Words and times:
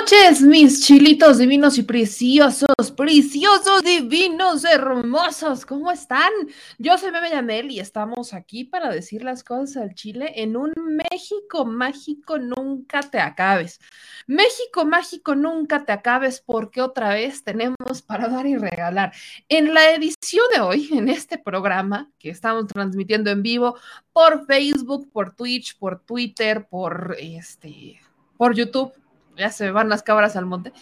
Noches, 0.00 0.42
mis 0.42 0.84
chilitos 0.84 1.38
divinos 1.38 1.78
y 1.78 1.84
preciosos, 1.84 2.90
preciosos, 2.96 3.82
divinos, 3.84 4.64
hermosos. 4.64 5.64
¿Cómo 5.64 5.92
están? 5.92 6.32
Yo 6.78 6.98
soy 6.98 7.12
Meme 7.12 7.30
Yanel 7.30 7.70
y 7.70 7.78
estamos 7.78 8.34
aquí 8.34 8.64
para 8.64 8.90
decir 8.90 9.22
las 9.22 9.44
cosas 9.44 9.76
al 9.76 9.94
Chile 9.94 10.32
en 10.36 10.56
un 10.56 10.72
México 10.74 11.64
mágico 11.64 12.38
nunca 12.38 13.02
te 13.02 13.20
acabes. 13.20 13.78
México 14.26 14.84
mágico 14.84 15.36
nunca 15.36 15.84
te 15.84 15.92
acabes 15.92 16.42
porque 16.44 16.82
otra 16.82 17.10
vez 17.10 17.44
tenemos 17.44 18.02
para 18.04 18.26
dar 18.28 18.46
y 18.46 18.56
regalar. 18.56 19.12
En 19.48 19.74
la 19.74 19.92
edición 19.92 20.44
de 20.54 20.60
hoy, 20.60 20.88
en 20.92 21.08
este 21.08 21.38
programa 21.38 22.10
que 22.18 22.30
estamos 22.30 22.66
transmitiendo 22.66 23.30
en 23.30 23.42
vivo 23.44 23.76
por 24.12 24.44
Facebook, 24.46 25.08
por 25.12 25.36
Twitch, 25.36 25.78
por 25.78 26.00
Twitter, 26.00 26.66
por 26.68 27.16
este 27.20 28.00
por 28.36 28.54
YouTube, 28.54 28.92
ya 29.36 29.50
se 29.50 29.70
van 29.70 29.88
las 29.88 30.02
cabras 30.02 30.36
al 30.36 30.46
monte, 30.46 30.72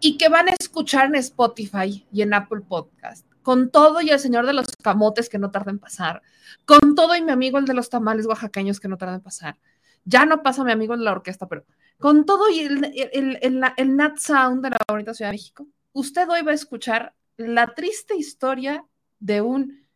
y 0.00 0.16
que 0.16 0.28
van 0.28 0.48
a 0.48 0.54
escuchar 0.58 1.06
en 1.06 1.16
Spotify 1.16 2.06
y 2.12 2.22
en 2.22 2.34
Apple 2.34 2.62
Podcast, 2.66 3.26
con 3.42 3.70
todo 3.70 4.00
y 4.00 4.10
el 4.10 4.18
señor 4.18 4.46
de 4.46 4.52
los 4.52 4.66
camotes 4.82 5.28
que 5.28 5.38
no 5.38 5.50
tarda 5.50 5.70
en 5.70 5.78
pasar, 5.78 6.22
con 6.64 6.94
todo 6.94 7.14
y 7.16 7.22
mi 7.22 7.32
amigo 7.32 7.58
el 7.58 7.64
de 7.64 7.74
los 7.74 7.90
tamales 7.90 8.26
oaxaqueños 8.26 8.80
que 8.80 8.88
no 8.88 8.96
tarda 8.96 9.14
en 9.14 9.20
pasar. 9.20 9.58
Ya 10.04 10.24
no 10.24 10.42
pasa 10.42 10.64
mi 10.64 10.72
amigo 10.72 10.94
en 10.94 11.04
la 11.04 11.12
orquesta, 11.12 11.46
pero 11.46 11.64
con 11.98 12.24
todo 12.24 12.48
y 12.48 12.60
el, 12.60 12.84
el, 13.12 13.38
el, 13.42 13.62
el 13.76 13.96
Nat 13.96 14.16
Sound 14.16 14.62
de 14.62 14.70
la 14.70 14.78
bonita 14.88 15.12
Ciudad 15.12 15.30
de 15.30 15.34
México, 15.34 15.66
usted 15.92 16.28
hoy 16.28 16.42
va 16.42 16.52
a 16.52 16.54
escuchar 16.54 17.14
la 17.36 17.74
triste 17.74 18.16
historia 18.16 18.84
de 19.18 19.42
un 19.42 19.86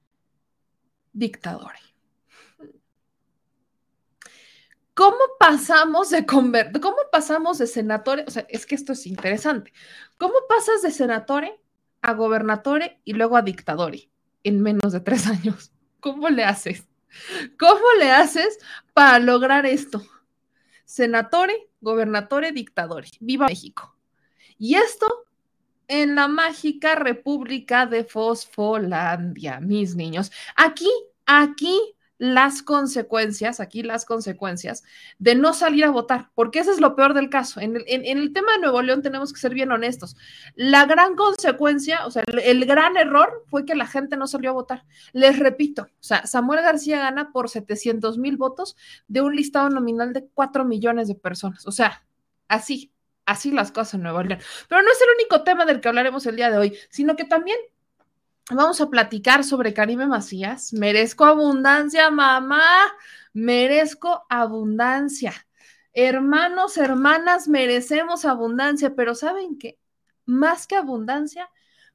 dictador. 1.12 1.72
¿Cómo 4.94 5.18
pasamos 5.40 6.10
de 6.10 6.24
conver 6.24 6.70
cómo 6.80 6.96
pasamos 7.10 7.58
de 7.58 7.66
senatore? 7.66 8.24
O 8.26 8.30
sea, 8.30 8.46
es 8.48 8.64
que 8.64 8.76
esto 8.76 8.92
es 8.92 9.06
interesante. 9.06 9.72
¿Cómo 10.18 10.34
pasas 10.48 10.82
de 10.82 10.92
senatore 10.92 11.60
a 12.00 12.12
gobernatore 12.14 13.00
y 13.04 13.14
luego 13.14 13.36
a 13.36 13.42
dictadore 13.42 14.08
en 14.44 14.62
menos 14.62 14.92
de 14.92 15.00
tres 15.00 15.26
años? 15.26 15.72
¿Cómo 16.00 16.28
le 16.28 16.44
haces? 16.44 16.86
¿Cómo 17.58 17.84
le 17.98 18.12
haces 18.12 18.58
para 18.92 19.18
lograr 19.18 19.66
esto? 19.66 20.02
Senatore, 20.84 21.68
gobernatore, 21.80 22.52
dictadore. 22.52 23.08
¡Viva 23.20 23.46
México! 23.46 23.96
Y 24.58 24.76
esto 24.76 25.26
en 25.88 26.14
la 26.14 26.28
mágica 26.28 26.94
República 26.94 27.86
de 27.86 28.04
Fosfolandia, 28.04 29.60
mis 29.60 29.96
niños. 29.96 30.30
Aquí, 30.56 30.90
aquí 31.26 31.96
las 32.32 32.62
consecuencias, 32.62 33.60
aquí 33.60 33.82
las 33.82 34.04
consecuencias 34.04 34.84
de 35.18 35.34
no 35.34 35.52
salir 35.52 35.84
a 35.84 35.90
votar, 35.90 36.30
porque 36.34 36.60
ese 36.60 36.70
es 36.70 36.80
lo 36.80 36.96
peor 36.96 37.12
del 37.12 37.28
caso. 37.28 37.60
En 37.60 37.76
el, 37.76 37.84
en, 37.86 38.18
el 38.18 38.32
tema 38.32 38.52
de 38.52 38.60
Nuevo 38.60 38.80
León 38.80 39.02
tenemos 39.02 39.32
que 39.32 39.40
ser 39.40 39.52
bien 39.52 39.72
honestos. 39.72 40.16
La 40.54 40.86
gran 40.86 41.16
consecuencia, 41.16 42.06
o 42.06 42.10
sea, 42.10 42.22
el, 42.26 42.38
el, 42.38 42.64
gran 42.64 42.96
error 42.96 43.44
fue 43.48 43.64
que 43.64 43.74
la 43.74 43.86
gente 43.86 44.16
no 44.16 44.26
salió 44.26 44.50
a 44.50 44.54
votar. 44.54 44.84
Les 45.12 45.38
repito, 45.38 45.82
o 45.82 45.88
sea, 46.02 46.26
Samuel 46.26 46.62
García 46.62 46.98
gana 46.98 47.32
por 47.32 47.50
700 47.50 48.18
mil 48.18 48.36
votos 48.36 48.76
de 49.08 49.20
un 49.20 49.36
listado 49.36 49.68
nominal 49.68 50.12
de 50.12 50.26
4 50.32 50.64
millones 50.64 51.08
de 51.08 51.14
personas. 51.14 51.66
O 51.66 51.72
sea, 51.72 52.04
así, 52.48 52.92
así 53.26 53.50
las 53.50 53.72
cosas 53.72 53.94
en 53.94 54.02
Nuevo 54.02 54.22
León. 54.22 54.40
Pero 54.68 54.82
no 54.82 54.90
es 54.90 55.00
el 55.00 55.08
único 55.16 55.42
tema 55.42 55.64
del 55.64 55.80
que 55.80 55.88
hablaremos 55.88 56.26
el 56.26 56.36
día 56.36 56.50
de 56.50 56.58
hoy, 56.58 56.78
sino 56.90 57.16
que 57.16 57.24
también 57.24 57.58
vamos 58.50 58.80
a 58.80 58.88
platicar 58.90 59.44
sobre 59.44 59.74
Karime 59.74 60.06
Macías. 60.06 60.72
Merezco 60.72 61.24
abundancia, 61.24 62.10
mamá. 62.10 62.64
Merezco 63.32 64.24
abundancia. 64.28 65.32
Hermanos, 65.92 66.76
hermanas, 66.76 67.48
merecemos 67.48 68.24
abundancia, 68.24 68.94
pero 68.94 69.14
¿saben 69.14 69.58
qué? 69.58 69.78
Más 70.26 70.66
que 70.66 70.76
abundancia, 70.76 71.50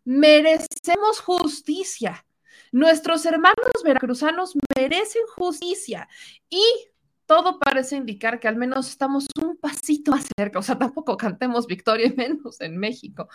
merecemos 0.06 1.20
justicia. 1.20 2.26
Nuestros 2.72 3.26
hermanos 3.26 3.84
veracruzanos 3.84 4.54
merecen 4.76 5.24
justicia 5.36 6.08
y 6.50 6.64
todo 7.30 7.60
parece 7.60 7.96
indicar 7.96 8.40
que 8.40 8.48
al 8.48 8.56
menos 8.56 8.90
estamos 8.90 9.28
un 9.40 9.56
pasito 9.56 10.10
más 10.10 10.28
cerca, 10.36 10.58
o 10.58 10.64
sea, 10.64 10.80
tampoco 10.80 11.16
cantemos 11.16 11.68
victoria 11.68 12.08
y 12.08 12.16
menos 12.16 12.60
en 12.60 12.76
México, 12.76 13.30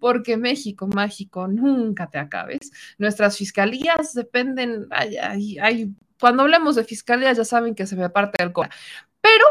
porque 0.00 0.36
México 0.36 0.88
mágico 0.88 1.46
nunca 1.46 2.10
te 2.10 2.18
acabes. 2.18 2.72
Nuestras 2.98 3.36
fiscalías 3.38 4.14
dependen, 4.14 4.88
ay, 4.90 5.58
ay, 5.60 5.94
cuando 6.18 6.42
hablemos 6.42 6.74
de 6.74 6.82
fiscalías 6.82 7.36
ya 7.36 7.44
saben 7.44 7.76
que 7.76 7.86
se 7.86 7.94
me 7.94 8.10
parte 8.10 8.42
del 8.42 8.52
corazón, 8.52 8.76
pero 9.20 9.44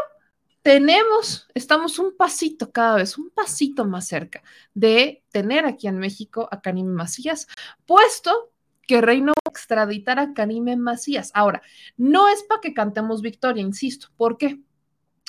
tenemos, 0.60 1.48
estamos 1.54 1.98
un 1.98 2.14
pasito 2.18 2.70
cada 2.70 2.96
vez, 2.96 3.16
un 3.16 3.30
pasito 3.30 3.86
más 3.86 4.06
cerca 4.06 4.42
de 4.74 5.24
tener 5.30 5.64
aquí 5.64 5.86
en 5.86 5.96
México 5.96 6.50
a 6.50 6.60
Karime 6.60 6.92
Macías, 6.92 7.46
puesto 7.86 8.52
que 8.86 9.00
Reino 9.00 9.32
extraditar 9.50 10.18
a 10.18 10.32
Karime 10.34 10.76
Macías. 10.76 11.30
Ahora, 11.34 11.62
no 11.96 12.28
es 12.28 12.42
para 12.44 12.60
que 12.60 12.74
cantemos 12.74 13.22
victoria, 13.22 13.62
insisto. 13.62 14.08
¿Por 14.16 14.36
qué? 14.36 14.60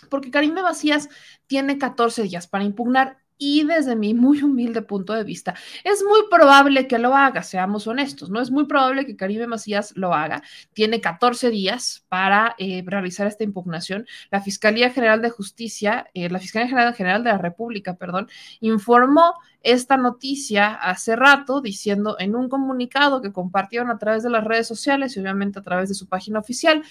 Porque 0.09 0.31
Karime 0.31 0.61
Macías 0.61 1.09
tiene 1.47 1.77
14 1.77 2.23
días 2.23 2.47
para 2.47 2.63
impugnar 2.63 3.17
y 3.37 3.63
desde 3.65 3.95
mi 3.95 4.13
muy 4.13 4.41
humilde 4.41 4.81
punto 4.81 5.13
de 5.13 5.23
vista, 5.23 5.53
es 5.83 6.03
muy 6.03 6.21
probable 6.29 6.87
que 6.87 6.97
lo 6.97 7.15
haga, 7.15 7.43
seamos 7.43 7.87
honestos, 7.87 8.29
¿no? 8.29 8.41
Es 8.41 8.49
muy 8.49 8.65
probable 8.65 9.05
que 9.05 9.15
Karime 9.15 9.47
Macías 9.47 9.93
lo 9.95 10.13
haga. 10.13 10.41
Tiene 10.73 11.01
14 11.01 11.49
días 11.49 12.03
para 12.09 12.55
eh, 12.57 12.83
realizar 12.85 13.27
esta 13.27 13.43
impugnación. 13.43 14.07
La 14.31 14.41
Fiscalía 14.41 14.89
General 14.89 15.21
de 15.21 15.29
Justicia, 15.29 16.09
eh, 16.13 16.29
la 16.29 16.39
Fiscalía 16.39 16.67
General, 16.67 16.95
General 16.95 17.23
de 17.23 17.31
la 17.31 17.37
República, 17.37 17.95
perdón, 17.95 18.27
informó 18.59 19.35
esta 19.63 19.97
noticia 19.97 20.73
hace 20.73 21.15
rato 21.15 21.61
diciendo 21.61 22.15
en 22.19 22.35
un 22.35 22.47
comunicado 22.47 23.21
que 23.21 23.33
compartieron 23.33 23.89
a 23.89 23.97
través 23.97 24.23
de 24.23 24.29
las 24.29 24.43
redes 24.43 24.67
sociales 24.67 25.15
y 25.15 25.19
obviamente 25.19 25.59
a 25.59 25.63
través 25.63 25.89
de 25.89 25.95
su 25.95 26.07
página 26.07 26.39
oficial 26.39 26.83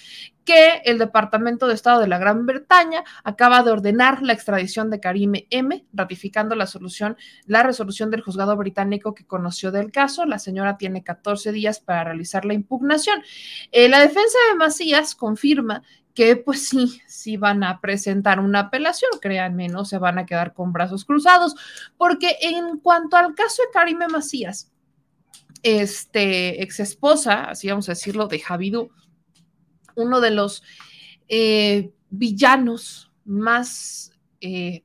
que 0.43 0.81
el 0.85 0.97
Departamento 0.97 1.67
de 1.67 1.73
Estado 1.73 1.99
de 1.99 2.07
la 2.07 2.19
Gran 2.19 2.45
Bretaña 2.45 3.03
acaba 3.23 3.63
de 3.63 3.71
ordenar 3.71 4.21
la 4.21 4.33
extradición 4.33 4.89
de 4.89 4.99
Karime 4.99 5.47
M, 5.49 5.85
ratificando 5.91 6.55
la 6.55 6.67
solución, 6.67 7.17
la 7.45 7.63
resolución 7.63 8.11
del 8.11 8.21
juzgado 8.21 8.55
británico 8.55 9.13
que 9.13 9.25
conoció 9.25 9.71
del 9.71 9.91
caso. 9.91 10.25
La 10.25 10.39
señora 10.39 10.77
tiene 10.77 11.03
14 11.03 11.51
días 11.51 11.79
para 11.79 12.05
realizar 12.05 12.45
la 12.45 12.53
impugnación. 12.53 13.21
Eh, 13.71 13.89
la 13.89 13.99
defensa 13.99 14.37
de 14.49 14.57
Macías 14.57 15.15
confirma 15.15 15.83
que 16.17 16.35
pues 16.35 16.67
sí, 16.69 16.99
sí 17.05 17.37
van 17.37 17.63
a 17.63 17.79
presentar 17.79 18.39
una 18.39 18.61
apelación, 18.61 19.11
créanme, 19.21 19.67
no 19.67 19.85
se 19.85 19.99
van 19.99 20.17
a 20.17 20.25
quedar 20.25 20.55
con 20.55 20.73
brazos 20.73 21.05
cruzados, 21.05 21.53
porque 21.95 22.37
en 22.41 22.79
cuanto 22.79 23.17
al 23.17 23.35
caso 23.35 23.61
de 23.61 23.69
Karime 23.71 24.07
Macías, 24.07 24.71
este 25.61 26.63
ex 26.63 26.79
esposa, 26.79 27.43
así 27.43 27.69
vamos 27.69 27.87
a 27.87 27.91
decirlo, 27.91 28.27
de 28.27 28.39
Javidú, 28.39 28.89
uno 29.95 30.19
de 30.19 30.31
los 30.31 30.63
eh, 31.27 31.91
villanos 32.09 33.11
más 33.23 34.11
eh, 34.41 34.83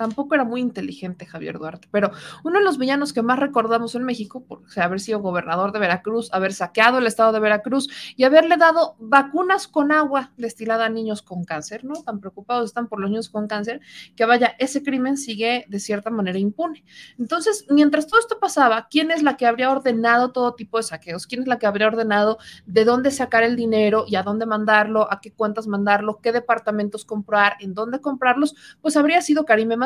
Tampoco 0.00 0.34
era 0.34 0.44
muy 0.44 0.62
inteligente 0.62 1.26
Javier 1.26 1.58
Duarte, 1.58 1.86
pero 1.90 2.10
uno 2.42 2.58
de 2.58 2.64
los 2.64 2.78
villanos 2.78 3.12
que 3.12 3.20
más 3.20 3.38
recordamos 3.38 3.94
en 3.94 4.04
México, 4.04 4.42
por 4.42 4.62
haber 4.76 4.98
sido 4.98 5.20
gobernador 5.20 5.72
de 5.72 5.78
Veracruz, 5.78 6.32
haber 6.32 6.54
saqueado 6.54 6.96
el 6.96 7.06
estado 7.06 7.32
de 7.32 7.40
Veracruz 7.40 8.14
y 8.16 8.24
haberle 8.24 8.56
dado 8.56 8.96
vacunas 8.98 9.68
con 9.68 9.92
agua 9.92 10.32
destilada 10.38 10.86
a 10.86 10.88
niños 10.88 11.20
con 11.20 11.44
cáncer, 11.44 11.84
¿no? 11.84 12.02
Tan 12.02 12.18
preocupados 12.18 12.64
están 12.64 12.88
por 12.88 12.98
los 12.98 13.10
niños 13.10 13.28
con 13.28 13.46
cáncer, 13.46 13.82
que 14.16 14.24
vaya, 14.24 14.56
ese 14.58 14.82
crimen 14.82 15.18
sigue 15.18 15.66
de 15.68 15.78
cierta 15.78 16.08
manera 16.08 16.38
impune. 16.38 16.82
Entonces, 17.18 17.66
mientras 17.68 18.06
todo 18.06 18.20
esto 18.20 18.38
pasaba, 18.40 18.88
¿quién 18.90 19.10
es 19.10 19.22
la 19.22 19.36
que 19.36 19.44
habría 19.44 19.70
ordenado 19.70 20.32
todo 20.32 20.54
tipo 20.54 20.78
de 20.78 20.84
saqueos? 20.84 21.26
¿Quién 21.26 21.42
es 21.42 21.46
la 21.46 21.58
que 21.58 21.66
habría 21.66 21.88
ordenado 21.88 22.38
de 22.64 22.86
dónde 22.86 23.10
sacar 23.10 23.42
el 23.42 23.54
dinero 23.54 24.06
y 24.08 24.16
a 24.16 24.22
dónde 24.22 24.46
mandarlo, 24.46 25.12
a 25.12 25.20
qué 25.20 25.30
cuentas 25.30 25.66
mandarlo, 25.66 26.20
qué 26.22 26.32
departamentos 26.32 27.04
comprar, 27.04 27.58
en 27.60 27.74
dónde 27.74 28.00
comprarlos? 28.00 28.54
Pues 28.80 28.96
habría 28.96 29.20
sido 29.20 29.44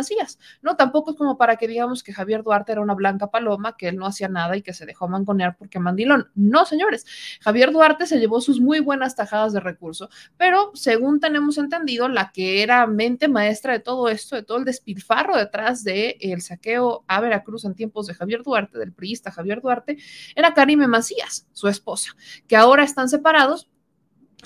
Karime 0.09 0.25
¿no? 0.63 0.77
Tampoco 0.77 1.11
es 1.11 1.17
como 1.17 1.37
para 1.37 1.57
que 1.57 1.69
digamos 1.69 2.03
que 2.03 2.13
Javier 2.13 2.43
Duarte 2.43 2.73
era 2.73 2.81
una 2.81 2.95
blanca 2.95 3.31
paloma, 3.31 3.77
que 3.77 3.89
él 3.89 3.97
no 3.97 4.07
hacía 4.07 4.29
nada 4.29 4.57
y 4.57 4.63
que 4.63 4.73
se 4.73 4.87
dejó 4.87 5.09
manconear 5.09 5.57
porque 5.57 5.79
mandilón. 5.79 6.29
No, 6.35 6.65
señores, 6.65 7.07
Javier 7.41 7.73
Duarte 7.73 8.07
se 8.07 8.19
llevó 8.19 8.41
sus 8.41 8.61
muy 8.61 8.81
buenas 8.81 9.15
tajadas 9.17 9.53
de 9.53 9.61
recurso, 9.61 10.09
pero 10.37 10.71
según 10.75 11.21
tenemos 11.21 11.59
entendido, 11.59 12.09
la 12.09 12.33
que 12.33 12.63
era 12.63 12.87
mente 12.87 13.29
maestra 13.29 13.73
de 13.73 13.81
todo 13.81 14.09
esto, 14.09 14.37
de 14.37 14.43
todo 14.43 14.59
el 14.59 14.65
despilfarro 14.65 15.37
detrás 15.37 15.85
del 15.85 16.17
el 16.21 16.43
saqueo 16.43 17.05
a 17.07 17.21
Veracruz 17.21 17.65
en 17.65 17.75
tiempos 17.75 18.07
de 18.07 18.15
Javier 18.15 18.43
Duarte, 18.43 18.79
del 18.79 18.93
priista 18.93 19.31
Javier 19.31 19.61
Duarte, 19.61 19.99
era 20.35 20.55
Karime 20.55 20.87
Macías, 20.87 21.47
su 21.53 21.69
esposa, 21.69 22.17
que 22.47 22.57
ahora 22.57 22.85
están 22.85 23.09
separados 23.09 23.69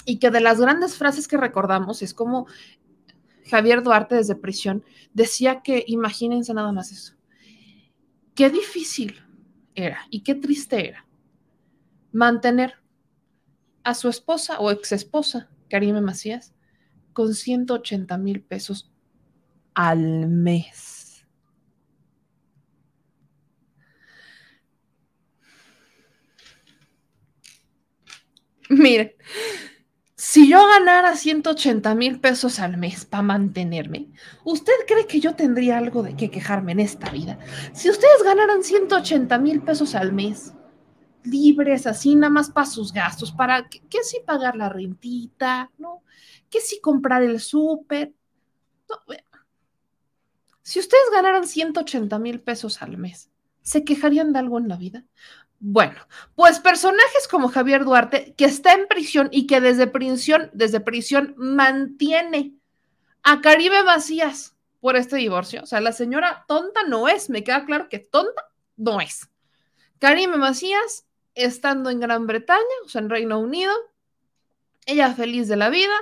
y 0.04 0.18
que 0.18 0.30
de 0.30 0.40
las 0.40 0.60
grandes 0.60 0.96
frases 0.96 1.28
que 1.28 1.36
recordamos 1.36 2.02
es 2.02 2.14
como 2.14 2.46
Javier 3.48 3.82
Duarte 3.82 4.14
desde 4.14 4.34
prisión, 4.34 4.84
decía 5.12 5.62
que, 5.62 5.84
imagínense 5.86 6.54
nada 6.54 6.72
más 6.72 6.92
eso, 6.92 7.14
qué 8.34 8.50
difícil 8.50 9.22
era 9.74 10.06
y 10.10 10.22
qué 10.22 10.34
triste 10.34 10.88
era 10.88 11.06
mantener 12.12 12.74
a 13.84 13.94
su 13.94 14.08
esposa 14.08 14.58
o 14.60 14.70
ex 14.70 14.92
esposa, 14.92 15.48
Karime 15.70 16.00
Macías, 16.00 16.54
con 17.12 17.34
180 17.34 18.18
mil 18.18 18.42
pesos 18.42 18.92
al 19.74 20.28
mes. 20.28 21.26
Miren, 28.70 29.12
si 30.38 30.48
yo 30.48 30.64
ganara 30.68 31.16
180 31.16 31.96
mil 31.96 32.20
pesos 32.20 32.60
al 32.60 32.76
mes 32.76 33.04
para 33.04 33.24
mantenerme, 33.24 34.06
¿usted 34.44 34.72
cree 34.86 35.04
que 35.08 35.18
yo 35.18 35.34
tendría 35.34 35.78
algo 35.78 36.04
de 36.04 36.14
qué 36.14 36.30
quejarme 36.30 36.70
en 36.70 36.78
esta 36.78 37.10
vida? 37.10 37.40
Si 37.72 37.90
ustedes 37.90 38.22
ganaran 38.22 38.62
180 38.62 39.36
mil 39.40 39.62
pesos 39.62 39.96
al 39.96 40.12
mes, 40.12 40.54
libres 41.24 41.88
así, 41.88 42.14
nada 42.14 42.30
más 42.30 42.50
para 42.50 42.68
sus 42.68 42.92
gastos, 42.92 43.32
para 43.32 43.68
que, 43.68 43.80
si 44.04 44.20
pagar 44.20 44.54
la 44.54 44.68
rentita, 44.68 45.72
¿no? 45.76 46.04
Que 46.48 46.60
si 46.60 46.80
comprar 46.80 47.24
el 47.24 47.40
súper. 47.40 48.12
si 50.62 50.78
ustedes 50.78 51.10
ganaran 51.12 51.48
180 51.48 52.16
mil 52.20 52.40
pesos 52.40 52.80
al 52.80 52.96
mes, 52.96 53.28
¿se 53.62 53.82
quejarían 53.82 54.32
de 54.32 54.38
algo 54.38 54.58
en 54.58 54.68
la 54.68 54.76
vida? 54.76 55.04
Bueno, 55.60 55.96
pues 56.36 56.60
personajes 56.60 57.26
como 57.28 57.48
Javier 57.48 57.84
Duarte, 57.84 58.34
que 58.36 58.44
está 58.44 58.74
en 58.74 58.86
prisión 58.86 59.28
y 59.32 59.46
que 59.46 59.60
desde 59.60 59.88
prisión, 59.88 60.50
desde 60.52 60.78
prisión 60.78 61.34
mantiene 61.36 62.54
a 63.24 63.40
Caribe 63.40 63.82
Macías 63.82 64.56
por 64.80 64.94
este 64.94 65.16
divorcio. 65.16 65.62
O 65.64 65.66
sea, 65.66 65.80
la 65.80 65.92
señora 65.92 66.44
tonta 66.46 66.84
no 66.84 67.08
es, 67.08 67.28
me 67.28 67.42
queda 67.42 67.64
claro 67.64 67.88
que 67.88 67.98
tonta 67.98 68.44
no 68.76 69.00
es. 69.00 69.28
Caribe 69.98 70.36
Macías, 70.36 71.06
estando 71.34 71.90
en 71.90 71.98
Gran 71.98 72.28
Bretaña, 72.28 72.62
o 72.84 72.88
sea, 72.88 73.00
en 73.00 73.10
Reino 73.10 73.40
Unido, 73.40 73.74
ella 74.86 75.12
feliz 75.12 75.48
de 75.48 75.56
la 75.56 75.70
vida, 75.70 75.94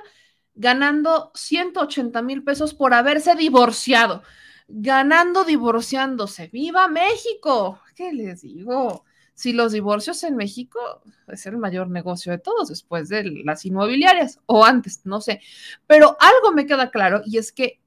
ganando 0.54 1.32
180 1.34 2.20
mil 2.20 2.44
pesos 2.44 2.74
por 2.74 2.92
haberse 2.92 3.34
divorciado, 3.36 4.22
ganando 4.68 5.44
divorciándose. 5.44 6.48
¡Viva 6.48 6.88
México! 6.88 7.80
¿Qué 7.94 8.12
les 8.12 8.42
digo? 8.42 9.05
Si 9.36 9.52
los 9.52 9.72
divorcios 9.72 10.24
en 10.24 10.34
México 10.34 10.80
es 11.28 11.44
el 11.44 11.58
mayor 11.58 11.90
negocio 11.90 12.32
de 12.32 12.38
todos 12.38 12.68
después 12.68 13.10
de 13.10 13.22
las 13.44 13.66
inmobiliarias 13.66 14.40
o 14.46 14.64
antes, 14.64 15.02
no 15.04 15.20
sé. 15.20 15.42
Pero 15.86 16.16
algo 16.18 16.52
me 16.52 16.64
queda 16.64 16.90
claro 16.90 17.20
y 17.24 17.36
es 17.36 17.52
que 17.52 17.78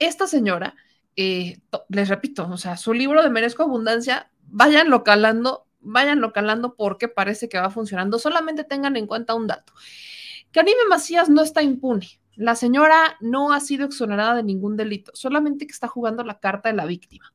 esta 0.00 0.26
señora, 0.26 0.74
eh, 1.14 1.60
les 1.88 2.08
repito, 2.08 2.48
o 2.50 2.56
sea, 2.56 2.76
su 2.76 2.92
libro 2.92 3.22
de 3.22 3.30
Merezco 3.30 3.62
Abundancia, 3.62 4.32
váyanlo 4.48 5.04
calando, 5.04 5.68
váyanlo 5.78 6.32
calando 6.32 6.74
porque 6.74 7.06
parece 7.06 7.48
que 7.48 7.60
va 7.60 7.70
funcionando. 7.70 8.18
Solamente 8.18 8.64
tengan 8.64 8.96
en 8.96 9.06
cuenta 9.06 9.34
un 9.34 9.46
dato. 9.46 9.74
Karime 10.50 10.86
Macías 10.88 11.30
no 11.30 11.40
está 11.40 11.62
impune. 11.62 12.18
La 12.34 12.56
señora 12.56 13.16
no 13.20 13.52
ha 13.52 13.60
sido 13.60 13.86
exonerada 13.86 14.34
de 14.34 14.42
ningún 14.42 14.76
delito, 14.76 15.12
solamente 15.14 15.68
que 15.68 15.72
está 15.72 15.86
jugando 15.86 16.24
la 16.24 16.40
carta 16.40 16.68
de 16.68 16.74
la 16.74 16.84
víctima. 16.84 17.32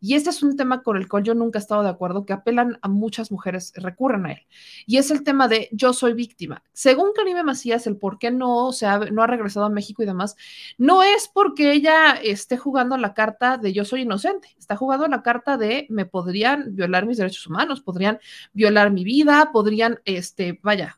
Y 0.00 0.14
este 0.14 0.30
es 0.30 0.42
un 0.42 0.56
tema 0.56 0.82
con 0.82 0.96
el 0.96 1.08
cual 1.08 1.24
yo 1.24 1.34
nunca 1.34 1.58
he 1.58 1.60
estado 1.60 1.82
de 1.82 1.88
acuerdo, 1.88 2.24
que 2.24 2.32
apelan 2.32 2.78
a 2.82 2.88
muchas 2.88 3.30
mujeres, 3.30 3.72
recurren 3.76 4.26
a 4.26 4.32
él. 4.32 4.46
Y 4.86 4.98
es 4.98 5.10
el 5.10 5.22
tema 5.22 5.48
de 5.48 5.68
yo 5.72 5.92
soy 5.92 6.12
víctima. 6.12 6.62
Según 6.72 7.12
Karime 7.14 7.42
Macías, 7.42 7.86
el 7.86 7.96
por 7.96 8.18
qué 8.18 8.30
no, 8.30 8.72
se 8.72 8.86
ha, 8.86 8.98
no 8.98 9.22
ha 9.22 9.26
regresado 9.26 9.66
a 9.66 9.70
México 9.70 10.02
y 10.02 10.06
demás, 10.06 10.36
no 10.76 11.02
es 11.02 11.28
porque 11.28 11.72
ella 11.72 12.12
esté 12.14 12.56
jugando 12.56 12.96
la 12.96 13.14
carta 13.14 13.56
de 13.56 13.72
yo 13.72 13.84
soy 13.84 14.02
inocente, 14.02 14.48
está 14.58 14.76
jugando 14.76 15.06
la 15.08 15.22
carta 15.22 15.56
de 15.56 15.86
me 15.90 16.06
podrían 16.06 16.74
violar 16.74 17.06
mis 17.06 17.18
derechos 17.18 17.46
humanos, 17.46 17.80
podrían 17.80 18.18
violar 18.52 18.90
mi 18.90 19.04
vida, 19.04 19.50
podrían, 19.52 20.00
este, 20.04 20.58
vaya, 20.62 20.96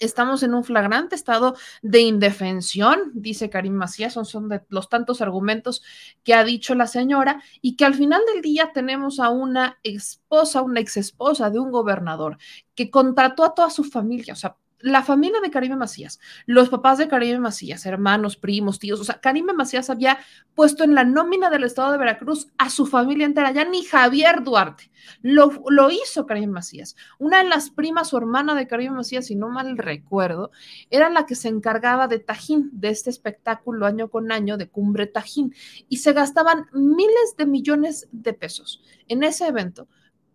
Estamos 0.00 0.42
en 0.42 0.54
un 0.54 0.64
flagrante 0.64 1.14
estado 1.14 1.54
de 1.82 2.00
indefensión, 2.00 3.12
dice 3.14 3.50
Karim 3.50 3.74
Macías, 3.74 4.14
son, 4.14 4.24
son 4.24 4.48
de 4.48 4.62
los 4.68 4.88
tantos 4.88 5.20
argumentos 5.20 5.82
que 6.24 6.34
ha 6.34 6.42
dicho 6.42 6.74
la 6.74 6.86
señora, 6.86 7.42
y 7.60 7.76
que 7.76 7.84
al 7.84 7.94
final 7.94 8.22
del 8.32 8.42
día 8.42 8.72
tenemos 8.72 9.20
a 9.20 9.28
una 9.28 9.78
esposa, 9.82 10.62
una 10.62 10.80
ex 10.80 10.96
esposa 10.96 11.50
de 11.50 11.60
un 11.60 11.70
gobernador 11.70 12.38
que 12.74 12.90
contrató 12.90 13.44
a 13.44 13.54
toda 13.54 13.70
su 13.70 13.84
familia, 13.84 14.32
o 14.32 14.36
sea, 14.36 14.56
la 14.82 15.02
familia 15.02 15.40
de 15.40 15.50
Karime 15.50 15.76
Macías, 15.76 16.20
los 16.46 16.68
papás 16.68 16.98
de 16.98 17.08
Karime 17.08 17.40
Macías, 17.40 17.86
hermanos, 17.86 18.36
primos, 18.36 18.78
tíos, 18.78 19.00
o 19.00 19.04
sea, 19.04 19.20
Karime 19.20 19.52
Macías 19.52 19.90
había 19.90 20.18
puesto 20.54 20.84
en 20.84 20.94
la 20.94 21.04
nómina 21.04 21.50
del 21.50 21.64
estado 21.64 21.92
de 21.92 21.98
Veracruz 21.98 22.48
a 22.58 22.70
su 22.70 22.86
familia 22.86 23.26
entera, 23.26 23.52
ya 23.52 23.64
ni 23.64 23.84
Javier 23.84 24.42
Duarte. 24.42 24.90
Lo, 25.22 25.62
lo 25.68 25.90
hizo 25.90 26.26
Karime 26.26 26.52
Macías. 26.52 26.96
Una 27.18 27.42
de 27.42 27.48
las 27.48 27.70
primas 27.70 28.12
o 28.12 28.18
hermana 28.18 28.54
de 28.54 28.66
Karime 28.66 28.96
Macías, 28.96 29.26
si 29.26 29.34
no 29.34 29.48
mal 29.48 29.76
recuerdo, 29.78 30.50
era 30.90 31.10
la 31.10 31.26
que 31.26 31.34
se 31.34 31.48
encargaba 31.48 32.08
de 32.08 32.18
Tajín, 32.18 32.70
de 32.72 32.90
este 32.90 33.10
espectáculo 33.10 33.86
año 33.86 34.08
con 34.08 34.32
año 34.32 34.56
de 34.56 34.68
Cumbre 34.68 35.06
Tajín, 35.06 35.54
y 35.88 35.98
se 35.98 36.12
gastaban 36.12 36.66
miles 36.72 37.34
de 37.36 37.46
millones 37.46 38.08
de 38.12 38.32
pesos 38.32 38.82
en 39.08 39.22
ese 39.22 39.46
evento 39.46 39.88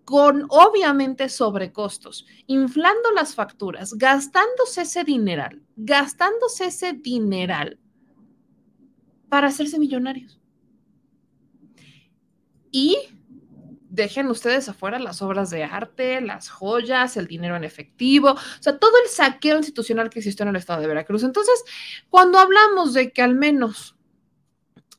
con 0.05 0.45
obviamente 0.49 1.29
sobrecostos, 1.29 2.25
inflando 2.45 3.11
las 3.11 3.33
facturas, 3.33 3.95
gastándose 3.95 4.83
ese 4.83 5.03
dineral, 5.03 5.63
gastándose 5.75 6.65
ese 6.65 6.93
dineral 6.93 7.79
para 9.27 9.47
hacerse 9.47 9.79
millonarios. 9.79 10.39
Y 12.71 12.97
dejen 13.89 14.27
ustedes 14.27 14.69
afuera 14.69 14.99
las 14.99 15.21
obras 15.21 15.49
de 15.49 15.63
arte, 15.63 16.21
las 16.21 16.49
joyas, 16.49 17.17
el 17.17 17.25
dinero 17.25 17.55
en 17.55 17.63
efectivo, 17.63 18.31
o 18.31 18.63
sea, 18.63 18.77
todo 18.77 18.91
el 19.03 19.09
saqueo 19.09 19.57
institucional 19.57 20.09
que 20.09 20.19
existió 20.19 20.43
en 20.43 20.49
el 20.49 20.57
estado 20.57 20.81
de 20.81 20.87
Veracruz. 20.87 21.23
Entonces, 21.23 21.63
cuando 22.09 22.37
hablamos 22.37 22.93
de 22.93 23.11
que 23.11 23.21
al 23.23 23.33
menos 23.33 23.95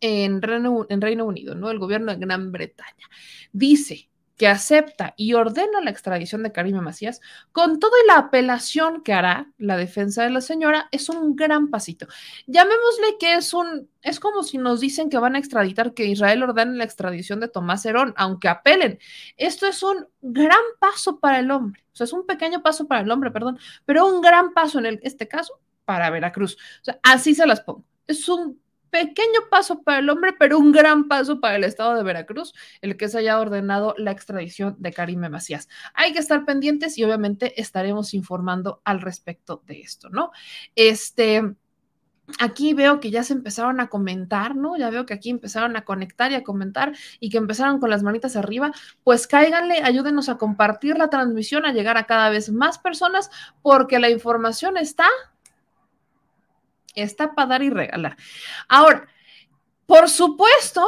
en 0.01 0.43
Reino, 0.43 0.87
en 0.89 1.01
Reino 1.01 1.25
Unido, 1.25 1.55
¿no? 1.55 1.71
El 1.71 1.79
gobierno 1.79 2.13
de 2.13 2.19
Gran 2.19 2.53
Bretaña. 2.53 3.09
Dice 3.53 4.11
que 4.37 4.49
acepta 4.49 5.15
y 5.17 5.35
ordena 5.35 5.81
la 5.81 5.91
extradición 5.91 6.43
de 6.43 6.53
Karime 6.53 6.81
Macías, 6.81 7.21
con 7.53 7.81
toda 7.81 7.97
la 8.07 8.19
apelación 8.19 9.03
que 9.03 9.15
hará 9.15 9.51
la 9.59 9.77
defensa 9.77 10.23
de 10.23 10.31
la 10.31 10.41
señora, 10.41 10.89
es 10.93 11.09
un 11.09 11.37
gran 11.37 11.69
pasito. 11.69 12.07
Llamémosle 12.47 13.17
que 13.19 13.35
es 13.35 13.55
un, 13.55 13.89
es 14.03 14.21
como 14.21 14.43
si 14.43 14.59
nos 14.59 14.81
dicen 14.81 15.09
que 15.09 15.19
van 15.19 15.37
a 15.37 15.39
extraditar, 15.39 15.95
que 15.95 16.07
Israel 16.07 16.43
ordene 16.43 16.77
la 16.77 16.85
extradición 16.85 17.41
de 17.41 17.49
Tomás 17.49 17.87
Herón, 17.87 18.13
aunque 18.17 18.49
apelen. 18.49 18.99
Esto 19.37 19.67
es 19.67 19.83
un 19.83 20.07
gran 20.21 20.59
paso 20.79 21.19
para 21.19 21.39
el 21.39 21.51
hombre, 21.51 21.85
o 21.93 21.97
sea, 21.97 22.05
es 22.05 22.13
un 22.13 22.27
pequeño 22.27 22.63
paso 22.63 22.87
para 22.87 23.01
el 23.01 23.11
hombre, 23.11 23.31
perdón, 23.31 23.59
pero 23.85 24.07
un 24.07 24.21
gran 24.21 24.53
paso 24.53 24.79
en 24.79 25.01
este 25.03 25.27
caso 25.27 25.59
para 25.87 26.11
Veracruz. 26.11 26.57
O 26.83 26.85
sea, 26.85 27.01
así 27.03 27.35
se 27.35 27.47
las 27.47 27.63
pongo. 27.63 27.85
Es 28.07 28.29
un 28.29 28.61
pequeño 28.91 29.41
paso 29.51 29.83
para 29.83 29.99
el 29.99 30.11
hombre, 30.11 30.35
pero 30.39 30.59
un 30.59 30.73
gran 30.73 31.09
paso 31.09 31.41
para 31.41 31.57
el 31.57 31.65
estado 31.65 31.95
de 31.95 32.03
Veracruz, 32.03 32.55
el 32.81 32.97
que 32.97 33.09
se 33.09 33.19
haya 33.19 33.39
ordenado 33.39 33.95
la 33.99 34.11
extradición 34.11 34.77
de 34.79 34.93
Karime 34.93 35.29
Macías. 35.29 35.69
Hay 35.95 36.13
que 36.13 36.19
estar 36.19 36.45
pendientes 36.45 36.99
y 36.99 37.05
obviamente 37.05 37.61
estaremos 37.61 38.15
informando 38.15 38.81
al 38.85 39.01
respecto 39.01 39.63
de 39.67 39.81
esto, 39.81 40.09
¿no? 40.11 40.31
Este. 40.75 41.55
Aquí 42.41 42.75
veo 42.75 42.99
que 42.99 43.13
ya 43.13 43.23
se 43.23 43.35
empezaron 43.35 43.79
a 43.79 43.87
comentar, 43.87 44.57
¿no? 44.57 44.77
Ya 44.77 44.91
veo 44.91 45.07
que 45.07 45.15
aquí 45.15 45.31
empezaron 45.31 45.77
a 45.77 45.85
conectar 45.85 46.33
y 46.33 46.35
a 46.35 46.43
comentar 46.43 46.93
y 47.21 47.31
que 47.31 47.39
empezaron 47.39 47.79
con 47.79 47.89
las 47.89 48.03
manitas 48.03 48.35
arriba. 48.35 48.73
Pues 49.05 49.29
cáiganle, 49.29 49.81
ayúdenos 49.85 50.29
a 50.29 50.37
compartir 50.37 50.99
la 50.99 51.09
transmisión, 51.09 51.67
a 51.67 51.73
llegar 51.73 51.97
a 51.97 52.07
cada 52.07 52.29
vez 52.31 52.51
más 52.51 52.79
personas, 52.79 53.31
porque 53.63 54.01
la 54.01 54.11
información 54.11 54.77
está 54.77 55.07
está 56.97 57.35
para 57.35 57.49
dar 57.49 57.63
y 57.63 57.71
regalar. 57.71 58.17
Ahora, 58.69 59.07
por 59.87 60.09
supuesto 60.09 60.85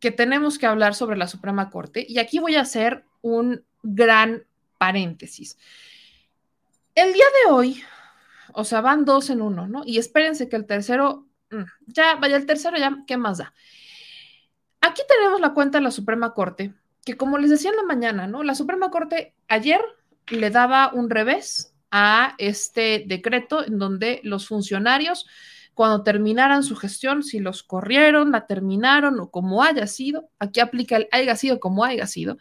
que 0.00 0.10
tenemos 0.10 0.58
que 0.58 0.66
hablar 0.66 0.94
sobre 0.94 1.16
la 1.16 1.26
Suprema 1.26 1.70
Corte 1.70 2.04
y 2.08 2.18
aquí 2.18 2.38
voy 2.38 2.56
a 2.56 2.62
hacer 2.62 3.04
un 3.20 3.64
gran 3.82 4.44
paréntesis. 4.78 5.58
El 6.94 7.12
día 7.12 7.26
de 7.44 7.52
hoy, 7.52 7.84
o 8.54 8.64
sea, 8.64 8.80
van 8.80 9.04
dos 9.04 9.30
en 9.30 9.42
uno, 9.42 9.68
¿no? 9.68 9.82
Y 9.84 9.98
espérense 9.98 10.48
que 10.48 10.56
el 10.56 10.66
tercero, 10.66 11.26
mm, 11.50 11.64
ya, 11.86 12.16
vaya, 12.16 12.36
el 12.36 12.46
tercero 12.46 12.78
ya, 12.78 12.96
¿qué 13.06 13.16
más 13.16 13.38
da? 13.38 13.52
Aquí 14.80 15.02
tenemos 15.06 15.40
la 15.40 15.52
cuenta 15.52 15.78
de 15.78 15.84
la 15.84 15.90
Suprema 15.90 16.32
Corte, 16.32 16.74
que 17.04 17.16
como 17.16 17.38
les 17.38 17.50
decía 17.50 17.70
en 17.70 17.76
la 17.76 17.82
mañana, 17.82 18.26
¿no? 18.26 18.42
La 18.42 18.54
Suprema 18.54 18.90
Corte 18.90 19.34
ayer 19.48 19.80
le 20.28 20.50
daba 20.50 20.92
un 20.92 21.10
revés 21.10 21.69
a 21.90 22.34
este 22.38 23.04
decreto 23.06 23.64
en 23.66 23.78
donde 23.78 24.20
los 24.22 24.46
funcionarios, 24.46 25.26
cuando 25.74 26.02
terminaran 26.02 26.62
su 26.62 26.76
gestión, 26.76 27.22
si 27.22 27.38
los 27.40 27.62
corrieron, 27.62 28.32
la 28.32 28.46
terminaron 28.46 29.18
o 29.20 29.30
como 29.30 29.62
haya 29.62 29.86
sido, 29.86 30.28
aquí 30.38 30.60
aplica 30.60 30.96
el 30.96 31.08
haya 31.12 31.36
sido 31.36 31.60
como 31.60 31.84
haya 31.84 32.06
sido, 32.06 32.38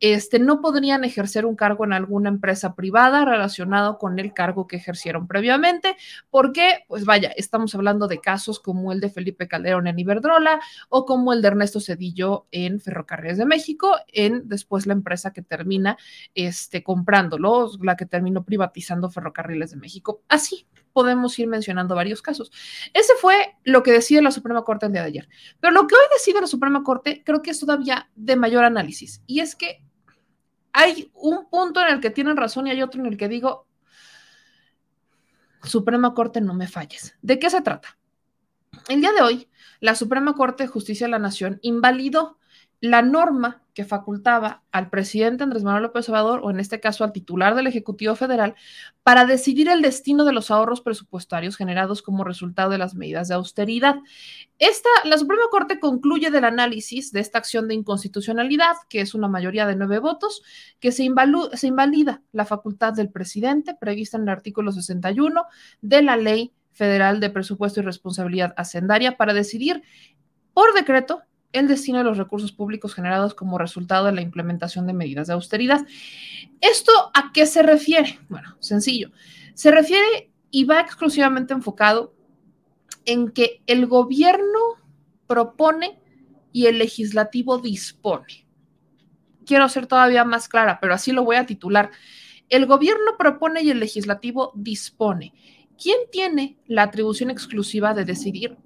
este, 0.00 0.38
no 0.38 0.60
podrían 0.60 1.04
ejercer 1.04 1.46
un 1.46 1.56
cargo 1.56 1.84
en 1.84 1.92
alguna 1.92 2.28
empresa 2.28 2.74
privada 2.74 3.24
relacionado 3.24 3.98
con 3.98 4.18
el 4.18 4.32
cargo 4.32 4.66
que 4.66 4.76
ejercieron 4.76 5.26
previamente, 5.26 5.96
porque, 6.30 6.84
pues 6.88 7.04
vaya, 7.04 7.32
estamos 7.36 7.74
hablando 7.74 8.08
de 8.08 8.20
casos 8.20 8.60
como 8.60 8.92
el 8.92 9.00
de 9.00 9.10
Felipe 9.10 9.48
Calderón 9.48 9.86
en 9.86 9.98
Iberdrola 9.98 10.60
o 10.88 11.04
como 11.04 11.32
el 11.32 11.42
de 11.42 11.48
Ernesto 11.48 11.80
Cedillo 11.80 12.46
en 12.50 12.80
Ferrocarriles 12.80 13.38
de 13.38 13.46
México, 13.46 13.94
en 14.08 14.48
después 14.48 14.86
la 14.86 14.92
empresa 14.92 15.32
que 15.32 15.42
termina 15.42 15.96
este, 16.34 16.82
comprándolo, 16.82 17.70
la 17.82 17.96
que 17.96 18.06
terminó 18.06 18.44
privatizando 18.44 19.10
Ferrocarriles 19.10 19.70
de 19.70 19.76
México. 19.76 20.22
Así 20.28 20.66
podemos 20.94 21.38
ir 21.38 21.48
mencionando 21.48 21.94
varios 21.94 22.22
casos. 22.22 22.50
Ese 22.94 23.12
fue 23.20 23.56
lo 23.64 23.82
que 23.82 23.92
decide 23.92 24.22
la 24.22 24.30
Suprema 24.30 24.62
Corte 24.64 24.86
el 24.86 24.92
día 24.92 25.02
de 25.02 25.08
ayer. 25.08 25.28
Pero 25.60 25.74
lo 25.74 25.86
que 25.86 25.94
hoy 25.94 26.04
decide 26.14 26.40
la 26.40 26.46
Suprema 26.46 26.82
Corte 26.82 27.22
creo 27.22 27.42
que 27.42 27.50
es 27.50 27.60
todavía 27.60 28.08
de 28.14 28.36
mayor 28.36 28.64
análisis, 28.64 29.22
y 29.26 29.40
es 29.40 29.54
que 29.54 29.84
hay 30.72 31.10
un 31.14 31.50
punto 31.50 31.80
en 31.80 31.88
el 31.88 32.00
que 32.00 32.10
tienen 32.10 32.36
razón 32.36 32.66
y 32.66 32.70
hay 32.70 32.82
otro 32.82 33.00
en 33.00 33.06
el 33.06 33.16
que 33.16 33.28
digo, 33.28 33.66
Suprema 35.62 36.14
Corte, 36.14 36.40
no 36.40 36.54
me 36.54 36.68
falles. 36.68 37.16
¿De 37.22 37.38
qué 37.38 37.50
se 37.50 37.60
trata? 37.60 37.96
El 38.88 39.00
día 39.00 39.12
de 39.12 39.22
hoy, 39.22 39.48
la 39.80 39.94
Suprema 39.94 40.34
Corte 40.34 40.64
de 40.64 40.68
Justicia 40.68 41.06
de 41.06 41.10
la 41.10 41.18
Nación 41.18 41.58
invalidó 41.62 42.38
la 42.80 43.02
norma 43.02 43.63
que 43.74 43.84
facultaba 43.84 44.62
al 44.70 44.88
presidente 44.88 45.42
Andrés 45.42 45.64
Manuel 45.64 45.82
López 45.82 46.08
Obrador, 46.08 46.40
o 46.44 46.50
en 46.50 46.60
este 46.60 46.80
caso 46.80 47.02
al 47.02 47.12
titular 47.12 47.56
del 47.56 47.66
Ejecutivo 47.66 48.14
Federal, 48.14 48.54
para 49.02 49.26
decidir 49.26 49.68
el 49.68 49.82
destino 49.82 50.24
de 50.24 50.32
los 50.32 50.50
ahorros 50.50 50.80
presupuestarios 50.80 51.56
generados 51.56 52.00
como 52.00 52.24
resultado 52.24 52.70
de 52.70 52.78
las 52.78 52.94
medidas 52.94 53.28
de 53.28 53.34
austeridad. 53.34 53.96
Esta, 54.60 54.88
la 55.04 55.18
Suprema 55.18 55.42
Corte 55.50 55.80
concluye 55.80 56.30
del 56.30 56.44
análisis 56.44 57.10
de 57.10 57.20
esta 57.20 57.38
acción 57.38 57.66
de 57.66 57.74
inconstitucionalidad, 57.74 58.76
que 58.88 59.00
es 59.00 59.12
una 59.14 59.28
mayoría 59.28 59.66
de 59.66 59.74
nueve 59.74 59.98
votos, 59.98 60.42
que 60.78 60.92
se, 60.92 61.10
se 61.54 61.66
invalida 61.66 62.22
la 62.30 62.44
facultad 62.44 62.92
del 62.92 63.10
presidente 63.10 63.74
prevista 63.74 64.16
en 64.16 64.22
el 64.22 64.28
artículo 64.28 64.70
61 64.70 65.44
de 65.82 66.02
la 66.02 66.16
Ley 66.16 66.52
Federal 66.70 67.18
de 67.18 67.30
Presupuesto 67.30 67.80
y 67.80 67.82
Responsabilidad 67.82 68.54
Hacendaria 68.56 69.16
para 69.16 69.34
decidir 69.34 69.82
por 70.52 70.72
decreto 70.74 71.22
el 71.54 71.68
destino 71.68 71.98
de 71.98 72.04
los 72.04 72.18
recursos 72.18 72.52
públicos 72.52 72.94
generados 72.94 73.32
como 73.32 73.58
resultado 73.58 74.06
de 74.06 74.12
la 74.12 74.20
implementación 74.20 74.86
de 74.86 74.92
medidas 74.92 75.28
de 75.28 75.34
austeridad. 75.34 75.86
¿Esto 76.60 76.92
a 77.14 77.30
qué 77.32 77.46
se 77.46 77.62
refiere? 77.62 78.18
Bueno, 78.28 78.56
sencillo. 78.58 79.12
Se 79.54 79.70
refiere 79.70 80.32
y 80.50 80.64
va 80.64 80.80
exclusivamente 80.80 81.54
enfocado 81.54 82.12
en 83.04 83.30
que 83.30 83.62
el 83.66 83.86
gobierno 83.86 84.58
propone 85.28 86.00
y 86.52 86.66
el 86.66 86.78
legislativo 86.78 87.58
dispone. 87.58 88.46
Quiero 89.46 89.68
ser 89.68 89.86
todavía 89.86 90.24
más 90.24 90.48
clara, 90.48 90.78
pero 90.80 90.94
así 90.94 91.12
lo 91.12 91.22
voy 91.22 91.36
a 91.36 91.46
titular. 91.46 91.90
El 92.48 92.66
gobierno 92.66 93.16
propone 93.16 93.62
y 93.62 93.70
el 93.70 93.78
legislativo 93.78 94.50
dispone. 94.56 95.32
¿Quién 95.80 95.98
tiene 96.10 96.58
la 96.66 96.82
atribución 96.82 97.30
exclusiva 97.30 97.94
de 97.94 98.04
decidir 98.04 98.56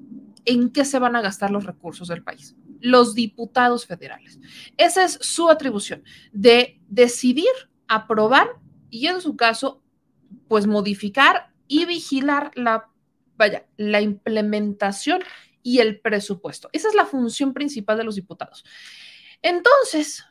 en 0.47 0.71
qué 0.71 0.87
se 0.87 0.99
van 0.99 1.17
a 1.17 1.21
gastar 1.21 1.51
los 1.51 1.65
recursos 1.65 2.09
del 2.09 2.23
país? 2.23 2.57
Los 2.81 3.15
diputados 3.15 3.87
federales. 3.87 4.39
Esa 4.77 5.05
es 5.05 5.19
su 5.21 5.49
atribución, 5.49 6.05
de 6.33 6.81
decidir, 6.89 7.49
aprobar 7.87 8.49
y 8.91 9.07
en 9.07 9.21
su 9.21 9.37
caso, 9.37 9.83
pues 10.47 10.67
modificar 10.67 11.53
y 11.67 11.85
vigilar 11.85 12.51
la, 12.55 12.89
vaya, 13.37 13.67
la 13.77 14.01
implementación 14.01 15.23
y 15.63 15.81
el 15.81 16.01
presupuesto. 16.01 16.69
Esa 16.73 16.89
es 16.89 16.95
la 16.95 17.07
función 17.07 17.53
principal 17.53 17.99
de 17.99 18.05
los 18.05 18.15
diputados. 18.15 18.65
Entonces, 19.43 20.25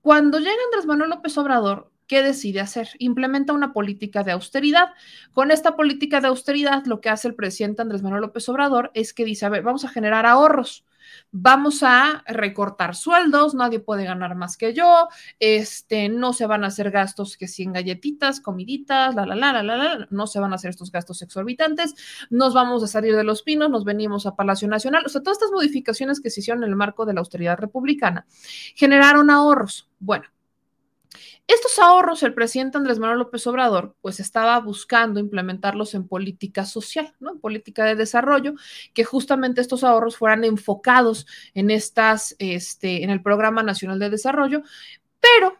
cuando 0.00 0.38
llega 0.38 0.52
Andrés 0.66 0.86
Manuel 0.86 1.10
López 1.10 1.36
Obrador, 1.38 1.90
¿qué 2.06 2.22
decide 2.22 2.60
hacer? 2.60 2.90
Implementa 2.98 3.52
una 3.52 3.72
política 3.72 4.22
de 4.22 4.32
austeridad. 4.32 4.90
Con 5.32 5.50
esta 5.50 5.76
política 5.76 6.20
de 6.20 6.28
austeridad, 6.28 6.84
lo 6.86 7.00
que 7.00 7.08
hace 7.08 7.28
el 7.28 7.34
presidente 7.34 7.82
Andrés 7.82 8.02
Manuel 8.02 8.22
López 8.22 8.48
Obrador 8.48 8.90
es 8.94 9.12
que 9.12 9.24
dice, 9.24 9.46
a 9.46 9.48
ver, 9.48 9.62
vamos 9.62 9.84
a 9.84 9.88
generar 9.88 10.26
ahorros 10.26 10.84
vamos 11.30 11.82
a 11.82 12.22
recortar 12.26 12.94
sueldos, 12.94 13.54
nadie 13.54 13.80
puede 13.80 14.04
ganar 14.04 14.34
más 14.34 14.56
que 14.56 14.74
yo, 14.74 15.08
este, 15.38 16.08
no 16.08 16.32
se 16.32 16.46
van 16.46 16.64
a 16.64 16.68
hacer 16.68 16.90
gastos 16.90 17.36
que 17.36 17.48
si 17.48 17.62
en 17.62 17.72
galletitas, 17.72 18.40
comiditas, 18.40 19.14
la, 19.14 19.26
la, 19.26 19.34
la, 19.34 19.52
la, 19.52 19.62
la, 19.62 19.76
la, 19.76 20.06
no 20.10 20.26
se 20.26 20.40
van 20.40 20.52
a 20.52 20.56
hacer 20.56 20.70
estos 20.70 20.90
gastos 20.90 21.22
exorbitantes, 21.22 21.94
nos 22.30 22.54
vamos 22.54 22.82
a 22.82 22.86
salir 22.86 23.16
de 23.16 23.24
los 23.24 23.42
pinos, 23.42 23.70
nos 23.70 23.84
venimos 23.84 24.26
a 24.26 24.36
Palacio 24.36 24.68
Nacional, 24.68 25.04
o 25.06 25.08
sea, 25.08 25.22
todas 25.22 25.38
estas 25.38 25.52
modificaciones 25.52 26.20
que 26.20 26.30
se 26.30 26.40
hicieron 26.40 26.62
en 26.64 26.70
el 26.70 26.76
marco 26.76 27.06
de 27.06 27.14
la 27.14 27.20
austeridad 27.20 27.58
republicana 27.58 28.26
generaron 28.74 29.30
ahorros. 29.30 29.88
Bueno, 29.98 30.24
estos 31.46 31.78
ahorros, 31.78 32.22
el 32.22 32.34
presidente 32.34 32.78
Andrés 32.78 32.98
Manuel 32.98 33.18
López 33.18 33.46
Obrador, 33.46 33.94
pues 34.00 34.18
estaba 34.20 34.58
buscando 34.60 35.20
implementarlos 35.20 35.94
en 35.94 36.08
política 36.08 36.64
social, 36.64 37.14
¿no? 37.20 37.32
En 37.32 37.40
política 37.40 37.84
de 37.84 37.96
desarrollo, 37.96 38.54
que 38.94 39.04
justamente 39.04 39.60
estos 39.60 39.84
ahorros 39.84 40.16
fueran 40.16 40.44
enfocados 40.44 41.26
en 41.54 41.70
estas, 41.70 42.34
este, 42.38 43.04
en 43.04 43.10
el 43.10 43.22
Programa 43.22 43.62
Nacional 43.62 43.98
de 43.98 44.10
Desarrollo, 44.10 44.62
pero 45.20 45.56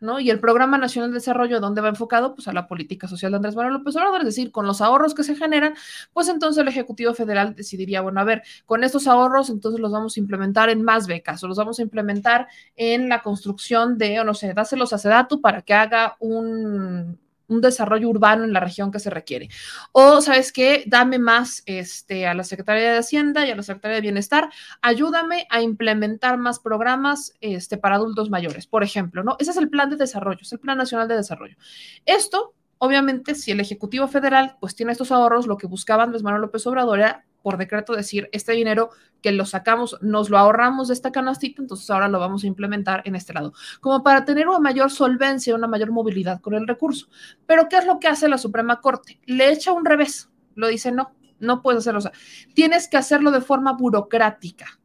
¿no? 0.00 0.20
Y 0.20 0.30
el 0.30 0.40
Programa 0.40 0.78
Nacional 0.78 1.10
de 1.10 1.14
Desarrollo, 1.14 1.60
¿dónde 1.60 1.80
va 1.80 1.88
enfocado? 1.88 2.34
Pues 2.34 2.48
a 2.48 2.52
la 2.52 2.66
política 2.66 3.08
social 3.08 3.32
de 3.32 3.36
Andrés 3.36 3.56
Manuel 3.56 3.74
López 3.74 3.96
Obrador, 3.96 4.20
es 4.20 4.26
decir, 4.26 4.50
con 4.52 4.66
los 4.66 4.80
ahorros 4.80 5.14
que 5.14 5.24
se 5.24 5.36
generan, 5.36 5.74
pues 6.12 6.28
entonces 6.28 6.60
el 6.60 6.68
Ejecutivo 6.68 7.14
Federal 7.14 7.54
decidiría, 7.54 8.00
bueno, 8.00 8.20
a 8.20 8.24
ver, 8.24 8.42
con 8.66 8.84
estos 8.84 9.06
ahorros, 9.06 9.50
entonces 9.50 9.80
los 9.80 9.92
vamos 9.92 10.16
a 10.16 10.20
implementar 10.20 10.68
en 10.70 10.82
más 10.82 11.06
becas 11.06 11.42
o 11.42 11.48
los 11.48 11.56
vamos 11.56 11.78
a 11.78 11.82
implementar 11.82 12.48
en 12.76 13.08
la 13.08 13.22
construcción 13.22 13.98
de, 13.98 14.20
o 14.20 14.24
no 14.24 14.34
sé, 14.34 14.52
dáselos 14.54 14.92
a 14.92 14.98
Sedatu 14.98 15.40
para 15.40 15.62
que 15.62 15.74
haga 15.74 16.16
un, 16.20 17.18
un 17.48 17.60
desarrollo 17.60 18.08
urbano 18.08 18.44
en 18.44 18.52
la 18.52 18.60
región 18.60 18.90
que 18.90 18.98
se 18.98 19.10
requiere. 19.10 19.48
O, 19.92 20.20
¿sabes 20.20 20.52
qué? 20.52 20.84
Dame 20.86 21.18
más 21.18 21.62
este, 21.66 22.26
a 22.26 22.34
la 22.34 22.44
Secretaría 22.44 22.92
de 22.92 22.98
Hacienda 22.98 23.46
y 23.46 23.50
a 23.50 23.56
la 23.56 23.62
Secretaría 23.62 23.96
de 23.96 24.02
Bienestar, 24.02 24.50
ayúdame 24.82 25.46
a 25.50 25.60
implementar 25.60 26.38
más 26.38 26.58
programas 26.58 27.34
este, 27.40 27.76
para 27.76 27.96
adultos 27.96 28.30
mayores, 28.30 28.66
por 28.66 28.82
ejemplo, 28.82 29.22
¿no? 29.22 29.36
Ese 29.38 29.50
es 29.50 29.56
el 29.56 29.68
plan 29.68 29.90
de 29.90 29.96
desarrollo, 29.96 30.40
es 30.42 30.52
el 30.52 30.60
Plan 30.60 30.78
Nacional 30.78 31.08
de 31.08 31.16
Desarrollo. 31.16 31.56
Esto, 32.04 32.54
obviamente, 32.78 33.34
si 33.34 33.50
el 33.50 33.60
Ejecutivo 33.60 34.08
Federal 34.08 34.56
pues 34.60 34.74
tiene 34.74 34.92
estos 34.92 35.12
ahorros, 35.12 35.46
lo 35.46 35.56
que 35.56 35.66
buscaba 35.66 36.04
Andrés 36.04 36.22
Manuel 36.22 36.42
López 36.42 36.66
Obrador 36.66 36.98
era 36.98 37.25
por 37.46 37.58
decreto 37.58 37.92
decir, 37.92 38.28
este 38.32 38.54
dinero 38.54 38.90
que 39.22 39.30
lo 39.30 39.46
sacamos, 39.46 39.96
nos 40.00 40.30
lo 40.30 40.36
ahorramos 40.36 40.88
de 40.88 40.94
esta 40.94 41.12
canastita, 41.12 41.62
entonces 41.62 41.88
ahora 41.90 42.08
lo 42.08 42.18
vamos 42.18 42.42
a 42.42 42.48
implementar 42.48 43.02
en 43.04 43.14
este 43.14 43.32
lado, 43.32 43.52
como 43.80 44.02
para 44.02 44.24
tener 44.24 44.48
una 44.48 44.58
mayor 44.58 44.90
solvencia, 44.90 45.54
una 45.54 45.68
mayor 45.68 45.92
movilidad 45.92 46.40
con 46.40 46.54
el 46.54 46.66
recurso. 46.66 47.06
Pero 47.46 47.68
¿qué 47.68 47.76
es 47.76 47.86
lo 47.86 48.00
que 48.00 48.08
hace 48.08 48.28
la 48.28 48.36
Suprema 48.36 48.80
Corte? 48.80 49.20
Le 49.26 49.52
echa 49.52 49.70
un 49.70 49.84
revés, 49.84 50.28
lo 50.56 50.66
dice, 50.66 50.90
no, 50.90 51.14
no 51.38 51.62
puedes 51.62 51.82
hacerlo, 51.82 52.00
o 52.00 52.02
sea, 52.02 52.10
tienes 52.52 52.88
que 52.88 52.96
hacerlo 52.96 53.30
de 53.30 53.40
forma 53.40 53.74
burocrática, 53.74 54.80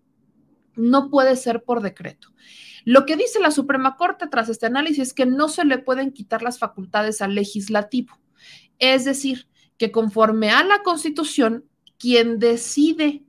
no 0.75 1.09
puede 1.09 1.37
ser 1.37 1.63
por 1.63 1.81
decreto. 1.81 2.27
Lo 2.85 3.07
que 3.07 3.15
dice 3.15 3.39
la 3.39 3.49
Suprema 3.49 3.97
Corte 3.97 4.27
tras 4.27 4.49
este 4.49 4.67
análisis 4.67 5.07
es 5.07 5.13
que 5.15 5.25
no 5.25 5.49
se 5.49 5.65
le 5.65 5.79
pueden 5.79 6.11
quitar 6.11 6.43
las 6.43 6.59
facultades 6.59 7.23
al 7.23 7.33
legislativo. 7.33 8.19
Es 8.77 9.03
decir, 9.03 9.47
que 9.79 9.91
conforme 9.91 10.51
a 10.51 10.63
la 10.63 10.83
Constitución, 10.83 11.65
quien 12.01 12.39
decide 12.39 13.21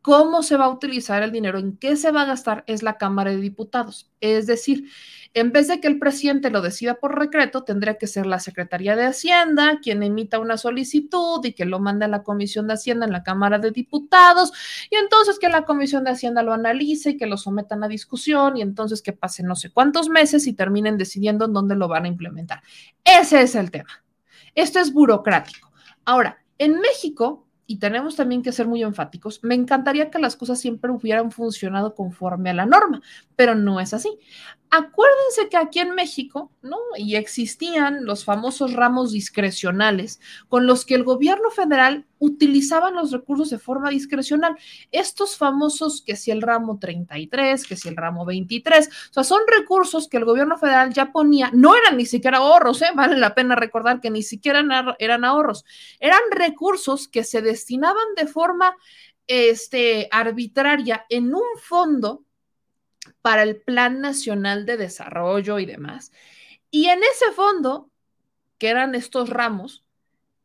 cómo 0.00 0.42
se 0.42 0.56
va 0.56 0.64
a 0.64 0.70
utilizar 0.70 1.22
el 1.22 1.32
dinero, 1.32 1.58
en 1.58 1.76
qué 1.76 1.96
se 1.96 2.10
va 2.10 2.22
a 2.22 2.26
gastar, 2.26 2.64
es 2.66 2.82
la 2.82 2.96
Cámara 2.96 3.30
de 3.30 3.36
Diputados. 3.38 4.10
Es 4.20 4.46
decir, 4.46 4.90
en 5.34 5.52
vez 5.52 5.68
de 5.68 5.80
que 5.80 5.88
el 5.88 5.98
presidente 5.98 6.50
lo 6.50 6.62
decida 6.62 6.94
por 6.94 7.20
decreto, 7.20 7.62
tendría 7.64 7.98
que 7.98 8.06
ser 8.06 8.24
la 8.24 8.38
Secretaría 8.38 8.96
de 8.96 9.04
Hacienda 9.04 9.80
quien 9.82 10.02
emita 10.02 10.38
una 10.38 10.56
solicitud 10.56 11.44
y 11.44 11.52
que 11.52 11.66
lo 11.66 11.78
mande 11.78 12.06
a 12.06 12.08
la 12.08 12.22
Comisión 12.22 12.66
de 12.68 12.74
Hacienda 12.74 13.04
en 13.04 13.12
la 13.12 13.22
Cámara 13.22 13.58
de 13.58 13.70
Diputados 13.70 14.52
y 14.90 14.96
entonces 14.96 15.38
que 15.38 15.50
la 15.50 15.64
Comisión 15.64 16.04
de 16.04 16.12
Hacienda 16.12 16.42
lo 16.42 16.54
analice 16.54 17.10
y 17.10 17.16
que 17.18 17.26
lo 17.26 17.36
sometan 17.36 17.84
a 17.84 17.88
discusión 17.88 18.56
y 18.56 18.62
entonces 18.62 19.02
que 19.02 19.12
pasen 19.12 19.46
no 19.46 19.56
sé 19.56 19.70
cuántos 19.70 20.08
meses 20.08 20.46
y 20.46 20.54
terminen 20.54 20.96
decidiendo 20.96 21.44
en 21.44 21.52
dónde 21.52 21.76
lo 21.76 21.88
van 21.88 22.06
a 22.06 22.08
implementar. 22.08 22.62
Ese 23.04 23.42
es 23.42 23.54
el 23.54 23.70
tema. 23.70 24.04
Esto 24.54 24.78
es 24.78 24.92
burocrático. 24.92 25.72
Ahora, 26.04 26.44
en 26.58 26.80
México, 26.80 27.43
y 27.66 27.78
tenemos 27.78 28.16
también 28.16 28.42
que 28.42 28.52
ser 28.52 28.66
muy 28.66 28.82
enfáticos, 28.82 29.40
me 29.42 29.54
encantaría 29.54 30.10
que 30.10 30.18
las 30.18 30.36
cosas 30.36 30.60
siempre 30.60 30.90
hubieran 30.90 31.30
funcionado 31.30 31.94
conforme 31.94 32.50
a 32.50 32.54
la 32.54 32.66
norma, 32.66 33.02
pero 33.36 33.54
no 33.54 33.80
es 33.80 33.94
así. 33.94 34.18
Acuérdense 34.76 35.48
que 35.50 35.56
aquí 35.56 35.78
en 35.78 35.94
México, 35.94 36.50
¿no? 36.60 36.78
Y 36.96 37.14
existían 37.14 38.04
los 38.04 38.24
famosos 38.24 38.72
ramos 38.72 39.12
discrecionales 39.12 40.20
con 40.48 40.66
los 40.66 40.84
que 40.84 40.96
el 40.96 41.04
gobierno 41.04 41.50
federal 41.50 42.06
utilizaban 42.18 42.96
los 42.96 43.12
recursos 43.12 43.50
de 43.50 43.60
forma 43.60 43.90
discrecional. 43.90 44.56
Estos 44.90 45.36
famosos, 45.36 46.02
que 46.02 46.16
si 46.16 46.32
el 46.32 46.42
ramo 46.42 46.80
33, 46.80 47.64
que 47.64 47.76
si 47.76 47.88
el 47.88 47.96
ramo 47.96 48.24
23, 48.24 48.88
o 48.88 49.12
sea, 49.12 49.22
son 49.22 49.42
recursos 49.46 50.08
que 50.08 50.16
el 50.16 50.24
gobierno 50.24 50.58
federal 50.58 50.92
ya 50.92 51.12
ponía, 51.12 51.50
no 51.52 51.76
eran 51.76 51.96
ni 51.96 52.06
siquiera 52.06 52.38
ahorros, 52.38 52.82
¿eh? 52.82 52.88
Vale 52.96 53.16
la 53.16 53.34
pena 53.34 53.54
recordar 53.54 54.00
que 54.00 54.10
ni 54.10 54.24
siquiera 54.24 54.64
eran 54.98 55.24
ahorros, 55.24 55.64
eran 56.00 56.20
recursos 56.32 57.06
que 57.06 57.22
se 57.22 57.42
destinaban 57.42 58.16
de 58.16 58.26
forma 58.26 58.74
este, 59.26 60.08
arbitraria 60.10 61.06
en 61.08 61.34
un 61.34 61.58
fondo 61.60 62.24
para 63.22 63.42
el 63.42 63.60
Plan 63.60 64.00
Nacional 64.00 64.66
de 64.66 64.76
Desarrollo 64.76 65.58
y 65.58 65.66
demás. 65.66 66.12
Y 66.70 66.86
en 66.86 67.00
ese 67.02 67.32
fondo, 67.34 67.90
que 68.58 68.68
eran 68.68 68.94
estos 68.94 69.30
ramos, 69.30 69.84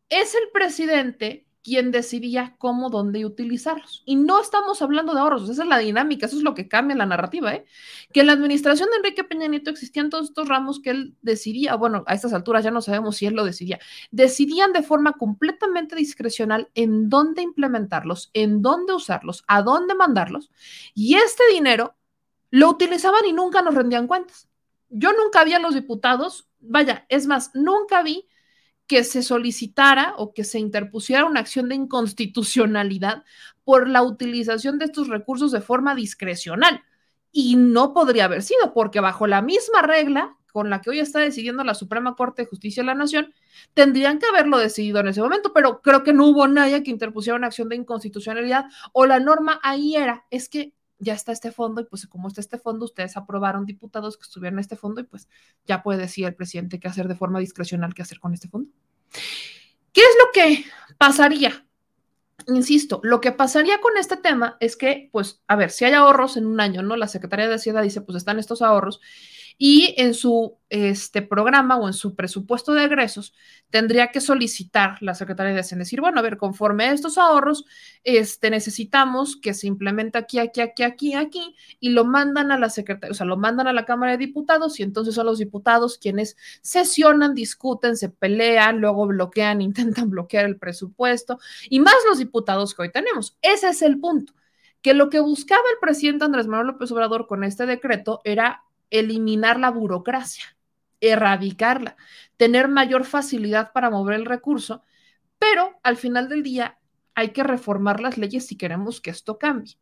es 0.10 0.36
el 0.36 0.50
presidente 0.52 1.46
quien 1.64 1.92
decidía 1.92 2.56
cómo, 2.58 2.90
dónde 2.90 3.26
utilizarlos. 3.26 4.02
Y 4.06 4.16
no 4.16 4.42
estamos 4.42 4.82
hablando 4.82 5.14
de 5.14 5.20
ahorros, 5.20 5.50
esa 5.50 5.64
es 5.64 5.68
la 5.68 5.78
dinámica, 5.78 6.26
eso 6.26 6.38
es 6.38 6.44
lo 6.44 6.56
que 6.56 6.68
cambia 6.68 6.96
la 6.96 7.06
narrativa, 7.06 7.54
¿eh? 7.54 7.66
Que 8.14 8.22
en 8.22 8.28
la 8.28 8.34
administración 8.34 8.90
de 8.90 8.98
Enrique 8.98 9.24
Peña 9.24 9.48
Nieto 9.48 9.70
existían 9.70 10.10
todos 10.10 10.30
estos 10.30 10.48
ramos 10.48 10.80
que 10.80 10.92
él 10.92 11.16
decidía, 11.22 11.76
bueno, 11.76 12.04
a 12.08 12.14
estas 12.14 12.34
alturas 12.34 12.64
ya 12.64 12.72
no 12.72 12.82
sabemos 12.82 13.18
si 13.18 13.26
él 13.26 13.36
lo 13.36 13.44
decidía, 13.44 13.80
decidían 14.10 14.74
de 14.74 14.84
forma 14.84 15.14
completamente 15.14 15.96
discrecional 15.96 16.70
en 16.76 17.10
dónde 17.10 17.42
implementarlos, 17.42 18.32
en 18.34 18.62
dónde 18.62 18.94
usarlos, 18.94 19.44
a 19.48 19.62
dónde 19.62 19.96
mandarlos, 19.96 20.50
y 20.96 21.16
este 21.16 21.44
dinero 21.52 21.96
lo 22.52 22.70
utilizaban 22.70 23.26
y 23.26 23.34
nunca 23.34 23.62
nos 23.62 23.76
rendían 23.76 24.08
cuentas. 24.08 24.50
Yo 24.90 25.14
nunca 25.14 25.44
vi 25.44 25.54
a 25.54 25.60
los 25.60 25.76
diputados, 25.76 26.50
vaya, 26.60 27.06
es 27.10 27.28
más, 27.28 27.52
nunca 27.54 28.02
vi 28.02 28.28
que 28.88 29.04
se 29.04 29.22
solicitara 29.22 30.16
o 30.18 30.34
que 30.34 30.44
se 30.44 30.58
interpusiera 30.58 31.26
una 31.26 31.42
acción 31.42 31.70
de 31.70 31.76
inconstitucionalidad 31.76 33.24
por 33.64 33.88
la 33.88 34.02
utilización 34.02 34.80
de 34.80 34.86
estos 34.86 35.10
recursos 35.10 35.52
de 35.52 35.62
forma 35.62 35.94
discrecional. 35.94 36.84
Y 37.32 37.56
no 37.56 37.94
podría 37.94 38.26
haber 38.26 38.42
sido, 38.42 38.74
porque 38.74 39.00
bajo 39.00 39.28
la 39.28 39.44
misma 39.44 39.84
regla 39.84 40.36
con 40.52 40.72
la 40.72 40.82
que 40.82 40.90
hoy 40.90 41.00
está 41.00 41.20
decidiendo 41.20 41.64
la 41.64 41.76
Suprema 41.76 42.16
Corte 42.16 42.42
de 42.42 42.48
Justicia 42.48 42.82
de 42.82 42.88
la 42.88 42.96
Nación, 42.96 43.32
tendrían 43.76 44.18
que 44.18 44.26
haberlo 44.26 44.58
decidido 44.58 45.00
en 45.00 45.10
ese 45.10 45.22
momento, 45.22 45.54
pero 45.54 45.82
creo 45.82 46.04
que 46.04 46.12
no 46.12 46.26
hubo 46.26 46.48
nadie 46.48 46.82
que 46.82 46.90
interpusiera 46.90 47.38
una 47.38 47.46
acción 47.46 47.70
de 47.70 47.76
inconstitucionalidad 47.76 48.66
o 48.92 49.06
la 49.06 49.20
norma 49.20 49.60
ahí 49.62 49.96
era, 49.96 50.26
es 50.32 50.50
que 50.50 50.74
ya 51.00 51.14
está 51.14 51.32
este 51.32 51.52
fondo 51.52 51.82
y 51.82 51.86
pues 51.86 52.06
como 52.08 52.28
está 52.28 52.42
este 52.42 52.58
fondo, 52.58 52.86
ustedes 52.86 53.18
aprobaron 53.18 53.66
diputados 53.66 54.18
que 54.18 54.24
estuvieran 54.24 54.56
en 54.56 54.60
este 54.60 54.76
fondo 54.76 55.02
y 55.02 55.06
pues 55.06 55.28
ya 55.66 55.82
puede 55.82 56.00
decir 56.00 56.26
el 56.26 56.36
presidente 56.36 56.80
qué 56.80 56.88
hacer 56.88 57.08
de 57.08 57.16
forma 57.16 57.40
discrecional, 57.40 57.94
qué 57.94 58.02
hacer 58.02 58.20
con 58.20 58.34
este 58.34 58.50
fondo. 58.50 58.70
¿Qué 59.92 60.02
es 60.02 60.16
lo 60.24 60.32
que 60.34 60.66
pasaría? 60.98 61.66
Insisto, 62.48 63.00
lo 63.04 63.22
que 63.22 63.32
pasaría 63.32 63.80
con 63.82 63.98
este 63.98 64.18
tema 64.18 64.58
es 64.60 64.76
que, 64.76 65.10
pues, 65.12 65.42
a 65.48 65.56
ver, 65.56 65.72
si 65.72 65.86
hay 65.86 65.94
ahorros 65.94 66.38
en 66.38 66.46
un 66.46 66.60
año, 66.60 66.82
¿no? 66.82 66.96
La 66.96 67.08
Secretaría 67.08 67.48
de 67.48 67.56
Hacienda 67.56 67.82
dice, 67.82 68.02
pues 68.02 68.18
están 68.18 68.40
estos 68.40 68.62
ahorros 68.62 69.02
y 69.62 69.94
en 69.98 70.14
su 70.14 70.58
este, 70.70 71.22
programa 71.22 71.76
o 71.78 71.86
en 71.88 71.94
su 71.94 72.16
presupuesto 72.16 72.74
de 72.74 72.86
egresos 72.86 73.34
tendría 73.70 74.08
que 74.08 74.22
solicitar 74.22 74.98
la 75.02 75.14
Secretaría 75.16 75.54
de 75.54 75.60
Hacienda, 75.60 75.84
decir, 75.84 76.00
bueno, 76.00 76.20
a 76.20 76.24
ver, 76.24 76.38
conforme 76.38 76.86
a 76.86 76.94
estos 76.94 77.18
ahorros, 77.18 77.66
este, 78.06 78.50
necesitamos 78.50 79.36
que 79.36 79.54
se 79.54 79.68
implemente 79.68 80.18
aquí, 80.18 80.40
aquí, 80.40 80.62
aquí, 80.62 80.84
aquí, 80.84 81.14
aquí, 81.14 81.56
y 81.82 81.90
lo 81.90 82.06
mandan 82.06 82.54
a 82.54 82.58
la 82.58 82.70
Secretaría, 82.70 83.12
o 83.12 83.14
sea, 83.14 83.26
lo 83.26 83.36
mandan 83.36 83.68
a 83.68 83.74
la 83.74 83.84
Cámara 83.84 84.14
de 84.14 84.20
Diputados 84.20 84.80
y 84.80 84.84
entonces 84.84 85.14
son 85.14 85.26
los 85.26 85.40
diputados 85.40 85.98
quienes 85.98 86.38
sesionan, 86.62 87.36
discuten, 87.36 87.98
se 87.98 88.08
pelean, 88.08 88.80
luego 88.80 89.08
bloquean, 89.08 89.62
intentan 89.62 90.10
bloquear 90.10 90.46
el 90.46 90.58
presupuesto, 90.58 91.38
y 91.70 91.82
más 91.82 91.96
los 92.08 92.18
diputados 92.18 92.74
que 92.74 92.84
hoy 92.84 92.92
tenemos. 92.92 93.38
Ese 93.42 93.68
es 93.68 93.82
el 93.82 94.00
punto 94.00 94.34
que 94.82 94.94
lo 94.94 95.10
que 95.10 95.20
buscaba 95.20 95.64
el 95.74 95.80
presidente 95.82 96.24
Andrés 96.24 96.48
Manuel 96.48 96.68
López 96.68 96.90
Obrador 96.94 97.28
con 97.28 97.44
este 97.44 97.66
decreto 97.66 98.22
era 98.24 98.64
eliminar 98.90 99.60
la 99.60 99.70
burocracia, 99.72 100.58
erradicarla, 101.02 101.96
tener 102.38 102.68
mayor 102.68 103.06
facilidad 103.06 103.72
para 103.72 103.90
mover 103.90 104.16
el 104.16 104.26
recurso, 104.26 104.84
pero 105.38 105.80
al 105.84 105.98
final 105.98 106.30
del 106.30 106.44
día 106.44 106.80
hay 107.16 107.30
que 107.30 107.44
reformar 107.44 108.00
las 108.00 108.18
leyes 108.18 108.48
si 108.48 108.58
queremos 108.58 109.02
que 109.02 109.10
esto 109.10 109.38
cambie. 109.38 109.78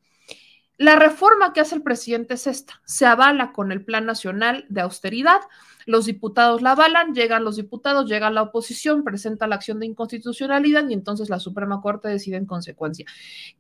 La 0.78 0.96
reforma 0.96 1.54
que 1.54 1.60
hace 1.60 1.76
el 1.76 1.82
presidente 1.82 2.36
es 2.36 2.46
esta, 2.46 2.82
se 2.86 3.06
avala 3.06 3.52
con 3.52 3.72
el 3.72 3.84
Plan 3.84 4.06
Nacional 4.06 4.66
de 4.70 4.82
Austeridad, 4.82 5.42
los 5.88 6.06
diputados 6.06 6.62
la 6.62 6.72
avalan, 6.72 7.14
llegan 7.14 7.46
los 7.46 7.56
diputados, 7.56 8.10
llega 8.10 8.30
la 8.30 8.44
oposición, 8.44 9.06
presenta 9.06 9.48
la 9.48 9.56
acción 9.56 9.80
de 9.80 9.86
inconstitucionalidad 9.86 10.88
y 10.90 10.94
entonces 10.94 11.30
la 11.30 11.40
Suprema 11.40 11.82
Corte 11.82 12.10
decide 12.10 12.36
en 12.36 12.46
consecuencia. 12.46 13.06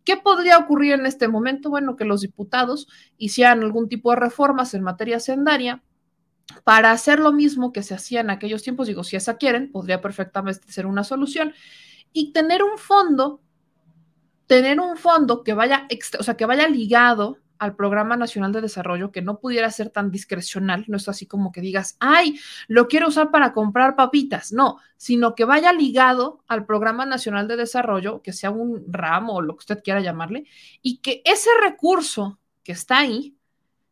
¿Qué 0.03 0.17
podría 0.17 0.57
ocurrir 0.57 0.93
en 0.93 1.05
este 1.05 1.29
momento? 1.29 1.69
Bueno, 1.69 1.95
que 1.95 2.03
los 2.03 2.21
diputados 2.21 2.89
hicieran 3.17 3.63
algún 3.63 3.87
tipo 3.87 4.11
de 4.11 4.17
reformas 4.17 4.73
en 4.73 4.83
materia 4.83 5.21
sendaria 5.21 5.81
para 6.65 6.91
hacer 6.91 7.19
lo 7.19 7.31
mismo 7.31 7.71
que 7.71 7.81
se 7.81 7.95
hacía 7.95 8.19
en 8.19 8.29
aquellos 8.29 8.61
tiempos, 8.61 8.87
digo, 8.87 9.05
si 9.05 9.15
esa 9.15 9.37
quieren, 9.37 9.71
podría 9.71 10.01
perfectamente 10.01 10.69
ser 10.69 10.85
una 10.85 11.05
solución, 11.05 11.53
y 12.11 12.33
tener 12.33 12.61
un 12.61 12.77
fondo 12.77 13.41
tener 14.47 14.79
un 14.79 14.95
fondo 14.95 15.43
que 15.43 15.53
vaya, 15.53 15.87
o 16.19 16.23
sea, 16.23 16.35
que 16.35 16.45
vaya 16.45 16.67
ligado 16.67 17.37
al 17.59 17.75
Programa 17.75 18.17
Nacional 18.17 18.51
de 18.51 18.61
Desarrollo, 18.61 19.11
que 19.11 19.21
no 19.21 19.39
pudiera 19.39 19.69
ser 19.71 19.89
tan 19.89 20.11
discrecional, 20.11 20.85
no 20.87 20.97
es 20.97 21.07
así 21.09 21.25
como 21.25 21.51
que 21.51 21.61
digas, 21.61 21.97
ay, 21.99 22.39
lo 22.67 22.87
quiero 22.87 23.07
usar 23.07 23.31
para 23.31 23.53
comprar 23.53 23.95
papitas, 23.95 24.51
no, 24.51 24.77
sino 24.97 25.35
que 25.35 25.45
vaya 25.45 25.73
ligado 25.73 26.43
al 26.47 26.65
Programa 26.65 27.05
Nacional 27.05 27.47
de 27.47 27.57
Desarrollo, 27.57 28.21
que 28.21 28.33
sea 28.33 28.51
un 28.51 28.85
ramo 28.87 29.35
o 29.35 29.41
lo 29.41 29.55
que 29.55 29.61
usted 29.61 29.83
quiera 29.83 30.01
llamarle, 30.01 30.45
y 30.81 30.97
que 30.97 31.21
ese 31.25 31.49
recurso 31.61 32.39
que 32.63 32.73
está 32.73 32.99
ahí 32.99 33.35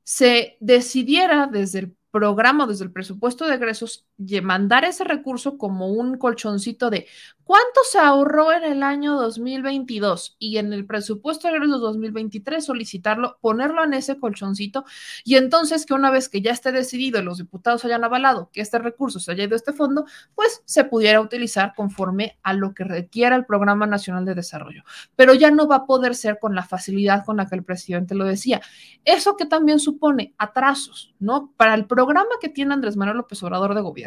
se 0.04 0.58
decidiera 0.60 1.48
desde 1.48 1.80
el 1.80 1.96
programa, 2.12 2.66
desde 2.66 2.86
el 2.86 2.92
presupuesto 2.92 3.46
de 3.46 3.56
egresos, 3.56 4.06
mandar 4.42 4.86
ese 4.86 5.04
recurso 5.04 5.58
como 5.58 5.90
un 5.90 6.18
colchoncito 6.18 6.90
de 6.90 7.08
cuánto 7.44 7.82
se 7.90 8.00
ahorró 8.00 8.54
en 8.54 8.64
el 8.64 8.82
año 8.82 9.16
2022 9.16 10.36
y 10.40 10.58
en 10.58 10.74
el 10.74 10.86
presupuesto 10.86 11.48
de 11.48 11.56
egresos 11.56 11.82
2023 11.82 12.66
solicitarlo, 12.66 13.38
ponerlo 13.42 13.84
en 13.84 13.94
ese 13.94 14.18
colchoncito 14.18 14.86
y 15.24 15.36
entonces 15.36 15.86
que 15.86 15.94
una 15.94 16.12
vez 16.12 16.30
que 16.30 16.42
ya 16.42 16.52
esté 16.52 16.72
decidido 16.72 17.20
y 17.20 17.24
los 17.24 17.38
diputados 17.38 17.86
hayan 17.86 18.04
avalado 18.04 18.50
que 18.52 18.62
este 18.62 18.80
recurso 18.80 19.20
se 19.20 19.32
haya 19.32 19.44
ido 19.44 19.54
a 19.54 19.58
este 19.58 19.74
fondo, 19.74 20.06
pues 20.34 20.64
se 20.66 20.86
pudiera 20.86 21.22
utilizar 21.22 21.74
conforme 21.76 22.40
a 22.42 22.54
lo 22.54 22.74
que 22.74 22.84
requiera 22.84 23.36
el 23.36 23.46
Programa 23.46 23.86
Nacional 23.86 24.26
de 24.26 24.34
Desarrollo. 24.34 24.84
Pero 25.16 25.34
ya 25.34 25.52
no 25.52 25.68
va 25.68 25.78
a 25.78 25.86
poder 25.86 26.16
ser 26.16 26.40
con 26.40 26.56
la 26.56 26.64
facilidad 26.64 27.26
con 27.26 27.38
la 27.38 27.48
que 27.48 27.56
el 27.56 27.64
presidente 27.64 28.16
lo 28.16 28.26
decía. 28.26 28.62
Eso 29.04 29.36
que 29.36 29.46
también 29.46 29.80
supone 29.80 30.34
atrasos, 30.38 31.14
¿no? 31.20 31.54
Para 31.58 31.76
el 31.76 31.86
programa 31.86 32.30
que 32.42 32.50
tiene 32.50 32.74
Andrés 32.74 32.98
Manuel 32.98 33.18
López 33.18 33.42
Obrador 33.44 33.76
de 33.76 33.82
gobierno 33.82 34.05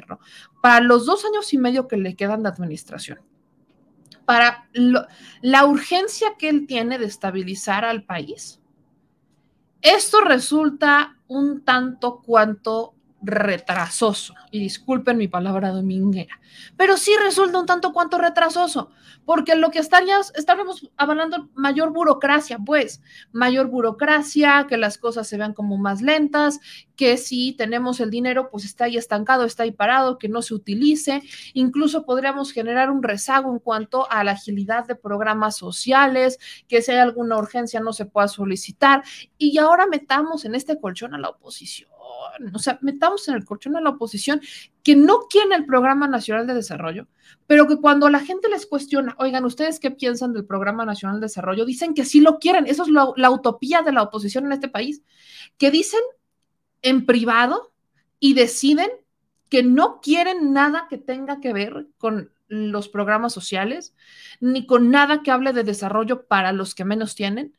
para 0.62 0.80
los 0.80 1.06
dos 1.06 1.24
años 1.24 1.52
y 1.52 1.58
medio 1.58 1.88
que 1.88 1.96
le 1.96 2.16
quedan 2.16 2.42
de 2.42 2.48
administración. 2.48 3.20
para 4.24 4.68
la 5.40 5.64
urgencia 5.64 6.34
que 6.38 6.50
él 6.50 6.66
tiene 6.66 6.98
de 6.98 7.06
estabilizar 7.06 7.86
al 7.86 8.04
país. 8.04 8.60
Esto 9.80 10.20
resulta 10.20 11.16
un 11.28 11.64
tanto 11.64 12.20
cuanto 12.20 12.94
retrasoso, 13.20 14.34
y 14.50 14.60
disculpen 14.60 15.18
mi 15.18 15.28
palabra 15.28 15.70
dominguera, 15.70 16.40
pero 16.76 16.96
sí 16.96 17.12
resulta 17.22 17.58
un 17.58 17.66
tanto 17.66 17.92
cuanto 17.92 18.16
retrasoso, 18.16 18.90
porque 19.24 19.56
lo 19.56 19.70
que 19.70 19.80
estaríamos, 19.80 20.32
estaríamos 20.36 20.88
avalando 20.96 21.50
mayor 21.54 21.92
burocracia, 21.92 22.58
pues, 22.64 23.02
mayor 23.32 23.66
burocracia, 23.66 24.66
que 24.68 24.76
las 24.76 24.98
cosas 24.98 25.26
se 25.26 25.36
vean 25.36 25.52
como 25.52 25.76
más 25.78 26.00
lentas, 26.00 26.60
que 26.96 27.16
si 27.16 27.52
tenemos 27.52 28.00
el 28.00 28.10
dinero, 28.10 28.50
pues 28.50 28.64
está 28.64 28.84
ahí 28.84 28.96
estancado, 28.96 29.44
está 29.44 29.64
ahí 29.64 29.72
parado, 29.72 30.18
que 30.18 30.28
no 30.28 30.40
se 30.40 30.54
utilice, 30.54 31.22
incluso 31.54 32.04
podríamos 32.04 32.52
generar 32.52 32.90
un 32.90 33.02
rezago 33.02 33.52
en 33.52 33.58
cuanto 33.58 34.10
a 34.10 34.24
la 34.24 34.32
agilidad 34.32 34.86
de 34.86 34.94
programas 34.94 35.56
sociales, 35.56 36.38
que 36.68 36.82
si 36.82 36.92
hay 36.92 36.98
alguna 36.98 37.36
urgencia 37.36 37.80
no 37.80 37.92
se 37.92 38.06
pueda 38.06 38.28
solicitar, 38.28 39.02
y 39.36 39.58
ahora 39.58 39.86
metamos 39.86 40.44
en 40.44 40.54
este 40.54 40.80
colchón 40.80 41.14
a 41.14 41.18
la 41.18 41.30
oposición 41.30 41.90
o 42.54 42.58
sea, 42.58 42.78
metamos 42.82 43.28
en 43.28 43.34
el 43.34 43.44
colchón 43.44 43.76
a 43.76 43.80
la 43.80 43.90
oposición 43.90 44.40
que 44.82 44.96
no 44.96 45.26
quiere 45.28 45.54
el 45.54 45.66
Programa 45.66 46.06
Nacional 46.06 46.46
de 46.46 46.54
Desarrollo, 46.54 47.06
pero 47.46 47.66
que 47.66 47.76
cuando 47.76 48.08
la 48.08 48.20
gente 48.20 48.48
les 48.48 48.66
cuestiona, 48.66 49.14
oigan, 49.18 49.44
¿ustedes 49.44 49.80
qué 49.80 49.90
piensan 49.90 50.32
del 50.32 50.44
Programa 50.44 50.84
Nacional 50.84 51.20
de 51.20 51.26
Desarrollo? 51.26 51.64
Dicen 51.64 51.94
que 51.94 52.04
sí 52.04 52.20
lo 52.20 52.38
quieren. 52.38 52.66
Eso 52.66 52.84
es 52.84 52.88
la 52.88 53.30
utopía 53.30 53.82
de 53.82 53.92
la 53.92 54.02
oposición 54.02 54.46
en 54.46 54.52
este 54.52 54.68
país, 54.68 55.02
que 55.56 55.70
dicen 55.70 56.00
en 56.82 57.06
privado 57.06 57.72
y 58.20 58.34
deciden 58.34 58.90
que 59.48 59.62
no 59.62 60.00
quieren 60.00 60.52
nada 60.52 60.86
que 60.88 60.98
tenga 60.98 61.40
que 61.40 61.52
ver 61.52 61.86
con 61.98 62.32
los 62.48 62.88
programas 62.88 63.32
sociales, 63.32 63.94
ni 64.40 64.66
con 64.66 64.90
nada 64.90 65.22
que 65.22 65.30
hable 65.30 65.52
de 65.52 65.64
desarrollo 65.64 66.26
para 66.26 66.52
los 66.52 66.74
que 66.74 66.84
menos 66.84 67.14
tienen, 67.14 67.54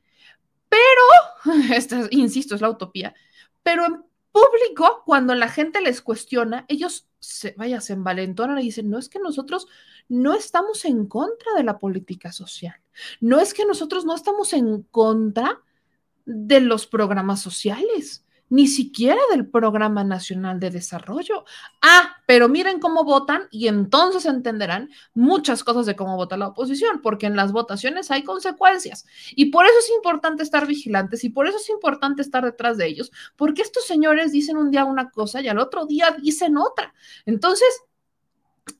pero, 0.67 2.07
insisto, 2.11 2.55
es 2.55 2.61
la 2.61 2.69
utopía, 2.69 3.13
pero 3.63 3.85
en 3.85 4.03
público, 4.31 5.03
cuando 5.05 5.35
la 5.35 5.49
gente 5.49 5.81
les 5.81 6.01
cuestiona, 6.01 6.65
ellos 6.67 7.07
se, 7.19 7.53
vaya, 7.57 7.81
se 7.81 7.93
envalentonan 7.93 8.59
y 8.59 8.63
dicen, 8.63 8.89
no 8.89 8.97
es 8.97 9.09
que 9.09 9.19
nosotros 9.19 9.67
no 10.07 10.33
estamos 10.33 10.85
en 10.85 11.05
contra 11.05 11.53
de 11.55 11.63
la 11.63 11.79
política 11.79 12.31
social, 12.31 12.75
no 13.19 13.39
es 13.39 13.53
que 13.53 13.65
nosotros 13.65 14.05
no 14.05 14.15
estamos 14.15 14.53
en 14.53 14.83
contra 14.83 15.61
de 16.25 16.59
los 16.59 16.87
programas 16.87 17.41
sociales 17.41 18.25
ni 18.49 18.67
siquiera 18.67 19.21
del 19.31 19.47
Programa 19.47 20.03
Nacional 20.03 20.59
de 20.59 20.71
Desarrollo. 20.71 21.45
Ah, 21.81 22.17
pero 22.25 22.49
miren 22.49 22.79
cómo 22.79 23.03
votan 23.03 23.47
y 23.51 23.67
entonces 23.67 24.25
entenderán 24.25 24.89
muchas 25.13 25.63
cosas 25.63 25.85
de 25.85 25.95
cómo 25.95 26.15
vota 26.15 26.37
la 26.37 26.47
oposición, 26.47 27.01
porque 27.01 27.27
en 27.27 27.35
las 27.35 27.51
votaciones 27.51 28.11
hay 28.11 28.23
consecuencias. 28.23 29.05
Y 29.35 29.45
por 29.45 29.65
eso 29.65 29.79
es 29.79 29.89
importante 29.91 30.43
estar 30.43 30.67
vigilantes 30.67 31.23
y 31.23 31.29
por 31.29 31.47
eso 31.47 31.57
es 31.57 31.69
importante 31.69 32.21
estar 32.21 32.43
detrás 32.43 32.77
de 32.77 32.87
ellos, 32.87 33.11
porque 33.35 33.61
estos 33.61 33.85
señores 33.85 34.31
dicen 34.31 34.57
un 34.57 34.71
día 34.71 34.85
una 34.85 35.09
cosa 35.11 35.41
y 35.41 35.47
al 35.47 35.59
otro 35.59 35.85
día 35.85 36.15
dicen 36.19 36.57
otra. 36.57 36.93
Entonces, 37.25 37.69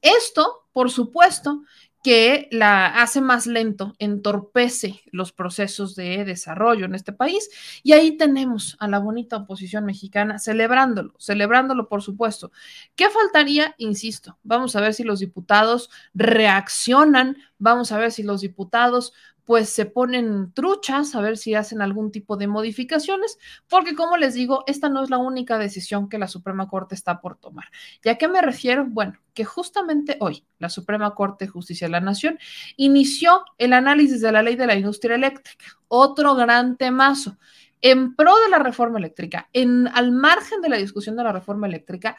esto, 0.01 0.67
por 0.71 0.91
supuesto, 0.91 1.63
que 2.03 2.47
la 2.51 2.87
hace 3.01 3.19
más 3.19 3.45
lento, 3.45 3.95
entorpece 3.99 5.01
los 5.11 5.31
procesos 5.33 5.95
de 5.95 6.23
desarrollo 6.23 6.85
en 6.85 6.95
este 6.95 7.11
país. 7.11 7.49
Y 7.83 7.91
ahí 7.91 8.15
tenemos 8.17 8.77
a 8.79 8.87
la 8.87 8.99
bonita 8.99 9.37
oposición 9.37 9.85
mexicana 9.85 10.39
celebrándolo, 10.39 11.13
celebrándolo, 11.19 11.89
por 11.89 12.01
supuesto. 12.01 12.51
¿Qué 12.95 13.09
faltaría? 13.09 13.75
Insisto, 13.77 14.37
vamos 14.43 14.75
a 14.75 14.81
ver 14.81 14.93
si 14.93 15.03
los 15.03 15.19
diputados 15.19 15.89
reaccionan, 16.13 17.37
vamos 17.59 17.91
a 17.91 17.97
ver 17.97 18.11
si 18.11 18.23
los 18.23 18.41
diputados 18.41 19.13
pues 19.49 19.69
se 19.69 19.87
ponen 19.87 20.53
truchas 20.53 21.15
a 21.15 21.21
ver 21.21 21.35
si 21.35 21.55
hacen 21.55 21.81
algún 21.81 22.11
tipo 22.11 22.37
de 22.37 22.45
modificaciones, 22.45 23.39
porque 23.67 23.95
como 23.95 24.15
les 24.15 24.35
digo, 24.35 24.63
esta 24.67 24.89
no 24.89 25.03
es 25.03 25.09
la 25.09 25.17
única 25.17 25.57
decisión 25.57 26.07
que 26.07 26.19
la 26.19 26.27
Suprema 26.27 26.67
Corte 26.67 26.93
está 26.93 27.19
por 27.19 27.35
tomar. 27.35 27.65
¿Y 28.03 28.09
a 28.09 28.15
qué 28.19 28.27
me 28.27 28.43
refiero? 28.43 28.85
Bueno, 28.87 29.19
que 29.33 29.45
justamente 29.45 30.17
hoy 30.19 30.45
la 30.59 30.69
Suprema 30.69 31.15
Corte 31.15 31.45
de 31.45 31.51
Justicia 31.51 31.87
de 31.87 31.91
la 31.93 31.99
Nación 31.99 32.37
inició 32.77 33.43
el 33.57 33.73
análisis 33.73 34.21
de 34.21 34.31
la 34.31 34.43
ley 34.43 34.55
de 34.55 34.67
la 34.67 34.75
industria 34.75 35.15
eléctrica, 35.15 35.65
otro 35.87 36.35
gran 36.35 36.77
temazo. 36.77 37.39
En 37.81 38.15
pro 38.15 38.37
de 38.41 38.49
la 38.49 38.59
reforma 38.59 38.99
eléctrica, 38.99 39.49
en, 39.51 39.87
al 39.87 40.11
margen 40.11 40.61
de 40.61 40.69
la 40.69 40.77
discusión 40.77 41.15
de 41.15 41.23
la 41.23 41.31
reforma 41.31 41.65
eléctrica, 41.65 42.17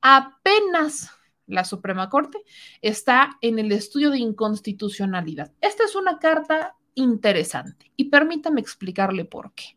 apenas 0.00 1.12
la 1.46 1.64
Suprema 1.64 2.08
Corte, 2.08 2.38
está 2.80 3.38
en 3.40 3.58
el 3.58 3.72
estudio 3.72 4.10
de 4.10 4.18
inconstitucionalidad. 4.18 5.52
Esta 5.60 5.84
es 5.84 5.94
una 5.94 6.18
carta 6.18 6.76
interesante 6.94 7.92
y 7.96 8.06
permítame 8.06 8.60
explicarle 8.60 9.24
por 9.24 9.52
qué. 9.54 9.76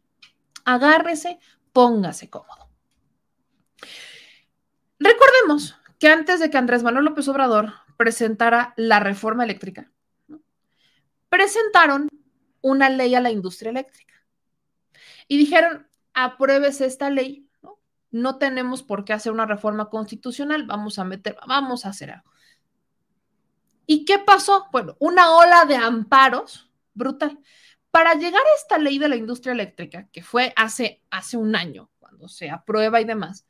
Agárrese, 0.64 1.40
póngase 1.74 2.30
cómodo. 2.30 2.70
Recordemos 5.00 5.76
que 6.00 6.08
antes 6.08 6.40
de 6.40 6.50
que 6.50 6.58
Andrés 6.58 6.84
Manuel 6.84 7.06
López 7.06 7.28
Obrador 7.28 7.74
presentara 7.98 8.74
la 8.78 9.00
reforma 9.00 9.44
eléctrica, 9.44 9.92
presentaron 11.30 12.10
una 12.62 12.90
ley 12.90 13.14
a 13.16 13.22
la 13.22 13.32
industria 13.32 13.72
eléctrica 13.72 14.16
y 15.28 15.38
dijeron, 15.38 15.88
apruébese 16.14 16.86
esta 16.86 17.10
ley 17.10 17.45
no 18.16 18.38
tenemos 18.38 18.82
por 18.82 19.04
qué 19.04 19.12
hacer 19.12 19.34
una 19.34 19.46
reforma 19.46 19.90
constitucional, 19.90 20.64
vamos 20.64 21.00
a 21.00 21.04
meter, 21.04 21.38
vamos 21.46 21.86
a 21.86 21.90
hacer 21.90 22.12
algo. 22.12 22.32
¿Y 23.86 24.06
qué 24.06 24.20
pasó? 24.20 24.68
Bueno, 24.72 24.96
una 25.00 25.36
ola 25.36 25.66
de 25.66 25.76
amparos 25.76 26.72
brutal. 26.94 27.38
Para 27.92 28.14
llegar 28.14 28.42
a 28.42 28.56
esta 28.58 28.78
ley 28.78 29.00
de 29.00 29.10
la 29.10 29.18
industria 29.18 29.52
eléctrica, 29.52 30.08
que 30.14 30.24
fue 30.24 30.54
hace, 30.56 31.04
hace 31.10 31.36
un 31.36 31.58
año, 31.58 31.90
cuando 32.00 32.30
se 32.30 32.50
aprueba 32.50 33.02
y 33.02 33.04
demás, 33.04 33.46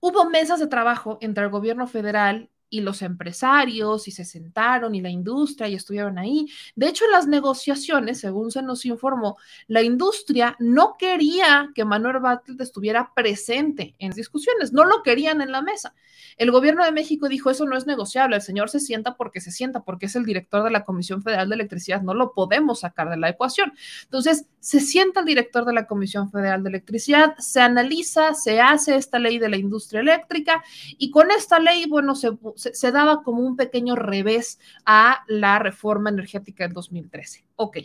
hubo 0.00 0.28
mesas 0.28 0.58
de 0.58 0.66
trabajo 0.66 1.18
entre 1.20 1.44
el 1.44 1.50
gobierno 1.50 1.86
federal 1.86 2.50
y 2.72 2.80
los 2.80 3.02
empresarios 3.02 4.08
y 4.08 4.12
se 4.12 4.24
sentaron 4.24 4.94
y 4.94 5.02
la 5.02 5.10
industria 5.10 5.68
y 5.68 5.74
estuvieron 5.74 6.18
ahí. 6.18 6.48
De 6.74 6.88
hecho, 6.88 7.04
en 7.04 7.10
las 7.10 7.26
negociaciones, 7.26 8.18
según 8.18 8.50
se 8.50 8.62
nos 8.62 8.86
informó, 8.86 9.36
la 9.66 9.82
industria 9.82 10.56
no 10.58 10.96
quería 10.98 11.68
que 11.74 11.84
Manuel 11.84 12.20
Bartlett 12.20 12.62
estuviera 12.62 13.12
presente 13.14 13.94
en 13.98 14.12
discusiones, 14.12 14.72
no 14.72 14.86
lo 14.86 15.02
querían 15.02 15.42
en 15.42 15.52
la 15.52 15.60
mesa. 15.60 15.94
El 16.38 16.50
gobierno 16.50 16.82
de 16.82 16.92
México 16.92 17.28
dijo, 17.28 17.50
eso 17.50 17.66
no 17.66 17.76
es 17.76 17.86
negociable, 17.86 18.36
el 18.36 18.42
señor 18.42 18.70
se 18.70 18.80
sienta 18.80 19.16
porque 19.16 19.42
se 19.42 19.50
sienta, 19.50 19.84
porque 19.84 20.06
es 20.06 20.16
el 20.16 20.24
director 20.24 20.64
de 20.64 20.70
la 20.70 20.84
Comisión 20.84 21.22
Federal 21.22 21.50
de 21.50 21.56
Electricidad, 21.56 22.00
no 22.00 22.14
lo 22.14 22.32
podemos 22.32 22.80
sacar 22.80 23.10
de 23.10 23.18
la 23.18 23.28
ecuación. 23.28 23.74
Entonces, 24.04 24.46
se 24.60 24.80
sienta 24.80 25.20
el 25.20 25.26
director 25.26 25.66
de 25.66 25.74
la 25.74 25.86
Comisión 25.86 26.30
Federal 26.30 26.62
de 26.62 26.70
Electricidad, 26.70 27.36
se 27.36 27.60
analiza, 27.60 28.32
se 28.32 28.62
hace 28.62 28.96
esta 28.96 29.18
ley 29.18 29.38
de 29.38 29.50
la 29.50 29.58
industria 29.58 30.00
eléctrica 30.00 30.64
y 30.96 31.10
con 31.10 31.30
esta 31.30 31.58
ley, 31.58 31.84
bueno, 31.86 32.14
se 32.14 32.30
se, 32.62 32.92
daba 32.92 33.22
como 33.22 33.42
un 33.42 33.56
pequeño 33.56 33.96
revés 33.96 34.58
a 34.84 35.24
la 35.26 35.58
reforma 35.58 36.10
energética 36.10 36.64
del 36.64 36.72
2013. 36.72 37.44
Ok. 37.56 37.78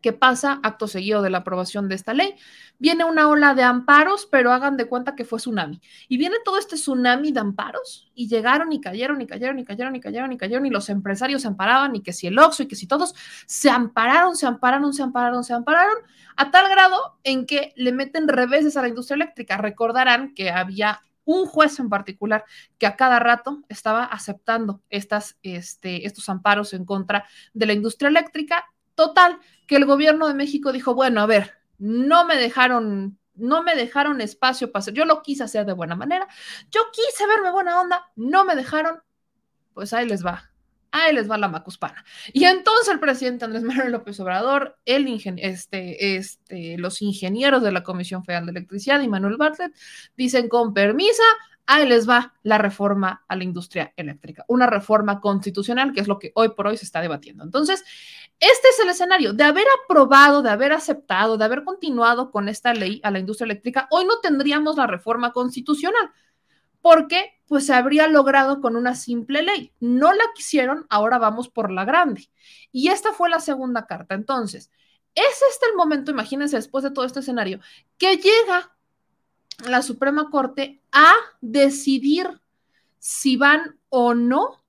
¿Qué 0.00 0.12
pasa? 0.12 0.60
Acto 0.62 0.86
seguido 0.86 1.22
de 1.22 1.30
la 1.30 1.38
aprobación 1.38 1.88
de 1.88 1.96
esta 1.96 2.14
ley, 2.14 2.36
viene 2.78 3.04
una 3.04 3.28
ola 3.28 3.54
de 3.54 3.64
amparos, 3.64 4.28
pero 4.30 4.52
hagan 4.52 4.76
de 4.76 4.86
cuenta 4.86 5.16
que 5.16 5.24
fue 5.24 5.40
tsunami. 5.40 5.80
Y 6.08 6.18
viene 6.18 6.36
todo 6.44 6.56
este 6.56 6.76
tsunami 6.76 7.32
de 7.32 7.40
amparos 7.40 8.08
y 8.14 8.28
llegaron 8.28 8.72
y 8.72 8.80
cayeron 8.80 9.20
y 9.20 9.26
cayeron 9.26 9.58
y 9.58 9.64
cayeron 9.64 9.96
y 9.96 10.00
cayeron 10.00 10.32
y 10.32 10.36
cayeron 10.36 10.66
y 10.66 10.70
los 10.70 10.88
empresarios 10.88 11.42
se 11.42 11.48
amparaban 11.48 11.96
y 11.96 12.02
que 12.02 12.12
si 12.12 12.28
el 12.28 12.38
Oxxo 12.38 12.62
y 12.62 12.68
que 12.68 12.76
si 12.76 12.86
todos 12.86 13.12
se 13.46 13.70
ampararon, 13.70 14.36
se 14.36 14.46
ampararon, 14.46 14.94
se 14.94 15.02
ampararon, 15.02 15.42
se 15.42 15.52
ampararon, 15.52 15.96
a 16.36 16.52
tal 16.52 16.70
grado 16.70 17.18
en 17.24 17.44
que 17.44 17.72
le 17.74 17.92
meten 17.92 18.28
reveses 18.28 18.76
a 18.76 18.82
la 18.82 18.88
industria 18.88 19.16
eléctrica. 19.16 19.56
Recordarán 19.56 20.32
que 20.32 20.50
había 20.50 21.02
un 21.28 21.44
juez 21.44 21.78
en 21.78 21.90
particular 21.90 22.46
que 22.78 22.86
a 22.86 22.96
cada 22.96 23.18
rato 23.18 23.62
estaba 23.68 24.02
aceptando 24.02 24.80
estas, 24.88 25.36
este, 25.42 26.06
estos 26.06 26.30
amparos 26.30 26.72
en 26.72 26.86
contra 26.86 27.26
de 27.52 27.66
la 27.66 27.74
industria 27.74 28.08
eléctrica. 28.08 28.64
Total, 28.94 29.38
que 29.66 29.76
el 29.76 29.84
gobierno 29.84 30.26
de 30.26 30.32
México 30.32 30.72
dijo, 30.72 30.94
bueno, 30.94 31.20
a 31.20 31.26
ver, 31.26 31.58
no 31.76 32.24
me 32.24 32.36
dejaron 32.36 33.18
no 33.34 33.62
me 33.62 33.76
dejaron 33.76 34.20
espacio 34.20 34.72
para 34.72 34.80
hacer, 34.80 34.94
yo 34.94 35.04
lo 35.04 35.22
quise 35.22 35.44
hacer 35.44 35.64
de 35.64 35.72
buena 35.72 35.94
manera, 35.94 36.26
yo 36.70 36.80
quise 36.92 37.24
verme 37.24 37.52
buena 37.52 37.80
onda, 37.80 38.10
no 38.16 38.44
me 38.44 38.56
dejaron, 38.56 39.00
pues 39.74 39.92
ahí 39.92 40.08
les 40.08 40.26
va, 40.26 40.47
ahí 40.90 41.14
les 41.14 41.30
va 41.30 41.38
la 41.38 41.48
macuspana. 41.48 42.04
Y 42.32 42.44
entonces 42.44 42.88
el 42.88 43.00
presidente 43.00 43.44
Andrés 43.44 43.62
Manuel 43.62 43.92
López 43.92 44.18
Obrador, 44.20 44.78
el 44.84 45.08
este, 45.38 46.16
este, 46.16 46.78
los 46.78 47.02
ingenieros 47.02 47.62
de 47.62 47.72
la 47.72 47.82
Comisión 47.82 48.24
Federal 48.24 48.46
de 48.46 48.52
Electricidad 48.52 49.00
y 49.00 49.08
Manuel 49.08 49.36
Bartlett 49.36 49.74
dicen 50.16 50.48
con 50.48 50.74
permisa, 50.74 51.22
ahí 51.66 51.86
les 51.86 52.08
va 52.08 52.34
la 52.42 52.58
reforma 52.58 53.24
a 53.28 53.36
la 53.36 53.44
industria 53.44 53.92
eléctrica, 53.96 54.44
una 54.48 54.66
reforma 54.66 55.20
constitucional 55.20 55.92
que 55.92 56.00
es 56.00 56.08
lo 56.08 56.18
que 56.18 56.32
hoy 56.34 56.50
por 56.50 56.66
hoy 56.66 56.76
se 56.76 56.84
está 56.84 57.00
debatiendo. 57.00 57.44
Entonces, 57.44 57.84
este 58.40 58.68
es 58.68 58.78
el 58.80 58.88
escenario 58.88 59.32
de 59.32 59.44
haber 59.44 59.66
aprobado, 59.84 60.42
de 60.42 60.50
haber 60.50 60.72
aceptado, 60.72 61.36
de 61.36 61.44
haber 61.44 61.64
continuado 61.64 62.30
con 62.30 62.48
esta 62.48 62.72
ley 62.72 63.00
a 63.02 63.10
la 63.10 63.18
industria 63.18 63.46
eléctrica. 63.46 63.86
Hoy 63.90 64.04
no 64.04 64.20
tendríamos 64.20 64.76
la 64.76 64.86
reforma 64.86 65.32
constitucional 65.32 66.10
porque 66.80 67.37
pues 67.48 67.66
se 67.66 67.74
habría 67.74 68.06
logrado 68.08 68.60
con 68.60 68.76
una 68.76 68.94
simple 68.94 69.42
ley. 69.42 69.72
No 69.80 70.12
la 70.12 70.24
quisieron, 70.34 70.86
ahora 70.90 71.18
vamos 71.18 71.48
por 71.48 71.72
la 71.72 71.84
grande. 71.84 72.28
Y 72.70 72.88
esta 72.88 73.12
fue 73.12 73.30
la 73.30 73.40
segunda 73.40 73.86
carta. 73.86 74.14
Entonces, 74.14 74.70
es 75.14 75.42
este 75.50 75.66
el 75.70 75.76
momento, 75.76 76.10
imagínense, 76.10 76.56
después 76.56 76.84
de 76.84 76.90
todo 76.90 77.04
este 77.06 77.20
escenario, 77.20 77.60
que 77.96 78.18
llega 78.18 78.76
la 79.66 79.82
Suprema 79.82 80.30
Corte 80.30 80.82
a 80.92 81.12
decidir 81.40 82.40
si 82.98 83.36
van 83.36 83.78
o 83.88 84.14
no 84.14 84.62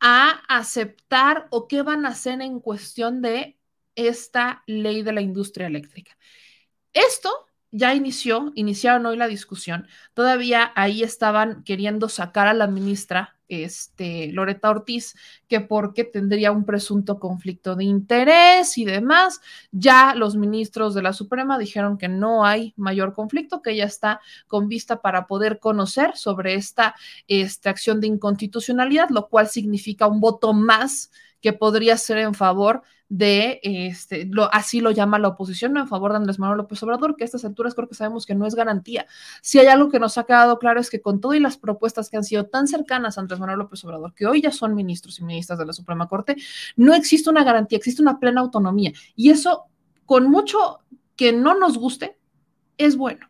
a 0.00 0.42
aceptar 0.48 1.48
o 1.50 1.68
qué 1.68 1.82
van 1.82 2.06
a 2.06 2.10
hacer 2.10 2.40
en 2.40 2.60
cuestión 2.60 3.20
de 3.20 3.58
esta 3.94 4.62
ley 4.66 5.02
de 5.02 5.12
la 5.12 5.20
industria 5.20 5.66
eléctrica. 5.66 6.16
Esto 6.92 7.47
ya 7.70 7.94
inició, 7.94 8.52
iniciaron 8.54 9.06
hoy 9.06 9.16
la 9.16 9.28
discusión. 9.28 9.86
Todavía 10.14 10.72
ahí 10.74 11.02
estaban 11.02 11.62
queriendo 11.64 12.08
sacar 12.08 12.48
a 12.48 12.54
la 12.54 12.66
ministra 12.66 13.36
este, 13.48 14.30
Loreta 14.32 14.70
Ortiz, 14.70 15.14
que 15.48 15.60
porque 15.60 16.04
tendría 16.04 16.52
un 16.52 16.64
presunto 16.64 17.18
conflicto 17.18 17.76
de 17.76 17.84
interés 17.84 18.78
y 18.78 18.84
demás. 18.84 19.40
Ya 19.70 20.14
los 20.14 20.36
ministros 20.36 20.94
de 20.94 21.02
la 21.02 21.12
Suprema 21.12 21.58
dijeron 21.58 21.98
que 21.98 22.08
no 22.08 22.44
hay 22.44 22.74
mayor 22.76 23.14
conflicto, 23.14 23.62
que 23.62 23.72
ella 23.72 23.86
está 23.86 24.20
con 24.46 24.68
vista 24.68 25.00
para 25.00 25.26
poder 25.26 25.58
conocer 25.58 26.16
sobre 26.16 26.54
esta, 26.54 26.94
esta 27.26 27.70
acción 27.70 28.00
de 28.00 28.06
inconstitucionalidad, 28.06 29.08
lo 29.10 29.28
cual 29.28 29.48
significa 29.48 30.06
un 30.06 30.20
voto 30.20 30.52
más 30.52 31.10
que 31.40 31.52
podría 31.52 31.96
ser 31.96 32.18
en 32.18 32.34
favor 32.34 32.82
de, 33.08 33.60
este, 33.62 34.26
lo, 34.26 34.52
así 34.52 34.80
lo 34.80 34.90
llama 34.90 35.18
la 35.18 35.28
oposición, 35.28 35.76
en 35.76 35.88
favor 35.88 36.10
de 36.10 36.18
Andrés 36.18 36.38
Manuel 36.38 36.58
López 36.58 36.82
Obrador, 36.82 37.16
que 37.16 37.24
a 37.24 37.26
estas 37.26 37.44
alturas 37.44 37.74
creo 37.74 37.88
que 37.88 37.94
sabemos 37.94 38.26
que 38.26 38.34
no 38.34 38.46
es 38.46 38.54
garantía. 38.54 39.06
Si 39.40 39.58
hay 39.58 39.66
algo 39.66 39.90
que 39.90 39.98
nos 39.98 40.18
ha 40.18 40.24
quedado 40.24 40.58
claro 40.58 40.80
es 40.80 40.90
que 40.90 41.00
con 41.00 41.20
todas 41.20 41.40
las 41.40 41.56
propuestas 41.56 42.10
que 42.10 42.16
han 42.16 42.24
sido 42.24 42.46
tan 42.46 42.68
cercanas 42.68 43.16
a 43.16 43.22
Andrés 43.22 43.40
Manuel 43.40 43.60
López 43.60 43.82
Obrador, 43.84 44.14
que 44.14 44.26
hoy 44.26 44.42
ya 44.42 44.50
son 44.50 44.74
ministros 44.74 45.18
y 45.20 45.24
ministras 45.24 45.58
de 45.58 45.66
la 45.66 45.72
Suprema 45.72 46.06
Corte, 46.06 46.36
no 46.76 46.94
existe 46.94 47.30
una 47.30 47.44
garantía, 47.44 47.78
existe 47.78 48.02
una 48.02 48.18
plena 48.18 48.40
autonomía. 48.40 48.92
Y 49.16 49.30
eso, 49.30 49.64
con 50.04 50.30
mucho 50.30 50.80
que 51.16 51.32
no 51.32 51.58
nos 51.58 51.78
guste, 51.78 52.18
es 52.76 52.96
bueno. 52.96 53.28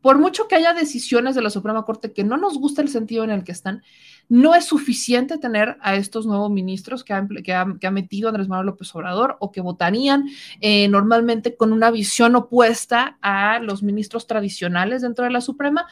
Por 0.00 0.18
mucho 0.18 0.46
que 0.46 0.54
haya 0.54 0.74
decisiones 0.74 1.34
de 1.34 1.42
la 1.42 1.50
Suprema 1.50 1.84
Corte 1.84 2.12
que 2.12 2.24
no 2.24 2.36
nos 2.36 2.58
gusta 2.58 2.82
el 2.82 2.88
sentido 2.88 3.24
en 3.24 3.30
el 3.30 3.44
que 3.44 3.52
están, 3.52 3.82
no 4.28 4.54
es 4.54 4.66
suficiente 4.66 5.38
tener 5.38 5.78
a 5.80 5.96
estos 5.96 6.26
nuevos 6.26 6.50
ministros 6.50 7.04
que 7.04 7.14
ha, 7.14 7.90
metido 7.90 8.28
Andrés 8.28 8.48
Manuel 8.48 8.66
López 8.66 8.94
Obrador 8.94 9.36
o 9.40 9.50
que 9.52 9.60
votarían 9.60 10.28
eh, 10.60 10.88
normalmente 10.88 11.56
con 11.56 11.72
una 11.72 11.90
visión 11.90 12.36
opuesta 12.36 13.18
a 13.22 13.58
los 13.60 13.82
ministros 13.82 14.26
tradicionales 14.26 15.02
dentro 15.02 15.24
de 15.24 15.30
la 15.30 15.40
Suprema, 15.40 15.86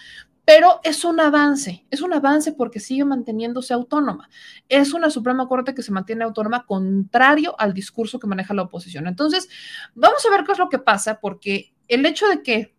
pero 0.45 0.81
es 0.85 1.05
un 1.05 1.19
avance, 1.19 1.85
es 1.91 2.03
un 2.03 2.13
avance 2.13 2.53
porque 2.53 2.79
sigue 2.79 3.05
manteniéndose 3.05 3.75
autónoma. 3.75 4.29
Es 4.69 4.95
una 4.95 5.11
Suprema 5.11 5.49
Corte 5.49 5.75
que 5.75 5.83
se 5.83 5.91
mantiene 5.91 6.23
autónoma 6.23 6.67
contrario 6.67 7.57
al 7.59 7.75
discurso 7.75 8.21
que 8.21 8.29
maneja 8.29 8.55
la 8.55 8.63
oposición. 8.63 9.09
Entonces, 9.09 9.49
vamos 9.97 10.25
a 10.25 10.31
ver 10.31 10.45
qué 10.45 10.53
es 10.53 10.59
lo 10.59 10.69
que 10.69 10.79
pasa, 10.79 11.19
porque 11.21 11.75
el 11.89 12.07
hecho 12.07 12.29
de 12.29 12.43
que 12.43 12.76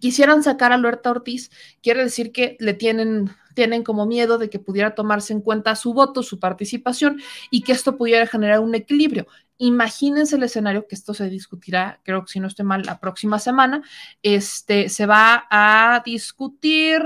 quisieran 0.00 0.42
sacar 0.42 0.72
a 0.72 0.76
Luerta 0.76 1.10
Ortiz, 1.10 1.50
quiere 1.82 2.02
decir 2.02 2.32
que 2.32 2.56
le 2.60 2.74
tienen, 2.74 3.30
tienen 3.54 3.82
como 3.84 4.06
miedo 4.06 4.38
de 4.38 4.50
que 4.50 4.58
pudiera 4.58 4.94
tomarse 4.94 5.32
en 5.32 5.40
cuenta 5.40 5.76
su 5.76 5.94
voto, 5.94 6.22
su 6.22 6.38
participación 6.38 7.20
y 7.50 7.62
que 7.62 7.72
esto 7.72 7.96
pudiera 7.96 8.26
generar 8.26 8.60
un 8.60 8.74
equilibrio. 8.74 9.26
Imagínense 9.58 10.36
el 10.36 10.42
escenario 10.42 10.86
que 10.88 10.96
esto 10.96 11.14
se 11.14 11.28
discutirá, 11.28 12.00
creo 12.04 12.24
que 12.24 12.32
si 12.32 12.40
no 12.40 12.48
estoy 12.48 12.64
mal, 12.64 12.82
la 12.82 12.98
próxima 12.98 13.38
semana. 13.38 13.82
Este 14.22 14.88
se 14.88 15.06
va 15.06 15.46
a 15.50 16.02
discutir. 16.04 17.02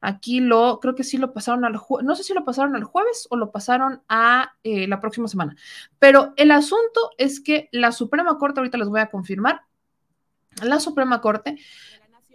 Aquí 0.00 0.38
lo, 0.38 0.78
creo 0.80 0.94
que 0.94 1.02
sí 1.02 1.18
lo 1.18 1.32
pasaron 1.32 1.64
al 1.64 1.76
jueves, 1.76 2.06
no 2.06 2.14
sé 2.14 2.22
si 2.22 2.32
lo 2.32 2.44
pasaron 2.44 2.76
al 2.76 2.84
jueves 2.84 3.26
o 3.30 3.36
lo 3.36 3.50
pasaron 3.50 4.00
a 4.08 4.52
eh, 4.62 4.86
la 4.86 5.00
próxima 5.00 5.26
semana, 5.26 5.56
pero 5.98 6.34
el 6.36 6.52
asunto 6.52 7.10
es 7.18 7.40
que 7.40 7.68
la 7.72 7.90
Suprema 7.90 8.38
Corte, 8.38 8.60
ahorita 8.60 8.78
les 8.78 8.88
voy 8.88 9.00
a 9.00 9.10
confirmar, 9.10 9.62
la 10.62 10.80
Suprema 10.80 11.20
Corte 11.20 11.58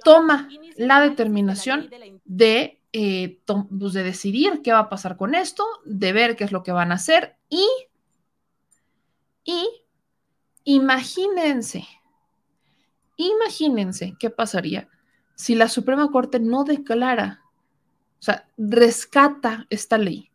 toma 0.03 0.49
la 0.75 1.01
determinación 1.01 1.89
de, 2.25 2.81
eh, 2.91 3.39
pues, 3.45 3.93
de 3.93 4.03
decidir 4.03 4.61
qué 4.63 4.71
va 4.71 4.79
a 4.79 4.89
pasar 4.89 5.17
con 5.17 5.35
esto, 5.35 5.65
de 5.85 6.13
ver 6.13 6.35
qué 6.35 6.43
es 6.43 6.51
lo 6.51 6.63
que 6.63 6.71
van 6.71 6.91
a 6.91 6.95
hacer 6.95 7.37
y, 7.49 7.67
y 9.43 9.67
imagínense, 10.63 11.87
imagínense 13.17 14.15
qué 14.19 14.29
pasaría 14.29 14.89
si 15.35 15.55
la 15.55 15.67
Suprema 15.67 16.09
Corte 16.11 16.39
no 16.39 16.63
declara, 16.63 17.41
o 18.19 18.23
sea, 18.23 18.47
rescata 18.57 19.65
esta 19.69 19.97
ley 19.97 20.31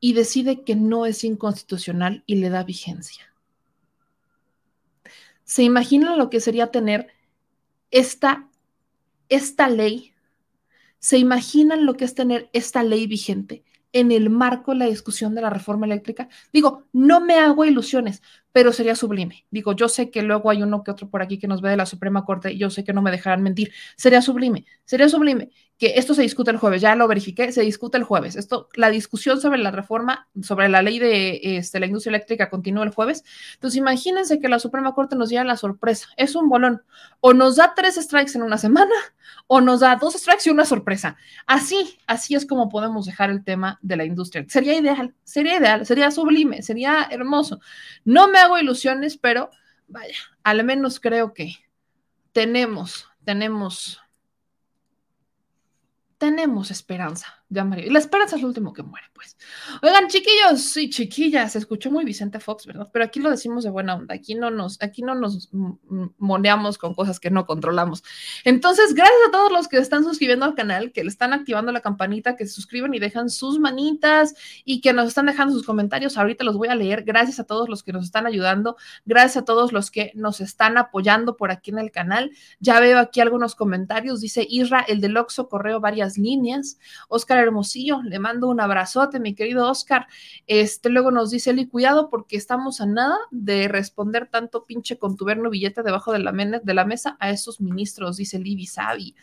y 0.00 0.12
decide 0.12 0.62
que 0.62 0.76
no 0.76 1.06
es 1.06 1.24
inconstitucional 1.24 2.22
y 2.26 2.36
le 2.36 2.50
da 2.50 2.62
vigencia. 2.62 3.32
¿Se 5.44 5.62
imaginan 5.62 6.18
lo 6.18 6.28
que 6.28 6.40
sería 6.40 6.70
tener 6.70 7.15
esta, 7.90 8.48
esta 9.28 9.68
ley? 9.68 10.12
¿Se 10.98 11.18
imaginan 11.18 11.86
lo 11.86 11.94
que 11.94 12.04
es 12.04 12.14
tener 12.14 12.50
esta 12.52 12.82
ley 12.82 13.06
vigente 13.06 13.64
en 13.92 14.12
el 14.12 14.30
marco 14.30 14.72
de 14.72 14.78
la 14.78 14.86
discusión 14.86 15.34
de 15.34 15.42
la 15.42 15.50
reforma 15.50 15.86
eléctrica? 15.86 16.28
Digo, 16.52 16.84
no 16.92 17.20
me 17.20 17.38
hago 17.38 17.64
ilusiones, 17.64 18.22
pero 18.56 18.72
sería 18.72 18.96
sublime. 18.96 19.44
Digo, 19.50 19.74
yo 19.74 19.86
sé 19.86 20.10
que 20.10 20.22
luego 20.22 20.48
hay 20.48 20.62
uno 20.62 20.82
que 20.82 20.90
otro 20.90 21.10
por 21.10 21.20
aquí 21.20 21.38
que 21.38 21.46
nos 21.46 21.60
ve 21.60 21.68
de 21.68 21.76
la 21.76 21.84
Suprema 21.84 22.24
Corte 22.24 22.52
y 22.52 22.56
yo 22.56 22.70
sé 22.70 22.84
que 22.84 22.94
no 22.94 23.02
me 23.02 23.10
dejarán 23.10 23.42
mentir. 23.42 23.70
Sería 23.98 24.22
sublime, 24.22 24.64
sería 24.86 25.10
sublime 25.10 25.50
que 25.78 25.94
esto 25.96 26.14
se 26.14 26.22
discute 26.22 26.50
el 26.50 26.56
jueves, 26.56 26.80
ya 26.80 26.94
lo 26.96 27.06
verifiqué, 27.06 27.52
se 27.52 27.60
discute 27.60 27.98
el 27.98 28.04
jueves. 28.04 28.34
Esto, 28.34 28.68
la 28.74 28.88
discusión 28.88 29.40
sobre 29.40 29.58
la 29.58 29.70
reforma, 29.70 30.28
sobre 30.42 30.70
la 30.70 30.80
ley 30.80 30.98
de 30.98 31.58
este, 31.58 31.80
la 31.80 31.86
industria 31.86 32.12
eléctrica 32.12 32.48
continúa 32.48 32.84
el 32.84 32.94
jueves. 32.94 33.24
Entonces, 33.54 33.76
imagínense 33.76 34.40
que 34.40 34.48
la 34.48 34.58
Suprema 34.58 34.94
Corte 34.94 35.16
nos 35.16 35.28
diera 35.28 35.44
la 35.44 35.56
sorpresa. 35.56 36.08
Es 36.16 36.34
un 36.34 36.48
bolón. 36.48 36.82
O 37.20 37.34
nos 37.34 37.56
da 37.56 37.74
tres 37.74 37.96
strikes 37.96 38.32
en 38.36 38.42
una 38.42 38.56
semana, 38.56 38.94
o 39.48 39.60
nos 39.60 39.80
da 39.80 39.96
dos 39.96 40.14
strikes 40.14 40.44
y 40.46 40.50
una 40.50 40.64
sorpresa. 40.64 41.18
Así, 41.46 41.98
así 42.06 42.34
es 42.34 42.46
como 42.46 42.70
podemos 42.70 43.04
dejar 43.04 43.28
el 43.28 43.44
tema 43.44 43.78
de 43.82 43.96
la 43.96 44.04
industria. 44.04 44.46
Sería 44.48 44.78
ideal, 44.78 45.14
sería 45.24 45.58
ideal, 45.58 45.84
sería 45.84 46.10
sublime, 46.10 46.62
sería 46.62 47.06
hermoso. 47.10 47.60
No 48.04 48.28
me 48.28 48.38
hago 48.46 48.58
ilusiones, 48.58 49.16
pero 49.16 49.50
vaya, 49.88 50.16
al 50.42 50.64
menos 50.64 51.00
creo 51.00 51.34
que 51.34 51.54
tenemos, 52.32 53.08
tenemos 53.24 54.00
tenemos 56.18 56.70
esperanza, 56.70 57.44
ya 57.48 57.64
María. 57.64 57.86
Y 57.86 57.90
la 57.90 58.00
esperanza 58.00 58.36
es 58.36 58.42
lo 58.42 58.48
último 58.48 58.72
que 58.72 58.82
muere, 58.82 59.06
pues. 59.12 59.36
Oigan, 59.82 60.08
chiquillos 60.08 60.76
y 60.76 60.90
chiquillas, 60.90 61.54
escuchó 61.54 61.90
muy 61.90 62.04
Vicente 62.04 62.40
Fox, 62.40 62.66
¿verdad? 62.66 62.88
Pero 62.92 63.04
aquí 63.04 63.20
lo 63.20 63.30
decimos 63.30 63.62
de 63.62 63.70
buena 63.70 63.94
onda, 63.94 64.14
aquí 64.14 64.34
no 64.34 64.50
nos, 64.50 64.82
aquí 64.82 65.02
no 65.02 65.14
nos 65.14 65.50
moneamos 66.18 66.78
con 66.78 66.94
cosas 66.94 67.20
que 67.20 67.30
no 67.30 67.46
controlamos. 67.46 68.02
Entonces, 68.44 68.94
gracias 68.94 69.18
a 69.28 69.30
todos 69.30 69.52
los 69.52 69.68
que 69.68 69.78
están 69.78 70.02
suscribiendo 70.02 70.44
al 70.44 70.54
canal, 70.54 70.92
que 70.92 71.04
le 71.04 71.08
están 71.08 71.32
activando 71.32 71.70
la 71.70 71.80
campanita, 71.80 72.36
que 72.36 72.46
se 72.46 72.52
suscriben 72.52 72.94
y 72.94 72.98
dejan 72.98 73.30
sus 73.30 73.60
manitas 73.60 74.34
y 74.64 74.80
que 74.80 74.92
nos 74.92 75.08
están 75.08 75.26
dejando 75.26 75.54
sus 75.54 75.64
comentarios. 75.64 76.16
Ahorita 76.16 76.42
los 76.42 76.56
voy 76.56 76.68
a 76.68 76.74
leer. 76.74 77.04
Gracias 77.04 77.38
a 77.38 77.44
todos 77.44 77.68
los 77.68 77.82
que 77.84 77.92
nos 77.92 78.04
están 78.04 78.26
ayudando, 78.26 78.76
gracias 79.04 79.42
a 79.42 79.44
todos 79.44 79.72
los 79.72 79.90
que 79.90 80.10
nos 80.14 80.40
están 80.40 80.78
apoyando 80.78 81.36
por 81.36 81.52
aquí 81.52 81.70
en 81.70 81.78
el 81.78 81.92
canal. 81.92 82.32
Ya 82.58 82.80
veo 82.80 82.98
aquí 82.98 83.20
algunos 83.20 83.54
comentarios. 83.54 84.20
Dice 84.20 84.44
Isra, 84.48 84.80
el 84.80 85.00
del 85.00 85.16
Oxo, 85.16 85.48
correo 85.48 85.80
varias 85.80 86.18
líneas. 86.18 86.78
Oscar 87.08 87.35
Hermosillo, 87.40 88.02
le 88.02 88.18
mando 88.18 88.48
un 88.48 88.60
abrazote, 88.60 89.20
mi 89.20 89.34
querido 89.34 89.68
Oscar. 89.70 90.06
Este, 90.46 90.88
luego 90.88 91.10
nos 91.10 91.30
dice 91.30 91.50
Eli, 91.50 91.66
cuidado 91.66 92.10
porque 92.10 92.36
estamos 92.36 92.80
a 92.80 92.86
nada 92.86 93.16
de 93.30 93.68
responder 93.68 94.28
tanto 94.28 94.64
pinche 94.64 94.98
contuberno 94.98 95.50
billete 95.50 95.82
debajo 95.82 96.12
de 96.12 96.20
la, 96.20 96.32
de 96.32 96.74
la 96.74 96.84
mesa 96.84 97.16
a 97.20 97.30
esos 97.30 97.60
ministros, 97.60 98.16
dice 98.16 98.38
Libby 98.38 98.66
Savi. 98.66 99.14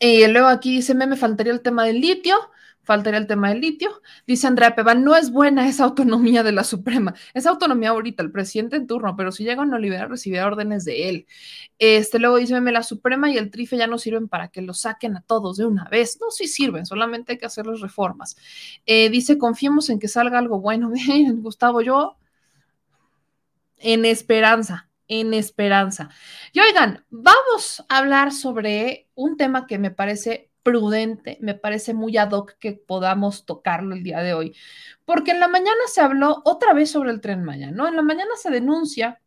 Y 0.00 0.26
luego 0.28 0.48
aquí 0.48 0.76
dice, 0.76 0.94
me, 0.94 1.06
me 1.06 1.16
faltaría 1.16 1.52
el 1.52 1.60
tema 1.60 1.84
del 1.84 2.00
litio 2.00 2.36
faltaría 2.88 3.20
el 3.20 3.26
tema 3.26 3.50
del 3.50 3.60
litio. 3.60 4.00
Dice 4.26 4.46
Andrea 4.46 4.74
Peva, 4.74 4.94
no 4.94 5.14
es 5.14 5.30
buena 5.30 5.68
esa 5.68 5.84
autonomía 5.84 6.42
de 6.42 6.52
la 6.52 6.64
Suprema. 6.64 7.14
Esa 7.34 7.50
autonomía 7.50 7.90
ahorita, 7.90 8.22
el 8.22 8.32
presidente 8.32 8.76
en 8.76 8.86
turno, 8.86 9.14
pero 9.14 9.30
si 9.30 9.44
llega 9.44 9.62
a 9.62 9.66
no 9.66 9.78
liberar, 9.78 10.08
recibirá 10.08 10.46
órdenes 10.46 10.86
de 10.86 11.10
él. 11.10 11.26
Este, 11.78 12.18
luego 12.18 12.38
dice, 12.38 12.58
la 12.58 12.82
Suprema 12.82 13.30
y 13.30 13.36
el 13.36 13.50
TRIFE 13.50 13.76
ya 13.76 13.86
no 13.86 13.98
sirven 13.98 14.26
para 14.26 14.48
que 14.48 14.62
lo 14.62 14.72
saquen 14.72 15.18
a 15.18 15.20
todos 15.20 15.58
de 15.58 15.66
una 15.66 15.84
vez. 15.84 16.18
No, 16.18 16.30
sí 16.30 16.48
sirven, 16.48 16.86
solamente 16.86 17.32
hay 17.32 17.38
que 17.38 17.44
hacer 17.44 17.66
las 17.66 17.82
reformas. 17.82 18.38
Eh, 18.86 19.10
dice, 19.10 19.36
confiemos 19.36 19.90
en 19.90 19.98
que 19.98 20.08
salga 20.08 20.38
algo 20.38 20.58
bueno. 20.58 20.90
Gustavo, 21.42 21.82
yo 21.82 22.16
en 23.76 24.06
esperanza, 24.06 24.88
en 25.08 25.34
esperanza. 25.34 26.08
Y 26.54 26.60
oigan, 26.60 27.04
vamos 27.10 27.84
a 27.90 27.98
hablar 27.98 28.32
sobre 28.32 29.08
un 29.14 29.36
tema 29.36 29.66
que 29.66 29.78
me 29.78 29.90
parece 29.90 30.47
prudente, 30.68 31.38
me 31.40 31.54
parece 31.54 31.94
muy 31.94 32.16
ad 32.18 32.32
hoc 32.32 32.52
que 32.58 32.72
podamos 32.72 33.46
tocarlo 33.46 33.94
el 33.94 34.02
día 34.02 34.20
de 34.20 34.34
hoy, 34.34 34.54
porque 35.06 35.30
en 35.30 35.40
la 35.40 35.48
mañana 35.48 35.80
se 35.86 36.02
habló 36.02 36.42
otra 36.44 36.74
vez 36.74 36.90
sobre 36.90 37.10
el 37.10 37.22
tren 37.22 37.42
Maya, 37.42 37.70
¿no? 37.70 37.88
En 37.88 37.96
la 37.96 38.02
mañana 38.02 38.30
se 38.36 38.50
denuncia 38.50 39.20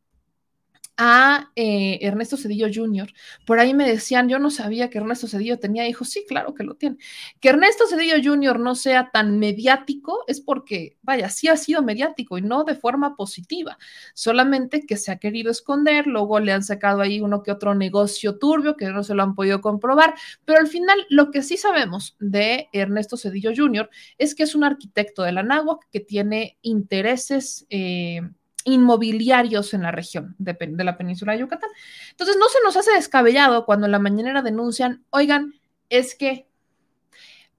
a 1.04 1.52
eh, 1.56 1.98
Ernesto 2.04 2.38
Cedillo 2.38 2.68
Jr. 2.72 3.12
Por 3.48 3.60
ahí 3.60 3.74
me 3.74 3.90
decían, 3.90 4.30
yo 4.30 4.38
no 4.38 4.52
sabía 4.52 4.92
que 4.92 5.00
Ernesto 5.00 5.28
Cedillo 5.28 5.58
tenía 5.58 5.88
hijos. 5.88 6.10
Sí, 6.10 6.26
claro 6.28 6.54
que 6.54 6.64
lo 6.64 6.76
tiene. 6.76 6.98
Que 7.40 7.50
Ernesto 7.50 7.88
Cedillo 7.88 8.18
Jr. 8.24 8.60
no 8.60 8.76
sea 8.76 9.10
tan 9.12 9.40
mediático 9.40 10.20
es 10.28 10.42
porque, 10.42 10.98
vaya, 11.02 11.30
sí 11.30 11.48
ha 11.48 11.58
sido 11.58 11.82
mediático 11.82 12.38
y 12.38 12.44
no 12.44 12.66
de 12.66 12.76
forma 12.76 13.16
positiva, 13.16 13.80
solamente 14.14 14.86
que 14.86 14.96
se 14.96 15.12
ha 15.12 15.18
querido 15.18 15.50
esconder, 15.50 16.06
luego 16.06 16.40
le 16.40 16.52
han 16.52 16.64
sacado 16.64 17.02
ahí 17.02 17.20
uno 17.20 17.42
que 17.42 17.52
otro 17.52 17.74
negocio 17.74 18.38
turbio 18.38 18.78
que 18.78 18.90
no 18.90 19.04
se 19.04 19.16
lo 19.16 19.24
han 19.24 19.34
podido 19.34 19.60
comprobar, 19.60 20.14
pero 20.46 20.60
al 20.60 20.68
final 20.68 21.00
lo 21.10 21.32
que 21.32 21.42
sí 21.42 21.58
sabemos 21.58 22.16
de 22.20 22.70
Ernesto 22.74 23.18
Cedillo 23.18 23.52
Jr. 23.56 23.90
es 24.20 24.36
que 24.36 24.44
es 24.44 24.54
un 24.54 24.64
arquitecto 24.64 25.24
de 25.24 25.32
la 25.32 25.42
náhuatl 25.42 25.88
que 25.92 26.00
tiene 26.00 26.60
intereses. 26.62 27.66
Eh, 27.72 28.22
inmobiliarios 28.66 29.74
en 29.74 29.84
la 29.84 29.92
región 29.92 30.36
de, 30.38 30.56
la 30.84 30.98
península 30.98 31.34
de 31.34 31.40
Yucatán. 31.40 31.70
Entonces, 32.12 32.38
no 32.40 32.48
se 32.50 32.60
nos 32.64 32.78
hace 32.78 32.92
descabellado 32.92 33.66
cuando 33.66 33.86
en 33.86 33.92
la 33.92 34.00
mañanera 34.00 34.42
denuncian, 34.42 35.04
oigan, 35.10 35.54
es 35.90 36.16
que 36.16 36.48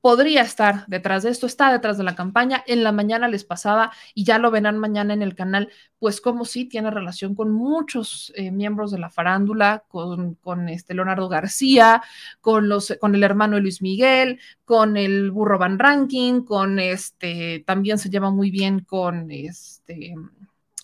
podría 0.03 0.43
estar 0.43 0.85
detrás 0.88 1.23
de 1.23 1.31
esto, 1.31 1.47
está 1.47 1.71
detrás 1.71 1.97
de 1.97 2.03
la 2.03 2.17
campaña, 2.17 2.62
en 2.67 2.83
la 2.83 2.91
mañana 2.91 3.29
les 3.29 3.45
pasaba 3.45 3.93
y 4.15 4.25
ya 4.25 4.38
lo 4.38 4.51
verán 4.51 4.77
mañana 4.77 5.15
en 5.15 5.23
el 5.23 5.37
canal, 5.37 5.71
pues 6.01 6.21
como 6.21 6.45
sí 6.45 6.65
tiene 6.65 6.91
relación 6.91 7.37
con 7.37 7.53
muchos 7.53 8.33
eh, 8.35 8.51
miembros 8.51 8.91
de 8.91 8.99
la 8.99 9.11
farándula, 9.11 9.85
con, 9.87 10.35
con, 10.35 10.69
este 10.69 10.95
Leonardo 10.95 11.29
García, 11.29 12.03
con, 12.41 12.69
los, 12.69 12.97
con 13.01 13.15
el 13.15 13.23
hermano 13.23 13.55
de 13.57 13.62
Luis 13.62 13.81
Miguel, 13.81 14.41
con 14.65 14.97
el 14.97 15.31
burro 15.31 15.57
Van 15.57 15.79
Ranking, 15.79 16.43
con 16.43 16.81
este, 16.81 17.62
también 17.65 17.99
se 17.99 18.11
lleva 18.11 18.33
muy 18.33 18.51
bien 18.51 18.81
con 18.81 19.31
este 19.31 20.17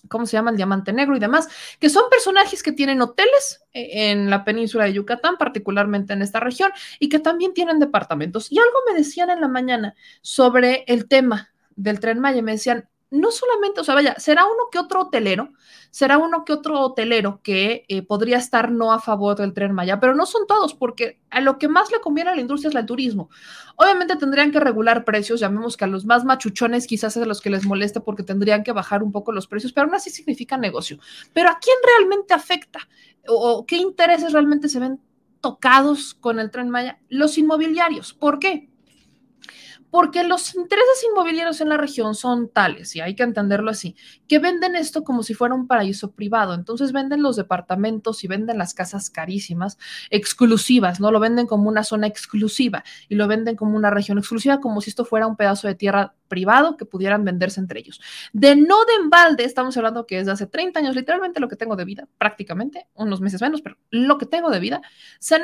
¿cómo 0.07 0.25
se 0.25 0.33
llama? 0.33 0.51
El 0.51 0.57
Diamante 0.57 0.93
Negro 0.93 1.15
y 1.15 1.19
demás, 1.19 1.47
que 1.79 1.89
son 1.89 2.09
personajes 2.09 2.63
que 2.63 2.71
tienen 2.71 3.01
hoteles 3.01 3.63
eh, 3.73 4.11
en 4.11 4.29
la 4.29 4.43
península 4.43 4.85
de 4.85 4.93
Yucatán, 4.93 5.37
particularmente 5.37 6.13
en 6.13 6.21
esta 6.21 6.39
región, 6.39 6.71
y 6.99 7.09
que 7.09 7.19
también 7.19 7.53
tienen 7.53 7.79
departamentos. 7.79 8.51
Y 8.51 8.59
algo 8.59 8.79
me 8.89 8.97
decían 8.97 9.29
en 9.29 9.41
la 9.41 9.47
mañana 9.47 9.95
sobre 10.21 10.83
el 10.87 11.07
tema 11.07 11.51
del 11.75 11.99
tren 11.99 12.19
Maya, 12.19 12.41
me 12.41 12.53
decían, 12.53 12.87
no 13.11 13.31
solamente, 13.31 13.81
o 13.81 13.83
sea, 13.83 13.95
vaya, 13.95 14.15
será 14.19 14.45
uno 14.45 14.69
que 14.71 14.77
otro 14.77 15.01
hotelero, 15.01 15.51
será 15.89 16.19
uno 16.19 16.45
que 16.45 16.53
otro 16.53 16.79
hotelero 16.79 17.41
que 17.43 17.85
eh, 17.87 18.03
podría 18.03 18.37
estar 18.37 18.71
no 18.71 18.91
a 18.91 18.99
favor 18.99 19.35
del 19.35 19.53
tren 19.53 19.73
Maya, 19.73 19.99
pero 19.99 20.13
no 20.13 20.27
son 20.27 20.45
todos, 20.45 20.75
porque 20.75 21.19
a 21.31 21.41
lo 21.41 21.57
que 21.57 21.67
más 21.67 21.91
le 21.91 22.01
conviene 22.01 22.29
a 22.29 22.35
la 22.35 22.41
industria 22.41 22.69
es 22.69 22.75
el 22.75 22.85
turismo. 22.85 23.29
Obviamente 23.75 24.15
tendrían 24.15 24.51
que 24.51 24.59
regular 24.59 25.05
precios, 25.05 25.39
llamemos 25.39 25.75
que 25.75 25.85
a 25.85 25.87
los 25.87 26.05
más 26.05 26.23
machuchones 26.23 26.85
quizás 26.85 27.17
es 27.17 27.23
a 27.23 27.25
los 27.25 27.41
que 27.41 27.49
les 27.49 27.65
moleste 27.65 27.99
porque 27.99 28.23
tendrían 28.23 28.63
que 28.63 28.73
bajar 28.73 29.01
un 29.01 29.11
poco 29.11 29.31
los 29.31 29.47
precios, 29.47 29.73
pero 29.73 29.87
aún 29.87 29.95
así 29.95 30.11
significa 30.11 30.57
negocio. 30.57 30.99
Pero 31.33 31.49
¿a 31.49 31.57
quién 31.59 31.77
realmente 31.97 32.33
afecta? 32.35 32.87
¿O, 33.27 33.33
o 33.33 33.65
qué 33.65 33.77
intereses 33.77 34.33
realmente 34.33 34.69
se 34.69 34.79
ven 34.79 35.01
tocados 35.41 36.13
con 36.13 36.39
el 36.39 36.51
tren 36.51 36.69
Maya? 36.69 36.99
Los 37.09 37.39
inmobiliarios. 37.39 38.13
¿Por 38.13 38.37
qué? 38.37 38.68
Porque 39.91 40.23
los 40.23 40.55
intereses 40.55 41.05
inmobiliarios 41.09 41.61
en 41.61 41.69
la 41.69 41.77
región 41.77 42.15
son 42.15 42.49
tales, 42.49 42.95
y 42.95 43.01
hay 43.01 43.15
que 43.15 43.23
entenderlo 43.23 43.71
así, 43.71 43.95
que 44.27 44.39
venden 44.39 44.75
esto 44.75 45.03
como 45.03 45.23
si 45.23 45.33
fuera 45.33 45.55
un 45.55 45.67
paraíso 45.67 46.11
privado. 46.11 46.53
Entonces 46.53 46.91
venden 46.91 47.21
los 47.21 47.35
departamentos 47.35 48.23
y 48.23 48.27
venden 48.27 48.57
las 48.57 48.73
casas 48.73 49.09
carísimas, 49.09 49.77
exclusivas, 50.09 50.99
¿no? 50.99 51.11
Lo 51.11 51.19
venden 51.19 51.47
como 51.47 51.69
una 51.69 51.83
zona 51.83 52.07
exclusiva 52.07 52.83
y 53.07 53.15
lo 53.15 53.27
venden 53.27 53.55
como 53.55 53.75
una 53.75 53.89
región 53.89 54.17
exclusiva, 54.17 54.59
como 54.59 54.81
si 54.81 54.89
esto 54.89 55.05
fuera 55.05 55.27
un 55.27 55.35
pedazo 55.35 55.67
de 55.67 55.75
tierra 55.75 56.15
privado 56.27 56.77
que 56.77 56.85
pudieran 56.85 57.25
venderse 57.25 57.59
entre 57.59 57.79
ellos. 57.79 57.99
De 58.33 58.55
no 58.55 58.85
de 58.85 58.93
embalde, 59.01 59.43
estamos 59.43 59.75
hablando 59.77 60.05
que 60.05 60.17
desde 60.17 60.31
hace 60.31 60.47
30 60.47 60.79
años, 60.79 60.95
literalmente 60.95 61.39
lo 61.39 61.49
que 61.49 61.55
tengo 61.55 61.75
de 61.75 61.85
vida, 61.85 62.07
prácticamente, 62.17 62.87
unos 62.93 63.21
meses 63.21 63.41
menos, 63.41 63.61
pero 63.61 63.77
lo 63.89 64.17
que 64.17 64.25
tengo 64.25 64.49
de 64.49 64.59
vida, 64.59 64.81
se 65.19 65.35
han, 65.35 65.41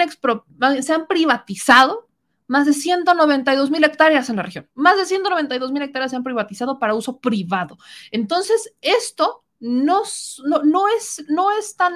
se 0.82 0.94
han 0.94 1.08
privatizado 1.08 2.08
más 2.48 2.66
de 2.66 2.74
192 2.74 3.72
mil 3.72 3.84
hectáreas 3.84 4.30
en 4.30 4.38
la 4.38 4.44
región. 4.44 4.70
Más 4.74 4.98
de 4.98 5.06
192 5.06 5.72
mil 5.72 5.82
hectáreas 5.82 6.12
se 6.12 6.18
han 6.18 6.24
privatizado 6.24 6.80
para 6.80 6.96
uso 6.96 7.20
privado. 7.20 7.78
Entonces, 8.12 8.74
esto 8.82 9.44
no, 9.60 10.04
no, 10.64 10.88
es, 10.90 11.24
no 11.28 11.52
es 11.52 11.76
tan 11.76 11.94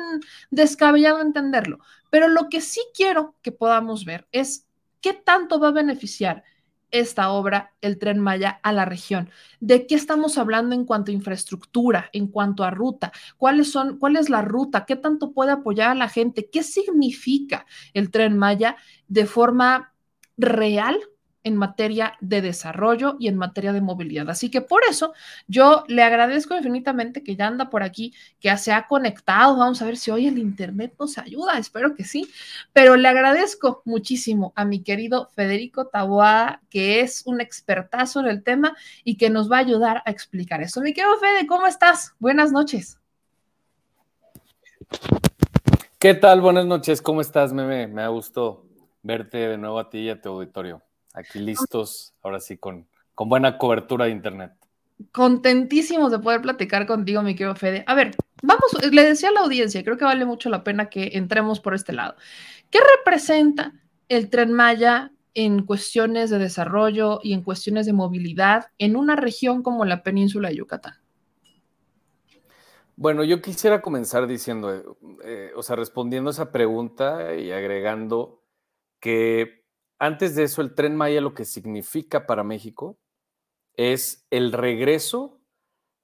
descabellado 0.49 1.21
entenderlo, 1.21 1.79
pero 2.09 2.27
lo 2.27 2.49
que 2.49 2.61
sí 2.61 2.81
quiero 2.93 3.35
que 3.41 3.51
podamos 3.51 4.05
ver 4.05 4.27
es 4.31 4.65
qué 5.01 5.13
tanto 5.13 5.59
va 5.59 5.69
a 5.69 5.71
beneficiar 5.71 6.43
esta 6.91 7.29
obra, 7.29 7.73
el 7.81 7.99
tren 7.99 8.19
Maya, 8.19 8.59
a 8.63 8.71
la 8.71 8.85
región. 8.85 9.29
¿De 9.59 9.85
qué 9.85 9.93
estamos 9.93 10.37
hablando 10.37 10.73
en 10.73 10.85
cuanto 10.85 11.11
a 11.11 11.13
infraestructura, 11.13 12.09
en 12.13 12.27
cuanto 12.27 12.63
a 12.63 12.71
ruta? 12.71 13.11
¿Cuáles 13.37 13.71
son, 13.71 13.99
cuál 13.99 14.15
es 14.15 14.29
la 14.29 14.41
ruta? 14.41 14.85
¿Qué 14.85 14.95
tanto 14.95 15.31
puede 15.31 15.51
apoyar 15.51 15.91
a 15.91 15.95
la 15.95 16.09
gente? 16.09 16.49
¿Qué 16.49 16.63
significa 16.63 17.65
el 17.93 18.09
tren 18.09 18.37
Maya 18.37 18.75
de 19.07 19.27
forma 19.27 19.93
real 20.39 20.97
en 21.43 21.55
materia 21.55 22.17
de 22.19 22.41
desarrollo 22.41 23.15
y 23.19 23.27
en 23.27 23.37
materia 23.37 23.71
de 23.71 23.81
movilidad. 23.81 24.29
Así 24.29 24.51
que 24.51 24.61
por 24.61 24.81
eso 24.89 25.13
yo 25.47 25.83
le 25.87 26.03
agradezco 26.03 26.55
infinitamente 26.55 27.23
que 27.23 27.35
ya 27.35 27.47
anda 27.47 27.69
por 27.69 27.81
aquí, 27.81 28.13
que 28.39 28.55
se 28.57 28.73
ha 28.73 28.87
conectado. 28.87 29.57
Vamos 29.57 29.81
a 29.81 29.85
ver 29.85 29.97
si 29.97 30.11
hoy 30.11 30.27
el 30.27 30.37
Internet 30.37 30.95
nos 30.99 31.17
ayuda, 31.17 31.57
espero 31.57 31.95
que 31.95 32.03
sí. 32.03 32.29
Pero 32.73 32.95
le 32.97 33.07
agradezco 33.07 33.81
muchísimo 33.85 34.51
a 34.55 34.65
mi 34.65 34.83
querido 34.83 35.29
Federico 35.33 35.87
Taboada, 35.87 36.61
que 36.69 37.01
es 37.01 37.23
un 37.25 37.41
expertazo 37.41 38.19
en 38.19 38.27
el 38.27 38.43
tema 38.43 38.75
y 39.03 39.15
que 39.15 39.29
nos 39.29 39.49
va 39.49 39.57
a 39.57 39.61
ayudar 39.61 40.03
a 40.05 40.11
explicar 40.11 40.61
eso. 40.61 40.81
Mi 40.81 40.93
querido 40.93 41.17
Fede, 41.17 41.47
¿cómo 41.47 41.67
estás? 41.67 42.15
Buenas 42.19 42.51
noches. 42.51 42.99
¿Qué 45.97 46.13
tal? 46.13 46.41
Buenas 46.41 46.65
noches, 46.65 47.01
¿cómo 47.01 47.21
estás, 47.21 47.51
Meme? 47.53 47.87
Me 47.87 48.07
gustado 48.07 48.68
verte 49.01 49.37
de 49.37 49.57
nuevo 49.57 49.79
a 49.79 49.89
ti 49.89 49.99
y 49.99 50.09
a 50.09 50.21
tu 50.21 50.29
auditorio. 50.29 50.81
Aquí 51.13 51.39
listos, 51.39 52.13
ahora 52.21 52.39
sí, 52.39 52.57
con, 52.57 52.87
con 53.15 53.29
buena 53.29 53.57
cobertura 53.57 54.05
de 54.05 54.11
Internet. 54.11 54.53
Contentísimos 55.11 56.11
de 56.11 56.19
poder 56.19 56.41
platicar 56.41 56.85
contigo, 56.85 57.21
mi 57.21 57.35
querido 57.35 57.55
Fede. 57.55 57.83
A 57.87 57.95
ver, 57.95 58.15
vamos, 58.43 58.71
le 58.91 59.03
decía 59.03 59.29
a 59.29 59.31
la 59.31 59.41
audiencia, 59.41 59.83
creo 59.83 59.97
que 59.97 60.05
vale 60.05 60.25
mucho 60.25 60.49
la 60.49 60.63
pena 60.63 60.89
que 60.89 61.11
entremos 61.13 61.59
por 61.59 61.73
este 61.73 61.93
lado. 61.93 62.15
¿Qué 62.69 62.79
representa 62.97 63.73
el 64.09 64.29
tren 64.29 64.53
Maya 64.53 65.11
en 65.33 65.65
cuestiones 65.65 66.29
de 66.29 66.37
desarrollo 66.37 67.19
y 67.23 67.33
en 67.33 67.43
cuestiones 67.43 67.85
de 67.85 67.93
movilidad 67.93 68.67
en 68.77 68.95
una 68.95 69.15
región 69.15 69.63
como 69.63 69.85
la 69.85 70.03
península 70.03 70.49
de 70.49 70.57
Yucatán? 70.57 70.95
Bueno, 72.97 73.23
yo 73.23 73.41
quisiera 73.41 73.81
comenzar 73.81 74.27
diciendo, 74.27 74.97
eh, 75.23 75.51
o 75.55 75.63
sea, 75.63 75.77
respondiendo 75.77 76.29
a 76.29 76.33
esa 76.33 76.51
pregunta 76.51 77.33
y 77.35 77.51
agregando 77.51 78.38
que 78.99 79.65
antes 79.99 80.35
de 80.35 80.43
eso 80.43 80.61
el 80.61 80.75
tren 80.75 80.95
Maya 80.95 81.21
lo 81.21 81.33
que 81.33 81.45
significa 81.45 82.25
para 82.25 82.43
México 82.43 82.97
es 83.73 84.25
el 84.29 84.51
regreso 84.51 85.39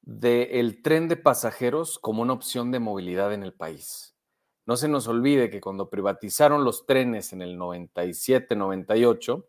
del 0.01 0.81
tren 0.81 1.07
de 1.07 1.17
pasajeros 1.17 1.97
como 1.97 2.21
una 2.21 2.33
opción 2.33 2.71
de 2.71 2.79
movilidad 2.79 3.33
en 3.33 3.43
el 3.43 3.53
país. 3.53 4.15
No 4.65 4.77
se 4.77 4.87
nos 4.87 5.07
olvide 5.07 5.49
que 5.49 5.61
cuando 5.61 5.89
privatizaron 5.89 6.63
los 6.63 6.85
trenes 6.85 7.33
en 7.33 7.41
el 7.41 7.57
97, 7.57 8.55
98, 8.55 9.47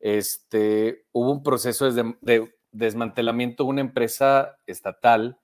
este, 0.00 1.06
hubo 1.12 1.32
un 1.32 1.42
proceso 1.42 1.90
de, 1.90 2.16
de 2.20 2.54
desmantelamiento 2.72 3.64
de 3.64 3.70
una 3.70 3.80
empresa 3.80 4.58
estatal 4.66 5.38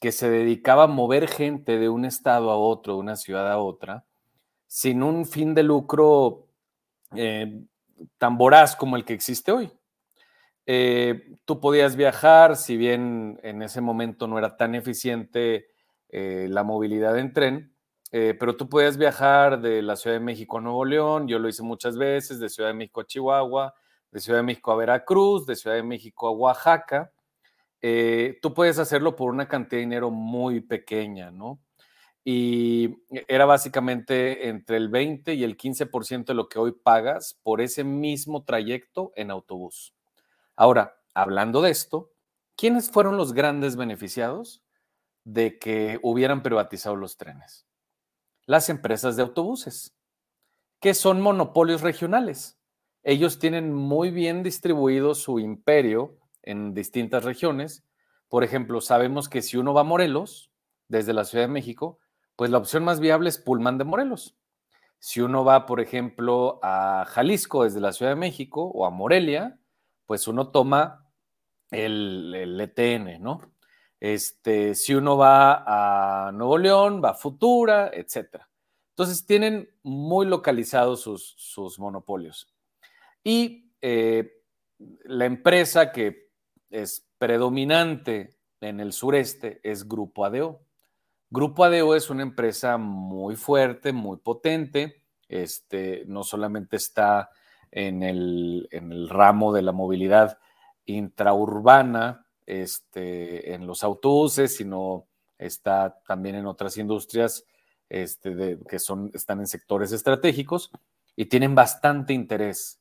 que 0.00 0.12
se 0.12 0.28
dedicaba 0.28 0.84
a 0.84 0.88
mover 0.88 1.28
gente 1.28 1.78
de 1.78 1.88
un 1.88 2.04
estado 2.04 2.50
a 2.50 2.56
otro, 2.56 2.94
de 2.94 3.00
una 3.00 3.16
ciudad 3.16 3.50
a 3.50 3.58
otra, 3.58 4.04
sin 4.66 5.02
un 5.02 5.26
fin 5.26 5.54
de 5.54 5.62
lucro 5.62 6.45
eh, 7.14 7.62
tan 8.18 8.36
voraz 8.36 8.76
como 8.76 8.96
el 8.96 9.04
que 9.04 9.12
existe 9.12 9.52
hoy. 9.52 9.70
Eh, 10.66 11.36
tú 11.44 11.60
podías 11.60 11.96
viajar, 11.96 12.56
si 12.56 12.76
bien 12.76 13.38
en 13.42 13.62
ese 13.62 13.80
momento 13.80 14.26
no 14.26 14.38
era 14.38 14.56
tan 14.56 14.74
eficiente 14.74 15.68
eh, 16.08 16.48
la 16.50 16.64
movilidad 16.64 17.18
en 17.18 17.32
tren, 17.32 17.72
pero 18.10 18.56
tú 18.56 18.66
podías 18.70 18.96
viajar 18.96 19.60
de 19.60 19.82
la 19.82 19.94
Ciudad 19.94 20.16
de 20.16 20.24
México 20.24 20.56
a 20.56 20.62
Nuevo 20.62 20.86
León, 20.86 21.28
yo 21.28 21.38
lo 21.38 21.50
hice 21.50 21.62
muchas 21.62 21.98
veces, 21.98 22.40
de 22.40 22.48
Ciudad 22.48 22.70
de 22.70 22.74
México 22.74 23.02
a 23.02 23.06
Chihuahua, 23.06 23.74
de 24.10 24.20
Ciudad 24.20 24.38
de 24.38 24.42
México 24.42 24.72
a 24.72 24.76
Veracruz, 24.76 25.44
de 25.44 25.54
Ciudad 25.54 25.76
de 25.76 25.82
México 25.82 26.26
a 26.26 26.30
Oaxaca. 26.30 27.12
tú 28.40 28.54
puedes 28.54 28.78
hacerlo 28.78 29.16
por 29.16 29.30
una 29.30 29.46
cantidad 29.46 29.78
de 29.78 29.84
dinero 29.84 30.10
muy 30.10 30.60
pequeña, 30.62 31.30
¿no? 31.30 31.60
Y 32.28 33.04
era 33.28 33.44
básicamente 33.44 34.48
entre 34.48 34.78
el 34.78 34.88
20 34.88 35.34
y 35.34 35.44
el 35.44 35.56
15% 35.56 36.24
de 36.24 36.34
lo 36.34 36.48
que 36.48 36.58
hoy 36.58 36.72
pagas 36.72 37.38
por 37.44 37.60
ese 37.60 37.84
mismo 37.84 38.42
trayecto 38.42 39.12
en 39.14 39.30
autobús. 39.30 39.94
Ahora, 40.56 41.00
hablando 41.14 41.62
de 41.62 41.70
esto, 41.70 42.10
¿quiénes 42.56 42.90
fueron 42.90 43.16
los 43.16 43.32
grandes 43.32 43.76
beneficiados 43.76 44.60
de 45.22 45.60
que 45.60 46.00
hubieran 46.02 46.42
privatizado 46.42 46.96
los 46.96 47.16
trenes? 47.16 47.64
Las 48.44 48.70
empresas 48.70 49.14
de 49.14 49.22
autobuses, 49.22 49.94
que 50.80 50.94
son 50.94 51.20
monopolios 51.20 51.80
regionales. 51.80 52.58
Ellos 53.04 53.38
tienen 53.38 53.72
muy 53.72 54.10
bien 54.10 54.42
distribuido 54.42 55.14
su 55.14 55.38
imperio 55.38 56.18
en 56.42 56.74
distintas 56.74 57.22
regiones. 57.22 57.84
Por 58.28 58.42
ejemplo, 58.42 58.80
sabemos 58.80 59.28
que 59.28 59.42
si 59.42 59.58
uno 59.58 59.72
va 59.72 59.82
a 59.82 59.84
Morelos, 59.84 60.50
desde 60.88 61.12
la 61.12 61.24
Ciudad 61.24 61.44
de 61.44 61.52
México, 61.52 62.00
Pues 62.36 62.50
la 62.50 62.58
opción 62.58 62.84
más 62.84 63.00
viable 63.00 63.28
es 63.28 63.38
Pullman 63.38 63.78
de 63.78 63.84
Morelos. 63.84 64.36
Si 64.98 65.20
uno 65.20 65.44
va, 65.44 65.66
por 65.66 65.80
ejemplo, 65.80 66.60
a 66.62 67.04
Jalisco 67.08 67.64
desde 67.64 67.80
la 67.80 67.92
Ciudad 67.92 68.12
de 68.12 68.16
México 68.16 68.62
o 68.62 68.86
a 68.86 68.90
Morelia, 68.90 69.58
pues 70.06 70.28
uno 70.28 70.50
toma 70.50 71.06
el, 71.70 72.34
el 72.34 72.60
ETN, 72.60 73.22
¿no? 73.22 73.40
Este, 74.00 74.74
si 74.74 74.94
uno 74.94 75.16
va 75.16 76.28
a 76.28 76.32
Nuevo 76.32 76.58
León, 76.58 77.00
va 77.02 77.10
a 77.10 77.14
Futura, 77.14 77.90
etc. 77.92 78.42
Entonces 78.90 79.26
tienen 79.26 79.70
muy 79.82 80.26
localizados 80.26 81.00
sus, 81.00 81.34
sus 81.38 81.78
monopolios. 81.78 82.48
Y 83.24 83.72
eh, 83.80 84.42
la 85.04 85.24
empresa 85.24 85.92
que 85.92 86.30
es 86.70 87.06
predominante 87.18 88.36
en 88.60 88.80
el 88.80 88.92
sureste 88.92 89.60
es 89.62 89.88
Grupo 89.88 90.24
ADO. 90.24 90.65
Grupo 91.30 91.64
ADO 91.64 91.94
es 91.94 92.10
una 92.10 92.22
empresa 92.22 92.76
muy 92.78 93.36
fuerte, 93.36 93.92
muy 93.92 94.18
potente. 94.18 95.02
Este, 95.28 96.04
no 96.06 96.22
solamente 96.22 96.76
está 96.76 97.30
en 97.70 98.02
el, 98.02 98.68
en 98.70 98.92
el 98.92 99.08
ramo 99.08 99.52
de 99.52 99.62
la 99.62 99.72
movilidad 99.72 100.38
intraurbana, 100.84 102.26
este, 102.46 103.54
en 103.54 103.66
los 103.66 103.82
autobuses, 103.82 104.56
sino 104.56 105.08
está 105.36 106.00
también 106.06 106.36
en 106.36 106.46
otras 106.46 106.78
industrias 106.78 107.44
este, 107.88 108.58
que 108.68 108.78
son, 108.78 109.10
están 109.14 109.40
en 109.40 109.46
sectores 109.46 109.92
estratégicos 109.92 110.70
y 111.16 111.26
tienen 111.26 111.54
bastante 111.54 112.12
interés, 112.12 112.80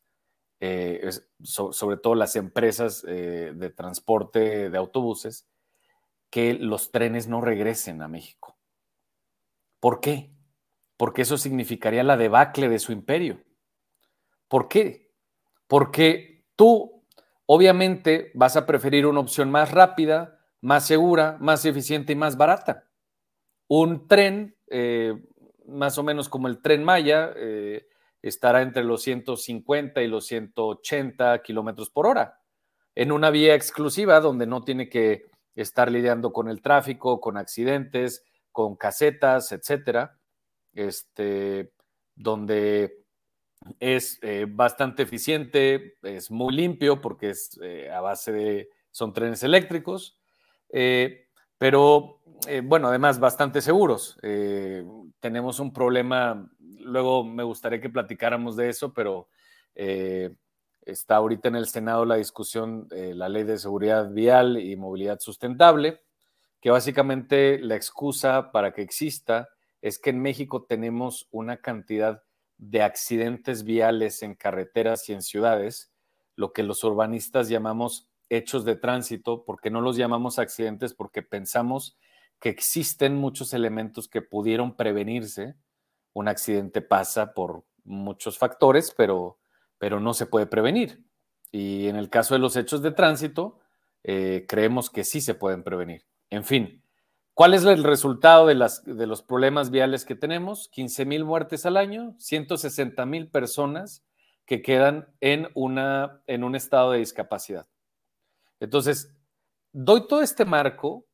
eh, 0.59 1.09
sobre 1.41 1.97
todo 1.97 2.15
las 2.15 2.35
empresas 2.35 3.03
eh, 3.07 3.53
de 3.55 3.69
transporte 3.71 4.69
de 4.69 4.77
autobuses, 4.77 5.47
que 6.29 6.53
los 6.53 6.91
trenes 6.91 7.27
no 7.27 7.41
regresen 7.41 8.01
a 8.01 8.07
México. 8.07 8.57
¿Por 9.79 9.99
qué? 9.99 10.31
Porque 10.97 11.21
eso 11.21 11.37
significaría 11.37 12.03
la 12.03 12.17
debacle 12.17 12.69
de 12.69 12.79
su 12.79 12.91
imperio. 12.91 13.43
¿Por 14.47 14.67
qué? 14.67 15.11
Porque 15.67 16.45
tú 16.55 17.03
obviamente 17.45 18.31
vas 18.33 18.55
a 18.55 18.65
preferir 18.65 19.05
una 19.05 19.19
opción 19.19 19.51
más 19.51 19.71
rápida, 19.71 20.39
más 20.61 20.85
segura, 20.87 21.37
más 21.39 21.65
eficiente 21.65 22.13
y 22.13 22.15
más 22.15 22.37
barata. 22.37 22.89
Un 23.67 24.07
tren, 24.07 24.55
eh, 24.67 25.13
más 25.67 25.97
o 25.97 26.03
menos 26.03 26.29
como 26.29 26.47
el 26.47 26.61
tren 26.61 26.83
Maya, 26.83 27.31
eh, 27.35 27.87
estará 28.21 28.61
entre 28.61 28.83
los 28.83 29.03
150 29.03 30.01
y 30.01 30.07
los 30.07 30.25
180 30.25 31.41
kilómetros 31.43 31.89
por 31.89 32.07
hora, 32.07 32.39
en 32.95 33.11
una 33.11 33.29
vía 33.29 33.53
exclusiva 33.53 34.19
donde 34.19 34.47
no 34.47 34.63
tiene 34.63 34.89
que 34.89 35.25
estar 35.55 35.91
lidiando 35.91 36.33
con 36.33 36.49
el 36.49 36.61
tráfico, 36.61 37.19
con 37.19 37.37
accidentes, 37.37 38.23
con 38.51 38.75
casetas, 38.75 39.51
etcétera, 39.51 40.17
este, 40.73 41.71
donde 42.15 43.05
es 43.79 44.19
eh, 44.21 44.45
bastante 44.47 45.03
eficiente, 45.03 45.97
es 46.03 46.29
muy 46.29 46.53
limpio 46.53 47.01
porque 47.01 47.31
es 47.31 47.59
eh, 47.61 47.89
a 47.91 48.01
base 48.01 48.31
de, 48.31 48.69
son 48.91 49.13
trenes 49.13 49.43
eléctricos, 49.43 50.19
eh, 50.69 51.27
pero 51.57 52.21
bueno, 52.63 52.89
además 52.89 53.19
bastante 53.19 53.61
seguros. 53.61 54.19
tenemos 55.19 55.59
un 55.59 55.73
problema, 55.73 56.47
luego 56.79 57.23
me 57.23 57.43
gustaría 57.43 57.81
que 57.81 57.89
platicáramos 57.89 58.55
de 58.55 58.69
eso, 58.69 58.93
pero 58.93 59.29
está 60.85 61.17
ahorita 61.17 61.49
en 61.49 61.55
el 61.55 61.67
Senado 61.67 62.05
la 62.05 62.15
discusión 62.15 62.87
de 62.87 63.13
la 63.15 63.29
ley 63.29 63.43
de 63.43 63.57
seguridad 63.57 64.11
vial 64.11 64.57
y 64.57 64.75
movilidad 64.75 65.19
sustentable, 65.19 66.01
que 66.61 66.69
básicamente 66.69 67.59
la 67.59 67.75
excusa 67.75 68.51
para 68.51 68.73
que 68.73 68.81
exista 68.81 69.49
es 69.81 69.99
que 69.99 70.09
en 70.11 70.21
México 70.21 70.63
tenemos 70.63 71.27
una 71.31 71.57
cantidad 71.57 72.23
de 72.57 72.81
accidentes 72.81 73.63
viales 73.63 74.23
en 74.23 74.35
carreteras 74.35 75.09
y 75.09 75.13
en 75.13 75.21
ciudades, 75.21 75.91
lo 76.35 76.53
que 76.53 76.63
los 76.63 76.83
urbanistas 76.83 77.49
llamamos 77.49 78.09
hechos 78.29 78.65
de 78.65 78.75
tránsito, 78.75 79.45
porque 79.45 79.69
no 79.69 79.81
los 79.81 79.97
llamamos 79.97 80.39
accidentes, 80.39 80.93
porque 80.93 81.21
pensamos 81.21 81.97
que 82.39 82.49
existen 82.49 83.15
muchos 83.15 83.53
elementos 83.53 84.07
que 84.07 84.21
pudieron 84.21 84.75
prevenirse. 84.75 85.55
Un 86.13 86.27
accidente 86.27 86.81
pasa 86.81 87.33
por 87.33 87.63
muchos 87.83 88.37
factores, 88.37 88.93
pero, 88.97 89.37
pero 89.77 89.99
no 89.99 90.13
se 90.13 90.25
puede 90.25 90.47
prevenir. 90.47 91.03
Y 91.51 91.87
en 91.87 91.95
el 91.95 92.09
caso 92.09 92.33
de 92.35 92.39
los 92.39 92.55
hechos 92.55 92.81
de 92.81 92.91
tránsito, 92.91 93.59
eh, 94.03 94.45
creemos 94.47 94.89
que 94.89 95.03
sí 95.03 95.21
se 95.21 95.35
pueden 95.35 95.63
prevenir. 95.63 96.05
En 96.29 96.43
fin, 96.43 96.83
¿Cuál 97.35 97.53
es 97.53 97.65
el 97.65 97.83
resultado 97.83 98.47
de, 98.47 98.55
las, 98.55 98.85
de 98.85 99.07
los 99.07 99.21
problemas 99.21 99.69
viales 99.69 100.05
que 100.05 100.15
tenemos? 100.15 100.69
15 100.69 101.03
mil 101.03 101.25
muertes 101.25 101.65
al 101.65 101.75
año, 101.75 102.15
160 102.17 103.05
mil 103.05 103.29
personas 103.29 104.05
que 104.45 104.61
quedan 104.61 105.13
en, 105.19 105.49
una, 105.53 106.21
en 106.27 106.45
un 106.45 106.55
estado 106.55 106.91
de 106.91 106.99
discapacidad. 106.99 107.67
Entonces, 108.61 109.13
doy 109.73 110.07
todo 110.07 110.21
este 110.21 110.45
marco 110.45 111.07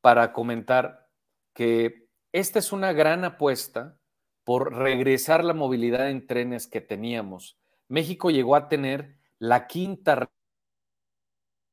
para 0.00 0.32
comentar 0.32 1.08
que 1.54 2.08
esta 2.30 2.60
es 2.60 2.70
una 2.70 2.92
gran 2.92 3.24
apuesta 3.24 3.98
por 4.44 4.76
regresar 4.76 5.42
la 5.42 5.54
movilidad 5.54 6.08
en 6.08 6.24
trenes 6.28 6.68
que 6.68 6.82
teníamos. 6.82 7.58
México 7.88 8.30
llegó 8.30 8.56
a 8.56 8.68
tener 8.68 9.16
la 9.38 9.66
quinta 9.66 10.30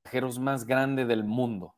viajeros 0.03 0.39
más 0.39 0.65
grande 0.65 1.05
del 1.05 1.23
mundo 1.23 1.75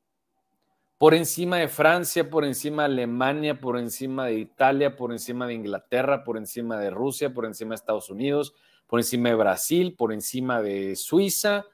por 1.03 1.13
encima 1.13 1.57
de 1.57 1.67
Francia, 1.67 2.29
por 2.29 2.45
encima 2.45 2.83
de 2.83 2.93
Alemania, 2.93 3.59
por 3.59 3.77
encima 3.77 4.27
de 4.27 4.35
Italia, 4.35 4.95
por 4.95 5.11
encima 5.11 5.45
de 5.45 5.53
Inglaterra, 5.53 6.23
por 6.23 6.37
encima 6.37 6.79
de 6.79 6.91
Rusia, 6.91 7.33
por 7.33 7.45
encima 7.45 7.71
de 7.71 7.75
Estados 7.75 8.09
Unidos, 8.09 8.55
por 8.87 9.01
encima 9.01 9.27
de 9.27 9.35
Brasil, 9.35 9.95
por 9.97 10.13
encima 10.13 10.61
de 10.61 10.95
Suiza, 10.95 11.65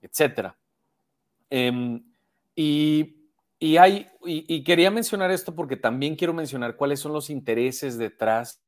etc. 0.00 0.54
Em, 1.50 2.00
y, 2.54 3.16
hay, 3.76 4.06
y, 4.24 4.62
quería 4.62 4.92
mencionar 4.92 5.32
esto 5.32 5.52
porque 5.52 5.76
también 5.76 6.14
quiero 6.14 6.32
mencionar 6.32 6.76
cuáles 6.76 7.00
son 7.00 7.12
los 7.12 7.28
intereses 7.28 7.98
detrás 7.98 8.62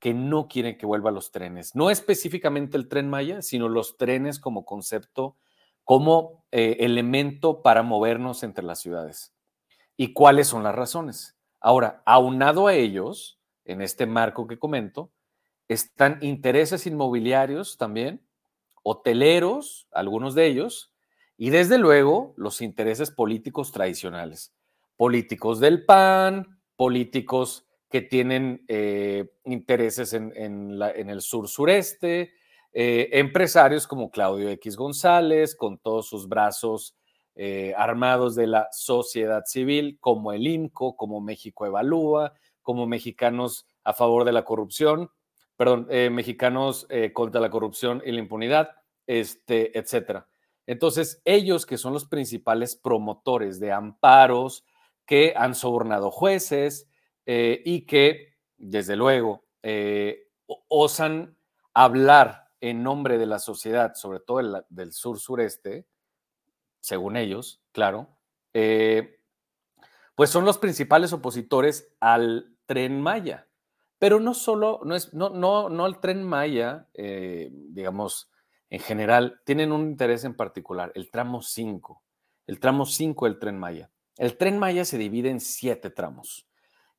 que 0.00 0.14
no 0.14 0.48
quieren 0.48 0.78
que 0.78 0.86
vuelvan 0.86 1.14
los 1.14 1.30
trenes. 1.30 1.76
No 1.76 1.90
específicamente 1.90 2.76
el 2.76 2.88
tren 2.88 3.08
Maya, 3.08 3.42
sino 3.42 3.68
los 3.68 3.96
trenes 3.96 4.40
como 4.40 4.64
concepto 4.64 5.36
como 5.84 6.44
eh, 6.52 6.78
elemento 6.80 7.62
para 7.62 7.82
movernos 7.82 8.42
entre 8.42 8.64
las 8.64 8.80
ciudades. 8.80 9.34
¿Y 9.96 10.12
cuáles 10.12 10.48
son 10.48 10.62
las 10.62 10.74
razones? 10.74 11.36
Ahora, 11.60 12.02
aunado 12.06 12.66
a 12.66 12.74
ellos, 12.74 13.40
en 13.64 13.82
este 13.82 14.06
marco 14.06 14.46
que 14.46 14.58
comento, 14.58 15.10
están 15.68 16.18
intereses 16.22 16.86
inmobiliarios 16.86 17.76
también, 17.76 18.24
hoteleros, 18.82 19.88
algunos 19.92 20.34
de 20.34 20.46
ellos, 20.46 20.94
y 21.36 21.50
desde 21.50 21.76
luego 21.76 22.34
los 22.36 22.60
intereses 22.60 23.10
políticos 23.10 23.72
tradicionales. 23.72 24.54
Políticos 24.96 25.60
del 25.60 25.84
PAN, 25.84 26.60
políticos 26.76 27.66
que 27.90 28.00
tienen 28.00 28.64
eh, 28.68 29.32
intereses 29.44 30.12
en, 30.12 30.32
en 30.36 31.10
el 31.10 31.20
sur-sureste, 31.20 32.32
eh, 32.72 33.08
empresarios 33.12 33.88
como 33.88 34.10
Claudio 34.10 34.48
X 34.50 34.76
González, 34.76 35.56
con 35.56 35.78
todos 35.78 36.08
sus 36.08 36.28
brazos 36.28 36.96
eh, 37.34 37.74
armados 37.76 38.36
de 38.36 38.46
la 38.46 38.68
sociedad 38.70 39.42
civil, 39.44 39.98
como 40.00 40.32
el 40.32 40.46
IMCO, 40.46 40.96
como 40.96 41.20
México 41.20 41.66
Evalúa, 41.66 42.32
como 42.62 42.86
mexicanos 42.86 43.66
a 43.82 43.92
favor 43.92 44.24
de 44.24 44.32
la 44.32 44.44
corrupción, 44.44 45.10
perdón, 45.56 45.88
mexicanos 46.12 46.86
contra 47.12 47.40
la 47.40 47.50
corrupción 47.50 48.02
y 48.04 48.12
la 48.12 48.20
impunidad, 48.20 48.70
este, 49.06 49.78
etcétera. 49.78 50.26
Entonces, 50.66 51.20
ellos 51.24 51.66
que 51.66 51.76
son 51.76 51.92
los 51.92 52.06
principales 52.06 52.76
promotores 52.76 53.60
de 53.60 53.72
amparos, 53.72 54.64
que 55.04 55.34
han 55.36 55.54
sobornado 55.54 56.10
jueces 56.10 56.89
y 57.32 57.86
que, 57.86 58.34
desde 58.56 58.96
luego, 58.96 59.44
osan 60.68 61.36
hablar 61.74 62.50
en 62.60 62.82
nombre 62.82 63.18
de 63.18 63.26
la 63.26 63.38
sociedad, 63.38 63.94
sobre 63.94 64.20
todo 64.20 64.64
del 64.68 64.92
sur-sureste, 64.92 65.86
según 66.80 67.16
ellos, 67.16 67.62
claro, 67.72 68.08
eh, 68.54 69.20
pues 70.14 70.30
son 70.30 70.44
los 70.44 70.58
principales 70.58 71.12
opositores 71.12 71.94
al 72.00 72.56
tren 72.66 73.00
Maya. 73.00 73.48
Pero 73.98 74.18
no 74.18 74.34
solo, 74.34 74.80
no, 74.84 74.94
es, 74.94 75.12
no, 75.12 75.30
no, 75.30 75.68
no 75.68 75.84
al 75.84 76.00
tren 76.00 76.22
Maya, 76.22 76.88
eh, 76.94 77.50
digamos, 77.52 78.30
en 78.70 78.80
general, 78.80 79.40
tienen 79.44 79.72
un 79.72 79.82
interés 79.82 80.24
en 80.24 80.34
particular, 80.34 80.92
el 80.94 81.10
tramo 81.10 81.42
5, 81.42 82.02
el 82.46 82.60
tramo 82.60 82.86
5 82.86 83.26
del 83.26 83.38
tren 83.38 83.58
Maya. 83.58 83.90
El 84.16 84.36
tren 84.36 84.58
Maya 84.58 84.84
se 84.84 84.98
divide 84.98 85.30
en 85.30 85.40
siete 85.40 85.90
tramos. 85.90 86.46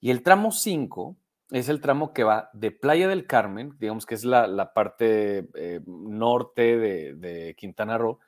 Y 0.01 0.11
el 0.11 0.23
tramo 0.23 0.51
5 0.51 1.15
es 1.51 1.69
el 1.69 1.79
tramo 1.79 2.11
que 2.11 2.25
va 2.25 2.49
de 2.53 2.71
Playa 2.71 3.07
del 3.07 3.27
Carmen, 3.27 3.75
digamos 3.79 4.05
que 4.05 4.15
es 4.15 4.25
la, 4.25 4.73
parte 4.73 5.47
eh, 5.55 5.79
norte 5.85 6.77
de, 6.77 7.55
Quintana 7.57 7.97
Roo, 7.97 8.19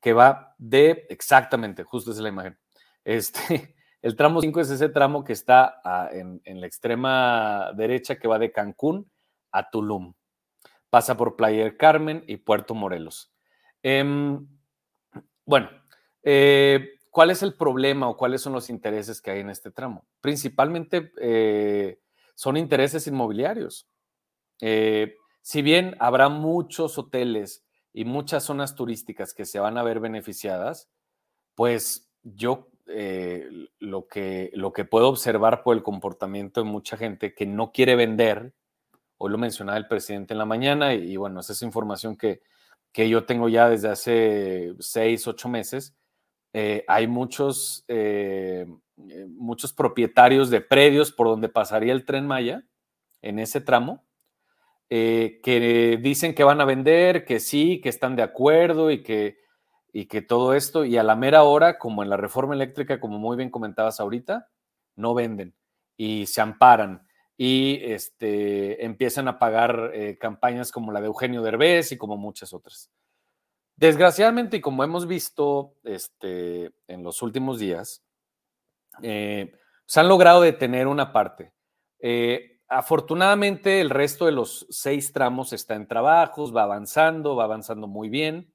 que 0.00 0.12
va 0.12 0.54
de, 0.58 1.06
exactamente, 1.08 1.84
justo 1.84 2.10
es 2.10 2.18
la 2.18 2.28
imagen, 2.28 2.58
este, 3.04 3.74
El 4.02 4.16
tramo 4.16 4.40
5 4.40 4.60
es 4.60 4.70
ese 4.70 4.88
tramo 4.88 5.24
que 5.24 5.34
está 5.34 5.80
en, 6.12 6.40
la 6.60 6.66
extrema 6.66 7.70
derecha 7.76 8.18
que 8.18 8.28
va 8.28 8.38
de 8.38 8.50
Cancún 8.50 9.10
a 9.52 9.68
Tulum. 9.68 10.14
Pasa 10.88 11.16
por 11.16 11.36
Playa 11.36 11.64
del 11.64 11.76
Carmen 11.76 12.24
y 12.26 12.38
Puerto 12.38 12.74
Morelos. 12.74 13.30
Em, 13.82 14.46
bueno, 15.44 15.68
eh, 16.22 16.94
¿cuál 17.10 17.30
es 17.30 17.42
el 17.42 17.54
problema 17.54 18.08
o 18.08 18.16
cuáles 18.16 18.40
son 18.40 18.52
los 18.52 18.70
intereses 18.70 19.20
que 19.20 19.30
hay 19.30 19.40
en 19.40 19.50
este 19.50 19.70
tramo? 19.70 20.06
Principalmente 20.20 21.12
eh, 21.20 22.00
son 22.34 22.56
intereses 22.56 23.06
inmobiliarios. 23.06 23.88
Eh, 24.60 25.16
si 25.42 25.62
bien 25.62 25.96
habrá 25.98 26.28
muchos 26.28 26.98
hoteles 26.98 27.64
y 27.92 28.04
muchas 28.04 28.44
zonas 28.44 28.74
turísticas 28.74 29.34
que 29.34 29.44
se 29.44 29.58
van 29.58 29.78
a 29.78 29.82
ver 29.82 30.00
beneficiadas, 30.00 30.88
pues 31.54 32.10
yo 32.22 32.68
eh, 32.86 33.48
lo, 33.78 34.06
que, 34.06 34.50
lo 34.54 34.72
que 34.72 34.84
puedo 34.84 35.08
observar 35.08 35.62
por 35.62 35.76
el 35.76 35.82
comportamiento 35.82 36.62
de 36.62 36.70
mucha 36.70 36.96
gente 36.96 37.34
que 37.34 37.46
no 37.46 37.72
quiere 37.72 37.96
vender, 37.96 38.52
hoy 39.18 39.30
lo 39.30 39.38
mencionaba 39.38 39.78
el 39.78 39.88
presidente 39.88 40.34
en 40.34 40.38
la 40.38 40.44
mañana 40.44 40.94
y, 40.94 41.16
bueno, 41.16 41.40
esa 41.40 41.52
es 41.52 41.62
información 41.62 42.16
que, 42.16 42.42
que, 42.92 43.08
yo 43.08 43.26
tengo 43.26 43.48
ya 43.48 43.68
desde 43.68 43.88
hace 43.88 44.74
seis, 44.78 45.26
ocho 45.26 45.48
meses, 45.48 45.94
eh, 46.52 46.84
hay 46.88 47.06
muchos, 47.06 47.84
eh, 47.88 48.66
muchos 48.96 49.72
propietarios 49.72 50.50
de 50.50 50.60
predios 50.60 51.12
por 51.12 51.28
donde 51.28 51.48
pasaría 51.48 51.92
el 51.92 52.04
tren 52.04 52.26
Maya 52.26 52.64
en 53.22 53.38
ese 53.38 53.60
tramo 53.60 54.04
eh, 54.92 55.38
que 55.44 56.00
dicen 56.02 56.34
que 56.34 56.42
van 56.42 56.60
a 56.60 56.64
vender, 56.64 57.24
que 57.24 57.38
sí, 57.38 57.80
que 57.80 57.88
están 57.88 58.16
de 58.16 58.24
acuerdo 58.24 58.90
y 58.90 59.04
que, 59.04 59.38
y 59.92 60.06
que 60.06 60.20
todo 60.20 60.52
esto, 60.52 60.84
y 60.84 60.96
a 60.96 61.04
la 61.04 61.14
mera 61.14 61.44
hora, 61.44 61.78
como 61.78 62.02
en 62.02 62.10
la 62.10 62.16
reforma 62.16 62.54
eléctrica, 62.54 62.98
como 62.98 63.20
muy 63.20 63.36
bien 63.36 63.50
comentabas 63.50 64.00
ahorita, 64.00 64.48
no 64.96 65.14
venden 65.14 65.54
y 65.96 66.26
se 66.26 66.40
amparan 66.40 67.06
y 67.36 67.78
este, 67.84 68.84
empiezan 68.84 69.28
a 69.28 69.38
pagar 69.38 69.92
eh, 69.94 70.18
campañas 70.18 70.72
como 70.72 70.90
la 70.90 71.00
de 71.00 71.06
Eugenio 71.06 71.42
Derbez 71.42 71.92
y 71.92 71.96
como 71.96 72.16
muchas 72.16 72.52
otras. 72.52 72.90
Desgraciadamente, 73.80 74.58
y 74.58 74.60
como 74.60 74.84
hemos 74.84 75.08
visto 75.08 75.74
este, 75.82 76.70
en 76.86 77.02
los 77.02 77.22
últimos 77.22 77.58
días, 77.58 78.04
eh, 79.02 79.52
se 79.86 79.98
han 79.98 80.08
logrado 80.08 80.42
detener 80.42 80.86
una 80.86 81.12
parte. 81.12 81.52
Afortunadamente, 82.72 83.80
el 83.80 83.90
resto 83.90 84.26
de 84.26 84.32
los 84.32 84.64
seis 84.70 85.12
tramos 85.12 85.52
está 85.52 85.74
en 85.74 85.88
trabajos, 85.88 86.54
va 86.54 86.62
avanzando, 86.62 87.34
va 87.34 87.42
avanzando 87.42 87.88
muy 87.88 88.08
bien. 88.08 88.54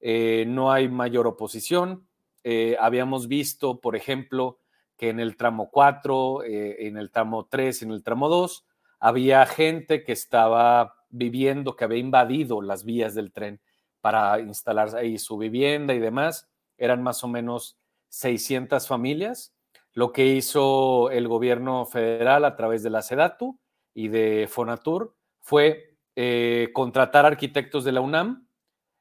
Eh, 0.00 0.44
no 0.46 0.70
hay 0.70 0.90
mayor 0.90 1.26
oposición. 1.26 2.06
Eh, 2.42 2.76
habíamos 2.78 3.26
visto, 3.26 3.80
por 3.80 3.96
ejemplo, 3.96 4.60
que 4.98 5.08
en 5.08 5.18
el 5.18 5.38
tramo 5.38 5.70
4, 5.70 6.42
eh, 6.44 6.86
en 6.86 6.98
el 6.98 7.10
tramo 7.10 7.46
3, 7.46 7.84
en 7.84 7.92
el 7.92 8.02
tramo 8.02 8.28
2, 8.28 8.66
había 9.00 9.46
gente 9.46 10.04
que 10.04 10.12
estaba 10.12 10.96
viviendo, 11.08 11.74
que 11.74 11.84
había 11.84 12.00
invadido 12.00 12.60
las 12.60 12.84
vías 12.84 13.14
del 13.14 13.32
tren 13.32 13.62
para 14.04 14.38
instalar 14.38 14.94
ahí 14.94 15.16
su 15.16 15.38
vivienda 15.38 15.94
y 15.94 15.98
demás. 15.98 16.46
Eran 16.76 17.02
más 17.02 17.24
o 17.24 17.28
menos 17.28 17.78
600 18.10 18.86
familias 18.86 19.54
lo 19.94 20.12
que 20.12 20.26
hizo 20.26 21.10
el 21.10 21.26
gobierno 21.26 21.86
federal 21.86 22.44
a 22.44 22.56
través 22.56 22.82
de 22.82 22.90
la 22.90 23.00
SEDATU 23.00 23.58
y 23.94 24.08
de 24.08 24.46
Fonatur 24.50 25.16
fue 25.40 25.96
eh, 26.16 26.68
contratar 26.74 27.24
arquitectos 27.24 27.84
de 27.84 27.92
la 27.92 28.00
UNAM 28.00 28.48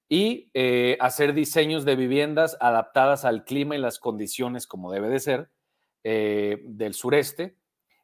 y 0.08 0.52
eh, 0.54 0.98
hacer 1.00 1.34
diseños 1.34 1.84
de 1.84 1.96
viviendas 1.96 2.56
adaptadas 2.62 3.26
al 3.26 3.44
clima 3.44 3.76
y 3.76 3.80
las 3.80 3.98
condiciones 3.98 4.68
como 4.68 4.92
debe 4.92 5.10
de 5.10 5.20
ser 5.20 5.50
eh, 6.04 6.62
del 6.64 6.94
sureste 6.94 7.58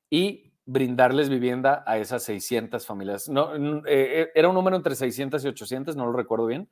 y 0.10 0.52
brindarles 0.66 1.30
vivienda 1.30 1.84
a 1.86 2.00
esas 2.00 2.24
600 2.24 2.86
familias. 2.86 3.30
No, 3.30 3.52
era 3.86 4.50
un 4.50 4.56
número 4.56 4.76
entre 4.76 4.96
600 4.96 5.46
y 5.46 5.48
800, 5.48 5.96
no 5.96 6.08
lo 6.08 6.14
recuerdo 6.14 6.48
bien, 6.48 6.70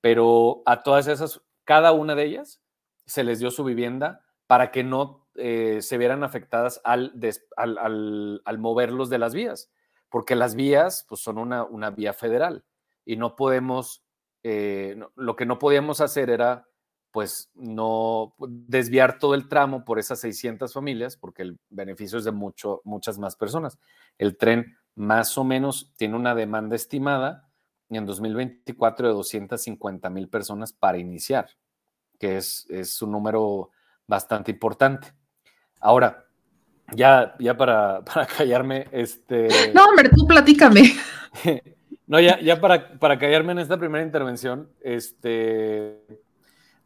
pero 0.00 0.62
a 0.66 0.82
todas 0.82 1.06
esas, 1.06 1.42
cada 1.64 1.92
una 1.92 2.14
de 2.14 2.24
ellas 2.24 2.62
se 3.06 3.24
les 3.24 3.38
dio 3.38 3.50
su 3.50 3.64
vivienda 3.64 4.24
para 4.46 4.70
que 4.70 4.82
no 4.82 5.28
eh, 5.34 5.78
se 5.80 5.98
vieran 5.98 6.24
afectadas 6.24 6.80
al, 6.84 7.12
al, 7.56 8.58
moverlos 8.58 9.10
de 9.10 9.18
las 9.18 9.34
vías, 9.34 9.70
porque 10.08 10.34
las 10.34 10.54
vías 10.54 11.06
pues, 11.08 11.20
son 11.20 11.38
una, 11.38 11.64
una 11.64 11.90
vía 11.90 12.12
federal 12.12 12.64
y 13.04 13.16
no 13.16 13.36
podemos, 13.36 14.02
eh, 14.42 14.98
lo 15.16 15.36
que 15.36 15.46
no 15.46 15.58
podíamos 15.58 16.00
hacer 16.00 16.30
era 16.30 16.66
pues 17.12 17.50
no 17.54 18.34
desviar 18.38 19.18
todo 19.18 19.34
el 19.34 19.48
tramo 19.48 19.84
por 19.84 19.98
esas 19.98 20.20
600 20.20 20.72
familias, 20.72 21.16
porque 21.16 21.42
el 21.42 21.58
beneficio 21.68 22.18
es 22.18 22.24
de 22.24 22.30
mucho, 22.30 22.82
muchas 22.84 23.18
más 23.18 23.36
personas. 23.36 23.78
El 24.16 24.36
tren 24.36 24.76
más 24.94 25.36
o 25.36 25.44
menos 25.44 25.92
tiene 25.96 26.16
una 26.16 26.34
demanda 26.34 26.76
estimada 26.76 27.49
en 27.98 28.06
2024 28.06 29.08
de 29.08 29.14
250 29.14 30.10
mil 30.10 30.28
personas 30.28 30.72
para 30.72 30.98
iniciar, 30.98 31.48
que 32.18 32.36
es, 32.36 32.66
es 32.70 33.02
un 33.02 33.12
número 33.12 33.70
bastante 34.06 34.50
importante. 34.50 35.12
Ahora, 35.80 36.26
ya, 36.94 37.34
ya 37.38 37.56
para, 37.56 38.02
callarme, 38.36 38.86
este. 38.92 39.48
No, 39.74 39.86
hombre, 39.86 40.10
tú 40.10 40.26
platícame. 40.26 40.82
No, 42.06 42.18
ya, 42.18 42.40
ya 42.40 42.60
para, 42.60 42.98
para 42.98 43.20
callarme 43.20 43.52
en 43.52 43.60
esta 43.60 43.78
primera 43.78 44.04
intervención, 44.04 44.68
este. 44.80 46.04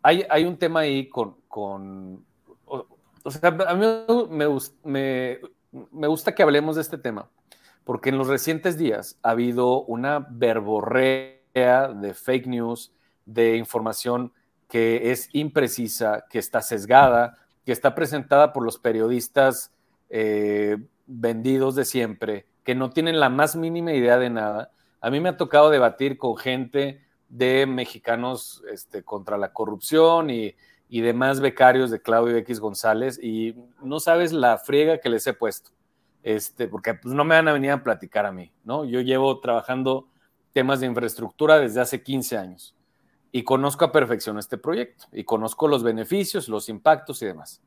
Hay, 0.02 0.22
hay 0.28 0.44
un 0.44 0.58
tema 0.58 0.80
ahí 0.80 1.08
con. 1.08 1.36
con 1.48 2.26
o, 2.66 3.30
sea, 3.30 3.48
a 3.48 3.74
mí 3.74 3.86
me, 4.28 4.46
me, 4.82 5.38
me 5.92 6.06
gusta 6.08 6.34
que 6.34 6.42
hablemos 6.42 6.76
de 6.76 6.82
este 6.82 6.98
tema, 6.98 7.30
porque 7.84 8.08
en 8.08 8.18
los 8.18 8.28
recientes 8.28 8.78
días 8.78 9.18
ha 9.22 9.30
habido 9.30 9.82
una 9.82 10.26
verborrea 10.30 11.88
de 11.88 12.14
fake 12.14 12.46
news, 12.46 12.92
de 13.26 13.56
información 13.56 14.32
que 14.68 15.12
es 15.12 15.28
imprecisa, 15.32 16.24
que 16.28 16.38
está 16.38 16.62
sesgada, 16.62 17.38
que 17.64 17.72
está 17.72 17.94
presentada 17.94 18.52
por 18.52 18.64
los 18.64 18.78
periodistas 18.78 19.72
eh, 20.10 20.78
vendidos 21.06 21.74
de 21.74 21.84
siempre, 21.84 22.46
que 22.64 22.74
no 22.74 22.90
tienen 22.90 23.20
la 23.20 23.28
más 23.28 23.56
mínima 23.56 23.92
idea 23.92 24.18
de 24.18 24.30
nada. 24.30 24.70
A 25.00 25.10
mí 25.10 25.20
me 25.20 25.28
ha 25.28 25.36
tocado 25.36 25.70
debatir 25.70 26.18
con 26.18 26.36
gente 26.36 27.02
de 27.28 27.66
mexicanos 27.66 28.62
este, 28.70 29.02
contra 29.02 29.36
la 29.38 29.52
corrupción 29.52 30.30
y, 30.30 30.54
demás 30.88 31.40
becarios 31.40 31.90
de 31.90 32.00
Claudio 32.00 32.36
X 32.36 32.60
González 32.60 33.18
y 33.20 33.56
no 33.82 33.98
sabes 33.98 34.32
la 34.32 34.58
friega 34.58 34.98
que 34.98 35.08
les 35.08 35.26
he 35.26 35.32
puesto, 35.32 35.72
este, 36.24 36.68
porque 36.68 36.94
pues, 36.94 37.14
no 37.14 37.22
me 37.24 37.34
van 37.34 37.48
a 37.48 37.52
venir 37.52 37.70
a 37.70 37.84
platicar 37.84 38.24
a 38.24 38.32
mí, 38.32 38.50
¿no? 38.64 38.86
Yo 38.86 39.02
llevo 39.02 39.40
trabajando 39.40 40.08
temas 40.54 40.80
de 40.80 40.86
infraestructura 40.86 41.60
desde 41.60 41.82
hace 41.82 42.02
15 42.02 42.38
años 42.38 42.74
y 43.30 43.44
conozco 43.44 43.84
a 43.84 43.92
perfección 43.92 44.38
este 44.38 44.56
proyecto 44.56 45.04
y 45.12 45.24
conozco 45.24 45.68
los 45.68 45.82
beneficios, 45.82 46.48
los 46.48 46.70
impactos 46.70 47.20
y 47.20 47.26
demás. 47.26 47.62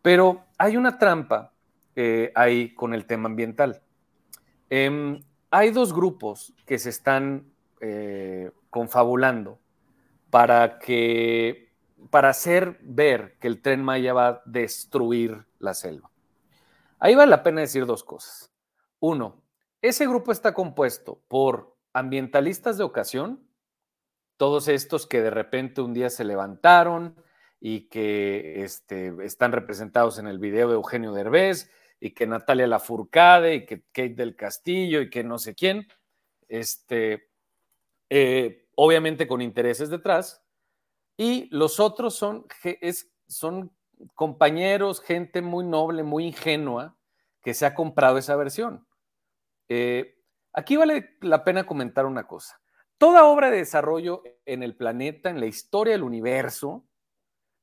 Pero 0.00 0.44
hay 0.58 0.76
una 0.76 0.96
trampa 0.96 1.52
eh, 1.96 2.30
ahí 2.36 2.72
con 2.72 2.94
el 2.94 3.04
tema 3.04 3.28
ambiental. 3.28 3.82
Em, 4.70 5.20
hay 5.50 5.70
dos 5.70 5.92
grupos 5.92 6.54
que 6.66 6.78
se 6.78 6.90
están 6.90 7.50
eh, 7.80 8.52
confabulando 8.70 9.58
para 10.30 10.78
que 10.78 11.72
para 12.10 12.28
hacer 12.28 12.78
ver 12.80 13.36
que 13.40 13.48
el 13.48 13.60
tren 13.60 13.82
Maya 13.82 14.12
va 14.12 14.28
a 14.28 14.42
destruir 14.44 15.46
la 15.58 15.74
selva. 15.74 16.10
Ahí 16.98 17.14
vale 17.14 17.30
la 17.30 17.42
pena 17.42 17.60
decir 17.60 17.86
dos 17.86 18.04
cosas. 18.04 18.52
Uno, 19.00 19.42
ese 19.80 20.06
grupo 20.06 20.32
está 20.32 20.54
compuesto 20.54 21.22
por 21.28 21.76
ambientalistas 21.92 22.78
de 22.78 22.84
ocasión 22.84 23.48
todos 24.38 24.68
estos 24.68 25.06
que 25.06 25.20
de 25.20 25.30
repente 25.30 25.82
un 25.82 25.92
día 25.92 26.08
se 26.08 26.24
levantaron 26.24 27.20
y 27.60 27.88
que 27.88 28.62
este, 28.62 29.12
están 29.24 29.52
representados 29.52 30.18
en 30.18 30.28
el 30.28 30.38
video 30.38 30.68
de 30.68 30.74
Eugenio 30.74 31.12
Derbez 31.12 31.70
y 32.00 32.12
que 32.12 32.26
Natalia 32.26 32.68
Lafourcade 32.68 33.56
y 33.56 33.66
que 33.66 33.82
Kate 33.92 34.14
del 34.14 34.36
Castillo 34.36 35.00
y 35.00 35.10
que 35.10 35.24
no 35.24 35.38
sé 35.38 35.56
quién, 35.56 35.88
este, 36.46 37.30
eh, 38.08 38.68
obviamente 38.76 39.26
con 39.26 39.42
intereses 39.42 39.90
detrás. 39.90 40.40
Y 41.16 41.48
los 41.50 41.80
otros 41.80 42.14
son, 42.14 42.46
son 43.26 43.72
compañeros, 44.14 45.00
gente 45.00 45.42
muy 45.42 45.64
noble, 45.64 46.02
muy 46.02 46.26
ingenua, 46.26 46.96
que 47.42 47.54
se 47.54 47.66
ha 47.66 47.74
comprado 47.74 48.18
esa 48.18 48.36
versión. 48.36 48.86
Eh, 49.68 50.22
aquí 50.52 50.76
vale 50.76 51.16
la 51.20 51.44
pena 51.44 51.66
comentar 51.66 52.06
una 52.06 52.26
cosa. 52.26 52.60
Toda 52.98 53.24
obra 53.24 53.50
de 53.50 53.58
desarrollo 53.58 54.22
en 54.44 54.62
el 54.62 54.76
planeta, 54.76 55.30
en 55.30 55.40
la 55.40 55.46
historia 55.46 55.92
del 55.92 56.02
universo, 56.02 56.84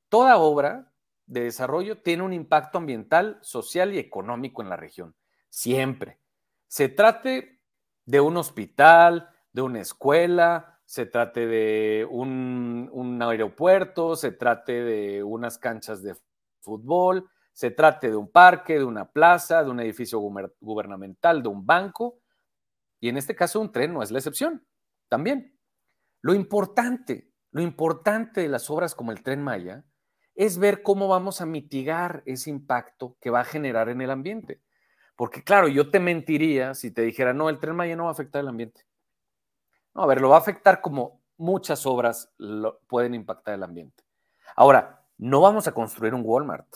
toda 0.09 0.37
obra 0.37 0.93
de 1.25 1.41
desarrollo 1.41 2.01
tiene 2.01 2.23
un 2.23 2.33
impacto 2.33 2.77
ambiental, 2.77 3.39
social 3.41 3.93
y 3.93 3.99
económico 3.99 4.61
en 4.61 4.69
la 4.69 4.77
región. 4.77 5.15
Siempre. 5.49 6.19
Se 6.67 6.89
trate 6.89 7.61
de 8.05 8.21
un 8.21 8.37
hospital, 8.37 9.29
de 9.51 9.61
una 9.61 9.81
escuela, 9.81 10.74
se 10.85 11.07
trate 11.07 11.47
de 11.47 12.07
un, 12.09 13.19
aeropuerto, 13.21 14.15
se 14.15 14.31
trate 14.31 14.83
de 14.83 15.23
unas 15.23 15.57
canchas 15.57 16.03
de 16.03 16.15
fútbol, 16.61 17.29
se 17.53 17.71
trate 17.71 18.09
de 18.09 18.15
un 18.15 18.31
parque, 18.31 18.77
de 18.77 18.83
una 18.83 19.11
plaza, 19.11 19.63
de 19.63 19.71
un 19.71 19.79
edificio 19.79 20.19
gubernamental, 20.19 21.41
de 21.41 21.49
un 21.49 21.65
banco, 21.65 22.19
y 22.99 23.09
en 23.09 23.17
este 23.17 23.35
caso 23.35 23.59
un 23.59 23.71
tren 23.71 23.93
no 23.93 24.03
es 24.03 24.11
la 24.11 24.19
excepción, 24.19 24.65
también. 25.09 25.57
Lo 26.21 26.33
importante, 26.33 27.31
lo 27.51 27.61
importante 27.61 28.41
de 28.41 28.49
las 28.49 28.69
obras 28.69 28.95
como 28.95 29.11
el 29.11 29.23
tren 29.23 29.41
Maya 29.41 29.83
es 30.35 30.57
ver 30.57 30.83
cómo 30.83 31.07
vamos 31.07 31.39
a 31.39 31.45
mitigar 31.45 32.21
ese 32.25 32.49
impacto 32.49 33.17
que 33.21 33.29
va 33.29 33.41
a 33.41 33.45
generar 33.45 33.89
en 33.89 34.01
el 34.01 34.11
ambiente. 34.11 34.61
Porque 35.15 35.43
claro, 35.43 35.67
yo 35.67 35.89
te 35.89 35.99
mentiría 35.99 36.73
si 36.73 36.91
te 36.91 37.03
dijera, 37.03 37.33
no, 37.33 37.49
el 37.49 37.59
tren 37.59 37.75
Maya 37.75 37.95
no 37.95 38.03
va 38.03 38.09
a 38.09 38.13
afectar 38.13 38.41
el 38.41 38.49
ambiente. 38.49 38.85
No, 39.95 40.03
a 40.03 40.05
ver, 40.05 40.21
lo 40.21 40.29
va 40.29 40.35
a 40.35 40.39
afectar 40.39 40.81
como 40.81 41.21
muchas 41.37 41.85
obras 41.85 42.31
pueden 42.87 43.13
impactar 43.15 43.55
el 43.55 43.63
ambiente. 43.63 44.03
Ahora, 44.55 45.05
no 45.17 45.41
vamos 45.41 45.67
a 45.67 45.73
construir 45.73 46.13
un 46.13 46.21
Walmart, 46.23 46.67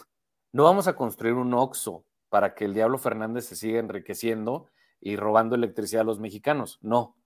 no 0.52 0.64
vamos 0.64 0.88
a 0.88 0.96
construir 0.96 1.36
un 1.36 1.54
Oxxo 1.54 2.06
para 2.30 2.56
que 2.56 2.66
el 2.66 2.74
Diablo 2.74 2.98
Fernández 2.98 3.46
se 3.46 3.56
siga 3.56 3.80
enriqueciendo 3.80 4.68
y 5.02 5.16
robando 5.16 5.56
electricidad 5.56 6.02
a 6.02 6.06
los 6.06 6.20
mexicanos. 6.20 6.80
No, 6.82 7.18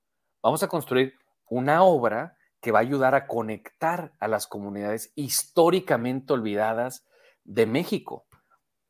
vamos 0.41 0.64
a 0.64 0.68
construir 0.68 1.14
una 1.48 1.84
obra 1.84 2.38
que 2.60 2.72
va 2.72 2.80
a 2.80 2.82
ayudar 2.82 3.14
a 3.14 3.28
conectar 3.28 4.14
a 4.20 4.28
las 4.28 4.48
comunidades 4.48 5.12
históricamente 5.16 6.34
olvidadas 6.34 7.06
de 7.44 7.66
México, 7.66 8.26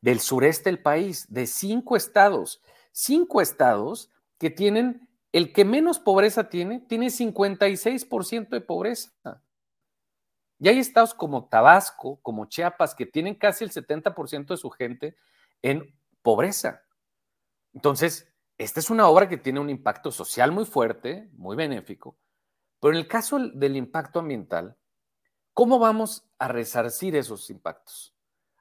del 0.00 0.20
sureste 0.20 0.70
del 0.70 0.80
país, 0.80 1.26
de 1.28 1.46
cinco 1.46 1.96
estados, 1.96 2.62
cinco 2.92 3.40
estados 3.40 4.10
que 4.38 4.50
tienen, 4.50 5.08
el 5.34 5.52
que 5.52 5.64
menos 5.64 5.98
pobreza 5.98 6.48
tiene, 6.48 6.78
tiene 6.78 7.08
56% 7.08 8.50
de 8.50 8.60
pobreza. 8.60 9.42
Y 10.60 10.68
hay 10.68 10.78
estados 10.78 11.12
como 11.12 11.48
Tabasco, 11.48 12.20
como 12.22 12.46
Chiapas, 12.46 12.94
que 12.94 13.04
tienen 13.04 13.34
casi 13.34 13.64
el 13.64 13.72
70% 13.72 14.46
de 14.46 14.56
su 14.56 14.70
gente 14.70 15.16
en 15.60 15.92
pobreza. 16.22 16.84
Entonces, 17.72 18.32
esta 18.58 18.78
es 18.78 18.90
una 18.90 19.08
obra 19.08 19.28
que 19.28 19.36
tiene 19.36 19.58
un 19.58 19.70
impacto 19.70 20.12
social 20.12 20.52
muy 20.52 20.66
fuerte, 20.66 21.28
muy 21.32 21.56
benéfico, 21.56 22.16
pero 22.78 22.94
en 22.94 23.00
el 23.00 23.08
caso 23.08 23.40
del 23.40 23.74
impacto 23.74 24.20
ambiental, 24.20 24.76
¿cómo 25.52 25.80
vamos 25.80 26.30
a 26.38 26.46
resarcir 26.46 27.16
esos 27.16 27.50
impactos? 27.50 28.14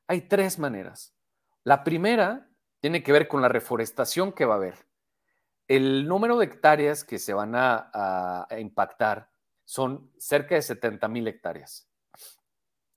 Hay 0.07 0.21
tres 0.21 0.57
maneras. 0.57 1.13
La 1.63 1.83
primera 1.83 2.49
tiene 2.79 3.03
que 3.03 3.11
ver 3.11 3.27
con 3.27 3.43
la 3.43 3.47
reforestación 3.47 4.33
que 4.33 4.45
va 4.45 4.55
a 4.55 4.57
haber. 4.57 4.92
El 5.67 6.07
número 6.07 6.37
de 6.37 6.45
hectáreas 6.45 7.03
que 7.03 7.19
se 7.19 7.33
van 7.33 7.53
a, 7.55 8.47
impactar 8.59 9.29
son 9.65 10.11
cerca 10.17 10.55
de 10.55 10.61
70 10.61 11.07
mil 11.07 11.27
hectáreas. 11.27 11.89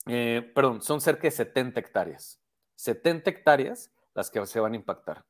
Eh, 0.06 0.52
perdón, 0.54 0.82
son 0.82 1.00
cerca 1.00 1.22
de 1.22 1.30
70 1.30 1.80
hectáreas. 1.80 2.40
70 2.76 3.30
hectáreas 3.30 3.92
las 4.14 4.30
que 4.30 4.44
se 4.46 4.60
van 4.60 4.72
a 4.72 4.76
impactar. 4.76 5.24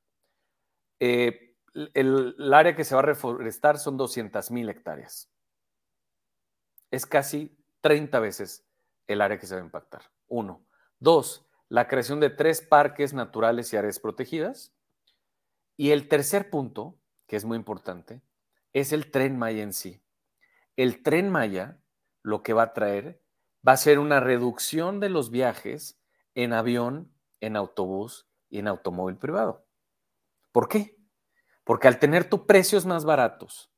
Eh, 0.99 1.57
el, 1.95 2.53
área 2.55 2.75
que 2.75 2.85
se 2.85 2.95
va 2.95 3.01
a 3.01 3.05
reforestar 3.05 3.79
son 3.79 3.97
200 3.97 4.51
mil 4.51 4.69
hectáreas 4.69 5.31
es 6.91 7.07
casi 7.07 7.57
30 7.81 8.21
veces 8.21 8.67
el 9.07 9.21
área 9.21 9.39
que 9.39 9.47
se 9.47 9.55
va 9.55 9.61
a 9.61 9.65
impactar. 9.65 10.03
Uno. 10.29 10.67
Dos, 10.99 11.47
la 11.69 11.89
creación 11.89 12.21
de 12.21 12.31
tres 12.31 12.61
parques 12.61 13.13
naturales 13.13 13.73
y 13.73 13.77
áreas 13.77 14.01
protegidas. 14.01 14.75
Y 15.77 15.91
el 15.91 16.09
tercer 16.09 16.51
punto, 16.51 16.99
que 17.27 17.37
es 17.37 17.45
muy 17.45 17.57
importante, 17.57 18.23
es 18.73 18.93
el 18.93 19.11
tren 19.11 19.39
Maya 19.39 19.63
en 19.63 19.73
sí. 19.73 20.03
El 20.77 21.03
tren 21.03 21.31
Maya 21.31 21.79
lo 22.23 22.43
que 22.43 22.53
va 22.53 22.65
a 22.65 22.73
traer 22.73 23.23
va 23.67 23.73
a 23.73 23.77
ser 23.77 23.99
una 23.99 24.21
reducción 24.21 25.01
de 25.01 25.09
los 25.09 25.31
viajes 25.31 25.99
en 26.35 26.53
avión, 26.53 27.13
en 27.41 27.57
autobús 27.57 28.29
y 28.49 28.59
en 28.59 28.69
automóvil 28.69 29.17
privado. 29.17 29.67
¿Por 30.53 30.69
qué? 30.69 30.97
Porque 31.65 31.89
al 31.89 31.99
tener 31.99 32.29
tus 32.29 32.41
precios 32.43 32.87
más 32.87 33.05
baratos, 33.05 33.73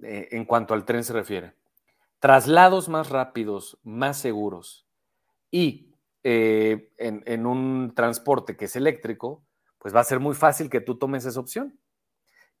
eh, 0.00 0.28
en 0.32 0.44
cuanto 0.44 0.74
al 0.74 0.84
tren 0.84 1.04
se 1.04 1.12
refiere, 1.12 1.54
traslados 2.18 2.88
más 2.88 3.10
rápidos, 3.10 3.78
más 3.82 4.18
seguros 4.18 4.86
y 5.50 5.94
eh, 6.22 6.90
en, 6.96 7.46
un 7.46 7.92
transporte 7.94 8.56
que 8.56 8.64
es 8.64 8.76
eléctrico, 8.76 9.44
pues 9.78 9.94
va 9.94 10.00
a 10.00 10.04
ser 10.04 10.20
muy 10.20 10.34
fácil 10.34 10.70
que 10.70 10.80
tú 10.80 10.96
tomes 10.96 11.26
esa 11.26 11.38
opción. 11.38 11.78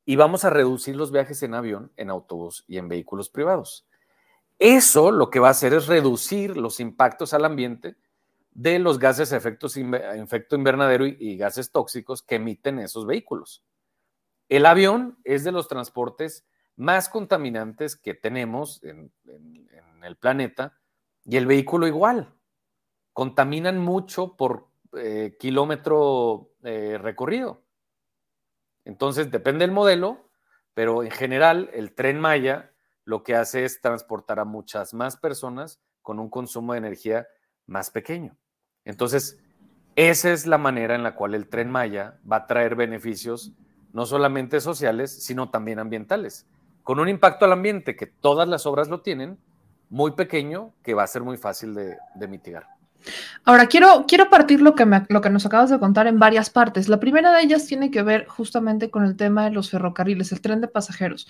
Y 0.04 0.16
vamos 0.16 0.44
a 0.44 0.50
reducir 0.50 0.96
los 0.96 1.10
viajes 1.10 1.42
en 1.42 1.54
avión, 1.54 1.92
en 1.96 2.10
autobús 2.10 2.64
y 2.66 2.78
en 2.78 2.88
vehículos 2.88 3.30
privados. 3.30 3.86
Eso 4.58 5.10
lo 5.10 5.30
que 5.30 5.40
va 5.40 5.48
a 5.48 5.52
hacer 5.52 5.74
es 5.74 5.86
reducir 5.86 6.56
los 6.56 6.80
impactos 6.80 7.34
al 7.34 7.44
ambiente 7.44 7.96
de 8.52 8.78
los 8.78 8.98
gases 8.98 9.30
de 9.30 9.36
efecto 9.36 10.56
invernadero 10.56 11.06
y 11.06 11.36
gases 11.36 11.72
tóxicos 11.72 12.22
que 12.22 12.36
emiten 12.36 12.78
esos 12.78 13.04
vehículos. 13.04 13.64
El 14.48 14.66
avión 14.66 15.18
es 15.24 15.42
de 15.42 15.52
los 15.52 15.68
transportes 15.68 16.46
más 16.76 17.08
contaminantes 17.08 17.96
que 17.96 18.14
tenemos 18.14 18.82
en, 18.84 19.12
el 20.02 20.16
planeta 20.16 20.78
y 21.24 21.36
el 21.36 21.46
vehículo 21.46 21.86
igual. 21.86 22.32
Contaminan 23.12 23.78
mucho 23.78 24.36
por 24.36 24.68
eh, 24.96 25.36
kilómetro 25.38 26.50
eh, 26.62 26.98
recorrido. 27.00 27.63
Entonces, 28.84 29.30
depende 29.30 29.64
del 29.64 29.72
modelo, 29.72 30.28
pero 30.74 31.02
en 31.02 31.10
general 31.10 31.70
el 31.72 31.94
tren 31.94 32.20
Maya 32.20 32.72
lo 33.04 33.22
que 33.22 33.34
hace 33.34 33.64
es 33.64 33.80
transportar 33.80 34.40
a 34.40 34.44
muchas 34.44 34.94
más 34.94 35.16
personas 35.16 35.80
con 36.02 36.18
un 36.18 36.30
consumo 36.30 36.72
de 36.72 36.78
energía 36.78 37.26
más 37.66 37.90
pequeño. 37.90 38.36
Entonces, 38.84 39.38
esa 39.96 40.32
es 40.32 40.46
la 40.46 40.58
manera 40.58 40.94
en 40.94 41.02
la 41.02 41.14
cual 41.14 41.34
el 41.34 41.48
tren 41.48 41.70
Maya 41.70 42.18
va 42.30 42.36
a 42.36 42.46
traer 42.46 42.74
beneficios 42.74 43.52
no 43.92 44.06
solamente 44.06 44.60
sociales, 44.60 45.24
sino 45.24 45.50
también 45.50 45.78
ambientales 45.78 46.46
con 46.84 47.00
un 47.00 47.08
impacto 47.08 47.46
al 47.46 47.52
ambiente 47.52 47.96
que 47.96 48.06
todas 48.06 48.46
las 48.46 48.66
obras 48.66 48.88
lo 48.88 49.00
tienen, 49.00 49.38
muy 49.88 50.12
pequeño, 50.12 50.74
que 50.82 50.94
va 50.94 51.02
a 51.02 51.08
ser 51.08 51.22
muy 51.22 51.38
fácil 51.38 51.74
de, 51.74 52.28
mitigar. 52.28 52.68
Ahora, 53.44 53.66
quiero, 53.66 54.06
quiero 54.06 54.30
partir 54.30 54.62
lo 54.62 54.74
que, 54.74 54.86
lo 55.08 55.20
que 55.20 55.30
nos 55.30 55.46
acabas 55.46 55.70
de 55.70 55.78
contar 55.78 56.06
en 56.06 56.18
varias 56.18 56.50
partes. 56.50 56.88
La 56.88 57.00
primera 57.00 57.32
de 57.32 57.42
ellas 57.42 57.66
tiene 57.66 57.90
que 57.90 58.02
ver 58.02 58.26
justamente 58.26 58.90
con 58.90 59.04
el 59.04 59.16
tema 59.16 59.44
de 59.44 59.50
los 59.50 59.70
ferrocarriles, 59.70 60.32
el 60.32 60.40
tren 60.40 60.60
de 60.60 60.68
pasajeros. 60.68 61.28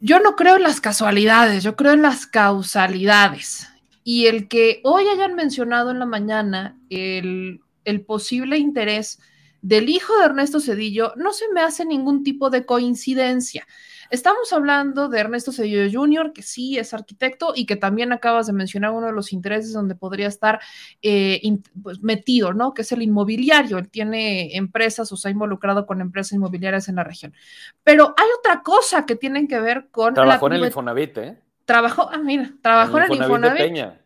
Yo 0.00 0.20
no 0.20 0.36
creo 0.36 0.56
en 0.56 0.62
las 0.62 0.80
casualidades, 0.80 1.62
yo 1.62 1.76
creo 1.76 1.92
en 1.92 2.02
las 2.02 2.26
causalidades. 2.26 3.68
Y 4.04 4.26
el 4.26 4.48
que 4.48 4.80
hoy 4.84 5.04
hayan 5.08 5.34
mencionado 5.34 5.90
en 5.90 5.98
la 5.98 6.06
mañana 6.06 6.78
el, 6.90 7.60
el 7.84 8.00
posible 8.02 8.58
interés 8.58 9.18
del 9.62 9.88
hijo 9.88 10.16
de 10.18 10.26
Ernesto 10.26 10.60
Cedillo 10.60 11.12
no 11.16 11.32
se 11.32 11.48
me 11.52 11.60
hace 11.60 11.84
ningún 11.84 12.22
tipo 12.22 12.50
de 12.50 12.64
coincidencia. 12.64 13.66
Estamos 14.10 14.52
hablando 14.52 15.08
de 15.08 15.20
Ernesto 15.20 15.52
Cedillo 15.52 15.88
Jr., 15.90 16.32
que 16.32 16.42
sí 16.42 16.78
es 16.78 16.94
arquitecto 16.94 17.52
y 17.54 17.66
que 17.66 17.76
también 17.76 18.12
acabas 18.12 18.46
de 18.46 18.52
mencionar 18.52 18.92
uno 18.92 19.06
de 19.06 19.12
los 19.12 19.32
intereses 19.32 19.72
donde 19.72 19.94
podría 19.94 20.28
estar 20.28 20.60
eh, 21.02 21.40
pues, 21.82 22.00
metido, 22.00 22.52
¿no? 22.52 22.74
Que 22.74 22.82
es 22.82 22.92
el 22.92 23.02
inmobiliario. 23.02 23.78
Él 23.78 23.88
tiene 23.88 24.56
empresas 24.56 25.10
o 25.12 25.16
se 25.16 25.28
ha 25.28 25.30
involucrado 25.30 25.86
con 25.86 26.00
empresas 26.00 26.32
inmobiliarias 26.32 26.88
en 26.88 26.96
la 26.96 27.04
región. 27.04 27.34
Pero 27.82 28.14
hay 28.16 28.26
otra 28.38 28.62
cosa 28.62 29.06
que 29.06 29.16
tienen 29.16 29.48
que 29.48 29.60
ver 29.60 29.88
con. 29.90 30.14
Trabajó 30.14 30.46
en 30.48 30.52
el 30.54 30.64
Infonavit, 30.66 31.18
¿eh? 31.18 31.38
Trabajó, 31.64 32.08
ah, 32.12 32.18
mira, 32.18 32.52
trabajó 32.62 32.98
en 32.98 33.04
el 33.04 33.12
Infonavit. 33.18 33.96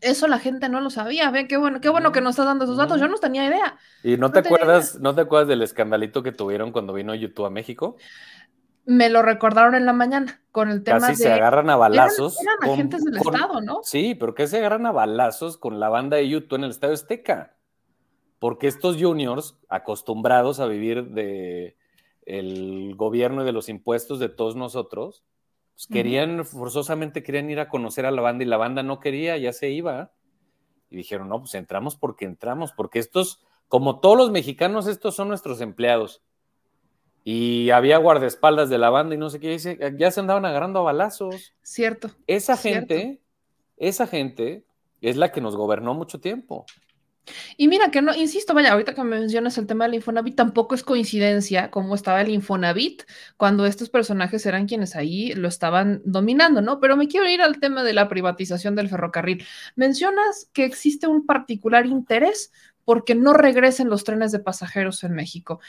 Eso 0.00 0.28
la 0.28 0.38
gente 0.38 0.68
no 0.68 0.82
lo 0.82 0.90
sabía. 0.90 1.30
Ve 1.30 1.48
qué 1.48 1.56
bueno, 1.56 1.80
qué 1.80 1.88
bueno 1.88 2.12
que 2.12 2.20
nos 2.20 2.30
estás 2.30 2.44
dando 2.44 2.64
esos 2.64 2.76
datos. 2.76 3.00
Yo 3.00 3.08
no 3.08 3.16
tenía 3.16 3.46
idea. 3.46 3.78
¿Y 4.02 4.18
no, 4.18 4.30
te 4.30 4.40
acuerdas, 4.40 5.00
no 5.00 5.14
te 5.14 5.22
acuerdas 5.22 5.48
del 5.48 5.62
escandalito 5.62 6.22
que 6.22 6.30
tuvieron 6.30 6.72
cuando 6.72 6.92
vino 6.92 7.14
YouTube 7.14 7.46
a 7.46 7.50
México? 7.50 7.96
Me 8.86 9.08
lo 9.08 9.22
recordaron 9.22 9.74
en 9.74 9.86
la 9.86 9.92
mañana 9.92 10.40
con 10.52 10.70
el 10.70 10.82
tema 10.82 11.00
Casi 11.00 11.22
se 11.22 11.32
agarran 11.32 11.70
a 11.70 11.76
balazos. 11.76 12.38
Eran, 12.40 12.72
agentes 12.72 13.04
del 13.04 13.16
Estado, 13.16 13.60
¿no? 13.60 13.80
Sí, 13.82 14.14
pero 14.14 14.34
que 14.34 14.46
se 14.46 14.58
agarran 14.58 14.86
a 14.86 14.92
balazos 14.92 15.56
con 15.56 15.80
la 15.80 15.88
banda 15.88 16.16
de 16.16 16.28
YouTube 16.28 16.56
en 16.56 16.64
el 16.64 16.70
Estadio 16.70 16.94
Azteca. 16.94 17.56
Porque 18.38 18.66
estos 18.66 18.96
juniors, 19.00 19.58
acostumbrados 19.68 20.60
a 20.60 20.66
vivir 20.66 21.10
de 21.10 21.76
el 22.26 22.94
gobierno 22.96 23.42
y 23.42 23.46
de 23.46 23.52
los 23.52 23.68
impuestos 23.68 24.18
de 24.18 24.28
todos 24.28 24.56
nosotros, 24.56 25.24
pues 25.74 25.86
querían, 25.86 26.44
forzosamente 26.44 27.22
querían 27.22 27.50
ir 27.50 27.60
a 27.60 27.68
conocer 27.68 28.06
a 28.06 28.10
la 28.10 28.22
banda 28.22 28.44
y 28.44 28.46
la 28.46 28.56
banda 28.56 28.82
no 28.82 29.00
quería, 29.00 29.36
ya 29.38 29.52
se 29.52 29.70
iba. 29.70 30.12
Y 30.90 30.96
dijeron, 30.96 31.28
no, 31.28 31.40
pues 31.40 31.54
entramos 31.54 31.96
porque 31.96 32.26
entramos, 32.26 32.72
porque 32.72 32.98
estos, 32.98 33.42
como 33.68 34.00
todos 34.00 34.16
los 34.16 34.30
mexicanos, 34.30 34.86
estos 34.86 35.14
son 35.14 35.28
nuestros 35.28 35.60
empleados 35.60 36.22
y 37.24 37.70
había 37.70 37.96
guardaespaldas 37.96 38.68
de 38.68 38.76
la 38.76 38.90
banda 38.90 39.14
y 39.14 39.18
no 39.18 39.30
sé 39.30 39.40
qué, 39.40 39.48
dice, 39.48 39.78
ya 39.96 40.10
se 40.10 40.20
andaban 40.20 40.44
agarrando 40.44 40.80
a 40.80 40.82
balazos. 40.82 41.54
Cierto. 41.62 42.10
Esa 42.26 42.58
gente, 42.58 43.22
esa 43.78 44.06
gente 44.06 44.64
es 45.00 45.16
la 45.16 45.32
que 45.32 45.40
nos 45.40 45.56
gobernó 45.56 45.94
mucho 45.94 46.20
tiempo. 46.20 46.66
Y 47.56 47.68
mira 47.68 47.90
que 47.90 48.02
no, 48.02 48.14
insisto, 48.14 48.52
vaya, 48.52 48.72
ahorita 48.72 48.94
que 48.94 49.02
me 49.02 49.18
mencionas 49.18 49.56
el 49.56 49.66
tema 49.66 49.84
del 49.84 49.94
Infonavit, 49.94 50.36
tampoco 50.36 50.74
es 50.74 50.82
coincidencia 50.82 51.70
cómo 51.70 51.94
estaba 51.94 52.20
el 52.20 52.28
Infonavit 52.28 53.04
cuando 53.38 53.64
estos 53.64 53.88
personajes 53.88 54.44
eran 54.44 54.66
quienes 54.66 54.94
ahí 54.94 55.32
lo 55.32 55.48
estaban 55.48 56.02
dominando, 56.04 56.60
¿no? 56.60 56.80
Pero 56.80 56.96
me 56.98 57.08
quiero 57.08 57.26
ir 57.26 57.40
al 57.40 57.60
tema 57.60 57.82
de 57.82 57.94
la 57.94 58.08
privatización 58.08 58.74
del 58.74 58.90
ferrocarril. 58.90 59.44
Mencionas 59.76 60.50
que 60.52 60.66
existe 60.66 61.06
un 61.06 61.24
particular 61.24 61.86
interés 61.86 62.52
porque 62.84 63.14
no 63.14 63.32
regresen 63.32 63.88
los 63.88 64.04
trenes 64.04 64.32
de 64.32 64.38
pasajeros 64.38 65.04
en 65.04 65.14
México. 65.14 65.60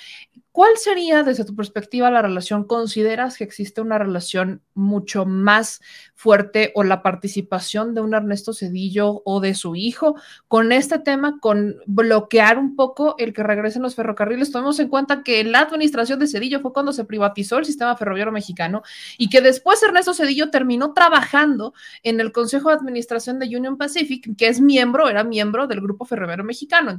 ¿Cuál 0.52 0.78
sería, 0.78 1.24
desde 1.24 1.44
tu 1.44 1.54
perspectiva, 1.54 2.10
la 2.10 2.22
relación? 2.22 2.64
¿Consideras 2.64 3.38
que 3.38 3.44
existe 3.44 3.82
una 3.82 3.98
relación 3.98 4.62
mucho 4.74 5.26
más 5.26 5.82
fuerte 6.14 6.72
o 6.76 6.84
la 6.84 7.02
participación 7.02 7.94
de 7.94 8.00
un 8.00 8.14
Ernesto 8.14 8.54
Cedillo 8.54 9.22
o 9.26 9.42
de 9.42 9.54
su 9.54 9.76
hijo 9.76 10.16
con 10.48 10.72
este 10.72 11.00
tema, 11.00 11.40
con 11.42 11.76
bloquear 11.88 12.58
un 12.58 12.78
poco 12.78 13.16
el 13.18 13.34
que 13.34 13.44
regresen 13.44 13.82
los 13.82 13.96
ferrocarriles? 13.96 14.52
Tomemos 14.52 14.80
en 14.80 14.88
cuenta 14.88 15.24
que 15.24 15.44
la 15.44 15.60
administración 15.60 16.20
de 16.20 16.28
Cedillo 16.28 16.62
fue 16.62 16.72
cuando 16.72 16.94
se 16.94 17.04
privatizó 17.04 17.58
el 17.58 17.66
sistema 17.66 17.98
ferroviario 17.98 18.32
mexicano 18.32 18.82
y 19.18 19.30
que 19.30 19.42
después 19.42 19.84
Ernesto 19.84 20.14
Cedillo 20.14 20.52
terminó 20.52 20.94
trabajando 20.94 21.74
en 22.02 22.22
el 22.22 22.32
Consejo 22.32 22.70
de 22.70 22.76
Administración 22.76 23.40
de 23.40 23.48
Union 23.48 23.78
Pacific, 23.78 24.36
que 24.38 24.48
es 24.48 24.62
miembro, 24.62 25.10
era 25.10 25.26
miembro 25.26 25.68
del 25.68 25.82
Grupo 25.82 26.06
Ferroviario 26.06 26.46
Mexicano. 26.46 26.92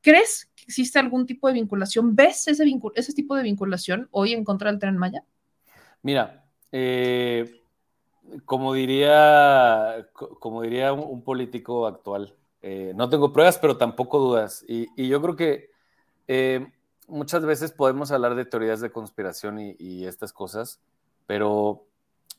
¿Crees 0.00 0.50
que 0.54 0.64
existe 0.64 0.98
algún 0.98 1.26
tipo 1.26 1.48
de 1.48 1.54
vinculación? 1.54 2.14
¿Ves 2.14 2.48
ese, 2.48 2.64
ese 2.94 3.12
tipo 3.12 3.36
de 3.36 3.42
vinculación 3.42 4.08
hoy 4.10 4.32
en 4.32 4.44
contra 4.44 4.70
del 4.70 4.80
tren 4.80 4.96
Maya? 4.96 5.24
Mira, 6.02 6.44
eh, 6.72 7.62
como 8.44 8.74
diría, 8.74 10.08
como 10.12 10.62
diría 10.62 10.92
un, 10.92 11.22
político 11.22 11.86
actual, 11.86 12.34
eh, 12.62 12.92
no 12.96 13.08
tengo 13.08 13.32
pruebas, 13.32 13.58
pero 13.58 13.76
tampoco 13.76 14.18
dudas. 14.18 14.64
Y, 14.66 14.88
yo 15.08 15.20
creo 15.20 15.36
que 15.36 15.70
eh, 16.28 16.66
muchas 17.08 17.44
veces 17.44 17.72
podemos 17.72 18.10
hablar 18.10 18.34
de 18.34 18.44
teorías 18.44 18.80
de 18.80 18.90
conspiración 18.90 19.58
y, 19.60 20.06
estas 20.06 20.32
cosas, 20.32 20.80
pero 21.26 21.86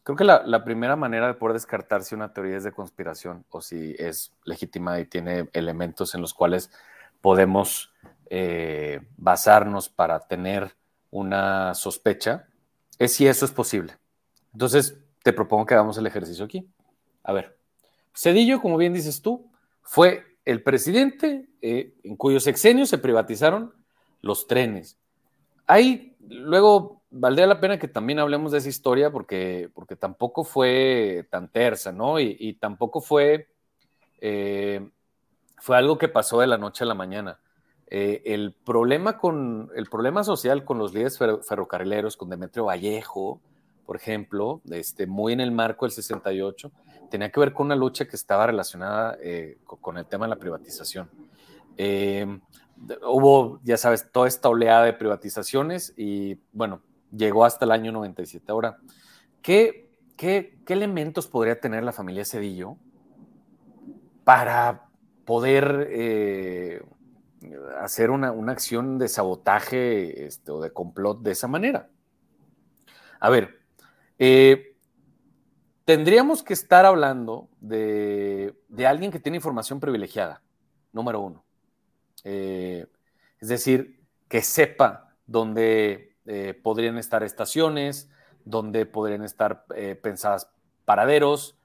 creo 0.04 0.16
que 0.16 0.24
la, 0.24 0.64
primera 0.64 0.96
manera 0.96 1.28
de 1.28 1.34
poder 1.34 1.54
descartar 1.54 2.04
si 2.04 2.16
una 2.16 2.34
teoría 2.34 2.58
es 2.58 2.64
de 2.64 2.72
conspiración 2.72 3.46
o 3.50 3.62
si 3.62 3.96
es 4.00 4.34
legítima 4.44 5.00
y 5.00 5.06
tiene 5.06 5.50
elementos 5.54 6.16
en 6.16 6.22
los 6.22 6.34
cuales 6.34 6.72
podemos 7.22 7.94
eh, 8.30 9.02
basarnos 9.18 9.90
para 9.90 10.20
tener 10.20 10.76
una 11.12 11.74
sospecha 11.76 12.48
es 12.98 13.14
si 13.14 13.28
eso 13.28 13.46
es 13.46 13.52
posible. 13.52 13.94
Entonces, 14.54 14.98
te 15.24 15.34
propongo 15.34 15.66
que 15.66 15.74
hagamos 15.74 15.98
el 15.98 16.08
ejercicio 16.08 16.46
aquí. 16.46 16.68
A 17.24 17.34
ver, 17.34 17.58
Cedillo, 18.16 18.62
como 18.62 18.78
bien 18.78 18.94
dices 18.94 19.22
tú, 19.22 19.50
fue 19.82 20.38
el 20.46 20.62
presidente 20.62 21.48
eh, 21.62 21.94
en 22.04 22.16
cuyo 22.16 22.40
sexenio 22.40 22.86
se 22.86 22.98
privatizaron 22.98 23.74
los 24.22 24.48
trenes. 24.48 24.98
Ahí, 25.68 26.16
luego, 26.28 27.03
valdría 27.14 27.48
la 27.48 27.60
pena 27.60 27.78
que 27.78 27.88
también 27.88 28.20
hablemos 28.20 28.52
de 28.52 28.58
esa 28.58 28.70
historia 28.70 29.12
porque, 29.12 29.70
porque 29.74 29.96
tampoco 29.96 30.44
fue 30.44 31.28
tan 31.30 31.48
tersa, 31.50 31.92
¿no? 31.92 32.20
Y, 32.20 32.54
tampoco 32.60 33.02
fue, 33.02 33.48
eh, 34.20 34.90
fue 35.58 35.78
algo 35.78 35.98
que 35.98 36.10
pasó 36.10 36.40
de 36.40 36.48
la 36.48 36.58
noche 36.58 36.84
a 36.84 36.88
la 36.88 36.96
mañana. 36.96 37.40
Eh, 37.88 38.22
el, 38.26 38.54
problema 38.54 39.18
con, 39.18 39.70
el 39.76 39.86
problema 39.86 40.24
social 40.24 40.66
con 40.66 40.80
los 40.80 40.94
líderes 40.94 41.18
ferrocarrileros, 41.18 42.18
con 42.18 42.30
Demetrio 42.30 42.66
Vallejo, 42.66 43.40
por 43.86 43.96
ejemplo, 43.96 44.62
este, 44.72 45.06
muy 45.06 45.34
en 45.34 45.42
el 45.42 45.52
marco 45.52 45.86
del 45.86 45.92
68, 45.92 46.72
tenía 47.12 47.32
que 47.32 47.40
ver 47.40 47.54
con 47.54 47.68
una 47.68 47.76
lucha 47.76 48.06
que 48.06 48.16
estaba 48.16 48.48
relacionada 48.48 49.18
eh, 49.22 49.60
con 49.66 49.98
el 49.98 50.06
tema 50.06 50.26
de 50.26 50.30
la 50.30 50.38
privatización 50.38 51.10
hubo, 53.06 53.60
ya 53.64 53.78
sabes, 53.78 54.12
toda 54.12 54.28
esta 54.28 54.50
oleada 54.50 54.86
de 54.86 54.94
privatizaciones 54.94 55.94
y 55.96 56.38
bueno, 56.52 56.82
llegó 57.16 57.46
hasta 57.46 57.66
el 57.66 57.72
año 57.72 57.92
97. 57.92 58.52
Ahora, 58.52 58.78
¿qué, 59.42 59.90
qué, 60.18 60.58
elementos 60.68 61.28
podría 61.28 61.60
tener 61.60 61.84
la 61.84 61.92
familia 61.92 62.26
Cedillo 62.26 62.78
para 64.24 64.88
poder 65.26 65.88
eh, 65.92 66.82
hacer 67.80 68.12
una, 68.12 68.30
acción 68.52 68.98
de 68.98 69.08
sabotaje 69.08 70.26
este, 70.26 70.52
o 70.52 70.62
de 70.62 70.72
complot 70.72 71.22
de 71.22 71.32
esa 71.32 71.48
manera? 71.48 71.90
A 73.20 73.30
ver, 73.30 73.60
eh, 74.20 74.76
tendríamos 75.86 76.44
que 76.44 76.54
estar 76.54 76.86
hablando 76.86 77.50
de, 77.62 78.56
de 78.68 78.88
alguien 78.88 79.12
que 79.12 79.20
tiene 79.20 79.38
información 79.38 79.80
privilegiada, 79.80 80.42
número 80.92 81.22
uno. 81.22 81.44
Eh, 82.24 82.86
es 83.40 83.48
decir, 83.50 84.00
que 84.28 84.42
sepa 84.42 85.16
dónde 85.26 86.13
eh, 86.26 86.60
podrían 86.62 86.98
estar 86.98 87.24
estaciones, 87.24 88.10
dónde 88.46 88.86
podrían 88.86 89.24
estar 89.24 89.66
eh, 89.76 89.96
pensadas 89.96 90.50
paraderos, 90.86 91.58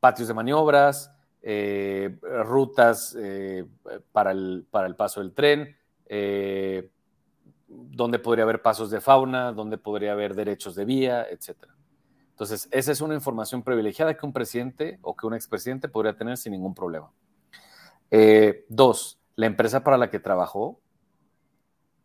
patios 0.00 0.28
de 0.28 0.34
maniobras, 0.34 1.12
rutas 2.22 3.14
para 4.12 4.30
el, 4.30 4.66
para, 4.70 4.86
el, 4.86 4.96
paso 4.96 5.20
del 5.20 5.32
tren, 5.34 5.76
dónde 7.68 8.18
podría 8.18 8.44
haber 8.44 8.62
pasos 8.62 8.90
de 8.90 9.00
fauna, 9.00 9.52
dónde 9.52 9.76
podría 9.76 10.12
haber 10.12 10.34
derechos 10.34 10.74
de 10.74 10.86
vía, 10.86 11.26
etc. 11.28 11.66
Entonces, 12.30 12.66
esa 12.70 12.92
es 12.92 13.00
una 13.02 13.14
información 13.14 13.62
privilegiada 13.62 14.16
que 14.16 14.24
un 14.24 14.32
presidente 14.32 14.98
o 15.02 15.14
que 15.14 15.26
un 15.26 15.34
expresidente 15.34 15.88
podría 15.88 16.16
tener 16.16 16.38
sin 16.38 16.52
ningún 16.52 16.74
problema. 16.74 17.12
dos, 18.68 19.18
la 19.36 19.46
empresa 19.46 19.84
para 19.84 19.98
la 19.98 20.08
que 20.08 20.20
trabajó 20.20 20.80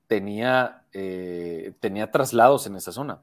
tenía, 0.09 0.81
eh, 0.91 1.71
tenía 1.79 2.09
traslados 2.09 2.65
en 2.65 2.75
esa 2.75 2.91
zona. 2.91 3.21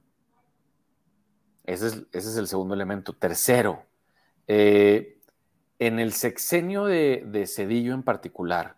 Ese 1.64 2.06
es, 2.12 2.36
el 2.36 2.46
segundo 2.46 2.74
elemento. 2.74 3.12
Tercero, 3.12 3.82
eh, 4.46 5.18
en 5.80 5.98
el 5.98 6.12
sexenio 6.12 6.84
de, 6.84 7.44
Cedillo 7.52 7.92
en 7.92 8.04
particular, 8.04 8.76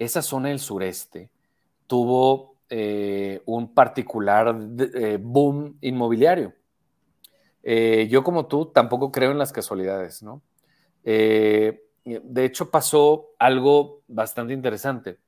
esa 0.00 0.20
zona 0.20 0.48
del 0.48 0.58
sureste 0.58 1.30
tuvo 1.86 2.56
eh, 2.70 3.40
un 3.46 3.72
particular 3.72 4.52
boom 5.20 5.78
inmobiliario. 5.80 6.52
yo 7.62 8.24
como 8.24 8.46
tú 8.46 8.66
tampoco 8.66 9.12
creo 9.12 9.30
en 9.30 9.38
las 9.38 9.52
casualidades, 9.52 10.24
¿no? 10.24 10.42
de 11.04 12.44
hecho, 12.44 12.70
pasó 12.70 13.30
algo 13.38 14.02
bastante 14.08 14.52
interesante. 14.52 15.18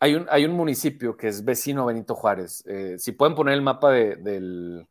Hay, 0.00 0.14
un, 0.14 0.26
hay, 0.30 0.46
un, 0.46 0.52
municipio 0.52 1.16
que 1.16 1.28
es 1.28 1.44
vecino 1.44 1.82
a 1.82 1.86
Benito 1.86 2.14
Juárez. 2.14 2.64
Eh, 2.66 2.96
si 2.98 3.12
pueden 3.12 3.34
poner 3.34 3.54
el 3.54 3.62
mapa 3.62 3.92
del, 3.92 4.86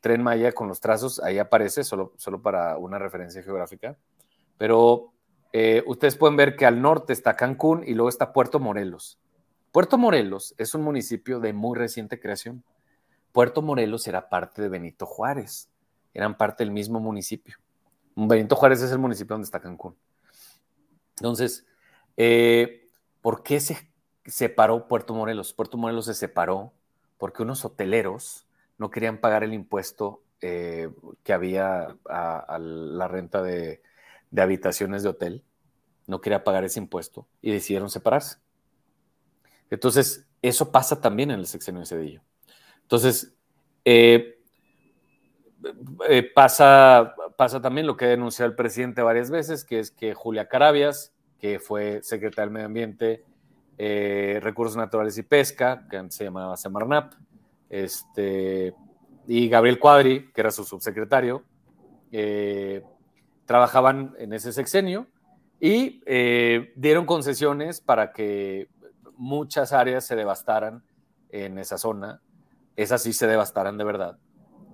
tren 0.00 0.22
Maya 0.22 0.52
con 0.52 0.68
los 0.68 0.80
trazos, 0.80 1.20
ahí 1.20 1.38
aparece, 1.38 1.82
solo, 1.82 2.12
solo 2.16 2.40
para 2.40 2.78
una 2.78 2.98
referencia 2.98 3.42
geográfica. 3.42 3.96
Pero 4.56 5.12
eh, 5.52 5.82
ustedes 5.86 6.16
pueden 6.16 6.36
ver 6.36 6.56
que 6.56 6.64
al 6.64 6.80
norte 6.80 7.12
está 7.12 7.34
Cancún 7.34 7.82
y 7.84 7.94
luego 7.94 8.08
está 8.08 8.32
Puerto 8.32 8.60
Morelos. 8.60 9.18
Puerto 9.72 9.98
Morelos 9.98 10.54
es 10.58 10.74
un 10.74 10.82
municipio 10.82 11.40
de 11.40 11.52
muy 11.52 11.76
reciente 11.76 12.20
creación. 12.20 12.62
Puerto 13.32 13.62
Morelos 13.62 14.06
era 14.06 14.28
parte 14.28 14.62
de 14.62 14.68
Benito 14.68 15.06
Juárez, 15.06 15.68
eran 16.14 16.36
parte 16.36 16.64
del 16.64 16.70
mismo 16.72 17.00
municipio. 17.00 17.56
Benito 18.14 18.56
Juárez 18.56 18.80
es 18.82 18.92
el 18.92 18.98
municipio 18.98 19.34
donde 19.34 19.44
está 19.44 19.60
Cancún. 19.60 19.96
Entonces, 21.18 21.66
eh, 22.16 22.87
¿por 23.20 23.42
qué 23.42 23.60
se 23.60 23.90
separó 24.26 24.88
Puerto 24.88 25.14
Morelos? 25.14 25.52
Puerto 25.52 25.76
Morelos 25.76 26.06
se 26.06 26.14
separó 26.14 26.72
porque 27.18 27.42
unos 27.42 27.64
hoteleros 27.64 28.46
no 28.78 28.90
querían 28.90 29.18
pagar 29.18 29.42
el 29.44 29.52
impuesto 29.52 30.22
eh, 30.40 30.90
que 31.24 31.32
había 31.32 31.96
a, 32.08 32.58
la 32.60 33.08
renta 33.08 33.42
de, 33.42 33.82
habitaciones 34.36 35.02
de 35.02 35.08
hotel. 35.08 35.42
No 36.06 36.20
quería 36.20 36.44
pagar 36.44 36.64
ese 36.64 36.80
impuesto 36.80 37.26
y 37.42 37.50
decidieron 37.50 37.90
separarse. 37.90 38.38
Entonces, 39.70 40.26
eso 40.40 40.70
pasa 40.70 41.00
también 41.00 41.30
en 41.30 41.40
el 41.40 41.46
sexenio 41.46 41.80
de 41.80 41.86
Cedillo. 41.86 42.22
Entonces, 42.82 43.34
eh, 43.84 44.36
pasa 46.34 47.14
pasa 47.38 47.62
también 47.62 47.86
lo 47.86 47.96
que 47.96 48.04
ha 48.04 48.08
denunciado 48.08 48.50
el 48.50 48.56
presidente 48.56 49.00
varias 49.00 49.30
veces, 49.30 49.64
que 49.64 49.78
es 49.78 49.92
que 49.92 50.12
Julia 50.12 50.48
Carabias, 50.48 51.14
que 51.38 51.58
fue 51.58 52.00
secretaria 52.02 52.46
del 52.46 52.52
Medio 52.52 52.66
Ambiente, 52.66 53.24
eh, 53.76 54.40
Recursos 54.42 54.76
Naturales 54.76 55.16
y 55.18 55.22
Pesca, 55.22 55.86
que 55.88 55.96
antes 55.96 56.16
se 56.16 56.24
llamaba 56.24 56.56
Semarnap, 56.56 57.14
este, 57.70 58.74
y 59.28 59.48
Gabriel 59.48 59.78
Cuadri, 59.78 60.30
que 60.32 60.40
era 60.40 60.50
su 60.50 60.64
subsecretario, 60.64 61.44
eh, 62.10 62.82
trabajaban 63.46 64.14
en 64.18 64.32
ese 64.32 64.52
sexenio 64.52 65.06
y 65.60 66.02
eh, 66.06 66.72
dieron 66.74 67.06
concesiones 67.06 67.80
para 67.80 68.12
que 68.12 68.68
muchas 69.16 69.72
áreas 69.72 70.04
se 70.04 70.16
devastaran 70.16 70.82
en 71.30 71.58
esa 71.58 71.78
zona. 71.78 72.20
Esas 72.74 73.02
sí 73.02 73.12
se 73.12 73.26
devastaran 73.26 73.78
de 73.78 73.84
verdad 73.84 74.18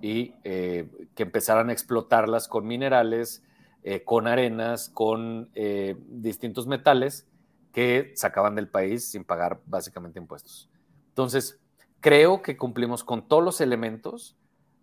y 0.01 0.33
que 0.43 0.89
empezaran 1.17 1.69
a 1.69 1.73
explotarlas 1.73 2.47
con 2.47 2.67
minerales, 2.67 3.41
eh, 3.87 4.03
con 4.03 4.27
arenas, 4.27 4.89
con 4.89 5.49
eh, 5.55 5.95
distintos 6.07 6.67
metales 6.67 7.25
que 7.71 8.11
sacaban 8.15 8.55
del 8.55 8.67
país 8.67 9.09
sin 9.09 9.23
pagar 9.23 9.61
básicamente 9.65 10.19
impuestos. 10.19 10.69
Entonces, 11.09 11.61
creo 12.01 12.41
que 12.41 12.57
cumplimos 12.57 13.05
con 13.05 13.27
todos 13.27 13.43
los 13.43 13.61
elementos 13.61 14.35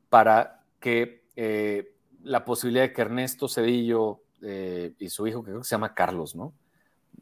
para 0.08 0.64
que 0.80 1.22
la 2.22 2.44
posibilidad 2.44 2.84
de 2.84 2.92
que 2.92 3.02
Ernesto 3.02 3.48
Cedillo 3.48 4.20
eh, 4.42 4.94
y 4.98 5.08
su 5.08 5.26
hijo, 5.26 5.42
que 5.42 5.50
creo 5.50 5.60
que 5.60 5.66
se 5.66 5.74
llama 5.74 5.94
Carlos, 5.94 6.34
¿no? 6.34 6.52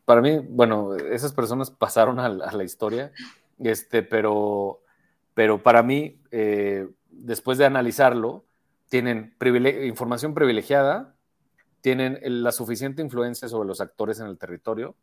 Para 0.04 0.20
mí, 0.20 0.38
bueno, 0.38 0.96
esas 0.96 1.32
personas 1.32 1.70
pasaron 1.78 2.18
a 2.18 2.28
la, 2.28 2.46
a 2.46 2.52
la 2.52 2.64
historia, 2.64 3.12
este, 3.58 4.02
pero, 4.02 4.80
pero 5.34 5.62
para 5.62 5.82
mí, 5.82 6.20
eh, 6.30 6.88
después 7.10 7.58
de 7.58 7.66
analizarlo, 7.66 8.44
tienen 8.88 9.34
información 9.84 10.34
privilegiada, 10.34 11.14
tienen 11.80 12.18
la 12.22 12.52
suficiente 12.52 13.02
influencia 13.02 13.48
sobre 13.48 13.66
los 13.66 13.80
actores 13.80 14.20
en 14.20 14.26
el 14.26 14.38
territorio, 14.38 14.96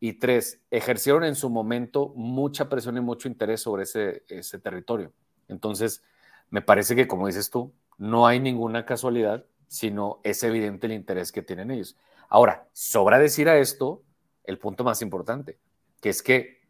y 0.00 0.14
tres, 0.14 0.60
ejercieron 0.70 1.24
en 1.24 1.34
su 1.34 1.48
momento 1.48 2.12
mucha 2.14 2.68
presión 2.68 2.96
y 2.98 3.00
mucho 3.00 3.28
interés 3.28 3.62
sobre 3.62 3.84
ese, 3.84 4.22
ese 4.28 4.58
territorio. 4.58 5.12
Entonces, 5.48 6.02
me 6.50 6.60
parece 6.60 6.94
que, 6.94 7.08
como 7.08 7.26
dices 7.26 7.48
tú, 7.48 7.72
no 7.96 8.26
hay 8.26 8.38
ninguna 8.38 8.84
casualidad, 8.84 9.46
sino 9.66 10.20
es 10.22 10.42
evidente 10.42 10.86
el 10.86 10.92
interés 10.92 11.32
que 11.32 11.42
tienen 11.42 11.70
ellos. 11.70 11.96
Ahora, 12.28 12.68
sobra 12.72 13.18
decir 13.18 13.48
a 13.48 13.56
esto 13.58 14.02
el 14.44 14.58
punto 14.58 14.84
más 14.84 15.00
importante, 15.00 15.58
que 16.00 16.10
es 16.10 16.22
que 16.22 16.60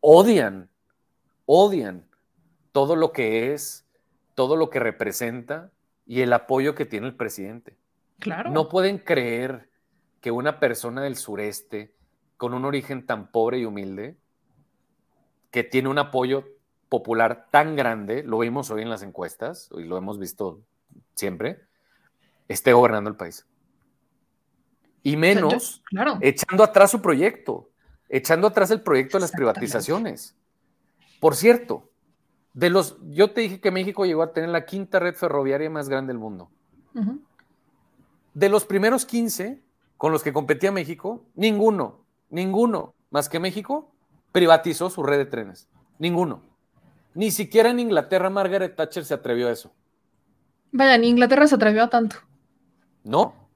odian, 0.00 0.70
odian 1.46 2.06
todo 2.70 2.96
lo 2.96 3.12
que 3.12 3.52
es, 3.52 3.86
todo 4.34 4.56
lo 4.56 4.70
que 4.70 4.80
representa 4.80 5.72
y 6.06 6.20
el 6.20 6.32
apoyo 6.32 6.74
que 6.74 6.86
tiene 6.86 7.08
el 7.08 7.16
presidente. 7.16 7.76
Claro. 8.22 8.50
No 8.50 8.68
pueden 8.68 8.98
creer 8.98 9.68
que 10.20 10.30
una 10.30 10.60
persona 10.60 11.02
del 11.02 11.16
sureste, 11.16 11.92
con 12.36 12.54
un 12.54 12.64
origen 12.64 13.04
tan 13.04 13.32
pobre 13.32 13.58
y 13.58 13.64
humilde, 13.64 14.16
que 15.50 15.64
tiene 15.64 15.88
un 15.88 15.98
apoyo 15.98 16.44
popular 16.88 17.48
tan 17.50 17.74
grande, 17.74 18.22
lo 18.22 18.38
vimos 18.38 18.70
hoy 18.70 18.82
en 18.82 18.90
las 18.90 19.02
encuestas, 19.02 19.68
y 19.76 19.82
lo 19.82 19.96
hemos 19.96 20.20
visto 20.20 20.60
siempre, 21.16 21.62
esté 22.46 22.72
gobernando 22.72 23.10
el 23.10 23.16
país. 23.16 23.44
Y 25.02 25.16
menos 25.16 25.82
claro. 25.84 26.18
echando 26.20 26.62
atrás 26.62 26.92
su 26.92 27.02
proyecto, 27.02 27.70
echando 28.08 28.46
atrás 28.46 28.70
el 28.70 28.82
proyecto 28.82 29.16
de 29.16 29.22
las 29.22 29.32
privatizaciones. 29.32 30.36
Por 31.18 31.34
cierto, 31.34 31.90
de 32.54 32.70
los, 32.70 32.98
yo 33.10 33.32
te 33.32 33.40
dije 33.40 33.60
que 33.60 33.72
México 33.72 34.06
llegó 34.06 34.22
a 34.22 34.32
tener 34.32 34.50
la 34.50 34.64
quinta 34.64 35.00
red 35.00 35.14
ferroviaria 35.14 35.70
más 35.70 35.88
grande 35.88 36.12
del 36.12 36.18
mundo. 36.18 36.50
Uh 36.94 37.00
-huh. 37.00 37.20
De 38.34 38.48
los 38.48 38.64
primeros 38.64 39.04
15 39.06 39.62
con 39.96 40.12
los 40.12 40.22
que 40.22 40.32
competía 40.32 40.72
México, 40.72 41.26
ninguno, 41.34 42.04
ninguno 42.30 42.94
más 43.10 43.28
que 43.28 43.38
México 43.38 43.94
privatizó 44.32 44.90
su 44.90 45.02
red 45.02 45.18
de 45.18 45.26
trenes. 45.26 45.68
Ninguno. 45.98 46.42
Ni 47.14 47.30
siquiera 47.30 47.70
en 47.70 47.78
Inglaterra 47.78 48.30
Margaret 48.30 48.74
Thatcher 48.74 49.04
se 49.04 49.14
atrevió 49.14 49.48
a 49.48 49.52
eso. 49.52 49.72
Vaya, 50.72 50.96
ni 50.96 51.08
Inglaterra 51.08 51.46
se 51.46 51.54
atrevió 51.54 51.84
a 51.84 51.90
tanto. 51.90 52.16
No. 53.04 53.50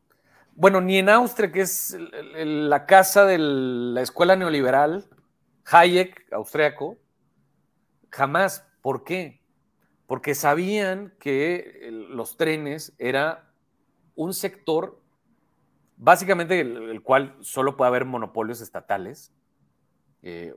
Bueno, 0.55 0.81
ni 0.81 0.99
en 0.99 1.09
Austria, 1.09 1.51
que 1.51 1.63
es 1.63 1.97
la 2.35 2.87
casa 2.87 3.25
de 3.25 3.39
la 3.39 4.03
escuela 4.03 4.37
neoliberal, 4.37 5.09
Hayek, 5.65 6.33
austriaco, 6.33 6.99
jamás. 8.11 8.67
¿Por 8.83 9.05
qué? 9.05 9.43
Porque 10.07 10.35
sabían 10.35 11.15
que 11.19 11.89
los 11.91 12.37
trenes 12.37 12.95
era 12.99 13.46
un 14.17 14.35
sector, 14.35 15.01
básicamente 15.97 16.61
el, 16.61 16.91
el 16.91 17.03
cual 17.03 17.37
solo 17.41 17.77
puede 17.77 17.89
haber 17.89 18.05
monopolios 18.05 18.61
estatales, 18.61 19.33
eh, 20.29 20.53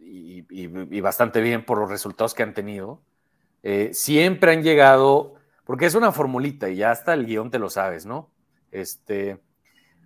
y, 0.00 0.40
y, 0.50 0.68
y, 0.90 1.00
bastante 1.00 1.40
bien 1.40 1.64
por 1.64 1.78
los 1.78 1.88
resultados 1.88 2.34
que 2.34 2.42
han 2.42 2.54
tenido. 2.54 3.00
Eh, 3.62 3.90
siempre 3.92 4.52
han 4.52 4.64
llegado, 4.64 5.34
porque 5.64 5.86
es 5.86 5.94
una 5.94 6.10
formulita 6.10 6.68
y 6.68 6.76
ya 6.76 6.90
hasta 6.90 7.14
el 7.14 7.24
guion 7.24 7.50
te 7.50 7.60
lo 7.60 7.70
sabes, 7.70 8.04
¿no? 8.04 8.30
Este, 8.72 9.38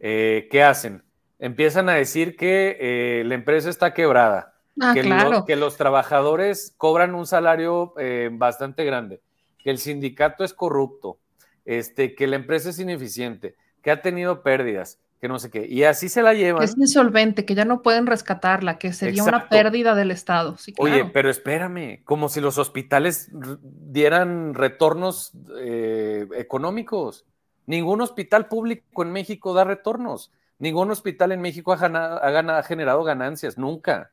eh, 0.00 0.48
¿Qué 0.50 0.62
hacen? 0.62 1.02
Empiezan 1.38 1.88
a 1.88 1.94
decir 1.94 2.36
que 2.36 3.22
la 3.24 3.34
empresa 3.34 3.70
está 3.70 3.94
quebrada, 3.94 4.54
ah, 4.80 4.92
que, 4.92 5.00
claro. 5.00 5.30
lo, 5.30 5.44
que, 5.46 5.56
los 5.56 5.78
trabajadores 5.78 6.74
cobran 6.76 7.14
un 7.14 7.26
salario 7.26 7.94
bastante 8.32 8.84
grande, 8.84 9.22
que 9.58 9.70
el 9.70 9.78
sindicato 9.78 10.44
es 10.44 10.52
corrupto, 10.52 11.19
este, 11.64 12.14
que 12.14 12.26
la 12.26 12.36
empresa 12.36 12.70
es 12.70 12.78
ineficiente, 12.78 13.56
que 13.82 13.90
ha 13.90 14.02
tenido 14.02 14.42
pérdidas, 14.42 14.98
que 15.20 15.28
no 15.28 15.38
sé 15.38 15.50
qué. 15.50 15.66
Y 15.66 15.84
así 15.84 16.08
se 16.08 16.22
la 16.22 16.34
llevan. 16.34 16.62
Es 16.62 16.76
insolvente, 16.76 17.44
que 17.44 17.54
ya 17.54 17.64
no 17.64 17.82
pueden 17.82 18.06
rescatarla, 18.06 18.78
que 18.78 18.92
sería 18.92 19.22
Exacto. 19.22 19.36
una 19.36 19.48
pérdida 19.48 19.94
del 19.94 20.10
Estado. 20.10 20.56
Sí, 20.56 20.72
claro. 20.72 20.92
Oye, 20.92 21.10
pero 21.12 21.30
espérame, 21.30 22.02
como 22.04 22.28
si 22.28 22.40
los 22.40 22.58
hospitales 22.58 23.30
dieran 23.62 24.54
retornos 24.54 25.32
eh, 25.58 26.26
económicos. 26.36 27.26
Ningún 27.66 28.00
hospital 28.00 28.48
público 28.48 29.02
en 29.02 29.12
México 29.12 29.52
da 29.54 29.64
retornos. 29.64 30.32
Ningún 30.58 30.90
hospital 30.90 31.32
en 31.32 31.40
México 31.40 31.72
ha, 31.72 31.76
ganado, 31.76 32.22
ha, 32.22 32.30
ganado, 32.30 32.58
ha 32.58 32.62
generado 32.62 33.04
ganancias, 33.04 33.56
nunca. 33.58 34.10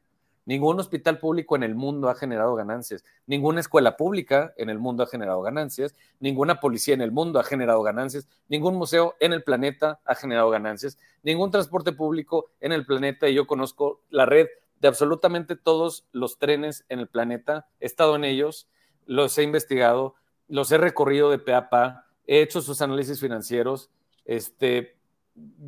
Ningún 0.47 0.79
hospital 0.79 1.19
público 1.19 1.57
en 1.57 1.63
el 1.63 1.75
mundo 1.75 2.07
ha 2.07 2.15
generado 2.15 2.55
ganancias. 2.55 3.03
Ninguna 3.25 3.59
escuela 3.59 3.97
pública 3.97 4.53
en 4.55 4.69
el 4.69 4.79
mundo 4.79 5.03
ha 5.03 5.07
generado 5.07 5.41
ganancias. 5.41 5.93
Ninguna 6.21 6.61
policía 6.61 6.93
en 6.93 7.01
el 7.01 7.11
mundo 7.11 7.37
ha 7.37 7.43
generado 7.43 7.83
ganancias. 7.83 8.29
Ningún 8.47 8.75
museo 8.75 9.15
en 9.19 9.33
el 9.33 9.43
planeta 9.43 9.99
ha 10.05 10.15
generado 10.15 10.49
ganancias. 10.49 10.97
Ningún 11.21 11.51
transporte 11.51 11.91
público 11.91 12.49
en 12.61 12.71
el 12.71 12.85
planeta. 12.85 13.27
Y 13.27 13.33
yo 13.33 13.45
conozco 13.45 13.99
la 14.09 14.25
red 14.25 14.47
de 14.79 14.87
absolutamente 14.87 15.57
todos 15.57 16.05
los 16.13 16.39
trenes 16.39 16.85
en 16.87 16.99
el 16.99 17.09
planeta. 17.09 17.67
He 17.81 17.85
estado 17.85 18.15
en 18.15 18.23
ellos, 18.23 18.69
los 19.05 19.37
he 19.37 19.43
investigado, 19.43 20.15
los 20.47 20.71
he 20.71 20.77
recorrido 20.77 21.29
de 21.29 21.39
pe 21.39 21.55
a 21.55 21.69
pa, 21.69 22.05
he 22.25 22.41
hecho 22.41 22.61
sus 22.61 22.81
análisis 22.81 23.19
financieros. 23.19 23.89
Este, 24.23 24.96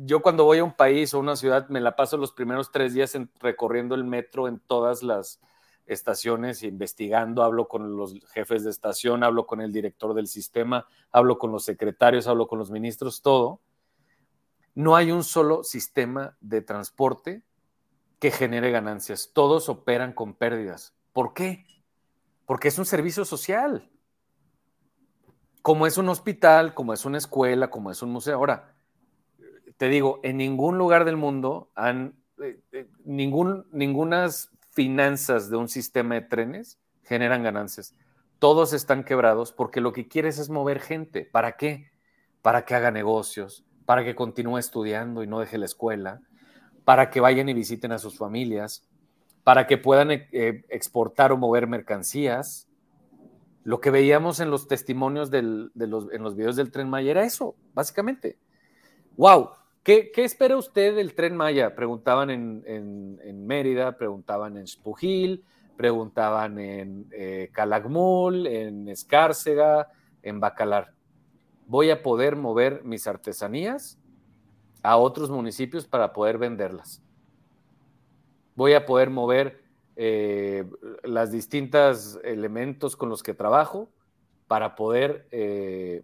yo 0.04 0.20
cuando 0.20 0.44
voy 0.44 0.58
a 0.58 0.64
un 0.64 0.74
país 0.74 1.14
o 1.14 1.20
una 1.20 1.36
ciudad 1.36 1.68
me 1.68 1.80
la 1.80 1.96
paso 1.96 2.16
los 2.16 2.32
primeros 2.32 2.72
tres 2.72 2.92
días 2.92 3.14
en, 3.14 3.30
recorriendo 3.40 3.94
el 3.94 4.04
metro 4.04 4.48
en 4.48 4.58
todas 4.58 5.02
las 5.02 5.40
estaciones, 5.86 6.62
investigando, 6.62 7.42
hablo 7.42 7.68
con 7.68 7.96
los 7.96 8.14
jefes 8.32 8.64
de 8.64 8.70
estación, 8.70 9.24
hablo 9.24 9.46
con 9.46 9.60
el 9.60 9.72
director 9.72 10.14
del 10.14 10.28
sistema, 10.28 10.86
hablo 11.10 11.38
con 11.38 11.52
los 11.52 11.64
secretarios, 11.64 12.26
hablo 12.26 12.46
con 12.46 12.58
los 12.58 12.70
ministros, 12.70 13.22
todo. 13.22 13.60
No 14.74 14.94
hay 14.96 15.10
un 15.10 15.24
solo 15.24 15.64
sistema 15.64 16.36
de 16.40 16.62
transporte 16.62 17.42
que 18.20 18.30
genere 18.30 18.70
ganancias. 18.70 19.30
Todos 19.32 19.68
operan 19.68 20.12
con 20.12 20.34
pérdidas. 20.34 20.94
¿Por 21.12 21.34
qué? 21.34 21.64
Porque 22.46 22.68
es 22.68 22.78
un 22.78 22.86
servicio 22.86 23.24
social. 23.24 23.90
Como 25.62 25.86
es 25.86 25.98
un 25.98 26.08
hospital, 26.08 26.72
como 26.72 26.92
es 26.92 27.04
una 27.04 27.18
escuela, 27.18 27.68
como 27.68 27.90
es 27.90 28.00
un 28.02 28.10
museo. 28.10 28.36
Ahora, 28.36 28.74
te 29.80 29.88
digo, 29.88 30.20
en 30.22 30.36
ningún 30.36 30.76
lugar 30.76 31.06
del 31.06 31.16
mundo 31.16 31.70
han, 31.74 32.14
eh, 32.42 32.60
eh, 32.72 32.86
ningún, 33.06 33.66
ningunas 33.72 34.50
finanzas 34.72 35.48
de 35.48 35.56
un 35.56 35.70
sistema 35.70 36.16
de 36.16 36.20
trenes 36.20 36.78
generan 37.02 37.42
ganancias. 37.42 37.94
Todos 38.38 38.74
están 38.74 39.04
quebrados 39.04 39.52
porque 39.52 39.80
lo 39.80 39.94
que 39.94 40.06
quieres 40.06 40.38
es 40.38 40.50
mover 40.50 40.80
gente. 40.80 41.24
¿Para 41.24 41.56
qué? 41.56 41.90
Para 42.42 42.66
que 42.66 42.74
haga 42.74 42.90
negocios, 42.90 43.64
para 43.86 44.04
que 44.04 44.14
continúe 44.14 44.58
estudiando 44.58 45.22
y 45.22 45.26
no 45.26 45.40
deje 45.40 45.56
la 45.56 45.64
escuela, 45.64 46.20
para 46.84 47.08
que 47.08 47.20
vayan 47.20 47.48
y 47.48 47.54
visiten 47.54 47.92
a 47.92 47.98
sus 47.98 48.18
familias, 48.18 48.86
para 49.44 49.66
que 49.66 49.78
puedan 49.78 50.10
eh, 50.10 50.62
exportar 50.68 51.32
o 51.32 51.38
mover 51.38 51.66
mercancías. 51.66 52.68
Lo 53.64 53.80
que 53.80 53.90
veíamos 53.90 54.40
en 54.40 54.50
los 54.50 54.68
testimonios 54.68 55.30
del, 55.30 55.70
de 55.72 55.86
los, 55.86 56.12
en 56.12 56.22
los 56.22 56.36
videos 56.36 56.56
del 56.56 56.70
tren 56.70 56.90
Maya 56.90 57.12
era 57.12 57.24
eso, 57.24 57.56
básicamente. 57.72 58.38
¡Wow! 59.16 59.59
¿Qué, 59.82 60.12
¿Qué, 60.12 60.24
espera 60.24 60.58
usted 60.58 60.94
del 60.94 61.14
tren 61.14 61.34
Maya? 61.34 61.74
Preguntaban 61.74 62.28
en, 62.28 63.46
Mérida, 63.46 63.96
preguntaban 63.96 64.58
en 64.58 64.66
Spujil, 64.66 65.42
preguntaban 65.78 66.58
en 66.58 67.06
eh, 67.12 67.48
Calakmul, 67.50 68.46
en 68.46 68.88
Escárcega, 68.88 69.88
en 70.22 70.38
Bacalar. 70.38 70.92
¿Voy 71.66 71.88
a 71.88 72.02
poder 72.02 72.36
mover 72.36 72.84
mis 72.84 73.06
artesanías 73.06 73.98
a 74.82 74.98
otros 74.98 75.30
municipios 75.30 75.86
para 75.86 76.12
poder 76.12 76.36
venderlas? 76.36 77.02
¿Voy 78.56 78.74
a 78.74 78.84
poder 78.84 79.08
mover 79.08 79.62
eh, 79.96 80.68
las 81.04 81.32
distintas 81.32 82.20
elementos 82.22 82.96
con 82.96 83.08
los 83.08 83.22
que 83.22 83.32
trabajo 83.32 83.88
para 84.46 84.74
poder 84.74 85.26
eh, 85.30 86.02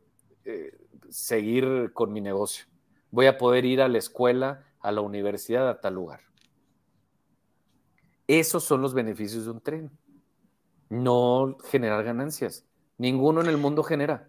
seguir 1.10 1.90
con 1.92 2.10
mi 2.14 2.22
negocio? 2.22 2.64
Voy 3.16 3.28
a 3.28 3.38
poder 3.38 3.64
ir 3.64 3.80
a 3.80 3.88
la 3.88 3.96
escuela, 3.96 4.62
a 4.78 4.92
la 4.92 5.00
universidad, 5.00 5.66
a 5.70 5.80
tal 5.80 5.94
lugar. 5.94 6.20
Esos 8.26 8.62
son 8.62 8.82
los 8.82 8.92
beneficios 8.92 9.46
de 9.46 9.52
un 9.52 9.60
tren. 9.62 9.90
No 10.90 11.56
generar 11.70 12.04
ganancias. 12.04 12.66
Ninguno 12.98 13.40
en 13.40 13.46
el 13.46 13.56
mundo 13.56 13.82
genera. 13.82 14.28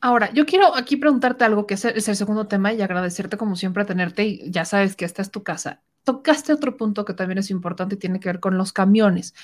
Ahora, 0.00 0.32
yo 0.32 0.44
quiero 0.44 0.74
aquí 0.74 0.96
preguntarte 0.96 1.44
algo 1.44 1.68
que 1.68 1.74
es 1.74 1.84
el, 1.84 2.02
segundo 2.02 2.48
tema 2.48 2.72
y 2.72 2.82
agradecerte 2.82 3.36
como 3.36 3.54
siempre 3.54 3.84
tenerte 3.84 4.24
y 4.24 4.50
ya 4.50 4.64
sabes 4.64 4.96
que 4.96 5.04
esta 5.04 5.22
es 5.22 5.30
tu 5.30 5.44
casa. 5.44 5.84
Tocaste 6.02 6.52
otro 6.52 6.76
punto 6.76 7.04
que 7.04 7.14
también 7.14 7.38
es 7.38 7.52
importante 7.52 7.94
y 7.94 7.98
tiene 7.98 8.18
que 8.18 8.28
ver 8.28 8.40
con 8.40 8.58
los 8.58 8.72
camiones. 8.72 9.34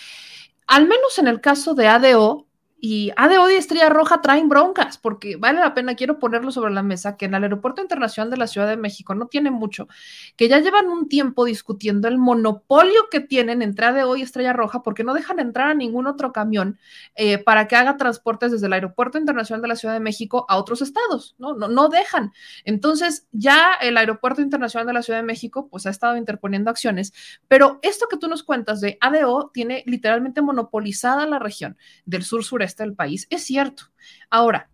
Al 0.67 0.89
menos 0.89 1.21
en 1.21 1.29
el 1.29 1.41
caso 1.41 1.75
de 1.75 1.87
ADO, 1.87 2.49
Y 2.85 3.13
ADO 3.15 3.49
y 3.49 3.55
Estrella 3.55 3.91
Roja 3.91 4.21
traen 4.23 4.49
broncas, 4.49 4.99
porque 4.99 5.37
vale 5.37 5.61
la 5.61 5.73
pena, 5.73 5.95
quiero 5.95 6.19
ponerlo 6.19 6.51
sobre 6.51 6.73
la 6.73 6.83
mesa, 6.83 7.17
que 7.17 7.27
en 7.27 7.35
el 7.35 7.45
Aeropuerto 7.45 7.81
Internacional 7.81 8.29
de 8.29 8.37
la 8.37 8.49
Ciudad 8.49 8.67
de 8.67 8.77
México 8.77 9.15
no 9.15 9.29
tiene 9.29 9.53
mucho, 9.53 9.87
que 10.35 10.49
ya 10.49 10.59
llevan 10.59 10.89
un 10.89 11.09
tiempo 11.09 11.45
discutiendo 11.45 12.09
el 12.09 12.19
monopolio 12.19 13.03
que 13.09 13.21
tienen 13.21 13.63
entre 13.63 13.87
ADO 13.87 14.17
y 14.17 14.23
Estrella 14.23 14.53
Roja, 14.53 14.83
porque 14.83 15.05
no 15.05 15.15
dejan 15.15 15.39
entrar 15.39 15.69
a 15.69 15.75
ningún 15.75 16.09
otro 16.09 16.33
camión 16.33 16.77
eh, 17.15 17.39
para 17.39 17.69
que 17.69 17.77
haga 17.77 17.97
transportes 17.97 18.51
desde 18.51 18.67
el 18.67 18.73
Aeropuerto 18.73 19.17
Internacional 19.17 19.63
de 19.63 19.69
la 19.69 19.77
Ciudad 19.77 19.95
de 19.95 20.01
México 20.01 20.45
a 20.49 20.57
otros 20.57 20.83
estados, 20.83 21.37
¿no? 21.39 21.55
No, 21.55 21.69
no 21.69 21.89
dejan. 21.89 22.33
Entonces, 22.65 23.29
ya 23.31 23.75
el 23.81 23.97
Aeropuerto 23.97 24.43
Internacional 24.43 24.89
de 24.89 24.95
la 24.95 25.03
Ciudad 25.03 25.21
de 25.21 25.27
México, 25.27 25.69
pues 25.69 25.87
ha 25.87 25.91
estado 25.91 26.17
interponiendo 26.17 26.69
acciones, 26.69 27.13
pero 27.47 27.79
esto 27.83 28.07
que 28.11 28.17
tú 28.17 28.27
nos 28.27 28.43
cuentas 28.43 28.81
de 28.81 28.99
ADO 29.01 29.53
tiene 29.55 29.85
literalmente 29.87 30.43
monopolizada 30.43 31.27
la 31.27 31.39
región 31.39 31.77
del 32.07 32.25
sur-sureste 32.73 32.83
el 32.85 32.95
país. 32.95 33.27
Es 33.31 33.45
cierto. 33.45 33.85
Ahora, 34.31 34.71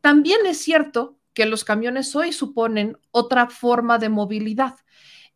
también 0.00 0.46
es 0.46 0.58
cierto 0.58 1.18
que 1.34 1.46
los 1.46 1.64
camiones 1.64 2.14
hoy 2.16 2.32
suponen 2.32 2.98
otra 3.10 3.48
forma 3.48 3.98
de 3.98 4.08
movilidad 4.08 4.76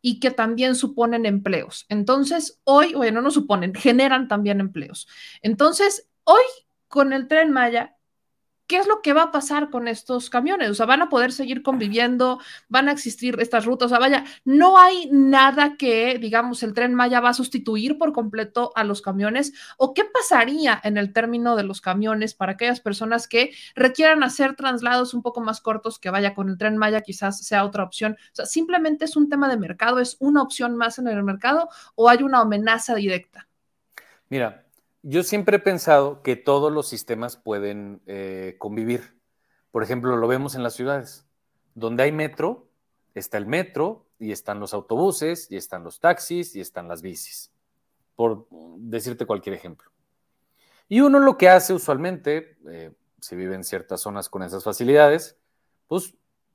y 0.00 0.18
que 0.18 0.30
también 0.30 0.74
suponen 0.74 1.26
empleos. 1.26 1.86
Entonces, 1.88 2.60
hoy, 2.64 2.94
bueno, 2.94 3.22
no 3.22 3.30
suponen, 3.30 3.74
generan 3.74 4.28
también 4.28 4.60
empleos. 4.60 5.06
Entonces, 5.42 6.08
hoy 6.24 6.42
con 6.88 7.12
el 7.12 7.28
tren 7.28 7.52
Maya 7.52 7.96
¿qué 8.66 8.78
es 8.78 8.86
lo 8.86 9.02
que 9.02 9.12
va 9.12 9.24
a 9.24 9.30
pasar 9.30 9.70
con 9.70 9.88
estos 9.88 10.30
camiones? 10.30 10.70
O 10.70 10.74
sea, 10.74 10.86
van 10.86 11.02
a 11.02 11.08
poder 11.08 11.32
seguir 11.32 11.62
conviviendo, 11.62 12.40
van 12.68 12.88
a 12.88 12.92
existir 12.92 13.36
estas 13.40 13.64
rutas, 13.64 13.86
o 13.86 13.88
sea, 13.90 13.98
vaya, 13.98 14.24
no 14.44 14.78
hay 14.78 15.08
nada 15.12 15.76
que, 15.76 16.18
digamos, 16.18 16.62
el 16.62 16.74
tren 16.74 16.94
Maya 16.94 17.20
va 17.20 17.30
a 17.30 17.34
sustituir 17.34 17.98
por 17.98 18.12
completo 18.12 18.72
a 18.74 18.84
los 18.84 19.02
camiones, 19.02 19.52
o 19.76 19.94
qué 19.94 20.04
pasaría 20.04 20.80
en 20.84 20.96
el 20.96 21.12
término 21.12 21.56
de 21.56 21.64
los 21.64 21.80
camiones 21.80 22.34
para 22.34 22.52
aquellas 22.52 22.80
personas 22.80 23.28
que 23.28 23.52
requieran 23.74 24.22
hacer 24.22 24.56
traslados 24.56 25.14
un 25.14 25.22
poco 25.22 25.40
más 25.40 25.60
cortos, 25.60 25.98
que 25.98 26.10
vaya 26.10 26.34
con 26.34 26.48
el 26.48 26.58
tren 26.58 26.76
Maya, 26.76 27.00
quizás 27.02 27.44
sea 27.44 27.64
otra 27.64 27.84
opción. 27.84 28.16
O 28.32 28.34
sea, 28.34 28.46
simplemente 28.46 29.04
es 29.04 29.16
un 29.16 29.28
tema 29.28 29.48
de 29.48 29.56
mercado, 29.56 29.98
es 29.98 30.16
una 30.20 30.42
opción 30.42 30.76
más 30.76 30.98
en 30.98 31.08
el 31.08 31.22
mercado, 31.22 31.68
o 31.94 32.08
hay 32.08 32.22
una 32.22 32.40
amenaza 32.40 32.94
directa. 32.94 33.48
Mira, 34.28 34.64
yo 35.02 35.22
siempre 35.22 35.56
he 35.56 35.60
pensado 35.60 36.22
que 36.22 36.36
todos 36.36 36.72
los 36.72 36.88
sistemas 36.88 37.36
pueden 37.36 38.00
eh, 38.06 38.56
convivir. 38.58 39.18
Por 39.70 39.82
ejemplo, 39.82 40.16
lo 40.16 40.28
vemos 40.28 40.54
en 40.54 40.62
las 40.62 40.74
ciudades. 40.74 41.26
Donde 41.74 42.04
hay 42.04 42.12
metro, 42.12 42.68
está 43.14 43.38
el 43.38 43.46
metro 43.46 44.06
y 44.18 44.32
están 44.32 44.60
los 44.60 44.74
autobuses 44.74 45.50
y 45.50 45.56
están 45.56 45.82
los 45.82 46.00
taxis 46.00 46.54
y 46.54 46.60
están 46.60 46.86
las 46.86 47.02
bicis, 47.02 47.50
por 48.14 48.46
decirte 48.78 49.26
cualquier 49.26 49.54
ejemplo. 49.54 49.90
Y 50.88 51.00
uno 51.00 51.18
lo 51.18 51.36
que 51.36 51.48
hace 51.48 51.72
usualmente, 51.72 52.58
eh, 52.68 52.92
si 53.20 53.34
vive 53.34 53.54
en 53.54 53.64
ciertas 53.64 54.02
zonas 54.02 54.28
con 54.28 54.42
esas 54.42 54.62
facilidades, 54.62 55.36
pues 55.88 56.14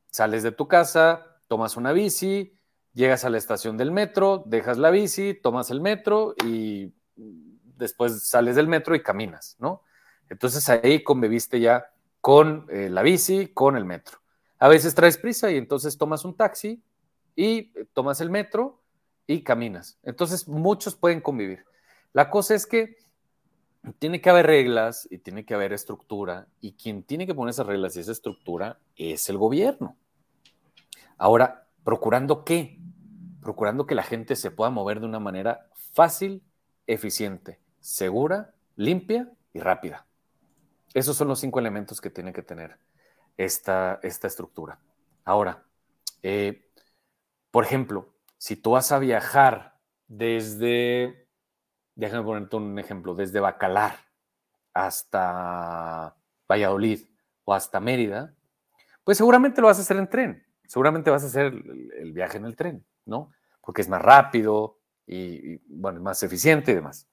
sales 0.09 0.43
de 0.43 0.51
tu 0.51 0.67
casa, 0.67 1.41
tomas 1.47 1.75
una 1.75 1.91
bici, 1.91 2.57
llegas 2.93 3.25
a 3.25 3.29
la 3.29 3.37
estación 3.37 3.77
del 3.77 3.91
metro, 3.91 4.43
dejas 4.45 4.77
la 4.77 4.91
bici, 4.91 5.33
tomas 5.33 5.71
el 5.71 5.81
metro 5.81 6.35
y 6.45 6.93
después 7.77 8.23
sales 8.23 8.55
del 8.55 8.67
metro 8.67 8.95
y 8.95 9.03
caminas, 9.03 9.55
¿no? 9.59 9.83
Entonces 10.29 10.67
ahí 10.69 11.03
conviviste 11.03 11.59
ya 11.59 11.91
con 12.21 12.65
eh, 12.69 12.89
la 12.89 13.01
bici, 13.01 13.47
con 13.47 13.77
el 13.77 13.85
metro. 13.85 14.19
A 14.59 14.67
veces 14.67 14.95
traes 14.95 15.17
prisa 15.17 15.51
y 15.51 15.57
entonces 15.57 15.97
tomas 15.97 16.25
un 16.25 16.35
taxi 16.35 16.83
y 17.35 17.71
tomas 17.93 18.21
el 18.21 18.29
metro 18.29 18.81
y 19.27 19.43
caminas. 19.43 19.99
Entonces 20.03 20.47
muchos 20.47 20.95
pueden 20.95 21.21
convivir. 21.21 21.65
La 22.13 22.29
cosa 22.29 22.55
es 22.55 22.65
que 22.65 22.97
tiene 23.99 24.19
que 24.19 24.29
haber 24.29 24.47
reglas 24.47 25.07
y 25.09 25.19
tiene 25.19 25.45
que 25.45 25.53
haber 25.53 25.71
estructura 25.71 26.47
y 26.59 26.73
quien 26.73 27.03
tiene 27.03 27.27
que 27.27 27.35
poner 27.35 27.51
esas 27.51 27.67
reglas 27.67 27.95
y 27.95 28.01
esa 28.01 28.11
estructura 28.11 28.79
es 28.95 29.29
el 29.29 29.37
gobierno. 29.37 29.95
Ahora, 31.17 31.67
procurando 31.83 32.43
qué? 32.43 32.79
Procurando 33.41 33.85
que 33.85 33.95
la 33.95 34.03
gente 34.03 34.35
se 34.35 34.51
pueda 34.51 34.71
mover 34.71 34.99
de 34.99 35.05
una 35.05 35.19
manera 35.19 35.69
fácil, 35.93 36.43
eficiente 36.85 37.59
segura, 37.87 38.53
limpia 38.75 39.31
y 39.53 39.61
rápida. 39.61 40.05
Esos 40.93 41.15
son 41.15 41.29
los 41.29 41.39
cinco 41.39 41.59
elementos 41.59 42.01
que 42.01 42.09
tiene 42.09 42.33
que 42.33 42.43
tener 42.43 42.77
esta, 43.37 44.01
esta 44.03 44.27
estructura. 44.27 44.77
Ahora, 45.23 45.63
eh, 46.21 46.69
por 47.49 47.63
ejemplo, 47.63 48.13
si 48.37 48.57
tú 48.57 48.71
vas 48.71 48.91
a 48.91 48.99
viajar 48.99 49.79
desde, 50.05 51.29
déjame 51.95 52.25
ponerte 52.25 52.57
un 52.57 52.77
ejemplo, 52.77 53.15
desde 53.15 53.39
Bacalar 53.39 53.95
hasta 54.73 56.13
Valladolid 56.51 57.07
o 57.45 57.53
hasta 57.53 57.79
Mérida, 57.79 58.35
pues 59.05 59.17
seguramente 59.17 59.61
lo 59.61 59.67
vas 59.67 59.79
a 59.79 59.83
hacer 59.83 59.95
en 59.95 60.09
tren, 60.09 60.45
seguramente 60.65 61.09
vas 61.09 61.23
a 61.23 61.27
hacer 61.27 61.45
el, 61.45 62.11
viaje 62.11 62.37
en 62.37 62.45
el 62.45 62.57
tren, 62.57 62.85
¿no? 63.05 63.31
Porque 63.61 63.81
es 63.81 63.87
más 63.87 64.01
rápido 64.01 64.81
y, 65.05 65.53
y 65.53 65.61
bueno, 65.69 66.01
más 66.01 66.21
eficiente 66.21 66.73
y 66.73 66.75
demás. 66.75 67.07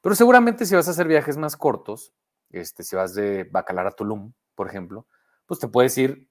Pero 0.00 0.14
seguramente 0.14 0.64
si 0.66 0.74
vas 0.74 0.88
a 0.88 0.92
hacer 0.92 1.06
viajes 1.06 1.36
más 1.36 1.56
cortos, 1.56 2.14
este, 2.50 2.82
si 2.82 2.96
vas 2.96 3.14
de 3.14 3.44
Bacalar 3.44 3.86
a 3.86 3.92
Tulum, 3.92 4.32
por 4.54 4.68
ejemplo, 4.68 5.06
pues 5.46 5.60
te 5.60 5.68
puedes 5.68 5.96
ir 5.98 6.28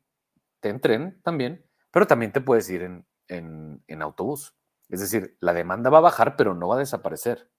en 0.62 0.80
tren 0.80 1.22
también, 1.24 1.66
pero 1.92 2.08
también 2.08 2.32
te 2.32 2.42
puedes 2.42 2.70
ir 2.70 2.84
en, 3.28 4.02
autobús. 4.02 4.56
Es 4.90 5.02
decir, 5.02 5.38
la 5.40 5.54
demanda 5.54 5.90
va 5.90 6.00
a 6.00 6.02
bajar, 6.02 6.36
pero 6.36 6.56
no 6.56 6.68
va 6.68 6.76
a 6.76 6.80
desaparecer. 6.80 7.50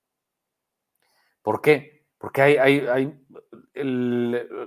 ¿Por 1.43 1.61
qué? 1.61 2.07
Porque 2.19 2.43
hay, 2.43 2.57
hay, 2.57 3.27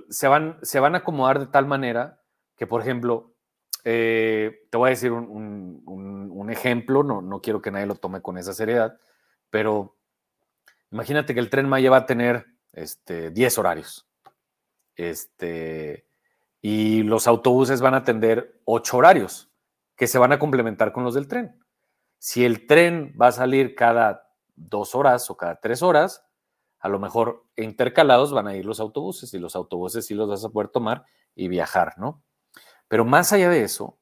se, 0.08 0.28
van, 0.28 0.58
se 0.62 0.80
van 0.80 0.94
a 0.94 0.98
acomodar 0.98 1.38
de 1.38 1.46
tal 1.46 1.66
manera 1.66 2.22
que, 2.56 2.66
por 2.66 2.80
ejemplo, 2.80 3.34
eh, 3.84 4.66
te 4.70 4.78
voy 4.78 4.88
a 4.88 4.90
decir 4.90 5.12
un, 5.12 5.82
un 5.84 6.50
ejemplo, 6.50 7.02
no, 7.02 7.22
no 7.22 7.40
quiero 7.40 7.62
que 7.62 7.70
nadie 7.70 7.86
lo 7.86 7.94
tome 7.94 8.20
con 8.20 8.38
esa 8.38 8.52
seriedad, 8.52 8.98
pero 9.50 9.96
Imagínate 10.94 11.34
que 11.34 11.40
el 11.40 11.50
tren 11.50 11.68
Maya 11.68 11.90
va 11.90 11.96
a 11.96 12.06
tener 12.06 12.46
este, 12.72 13.30
10 13.30 13.58
horarios. 13.58 14.06
Este, 14.94 16.06
y 16.62 17.02
los 17.02 17.26
autobuses 17.26 17.80
van 17.80 17.94
a 17.94 18.04
tener 18.04 18.60
8 18.64 18.96
horarios 18.96 19.50
que 19.96 20.06
se 20.06 20.18
van 20.18 20.30
a 20.30 20.38
complementar 20.38 20.92
con 20.92 21.02
los 21.02 21.14
del 21.14 21.26
tren. 21.26 21.58
Si 22.18 22.44
el 22.44 22.68
tren 22.68 23.12
va 23.20 23.26
a 23.26 23.32
salir 23.32 23.74
cada 23.74 24.30
dos 24.54 24.94
horas 24.94 25.28
o 25.30 25.36
cada 25.36 25.58
tres 25.58 25.82
horas, 25.82 26.24
a 26.78 26.88
lo 26.88 27.00
mejor 27.00 27.44
intercalados 27.56 28.32
van 28.32 28.46
a 28.46 28.54
ir 28.54 28.64
los 28.64 28.78
autobuses 28.78 29.34
y 29.34 29.40
los 29.40 29.56
autobuses 29.56 30.06
sí 30.06 30.14
los 30.14 30.28
vas 30.28 30.44
a 30.44 30.50
poder 30.50 30.68
tomar 30.68 31.06
y 31.34 31.48
viajar, 31.48 31.94
¿no? 31.98 32.22
Pero 32.86 33.04
más 33.04 33.32
allá 33.32 33.50
de 33.50 33.64
eso, 33.64 33.98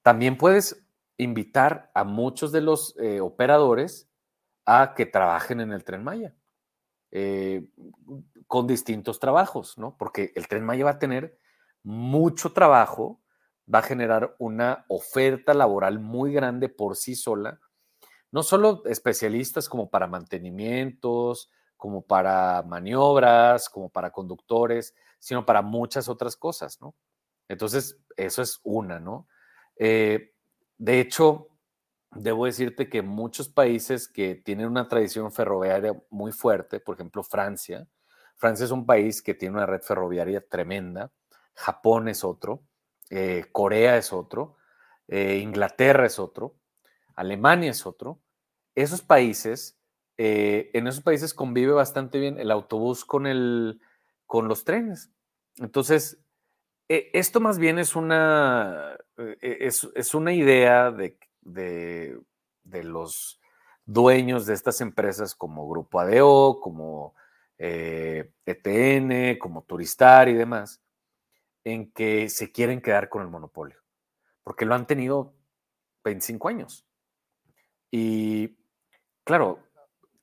también 0.00 0.38
puedes 0.38 0.82
invitar 1.18 1.90
a 1.92 2.04
muchos 2.04 2.52
de 2.52 2.62
los 2.62 2.96
eh, 2.98 3.20
operadores 3.20 4.08
a 4.64 4.94
que 4.94 5.06
trabajen 5.06 5.60
en 5.60 5.72
el 5.72 5.84
tren 5.84 6.04
Maya, 6.04 6.34
eh, 7.10 7.68
con 8.46 8.66
distintos 8.66 9.18
trabajos, 9.18 9.78
¿no? 9.78 9.96
Porque 9.96 10.32
el 10.34 10.48
tren 10.48 10.64
Maya 10.64 10.84
va 10.84 10.92
a 10.92 10.98
tener 10.98 11.38
mucho 11.82 12.52
trabajo, 12.52 13.20
va 13.72 13.80
a 13.80 13.82
generar 13.82 14.34
una 14.38 14.84
oferta 14.88 15.54
laboral 15.54 15.98
muy 15.98 16.32
grande 16.32 16.68
por 16.68 16.96
sí 16.96 17.14
sola, 17.14 17.60
no 18.30 18.42
solo 18.42 18.82
especialistas 18.86 19.68
como 19.68 19.90
para 19.90 20.06
mantenimientos, 20.06 21.50
como 21.76 22.02
para 22.02 22.62
maniobras, 22.62 23.68
como 23.68 23.90
para 23.90 24.10
conductores, 24.10 24.94
sino 25.18 25.44
para 25.44 25.62
muchas 25.62 26.08
otras 26.08 26.36
cosas, 26.36 26.80
¿no? 26.80 26.94
Entonces, 27.48 27.98
eso 28.16 28.40
es 28.40 28.60
una, 28.62 28.98
¿no? 28.98 29.28
Eh, 29.76 30.32
de 30.78 31.00
hecho, 31.00 31.48
debo 32.14 32.46
decirte 32.46 32.88
que 32.88 33.02
muchos 33.02 33.48
países 33.48 34.08
que 34.08 34.34
tienen 34.34 34.66
una 34.66 34.88
tradición 34.88 35.32
ferroviaria 35.32 35.94
muy 36.10 36.32
fuerte, 36.32 36.80
por 36.80 36.96
ejemplo 36.96 37.22
Francia, 37.22 37.86
Francia 38.36 38.64
es 38.64 38.70
un 38.72 38.86
país 38.86 39.22
que 39.22 39.34
tiene 39.34 39.54
una 39.54 39.66
red 39.66 39.82
ferroviaria 39.82 40.44
tremenda, 40.44 41.12
Japón 41.54 42.08
es 42.08 42.24
otro, 42.24 42.62
eh, 43.10 43.44
Corea 43.52 43.96
es 43.96 44.12
otro, 44.12 44.56
eh, 45.06 45.36
Inglaterra 45.36 46.06
es 46.06 46.18
otro, 46.18 46.56
Alemania 47.14 47.70
es 47.70 47.86
otro. 47.86 48.20
Esos 48.74 49.02
países, 49.02 49.78
eh, 50.16 50.70
en 50.74 50.86
esos 50.86 51.02
países 51.04 51.34
convive 51.34 51.72
bastante 51.72 52.18
bien 52.18 52.38
el 52.38 52.50
autobús 52.50 53.04
con, 53.04 53.26
el, 53.26 53.80
con 54.26 54.48
los 54.48 54.64
trenes. 54.64 55.12
Entonces, 55.58 56.18
esto 56.88 57.40
más 57.40 57.58
bien 57.58 57.78
es 57.78 57.94
una, 57.94 58.98
es, 59.40 59.88
es 59.94 60.14
una 60.14 60.32
idea 60.32 60.90
de 60.90 61.16
de, 61.42 62.18
los 62.64 63.40
dueños 63.84 64.46
de 64.46 64.54
estas 64.54 64.80
empresas 64.80 65.34
como 65.34 65.68
Grupo 65.68 66.00
ADO, 66.00 66.60
como 66.60 67.14
ETN, 67.58 69.12
eh, 69.12 69.30
e 69.30 69.38
como 69.38 69.62
Turistar 69.62 70.28
y 70.28 70.34
demás, 70.34 70.80
en 71.64 71.92
que 71.92 72.28
se 72.28 72.50
quieren 72.50 72.80
quedar 72.80 73.08
con 73.08 73.22
el 73.22 73.28
monopolio, 73.28 73.78
porque 74.42 74.64
lo 74.64 74.74
han 74.74 74.86
tenido 74.86 75.34
25 76.04 76.48
años. 76.48 76.86
Y 77.90 78.56
claro, 79.24 79.60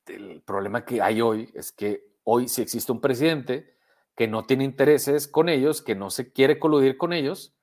el 0.08 0.42
problema 0.42 0.84
que 0.86 1.02
hay 1.02 1.22
hoy 1.22 1.52
es 1.54 1.72
que 1.72 2.10
hoy 2.24 2.48
si 2.48 2.62
existe 2.62 2.92
un 2.92 3.02
presidente 3.02 3.78
que 4.16 4.28
no 4.28 4.46
tiene 4.46 4.66
intereses 4.66 5.28
con 5.28 5.48
ellos, 5.48 5.82
que 5.82 5.96
no 5.96 6.10
se 6.10 6.32
quiere 6.34 6.60
coludir 6.60 6.98
con 6.98 7.14
ellos 7.14 7.56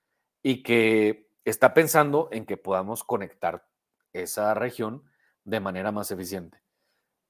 y 0.43 0.63
que 0.63 1.26
está 1.51 1.75
pensando 1.75 2.29
en 2.33 2.45
que 2.45 2.57
podamos 2.57 3.05
conectar 3.05 3.67
esa 4.13 4.53
región 4.55 5.05
de 5.45 5.61
manera 5.61 5.93
más 5.93 6.11
eficiente. 6.11 6.61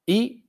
Y 0.07 0.49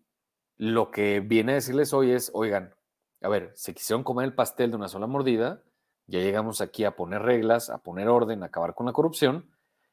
lo 0.56 0.90
que 0.90 1.20
viene 1.20 1.52
a 1.52 1.56
decirles 1.56 1.94
hoy 1.94 2.12
es, 2.12 2.32
oigan, 2.34 2.74
a 3.22 3.30
ver, 3.30 3.52
se 3.56 3.74
quisieron 3.74 4.04
comer 4.04 4.26
el 4.26 4.36
pastel 4.36 4.72
de 4.72 4.78
una 4.78 4.88
sola 4.88 5.06
mordida, 5.06 5.64
ya 6.06 6.20
llegamos 6.20 6.62
aquí 6.62 6.86
a 6.86 6.96
poner 6.96 7.22
reglas, 7.24 7.70
a 7.70 7.80
poner 7.80 8.08
orden, 8.08 8.42
a 8.42 8.48
acabar 8.48 8.74
con 8.74 8.86
la 8.86 8.94
corrupción, 8.94 9.52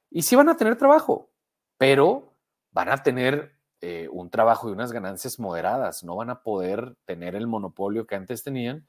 y 0.09 0.22
sí 0.22 0.37
van 0.37 0.49
a 0.49 0.57
tener 0.57 0.77
trabajo, 0.77 1.33
pero 1.77 2.37
van 2.70 2.91
a 2.91 3.03
tener 3.03 3.57
eh, 3.81 4.09
un 4.12 4.31
trabajo 4.31 4.68
y 4.68 4.72
unas 4.72 4.93
ganancias 4.93 5.41
moderadas, 5.41 6.05
no 6.05 6.14
van 6.14 6.31
a 6.31 6.43
poder 6.43 6.97
tener 7.07 7.35
el 7.35 7.49
monopolio 7.49 8.07
que 8.07 8.14
antes 8.14 8.45
tenían 8.45 8.87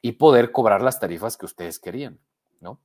y 0.00 0.12
poder 0.12 0.52
cobrar 0.52 0.82
las 0.82 1.00
tarifas 1.00 1.36
que 1.36 1.46
ustedes 1.46 1.80
querían, 1.80 2.20
¿no? 2.60 2.80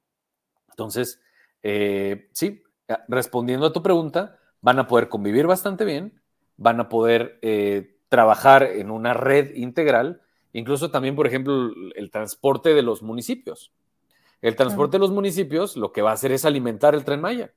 Entonces, 0.70 1.22
eh, 1.70 2.30
sí, 2.32 2.64
respondiendo 3.10 3.66
a 3.66 3.74
tu 3.74 3.84
pregunta, 3.84 4.40
van 4.62 4.80
a 4.80 4.88
poder 4.88 5.10
convivir 5.10 5.48
bastante 5.48 5.84
bien, 5.84 6.22
van 6.56 6.80
a 6.80 6.88
poder 6.88 7.40
eh, 7.42 7.98
trabajar 8.08 8.64
en 8.64 8.90
una 8.90 9.14
red 9.14 9.54
integral, 9.54 10.22
incluso 10.54 10.92
también, 10.92 11.18
por 11.18 11.28
ejemplo, 11.28 11.70
el 11.96 12.10
transporte 12.10 12.74
de 12.74 12.84
los 12.84 13.04
municipios. 13.04 13.74
El 14.42 14.56
transporte 14.56 14.96
de 14.96 15.00
los 15.02 15.12
municipios 15.12 15.76
lo 15.76 15.92
que 15.92 16.02
va 16.02 16.12
a 16.12 16.14
hacer 16.14 16.32
es 16.32 16.46
alimentar 16.46 16.96
el 16.96 17.04
tren 17.04 17.20
Maya. 17.20 17.52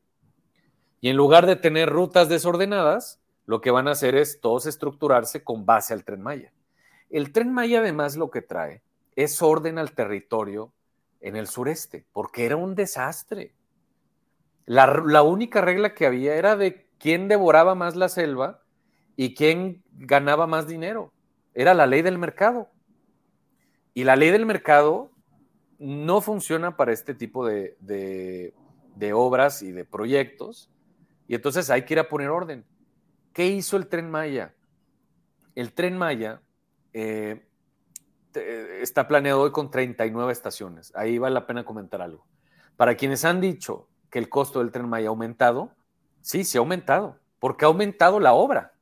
Y 1.00 1.08
en 1.10 1.16
lugar 1.16 1.46
de 1.46 1.54
tener 1.54 1.88
rutas 1.88 2.28
desordenadas, 2.28 3.20
lo 3.46 3.60
que 3.60 3.70
van 3.70 3.86
a 3.86 3.92
hacer 3.92 4.16
es 4.16 4.40
todos 4.40 4.66
estructurarse 4.66 5.44
con 5.44 5.66
base 5.66 5.94
al 5.94 6.04
tren 6.04 6.20
Maya. 6.20 6.52
El 7.10 7.30
tren 7.30 7.52
Maya 7.52 7.78
además 7.78 8.16
lo 8.16 8.28
que 8.28 8.42
trae 8.42 8.82
es 9.14 9.40
orden 9.40 9.78
al 9.78 9.92
territorio 9.92 10.72
en 11.20 11.36
el 11.36 11.46
sureste, 11.46 12.06
porque 12.12 12.44
era 12.44 12.56
un 12.56 12.74
desastre. 12.74 13.54
La, 14.70 15.22
única 15.24 15.60
regla 15.60 15.94
que 15.94 16.06
había 16.06 16.36
era 16.36 16.54
de 16.54 16.86
quién 17.00 17.26
devoraba 17.26 17.74
más 17.74 17.96
la 17.96 18.08
selva 18.08 18.62
y 19.16 19.34
quién 19.34 19.82
ganaba 19.90 20.46
más 20.46 20.68
dinero. 20.68 21.12
Era 21.54 21.74
la 21.74 21.88
ley 21.88 22.02
del 22.02 22.18
mercado. 22.18 22.70
Y 23.94 24.04
la 24.04 24.14
ley 24.14 24.30
del 24.30 24.46
mercado 24.46 25.10
no 25.80 26.20
funciona 26.20 26.76
para 26.76 26.92
este 26.92 27.16
tipo 27.16 27.44
de, 27.44 27.74
de 27.80 29.12
obras 29.12 29.60
y 29.62 29.72
de 29.72 29.84
proyectos. 29.84 30.70
Y 31.26 31.34
entonces 31.34 31.68
hay 31.68 31.84
que 31.84 31.94
ir 31.94 31.98
a 31.98 32.08
poner 32.08 32.28
orden. 32.28 32.64
¿Qué 33.32 33.48
hizo 33.48 33.76
el 33.76 33.88
tren 33.88 34.08
Maya? 34.08 34.54
El 35.56 35.72
tren 35.72 35.98
Maya 35.98 36.42
eh, 36.92 37.44
está 38.80 39.08
planeado 39.08 39.40
hoy 39.40 39.50
con 39.50 39.68
39 39.68 40.32
estaciones. 40.32 40.94
Ahí 40.94 41.18
vale 41.18 41.34
la 41.34 41.48
pena 41.48 41.64
comentar 41.64 42.00
algo. 42.00 42.24
Para 42.76 42.94
quienes 42.94 43.24
han 43.24 43.40
dicho 43.40 43.89
que 44.10 44.18
el 44.18 44.28
costo 44.28 44.58
del 44.58 44.70
tren 44.70 44.88
Maya 44.88 45.08
ha 45.08 45.10
aumentado, 45.10 45.74
sí, 46.20 46.44
se 46.44 46.58
ha 46.58 46.60
aumentado, 46.60 47.18
porque 47.38 47.64
ha 47.64 47.68
aumentado 47.68 48.20
la 48.20 48.34
obra. 48.34 48.72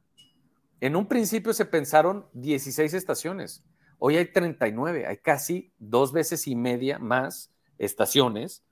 En 0.80 0.96
un 0.96 1.06
principio 1.06 1.52
se 1.52 1.64
pensaron 1.64 2.26
16 2.34 2.94
estaciones, 2.94 3.64
hoy 3.98 4.16
hay 4.16 4.32
39, 4.32 5.06
hay 5.06 5.16
casi 5.18 5.72
dos 5.78 6.12
veces 6.12 6.46
y 6.46 6.54
media 6.54 6.98
más 6.98 7.52
estaciones. 7.78 8.64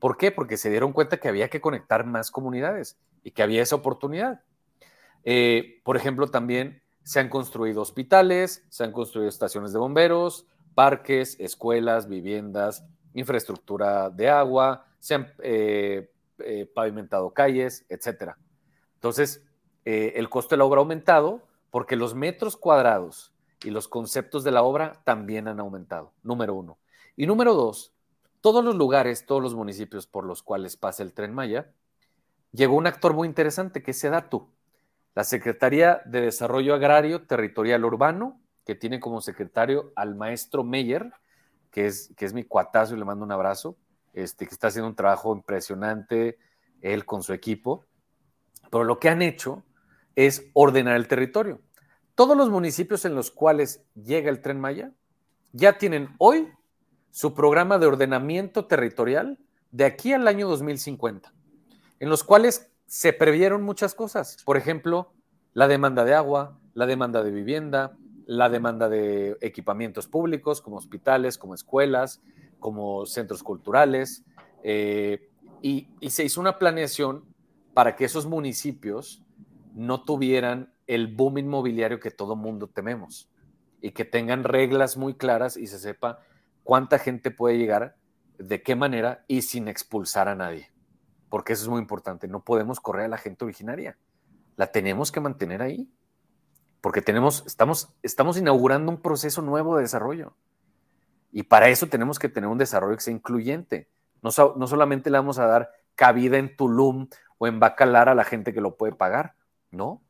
¿Por 0.00 0.16
qué? 0.16 0.32
Porque 0.32 0.56
se 0.56 0.70
dieron 0.70 0.92
cuenta 0.92 1.18
que 1.18 1.28
había 1.28 1.48
que 1.48 1.60
conectar 1.60 2.04
más 2.04 2.30
comunidades 2.30 2.98
y 3.22 3.30
que 3.30 3.42
había 3.42 3.62
esa 3.62 3.76
oportunidad. 3.76 4.42
Eh, 5.24 5.80
por 5.84 5.96
ejemplo, 5.96 6.28
también 6.28 6.82
se 7.04 7.20
han 7.20 7.28
construido 7.28 7.82
hospitales, 7.82 8.64
se 8.68 8.84
han 8.84 8.92
construido 8.92 9.28
estaciones 9.28 9.72
de 9.72 9.78
bomberos, 9.78 10.46
parques, 10.74 11.36
escuelas, 11.38 12.08
viviendas, 12.08 12.84
infraestructura 13.14 14.10
de 14.10 14.28
agua, 14.28 14.86
se 15.02 15.14
han 15.16 15.34
eh, 15.42 16.12
eh, 16.38 16.70
pavimentado 16.72 17.34
calles, 17.34 17.84
etc. 17.88 18.36
Entonces, 18.94 19.42
el 19.84 20.30
costo 20.30 20.54
de 20.54 20.58
la 20.58 20.64
obra 20.64 20.78
ha 20.78 20.82
aumentado 20.82 21.42
porque 21.72 21.96
los 21.96 22.14
metros 22.14 22.56
cuadrados 22.56 23.34
y 23.64 23.70
los 23.70 23.88
conceptos 23.88 24.44
de 24.44 24.52
la 24.52 24.62
obra 24.62 25.02
también 25.04 25.48
han 25.48 25.58
aumentado, 25.58 26.12
número 26.22 26.54
uno. 26.54 26.78
Y 27.16 27.26
número 27.26 27.54
dos, 27.54 27.92
todos 28.40 28.64
los 28.64 28.76
lugares, 28.76 29.26
todos 29.26 29.42
los 29.42 29.56
municipios 29.56 30.06
por 30.06 30.24
los 30.24 30.44
cuales 30.44 30.76
pasa 30.76 31.02
el 31.02 31.12
tren 31.12 31.34
Maya, 31.34 31.72
llegó 32.52 32.76
un 32.76 32.86
actor 32.86 33.12
muy 33.12 33.26
interesante 33.26 33.82
que 33.82 33.90
es 33.90 33.98
SEDATU 33.98 34.48
la 35.14 35.24
Secretaría 35.24 36.00
de 36.06 36.22
Desarrollo 36.22 36.74
Agrario 36.74 37.26
Territorial 37.26 37.84
Urbano, 37.84 38.40
que 38.64 38.74
tiene 38.74 39.00
como 39.00 39.20
secretario 39.20 39.92
al 39.94 40.14
maestro 40.14 40.64
Meyer, 40.64 41.12
que 41.70 41.86
es, 41.86 42.14
que 42.16 42.24
es 42.24 42.32
mi 42.32 42.44
cuatazo 42.44 42.94
y 42.94 42.98
le 42.98 43.04
mando 43.04 43.24
un 43.24 43.32
abrazo, 43.32 43.76
este, 44.12 44.46
que 44.46 44.52
está 44.52 44.68
haciendo 44.68 44.88
un 44.88 44.94
trabajo 44.94 45.34
impresionante 45.34 46.38
él 46.80 47.04
con 47.04 47.22
su 47.22 47.32
equipo. 47.32 47.84
Pero 48.70 48.84
lo 48.84 48.98
que 48.98 49.08
han 49.08 49.22
hecho 49.22 49.64
es 50.16 50.50
ordenar 50.52 50.96
el 50.96 51.08
territorio. 51.08 51.60
Todos 52.14 52.36
los 52.36 52.50
municipios 52.50 53.04
en 53.04 53.14
los 53.14 53.30
cuales 53.30 53.84
llega 53.94 54.30
el 54.30 54.40
tren 54.42 54.60
Maya 54.60 54.92
ya 55.52 55.78
tienen 55.78 56.14
hoy 56.18 56.48
su 57.10 57.34
programa 57.34 57.78
de 57.78 57.86
ordenamiento 57.86 58.66
territorial 58.66 59.38
de 59.70 59.84
aquí 59.84 60.12
al 60.12 60.28
año 60.28 60.48
2050, 60.48 61.32
en 62.00 62.08
los 62.08 62.24
cuales 62.24 62.70
se 62.86 63.12
previeron 63.12 63.62
muchas 63.62 63.94
cosas. 63.94 64.36
Por 64.44 64.56
ejemplo, 64.56 65.12
la 65.54 65.68
demanda 65.68 66.04
de 66.04 66.14
agua, 66.14 66.58
la 66.74 66.86
demanda 66.86 67.22
de 67.22 67.30
vivienda, 67.30 67.96
la 68.26 68.48
demanda 68.48 68.88
de 68.88 69.36
equipamientos 69.40 70.06
públicos 70.06 70.60
como 70.60 70.76
hospitales, 70.76 71.38
como 71.38 71.54
escuelas, 71.54 72.22
como 72.62 73.04
centros 73.04 73.42
culturales. 73.42 74.24
Eh, 74.62 75.28
y, 75.60 75.88
se 76.08 76.24
hizo 76.24 76.40
una 76.40 76.58
planeación 76.58 77.24
para 77.74 77.94
que 77.94 78.06
esos 78.06 78.24
municipios 78.24 79.22
no 79.74 80.02
tuvieran 80.04 80.72
el 80.86 81.14
boom 81.14 81.36
inmobiliario 81.36 82.00
que 82.00 82.10
todo 82.10 82.34
mundo 82.34 82.68
tememos 82.68 83.28
y 83.82 83.90
que 83.90 84.06
tengan 84.06 84.44
reglas 84.44 84.96
muy 84.96 85.14
claras 85.14 85.58
y 85.58 85.66
se 85.66 85.78
sepa 85.78 86.20
cuánta 86.64 86.98
gente 86.98 87.30
puede 87.30 87.58
llegar, 87.58 87.96
de 88.38 88.62
qué 88.62 88.74
manera 88.74 89.24
y 89.28 89.42
sin 89.42 89.68
expulsar 89.68 90.28
a 90.28 90.34
nadie 90.34 90.72
porque 91.32 91.54
eso 91.54 91.62
es 91.62 91.68
muy 91.70 91.80
importante. 91.80 92.28
No 92.28 92.44
podemos 92.44 92.78
correr 92.78 93.06
a 93.06 93.08
la 93.08 93.16
gente 93.16 93.42
originaria. 93.46 93.96
La 94.56 94.66
tenemos 94.66 95.10
que 95.10 95.18
mantener 95.18 95.62
ahí, 95.62 95.90
porque 96.82 97.00
tenemos, 97.00 97.42
estamos, 97.46 97.88
estamos 98.02 98.36
inaugurando 98.36 98.92
un 98.92 99.00
proceso 99.00 99.40
nuevo 99.40 99.76
de 99.76 99.82
desarrollo. 99.84 100.36
Y 101.32 101.44
para 101.44 101.68
eso 101.70 101.88
tenemos 101.88 102.18
que 102.18 102.28
tener 102.28 102.48
un 102.48 102.58
desarrollo 102.58 102.94
que 102.94 103.02
sea 103.02 103.14
incluyente. 103.14 103.88
No, 104.20 104.30
no 104.56 104.66
solamente 104.66 105.10
le 105.10 105.18
vamos 105.18 105.38
a 105.38 105.46
dar 105.46 105.70
cabida 105.94 106.38
en 106.38 106.54
Tulum 106.54 107.08
o 107.38 107.46
en 107.46 107.58
Bacalar 107.58 108.08
a 108.08 108.14
la 108.14 108.24
gente 108.24 108.52
que 108.52 108.60
lo 108.60 108.76
puede 108.76 108.92
pagar, 108.92 109.34
no. 109.70 110.02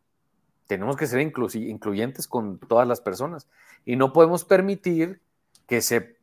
Tenemos 0.66 0.96
que 0.96 1.06
ser 1.06 1.20
incluyentes 1.20 2.28
con 2.28 2.58
todas 2.58 2.86
las 2.86 3.00
personas. 3.00 3.48
Y 3.84 3.96
no 3.96 4.12
podemos 4.12 4.44
permitir 4.44 5.20
que 5.66 5.80
se 5.80 6.16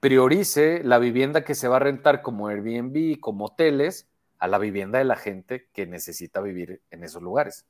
priorice 0.00 0.82
la 0.84 0.98
vivienda 0.98 1.44
que 1.44 1.54
se 1.54 1.68
va 1.68 1.76
a 1.76 1.80
rentar 1.80 2.22
como 2.22 2.48
Airbnb, 2.48 3.20
como 3.20 3.46
hoteles, 3.46 4.08
a 4.38 4.48
la 4.48 4.58
vivienda 4.58 4.98
de 4.98 5.04
la 5.04 5.14
gente 5.14 5.68
que 5.72 5.86
necesita 5.86 6.40
vivir 6.40 6.82
en 6.90 7.04
esos 7.04 7.22
lugares. 7.22 7.64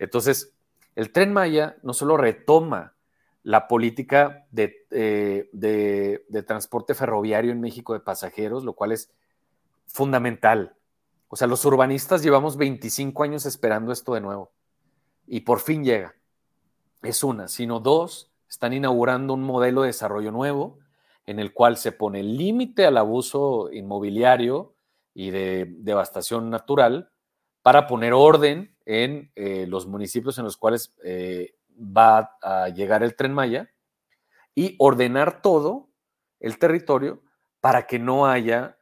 Entonces, 0.00 0.52
el 0.96 1.12
tren 1.12 1.32
Maya 1.32 1.76
no 1.84 1.92
solo 1.92 2.16
retoma 2.16 2.94
la 3.48 3.66
política 3.66 4.46
eh, 4.54 5.48
de, 5.52 6.24
de, 6.28 6.42
transporte 6.42 6.94
ferroviario 6.94 7.50
en 7.50 7.62
México 7.62 7.94
de 7.94 8.00
pasajeros, 8.00 8.62
lo 8.62 8.74
cual 8.74 8.92
es 8.92 9.10
fundamental. 9.86 10.76
O 11.28 11.36
sea, 11.36 11.46
los 11.46 11.64
urbanistas 11.64 12.22
llevamos 12.22 12.58
25 12.58 13.22
años 13.22 13.46
esperando 13.46 13.90
esto 13.90 14.12
de 14.12 14.20
nuevo 14.20 14.52
y 15.26 15.40
por 15.40 15.60
fin 15.60 15.82
llega. 15.82 16.14
Es 17.02 17.24
una, 17.24 17.48
sino 17.48 17.80
dos, 17.80 18.30
están 18.50 18.74
inaugurando 18.74 19.32
un 19.32 19.44
modelo 19.44 19.80
de 19.80 19.88
desarrollo 19.88 20.30
nuevo 20.30 20.78
en 21.24 21.38
el 21.38 21.54
cual 21.54 21.78
se 21.78 21.92
pone 21.92 22.22
límite 22.22 22.84
al 22.84 22.98
abuso 22.98 23.70
inmobiliario, 23.72 24.74
y 25.14 25.30
de 25.30 25.66
devastación 25.78 26.48
natural 26.48 27.10
para 27.62 27.88
poner 27.88 28.12
orden 28.12 28.76
en 28.86 29.32
eh, 29.34 29.66
los 29.66 29.88
municipios 29.88 30.38
en 30.38 30.44
los 30.44 30.56
cuales 30.56 30.94
eh, 31.02 31.56
va 31.78 32.36
a 32.42 32.68
llegar 32.68 33.02
el 33.02 33.16
tren 33.16 33.32
Maya 33.32 33.70
y 34.54 34.74
ordenar 34.78 35.42
todo 35.42 35.90
el 36.40 36.58
territorio 36.58 37.22
para 37.60 37.86
que 37.86 37.98
no 37.98 38.26
haya 38.26 38.78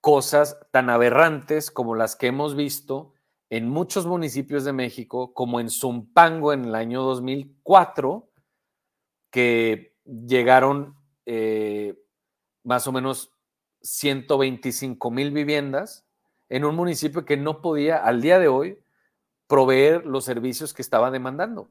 cosas 0.00 0.58
tan 0.70 0.90
aberrantes 0.90 1.70
como 1.70 1.94
las 1.94 2.16
que 2.16 2.28
hemos 2.28 2.54
visto 2.54 3.14
en 3.50 3.68
muchos 3.68 4.06
municipios 4.06 4.64
de 4.64 4.72
México, 4.72 5.32
como 5.32 5.60
en 5.60 5.70
Zumpango 5.70 6.52
en 6.52 6.66
el 6.66 6.74
año 6.74 7.02
2004, 7.02 8.30
que 9.30 9.96
llegaron 10.04 10.96
eh, 11.26 11.98
más 12.62 12.86
o 12.86 12.92
menos 12.92 13.32
125 13.82 15.10
mil 15.10 15.30
viviendas 15.30 16.06
en 16.48 16.64
un 16.64 16.74
municipio 16.74 17.24
que 17.24 17.36
no 17.36 17.60
podía 17.60 17.96
al 17.96 18.20
día 18.20 18.38
de 18.38 18.48
hoy 18.48 18.78
proveer 19.46 20.04
los 20.04 20.24
servicios 20.24 20.74
que 20.74 20.82
estaba 20.82 21.10
demandando. 21.10 21.70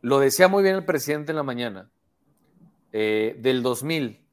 Lo 0.00 0.20
decía 0.20 0.48
muy 0.48 0.62
bien 0.62 0.76
el 0.76 0.84
presidente 0.84 1.32
en 1.32 1.36
la 1.36 1.42
mañana. 1.42 1.90
eh, 2.92 3.36
del 3.40 3.62
2000 3.62 4.24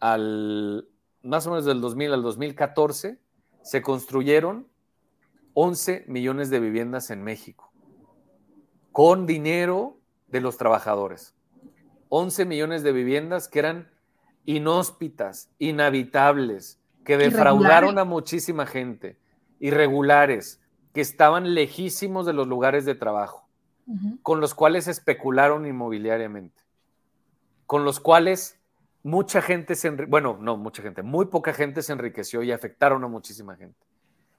al, 0.00 0.88
más 1.22 1.46
o 1.46 1.50
menos 1.50 1.64
del 1.64 1.80
2000 1.80 2.12
al 2.12 2.22
2014, 2.22 3.18
se 3.62 3.82
construyeron 3.82 4.68
11 5.54 6.04
millones 6.06 6.50
de 6.50 6.60
viviendas 6.60 7.10
en 7.10 7.22
México, 7.22 7.72
con 8.92 9.26
dinero 9.26 9.98
de 10.28 10.40
los 10.40 10.58
trabajadores. 10.58 11.34
11 12.08 12.44
millones 12.44 12.82
de 12.82 12.92
viviendas 12.92 13.48
que 13.48 13.58
eran 13.60 13.90
inhóspitas, 14.44 15.50
inhabitables, 15.58 16.80
que 17.04 17.16
defraudaron 17.16 17.98
a 17.98 18.04
muchísima 18.04 18.66
gente, 18.66 19.18
irregulares, 19.58 20.60
que 20.92 21.00
estaban 21.00 21.54
lejísimos 21.54 22.26
de 22.26 22.32
los 22.32 22.46
lugares 22.46 22.84
de 22.84 22.94
trabajo, 22.94 23.45
con 24.22 24.40
los 24.40 24.54
cuales 24.54 24.88
especularon 24.88 25.66
inmobiliariamente, 25.66 26.62
con 27.66 27.84
los 27.84 28.00
cuales 28.00 28.58
mucha 29.02 29.40
gente 29.40 29.76
se 29.76 29.90
bueno, 29.90 30.36
no 30.40 30.56
mucha 30.56 30.82
gente, 30.82 31.02
muy 31.02 31.26
poca 31.26 31.52
gente 31.52 31.82
se 31.82 31.92
enriqueció 31.92 32.42
y 32.42 32.50
afectaron 32.50 33.04
a 33.04 33.08
muchísima 33.08 33.56
gente. 33.56 33.78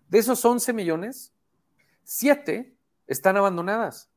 De 0.10 0.20
esos 0.20 0.44
11 0.44 0.74
millones, 0.74 1.34
7 2.04 2.76
están 3.08 3.38
abandonadas. 3.38 4.10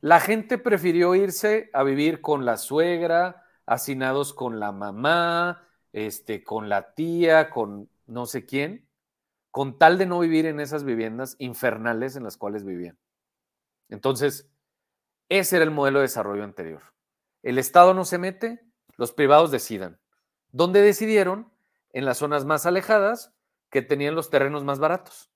La 0.00 0.20
gente 0.20 0.58
prefirió 0.58 1.14
irse 1.14 1.70
a 1.72 1.82
vivir 1.82 2.20
con 2.20 2.44
la 2.44 2.56
suegra, 2.56 3.44
hacinados 3.66 4.32
con 4.32 4.60
la 4.60 4.72
mamá, 4.72 5.66
este, 5.92 6.44
con 6.44 6.68
la 6.68 6.94
tía, 6.94 7.50
con 7.50 7.88
no 8.06 8.26
sé 8.26 8.46
quién, 8.46 8.86
con 9.50 9.78
tal 9.78 9.98
de 9.98 10.06
no 10.06 10.20
vivir 10.20 10.46
en 10.46 10.60
esas 10.60 10.84
viviendas 10.84 11.36
infernales 11.38 12.14
en 12.14 12.24
las 12.24 12.36
cuales 12.36 12.64
vivían. 12.64 12.98
Entonces, 13.88 14.50
ese 15.28 15.56
era 15.56 15.64
el 15.64 15.70
modelo 15.70 15.98
de 15.98 16.04
desarrollo 16.04 16.44
anterior. 16.44 16.82
El 17.42 17.58
Estado 17.58 17.94
no 17.94 18.04
se 18.04 18.18
mete, 18.18 18.60
los 18.96 19.12
privados 19.12 19.50
decidan. 19.50 20.00
¿Dónde 20.52 20.82
decidieron? 20.82 21.52
En 21.92 22.04
las 22.04 22.18
zonas 22.18 22.44
más 22.44 22.66
alejadas 22.66 23.34
que 23.70 23.82
tenían 23.82 24.14
los 24.14 24.30
terrenos 24.30 24.64
más 24.64 24.78
baratos. 24.78 25.30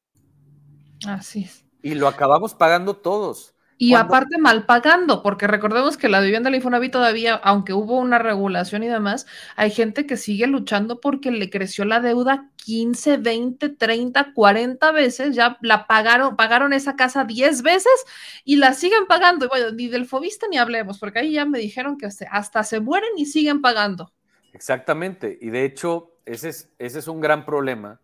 Así 1.06 1.44
es. 1.44 1.64
Y 1.82 1.94
lo 1.94 2.08
acabamos 2.08 2.54
pagando 2.54 2.96
todos. 2.96 3.54
Y 3.82 3.94
aparte 3.94 4.36
mal 4.36 4.66
pagando, 4.66 5.22
porque 5.22 5.46
recordemos 5.46 5.96
que 5.96 6.10
la 6.10 6.20
vivienda 6.20 6.50
del 6.50 6.56
Infonavit 6.56 6.92
todavía, 6.92 7.36
aunque 7.36 7.72
hubo 7.72 7.98
una 7.98 8.18
regulación 8.18 8.82
y 8.82 8.88
demás, 8.88 9.26
hay 9.56 9.70
gente 9.70 10.04
que 10.04 10.18
sigue 10.18 10.46
luchando 10.46 11.00
porque 11.00 11.30
le 11.30 11.48
creció 11.48 11.86
la 11.86 12.00
deuda 12.00 12.50
15, 12.56 13.16
20, 13.16 13.70
30, 13.70 14.34
40 14.34 14.92
veces, 14.92 15.34
ya 15.34 15.56
la 15.62 15.86
pagaron, 15.86 16.36
pagaron 16.36 16.74
esa 16.74 16.94
casa 16.94 17.24
10 17.24 17.62
veces 17.62 18.04
y 18.44 18.56
la 18.56 18.74
siguen 18.74 19.06
pagando. 19.08 19.46
Y 19.46 19.48
bueno, 19.48 19.70
ni 19.72 19.88
del 19.88 20.04
Fobista 20.04 20.46
ni 20.50 20.58
hablemos, 20.58 20.98
porque 20.98 21.20
ahí 21.20 21.32
ya 21.32 21.46
me 21.46 21.58
dijeron 21.58 21.96
que 21.96 22.06
hasta 22.30 22.64
se 22.64 22.80
mueren 22.80 23.12
y 23.16 23.24
siguen 23.24 23.62
pagando. 23.62 24.12
Exactamente, 24.52 25.38
y 25.40 25.48
de 25.48 25.64
hecho, 25.64 26.18
ese 26.26 26.50
es, 26.50 26.70
ese 26.78 26.98
es 26.98 27.08
un 27.08 27.22
gran 27.22 27.46
problema 27.46 27.98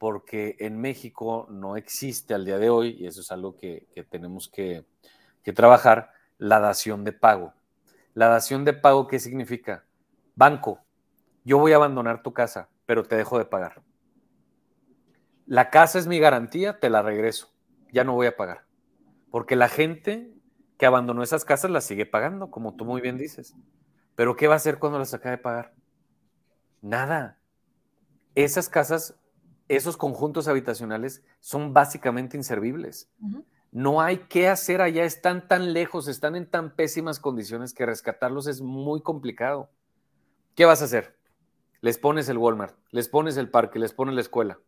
porque 0.00 0.56
en 0.60 0.80
México 0.80 1.46
no 1.50 1.76
existe 1.76 2.32
al 2.32 2.46
día 2.46 2.56
de 2.56 2.70
hoy, 2.70 2.96
y 2.98 3.06
eso 3.06 3.20
es 3.20 3.30
algo 3.30 3.58
que, 3.58 3.86
tenemos 4.08 4.48
que, 4.48 4.86
que, 5.42 5.52
trabajar, 5.52 6.10
la 6.38 6.58
dación 6.58 7.04
de 7.04 7.12
pago. 7.12 7.52
La 8.14 8.28
dación 8.28 8.64
de 8.64 8.72
pago, 8.72 9.06
¿qué 9.06 9.18
significa? 9.18 9.84
Banco, 10.34 10.80
yo 11.44 11.58
voy 11.58 11.72
a 11.72 11.76
abandonar 11.76 12.22
tu 12.22 12.32
casa, 12.32 12.70
pero 12.86 13.02
te 13.04 13.14
dejo 13.14 13.36
de 13.36 13.44
pagar. 13.44 13.82
La 15.44 15.68
casa 15.68 15.98
es 15.98 16.06
mi 16.06 16.18
garantía, 16.18 16.80
te 16.80 16.88
la 16.88 17.02
regreso, 17.02 17.52
ya 17.92 18.02
no 18.02 18.14
voy 18.14 18.26
a 18.26 18.38
pagar. 18.38 18.64
Porque 19.30 19.54
la 19.54 19.68
gente 19.68 20.32
que 20.78 20.86
abandonó 20.86 21.22
esas 21.22 21.44
casas 21.44 21.70
las 21.70 21.84
sigue 21.84 22.06
pagando, 22.06 22.50
como 22.50 22.74
tú 22.74 22.86
muy 22.86 23.02
bien 23.02 23.18
dices. 23.18 23.54
Pero 24.14 24.34
¿qué 24.34 24.48
va 24.48 24.54
a 24.54 24.56
hacer 24.56 24.78
cuando 24.78 24.98
las 24.98 25.12
acabe 25.12 25.36
de 25.36 25.42
pagar? 25.42 25.74
Nada. 26.80 27.38
Esas 28.34 28.70
casas 28.70 29.19
esos 29.70 29.96
conjuntos 29.96 30.48
habitacionales 30.48 31.22
son 31.38 31.72
básicamente 31.72 32.36
inservibles. 32.36 33.08
No 33.70 34.00
hay 34.00 34.18
qué 34.28 34.48
hacer 34.48 34.82
allá, 34.82 35.04
están 35.04 35.46
tan 35.46 35.72
lejos, 35.72 36.08
están 36.08 36.34
en 36.34 36.50
tan 36.50 36.74
pésimas 36.74 37.20
condiciones 37.20 37.72
que 37.72 37.86
rescatarlos 37.86 38.48
es 38.48 38.62
muy 38.62 39.00
complicado. 39.00 39.70
¿Qué 40.56 40.64
vas 40.64 40.82
a 40.82 40.86
hacer? 40.86 41.16
Les 41.82 41.98
pones 41.98 42.28
el 42.28 42.38
Walmart, 42.38 42.76
les 42.90 43.08
pones 43.08 43.36
el 43.36 43.48
parque, 43.48 43.78
les 43.78 43.92
pones 43.92 44.16
la 44.16 44.22
escuela. 44.22 44.58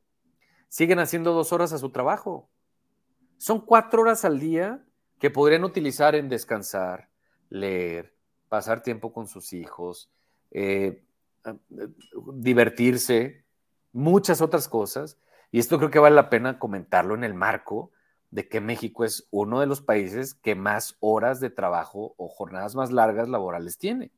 Siguen 0.69 1.01
haciendo 1.01 1.33
dos 1.33 1.53
horas 1.53 1.73
a 1.73 1.79
su 1.79 1.91
trabajo. 1.91 2.49
Son 3.39 3.61
cuatro 3.61 4.03
horas 4.03 4.25
al 4.25 4.39
día 4.39 4.85
que 5.19 5.31
podrían 5.31 5.65
utilizar 5.65 6.15
en 6.15 6.29
descansar, 6.29 7.09
leer, 7.51 8.15
pasar 8.49 8.85
tiempo 8.85 9.13
con 9.13 9.27
sus 9.27 9.53
hijos, 9.53 10.13
eh, 10.53 11.03
divertirse, 12.35 13.42
muchas 13.93 14.41
otras 14.41 14.69
cosas, 14.69 15.19
y 15.51 15.59
esto 15.59 15.79
creo 15.79 15.91
que 15.91 15.99
vale 15.99 16.17
la 16.17 16.31
pena 16.31 16.59
comentarlo 16.59 17.15
en 17.15 17.25
el 17.25 17.35
marco 17.35 17.91
de 18.31 18.49
que 18.49 18.61
México 18.61 19.05
es 19.05 19.29
uno 19.31 19.61
de 19.61 19.67
los 19.67 19.83
países 19.83 20.35
que 20.35 20.55
más 20.55 20.97
horas 21.01 21.39
de 21.39 21.51
trabajo 21.51 22.15
o 22.17 22.29
jornadas 22.29 22.75
más 22.75 22.91
largas 22.91 23.29
laborales 23.29 23.77
tiene. 23.77 24.11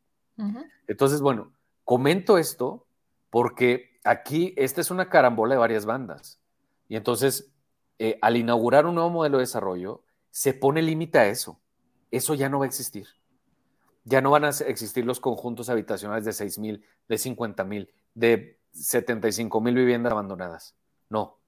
Entonces, 0.86 1.20
bueno, 1.20 1.52
comento 1.84 2.38
esto 2.38 2.86
porque 3.30 3.98
aquí 4.04 4.54
esta 4.56 4.80
es 4.80 4.92
una 4.92 5.08
carambola 5.08 5.54
de 5.54 5.60
varias 5.60 5.84
bandas. 5.84 6.38
Y 6.88 6.94
entonces, 6.94 7.50
eh, 7.98 8.18
al 8.22 8.36
inaugurar 8.36 8.86
un 8.86 8.94
nuevo 8.94 9.10
modelo 9.10 9.38
de 9.38 9.42
desarrollo, 9.42 10.02
se 10.30 10.54
pone 10.54 10.82
límite 10.82 11.18
a 11.18 11.26
eso. 11.26 11.58
Eso 12.12 12.34
ya 12.34 12.48
no 12.48 12.60
va 12.60 12.66
a 12.66 12.68
existir. 12.68 13.08
Ya 14.04 14.20
no 14.20 14.30
van 14.30 14.44
a 14.44 14.50
existir 14.50 15.04
los 15.04 15.18
conjuntos 15.18 15.68
habitacionales 15.70 16.24
de 16.24 16.32
6 16.32 16.58
mil, 16.58 16.84
de 17.08 17.18
50 17.18 17.64
mil, 17.64 17.92
de 18.14 18.60
75 18.74 19.60
mil 19.60 19.74
viviendas 19.74 20.12
abandonadas. 20.12 20.74
No. 21.08 21.38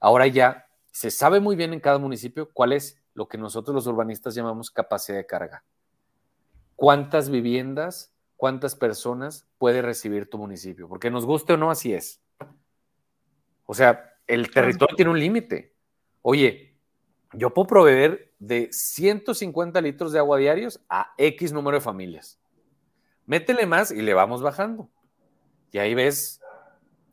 Ahora 0.00 0.26
ya 0.26 0.66
se 0.90 1.10
sabe 1.10 1.40
muy 1.40 1.56
bien 1.56 1.72
en 1.72 1.80
cada 1.80 1.98
municipio 1.98 2.48
cuál 2.52 2.72
es 2.72 3.00
lo 3.14 3.28
que 3.28 3.38
nosotros 3.38 3.74
los 3.74 3.86
urbanistas 3.86 4.34
llamamos 4.34 4.70
capacidad 4.70 5.18
de 5.18 5.26
carga. 5.26 5.64
¿Cuántas 6.76 7.30
viviendas, 7.30 8.14
cuántas 8.36 8.76
personas 8.76 9.46
puede 9.58 9.82
recibir 9.82 10.30
tu 10.30 10.38
municipio? 10.38 10.88
Porque 10.88 11.10
nos 11.10 11.26
guste 11.26 11.54
o 11.54 11.56
no, 11.56 11.70
así 11.70 11.92
es. 11.92 12.22
O 13.66 13.74
sea, 13.74 14.14
el 14.26 14.50
territorio 14.50 14.94
tiene 14.94 15.10
un 15.10 15.18
límite. 15.18 15.74
Oye, 16.22 16.76
yo 17.32 17.52
puedo 17.52 17.66
proveer 17.66 18.32
de 18.38 18.68
150 18.72 19.80
litros 19.80 20.12
de 20.12 20.20
agua 20.20 20.38
diarios 20.38 20.80
a 20.88 21.12
X 21.18 21.52
número 21.52 21.76
de 21.76 21.80
familias. 21.80 22.38
Métele 23.26 23.66
más 23.66 23.90
y 23.90 24.00
le 24.00 24.14
vamos 24.14 24.40
bajando. 24.40 24.88
Y 25.70 25.78
ahí 25.78 25.94
ves 25.94 26.37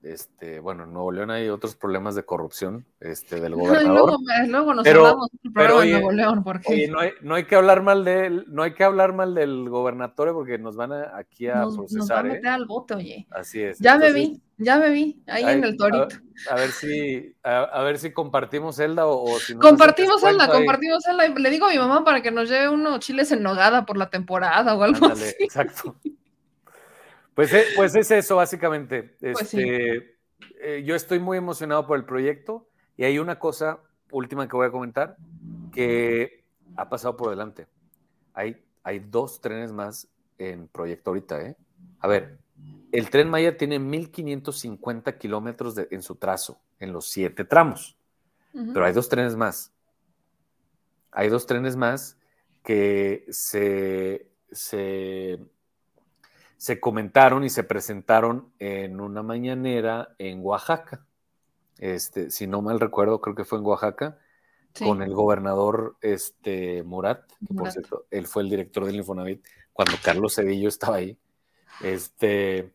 este, 0.06 0.60
bueno, 0.60 0.84
en 0.84 0.94
Nuevo 0.94 1.12
León 1.12 1.32
hay 1.32 1.50
otros 1.50 1.76
problemas 1.76 2.16
de 2.16 2.24
corrupción 2.24 2.86
este, 3.00 3.40
del 3.40 3.56
gobernador. 3.56 4.20
luego, 4.48 4.74
nos 4.74 4.88
hablamos 4.88 5.30
del 5.32 5.52
pero, 5.54 5.80
de 5.80 5.92
Nuevo 5.92 6.12
León, 6.12 6.44
porque 6.44 6.88
no, 6.88 7.00
hay, 7.00 7.12
no, 7.22 7.36
hay, 7.36 7.46
que 7.46 7.56
hablar 7.56 7.82
mal 7.82 8.06
de 8.06 8.28
él, 8.28 8.46
no 8.48 8.64
hay 8.64 8.74
que 8.74 8.84
hablar 8.84 9.14
mal 9.14 9.34
del 9.34 9.68
gobernador 9.70 10.34
porque 10.34 10.58
nos 10.58 10.76
van 10.76 10.94
a, 10.94 11.18
aquí 11.18 11.48
a 11.48 11.64
procesar. 11.64 11.98
Nos 11.98 12.08
van 12.10 12.26
a 12.26 12.30
¿eh? 12.30 12.32
meter 12.34 12.50
al 12.50 12.66
bote, 12.66 12.94
oye. 12.94 13.28
Así 13.32 13.62
es. 13.62 13.80
Ya 13.80 13.98
me 13.98 14.12
vi, 14.12 14.40
ya 14.58 14.78
me 14.78 14.92
vi, 14.92 15.22
ahí 15.28 15.44
en 15.44 15.64
el 15.64 15.76
torito. 15.76 16.16
A, 16.50 16.56
ver 16.56 16.70
si, 16.70 17.36
a, 17.44 17.82
ver 17.82 17.98
si 17.98 18.12
compartimos 18.12 18.76
Zelda 18.76 19.08
o, 19.08 19.40
si 19.40 19.56
Compartimos 19.56 20.22
Zelda, 20.22 20.48
compartimos 20.50 21.04
Zelda. 21.04 21.28
Le 21.28 21.50
digo 21.50 21.66
a 21.66 21.72
mi 21.72 21.78
mamá 21.78 22.04
para 22.04 22.22
que 22.22 22.32
nos 22.32 22.48
lleve 22.50 22.70
unos 22.70 23.00
chiles 23.00 23.32
en 23.32 23.42
nogada 23.42 23.86
por 23.86 23.98
la 23.98 24.10
temporada 24.10 24.76
o 24.76 24.84
algo 24.84 25.08
así. 25.08 25.34
Exacto. 25.40 25.96
Pues, 27.36 27.54
eh, 27.54 27.66
pues 27.76 27.94
es 27.96 28.10
eso, 28.12 28.38
básicamente. 28.38 29.04
Pues 29.20 29.42
este, 29.42 30.18
eh, 30.62 30.84
yo 30.86 30.96
estoy 30.96 31.20
muy 31.20 31.38
emocionado 31.38 31.86
por 31.86 31.98
el 31.98 32.06
proyecto 32.06 32.68
y 32.98 33.04
hay 33.04 33.20
una 33.20 33.38
cosa 33.38 33.80
última 34.10 34.48
que 34.48 34.56
voy 34.56 34.68
a 34.68 34.72
comentar 34.72 35.18
que 35.74 36.46
ha 36.78 36.88
pasado 36.88 37.18
por 37.18 37.30
delante. 37.30 37.68
Hay, 38.34 38.64
hay 38.84 39.00
dos 39.00 39.42
trenes 39.42 39.74
más 39.74 40.08
en 40.38 40.70
proyecto 40.70 41.10
ahorita. 41.10 41.42
¿eh? 41.42 41.58
A 42.00 42.08
ver, 42.08 42.40
el 42.94 43.10
tren 43.10 43.30
Maya 43.30 43.58
tiene 43.58 43.80
1550 43.80 45.18
kilómetros 45.18 45.76
en 45.78 46.02
su 46.02 46.16
trazo, 46.16 46.62
en 46.80 46.94
los 46.94 47.08
siete 47.10 47.44
tramos, 47.44 47.98
pero 48.54 48.86
hay 48.86 48.94
dos 48.94 49.10
trenes 49.10 49.36
más. 49.36 49.74
Hay 51.12 51.28
dos 51.28 51.46
trenes 51.46 51.76
más 51.76 52.18
que 52.64 53.26
se, 53.30 54.28
se 54.52 55.40
se 56.58 56.80
comentaron 56.80 57.44
y 57.44 57.50
se 57.50 57.64
presentaron 57.64 58.52
en 58.60 59.00
una 59.00 59.24
mañanera 59.24 60.16
en 60.18 60.40
Oaxaca. 60.42 61.06
Este, 61.78 62.32
si 62.32 62.48
no 62.48 62.62
mal 62.62 62.80
recuerdo, 62.80 63.20
creo 63.22 63.36
que 63.36 63.46
fue 63.46 63.60
en 63.60 63.66
Oaxaca, 63.66 64.18
con 64.80 65.02
el 65.02 65.14
gobernador 65.14 65.96
este, 66.02 66.84
Murat, 66.84 67.24
que 67.48 67.54
por 67.54 67.72
cierto, 67.72 68.06
él 68.12 68.28
fue 68.28 68.44
el 68.44 68.50
director 68.50 68.86
del 68.86 68.98
Infonavit 68.98 69.46
cuando 69.72 69.94
Carlos 70.04 70.36
Cedillo 70.36 70.68
estaba 70.68 70.98
ahí. 70.98 71.18
Este, 71.82 72.74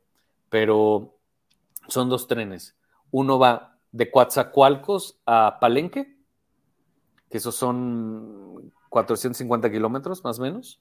pero 0.48 1.14
son 1.88 2.08
dos 2.08 2.26
trenes. 2.26 2.76
Uno 3.10 3.38
va 3.38 3.78
de 3.92 4.10
Coatzacoalcos 4.10 5.20
a 5.26 5.58
Palenque, 5.60 6.16
que 7.28 7.38
esos 7.38 7.54
son 7.54 8.72
450 8.88 9.70
kilómetros 9.70 10.24
más 10.24 10.38
o 10.38 10.42
menos, 10.42 10.80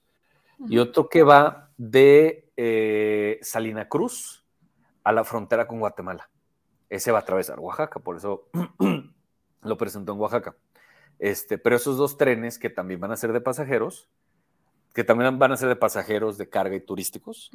y 0.68 0.78
otro 0.78 1.08
que 1.08 1.22
va 1.22 1.70
de 1.76 2.50
eh, 2.56 3.38
Salina 3.42 3.88
Cruz 3.88 4.44
a 5.02 5.12
la 5.12 5.24
frontera 5.24 5.66
con 5.66 5.80
Guatemala. 5.80 6.28
Ese 6.88 7.12
va 7.12 7.18
a 7.18 7.22
atravesar 7.22 7.58
Oaxaca, 7.60 8.00
por 8.00 8.16
eso 8.16 8.48
lo 9.62 9.76
presentó 9.78 10.12
en 10.12 10.20
Oaxaca. 10.20 10.56
Este, 11.18 11.58
pero 11.58 11.76
esos 11.76 11.96
dos 11.96 12.16
trenes 12.16 12.58
que 12.58 12.70
también 12.70 13.00
van 13.00 13.12
a 13.12 13.16
ser 13.16 13.32
de 13.32 13.40
pasajeros, 13.40 14.08
que 14.94 15.04
también 15.04 15.38
van 15.38 15.52
a 15.52 15.56
ser 15.56 15.68
de 15.68 15.76
pasajeros 15.76 16.36
de 16.38 16.48
carga 16.48 16.74
y 16.74 16.80
turísticos, 16.80 17.50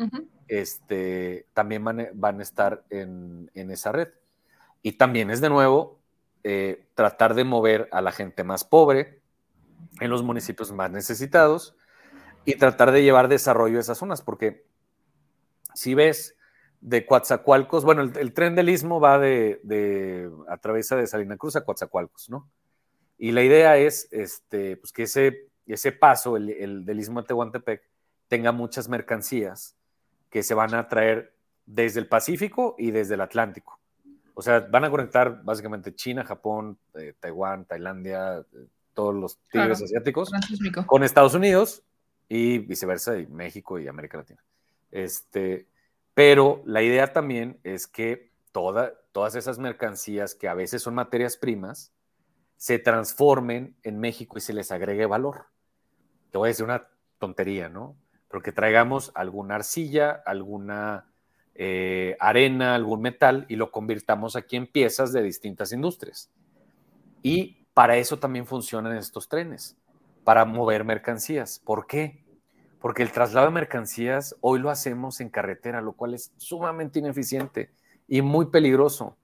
este, 0.47 1.47
también 1.53 1.83
van, 1.83 2.39
a 2.39 2.43
estar 2.43 2.85
en, 2.89 3.51
esa 3.53 3.91
red. 3.91 4.09
Y 4.81 4.93
también 4.93 5.31
es 5.31 5.41
de 5.41 5.49
nuevo 5.49 5.99
eh, 6.43 6.87
tratar 6.93 7.33
de 7.33 7.43
mover 7.43 7.89
a 7.91 8.01
la 8.01 8.11
gente 8.11 8.43
más 8.43 8.63
pobre 8.63 9.19
en 9.99 10.09
los 10.09 10.23
municipios 10.23 10.71
más 10.71 10.91
necesitados 10.91 11.75
y 12.45 12.55
tratar 12.55 12.91
de 12.91 13.03
llevar 13.03 13.27
desarrollo 13.27 13.77
a 13.77 13.81
esas 13.81 13.97
zonas, 13.97 14.21
porque 14.21 14.65
si 15.73 15.93
ves 15.93 16.35
de 16.81 17.05
Coatzacoalcos, 17.05 17.83
bueno, 17.83 18.03
el, 18.03 18.33
tren 18.33 18.55
del 18.55 18.69
Istmo 18.69 18.99
va 18.99 19.17
de, 19.17 19.59
de, 19.63 20.29
atraviesa 20.47 20.95
de 20.95 21.07
Salina 21.07 21.37
Cruz 21.37 21.55
a 21.55 21.65
Coatzacoalcos, 21.65 22.29
¿no? 22.29 22.49
Y 23.17 23.31
la 23.31 23.43
idea 23.43 23.77
es 23.77 24.07
este, 24.11 24.77
pues 24.77 24.91
que 24.91 25.03
ese 25.03 25.49
ese 25.73 25.91
paso, 25.91 26.37
el, 26.37 26.85
del 26.85 26.99
Istmo 26.99 27.21
de 27.21 27.27
Tehuantepec, 27.27 27.81
tenga 28.27 28.51
muchas 28.51 28.87
mercancías 28.89 29.75
que 30.29 30.43
se 30.43 30.53
van 30.53 30.73
a 30.73 30.87
traer 30.87 31.33
desde 31.65 31.99
el 31.99 32.07
Pacífico 32.07 32.75
y 32.77 32.91
desde 32.91 33.15
el 33.15 33.21
Atlántico. 33.21 33.79
O 34.33 34.41
sea, 34.41 34.59
van 34.59 34.83
a 34.83 34.89
conectar 34.89 35.43
básicamente 35.43 35.95
China, 35.95 36.23
Japón, 36.23 36.77
eh, 36.95 37.13
Taiwán, 37.19 37.65
Tailandia, 37.65 38.39
eh, 38.39 38.67
todos 38.93 39.15
los 39.15 39.37
tigres 39.49 39.81
asiáticos 39.81 40.31
con 40.85 41.03
Estados 41.03 41.33
Unidos 41.33 41.83
y 42.27 42.59
viceversa, 42.59 43.17
y 43.17 43.27
México 43.27 43.79
y 43.79 43.87
América 43.87 44.17
Latina. 44.17 44.43
Este, 44.91 45.67
pero 46.13 46.61
la 46.65 46.81
idea 46.81 47.13
también 47.13 47.59
es 47.63 47.87
que 47.87 48.31
toda, 48.51 48.93
todas 49.11 49.35
esas 49.35 49.59
mercancías 49.59 50.35
que 50.35 50.47
a 50.47 50.53
veces 50.53 50.81
son 50.81 50.95
materias 50.95 51.37
primas 51.37 51.91
se 52.57 52.79
transformen 52.79 53.75
en 53.83 53.99
México 53.99 54.37
y 54.37 54.41
se 54.41 54.53
les 54.53 54.71
agregue 54.71 55.05
valor 55.05 55.47
te 56.35 56.39
voy 56.39 56.47
a 56.47 56.49
decir 56.49 56.65
una 56.65 56.85
tontería, 57.17 57.69
¿no? 57.69 57.95
Pero 58.27 58.43
que 58.43 58.51
traigamos 58.51 59.09
alguna 59.15 59.55
arcilla, 59.55 60.21
alguna 60.25 61.05
eh, 61.53 62.17
arena, 62.19 62.75
algún 62.75 63.01
metal 63.01 63.45
y 63.47 63.55
lo 63.55 63.71
convirtamos 63.71 64.35
aquí 64.35 64.57
en 64.57 64.67
piezas 64.67 65.13
de 65.13 65.23
distintas 65.23 65.71
industrias. 65.71 66.29
Y 67.23 67.65
para 67.73 67.95
eso 67.95 68.19
también 68.19 68.45
funcionan 68.45 68.97
estos 68.97 69.29
trenes, 69.29 69.77
para 70.25 70.43
mover 70.43 70.83
mercancías. 70.83 71.61
¿Por 71.63 71.87
qué? 71.87 72.25
Porque 72.81 73.03
el 73.03 73.11
traslado 73.11 73.45
de 73.45 73.53
mercancías 73.53 74.35
hoy 74.41 74.59
lo 74.59 74.69
hacemos 74.69 75.21
en 75.21 75.29
carretera, 75.29 75.81
lo 75.81 75.93
cual 75.93 76.15
es 76.15 76.33
sumamente 76.37 76.99
ineficiente 76.99 77.69
y 78.07 78.21
muy 78.21 78.47
peligroso. 78.47 79.15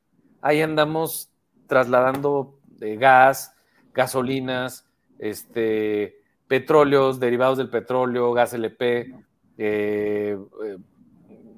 Ahí 0.41 0.61
andamos 0.61 1.29
trasladando 1.67 2.59
eh, 2.81 2.97
gas, 2.97 3.55
gasolinas, 3.93 4.87
este, 5.17 6.19
petróleos, 6.47 7.19
derivados 7.19 7.57
del 7.57 7.69
petróleo, 7.69 8.31
gas 8.33 8.53
LP, 8.53 9.15
eh, 9.57 10.37
eh, 10.65 10.77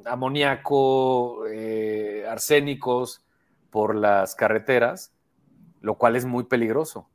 amoníaco, 0.06 1.44
arsénicos 2.30 3.26
por 3.70 3.96
las 3.96 4.36
carreteras, 4.36 5.14
lo 5.82 5.96
cual 5.96 6.16
es 6.16 6.26
muy 6.26 6.46
peligroso, 6.46 7.10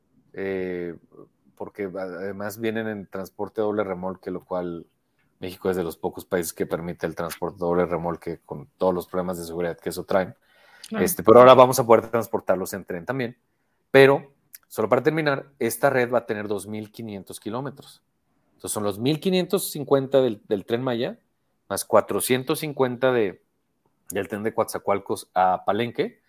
porque 1.58 1.90
además 1.94 2.58
vienen 2.58 2.88
en 2.88 3.06
transporte 3.06 3.60
doble 3.60 3.84
remolque, 3.84 4.30
lo 4.30 4.44
cual 4.44 4.86
México 5.40 5.68
es 5.68 5.76
de 5.76 5.84
los 5.84 5.96
pocos 5.96 6.24
países 6.24 6.52
que 6.52 6.64
permite 6.64 7.06
el 7.06 7.14
transporte 7.14 7.58
doble 7.58 7.84
remolque 7.84 8.40
con 8.46 8.68
todos 8.78 8.94
los 8.94 9.06
problemas 9.06 9.38
de 9.38 9.44
seguridad 9.44 9.76
que 9.78 9.90
eso 9.90 10.04
traen. 10.04 10.34
Este, 10.92 11.22
pero 11.22 11.40
ahora 11.40 11.54
vamos 11.54 11.78
a 11.78 11.84
poder 11.84 12.08
transportarlos 12.08 12.72
en 12.72 12.84
tren 12.84 13.04
también. 13.04 13.36
Pero 13.90 14.32
Solo 14.68 14.90
para 14.90 15.02
terminar, 15.02 15.50
esta 15.58 15.88
red 15.88 16.12
va 16.12 16.18
a 16.18 16.26
tener 16.26 16.46
2.500 16.46 17.38
kilómetros. 17.40 18.02
Entonces 18.54 18.72
son 18.72 18.84
los 18.84 19.00
1.550 19.00 20.22
del, 20.22 20.42
del, 20.46 20.66
tren 20.66 20.82
Maya, 20.82 21.18
más 21.68 21.86
450 21.86 23.12
de, 23.12 23.42
del 24.10 24.28
tren 24.28 24.42
de 24.42 24.52
Coatzacoalcos 24.52 25.30
a 25.34 25.64
Palenque 25.64 26.20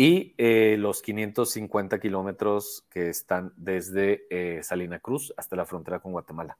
y 0.00 0.36
eh, 0.38 0.76
los 0.78 1.02
550 1.02 1.98
kilómetros 1.98 2.86
que 2.88 3.08
están 3.08 3.52
desde 3.56 4.26
eh, 4.30 4.62
Salina 4.62 5.00
Cruz 5.00 5.34
hasta 5.36 5.56
la 5.56 5.66
frontera 5.66 5.98
con 5.98 6.12
Guatemala. 6.12 6.56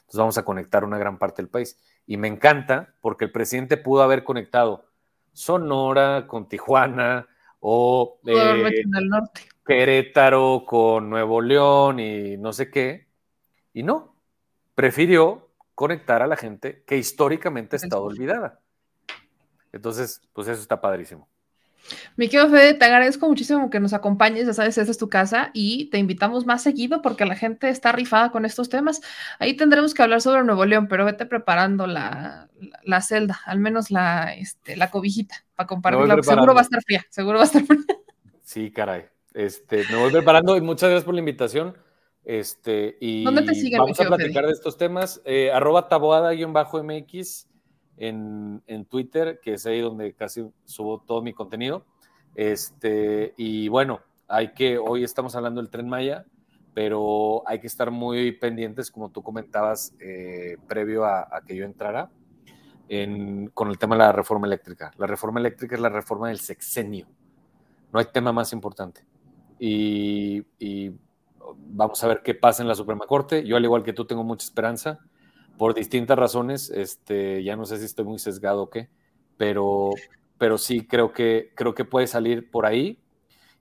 Entonces 0.00 0.18
vamos 0.18 0.36
a 0.36 0.44
conectar 0.44 0.84
una 0.84 0.98
gran 0.98 1.18
parte 1.18 1.40
del 1.40 1.48
país. 1.48 1.78
Y 2.06 2.18
me 2.18 2.28
encanta 2.28 2.94
porque 3.00 3.24
el 3.24 3.32
presidente 3.32 3.78
pudo 3.78 4.02
haber 4.02 4.24
conectado 4.24 4.84
Sonora 5.32 6.26
con 6.26 6.46
Tijuana 6.50 7.26
o 7.60 8.20
eh, 8.26 8.84
norte. 8.84 9.48
Querétaro 9.64 10.64
con 10.66 11.08
Nuevo 11.08 11.40
León 11.40 11.98
y 11.98 12.36
no 12.36 12.52
sé 12.52 12.70
qué. 12.70 13.08
Y 13.72 13.84
no, 13.84 14.16
prefirió 14.74 15.48
conectar 15.74 16.20
a 16.20 16.26
la 16.26 16.36
gente 16.36 16.84
que 16.86 16.98
históricamente 16.98 17.76
ha 17.76 17.78
estado 17.78 18.02
olvidada. 18.02 18.60
Entonces, 19.72 20.20
pues 20.34 20.46
eso 20.48 20.60
está 20.60 20.78
padrísimo. 20.78 21.32
Mi 22.16 22.28
querido 22.28 22.48
Fede, 22.48 22.74
te 22.74 22.84
agradezco 22.84 23.28
muchísimo 23.28 23.70
que 23.70 23.80
nos 23.80 23.92
acompañes, 23.92 24.46
ya 24.46 24.54
sabes, 24.54 24.78
esta 24.78 24.90
es 24.90 24.98
tu 24.98 25.08
casa 25.08 25.50
y 25.52 25.86
te 25.86 25.98
invitamos 25.98 26.46
más 26.46 26.62
seguido 26.62 27.02
porque 27.02 27.24
la 27.24 27.36
gente 27.36 27.68
está 27.68 27.92
rifada 27.92 28.30
con 28.30 28.44
estos 28.44 28.68
temas. 28.68 29.00
Ahí 29.38 29.54
tendremos 29.54 29.94
que 29.94 30.02
hablar 30.02 30.20
sobre 30.20 30.44
Nuevo 30.44 30.64
León, 30.64 30.88
pero 30.88 31.04
vete 31.04 31.26
preparando 31.26 31.86
la, 31.86 32.48
celda, 33.02 33.40
al 33.46 33.58
menos 33.58 33.90
la, 33.90 34.34
este, 34.34 34.76
la 34.76 34.90
cobijita 34.90 35.44
para 35.54 35.66
compartirla. 35.66 36.22
Seguro 36.22 36.54
va 36.54 36.60
a 36.60 36.64
estar 36.64 36.82
fría, 36.82 37.04
seguro 37.10 37.38
va 37.38 37.44
a 37.44 37.46
estar 37.46 37.64
fría. 37.64 37.84
Sí, 38.42 38.70
caray. 38.70 39.04
Este, 39.34 39.84
me 39.90 39.96
voy 39.96 40.12
preparando 40.12 40.56
y 40.56 40.60
muchas 40.60 40.90
gracias 40.90 41.04
por 41.04 41.14
la 41.14 41.20
invitación. 41.20 41.76
Este, 42.24 42.96
y 43.00 43.24
¿Dónde 43.24 43.42
te 43.42 43.54
siguen, 43.54 43.80
vamos 43.80 43.98
a 43.98 44.04
platicar 44.04 44.46
de 44.46 44.52
estos 44.52 44.76
temas. 44.76 45.20
Eh, 45.24 45.50
arroba 45.50 45.88
taboada-mx 45.88 47.46
en, 47.96 48.62
en, 48.66 48.84
Twitter, 48.84 49.40
que 49.42 49.54
es 49.54 49.66
ahí 49.66 49.80
donde 49.80 50.12
casi 50.14 50.44
subo 50.64 51.00
todo 51.00 51.22
mi 51.22 51.32
contenido. 51.32 51.84
Este, 52.34 53.34
y 53.36 53.68
bueno, 53.68 54.00
hay 54.28 54.52
que, 54.52 54.78
hoy 54.78 55.04
estamos 55.04 55.36
hablando 55.36 55.60
del 55.60 55.70
tren 55.70 55.88
Maya, 55.88 56.24
pero 56.74 57.42
hay 57.46 57.60
que 57.60 57.66
estar 57.66 57.90
muy 57.90 58.32
pendientes, 58.32 58.90
como 58.90 59.10
tú 59.10 59.22
comentabas, 59.22 59.94
eh, 60.00 60.56
previo 60.66 61.04
a, 61.04 61.42
que 61.46 61.54
yo 61.54 61.64
entrara, 61.64 62.10
en, 62.88 63.48
con 63.48 63.68
el 63.68 63.78
tema 63.78 63.94
de 63.96 64.00
la 64.00 64.12
reforma 64.12 64.46
eléctrica. 64.46 64.90
La 64.96 65.06
reforma 65.06 65.40
eléctrica 65.40 65.74
es 65.74 65.80
la 65.80 65.90
reforma 65.90 66.28
del 66.28 66.40
sexenio. 66.40 67.06
No 67.92 67.98
hay 67.98 68.06
tema 68.06 68.32
más 68.32 68.52
importante 68.52 69.04
y, 69.64 70.92
vamos 71.68 72.02
a 72.02 72.08
ver 72.08 72.22
qué 72.22 72.34
pasa 72.34 72.62
en 72.62 72.68
la 72.68 72.74
Suprema 72.74 73.06
Corte. 73.06 73.44
Yo, 73.44 73.56
al 73.56 73.64
igual 73.64 73.82
que 73.84 73.92
tú, 73.92 74.04
tengo 74.04 74.24
mucha 74.24 74.44
esperanza 74.44 74.98
por 75.56 75.74
distintas 75.74 76.18
razones. 76.18 76.70
Este, 76.70 77.42
ya 77.42 77.56
no 77.56 77.64
sé 77.64 77.78
si 77.78 77.84
estoy 77.84 78.04
muy 78.04 78.18
sesgado 78.18 78.62
o 78.62 78.70
qué, 78.70 78.88
pero, 79.36 79.90
pero 80.38 80.58
sí 80.58 80.86
creo 80.86 81.12
que, 81.12 81.52
creo 81.54 81.74
que 81.74 81.84
puede 81.84 82.06
salir 82.06 82.50
por 82.50 82.66
ahí. 82.66 82.98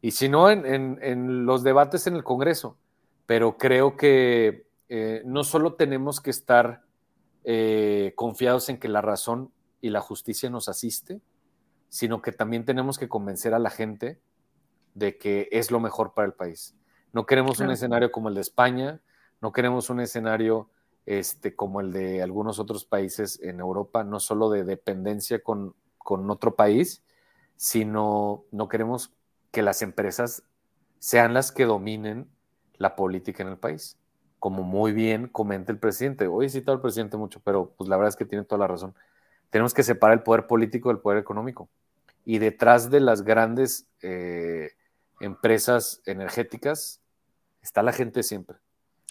Y 0.02 0.12
si 0.12 0.30
no, 0.30 0.50
en, 0.50 1.46
los 1.46 1.64
debates 1.64 2.08
en 2.08 2.16
el 2.16 2.24
Congreso. 2.24 2.78
Pero 3.28 3.58
creo 3.58 3.96
que 3.96 4.66
eh, 4.90 5.22
no 5.26 5.44
solo 5.44 5.76
tenemos 5.76 6.20
que 6.20 6.32
estar 6.32 6.84
eh, 7.44 8.14
confiados 8.16 8.68
en 8.70 8.78
que 8.78 8.90
la 8.90 9.02
razón 9.02 9.52
y 9.80 9.90
la 9.90 10.02
justicia 10.02 10.50
nos 10.50 10.68
asiste, 10.68 11.22
sino 11.90 12.22
que 12.22 12.32
también 12.32 12.66
tenemos 12.66 12.98
que 12.98 13.08
convencer 13.10 13.54
a 13.54 13.60
la 13.60 13.70
gente 13.70 14.20
de 14.94 15.18
que 15.18 15.48
es 15.52 15.72
lo 15.72 15.80
mejor 15.80 16.14
para 16.14 16.28
el 16.28 16.34
país. 16.34 16.76
No 17.14 17.26
queremos 17.26 17.60
un 17.60 17.72
escenario 17.72 18.12
como 18.12 18.30
el 18.30 18.36
de 18.36 18.42
España, 18.42 19.02
no 19.42 19.52
queremos 19.52 19.90
un 19.90 20.00
escenario 20.00 20.70
este, 21.06 21.56
como 21.56 21.82
el 21.82 21.92
de 21.92 22.22
algunos 22.22 22.60
otros 22.60 22.86
países 22.86 23.40
en 23.42 23.60
Europa, 23.60 24.04
no 24.04 24.20
solo 24.20 24.50
de 24.50 24.64
dependencia 24.64 25.44
con, 25.44 25.76
con 25.98 26.30
otro 26.30 26.56
país, 26.56 27.04
sino 27.56 28.44
no 28.52 28.68
queremos 28.68 29.14
que 29.52 29.62
las 29.62 29.82
empresas 29.82 30.44
sean 31.00 31.34
las 31.34 31.52
que 31.52 31.66
dominen 31.66 32.28
la 32.78 32.96
política 32.96 33.44
en 33.44 33.50
el 33.50 33.58
país. 33.58 33.98
Como 34.40 34.64
muy 34.64 34.92
bien 34.92 35.28
comenta 35.28 35.72
el 35.72 35.78
presidente. 35.78 36.28
Hoy 36.28 36.48
he 36.48 36.50
citado 36.50 36.76
al 36.76 36.82
presidente 36.82 37.18
mucho, 37.18 37.40
pero 37.44 37.74
pues 37.78 37.90
la 37.90 37.98
verdad 37.98 38.10
es 38.10 38.16
que 38.16 38.26
tiene 38.26 38.46
toda 38.46 38.60
la 38.60 38.68
razón. 38.68 38.96
Tenemos 39.50 39.74
que 39.74 39.84
separar 39.84 40.18
el 40.18 40.24
poder 40.24 40.48
político 40.48 40.90
del 40.90 41.00
poder 41.00 41.20
económico. 41.20 41.70
Y 42.26 42.40
detrás 42.40 42.90
de 42.90 43.00
las 43.00 43.24
grandes 43.24 43.88
eh, 44.02 44.72
empresas 45.20 46.02
energéticas, 46.06 47.02
está 47.62 47.84
la 47.84 47.94
gente 47.94 48.24
siempre. 48.24 48.58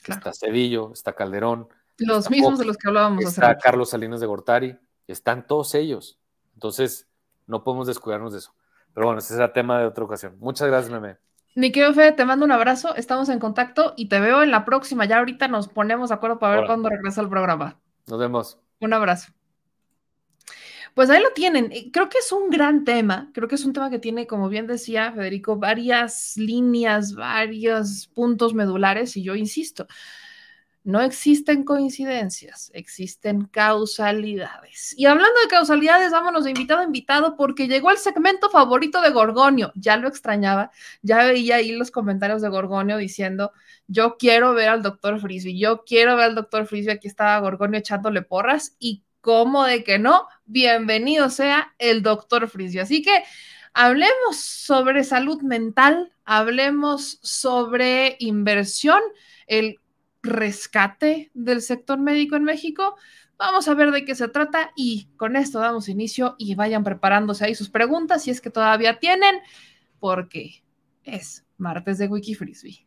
Está 0.08 0.32
Cedillo, 0.32 0.92
está 0.92 1.12
Calderón. 1.12 1.68
Los 2.00 2.30
mismos 2.30 2.58
de 2.58 2.64
los 2.64 2.76
que 2.76 2.88
hablábamos. 2.88 3.24
Está 3.24 3.56
Carlos 3.58 3.90
Salinas 3.90 4.20
de 4.20 4.26
Gortari, 4.26 4.76
están 5.06 5.46
todos 5.46 5.74
ellos. 5.74 6.18
Entonces, 6.54 7.08
no 7.46 7.62
podemos 7.62 7.86
descuidarnos 7.86 8.32
de 8.32 8.38
eso. 8.38 8.54
Pero 8.94 9.06
bueno, 9.06 9.20
ese 9.20 9.34
será 9.34 9.52
tema 9.52 9.78
de 9.78 9.86
otra 9.86 10.04
ocasión. 10.04 10.36
Muchas 10.40 10.68
gracias, 10.68 10.90
Meme. 10.92 11.18
Niqueo 11.54 11.92
Fe, 11.92 12.12
te 12.12 12.24
mando 12.24 12.44
un 12.44 12.52
abrazo, 12.52 12.94
estamos 12.94 13.28
en 13.28 13.38
contacto 13.38 13.94
y 13.96 14.08
te 14.08 14.20
veo 14.20 14.42
en 14.42 14.50
la 14.50 14.64
próxima. 14.64 15.04
Ya 15.04 15.18
ahorita 15.18 15.48
nos 15.48 15.68
ponemos 15.68 16.10
de 16.10 16.14
acuerdo 16.14 16.38
para 16.38 16.56
ver 16.56 16.66
cuándo 16.66 16.88
regresa 16.88 17.20
el 17.20 17.28
programa. 17.28 17.80
Nos 18.06 18.18
vemos. 18.18 18.58
Un 18.80 18.92
abrazo. 18.92 19.32
Pues 20.94 21.10
ahí 21.10 21.22
lo 21.22 21.30
tienen. 21.32 21.70
Creo 21.92 22.08
que 22.08 22.18
es 22.18 22.32
un 22.32 22.50
gran 22.50 22.84
tema. 22.84 23.30
Creo 23.34 23.48
que 23.48 23.54
es 23.54 23.64
un 23.64 23.72
tema 23.72 23.90
que 23.90 23.98
tiene, 23.98 24.26
como 24.26 24.48
bien 24.48 24.66
decía 24.66 25.12
Federico, 25.12 25.56
varias 25.56 26.36
líneas, 26.36 27.14
varios 27.14 28.08
puntos 28.08 28.54
medulares. 28.54 29.16
Y 29.16 29.22
yo 29.22 29.34
insisto, 29.34 29.86
no 30.82 31.00
existen 31.00 31.64
coincidencias, 31.64 32.70
existen 32.74 33.44
causalidades. 33.44 34.94
Y 34.96 35.06
hablando 35.06 35.38
de 35.42 35.48
causalidades, 35.48 36.12
vámonos 36.12 36.44
de 36.44 36.50
invitado 36.50 36.80
a 36.80 36.84
invitado 36.84 37.36
porque 37.36 37.68
llegó 37.68 37.90
el 37.90 37.98
segmento 37.98 38.50
favorito 38.50 39.00
de 39.02 39.10
Gorgonio. 39.10 39.72
Ya 39.74 39.96
lo 39.96 40.08
extrañaba, 40.08 40.70
ya 41.02 41.24
veía 41.24 41.56
ahí 41.56 41.72
los 41.72 41.90
comentarios 41.90 42.42
de 42.42 42.48
Gorgonio 42.48 42.96
diciendo, 42.96 43.52
yo 43.86 44.16
quiero 44.18 44.54
ver 44.54 44.68
al 44.68 44.82
doctor 44.82 45.20
Frisby, 45.20 45.58
yo 45.58 45.84
quiero 45.84 46.16
ver 46.16 46.26
al 46.26 46.34
doctor 46.34 46.66
Frisby. 46.66 46.92
Aquí 46.92 47.08
estaba 47.08 47.38
Gorgonio 47.40 47.78
echándole 47.78 48.22
porras 48.22 48.76
y 48.78 49.02
¿Cómo 49.20 49.64
de 49.64 49.84
que 49.84 49.98
no? 49.98 50.28
Bienvenido 50.46 51.28
sea 51.28 51.74
el 51.78 52.02
doctor 52.02 52.48
Frisio. 52.48 52.82
Así 52.82 53.02
que 53.02 53.22
hablemos 53.74 54.36
sobre 54.38 55.04
salud 55.04 55.42
mental, 55.42 56.10
hablemos 56.24 57.18
sobre 57.22 58.16
inversión, 58.18 59.00
el 59.46 59.78
rescate 60.22 61.30
del 61.34 61.62
sector 61.62 61.98
médico 61.98 62.36
en 62.36 62.44
México. 62.44 62.96
Vamos 63.38 63.68
a 63.68 63.74
ver 63.74 63.90
de 63.90 64.04
qué 64.04 64.14
se 64.14 64.28
trata 64.28 64.72
y 64.76 65.08
con 65.16 65.36
esto 65.36 65.60
damos 65.60 65.88
inicio 65.88 66.34
y 66.38 66.54
vayan 66.54 66.84
preparándose 66.84 67.44
ahí 67.44 67.54
sus 67.54 67.70
preguntas 67.70 68.22
si 68.22 68.30
es 68.30 68.40
que 68.40 68.50
todavía 68.50 68.98
tienen, 68.98 69.36
porque 69.98 70.62
es 71.04 71.46
martes 71.56 71.98
de 71.98 72.08
Wiki 72.08 72.34
Frisbee. 72.34 72.86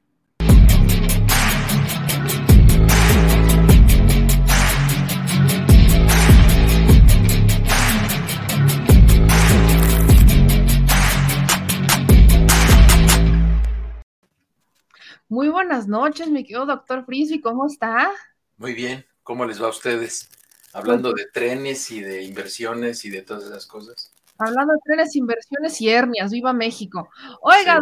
Muy 15.29 15.49
buenas 15.49 15.87
noches, 15.87 16.29
mi 16.29 16.43
querido 16.43 16.65
doctor 16.65 17.05
Frisby, 17.05 17.41
¿cómo 17.41 17.65
está? 17.65 18.11
Muy 18.57 18.73
bien, 18.73 19.05
¿cómo 19.23 19.45
les 19.45 19.61
va 19.61 19.67
a 19.67 19.71
ustedes? 19.71 20.29
Hablando 20.73 21.13
de 21.13 21.25
trenes 21.33 21.89
y 21.91 22.01
de 22.01 22.23
inversiones 22.23 23.05
y 23.05 23.09
de 23.09 23.21
todas 23.21 23.45
esas 23.45 23.65
cosas. 23.65 24.13
Hablando 24.37 24.73
de 24.73 24.79
trenes, 24.83 25.15
inversiones 25.15 25.79
y 25.79 25.89
hernias, 25.89 26.31
viva 26.31 26.53
México. 26.53 27.09
Oiga, 27.41 27.79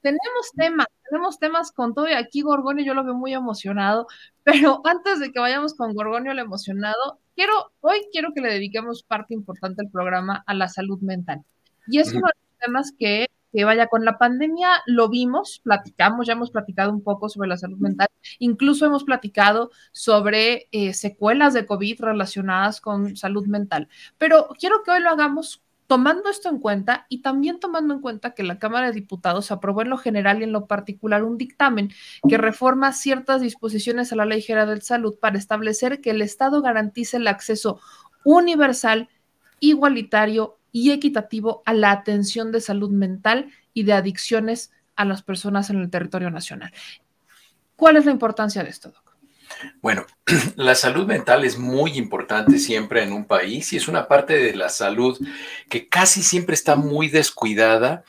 tenemos 0.00 0.50
temas, 0.56 0.86
tenemos 1.08 1.38
temas 1.38 1.72
con 1.72 1.94
todo 1.94 2.08
y 2.08 2.12
aquí 2.12 2.42
Gorgonio 2.42 2.84
yo 2.84 2.94
lo 2.94 3.04
veo 3.04 3.14
muy 3.14 3.34
emocionado, 3.34 4.06
pero 4.42 4.80
antes 4.84 5.20
de 5.20 5.30
que 5.30 5.40
vayamos 5.40 5.74
con 5.74 5.94
Gorgonio 5.94 6.32
el 6.32 6.38
emocionado, 6.38 7.20
quiero, 7.34 7.72
hoy 7.80 8.00
quiero 8.12 8.32
que 8.34 8.40
le 8.40 8.48
dediquemos 8.48 9.04
parte 9.04 9.34
importante 9.34 9.82
del 9.82 9.92
programa 9.92 10.42
a 10.46 10.54
la 10.54 10.68
salud 10.68 11.00
mental. 11.00 11.44
Y 11.86 11.98
es 12.00 12.12
uno 12.12 12.26
de 12.26 12.40
los 12.40 12.58
temas 12.58 12.92
que 12.98 13.28
que 13.52 13.64
vaya 13.64 13.86
con 13.88 14.04
la 14.04 14.18
pandemia, 14.18 14.68
lo 14.86 15.08
vimos, 15.08 15.60
platicamos, 15.62 16.26
ya 16.26 16.34
hemos 16.34 16.50
platicado 16.50 16.92
un 16.92 17.02
poco 17.02 17.28
sobre 17.28 17.48
la 17.48 17.56
salud 17.56 17.78
mental, 17.78 18.08
incluso 18.38 18.86
hemos 18.86 19.04
platicado 19.04 19.70
sobre 19.92 20.68
eh, 20.72 20.94
secuelas 20.94 21.54
de 21.54 21.66
COVID 21.66 22.00
relacionadas 22.00 22.80
con 22.80 23.16
salud 23.16 23.46
mental, 23.46 23.88
pero 24.18 24.48
quiero 24.58 24.82
que 24.82 24.92
hoy 24.92 25.00
lo 25.00 25.10
hagamos 25.10 25.62
tomando 25.90 26.30
esto 26.30 26.48
en 26.48 26.60
cuenta 26.60 27.06
y 27.08 27.20
también 27.20 27.58
tomando 27.58 27.92
en 27.94 28.00
cuenta 28.00 28.32
que 28.32 28.44
la 28.44 28.60
Cámara 28.60 28.86
de 28.86 28.92
Diputados 28.92 29.50
aprobó 29.50 29.82
en 29.82 29.90
lo 29.90 29.98
general 29.98 30.38
y 30.38 30.44
en 30.44 30.52
lo 30.52 30.68
particular 30.68 31.24
un 31.24 31.36
dictamen 31.36 31.90
que 32.28 32.38
reforma 32.38 32.92
ciertas 32.92 33.40
disposiciones 33.40 34.12
a 34.12 34.14
la 34.14 34.24
Ley 34.24 34.40
General 34.40 34.72
de 34.72 34.82
Salud 34.82 35.16
para 35.20 35.36
establecer 35.36 36.00
que 36.00 36.10
el 36.10 36.22
Estado 36.22 36.62
garantice 36.62 37.16
el 37.16 37.26
acceso 37.26 37.80
universal, 38.22 39.08
igualitario 39.58 40.59
y 40.72 40.90
equitativo 40.90 41.62
a 41.66 41.74
la 41.74 41.90
atención 41.90 42.52
de 42.52 42.60
salud 42.60 42.90
mental 42.90 43.50
y 43.74 43.84
de 43.84 43.92
adicciones 43.92 44.72
a 44.96 45.04
las 45.04 45.22
personas 45.22 45.70
en 45.70 45.80
el 45.80 45.90
territorio 45.90 46.30
nacional. 46.30 46.72
¿Cuál 47.76 47.96
es 47.96 48.04
la 48.04 48.12
importancia 48.12 48.62
de 48.62 48.70
esto, 48.70 48.90
Doc? 48.90 49.10
Bueno, 49.80 50.06
la 50.56 50.74
salud 50.74 51.06
mental 51.06 51.44
es 51.44 51.58
muy 51.58 51.92
importante 51.92 52.58
siempre 52.58 53.02
en 53.02 53.12
un 53.12 53.24
país 53.24 53.72
y 53.72 53.76
es 53.76 53.88
una 53.88 54.08
parte 54.08 54.34
de 54.34 54.54
la 54.54 54.68
salud 54.68 55.18
que 55.68 55.88
casi 55.88 56.22
siempre 56.22 56.54
está 56.54 56.76
muy 56.76 57.08
descuidada 57.08 58.04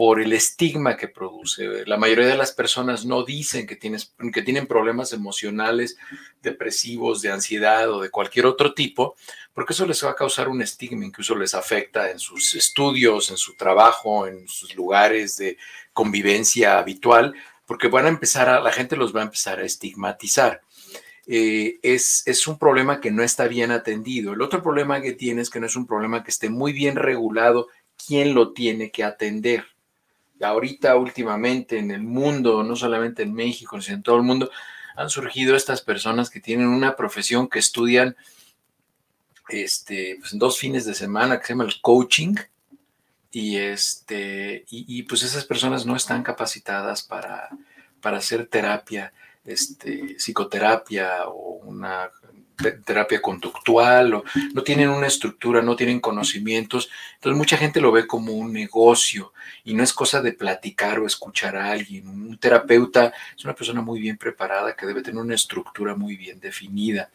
por 0.00 0.18
el 0.18 0.32
estigma 0.32 0.96
que 0.96 1.08
produce. 1.08 1.84
La 1.84 1.98
mayoría 1.98 2.28
de 2.28 2.34
las 2.38 2.52
personas 2.52 3.04
no 3.04 3.22
dicen 3.22 3.66
que, 3.66 3.76
tienen 3.76 4.66
problemas 4.66 5.12
emocionales, 5.12 5.98
depresivos, 6.40 7.20
de 7.20 7.30
ansiedad 7.30 7.92
o 7.92 8.00
de 8.00 8.08
cualquier 8.08 8.46
otro 8.46 8.72
tipo, 8.72 9.14
porque 9.52 9.74
eso 9.74 9.84
les 9.84 10.02
va 10.02 10.12
a 10.12 10.14
causar 10.14 10.48
un 10.48 10.62
estigma, 10.62 11.04
incluso 11.04 11.36
les 11.36 11.54
afecta 11.54 12.10
en 12.10 12.18
sus 12.18 12.54
estudios, 12.54 13.30
en 13.30 13.36
su 13.36 13.56
trabajo, 13.56 14.26
en 14.26 14.48
sus 14.48 14.74
lugares 14.74 15.36
de 15.36 15.58
convivencia 15.92 16.78
habitual, 16.78 17.34
porque 17.66 17.88
van 17.88 18.06
a 18.06 18.08
empezar 18.08 18.48
a, 18.48 18.58
la 18.58 18.72
gente 18.72 18.96
los 18.96 19.14
va 19.14 19.20
a 19.20 19.24
empezar 19.24 19.58
a 19.58 19.66
estigmatizar. 19.66 20.62
Eh, 21.26 21.78
es, 21.82 22.46
un 22.46 22.58
problema 22.58 23.02
que 23.02 23.10
no 23.10 23.22
está 23.22 23.48
bien 23.48 23.70
atendido. 23.70 24.32
El 24.32 24.40
otro 24.40 24.62
problema 24.62 25.02
que 25.02 25.12
tiene 25.12 25.42
es 25.42 25.50
que 25.50 25.60
no 25.60 25.66
es 25.66 25.76
un 25.76 25.86
problema 25.86 26.24
que 26.24 26.30
esté 26.30 26.48
muy 26.48 26.72
bien 26.72 26.96
regulado 26.96 27.68
quién 27.98 28.32
lo 28.32 28.54
tiene 28.54 28.90
que 28.90 29.04
atender 29.04 29.66
ahorita 30.40 30.96
últimamente 30.96 31.78
en 31.78 31.90
el 31.90 32.02
mundo, 32.02 32.62
no 32.62 32.76
solamente 32.76 33.22
en 33.22 33.32
México, 33.34 33.80
sino 33.80 33.96
en 33.96 34.02
todo 34.02 34.16
el 34.16 34.22
mundo, 34.22 34.50
han 34.96 35.10
surgido 35.10 35.56
estas 35.56 35.82
personas 35.82 36.30
que 36.30 36.40
tienen 36.40 36.68
una 36.68 36.96
profesión 36.96 37.48
que 37.48 37.58
estudian 37.58 38.16
este, 39.48 40.16
pues, 40.20 40.38
dos 40.38 40.58
fines 40.58 40.84
de 40.84 40.94
semana, 40.94 41.38
que 41.38 41.46
se 41.46 41.52
llama 41.52 41.64
el 41.64 41.80
coaching, 41.80 42.34
y, 43.32 43.58
este, 43.58 44.64
y, 44.68 45.04
pues 45.04 45.22
esas 45.22 45.44
personas 45.44 45.86
no 45.86 45.94
están 45.94 46.24
capacitadas 46.24 47.02
para, 47.02 47.48
para 48.00 48.18
hacer 48.18 48.48
terapia, 48.48 49.12
este, 49.44 50.16
psicoterapia 50.18 51.28
o 51.28 51.60
una 51.64 52.10
terapia 52.84 53.20
conductual, 53.20 54.14
o 54.14 54.24
no 54.54 54.62
tienen 54.62 54.90
una 54.90 55.06
estructura, 55.06 55.62
no 55.62 55.76
tienen 55.76 56.00
conocimientos. 56.00 56.90
Entonces 57.14 57.36
mucha 57.36 57.56
gente 57.56 57.80
lo 57.80 57.92
ve 57.92 58.06
como 58.06 58.32
un 58.32 58.52
negocio 58.52 59.32
y 59.64 59.74
no 59.74 59.82
es 59.82 59.92
cosa 59.92 60.22
de 60.22 60.32
platicar 60.32 60.98
o 60.98 61.06
escuchar 61.06 61.56
a 61.56 61.70
alguien. 61.70 62.08
Un 62.08 62.38
terapeuta 62.38 63.12
es 63.36 63.44
una 63.44 63.54
persona 63.54 63.82
muy 63.82 64.00
bien 64.00 64.16
preparada 64.16 64.74
que 64.74 64.86
debe 64.86 65.02
tener 65.02 65.20
una 65.20 65.34
estructura 65.34 65.94
muy 65.94 66.16
bien 66.16 66.40
definida. 66.40 67.10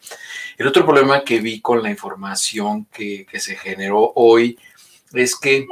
El 0.56 0.66
otro 0.66 0.84
problema 0.84 1.22
que 1.24 1.40
vi 1.40 1.60
con 1.60 1.82
la 1.82 1.90
información 1.90 2.86
que, 2.86 3.26
que 3.30 3.40
se 3.40 3.56
generó 3.56 4.12
hoy 4.14 4.58
es 5.12 5.36
que 5.36 5.66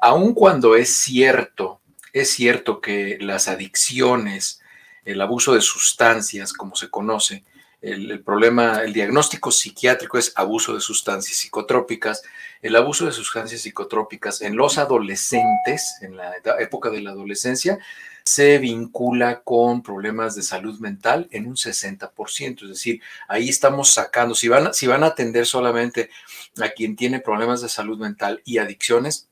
aun 0.00 0.34
cuando 0.34 0.76
es 0.76 0.94
cierto, 0.96 1.80
es 2.12 2.30
cierto 2.30 2.80
que 2.80 3.18
las 3.20 3.48
adicciones, 3.48 4.60
el 5.04 5.20
abuso 5.20 5.54
de 5.54 5.60
sustancias, 5.60 6.52
como 6.52 6.76
se 6.76 6.90
conoce, 6.90 7.44
el, 7.80 8.22
problema, 8.24 8.82
el 8.82 8.92
diagnóstico 8.92 9.50
psiquiátrico 9.52 10.18
es 10.18 10.32
abuso 10.34 10.74
de 10.74 10.80
sustancias 10.80 11.36
psicotrópicas. 11.38 12.22
El 12.60 12.74
abuso 12.74 13.06
de 13.06 13.12
sustancias 13.12 13.62
psicotrópicas 13.62 14.42
en 14.42 14.56
los 14.56 14.78
adolescentes, 14.78 15.96
en 16.00 16.16
la 16.16 16.32
época 16.58 16.90
de 16.90 17.02
la 17.02 17.10
adolescencia, 17.10 17.78
se 18.24 18.58
vincula 18.58 19.40
con 19.40 19.82
problemas 19.82 20.34
de 20.34 20.42
salud 20.42 20.78
mental 20.80 21.28
en 21.30 21.46
un 21.46 21.56
60%. 21.56 22.62
Es 22.62 22.68
decir, 22.68 23.00
ahí 23.26 23.48
estamos 23.48 23.94
sacando, 23.94 24.34
si 24.34 24.48
van, 24.48 24.74
si 24.74 24.86
van 24.86 25.02
a 25.02 25.08
atender 25.08 25.46
solamente 25.46 26.10
a 26.60 26.68
quien 26.68 26.94
tiene 26.94 27.20
problemas 27.20 27.62
de 27.62 27.70
salud 27.70 27.98
mental 27.98 28.42
y 28.44 28.58
adicciones, 28.58 29.27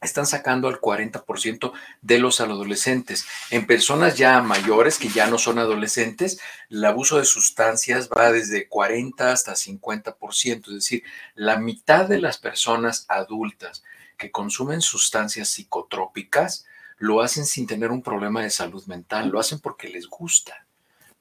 están 0.00 0.26
sacando 0.26 0.68
al 0.68 0.80
40% 0.80 1.72
de 2.02 2.18
los 2.18 2.40
adolescentes. 2.40 3.26
En 3.50 3.66
personas 3.66 4.16
ya 4.16 4.40
mayores, 4.42 4.98
que 4.98 5.08
ya 5.08 5.26
no 5.26 5.38
son 5.38 5.58
adolescentes, 5.58 6.38
el 6.70 6.84
abuso 6.84 7.18
de 7.18 7.24
sustancias 7.24 8.08
va 8.08 8.32
desde 8.32 8.68
40 8.68 9.32
hasta 9.32 9.52
50%, 9.52 10.68
es 10.68 10.74
decir, 10.74 11.02
la 11.34 11.58
mitad 11.58 12.08
de 12.08 12.20
las 12.20 12.38
personas 12.38 13.06
adultas 13.08 13.82
que 14.16 14.30
consumen 14.30 14.80
sustancias 14.80 15.48
psicotrópicas 15.48 16.66
lo 16.98 17.20
hacen 17.20 17.44
sin 17.44 17.66
tener 17.66 17.90
un 17.90 18.02
problema 18.02 18.42
de 18.42 18.50
salud 18.50 18.84
mental, 18.86 19.28
lo 19.28 19.38
hacen 19.38 19.60
porque 19.60 19.88
les 19.88 20.06
gusta 20.06 20.65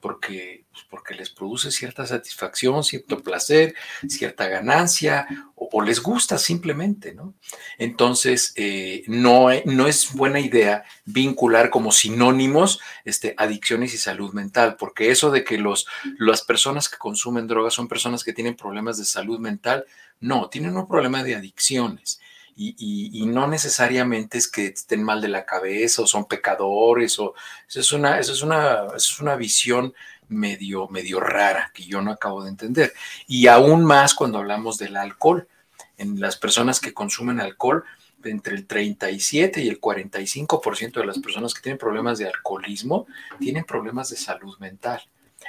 porque, 0.05 0.65
pues, 0.71 0.85
porque 0.87 1.15
les 1.15 1.31
produce 1.31 1.71
cierta 1.71 2.05
satisfacción, 2.05 2.83
cierto 2.83 3.23
placer, 3.23 3.73
cierta 4.07 4.47
ganancia, 4.47 5.25
o, 5.55 5.81
les 5.81 5.99
gusta 5.99 6.37
simplemente, 6.37 7.15
¿no? 7.15 7.33
Entonces, 7.79 8.53
eh, 8.55 9.01
no, 9.07 9.47
no 9.65 9.87
es 9.87 10.13
buena 10.13 10.39
idea 10.39 10.83
vincular 11.05 11.71
como 11.71 11.91
sinónimos 11.91 12.79
este, 13.03 13.33
adicciones 13.35 13.95
y 13.95 13.97
salud 13.97 14.31
mental, 14.31 14.75
porque 14.77 15.09
eso 15.09 15.31
de 15.31 15.43
que 15.43 15.57
los, 15.57 15.87
las 16.19 16.43
personas 16.43 16.87
que 16.87 16.97
consumen 16.97 17.47
drogas 17.47 17.73
son 17.73 17.87
personas 17.87 18.23
que 18.23 18.33
tienen 18.33 18.55
problemas 18.55 18.99
de 18.99 19.05
salud 19.05 19.39
mental, 19.39 19.85
no, 20.19 20.49
tienen 20.49 20.77
un 20.77 20.87
problema 20.87 21.23
de 21.23 21.33
adicciones 21.33 22.19
y, 22.57 23.25
no 23.25 23.47
necesariamente 23.47 24.37
es 24.37 24.47
que 24.47 24.67
estén 24.67 25.03
mal 25.03 25.21
de 25.21 25.27
la 25.27 25.45
cabeza 25.45 26.01
o 26.01 26.07
son 26.07 26.25
pecadores 26.25 27.19
o 27.19 27.33
eso 27.67 27.79
es 27.79 27.91
una, 27.91 28.19
eso 28.19 28.31
es 28.31 28.41
una, 28.41 28.87
es 28.95 29.19
una 29.19 29.35
visión 29.35 29.93
medio, 30.29 30.87
medio 30.87 31.19
rara 31.19 31.71
que 31.73 31.83
yo 31.83 32.01
no 32.01 32.11
acabo 32.11 32.43
de 32.43 32.49
entender. 32.49 32.93
Y 33.27 33.47
aún 33.47 33.83
más 33.83 34.13
cuando 34.13 34.39
hablamos 34.39 34.77
del 34.77 34.97
alcohol. 34.97 35.47
En 35.97 36.19
las 36.19 36.35
personas 36.35 36.81
que 36.81 36.93
consumen 36.93 37.39
alcohol, 37.39 37.85
entre 38.25 38.55
el 38.55 38.65
37 38.65 39.61
y 39.61 39.69
el 39.69 39.79
45% 39.79 40.93
de 40.99 41.05
las 41.05 41.19
personas 41.19 41.53
que 41.53 41.61
tienen 41.61 41.77
problemas 41.77 42.17
de 42.17 42.27
alcoholismo 42.27 43.07
tienen 43.39 43.63
problemas 43.63 44.09
de 44.09 44.17
salud 44.17 44.57
mental. 44.59 45.01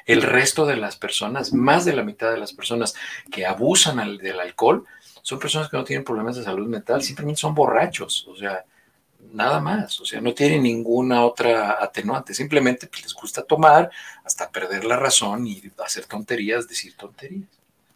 El 0.04 0.22
resto 0.22 0.66
de 0.66 0.76
las 0.76 0.96
personas, 0.96 1.52
más 1.52 1.84
de 1.84 1.94
la 1.94 2.02
mitad 2.02 2.30
de 2.30 2.38
las 2.38 2.52
personas 2.52 2.94
que 3.30 3.46
abusan 3.46 4.18
del 4.18 4.40
alcohol, 4.40 4.84
son 5.26 5.40
personas 5.40 5.68
que 5.68 5.76
no 5.76 5.82
tienen 5.82 6.04
problemas 6.04 6.36
de 6.36 6.44
salud 6.44 6.68
mental, 6.68 7.02
simplemente 7.02 7.40
son 7.40 7.52
borrachos, 7.52 8.28
o 8.28 8.36
sea, 8.36 8.64
nada 9.32 9.58
más, 9.58 10.00
o 10.00 10.04
sea, 10.04 10.20
no 10.20 10.32
tienen 10.32 10.62
ninguna 10.62 11.24
otra 11.24 11.82
atenuante, 11.82 12.32
simplemente 12.32 12.86
pues, 12.86 13.02
les 13.02 13.12
gusta 13.12 13.42
tomar 13.42 13.90
hasta 14.22 14.48
perder 14.48 14.84
la 14.84 14.96
razón 14.96 15.44
y 15.48 15.60
hacer 15.84 16.04
tonterías, 16.04 16.68
decir 16.68 16.94
tonterías. 16.96 17.48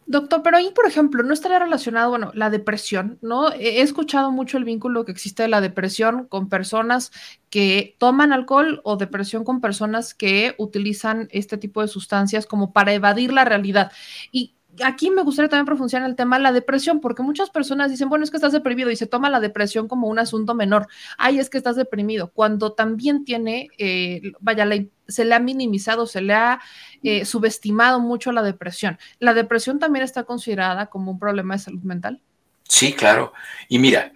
Doctor, 0.07 0.43
pero 0.43 0.57
ahí, 0.57 0.73
por 0.75 0.85
ejemplo, 0.85 1.23
no 1.23 1.33
estaría 1.33 1.59
relacionado, 1.59 2.09
bueno, 2.09 2.31
la 2.33 2.49
depresión, 2.49 3.17
¿no? 3.21 3.49
He 3.53 3.79
escuchado 3.79 4.29
mucho 4.29 4.57
el 4.57 4.65
vínculo 4.65 5.05
que 5.05 5.13
existe 5.13 5.43
de 5.43 5.47
la 5.49 5.61
depresión 5.61 6.25
con 6.25 6.49
personas 6.49 7.13
que 7.49 7.95
toman 7.97 8.33
alcohol 8.33 8.81
o 8.83 8.97
depresión 8.97 9.45
con 9.45 9.61
personas 9.61 10.13
que 10.13 10.53
utilizan 10.57 11.29
este 11.31 11.57
tipo 11.57 11.81
de 11.81 11.87
sustancias 11.87 12.45
como 12.45 12.73
para 12.73 12.91
evadir 12.91 13.31
la 13.31 13.45
realidad. 13.45 13.93
Y 14.33 14.55
aquí 14.83 15.09
me 15.09 15.23
gustaría 15.23 15.49
también 15.49 15.65
profundizar 15.65 16.01
en 16.01 16.07
el 16.07 16.15
tema 16.15 16.37
de 16.37 16.43
la 16.43 16.51
depresión, 16.51 16.99
porque 16.99 17.23
muchas 17.23 17.49
personas 17.49 17.91
dicen, 17.91 18.09
bueno, 18.09 18.23
es 18.23 18.31
que 18.31 18.37
estás 18.37 18.53
deprimido 18.53 18.89
y 18.89 18.95
se 18.95 19.07
toma 19.07 19.29
la 19.29 19.39
depresión 19.39 19.87
como 19.87 20.07
un 20.07 20.19
asunto 20.19 20.53
menor. 20.53 20.87
Ay, 21.17 21.39
es 21.39 21.49
que 21.49 21.57
estás 21.57 21.75
deprimido, 21.75 22.31
cuando 22.33 22.73
también 22.73 23.25
tiene, 23.25 23.67
eh, 23.77 24.21
vaya, 24.39 24.67
se 25.07 25.25
le 25.25 25.35
ha 25.35 25.39
minimizado, 25.39 26.07
se 26.07 26.21
le 26.21 26.33
ha 26.33 26.61
eh, 27.03 27.25
subestimado 27.25 27.99
mucho 27.99 28.31
la 28.31 28.43
depresión. 28.43 28.97
¿La 29.19 29.33
depresión 29.33 29.79
también 29.79 30.03
está 30.03 30.23
considerada 30.23 30.87
como 30.87 31.11
un 31.11 31.19
problema 31.19 31.55
de 31.55 31.59
salud 31.59 31.81
mental? 31.81 32.21
Sí, 32.63 32.93
claro. 32.93 33.33
Y 33.67 33.79
mira, 33.79 34.13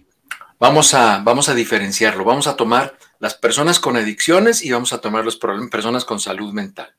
vamos 0.60 0.94
a, 0.94 1.20
vamos 1.24 1.50
a 1.50 1.54
diferenciarlo. 1.54 2.24
Vamos 2.24 2.48
a 2.48 2.56
tomar 2.56 2.98
las 3.20 3.34
personas 3.34 3.80
con 3.80 3.98
adicciones 3.98 4.64
y 4.64 4.72
vamos 4.72 4.94
a 4.94 5.02
tomar 5.02 5.26
las 5.26 5.36
personas 5.36 6.06
con 6.06 6.20
salud 6.20 6.54
mental 6.54 6.96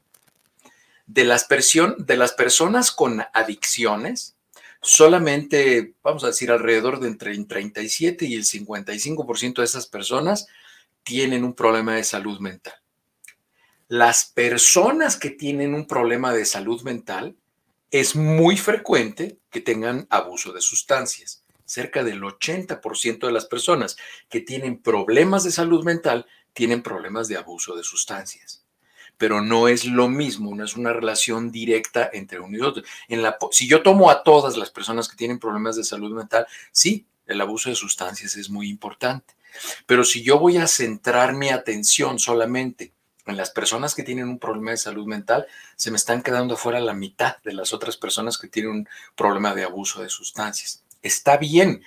de 1.07 1.25
las, 1.25 1.47
de 1.49 2.17
las 2.17 2.33
personas 2.33 2.91
con 2.91 3.25
adicciones, 3.33 4.37
solamente, 4.83 5.95
vamos 6.03 6.25
a 6.25 6.29
decir, 6.29 6.51
alrededor 6.51 7.01
de 7.01 7.09
entre 7.09 7.31
el 7.31 7.47
37 7.47 8.27
y 8.27 8.35
el 8.35 8.45
55% 8.45 9.55
de 9.57 9.65
esas 9.65 9.87
personas 9.87 10.47
tienen 11.05 11.45
un 11.45 11.55
problema 11.55 11.95
de 11.95 12.05
salud 12.05 12.41
mental. 12.41 12.75
Las 13.89 14.25
personas 14.25 15.17
que 15.17 15.31
tienen 15.31 15.75
un 15.75 15.87
problema 15.87 16.33
de 16.33 16.45
salud 16.45 16.83
mental, 16.83 17.37
es 17.93 18.17
muy 18.17 18.57
frecuente 18.57 19.39
que 19.49 19.61
tengan 19.61 20.09
abuso 20.11 20.53
de 20.53 20.61
sustancias. 20.61 21.45
Cerca 21.65 22.03
del 22.03 22.21
80% 22.21 23.27
de 23.27 23.33
las 23.33 23.47
personas 23.47 23.97
que 24.29 24.41
tienen 24.41 24.83
problemas 24.83 25.45
de 25.45 25.53
salud 25.53 25.85
mental 25.85 26.27
tienen 26.53 26.83
problemas 26.83 27.29
de 27.29 27.37
abuso 27.37 27.77
de 27.77 27.85
sustancias 27.85 28.66
pero 29.19 29.41
no 29.41 29.69
es 29.69 29.85
lo 29.85 30.09
mismo, 30.09 30.55
no 30.55 30.65
es 30.65 30.77
una 30.77 30.93
relación 30.93 31.51
directa 31.51 32.11
entre 32.13 32.41
uno 32.41 32.57
y 32.57 32.61
otro. 32.61 32.83
En 33.09 33.23
la, 33.23 33.37
si 33.51 33.69
yo 33.69 33.83
tomo 33.83 34.11
a 34.11 34.23
todas 34.23 34.57
las 34.57 34.71
personas 34.71 35.09
que 35.09 35.17
tienen 35.17 35.39
problemas 35.39 35.77
de 35.77 35.85
salud 35.85 36.15
mental, 36.15 36.47
sí, 36.73 37.07
el 37.27 37.41
abuso 37.41 37.71
de 37.71 37.77
sustancias 37.77 38.37
es 38.37 38.51
muy 38.51 38.69
importante, 38.69 39.35
pero 39.87 40.05
si 40.05 40.23
yo 40.23 40.39
voy 40.39 40.59
a 40.59 40.67
centrar 40.67 41.35
mi 41.35 41.49
atención 41.49 42.19
solamente 42.19 42.93
en 43.27 43.37
las 43.37 43.51
personas 43.51 43.95
que 43.95 44.05
tienen 44.05 44.29
un 44.29 44.39
problema 44.39 44.71
de 44.71 44.77
salud 44.77 45.07
mental, 45.07 45.47
se 45.75 45.91
me 45.91 45.97
están 45.97 46.23
quedando 46.23 46.57
fuera 46.57 46.79
la 46.79 46.95
mitad 46.95 47.37
de 47.43 47.55
las 47.55 47.73
otras 47.73 47.97
personas 47.97 48.39
que 48.39 48.49
tienen 48.49 48.71
un 48.71 48.89
problema 49.17 49.55
de 49.55 49.65
abuso 49.65 50.03
de 50.03 50.09
sustancias. 50.09 50.85
Está 51.03 51.37
bien, 51.37 51.83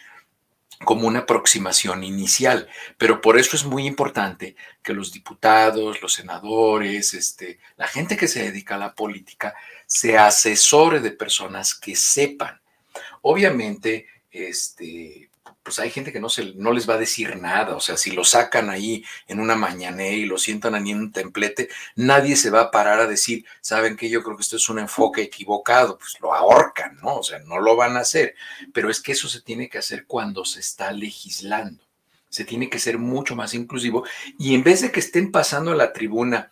como 0.85 1.07
una 1.07 1.19
aproximación 1.19 2.03
inicial, 2.03 2.69
pero 2.97 3.21
por 3.21 3.37
eso 3.37 3.55
es 3.55 3.65
muy 3.65 3.85
importante 3.85 4.55
que 4.81 4.93
los 4.93 5.11
diputados, 5.11 6.01
los 6.01 6.13
senadores, 6.13 7.13
este, 7.13 7.59
la 7.75 7.87
gente 7.87 8.15
que 8.15 8.27
se 8.27 8.43
dedica 8.43 8.75
a 8.75 8.79
la 8.79 8.95
política, 8.95 9.55
se 9.85 10.17
asesore 10.17 11.01
de 11.01 11.11
personas 11.11 11.75
que 11.75 11.95
sepan. 11.95 12.61
Obviamente, 13.21 14.07
este, 14.31 15.28
pues 15.69 15.77
hay 15.77 15.91
gente 15.91 16.11
que 16.11 16.19
no, 16.19 16.29
se, 16.29 16.55
no 16.55 16.73
les 16.73 16.89
va 16.89 16.95
a 16.95 16.97
decir 16.97 17.37
nada, 17.37 17.75
o 17.75 17.79
sea, 17.79 17.95
si 17.95 18.09
lo 18.09 18.23
sacan 18.23 18.71
ahí 18.71 19.05
en 19.27 19.39
una 19.39 19.53
mañanera 19.53 20.15
y 20.15 20.25
lo 20.25 20.39
sientan 20.39 20.73
ahí 20.73 20.89
en 20.89 20.97
un 20.97 21.11
templete, 21.11 21.69
nadie 21.95 22.35
se 22.35 22.49
va 22.49 22.61
a 22.61 22.71
parar 22.71 22.99
a 22.99 23.05
decir, 23.05 23.45
saben 23.61 23.95
que 23.95 24.09
yo 24.09 24.23
creo 24.23 24.35
que 24.35 24.41
esto 24.41 24.55
es 24.55 24.67
un 24.67 24.79
enfoque 24.79 25.21
equivocado, 25.21 25.99
pues 25.99 26.17
lo 26.21 26.33
ahorcan, 26.33 26.97
¿no? 27.03 27.17
O 27.17 27.23
sea, 27.23 27.37
no 27.45 27.59
lo 27.59 27.75
van 27.75 27.97
a 27.97 27.99
hacer, 27.99 28.33
pero 28.73 28.89
es 28.89 28.99
que 28.99 29.11
eso 29.11 29.29
se 29.29 29.41
tiene 29.41 29.69
que 29.69 29.77
hacer 29.77 30.07
cuando 30.07 30.43
se 30.43 30.59
está 30.59 30.91
legislando, 30.91 31.83
se 32.29 32.45
tiene 32.45 32.67
que 32.67 32.79
ser 32.79 32.97
mucho 32.97 33.35
más 33.35 33.53
inclusivo 33.53 34.05
y 34.39 34.55
en 34.55 34.63
vez 34.63 34.81
de 34.81 34.91
que 34.91 35.01
estén 35.01 35.31
pasando 35.31 35.71
a 35.71 35.75
la 35.75 35.93
tribuna 35.93 36.49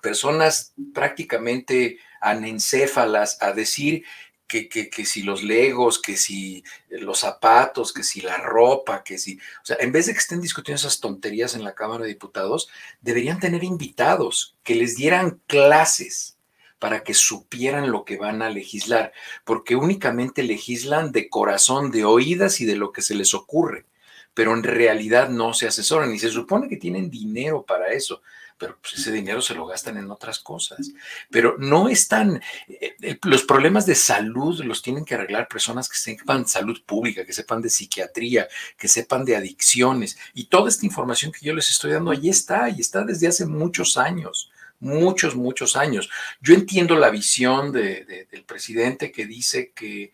personas 0.00 0.72
prácticamente 0.94 1.98
anencéfalas 2.22 3.42
a 3.42 3.52
decir 3.52 4.04
que, 4.48 5.04
si 5.04 5.22
los 5.22 5.42
legos, 5.42 6.00
que 6.00 6.16
si 6.16 6.64
los 6.88 7.20
zapatos, 7.20 7.92
que 7.92 8.02
si 8.02 8.22
la 8.22 8.38
ropa, 8.38 9.04
que 9.04 9.18
si, 9.18 9.36
o 9.36 9.64
sea, 9.64 9.76
en 9.78 9.92
vez 9.92 10.06
de 10.06 10.14
que 10.14 10.18
estén 10.18 10.40
discutiendo 10.40 10.78
esas 10.78 11.00
tonterías 11.00 11.54
en 11.54 11.62
la 11.62 11.74
Cámara 11.74 12.02
de 12.02 12.08
Diputados, 12.08 12.68
deberían 13.02 13.38
tener 13.38 13.62
invitados 13.62 14.56
que 14.64 14.74
les 14.74 14.96
dieran 14.96 15.40
clases 15.46 16.38
para 16.78 17.04
que 17.04 17.12
supieran 17.12 17.90
lo 17.90 18.04
que 18.04 18.16
van 18.16 18.40
a 18.40 18.48
legislar, 18.48 19.12
porque 19.44 19.76
únicamente 19.76 20.42
legislan 20.42 21.12
de 21.12 21.28
corazón, 21.28 21.90
de 21.90 22.04
oídas 22.04 22.60
y 22.60 22.64
de 22.64 22.76
lo 22.76 22.92
que 22.92 23.02
se 23.02 23.14
les 23.14 23.34
ocurre, 23.34 23.84
pero 24.32 24.54
en 24.54 24.62
realidad 24.62 25.28
no 25.28 25.52
se 25.52 25.66
asesoran 25.66 26.14
y 26.14 26.18
se 26.18 26.30
supone 26.30 26.68
que 26.68 26.76
tienen 26.76 27.10
dinero 27.10 27.64
para 27.64 27.92
eso 27.92 28.22
pero 28.58 28.76
pues, 28.80 28.94
ese 28.94 29.12
dinero 29.12 29.40
se 29.40 29.54
lo 29.54 29.66
gastan 29.66 29.96
en 29.96 30.10
otras 30.10 30.40
cosas. 30.40 30.90
Pero 31.30 31.56
no 31.58 31.88
están, 31.88 32.42
eh, 32.68 32.96
eh, 33.00 33.18
los 33.22 33.44
problemas 33.44 33.86
de 33.86 33.94
salud 33.94 34.62
los 34.64 34.82
tienen 34.82 35.04
que 35.04 35.14
arreglar 35.14 35.48
personas 35.48 35.88
que 35.88 35.96
sepan 35.96 36.46
salud 36.46 36.82
pública, 36.84 37.24
que 37.24 37.32
sepan 37.32 37.62
de 37.62 37.70
psiquiatría, 37.70 38.48
que 38.76 38.88
sepan 38.88 39.24
de 39.24 39.36
adicciones. 39.36 40.18
Y 40.34 40.46
toda 40.46 40.68
esta 40.68 40.84
información 40.84 41.32
que 41.32 41.46
yo 41.46 41.54
les 41.54 41.70
estoy 41.70 41.92
dando, 41.92 42.10
ahí 42.10 42.28
está, 42.28 42.68
y 42.68 42.80
está 42.80 43.04
desde 43.04 43.28
hace 43.28 43.46
muchos 43.46 43.96
años 43.96 44.50
muchos, 44.80 45.34
muchos 45.34 45.76
años. 45.76 46.08
Yo 46.40 46.54
entiendo 46.54 46.94
la 46.96 47.10
visión 47.10 47.72
del 47.72 48.44
presidente 48.46 49.10
que 49.10 49.26
dice 49.26 49.72
que, 49.74 50.12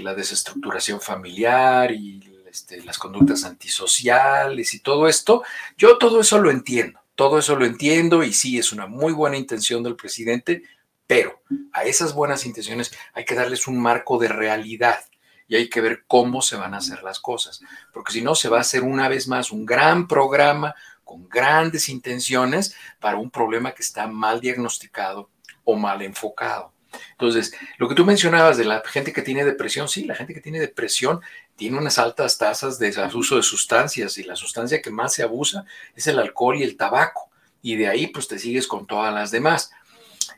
la 0.00 0.14
desestructuración 0.14 1.02
familiar 1.02 1.92
y 1.92 2.18
este, 2.50 2.82
las 2.82 2.96
conductas 2.96 3.44
antisociales 3.44 4.72
y 4.72 4.80
todo 4.80 5.06
esto, 5.06 5.42
yo 5.76 5.98
todo 5.98 6.22
eso 6.22 6.38
lo 6.38 6.50
entiendo. 6.50 6.98
Todo 7.16 7.38
eso 7.38 7.56
lo 7.56 7.64
entiendo 7.64 8.22
y 8.22 8.32
sí, 8.32 8.58
es 8.58 8.72
una 8.72 8.86
muy 8.86 9.12
buena 9.12 9.36
intención 9.36 9.82
del 9.82 9.96
presidente, 9.96 10.62
pero 11.06 11.42
a 11.72 11.84
esas 11.84 12.14
buenas 12.14 12.46
intenciones 12.46 12.92
hay 13.14 13.24
que 13.24 13.34
darles 13.34 13.66
un 13.66 13.80
marco 13.80 14.18
de 14.18 14.28
realidad 14.28 15.00
y 15.48 15.56
hay 15.56 15.68
que 15.70 15.80
ver 15.80 16.04
cómo 16.06 16.42
se 16.42 16.56
van 16.56 16.74
a 16.74 16.78
hacer 16.78 17.02
las 17.02 17.18
cosas, 17.18 17.60
porque 17.92 18.12
si 18.12 18.20
no 18.20 18.34
se 18.34 18.48
va 18.48 18.58
a 18.58 18.60
hacer 18.60 18.82
una 18.82 19.08
vez 19.08 19.28
más 19.28 19.50
un 19.50 19.64
gran 19.64 20.06
programa 20.06 20.74
con 21.04 21.28
grandes 21.28 21.88
intenciones 21.88 22.76
para 23.00 23.16
un 23.16 23.30
problema 23.30 23.72
que 23.72 23.82
está 23.82 24.06
mal 24.06 24.40
diagnosticado 24.40 25.30
o 25.64 25.74
mal 25.76 26.02
enfocado. 26.02 26.72
Entonces, 27.12 27.54
lo 27.78 27.88
que 27.88 27.94
tú 27.94 28.04
mencionabas 28.04 28.56
de 28.56 28.64
la 28.64 28.82
gente 28.84 29.12
que 29.12 29.22
tiene 29.22 29.44
depresión, 29.44 29.88
sí, 29.88 30.04
la 30.04 30.14
gente 30.14 30.34
que 30.34 30.40
tiene 30.40 30.60
depresión 30.60 31.20
tiene 31.56 31.78
unas 31.78 31.98
altas 31.98 32.38
tasas 32.38 32.78
de 32.78 32.94
abuso 33.00 33.36
de 33.36 33.42
sustancias 33.42 34.18
y 34.18 34.22
la 34.22 34.36
sustancia 34.36 34.82
que 34.82 34.90
más 34.90 35.14
se 35.14 35.22
abusa 35.22 35.64
es 35.94 36.06
el 36.06 36.18
alcohol 36.18 36.58
y 36.58 36.62
el 36.62 36.76
tabaco. 36.76 37.30
Y 37.62 37.76
de 37.76 37.88
ahí 37.88 38.08
pues 38.08 38.28
te 38.28 38.38
sigues 38.38 38.66
con 38.66 38.86
todas 38.86 39.12
las 39.12 39.30
demás. 39.30 39.70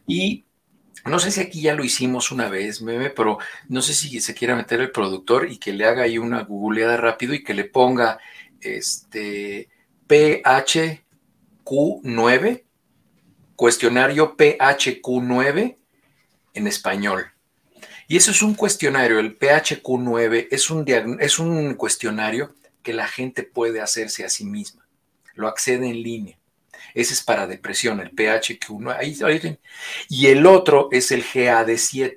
Y 0.06 0.44
no 1.04 1.18
sé 1.18 1.30
si 1.30 1.40
aquí 1.40 1.62
ya 1.62 1.74
lo 1.74 1.84
hicimos 1.84 2.30
una 2.30 2.48
vez, 2.48 2.82
meme, 2.82 3.10
pero 3.10 3.38
no 3.68 3.82
sé 3.82 3.94
si 3.94 4.20
se 4.20 4.34
quiera 4.34 4.56
meter 4.56 4.80
el 4.80 4.92
productor 4.92 5.50
y 5.50 5.58
que 5.58 5.72
le 5.72 5.86
haga 5.86 6.04
ahí 6.04 6.18
una 6.18 6.42
googleada 6.42 6.96
rápido 6.96 7.34
y 7.34 7.42
que 7.42 7.54
le 7.54 7.64
ponga 7.64 8.20
este 8.60 9.68
PHQ9, 10.08 12.64
cuestionario 13.56 14.36
PHQ9 14.36 15.76
en 16.54 16.66
español. 16.66 17.32
Y 18.08 18.16
eso 18.16 18.30
es 18.30 18.40
un 18.40 18.54
cuestionario, 18.54 19.18
el 19.20 19.38
PHQ9 19.38 20.48
es 20.50 20.70
un, 20.70 21.18
es 21.20 21.38
un 21.38 21.74
cuestionario 21.74 22.54
que 22.82 22.94
la 22.94 23.06
gente 23.06 23.42
puede 23.42 23.82
hacerse 23.82 24.24
a 24.24 24.30
sí 24.30 24.46
misma. 24.46 24.88
Lo 25.34 25.46
accede 25.46 25.86
en 25.88 26.02
línea. 26.02 26.38
Ese 26.94 27.12
es 27.12 27.22
para 27.22 27.46
depresión, 27.46 28.00
el 28.00 28.10
PHQ9. 28.12 29.58
y 30.08 30.26
el 30.26 30.46
otro 30.46 30.88
es 30.90 31.10
el 31.10 31.22
GAD7, 31.22 32.16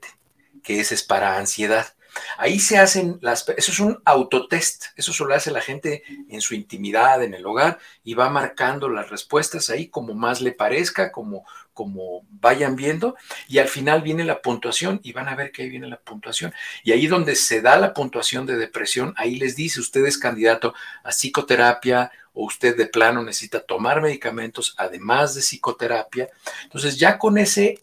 que 0.63 0.79
ese 0.79 0.95
es 0.95 1.03
para 1.03 1.37
ansiedad. 1.37 1.93
Ahí 2.37 2.59
se 2.59 2.77
hacen 2.77 3.19
las, 3.21 3.47
eso 3.57 3.71
es 3.71 3.79
un 3.79 4.01
autotest, 4.05 4.85
eso 4.95 5.11
solo 5.13 5.35
hace 5.35 5.51
la 5.51 5.61
gente 5.61 6.03
en 6.29 6.41
su 6.41 6.55
intimidad, 6.55 7.21
en 7.23 7.33
el 7.33 7.45
hogar, 7.45 7.79
y 8.03 8.13
va 8.13 8.29
marcando 8.29 8.89
las 8.89 9.09
respuestas 9.09 9.69
ahí 9.69 9.87
como 9.87 10.13
más 10.13 10.41
le 10.41 10.51
parezca, 10.51 11.11
como, 11.11 11.45
como 11.81 12.21
vayan 12.29 12.75
viendo, 12.75 13.15
y 13.47 13.57
al 13.57 13.67
final 13.67 14.03
viene 14.03 14.23
la 14.23 14.39
puntuación 14.39 14.99
y 15.01 15.13
van 15.13 15.27
a 15.27 15.33
ver 15.35 15.51
que 15.51 15.63
ahí 15.63 15.69
viene 15.69 15.87
la 15.87 15.99
puntuación. 15.99 16.53
Y 16.83 16.91
ahí 16.91 17.07
donde 17.07 17.35
se 17.35 17.59
da 17.59 17.75
la 17.79 17.91
puntuación 17.91 18.45
de 18.45 18.55
depresión, 18.55 19.15
ahí 19.17 19.37
les 19.37 19.55
dice, 19.55 19.79
usted 19.79 20.05
es 20.05 20.19
candidato 20.19 20.75
a 21.03 21.09
psicoterapia 21.09 22.11
o 22.33 22.45
usted 22.45 22.77
de 22.77 22.85
plano 22.85 23.23
necesita 23.23 23.61
tomar 23.61 23.99
medicamentos 23.99 24.75
además 24.77 25.33
de 25.33 25.41
psicoterapia. 25.41 26.29
Entonces 26.65 26.99
ya 26.99 27.17
con 27.17 27.39
ese 27.39 27.79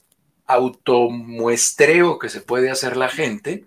automuestreo 0.47 2.21
que 2.21 2.29
se 2.29 2.41
puede 2.41 2.71
hacer 2.71 2.97
la 2.97 3.09
gente, 3.09 3.65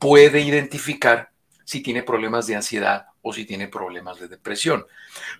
puede 0.00 0.40
identificar 0.40 1.30
si 1.64 1.80
tiene 1.80 2.02
problemas 2.02 2.48
de 2.48 2.56
ansiedad 2.56 3.06
o 3.22 3.32
si 3.32 3.44
tiene 3.44 3.68
problemas 3.68 4.18
de 4.18 4.28
depresión. 4.28 4.86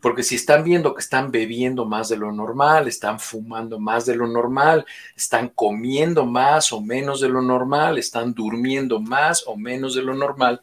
Porque 0.00 0.22
si 0.22 0.36
están 0.36 0.64
viendo 0.64 0.94
que 0.94 1.00
están 1.00 1.30
bebiendo 1.30 1.86
más 1.86 2.08
de 2.08 2.16
lo 2.16 2.32
normal, 2.32 2.88
están 2.88 3.20
fumando 3.20 3.78
más 3.78 4.06
de 4.06 4.16
lo 4.16 4.26
normal, 4.26 4.84
están 5.16 5.48
comiendo 5.48 6.26
más 6.26 6.72
o 6.72 6.80
menos 6.80 7.20
de 7.20 7.28
lo 7.28 7.42
normal, 7.42 7.98
están 7.98 8.34
durmiendo 8.34 9.00
más 9.00 9.44
o 9.46 9.56
menos 9.56 9.94
de 9.94 10.02
lo 10.02 10.14
normal, 10.14 10.62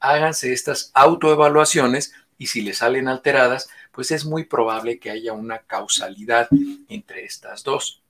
háganse 0.00 0.52
estas 0.52 0.90
autoevaluaciones 0.94 2.12
y 2.36 2.46
si 2.46 2.62
le 2.62 2.72
salen 2.72 3.08
alteradas, 3.08 3.68
pues 3.92 4.10
es 4.10 4.24
muy 4.24 4.44
probable 4.44 4.98
que 4.98 5.10
haya 5.10 5.32
una 5.32 5.58
causalidad 5.58 6.48
entre 6.88 7.24
estas 7.24 7.64
dos. 7.64 8.02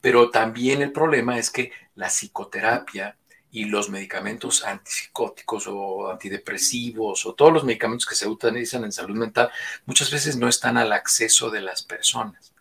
Pero 0.00 0.30
también 0.30 0.82
el 0.82 0.92
problema 0.92 1.38
es 1.38 1.50
que 1.50 1.72
la 1.94 2.08
psicoterapia 2.08 3.16
y 3.52 3.66
los 3.66 3.90
medicamentos 3.90 4.64
antipsicóticos 4.64 5.66
o 5.68 6.10
antidepresivos 6.10 7.26
o 7.26 7.34
todos 7.34 7.52
los 7.52 7.64
medicamentos 7.64 8.06
que 8.06 8.14
se 8.14 8.26
utilizan 8.26 8.84
en 8.84 8.92
salud 8.92 9.14
mental 9.14 9.50
muchas 9.84 10.10
veces 10.10 10.36
no 10.36 10.48
están 10.48 10.78
al 10.78 10.92
acceso 10.92 11.50
de 11.50 11.60
las 11.60 11.82
personas. 11.82 12.52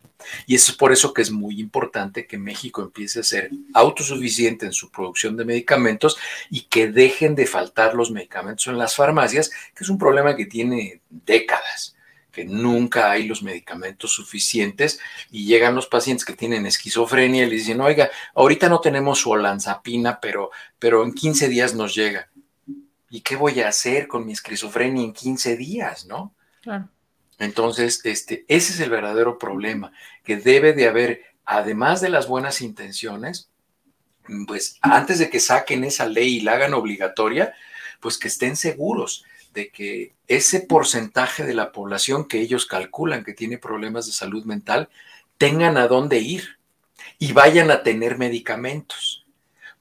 Y 0.45 0.53
es 0.53 0.71
por 0.73 0.91
eso 0.91 1.13
que 1.13 1.23
es 1.23 1.31
muy 1.31 1.59
importante 1.59 2.27
que 2.27 2.37
México 2.37 2.83
empiece 2.83 3.21
a 3.21 3.23
ser 3.23 3.49
autosuficiente 3.73 4.67
en 4.67 4.73
su 4.73 4.91
producción 4.91 5.35
de 5.35 5.45
medicamentos 5.45 6.17
y 6.51 6.61
que 6.63 6.91
dejen 6.91 7.33
de 7.33 7.47
faltar 7.47 7.95
los 7.95 8.11
medicamentos 8.11 8.67
en 8.67 8.77
las 8.77 8.95
farmacias, 8.95 9.49
que 9.49 9.83
es 9.83 9.89
un 9.89 9.97
problema 9.97 10.35
que 10.35 10.45
tiene 10.45 11.01
décadas 11.09 11.95
que 12.31 12.45
nunca 12.45 13.11
hay 13.11 13.27
los 13.27 13.43
medicamentos 13.43 14.11
suficientes 14.11 14.99
y 15.29 15.45
llegan 15.45 15.75
los 15.75 15.87
pacientes 15.87 16.25
que 16.25 16.33
tienen 16.33 16.65
esquizofrenia 16.65 17.43
y 17.43 17.49
les 17.49 17.65
dicen, 17.65 17.81
oiga, 17.81 18.09
ahorita 18.35 18.69
no 18.69 18.79
tenemos 18.79 19.19
su 19.19 19.31
olanzapina, 19.31 20.19
pero, 20.19 20.51
pero 20.79 21.03
en 21.03 21.13
15 21.13 21.49
días 21.49 21.75
nos 21.75 21.93
llega. 21.93 22.29
¿Y 23.09 23.21
qué 23.21 23.35
voy 23.35 23.59
a 23.59 23.67
hacer 23.67 24.07
con 24.07 24.25
mi 24.25 24.31
esquizofrenia 24.31 25.03
en 25.03 25.13
15 25.13 25.57
días, 25.57 26.05
no? 26.05 26.33
Claro. 26.61 26.87
Entonces, 27.37 28.01
este, 28.05 28.45
ese 28.47 28.73
es 28.73 28.79
el 28.79 28.89
verdadero 28.89 29.37
problema, 29.37 29.91
que 30.23 30.37
debe 30.37 30.73
de 30.73 30.87
haber, 30.87 31.23
además 31.43 31.99
de 31.99 32.09
las 32.09 32.27
buenas 32.27 32.61
intenciones, 32.61 33.49
pues 34.47 34.77
antes 34.81 35.19
de 35.19 35.29
que 35.29 35.39
saquen 35.39 35.83
esa 35.83 36.05
ley 36.05 36.37
y 36.37 36.41
la 36.41 36.53
hagan 36.53 36.73
obligatoria, 36.73 37.53
pues 37.99 38.17
que 38.17 38.27
estén 38.27 38.55
seguros 38.55 39.25
de 39.53 39.69
que 39.69 40.13
ese 40.27 40.61
porcentaje 40.61 41.43
de 41.43 41.53
la 41.53 41.71
población 41.71 42.27
que 42.27 42.39
ellos 42.39 42.65
calculan 42.65 43.23
que 43.23 43.33
tiene 43.33 43.57
problemas 43.57 44.05
de 44.05 44.13
salud 44.13 44.45
mental 44.45 44.89
tengan 45.37 45.77
a 45.77 45.87
dónde 45.87 46.19
ir 46.19 46.57
y 47.19 47.33
vayan 47.33 47.71
a 47.71 47.83
tener 47.83 48.17
medicamentos, 48.17 49.25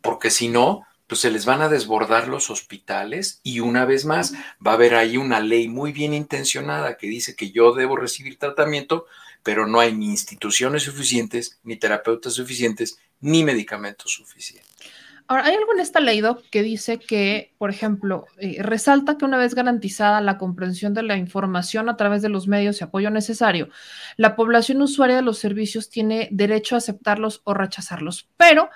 porque 0.01 0.31
si 0.31 0.49
no, 0.49 0.87
pues 1.07 1.21
se 1.21 1.31
les 1.31 1.45
van 1.45 1.61
a 1.61 1.69
desbordar 1.69 2.29
los 2.29 2.51
hospitales 2.51 3.41
y 3.43 3.61
una 3.61 3.85
vez 3.85 4.05
más 4.05 4.33
va 4.65 4.71
a 4.73 4.75
haber 4.75 4.95
ahí 4.95 5.17
una 5.17 5.41
ley 5.41 5.67
muy 5.67 5.93
bien 5.93 6.15
intencionada 6.15 6.97
que 6.97 7.09
dice 7.09 7.35
que 7.35 7.51
yo 7.51 7.73
debo 7.73 7.97
recibir 7.97 8.39
tratamiento, 8.39 9.07
pero 9.43 9.67
no 9.67 9.81
hay 9.81 9.93
ni 9.93 10.07
instituciones 10.07 10.85
suficientes, 10.85 11.59
ni 11.65 11.77
terapeutas 11.77 12.35
suficientes, 12.35 12.99
ni 13.21 13.43
medicamentos 13.43 14.13
suficientes. 14.13 14.70
Ahora, 15.31 15.44
hay 15.44 15.55
algo 15.55 15.73
en 15.74 15.78
esta 15.78 16.01
ley, 16.01 16.20
que 16.51 16.65
dice 16.65 16.98
que, 16.98 17.55
por 17.57 17.70
ejemplo, 17.70 18.27
eh, 18.39 18.61
resalta 18.65 19.16
que 19.16 19.24
una 19.24 19.39
vez 19.39 19.55
garantizada 19.55 20.20
la 20.20 20.39
comprensión 20.39 20.93
de 20.93 21.05
la 21.05 21.16
información 21.16 21.89
a 21.89 21.97
través 21.97 22.20
de 22.20 22.28
los 22.28 22.48
medios 22.48 22.81
y 22.81 22.85
apoyo 22.85 23.11
necesario, 23.11 23.69
la 24.16 24.35
población 24.35 24.82
usuaria 24.82 25.15
de 25.15 25.23
los 25.23 25.39
servicios 25.39 25.89
tiene 25.89 26.27
derecho 26.32 26.74
a 26.74 26.78
aceptarlos 26.78 27.43
o 27.44 27.55
rechazarlos. 27.55 28.28
Pero 28.36 28.70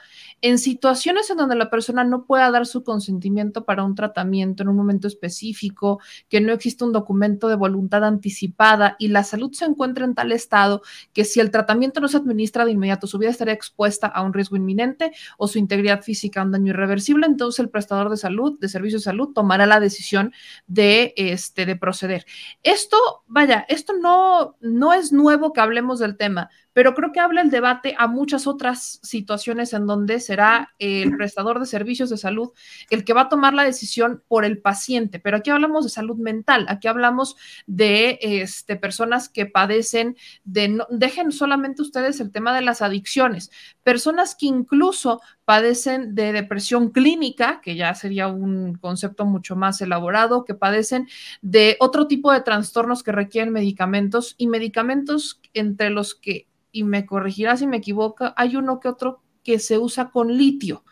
en 0.45 0.59
situaciones 0.59 1.31
en 1.31 1.39
donde 1.39 1.57
la 1.57 1.71
persona 1.71 2.05
no 2.05 2.27
pueda 2.27 2.51
dar 2.51 2.67
su 2.67 2.85
consentimiento 2.85 3.65
para 3.65 3.83
un 3.83 3.95
tratamiento 3.95 4.63
en 4.63 4.69
un 4.69 4.77
momento 4.77 5.09
específico, 5.09 6.03
que 6.29 6.43
no 6.43 6.53
existe 6.53 6.85
un 6.85 6.93
documento 6.93 7.49
de 7.49 7.55
voluntad 7.55 8.05
anticipada 8.05 8.95
y 8.99 9.09
la 9.09 9.25
salud 9.25 9.55
se 9.55 9.65
encuentra 9.65 10.05
en 10.05 10.15
tal 10.15 10.33
estado 10.33 10.83
que 11.15 11.25
si 11.25 11.41
el 11.41 11.51
tratamiento 11.51 11.99
no 11.99 12.09
se 12.09 12.19
administra 12.19 12.67
de 12.67 12.73
inmediato, 12.73 13.07
su 13.07 13.17
vida 13.17 13.31
estaría 13.31 13.55
expuesta 13.55 14.07
a 14.07 14.21
un 14.21 14.35
riesgo 14.35 14.57
inminente 14.57 15.13
o 15.39 15.49
su 15.49 15.59
integridad 15.59 16.03
física 16.03 16.43
a 16.43 16.45
un 16.45 16.53
daño 16.53 16.73
irreversible, 16.73 17.25
entonces 17.25 17.61
el 17.61 17.71
prestador 17.71 18.11
de 18.11 18.19
salud, 18.19 18.59
de 18.61 18.69
servicios 18.69 19.01
de 19.01 19.05
salud, 19.05 19.33
tomará 19.33 19.65
la 19.65 19.81
decisión 19.81 20.35
de, 20.67 21.15
este, 21.17 21.65
de 21.65 21.77
proceder. 21.77 22.27
Esto, 22.63 22.99
vaya, 23.27 23.65
esto 23.71 23.95
no, 23.95 24.59
no 24.61 24.93
es 24.93 25.11
nuevo 25.11 25.55
que 25.55 25.63
hablemos 25.63 26.01
del 26.01 26.19
tema, 26.19 26.51
pero 26.75 26.95
creo 26.95 27.13
que 27.13 27.21
habla 27.21 27.41
el 27.41 27.51
debate 27.51 27.95
a 27.97 28.07
muchas 28.07 28.47
otras 28.47 29.01
situaciones 29.03 29.73
en 29.73 29.87
donde 29.87 30.21
será 30.21 30.75
el 30.79 31.17
prestador 31.17 31.59
de 31.61 31.67
servicios 31.67 32.11
de 32.11 32.19
salud 32.19 32.51
el 32.91 33.05
que 33.05 33.15
va 33.15 33.23
a 33.23 33.29
tomar 33.31 33.55
la 33.55 33.65
decisión 33.65 34.23
por 34.29 34.45
el 34.45 34.59
paciente. 34.59 35.19
Pero 35.21 35.39
aquí 35.39 35.51
hablamos 35.51 35.85
de 35.85 35.91
salud 35.91 36.17
mental, 36.17 36.67
aquí 36.69 36.89
hablamos 36.89 37.37
de 37.67 38.19
este, 38.21 38.77
personas 38.77 39.29
que 39.29 39.47
padecen 39.47 40.17
de, 40.45 40.69
no, 40.69 40.87
dejen 40.91 41.33
solamente 41.33 41.81
ustedes 41.81 42.21
el 42.21 42.33
tema 42.33 42.55
de 42.55 42.61
las 42.61 42.83
adicciones, 42.83 43.51
personas 43.83 44.35
que 44.35 44.47
incluso 44.47 45.21
padecen 45.45 46.15
de 46.15 46.33
depresión 46.33 46.91
clínica, 46.91 47.61
que 47.63 47.77
ya 47.77 47.95
sería 47.95 48.29
un 48.29 48.75
concepto 48.77 49.27
mucho 49.27 49.57
más 49.57 49.81
elaborado, 49.81 50.45
que 50.45 50.55
padecen 50.55 51.09
de 51.43 51.77
otro 51.81 52.07
tipo 52.07 52.33
de 52.33 52.41
trastornos 52.41 53.03
que 53.03 53.13
requieren 53.13 53.53
medicamentos 53.53 54.35
y 54.39 54.47
medicamentos 54.47 55.41
entre 55.53 55.91
los 55.91 56.15
que 56.15 56.47
y 56.75 56.83
me 56.83 57.07
corregirá 57.07 57.57
si 57.57 57.69
me 57.69 57.77
equivoco, 57.77 58.33
hay 58.37 58.57
uno 58.57 58.81
que 58.81 58.89
otro 58.89 59.23
que 59.45 59.61
se 59.61 59.79
usa 59.79 60.11
con 60.11 60.37
litio. 60.37 60.85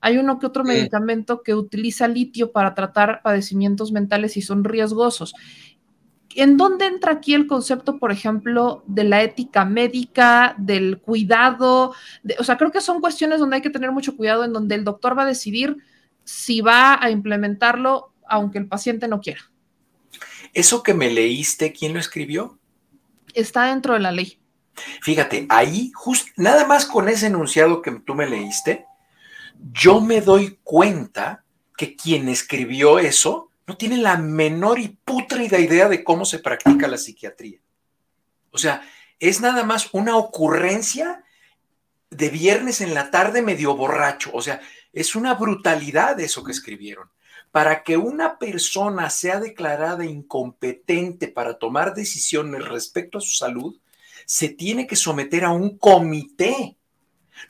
Hay 0.00 0.18
uno 0.18 0.38
que 0.38 0.46
otro 0.46 0.64
medicamento 0.64 1.42
que 1.42 1.54
utiliza 1.54 2.06
litio 2.06 2.52
para 2.52 2.74
tratar 2.74 3.22
padecimientos 3.22 3.90
mentales 3.90 4.36
y 4.36 4.42
son 4.42 4.62
riesgosos. 4.62 5.34
¿En 6.34 6.56
dónde 6.56 6.86
entra 6.86 7.12
aquí 7.12 7.34
el 7.34 7.46
concepto, 7.46 7.98
por 7.98 8.10
ejemplo, 8.10 8.82
de 8.86 9.04
la 9.04 9.22
ética 9.22 9.64
médica, 9.64 10.54
del 10.58 10.98
cuidado? 10.98 11.94
o 12.38 12.44
sea, 12.44 12.56
creo 12.56 12.72
que 12.72 12.80
son 12.80 13.00
cuestiones 13.00 13.40
donde 13.40 13.56
hay 13.56 13.62
que 13.62 13.70
tener 13.70 13.92
mucho 13.92 14.16
cuidado, 14.16 14.44
en 14.44 14.52
donde 14.52 14.74
el 14.74 14.84
doctor 14.84 15.16
va 15.16 15.22
a 15.22 15.26
decidir 15.26 15.76
si 16.24 16.60
va 16.60 17.02
a 17.02 17.10
implementarlo, 17.10 18.12
aunque 18.26 18.58
el 18.58 18.66
paciente 18.66 19.06
no 19.08 19.20
quiera. 19.20 19.42
¿Eso 20.52 20.82
que 20.82 20.94
me 20.94 21.10
leíste, 21.10 21.72
quién 21.72 21.92
lo 21.92 22.00
escribió? 22.00 22.58
Está 23.34 23.66
dentro 23.66 23.94
de 23.94 24.00
la 24.00 24.12
ley. 24.12 24.38
Fíjate, 25.02 25.46
ahí, 25.50 25.92
just, 25.94 26.28
nada 26.36 26.66
más 26.66 26.86
con 26.86 27.08
ese 27.08 27.26
enunciado 27.26 27.82
que 27.82 27.92
tú 28.04 28.14
me 28.14 28.28
leíste, 28.28 28.86
yo 29.72 30.00
me 30.00 30.20
doy 30.20 30.58
cuenta 30.62 31.44
que 31.76 31.96
quien 31.96 32.28
escribió 32.28 32.98
eso 32.98 33.50
no 33.66 33.76
tiene 33.76 33.96
la 33.96 34.16
menor 34.16 34.78
y 34.78 34.88
pútrida 34.88 35.58
idea 35.58 35.88
de 35.88 36.04
cómo 36.04 36.24
se 36.24 36.38
practica 36.38 36.86
la 36.86 36.98
psiquiatría. 36.98 37.60
O 38.50 38.58
sea, 38.58 38.82
es 39.18 39.40
nada 39.40 39.64
más 39.64 39.88
una 39.92 40.16
ocurrencia 40.16 41.24
de 42.10 42.28
viernes 42.28 42.80
en 42.80 42.94
la 42.94 43.10
tarde 43.10 43.42
medio 43.42 43.74
borracho. 43.76 44.30
O 44.32 44.42
sea, 44.42 44.60
es 44.92 45.16
una 45.16 45.34
brutalidad 45.34 46.20
eso 46.20 46.44
que 46.44 46.52
escribieron. 46.52 47.10
Para 47.50 47.82
que 47.82 47.96
una 47.96 48.38
persona 48.38 49.10
sea 49.10 49.40
declarada 49.40 50.04
incompetente 50.04 51.28
para 51.28 51.58
tomar 51.58 51.94
decisiones 51.94 52.64
respecto 52.64 53.18
a 53.18 53.20
su 53.20 53.30
salud, 53.30 53.76
se 54.26 54.48
tiene 54.48 54.86
que 54.86 54.96
someter 54.96 55.44
a 55.44 55.50
un 55.50 55.78
comité. 55.78 56.76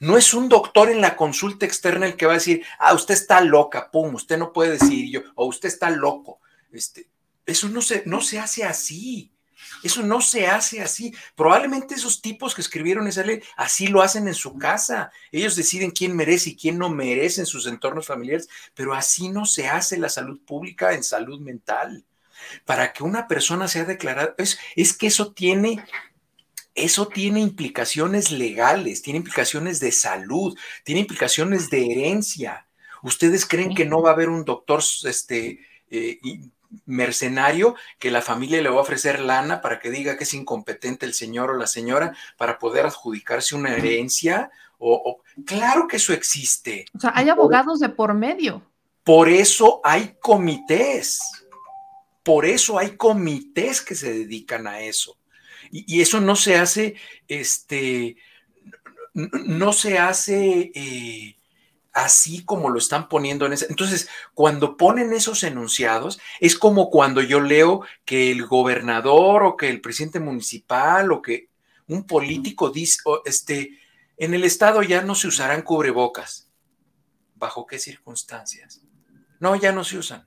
No 0.01 0.17
es 0.17 0.35
un 0.35 0.49
doctor 0.49 0.91
en 0.91 1.01
la 1.01 1.17
consulta 1.17 1.67
externa 1.67 2.07
el 2.07 2.17
que 2.17 2.27
va 2.27 2.33
a 2.33 2.37
decir, 2.37 2.65
ah, 2.79 2.95
usted 2.95 3.15
está 3.15 3.41
loca, 3.41 3.91
pum, 3.91 4.15
usted 4.15 4.39
no 4.39 4.53
puede 4.53 4.73
decir 4.73 5.11
yo, 5.11 5.21
o 5.35 5.47
usted 5.47 5.69
está 5.69 5.91
loco. 5.91 6.41
Este, 6.73 7.09
eso 7.47 7.69
no 7.69 7.83
se, 7.83 8.03
no 8.07 8.21
se 8.21 8.39
hace 8.39 8.65
así. 8.65 9.31
Eso 9.83 10.03
no 10.03 10.21
se 10.21 10.47
hace 10.47 10.81
así. 10.81 11.15
Probablemente 11.35 11.95
esos 11.95 12.23
tipos 12.23 12.55
que 12.55 12.61
escribieron 12.61 13.07
esa 13.07 13.23
ley 13.23 13.43
así 13.57 13.87
lo 13.89 14.03
hacen 14.03 14.29
en 14.29 14.35
su 14.35 14.57
casa. 14.57 15.11
Ellos 15.31 15.57
deciden 15.57 15.91
quién 15.91 16.17
merece 16.17 16.51
y 16.51 16.57
quién 16.57 16.79
no 16.79 16.91
merece 16.91 17.41
en 17.43 17.47
sus 17.47 17.67
entornos 17.67 18.07
familiares, 18.07 18.49
pero 18.75 18.95
así 18.95 19.29
no 19.29 19.47
se 19.47 19.69
hace 19.69 19.99
la 19.99 20.09
salud 20.09 20.41
pública 20.45 20.95
en 20.95 21.05
salud 21.05 21.41
mental. 21.41 22.05
Para 22.65 22.93
que 22.93 23.05
una 23.05 23.29
persona 23.29 23.69
sea 23.69 23.85
declarada, 23.85 24.35
es, 24.39 24.59
es 24.77 24.97
que 24.97 25.07
eso 25.07 25.33
tiene 25.33 25.85
eso 26.75 27.07
tiene 27.07 27.41
implicaciones 27.41 28.31
legales, 28.31 29.03
tiene 29.03 29.19
implicaciones 29.19 29.81
de 29.81 29.93
salud, 29.93 30.59
tiene 30.83 31.03
implicaciones 31.03 31.71
de 31.71 31.93
herencia. 31.93 32.67
¿Ustedes 33.03 33.47
creen 33.47 33.75
que 33.75 33.85
no 33.85 34.03
va 34.03 34.11
a 34.11 34.13
haber 34.15 34.29
un 34.29 34.45
doctor 34.45 34.83
este, 35.05 35.61
eh, 35.91 36.19
mercenario 36.87 37.77
que 37.99 38.11
la 38.11 38.23
familia 38.23 38.61
le 38.61 38.69
va 38.69 38.79
a 38.79 38.83
ofrecer 38.83 39.21
lana 39.21 39.61
para 39.61 39.79
que 39.79 39.91
diga 39.91 40.17
que 40.17 40.25
es 40.25 40.35
incompetente 40.35 41.07
el 41.07 41.15
señor 41.15 41.51
o 41.51 41.55
la 41.55 41.67
señora 41.67 42.17
para 42.37 42.59
poder 42.59 42.87
adjudicarse 42.87 43.55
una 43.55 43.75
herencia? 43.75 44.51
O, 44.79 45.23
claro 45.47 45.87
que 45.87 45.97
eso 45.97 46.13
existe. 46.13 46.87
O 46.95 47.01
sea, 47.01 47.13
hay 47.15 47.29
abogados 47.29 47.79
de 47.81 47.89
por 47.89 48.13
medio. 48.15 48.63
Por 49.03 49.29
eso 49.29 49.81
hay 49.85 50.17
comités. 50.21 51.21
Por 52.23 52.47
eso 52.47 52.79
hay 52.79 52.97
comités 52.97 53.81
que 53.81 53.95
se 53.95 54.13
dedican 54.13 54.67
a 54.67 54.81
eso. 54.81 55.17
Y, 55.71 56.01
eso 56.01 56.21
no 56.21 56.37
se 56.37 56.57
hace, 56.57 56.95
este, 57.29 58.17
no 59.15 59.73
se 59.73 59.99
hace 59.99 60.73
eh, 60.75 61.37
así 61.93 62.45
como 62.45 62.71
lo 62.71 62.79
están 62.79 63.09
poniendo 63.09 63.47
en 63.47 63.55
ese. 63.55 63.67
Entonces, 63.71 64.09
cuando 64.35 64.77
ponen 64.77 65.13
esos 65.13 65.43
enunciados, 65.45 66.21
es 66.41 66.59
como 66.59 66.91
cuando 66.91 67.23
yo 67.23 67.41
leo 67.41 67.83
que 68.05 68.31
el 68.31 68.47
gobernador 68.47 69.45
o 69.45 69.57
que 69.57 69.71
el 69.71 69.81
presidente 69.81 70.21
municipal 70.21 71.13
o 71.13 71.23
que 71.23 71.49
un 71.87 72.05
político 72.07 72.71
dice, 72.71 73.01
este, 73.25 73.79
en 74.17 74.35
el 74.35 74.45
estado 74.45 74.83
ya 74.83 75.03
no 75.03 75.15
se 75.15 75.29
usarán 75.29 75.63
cubrebocas. 75.63 76.51
¿Bajo 77.37 77.67
qué 77.67 77.79
circunstancias? 77.79 78.83
No, 79.39 79.55
ya 79.57 79.73
no 79.73 79.85
se 79.85 79.99
usan. 79.99 80.27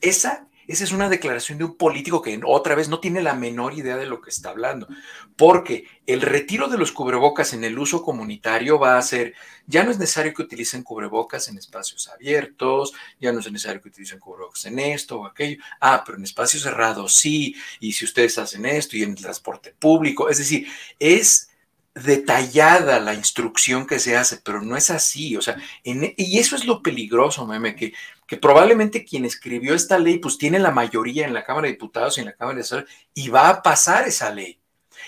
Esa 0.00 0.48
esa 0.66 0.84
es 0.84 0.92
una 0.92 1.08
declaración 1.08 1.58
de 1.58 1.64
un 1.64 1.76
político 1.76 2.22
que 2.22 2.40
otra 2.44 2.74
vez 2.74 2.88
no 2.88 3.00
tiene 3.00 3.22
la 3.22 3.34
menor 3.34 3.74
idea 3.74 3.96
de 3.96 4.06
lo 4.06 4.20
que 4.20 4.30
está 4.30 4.50
hablando, 4.50 4.88
porque 5.36 5.86
el 6.06 6.20
retiro 6.20 6.68
de 6.68 6.78
los 6.78 6.92
cubrebocas 6.92 7.52
en 7.52 7.64
el 7.64 7.78
uso 7.78 8.02
comunitario 8.02 8.78
va 8.78 8.98
a 8.98 9.02
ser, 9.02 9.34
ya 9.66 9.84
no 9.84 9.90
es 9.90 9.98
necesario 9.98 10.34
que 10.34 10.42
utilicen 10.42 10.82
cubrebocas 10.82 11.48
en 11.48 11.58
espacios 11.58 12.08
abiertos, 12.08 12.92
ya 13.20 13.32
no 13.32 13.40
es 13.40 13.50
necesario 13.50 13.80
que 13.80 13.88
utilicen 13.88 14.18
cubrebocas 14.18 14.64
en 14.66 14.78
esto 14.78 15.20
o 15.20 15.26
aquello, 15.26 15.62
ah, 15.80 16.02
pero 16.04 16.18
en 16.18 16.24
espacios 16.24 16.62
cerrados 16.62 17.14
sí, 17.14 17.54
y 17.80 17.92
si 17.92 18.04
ustedes 18.04 18.38
hacen 18.38 18.66
esto 18.66 18.96
y 18.96 19.02
en 19.02 19.10
el 19.10 19.16
transporte 19.22 19.74
público, 19.78 20.28
es 20.28 20.38
decir, 20.38 20.66
es 20.98 21.50
detallada 21.94 22.98
la 22.98 23.14
instrucción 23.14 23.86
que 23.86 24.00
se 24.00 24.16
hace, 24.16 24.38
pero 24.38 24.60
no 24.60 24.76
es 24.76 24.90
así, 24.90 25.36
o 25.36 25.42
sea, 25.42 25.56
y 25.84 26.38
eso 26.38 26.56
es 26.56 26.64
lo 26.64 26.82
peligroso, 26.82 27.46
meme, 27.46 27.76
que 27.76 27.94
que 28.26 28.36
probablemente 28.36 29.04
quien 29.04 29.24
escribió 29.24 29.74
esta 29.74 29.98
ley 29.98 30.18
pues 30.18 30.38
tiene 30.38 30.58
la 30.58 30.70
mayoría 30.70 31.26
en 31.26 31.34
la 31.34 31.44
Cámara 31.44 31.66
de 31.66 31.72
Diputados 31.72 32.16
y 32.16 32.20
en 32.20 32.26
la 32.26 32.32
Cámara 32.32 32.58
de 32.58 32.64
Senadores 32.64 32.94
y 33.14 33.28
va 33.28 33.48
a 33.48 33.62
pasar 33.62 34.08
esa 34.08 34.32
ley. 34.32 34.60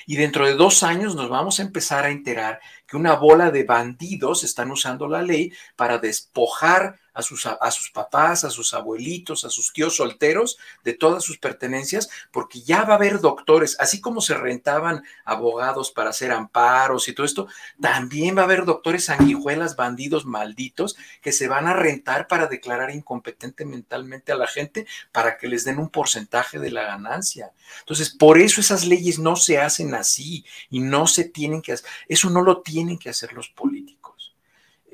Y 0.07 0.17
dentro 0.17 0.47
de 0.47 0.55
dos 0.55 0.83
años 0.83 1.15
nos 1.15 1.29
vamos 1.29 1.59
a 1.59 1.63
empezar 1.63 2.05
a 2.05 2.11
enterar 2.11 2.61
que 2.87 2.97
una 2.97 3.15
bola 3.15 3.51
de 3.51 3.65
bandidos 3.65 4.45
están 4.45 4.71
usando 4.71 5.09
la 5.09 5.23
ley 5.23 5.53
para 5.75 5.99
despojar 5.99 6.99
a 7.17 7.23
sus, 7.23 7.47
a 7.47 7.71
sus 7.71 7.91
papás, 7.91 8.45
a 8.45 8.51
sus 8.51 8.75
abuelitos, 8.75 9.45
a 9.47 9.51
sus 9.51 9.73
tíos 9.73 9.97
solteros 9.97 10.59
de 10.85 10.93
todas 10.93 11.25
sus 11.25 11.39
pertenencias, 11.39 12.11
porque 12.31 12.61
ya 12.61 12.85
va 12.85 12.93
a 12.93 12.97
haber 12.97 13.21
doctores, 13.21 13.75
así 13.81 14.03
como 14.03 14.21
se 14.21 14.35
rentaban 14.35 15.03
abogados 15.25 15.91
para 15.91 16.11
hacer 16.11 16.31
amparos 16.31 17.09
y 17.09 17.15
todo 17.15 17.25
esto, 17.25 17.49
también 17.81 18.37
va 18.37 18.43
a 18.43 18.45
haber 18.45 18.67
doctores 18.67 19.07
sanguijuelas, 19.07 19.77
bandidos 19.77 20.27
malditos, 20.27 20.97
que 21.23 21.33
se 21.33 21.49
van 21.49 21.67
a 21.67 21.73
rentar 21.73 22.29
para 22.29 22.49
declarar 22.49 22.91
incompetente 22.91 23.65
mentalmente 23.65 24.33
a 24.33 24.37
la 24.37 24.47
gente 24.47 24.87
para 25.11 25.39
que 25.39 25.49
les 25.49 25.65
den 25.65 25.79
un 25.79 25.89
porcentaje 25.89 26.59
de 26.59 26.71
la 26.71 26.83
ganancia. 26.83 27.53
Entonces, 27.81 28.11
por 28.11 28.39
eso 28.39 28.61
esas 28.61 28.85
leyes 28.85 29.19
no 29.19 29.37
se 29.37 29.59
hacen 29.59 29.95
así 29.95 30.45
y 30.69 30.81
no 30.81 31.07
se 31.07 31.25
tienen 31.25 31.63
que 31.63 31.73
hacer, 31.73 31.89
eso 32.09 32.29
no 32.29 32.43
lo 32.43 32.61
tienen 32.61 32.99
que 32.99 33.09
hacer 33.09 33.33
los 33.33 33.49
políticos 33.49 33.96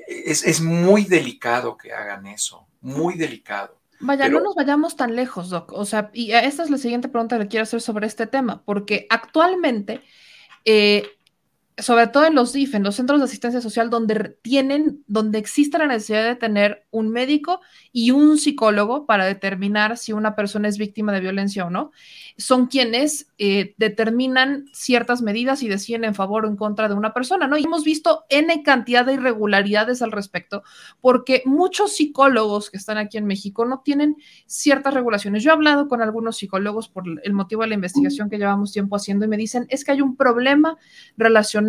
es, 0.07 0.61
muy 0.61 1.05
delicado 1.05 1.77
que 1.77 1.93
hagan 1.93 2.25
eso, 2.27 2.67
muy 2.81 3.15
delicado. 3.15 3.79
Vaya, 3.99 4.27
no 4.27 4.41
nos 4.41 4.55
vayamos 4.55 4.95
tan 4.95 5.15
lejos, 5.15 5.49
Doc. 5.49 5.71
O 5.71 5.85
sea, 5.85 6.09
y 6.13 6.31
esta 6.31 6.63
es 6.63 6.69
la 6.69 6.77
siguiente 6.77 7.07
pregunta 7.07 7.39
que 7.39 7.47
quiero 7.47 7.63
hacer 7.63 7.81
sobre 7.81 8.07
este 8.07 8.27
tema, 8.27 8.61
porque 8.65 9.07
actualmente 9.09 10.01
eh, 10.65 11.07
sobre 11.77 12.07
todo 12.07 12.25
en 12.25 12.35
los 12.35 12.53
DIF, 12.53 12.75
en 12.75 12.83
los 12.83 12.95
centros 12.95 13.19
de 13.19 13.25
asistencia 13.25 13.59
social, 13.59 13.89
donde 13.89 14.37
tienen, 14.41 15.03
donde 15.07 15.39
existe 15.39 15.77
la 15.79 15.87
necesidad 15.87 16.23
de 16.23 16.35
tener 16.35 16.85
un 16.91 17.09
médico 17.09 17.61
y 17.91 18.11
un 18.11 18.37
psicólogo 18.37 19.07
para 19.07 19.25
determinar 19.25 19.97
si 19.97 20.13
una 20.13 20.35
persona 20.35 20.67
es 20.67 20.77
víctima 20.77 21.11
de 21.11 21.21
violencia 21.21 21.65
o 21.65 21.71
no, 21.71 21.91
son 22.37 22.67
quienes 22.67 23.27
eh, 23.39 23.73
determinan 23.77 24.65
ciertas 24.71 25.21
medidas 25.23 25.63
y 25.63 25.67
deciden 25.67 26.03
en 26.03 26.13
favor 26.13 26.45
o 26.45 26.47
en 26.47 26.57
contra 26.57 26.89
de 26.89 26.95
una 26.95 27.13
persona, 27.13 27.47
¿no? 27.47 27.57
Y 27.57 27.63
hemos 27.63 27.83
visto 27.83 28.25
N 28.29 28.61
cantidad 28.63 29.05
de 29.05 29.13
irregularidades 29.13 30.01
al 30.03 30.11
respecto, 30.11 30.63
porque 31.01 31.41
muchos 31.45 31.95
psicólogos 31.95 32.69
que 32.69 32.77
están 32.77 32.97
aquí 32.97 33.17
en 33.17 33.25
México 33.25 33.65
no 33.65 33.81
tienen 33.83 34.15
ciertas 34.45 34.93
regulaciones. 34.93 35.43
Yo 35.43 35.49
he 35.49 35.53
hablado 35.53 35.87
con 35.87 36.01
algunos 36.01 36.37
psicólogos 36.37 36.87
por 36.87 37.03
el 37.23 37.33
motivo 37.33 37.63
de 37.63 37.69
la 37.69 37.75
investigación 37.75 38.29
que 38.29 38.37
llevamos 38.37 38.71
tiempo 38.71 38.95
haciendo 38.95 39.25
y 39.25 39.27
me 39.27 39.37
dicen, 39.37 39.65
es 39.69 39.83
que 39.83 39.91
hay 39.91 40.01
un 40.01 40.15
problema 40.15 40.77
relacionado 41.17 41.62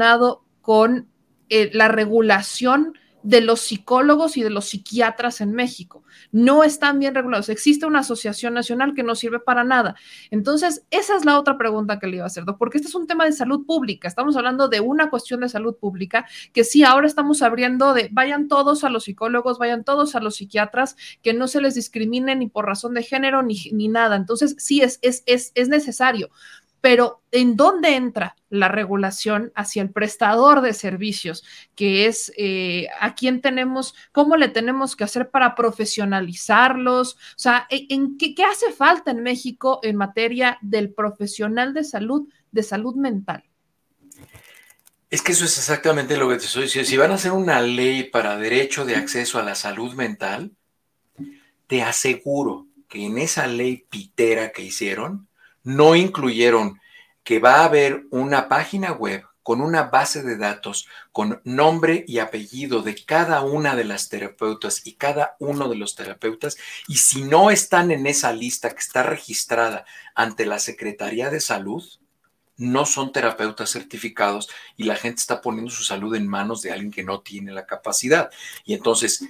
con 0.61 1.09
eh, 1.49 1.71
la 1.73 1.89
regulación 1.89 2.95
de 3.25 3.41
los 3.41 3.63
psicólogos 3.63 4.37
y 4.37 4.43
de 4.43 4.51
los 4.51 4.67
psiquiatras 4.67 5.41
en 5.41 5.53
México. 5.53 6.05
No 6.31 6.63
están 6.63 6.99
bien 6.99 7.15
regulados. 7.15 7.49
Existe 7.49 7.87
una 7.87 8.01
asociación 8.01 8.53
nacional 8.53 8.93
que 8.95 9.03
no 9.03 9.15
sirve 9.15 9.41
para 9.41 9.65
nada. 9.65 9.97
Entonces, 10.31 10.85
esa 10.91 11.17
es 11.17 11.25
la 11.25 11.39
otra 11.39 11.57
pregunta 11.57 11.99
que 11.99 12.07
le 12.07 12.17
iba 12.17 12.25
a 12.25 12.27
hacer, 12.27 12.45
porque 12.59 12.77
este 12.77 12.89
es 12.89 12.95
un 12.95 13.07
tema 13.07 13.25
de 13.25 13.33
salud 13.33 13.65
pública. 13.65 14.07
Estamos 14.07 14.37
hablando 14.37 14.69
de 14.69 14.81
una 14.81 15.09
cuestión 15.09 15.41
de 15.41 15.49
salud 15.49 15.75
pública 15.77 16.27
que 16.53 16.65
sí, 16.65 16.85
ahora 16.85 17.07
estamos 17.07 17.41
abriendo 17.41 17.95
de 17.95 18.11
vayan 18.13 18.47
todos 18.47 18.85
a 18.85 18.91
los 18.91 19.05
psicólogos, 19.05 19.59
vayan 19.59 19.85
todos 19.85 20.15
a 20.15 20.21
los 20.21 20.37
psiquiatras, 20.37 20.97
que 21.23 21.33
no 21.33 21.49
se 21.49 21.63
les 21.63 21.75
discrimine 21.75 22.37
ni 22.37 22.49
por 22.49 22.67
razón 22.67 22.93
de 22.93 23.03
género 23.03 23.43
ni, 23.43 23.57
ni 23.73 23.89
nada. 23.89 24.17
Entonces, 24.17 24.55
sí, 24.59 24.83
es, 24.83 24.99
es, 25.01 25.23
es, 25.25 25.51
es 25.55 25.69
necesario 25.69 26.31
pero 26.85 27.23
¿en 27.31 27.57
dónde 27.57 27.97
entra 27.97 28.37
la 28.55 28.69
regulación 28.69 29.53
hacia 29.55 29.83
el 29.83 29.91
prestador 29.91 30.61
de 30.61 30.73
servicios? 30.73 31.45
Que 31.75 32.07
es 32.07 32.33
eh, 32.37 32.89
a 33.01 33.15
quién 33.15 33.41
tenemos, 33.41 33.95
cómo 34.13 34.37
le 34.37 34.49
tenemos 34.49 34.97
que 34.97 35.05
hacer 35.05 35.31
para 35.31 35.55
profesionalizarlos. 35.55 37.15
O 37.15 37.39
sea, 37.39 37.67
¿en, 37.71 38.17
qué, 38.17 38.35
hace 38.45 38.73
falta 38.73 39.11
en 39.11 39.23
México 39.23 39.81
en 39.83 39.97
materia 39.97 40.59
del 40.63 40.93
profesional 40.93 41.75
de 41.75 41.85
salud, 41.85 42.29
de 42.53 42.63
salud 42.63 42.95
mental? 42.95 43.45
Es 45.11 45.23
que 45.23 45.33
eso 45.33 45.45
es 45.45 45.59
exactamente 45.59 46.17
lo 46.17 46.29
que 46.29 46.37
te 46.37 46.47
estoy 46.47 46.65
diciendo. 46.65 46.89
Si 46.89 46.97
van 46.97 47.13
a 47.13 47.15
hacer 47.15 47.33
una 47.33 47.61
ley 47.61 48.05
para 48.05 48.37
derecho 48.37 48.85
de 48.85 48.97
acceso 48.97 49.39
a 49.39 49.45
la 49.45 49.55
salud 49.55 49.95
mental, 49.95 50.53
te 51.67 51.83
aseguro 51.83 52.67
que 52.89 53.07
en 53.07 53.19
esa 53.19 53.47
ley 53.47 53.87
pitera 53.89 54.53
que 54.53 54.63
hicieron, 54.63 55.29
no 55.63 55.97
incluyeron 55.97 56.81
que 57.25 57.41
va 57.41 57.57
a 57.57 57.65
haber 57.65 58.05
una 58.11 58.49
página 58.49 58.93
web 58.93 59.25
con 59.45 59.61
una 59.61 59.85
base 59.85 60.23
de 60.23 60.39
datos 60.39 60.89
con 61.13 61.41
nombre 61.45 62.05
y 62.09 62.19
apellido 62.19 62.83
de 62.83 62.95
cada 63.05 63.43
una 63.43 63.77
de 63.77 63.85
las 63.85 64.09
terapeutas 64.09 64.87
y 64.87 64.95
cada 64.95 65.37
uno 65.39 65.69
de 65.69 65.77
los 65.77 65.95
terapeutas. 65.95 66.57
Y 66.89 66.97
si 66.97 67.23
no 67.23 67.51
están 67.51 67.91
en 67.91 68.07
esa 68.07 68.33
lista 68.33 68.71
que 68.71 68.81
está 68.81 69.03
registrada 69.03 69.85
ante 70.15 70.47
la 70.47 70.59
Secretaría 70.59 71.29
de 71.29 71.41
Salud, 71.41 71.85
no 72.57 72.87
son 72.87 73.13
terapeutas 73.13 73.71
certificados 73.71 74.49
y 74.77 74.85
la 74.85 74.97
gente 74.97 75.21
está 75.21 75.43
poniendo 75.43 75.71
su 75.71 75.83
salud 75.83 76.15
en 76.15 76.27
manos 76.27 76.63
de 76.63 76.73
alguien 76.73 76.91
que 76.91 77.05
no 77.05 77.21
tiene 77.21 77.53
la 77.53 77.67
capacidad. 77.67 78.31
Y 78.65 78.73
entonces, 78.73 79.25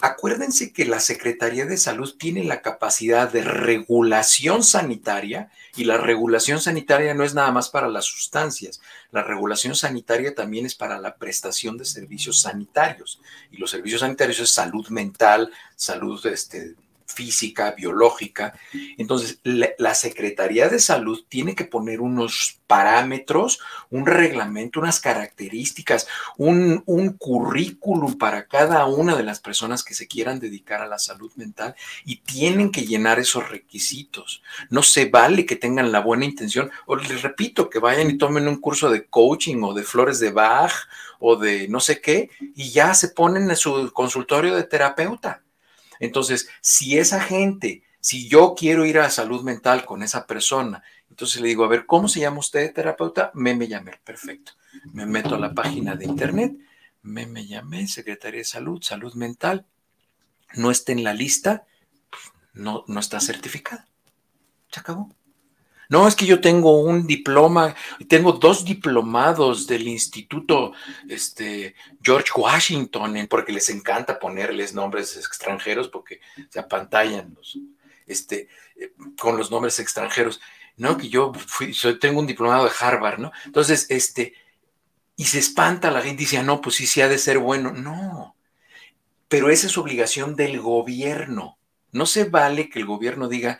Acuérdense 0.00 0.72
que 0.72 0.84
la 0.84 1.00
Secretaría 1.00 1.66
de 1.66 1.76
Salud 1.76 2.14
tiene 2.16 2.44
la 2.44 2.62
capacidad 2.62 3.32
de 3.32 3.42
regulación 3.42 4.62
sanitaria 4.62 5.50
y 5.74 5.84
la 5.84 5.96
regulación 5.96 6.60
sanitaria 6.60 7.14
no 7.14 7.24
es 7.24 7.34
nada 7.34 7.50
más 7.50 7.68
para 7.68 7.88
las 7.88 8.04
sustancias, 8.04 8.80
la 9.10 9.24
regulación 9.24 9.74
sanitaria 9.74 10.36
también 10.36 10.66
es 10.66 10.76
para 10.76 11.00
la 11.00 11.16
prestación 11.16 11.76
de 11.78 11.84
servicios 11.84 12.42
sanitarios. 12.42 13.20
Y 13.50 13.56
los 13.56 13.72
servicios 13.72 14.02
sanitarios 14.02 14.38
es 14.38 14.50
salud 14.50 14.86
mental, 14.90 15.50
salud 15.74 16.24
este, 16.26 16.76
física, 17.08 17.72
biológica. 17.72 18.54
Entonces, 18.96 19.40
la, 19.42 19.94
Secretaría 19.94 20.68
de 20.68 20.78
Salud 20.78 21.24
tiene 21.28 21.54
que 21.54 21.64
poner 21.64 22.00
unos 22.00 22.60
parámetros, 22.66 23.58
un 23.90 24.06
reglamento, 24.06 24.78
unas 24.78 25.00
características, 25.00 26.06
un, 26.36 26.82
un, 26.86 27.14
currículum 27.14 28.18
para 28.18 28.46
cada 28.46 28.86
una 28.86 29.16
de 29.16 29.24
las 29.24 29.40
personas 29.40 29.82
que 29.82 29.94
se 29.94 30.06
quieran 30.06 30.38
dedicar 30.38 30.82
a 30.82 30.86
la 30.86 30.98
salud 30.98 31.32
mental 31.34 31.74
y 32.04 32.16
tienen 32.16 32.70
que 32.70 32.84
llenar 32.84 33.18
esos 33.18 33.48
requisitos. 33.48 34.42
No 34.68 34.82
se 34.82 35.06
vale 35.06 35.46
que 35.46 35.56
tengan 35.56 35.90
la 35.90 36.00
buena 36.00 36.26
intención, 36.26 36.70
o 36.86 36.94
les 36.94 37.22
repito, 37.22 37.70
que 37.70 37.80
vayan 37.80 38.10
y 38.10 38.18
tomen 38.18 38.46
un 38.46 38.60
curso 38.60 38.90
de 38.90 39.06
coaching 39.06 39.62
o 39.62 39.74
de 39.74 39.82
flores 39.82 40.20
de 40.20 40.30
Bach 40.30 40.74
o 41.18 41.36
de 41.36 41.66
no 41.68 41.80
sé 41.80 42.00
qué 42.00 42.30
y 42.54 42.70
ya 42.70 42.94
se 42.94 43.08
ponen 43.08 43.50
en 43.50 43.56
su 43.56 43.90
consultorio 43.92 44.54
de 44.54 44.64
terapeuta 44.64 45.42
entonces, 46.00 46.48
si 46.60 46.98
esa 46.98 47.20
gente, 47.20 47.82
si 48.00 48.28
yo 48.28 48.54
quiero 48.56 48.86
ir 48.86 48.98
a 48.98 49.10
salud 49.10 49.42
mental 49.42 49.84
con 49.84 50.02
esa 50.02 50.26
persona, 50.26 50.82
entonces 51.10 51.40
le 51.40 51.48
digo, 51.48 51.64
a 51.64 51.68
ver, 51.68 51.86
¿cómo 51.86 52.08
se 52.08 52.20
llama 52.20 52.38
usted 52.38 52.72
terapeuta? 52.72 53.30
Me 53.34 53.54
me 53.54 53.68
llamé, 53.68 53.92
perfecto. 54.04 54.52
Me 54.92 55.06
meto 55.06 55.34
a 55.34 55.38
la 55.38 55.54
página 55.54 55.96
de 55.96 56.04
internet, 56.04 56.56
me, 57.02 57.26
me 57.26 57.46
llamé, 57.46 57.88
Secretaría 57.88 58.38
de 58.38 58.44
Salud, 58.44 58.82
Salud 58.82 59.14
Mental, 59.14 59.66
no 60.54 60.70
está 60.70 60.92
en 60.92 61.04
la 61.04 61.14
lista, 61.14 61.66
no, 62.52 62.84
no 62.86 63.00
está 63.00 63.20
certificada. 63.20 63.88
Se 64.70 64.80
acabó. 64.80 65.17
No, 65.88 66.06
es 66.06 66.14
que 66.14 66.26
yo 66.26 66.40
tengo 66.40 66.80
un 66.80 67.06
diploma, 67.06 67.74
tengo 68.08 68.32
dos 68.32 68.64
diplomados 68.64 69.66
del 69.66 69.88
Instituto 69.88 70.72
este, 71.08 71.74
George 72.02 72.30
Washington, 72.36 73.26
porque 73.28 73.52
les 73.52 73.70
encanta 73.70 74.18
ponerles 74.18 74.74
nombres 74.74 75.16
extranjeros 75.16 75.88
porque 75.88 76.20
se 76.50 76.60
apantallan 76.60 77.34
los, 77.34 77.58
este, 78.06 78.48
eh, 78.76 78.92
con 79.18 79.38
los 79.38 79.50
nombres 79.50 79.78
extranjeros. 79.78 80.40
No, 80.76 80.98
que 80.98 81.08
yo 81.08 81.32
fui, 81.34 81.72
tengo 81.98 82.20
un 82.20 82.26
diplomado 82.26 82.64
de 82.64 82.70
Harvard, 82.78 83.18
¿no? 83.18 83.32
Entonces, 83.46 83.86
este, 83.88 84.34
y 85.16 85.24
se 85.24 85.38
espanta 85.38 85.90
la 85.90 86.02
gente, 86.02 86.20
dice, 86.20 86.38
ah, 86.38 86.42
no, 86.42 86.60
pues 86.60 86.76
sí, 86.76 86.86
sí 86.86 87.00
ha 87.00 87.08
de 87.08 87.18
ser 87.18 87.38
bueno. 87.38 87.72
No, 87.72 88.36
pero 89.28 89.50
esa 89.50 89.66
es 89.66 89.78
obligación 89.78 90.36
del 90.36 90.60
gobierno. 90.60 91.58
No 91.92 92.06
se 92.06 92.24
vale 92.24 92.68
que 92.68 92.78
el 92.78 92.86
gobierno 92.86 93.28
diga, 93.28 93.58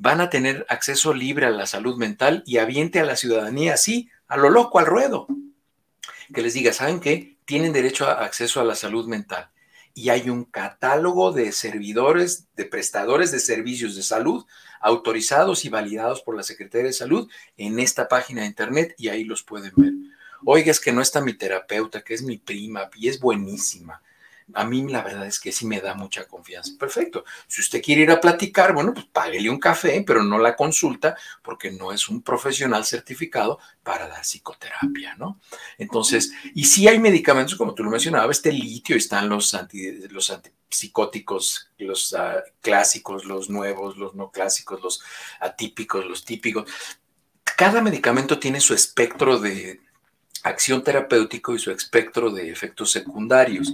van 0.00 0.22
a 0.22 0.30
tener 0.30 0.64
acceso 0.70 1.12
libre 1.12 1.44
a 1.44 1.50
la 1.50 1.66
salud 1.66 1.98
mental 1.98 2.42
y 2.46 2.56
aviente 2.56 3.00
a 3.00 3.04
la 3.04 3.16
ciudadanía 3.16 3.74
así, 3.74 4.08
a 4.28 4.38
lo 4.38 4.48
loco, 4.48 4.78
al 4.78 4.86
ruedo. 4.86 5.26
Que 6.32 6.40
les 6.40 6.54
diga, 6.54 6.72
¿saben 6.72 7.00
qué? 7.00 7.36
Tienen 7.44 7.74
derecho 7.74 8.06
a 8.06 8.24
acceso 8.24 8.62
a 8.62 8.64
la 8.64 8.74
salud 8.74 9.06
mental. 9.06 9.50
Y 9.92 10.08
hay 10.08 10.30
un 10.30 10.44
catálogo 10.44 11.32
de 11.32 11.52
servidores, 11.52 12.46
de 12.56 12.64
prestadores 12.64 13.30
de 13.30 13.40
servicios 13.40 13.94
de 13.94 14.02
salud 14.02 14.46
autorizados 14.80 15.66
y 15.66 15.68
validados 15.68 16.22
por 16.22 16.34
la 16.34 16.44
Secretaría 16.44 16.86
de 16.86 16.92
Salud 16.94 17.30
en 17.58 17.78
esta 17.78 18.08
página 18.08 18.40
de 18.40 18.46
internet 18.46 18.94
y 18.96 19.08
ahí 19.08 19.24
los 19.24 19.42
pueden 19.42 19.72
ver. 19.76 19.92
Oiga, 20.46 20.70
es 20.70 20.80
que 20.80 20.92
no 20.92 21.02
está 21.02 21.20
mi 21.20 21.34
terapeuta, 21.34 22.00
que 22.00 22.14
es 22.14 22.22
mi 22.22 22.38
prima 22.38 22.88
y 22.96 23.08
es 23.08 23.20
buenísima 23.20 24.00
a 24.54 24.64
mí 24.64 24.86
la 24.88 25.02
verdad 25.02 25.26
es 25.26 25.40
que 25.40 25.52
sí 25.52 25.66
me 25.66 25.80
da 25.80 25.94
mucha 25.94 26.26
confianza. 26.26 26.72
Perfecto. 26.78 27.24
Si 27.46 27.60
usted 27.60 27.82
quiere 27.82 28.02
ir 28.02 28.10
a 28.10 28.20
platicar, 28.20 28.72
bueno, 28.72 28.92
pues 28.92 29.06
páguele 29.06 29.50
un 29.50 29.58
café, 29.58 30.02
pero 30.06 30.22
no 30.22 30.38
la 30.38 30.56
consulta 30.56 31.16
porque 31.42 31.70
no 31.70 31.92
es 31.92 32.08
un 32.08 32.22
profesional 32.22 32.84
certificado 32.84 33.58
para 33.82 34.08
dar 34.08 34.22
psicoterapia, 34.22 35.14
¿no? 35.16 35.40
Entonces, 35.78 36.32
y 36.54 36.64
sí 36.64 36.88
hay 36.88 36.98
medicamentos, 36.98 37.56
como 37.56 37.74
tú 37.74 37.84
lo 37.84 37.90
mencionabas, 37.90 38.38
este 38.38 38.52
litio, 38.52 38.96
están 38.96 39.28
los, 39.28 39.54
anti, 39.54 40.08
los 40.08 40.30
antipsicóticos, 40.30 41.70
los 41.78 42.14
ah, 42.14 42.42
clásicos, 42.60 43.24
los 43.24 43.50
nuevos, 43.50 43.96
los 43.96 44.14
no 44.14 44.30
clásicos, 44.30 44.82
los 44.82 45.02
atípicos, 45.40 46.04
los 46.06 46.24
típicos. 46.24 46.70
Cada 47.56 47.82
medicamento 47.82 48.38
tiene 48.38 48.60
su 48.60 48.74
espectro 48.74 49.38
de, 49.38 49.80
acción 50.42 50.82
terapéutico 50.82 51.54
y 51.54 51.58
su 51.58 51.70
espectro 51.70 52.30
de 52.30 52.50
efectos 52.50 52.90
secundarios. 52.90 53.72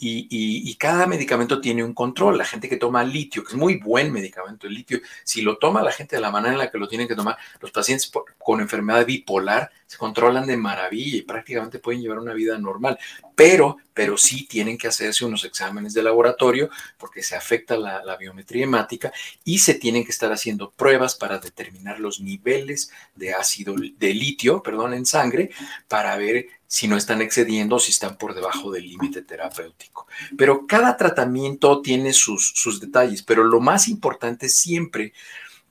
Y, 0.00 0.74
cada 0.78 1.06
medicamento 1.06 1.60
tiene 1.60 1.82
un 1.82 1.92
control. 1.92 2.38
La 2.38 2.44
gente 2.44 2.68
que 2.68 2.76
toma 2.76 3.02
litio, 3.02 3.42
que 3.42 3.50
es 3.50 3.56
muy 3.56 3.78
buen 3.78 4.12
medicamento, 4.12 4.66
el 4.66 4.74
litio, 4.74 5.00
si 5.24 5.42
lo 5.42 5.58
toma 5.58 5.82
la 5.82 5.90
gente 5.90 6.16
de 6.16 6.22
la 6.22 6.30
manera 6.30 6.52
en 6.52 6.58
la 6.58 6.70
que 6.70 6.78
lo 6.78 6.86
tienen 6.86 7.08
que 7.08 7.16
tomar, 7.16 7.36
los 7.60 7.72
pacientes 7.72 8.10
con 8.38 8.60
enfermedad 8.60 9.04
bipolar 9.04 9.70
se 9.86 9.98
controlan 9.98 10.46
de 10.46 10.56
maravilla 10.56 11.16
y 11.16 11.22
prácticamente 11.22 11.80
pueden 11.80 12.00
llevar 12.00 12.18
una 12.18 12.32
vida 12.32 12.56
normal. 12.58 12.98
Pero, 13.38 13.76
pero 13.94 14.18
sí 14.18 14.48
tienen 14.48 14.76
que 14.76 14.88
hacerse 14.88 15.24
unos 15.24 15.44
exámenes 15.44 15.94
de 15.94 16.02
laboratorio 16.02 16.70
porque 16.98 17.22
se 17.22 17.36
afecta 17.36 17.76
la, 17.76 18.16
biometría 18.16 18.64
hemática 18.64 19.12
y 19.44 19.60
se 19.60 19.74
tienen 19.74 20.04
que 20.04 20.10
estar 20.10 20.32
haciendo 20.32 20.72
pruebas 20.72 21.14
para 21.14 21.38
determinar 21.38 22.00
los 22.00 22.18
niveles 22.18 22.90
de 23.14 23.34
ácido, 23.34 23.76
de 23.76 24.12
litio, 24.12 24.60
perdón, 24.60 24.92
en 24.92 25.06
sangre, 25.06 25.50
para 25.86 26.16
ver 26.16 26.48
si 26.66 26.88
no 26.88 26.96
están 26.96 27.22
excediendo 27.22 27.76
o 27.76 27.78
si 27.78 27.92
están 27.92 28.18
por 28.18 28.34
debajo 28.34 28.72
del 28.72 28.88
límite 28.88 29.22
terapéutico. 29.22 30.08
Pero 30.36 30.66
cada 30.66 30.96
tratamiento 30.96 31.80
tiene 31.80 32.12
sus, 32.14 32.48
sus 32.56 32.80
detalles, 32.80 33.22
pero 33.22 33.44
lo 33.44 33.60
más 33.60 33.86
importante 33.86 34.46
es 34.46 34.56
siempre 34.56 35.12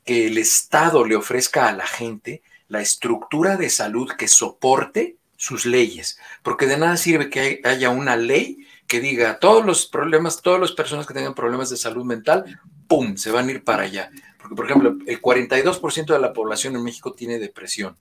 que 0.05 0.27
el 0.27 0.37
Estado 0.37 1.03
le 1.03 1.17
ofrezca 1.17 1.67
a 1.67 1.73
la 1.73 1.85
gente 1.85 2.41
la 2.69 2.79
estructura 2.79 3.57
de 3.57 3.69
salud 3.69 4.09
que 4.17 4.29
soporte 4.29 5.17
sus 5.37 5.65
leyes, 5.65 6.19
porque 6.43 6.65
de 6.65 6.77
nada 6.77 6.97
sirve 6.97 7.29
que 7.29 7.61
haya 7.63 7.89
una 7.89 8.17
ley 8.17 8.67
que 8.87 8.99
diga 8.99 9.39
todos 9.39 9.65
los 9.65 9.85
problemas, 9.85 10.41
todas 10.41 10.59
las 10.59 10.71
personas 10.71 11.05
que 11.05 11.13
tengan 11.13 11.35
problemas 11.35 11.69
de 11.69 11.77
salud 11.77 12.03
mental, 12.03 12.59
¡pum!, 12.87 13.15
se 13.15 13.31
van 13.31 13.47
a 13.47 13.51
ir 13.51 13.63
para 13.63 13.83
allá. 13.83 14.11
Porque, 14.39 14.55
por 14.55 14.65
ejemplo, 14.65 14.97
el 15.05 15.21
42% 15.21 16.05
de 16.13 16.19
la 16.19 16.33
población 16.33 16.75
en 16.75 16.83
México 16.83 17.13
tiene 17.13 17.37
depresión. 17.37 17.95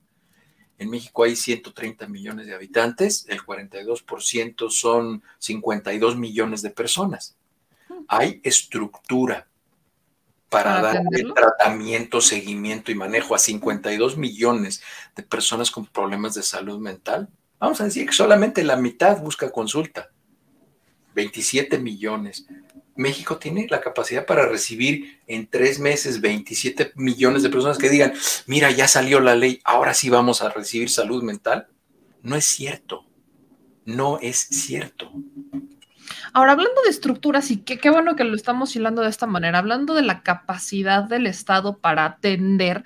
En 0.79 0.89
México 0.89 1.23
hay 1.23 1.35
130 1.35 2.07
millones 2.07 2.47
de 2.47 2.55
habitantes, 2.55 3.25
el 3.29 3.41
42% 3.41 4.69
son 4.69 5.23
52 5.39 6.17
millones 6.17 6.61
de 6.61 6.69
personas. 6.69 7.35
Hay 8.07 8.41
estructura 8.43 9.47
para, 10.49 10.81
dar 10.81 11.01
el 11.11 11.33
tratamiento, 11.33 12.21
seguimiento 12.21 12.91
y 12.91 12.95
manejo 12.95 13.35
a 13.35 13.39
52 13.39 14.17
millones 14.17 14.81
de 15.15 15.23
personas 15.23 15.71
con 15.71 15.85
problemas 15.85 16.35
de 16.35 16.43
salud 16.43 16.79
mental. 16.79 17.29
Vamos 17.59 17.81
a 17.81 17.85
decir 17.85 18.05
que 18.05 18.13
solamente 18.13 18.63
la 18.63 18.77
mitad 18.77 19.21
busca 19.21 19.51
consulta. 19.51 20.09
27 21.15 21.79
millones. 21.79 22.45
México 22.95 23.37
tiene 23.37 23.67
la 23.69 23.81
capacidad 23.81 24.25
para 24.25 24.47
recibir 24.47 25.21
en 25.27 25.47
tres 25.47 25.79
meses 25.79 26.21
27 26.21 26.93
millones 26.95 27.43
de 27.43 27.49
personas 27.49 27.77
que 27.77 27.89
digan, 27.89 28.13
mira, 28.45 28.71
ya 28.71 28.87
salió 28.87 29.19
la 29.19 29.35
ley, 29.35 29.59
ahora 29.63 29.93
sí 29.93 30.09
vamos 30.09 30.41
a 30.41 30.49
recibir 30.49 30.89
salud 30.89 31.23
mental. 31.23 31.67
No 32.21 32.35
es 32.35 32.45
cierto. 32.45 33.05
No 33.85 34.19
es 34.21 34.39
cierto. 34.39 35.11
Ahora, 36.37 36.51
hablando 36.51 36.83
de 36.83 36.91
estructuras, 36.91 37.49
y 37.49 37.63
qué, 37.63 37.89
bueno 37.89 38.15
que 38.15 38.23
lo 38.23 38.35
estamos 38.35 38.75
hilando 38.75 39.01
de 39.01 39.09
esta 39.09 39.25
manera, 39.25 39.57
hablando 39.57 39.95
de 39.95 40.03
la 40.03 40.21
capacidad 40.21 41.03
del 41.03 41.25
Estado 41.25 41.79
para 41.79 42.05
atender, 42.05 42.83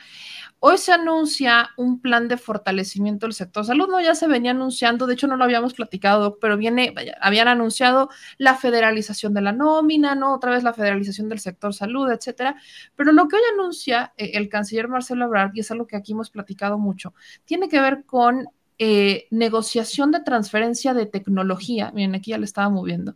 Hoy 0.63 0.77
se 0.77 0.91
anuncia 0.91 1.71
un 1.75 1.99
plan 2.01 2.27
de 2.27 2.37
fortalecimiento 2.37 3.25
del 3.25 3.33
sector 3.33 3.65
salud, 3.65 3.89
¿no? 3.89 3.99
Ya 3.99 4.13
se 4.13 4.27
venía 4.27 4.51
anunciando, 4.51 5.07
de 5.07 5.15
hecho 5.15 5.25
no 5.25 5.35
lo 5.35 5.43
habíamos 5.43 5.73
platicado, 5.73 6.37
pero 6.39 6.55
viene, 6.55 6.91
vaya, 6.95 7.17
habían 7.19 7.47
anunciado 7.47 8.09
la 8.37 8.55
federalización 8.55 9.33
de 9.33 9.41
la 9.41 9.53
nómina, 9.53 10.13
¿no? 10.13 10.35
Otra 10.35 10.51
vez 10.51 10.63
la 10.63 10.73
federalización 10.73 11.29
del 11.29 11.39
sector 11.39 11.73
salud, 11.73 12.11
etcétera. 12.11 12.57
Pero 12.95 13.11
lo 13.11 13.27
que 13.27 13.37
hoy 13.37 13.41
anuncia 13.55 14.13
eh, 14.17 14.33
el 14.35 14.49
canciller 14.49 14.87
Marcelo 14.87 15.25
Ebrard, 15.25 15.51
y 15.55 15.61
es 15.61 15.71
algo 15.71 15.87
que 15.87 15.97
aquí 15.97 16.11
hemos 16.11 16.29
platicado 16.29 16.77
mucho, 16.77 17.15
tiene 17.43 17.67
que 17.67 17.81
ver 17.81 18.05
con 18.05 18.47
eh, 18.83 19.27
negociación 19.29 20.09
de 20.09 20.21
transferencia 20.21 20.95
de 20.95 21.05
tecnología, 21.05 21.91
miren, 21.93 22.15
aquí 22.15 22.31
ya 22.31 22.39
le 22.39 22.45
estaba 22.45 22.67
moviendo, 22.67 23.13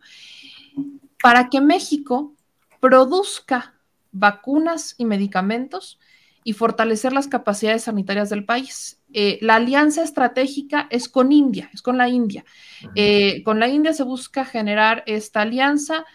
para 1.23 1.49
que 1.49 1.59
México 1.59 2.35
produzca 2.79 3.73
vacunas 4.11 4.93
y 4.99 5.05
medicamentos 5.05 5.99
y 6.43 6.53
fortalecer 6.53 7.13
las 7.13 7.27
capacidades 7.27 7.85
sanitarias 7.85 8.29
del 8.29 8.45
país. 8.45 8.99
Eh, 9.11 9.39
la 9.41 9.55
alianza 9.55 10.03
estratégica 10.03 10.85
es 10.91 11.09
con 11.09 11.31
India, 11.31 11.71
es 11.73 11.81
con 11.81 11.97
la 11.97 12.09
India. 12.09 12.45
Eh, 12.93 13.41
con 13.43 13.59
la 13.59 13.67
India 13.67 13.93
se 13.93 14.03
busca 14.03 14.45
generar 14.45 15.01
esta 15.07 15.41
alianza 15.41 16.05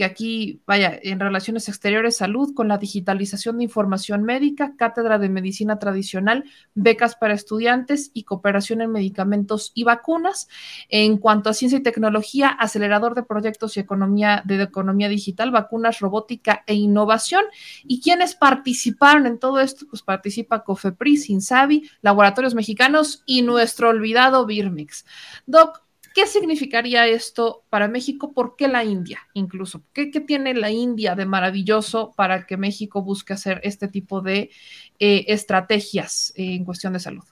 que 0.00 0.06
aquí, 0.06 0.62
vaya, 0.66 0.98
en 1.02 1.20
relaciones 1.20 1.68
exteriores, 1.68 2.16
salud, 2.16 2.54
con 2.54 2.68
la 2.68 2.78
digitalización 2.78 3.58
de 3.58 3.64
información 3.64 4.22
médica, 4.22 4.72
cátedra 4.78 5.18
de 5.18 5.28
medicina 5.28 5.78
tradicional, 5.78 6.44
becas 6.74 7.16
para 7.16 7.34
estudiantes 7.34 8.10
y 8.14 8.22
cooperación 8.22 8.80
en 8.80 8.92
medicamentos 8.92 9.72
y 9.74 9.84
vacunas. 9.84 10.48
En 10.88 11.18
cuanto 11.18 11.50
a 11.50 11.52
ciencia 11.52 11.78
y 11.78 11.82
tecnología, 11.82 12.48
acelerador 12.48 13.14
de 13.14 13.24
proyectos 13.24 13.76
y 13.76 13.80
economía 13.80 14.42
de 14.46 14.62
economía 14.62 15.10
digital, 15.10 15.50
vacunas, 15.50 15.98
robótica 15.98 16.64
e 16.66 16.72
innovación. 16.72 17.44
¿Y 17.84 18.00
quienes 18.00 18.34
participaron 18.34 19.26
en 19.26 19.38
todo 19.38 19.60
esto? 19.60 19.84
Pues 19.86 20.00
participa 20.00 20.64
COFEPRIS, 20.64 21.28
INSABI, 21.28 21.90
Laboratorios 22.00 22.54
Mexicanos 22.54 23.22
y 23.26 23.42
nuestro 23.42 23.90
olvidado 23.90 24.46
Birmix. 24.46 25.04
Doc, 25.44 25.82
¿Qué 26.14 26.26
significaría 26.26 27.06
esto 27.06 27.64
para 27.70 27.88
México? 27.88 28.32
¿Por 28.32 28.56
qué 28.56 28.68
la 28.68 28.84
India 28.84 29.20
incluso? 29.34 29.84
¿Qué, 29.92 30.06
tiene 30.06 30.54
la 30.54 30.70
India 30.70 31.14
de 31.14 31.24
maravilloso 31.26 32.12
para 32.16 32.46
que 32.46 32.56
México 32.56 33.02
busque 33.02 33.32
hacer 33.32 33.60
este 33.62 33.88
tipo 33.88 34.20
de 34.20 34.50
eh, 34.98 35.24
estrategias 35.28 36.32
en 36.36 36.64
cuestión 36.64 36.92
de 36.92 37.00
salud? 37.00 37.24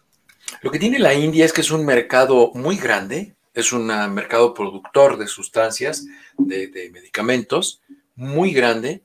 Lo 0.63 0.71
que 0.71 0.79
tiene 0.79 0.99
la 0.99 1.15
India 1.15 1.45
es 1.45 1.53
que 1.53 1.61
es 1.61 1.71
un 1.71 1.85
mercado 1.85 2.53
muy 2.55 2.77
grande, 2.77 3.37
es 3.53 3.73
un 3.73 3.87
mercado 3.87 4.55
productor 4.55 5.19
de 5.19 5.27
sustancias, 5.27 6.07
de 6.39 6.91
medicamentos, 6.93 7.83
muy 8.15 8.53
grande 8.53 9.03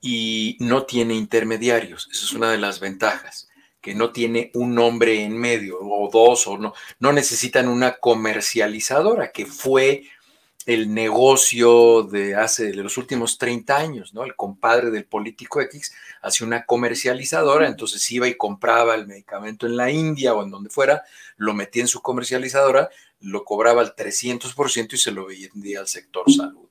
y 0.00 0.56
no 0.60 0.84
tiene 0.84 1.14
intermediarios. 1.14 2.08
Esa 2.10 2.24
es 2.24 2.32
una 2.32 2.50
de 2.50 2.58
las 2.58 2.80
ventajas 2.80 3.49
que 3.80 3.94
no 3.94 4.10
tiene 4.10 4.50
un 4.54 4.74
nombre 4.74 5.24
en 5.24 5.36
medio 5.36 5.78
o 5.80 6.10
dos 6.10 6.46
o 6.46 6.58
no, 6.58 6.74
no 6.98 7.12
necesitan 7.12 7.68
una 7.68 7.96
comercializadora, 7.96 9.32
que 9.32 9.46
fue 9.46 10.04
el 10.66 10.92
negocio 10.92 12.02
de 12.02 12.34
hace 12.34 12.66
de 12.66 12.82
los 12.82 12.98
últimos 12.98 13.38
30 13.38 13.76
años, 13.76 14.14
¿no? 14.14 14.24
El 14.24 14.36
compadre 14.36 14.90
del 14.90 15.04
político 15.04 15.60
X 15.62 15.92
hacía 16.22 16.46
una 16.46 16.66
comercializadora, 16.66 17.66
entonces 17.66 18.08
iba 18.10 18.28
y 18.28 18.36
compraba 18.36 18.94
el 18.94 19.06
medicamento 19.06 19.66
en 19.66 19.76
la 19.76 19.90
India 19.90 20.34
o 20.34 20.42
en 20.42 20.50
donde 20.50 20.70
fuera, 20.70 21.02
lo 21.36 21.54
metía 21.54 21.82
en 21.82 21.88
su 21.88 22.02
comercializadora, 22.02 22.90
lo 23.20 23.44
cobraba 23.44 23.80
al 23.80 23.96
300% 23.96 24.92
y 24.92 24.98
se 24.98 25.12
lo 25.12 25.26
vendía 25.26 25.80
al 25.80 25.88
sector 25.88 26.30
salud. 26.30 26.69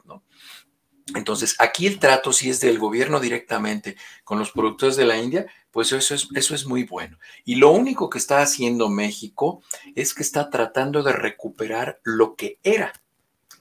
Entonces, 1.15 1.55
aquí 1.59 1.87
el 1.87 1.99
trato, 1.99 2.33
si 2.33 2.49
es 2.49 2.59
del 2.59 2.79
gobierno 2.79 3.19
directamente 3.19 3.95
con 4.23 4.39
los 4.39 4.51
productores 4.51 4.95
de 4.95 5.05
la 5.05 5.17
India, 5.17 5.47
pues 5.71 5.91
eso 5.91 6.15
es, 6.15 6.27
eso 6.35 6.55
es 6.55 6.65
muy 6.65 6.83
bueno. 6.83 7.17
Y 7.45 7.55
lo 7.55 7.71
único 7.71 8.09
que 8.09 8.17
está 8.17 8.41
haciendo 8.41 8.89
México 8.89 9.61
es 9.95 10.13
que 10.13 10.23
está 10.23 10.49
tratando 10.49 11.03
de 11.03 11.13
recuperar 11.13 11.99
lo 12.03 12.35
que 12.35 12.59
era 12.63 12.93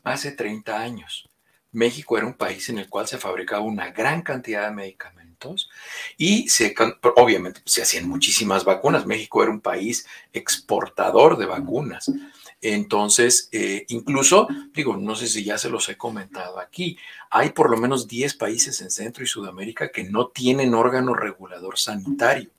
hace 0.05 0.33
30 0.33 0.81
años. 0.81 1.29
México 1.73 2.17
era 2.17 2.27
un 2.27 2.35
país 2.35 2.69
en 2.71 2.79
el 2.79 2.89
cual 2.89 3.07
se 3.07 3.19
fabricaba 3.19 3.63
una 3.63 3.91
gran 3.91 4.23
cantidad 4.23 4.69
de 4.69 4.75
medicamentos 4.75 5.69
y 6.17 6.49
se, 6.49 6.75
obviamente 7.17 7.61
se 7.65 7.83
hacían 7.83 8.09
muchísimas 8.09 8.65
vacunas. 8.65 9.07
México 9.07 9.43
era 9.43 9.53
un 9.53 9.61
país 9.61 10.07
exportador 10.33 11.37
de 11.37 11.47
vacunas. 11.47 12.11
Entonces, 12.61 13.49
eh, 13.53 13.85
incluso, 13.89 14.49
digo, 14.73 14.97
no 14.97 15.15
sé 15.15 15.29
si 15.29 15.45
ya 15.45 15.59
se 15.59 15.71
los 15.71 15.89
he 15.89 15.97
comentado 15.97 16.59
aquí, 16.59 16.99
hay 17.31 17.51
por 17.51 17.71
lo 17.71 17.77
menos 17.77 18.09
10 18.09 18.35
países 18.35 18.81
en 18.81 18.91
Centro 18.91 19.23
y 19.23 19.29
Sudamérica 19.29 19.93
que 19.93 20.05
no 20.05 20.29
tienen 20.29 20.75
órgano 20.75 21.15
regulador 21.15 21.79
sanitario. 21.79 22.51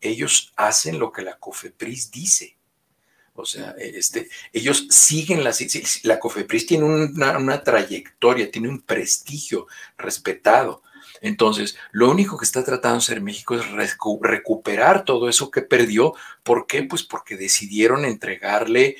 Ellos 0.00 0.52
hacen 0.56 0.98
lo 0.98 1.12
que 1.12 1.22
la 1.22 1.38
COFEPRIS 1.38 2.10
dice. 2.10 2.56
O 3.34 3.44
sea, 3.44 3.74
este, 3.78 4.28
ellos 4.52 4.86
siguen 4.90 5.44
la... 5.44 5.54
La 6.02 6.18
COFEPRIS 6.18 6.66
tiene 6.66 6.84
una 6.84 7.62
trayectoria, 7.62 8.50
tiene 8.50 8.68
un 8.68 8.80
prestigio 8.80 9.66
respetado. 9.98 10.82
Entonces, 11.20 11.76
lo 11.92 12.10
único 12.10 12.36
que 12.36 12.44
está 12.44 12.64
tratando 12.64 12.96
de 12.96 13.04
hacer 13.04 13.20
México 13.20 13.54
es 13.54 13.70
recuperar 13.70 15.04
todo 15.04 15.28
eso 15.28 15.50
que 15.50 15.62
perdió. 15.62 16.14
¿Por 16.42 16.66
qué? 16.66 16.82
Pues 16.82 17.04
porque 17.04 17.36
decidieron 17.36 18.04
entregarle 18.04 18.96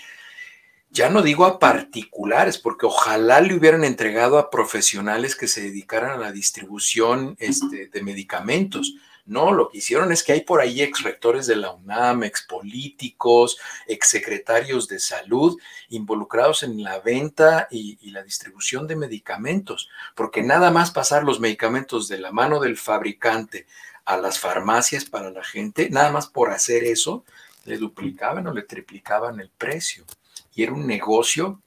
ya 0.92 1.08
no 1.08 1.22
digo 1.22 1.46
a 1.46 1.58
particulares, 1.58 2.58
porque 2.58 2.84
ojalá 2.84 3.40
le 3.40 3.54
hubieran 3.54 3.82
entregado 3.82 4.38
a 4.38 4.50
profesionales 4.50 5.34
que 5.34 5.48
se 5.48 5.62
dedicaran 5.62 6.10
a 6.10 6.18
la 6.18 6.32
distribución 6.32 7.34
este, 7.38 7.86
de 7.86 8.02
medicamentos. 8.02 8.94
No, 9.24 9.52
lo 9.52 9.70
que 9.70 9.78
hicieron 9.78 10.12
es 10.12 10.22
que 10.22 10.32
hay 10.32 10.42
por 10.42 10.60
ahí 10.60 10.82
ex 10.82 11.02
rectores 11.02 11.46
de 11.46 11.56
la 11.56 11.72
UNAM, 11.72 12.24
ex 12.24 12.42
políticos, 12.42 13.56
ex 13.86 14.08
secretarios 14.08 14.86
de 14.86 14.98
salud 14.98 15.58
involucrados 15.88 16.62
en 16.62 16.82
la 16.82 16.98
venta 16.98 17.68
y, 17.70 17.96
y, 18.02 18.10
la 18.10 18.22
distribución 18.22 18.86
de 18.86 18.96
medicamentos, 18.96 19.88
porque 20.14 20.42
nada 20.42 20.70
más 20.70 20.90
pasar 20.90 21.24
los 21.24 21.40
medicamentos 21.40 22.06
de 22.08 22.18
la 22.18 22.32
mano 22.32 22.60
del 22.60 22.76
fabricante 22.76 23.66
a 24.04 24.18
las 24.18 24.38
farmacias 24.38 25.06
para 25.06 25.30
la 25.30 25.44
gente, 25.44 25.88
nada 25.88 26.12
más 26.12 26.26
por 26.26 26.50
hacer 26.50 26.84
eso, 26.84 27.24
le 27.64 27.78
duplicaban 27.78 28.46
o 28.46 28.52
le 28.52 28.62
triplicaban 28.62 29.40
el 29.40 29.48
precio 29.48 30.04
y 30.54 30.62
era 30.62 30.72
un 30.72 30.86
negocio. 30.86 31.60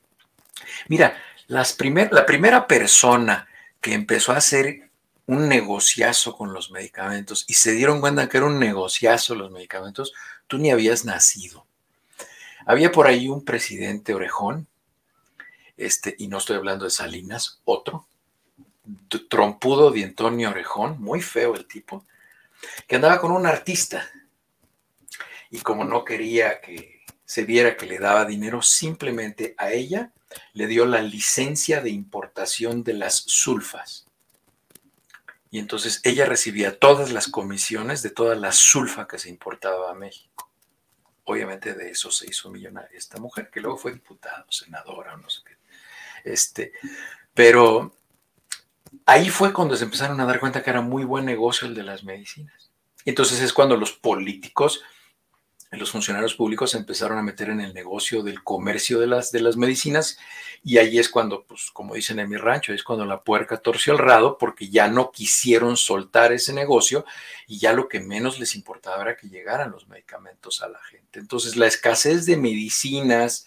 Mira, 0.88 1.18
las 1.48 1.78
la 2.12 2.26
primera 2.26 2.68
persona 2.68 3.48
que 3.82 3.94
empezó 3.94 4.32
a 4.32 4.38
hacer 4.38 4.90
un 5.28 5.48
negociazo 5.50 6.36
con 6.36 6.54
los 6.54 6.72
medicamentos 6.72 7.46
y 7.48 7.56
se 7.56 7.72
dieron 7.72 8.00
cuenta 8.00 8.30
que 8.30 8.38
era 8.38 8.46
un 8.46 8.60
negociazo 8.60 9.36
los 9.36 9.52
medicamentos, 9.52 10.14
tú 10.48 10.58
ni 10.58 10.72
habías 10.72 11.06
nacido. 11.06 11.66
Había 12.66 12.92
por 12.92 13.08
ahí 13.08 13.28
un 13.28 13.44
presidente 13.44 14.14
orejón, 14.14 14.68
este, 15.78 16.16
y 16.18 16.28
no 16.28 16.38
estoy 16.38 16.56
hablando 16.56 16.86
de 16.86 16.92
Salinas, 16.92 17.62
otro, 17.66 18.08
trompudo 19.30 19.92
de 19.92 20.04
Antonio 20.04 20.50
Orejón, 20.50 21.02
muy 21.02 21.22
feo 21.22 21.56
el 21.56 21.66
tipo, 21.66 22.06
que 22.88 22.96
andaba 22.96 23.20
con 23.20 23.32
un 23.32 23.46
artista. 23.46 24.10
Y 25.52 25.60
como 25.60 25.84
no 25.84 26.04
quería 26.04 26.60
que 26.62 26.95
se 27.26 27.44
viera 27.44 27.76
que 27.76 27.86
le 27.86 28.00
daba 28.00 28.26
dinero, 28.26 28.62
simplemente 28.62 29.56
a 29.58 29.72
ella 29.72 30.12
le 30.54 30.68
dio 30.68 30.86
la 30.86 31.02
licencia 31.02 31.82
de 31.82 31.90
importación 31.90 32.84
de 32.84 32.94
las 32.94 33.16
sulfas. 33.16 34.06
Y 35.50 35.60
entonces 35.60 36.02
ella 36.04 36.26
recibía 36.26 36.78
todas 36.78 37.12
las 37.12 37.28
comisiones 37.28 38.02
de 38.02 38.10
toda 38.10 38.36
la 38.36 38.52
sulfa 38.52 39.08
que 39.08 39.18
se 39.18 39.30
importaba 39.30 39.92
a 39.92 39.96
México. 39.96 40.52
Obviamente 41.24 41.74
de 41.74 41.90
eso 41.92 42.12
se 42.12 42.30
hizo 42.30 42.52
millonaria 42.52 42.98
esta 42.98 43.20
mujer, 43.20 43.50
que 43.50 43.62
luego 43.62 43.78
fue 43.78 43.94
diputada, 43.94 44.46
senadora, 44.50 45.18
no 45.18 45.30
sé 45.30 45.42
qué. 45.46 45.56
Este, 46.30 46.74
pero 47.34 47.96
ahí 49.06 49.30
fue 49.30 49.54
cuando 49.54 49.76
se 49.76 49.86
empezaron 49.86 50.20
a 50.20 50.26
dar 50.26 50.40
cuenta 50.40 50.62
que 50.62 50.70
era 50.70 50.82
muy 50.82 51.04
buen 51.04 51.26
negocio 51.26 51.68
el 51.68 51.74
de 51.74 51.84
las 51.84 52.04
medicinas. 52.04 52.70
Entonces 53.06 53.40
es 53.40 53.54
cuando 53.54 53.78
los 53.78 53.94
políticos 53.94 54.84
los 55.78 55.92
funcionarios 55.92 56.36
públicos 56.36 56.72
se 56.72 56.78
empezaron 56.78 57.18
a 57.18 57.24
meter 57.24 57.50
en 57.50 57.62
el 57.62 57.74
negocio 57.74 58.24
del 58.24 58.44
comercio 58.44 59.00
de 59.00 59.08
las, 59.08 59.32
de 59.32 59.42
las 59.42 59.58
medicinas 59.58 60.18
y 60.64 60.78
ahí 60.78 60.98
es 60.98 61.10
cuando, 61.10 61.44
pues 61.44 61.70
como 61.72 61.96
dicen 61.96 62.20
en 62.20 62.30
mi 62.30 62.38
rancho, 62.38 62.74
es 62.74 62.84
cuando 62.84 63.06
la 63.06 63.24
puerca 63.24 63.58
torció 63.58 63.94
el 63.94 64.00
rado 64.00 64.38
porque 64.38 64.70
ya 64.70 64.88
no 64.88 65.12
quisieron 65.12 65.78
soltar 65.78 66.34
ese 66.34 66.54
negocio 66.54 67.06
y 67.48 67.60
ya 67.60 67.74
lo 67.74 67.88
que 67.88 68.00
menos 68.00 68.40
les 68.40 68.56
importaba 68.56 69.04
era 69.04 69.18
que 69.18 69.30
llegaran 69.30 69.72
los 69.72 69.88
medicamentos 69.88 70.62
a 70.62 70.70
la 70.70 70.82
gente. 70.84 71.20
Entonces 71.20 71.56
la 71.56 71.68
escasez 71.68 72.26
de 72.26 72.38
medicinas 72.38 73.46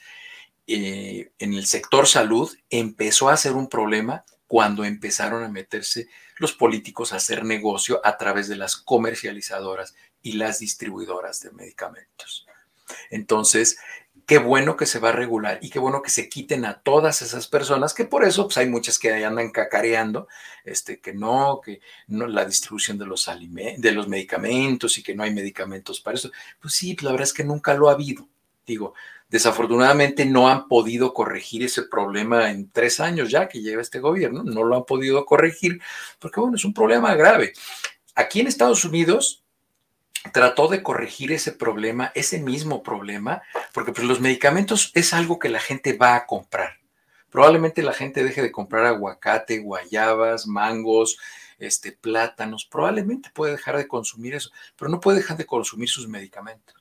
eh, 0.66 1.30
en 1.38 1.54
el 1.54 1.66
sector 1.66 2.06
salud 2.06 2.54
empezó 2.70 3.28
a 3.30 3.36
ser 3.36 3.54
un 3.54 3.68
problema 3.68 4.24
cuando 4.46 4.84
empezaron 4.84 5.44
a 5.44 5.48
meterse 5.48 6.08
los 6.36 6.52
políticos 6.52 7.12
a 7.12 7.16
hacer 7.16 7.44
negocio 7.44 8.00
a 8.04 8.16
través 8.16 8.48
de 8.48 8.56
las 8.56 8.76
comercializadoras 8.76 9.94
y 10.22 10.32
las 10.32 10.58
distribuidoras 10.58 11.40
de 11.40 11.52
medicamentos. 11.52 12.46
Entonces, 13.10 13.78
qué 14.28 14.38
bueno 14.38 14.76
que 14.76 14.84
se 14.84 14.98
va 14.98 15.08
a 15.08 15.12
regular 15.12 15.58
y 15.62 15.70
qué 15.70 15.78
bueno 15.78 16.02
que 16.02 16.10
se 16.10 16.28
quiten 16.28 16.66
a 16.66 16.80
todas 16.80 17.22
esas 17.22 17.48
personas, 17.48 17.94
que 17.94 18.04
por 18.04 18.24
eso 18.24 18.44
pues, 18.44 18.58
hay 18.58 18.68
muchas 18.68 18.98
que 18.98 19.24
andan 19.24 19.50
cacareando, 19.50 20.28
este, 20.64 21.00
que 21.00 21.14
no, 21.14 21.60
que 21.64 21.80
no, 22.08 22.26
la 22.26 22.44
distribución 22.44 22.98
de 22.98 23.06
los, 23.06 23.30
de 23.78 23.92
los 23.92 24.06
medicamentos 24.06 24.98
y 24.98 25.02
que 25.02 25.14
no 25.14 25.22
hay 25.22 25.32
medicamentos 25.32 26.00
para 26.00 26.16
eso. 26.16 26.30
Pues 26.60 26.74
sí, 26.74 26.94
la 27.00 27.10
verdad 27.10 27.26
es 27.26 27.32
que 27.32 27.44
nunca 27.44 27.72
lo 27.72 27.88
ha 27.88 27.92
habido. 27.92 28.28
Digo, 28.66 28.92
desafortunadamente 29.30 30.26
no 30.26 30.48
han 30.48 30.68
podido 30.68 31.14
corregir 31.14 31.62
ese 31.62 31.84
problema 31.84 32.50
en 32.50 32.70
tres 32.70 33.00
años 33.00 33.30
ya 33.30 33.48
que 33.48 33.62
lleva 33.62 33.80
este 33.80 33.98
gobierno, 33.98 34.42
no 34.42 34.62
lo 34.62 34.76
han 34.76 34.84
podido 34.84 35.24
corregir, 35.24 35.80
porque 36.18 36.40
bueno, 36.40 36.56
es 36.56 36.66
un 36.66 36.74
problema 36.74 37.14
grave. 37.14 37.54
Aquí 38.14 38.40
en 38.40 38.46
Estados 38.46 38.84
Unidos, 38.84 39.42
trató 40.32 40.68
de 40.68 40.82
corregir 40.82 41.32
ese 41.32 41.52
problema, 41.52 42.12
ese 42.14 42.38
mismo 42.38 42.82
problema, 42.82 43.42
porque 43.72 43.92
pues 43.92 44.06
los 44.06 44.20
medicamentos 44.20 44.90
es 44.94 45.14
algo 45.14 45.38
que 45.38 45.48
la 45.48 45.60
gente 45.60 45.96
va 45.96 46.16
a 46.16 46.26
comprar. 46.26 46.78
Probablemente 47.30 47.82
la 47.82 47.92
gente 47.92 48.24
deje 48.24 48.42
de 48.42 48.52
comprar 48.52 48.86
aguacate, 48.86 49.58
guayabas, 49.58 50.46
mangos, 50.46 51.18
este, 51.58 51.92
plátanos, 51.92 52.64
probablemente 52.64 53.30
puede 53.34 53.52
dejar 53.52 53.76
de 53.76 53.88
consumir 53.88 54.34
eso, 54.34 54.50
pero 54.76 54.90
no 54.90 55.00
puede 55.00 55.18
dejar 55.18 55.36
de 55.36 55.46
consumir 55.46 55.88
sus 55.88 56.08
medicamentos. 56.08 56.76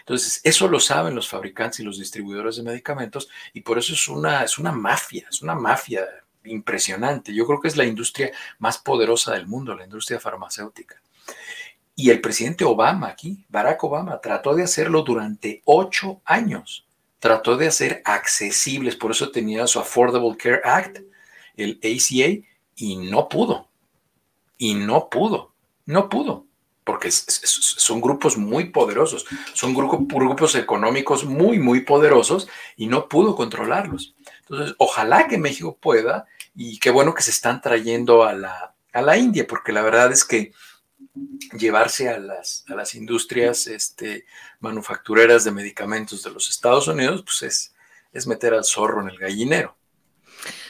Entonces, 0.00 0.40
eso 0.42 0.68
lo 0.68 0.80
saben 0.80 1.14
los 1.14 1.28
fabricantes 1.28 1.80
y 1.80 1.84
los 1.84 1.98
distribuidores 1.98 2.56
de 2.56 2.62
medicamentos 2.62 3.28
y 3.52 3.60
por 3.60 3.78
eso 3.78 3.92
es 3.92 4.08
una, 4.08 4.42
es 4.42 4.58
una 4.58 4.72
mafia, 4.72 5.26
es 5.30 5.42
una 5.42 5.54
mafia 5.54 6.06
impresionante. 6.44 7.34
Yo 7.34 7.46
creo 7.46 7.60
que 7.60 7.68
es 7.68 7.76
la 7.76 7.84
industria 7.84 8.30
más 8.58 8.78
poderosa 8.78 9.34
del 9.34 9.46
mundo, 9.46 9.74
la 9.74 9.84
industria 9.84 10.18
farmacéutica. 10.18 11.00
Y 11.98 12.10
el 12.10 12.20
presidente 12.20 12.66
Obama 12.66 13.08
aquí, 13.08 13.46
Barack 13.48 13.82
Obama, 13.82 14.20
trató 14.20 14.54
de 14.54 14.62
hacerlo 14.62 15.02
durante 15.02 15.62
ocho 15.64 16.20
años. 16.26 16.86
Trató 17.18 17.56
de 17.56 17.68
hacer 17.68 18.02
accesibles, 18.04 18.96
por 18.96 19.12
eso 19.12 19.30
tenía 19.30 19.66
su 19.66 19.80
Affordable 19.80 20.36
Care 20.36 20.60
Act, 20.62 20.98
el 21.56 21.80
ACA, 21.82 22.46
y 22.76 22.96
no 22.96 23.30
pudo. 23.30 23.68
Y 24.58 24.74
no 24.74 25.08
pudo. 25.08 25.52
No 25.86 26.10
pudo. 26.10 26.44
Porque 26.84 27.10
son 27.10 28.00
grupos 28.02 28.36
muy 28.36 28.66
poderosos, 28.66 29.24
son 29.54 29.74
grupos, 29.74 30.54
económicos 30.54 31.24
muy, 31.24 31.58
muy 31.58 31.80
poderosos 31.80 32.46
y 32.76 32.86
no 32.86 33.08
pudo 33.08 33.34
controlarlos. 33.34 34.14
Entonces, 34.42 34.76
ojalá 34.78 35.26
que 35.26 35.38
México 35.38 35.76
pueda 35.80 36.26
y 36.54 36.78
qué 36.78 36.90
bueno 36.90 37.14
que 37.14 37.22
se 37.22 37.30
están 37.30 37.60
trayendo 37.62 38.22
a 38.22 38.34
la, 38.34 38.74
a 38.92 39.02
la 39.02 39.16
India, 39.16 39.46
porque 39.48 39.72
la 39.72 39.82
verdad 39.82 40.12
es 40.12 40.24
que 40.24 40.52
llevarse 41.58 42.08
a 42.08 42.18
las, 42.18 42.64
a 42.68 42.74
las 42.74 42.94
industrias 42.94 43.66
este, 43.66 44.26
manufactureras 44.60 45.44
de 45.44 45.52
medicamentos 45.52 46.22
de 46.22 46.30
los 46.30 46.48
Estados 46.48 46.88
Unidos, 46.88 47.22
pues 47.22 47.42
es, 47.42 47.74
es 48.12 48.26
meter 48.26 48.54
al 48.54 48.64
zorro 48.64 49.02
en 49.02 49.08
el 49.08 49.18
gallinero. 49.18 49.76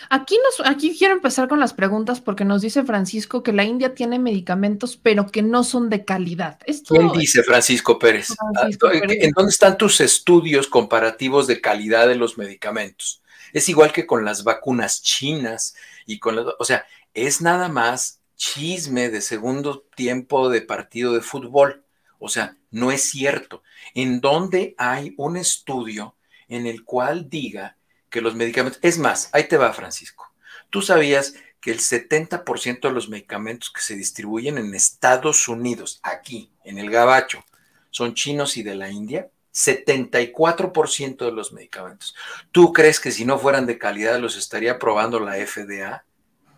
Aquí, 0.09 0.39
nos, 0.39 0.67
aquí 0.69 0.97
quiero 0.97 1.15
empezar 1.15 1.49
con 1.49 1.59
las 1.59 1.75
preguntas 1.75 2.21
porque 2.21 2.45
nos 2.45 2.63
dice 2.63 2.85
Francisco 2.85 3.43
que 3.43 3.53
la 3.53 3.65
India 3.65 3.95
tiene 3.95 4.19
medicamentos, 4.19 4.97
pero 4.97 5.27
que 5.27 5.43
no 5.43 5.65
son 5.65 5.91
de 5.91 6.05
calidad. 6.05 6.59
¿Quién 6.87 7.11
dice 7.13 7.43
Francisco 7.43 7.99
Pérez? 7.99 8.29
Ah, 8.57 8.69
¿En 8.93 9.33
dónde 9.33 9.51
están 9.51 9.77
tus 9.77 10.01
estudios 10.01 10.69
comparativos 10.69 11.47
de 11.47 11.61
calidad 11.61 12.07
de 12.07 12.15
los 12.15 12.39
medicamentos? 12.39 13.23
Es 13.53 13.69
igual 13.69 13.93
que 13.93 14.07
con 14.07 14.25
las 14.25 14.45
vacunas 14.45 15.03
chinas 15.03 15.75
y 16.07 16.19
con 16.19 16.37
las, 16.37 16.47
o 16.59 16.65
sea, 16.65 16.87
es 17.15 17.41
nada 17.41 17.69
más 17.69 18.21
chisme 18.37 19.09
de 19.09 19.21
segundo 19.21 19.81
tiempo 19.95 20.49
de 20.49 20.63
partido 20.63 21.13
de 21.13 21.21
fútbol. 21.21 21.85
O 22.19 22.29
sea, 22.29 22.57
no 22.71 22.93
es 22.93 23.11
cierto. 23.11 23.63
En 23.95 24.21
donde 24.21 24.75
hay 24.79 25.15
un 25.17 25.37
estudio 25.37 26.17
en 26.49 26.67
el 26.67 26.85
cual 26.85 27.29
diga 27.29 27.77
que 28.11 28.21
los 28.21 28.35
medicamentos, 28.35 28.81
es 28.83 28.99
más, 28.99 29.31
ahí 29.33 29.49
te 29.49 29.57
va 29.57 29.73
Francisco, 29.73 30.33
tú 30.71 30.81
sabías 30.81 31.35
que 31.61 31.73
el 31.73 31.81
70% 31.81 32.81
de 32.81 32.95
los 32.95 33.09
medicamentos 33.09 33.71
que 33.71 33.81
se 33.81 33.97
distribuyen 33.97 34.57
en 34.59 34.75
Estados 34.75 35.49
Unidos, 35.49 35.99
aquí, 36.03 36.53
en 36.65 36.79
el 36.79 36.91
Gabacho, 36.91 37.45
son 37.91 38.15
chinos 38.15 38.57
y 38.57 38.63
de 38.63 38.75
la 38.77 38.91
India. 38.91 39.31
74% 39.57 41.25
de 41.25 41.33
los 41.33 41.55
medicamentos. 41.55 42.15
¿Tú 42.53 42.75
crees 42.75 43.01
que 43.01 43.11
si 43.11 43.25
no 43.25 43.39
fueran 43.39 43.65
de 43.65 43.79
calidad 43.79 44.21
los 44.21 44.37
estaría 44.37 44.79
probando 44.79 45.19
la 45.19 45.35
FDA? 45.35 46.05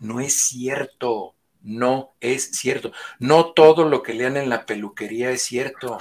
No 0.00 0.18
es 0.18 0.36
cierto, 0.48 1.36
no 1.62 2.14
es 2.20 2.51
cierto. 2.52 2.93
No 3.18 3.52
todo 3.52 3.89
lo 3.89 4.02
que 4.02 4.14
lean 4.14 4.36
en 4.36 4.48
la 4.48 4.66
peluquería 4.66 5.30
es 5.30 5.43
cierto. 5.43 5.98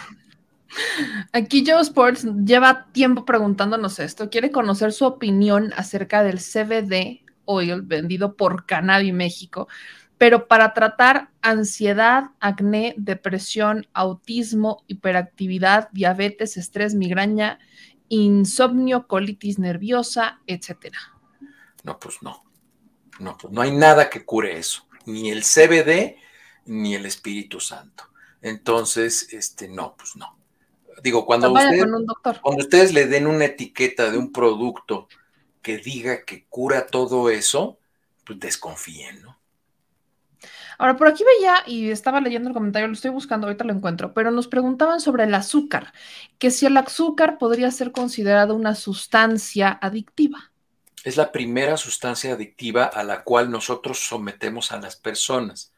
Aquí 1.31 1.63
Joe 1.65 1.81
Sports 1.81 2.25
lleva 2.45 2.87
tiempo 2.91 3.25
preguntándonos 3.25 3.99
esto. 3.99 4.29
Quiere 4.29 4.51
conocer 4.51 4.91
su 4.91 5.05
opinión 5.05 5.73
acerca 5.75 6.23
del 6.23 6.39
CBD 6.39 7.23
oil 7.47 7.81
vendido 7.81 8.35
por 8.35 8.65
Cannabis 8.65 9.13
México, 9.13 9.67
pero 10.17 10.47
para 10.47 10.73
tratar 10.73 11.31
ansiedad, 11.41 12.31
acné, 12.39 12.93
depresión, 12.97 13.87
autismo, 13.93 14.83
hiperactividad, 14.87 15.89
diabetes, 15.91 16.57
estrés, 16.57 16.93
migraña, 16.93 17.59
insomnio, 18.09 19.07
colitis 19.07 19.59
nerviosa, 19.59 20.41
etcétera. 20.45 20.99
No, 21.83 21.99
pues 21.99 22.21
no. 22.21 22.43
No, 23.19 23.35
pues 23.35 23.51
no 23.51 23.61
hay 23.61 23.71
nada 23.71 24.11
que 24.11 24.23
cure 24.23 24.59
eso, 24.59 24.86
ni 25.07 25.31
el 25.31 25.43
CBD 25.43 26.17
ni 26.65 26.93
el 26.95 27.05
Espíritu 27.05 27.59
Santo. 27.59 28.03
Entonces, 28.41 29.33
este, 29.33 29.67
no, 29.67 29.95
pues 29.97 30.15
no. 30.15 30.37
Digo, 31.01 31.25
cuando, 31.25 31.51
cuando 31.51 32.63
ustedes 32.63 32.93
le 32.93 33.07
den 33.07 33.27
una 33.27 33.45
etiqueta 33.45 34.11
de 34.11 34.17
un 34.17 34.31
producto 34.31 35.07
que 35.61 35.77
diga 35.77 36.23
que 36.23 36.45
cura 36.45 36.87
todo 36.87 37.29
eso, 37.29 37.79
pues 38.25 38.39
desconfíen, 38.39 39.21
¿no? 39.21 39.37
Ahora, 40.79 40.95
por 40.95 41.07
aquí 41.07 41.23
veía 41.23 41.63
y 41.65 41.89
estaba 41.89 42.21
leyendo 42.21 42.49
el 42.49 42.53
comentario, 42.53 42.87
lo 42.87 42.93
estoy 42.93 43.09
buscando, 43.09 43.47
ahorita 43.47 43.63
lo 43.63 43.73
encuentro, 43.73 44.13
pero 44.13 44.29
nos 44.29 44.47
preguntaban 44.47 44.99
sobre 44.99 45.23
el 45.23 45.33
azúcar, 45.33 45.91
que 46.37 46.51
si 46.51 46.67
el 46.67 46.77
azúcar 46.77 47.39
podría 47.39 47.71
ser 47.71 47.91
considerado 47.91 48.53
una 48.55 48.75
sustancia 48.75 49.69
adictiva. 49.81 50.51
Es 51.07 51.15
la 51.15 51.31
primera 51.31 51.77
sustancia 51.77 52.33
adictiva 52.33 52.83
a 52.83 53.01
la 53.01 53.23
cual 53.23 53.49
nosotros 53.49 53.97
sometemos 53.97 54.73
a 54.73 54.77
las 54.81 54.97
personas. 54.97 55.71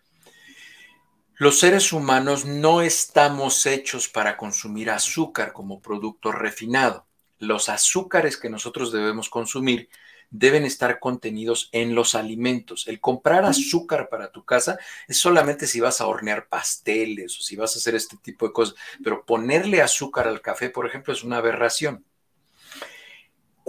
Los 1.35 1.59
seres 1.59 1.93
humanos 1.93 2.45
no 2.45 2.81
estamos 2.81 3.67
hechos 3.67 4.09
para 4.09 4.37
consumir 4.37 4.89
azúcar 4.89 5.53
como 5.53 5.83
producto 5.83 6.31
refinado. 6.31 7.05
Los 7.37 7.69
azúcares 7.69 8.37
que 8.37 8.49
nosotros 8.49 8.91
debemos 8.91 9.29
consumir 9.29 9.89
deben 10.31 10.65
estar 10.65 10.97
contenidos 10.97 11.69
en 11.73 11.93
los 11.93 12.15
alimentos. 12.15 12.87
El 12.87 12.99
comprar 12.99 13.45
azúcar 13.45 14.09
para 14.09 14.31
tu 14.31 14.43
casa 14.43 14.79
es 15.07 15.19
solamente 15.19 15.67
si 15.67 15.79
vas 15.79 16.01
a 16.01 16.07
hornear 16.07 16.47
pasteles 16.47 17.37
o 17.37 17.43
si 17.43 17.55
vas 17.55 17.75
a 17.75 17.77
hacer 17.77 17.93
este 17.93 18.17
tipo 18.17 18.47
de 18.47 18.53
cosas, 18.53 18.73
pero 19.03 19.23
ponerle 19.27 19.83
azúcar 19.83 20.27
al 20.27 20.41
café, 20.41 20.71
por 20.71 20.87
ejemplo, 20.87 21.13
es 21.13 21.23
una 21.23 21.37
aberración. 21.37 22.03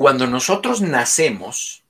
Cuando 0.00 0.26
nosotros 0.26 0.80
nacemos, 0.80 1.84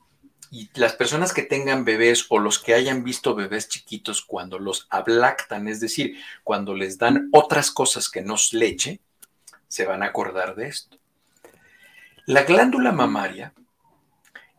y 0.50 0.68
las 0.74 0.94
personas 0.94 1.32
que 1.32 1.44
tengan 1.44 1.84
bebés 1.84 2.26
o 2.28 2.40
los 2.40 2.58
que 2.58 2.74
hayan 2.74 3.04
visto 3.04 3.36
bebés 3.36 3.68
chiquitos 3.68 4.20
cuando 4.20 4.58
los 4.58 4.88
ablactan, 4.90 5.68
es 5.68 5.78
decir, 5.78 6.18
cuando 6.42 6.74
les 6.74 6.98
dan 6.98 7.28
otras 7.30 7.70
cosas 7.70 8.08
que 8.08 8.20
no 8.20 8.34
es 8.34 8.52
leche, 8.52 8.98
se 9.68 9.86
van 9.86 10.02
a 10.02 10.06
acordar 10.06 10.56
de 10.56 10.66
esto. 10.66 10.98
La 12.26 12.42
glándula 12.42 12.90
mamaria 12.90 13.54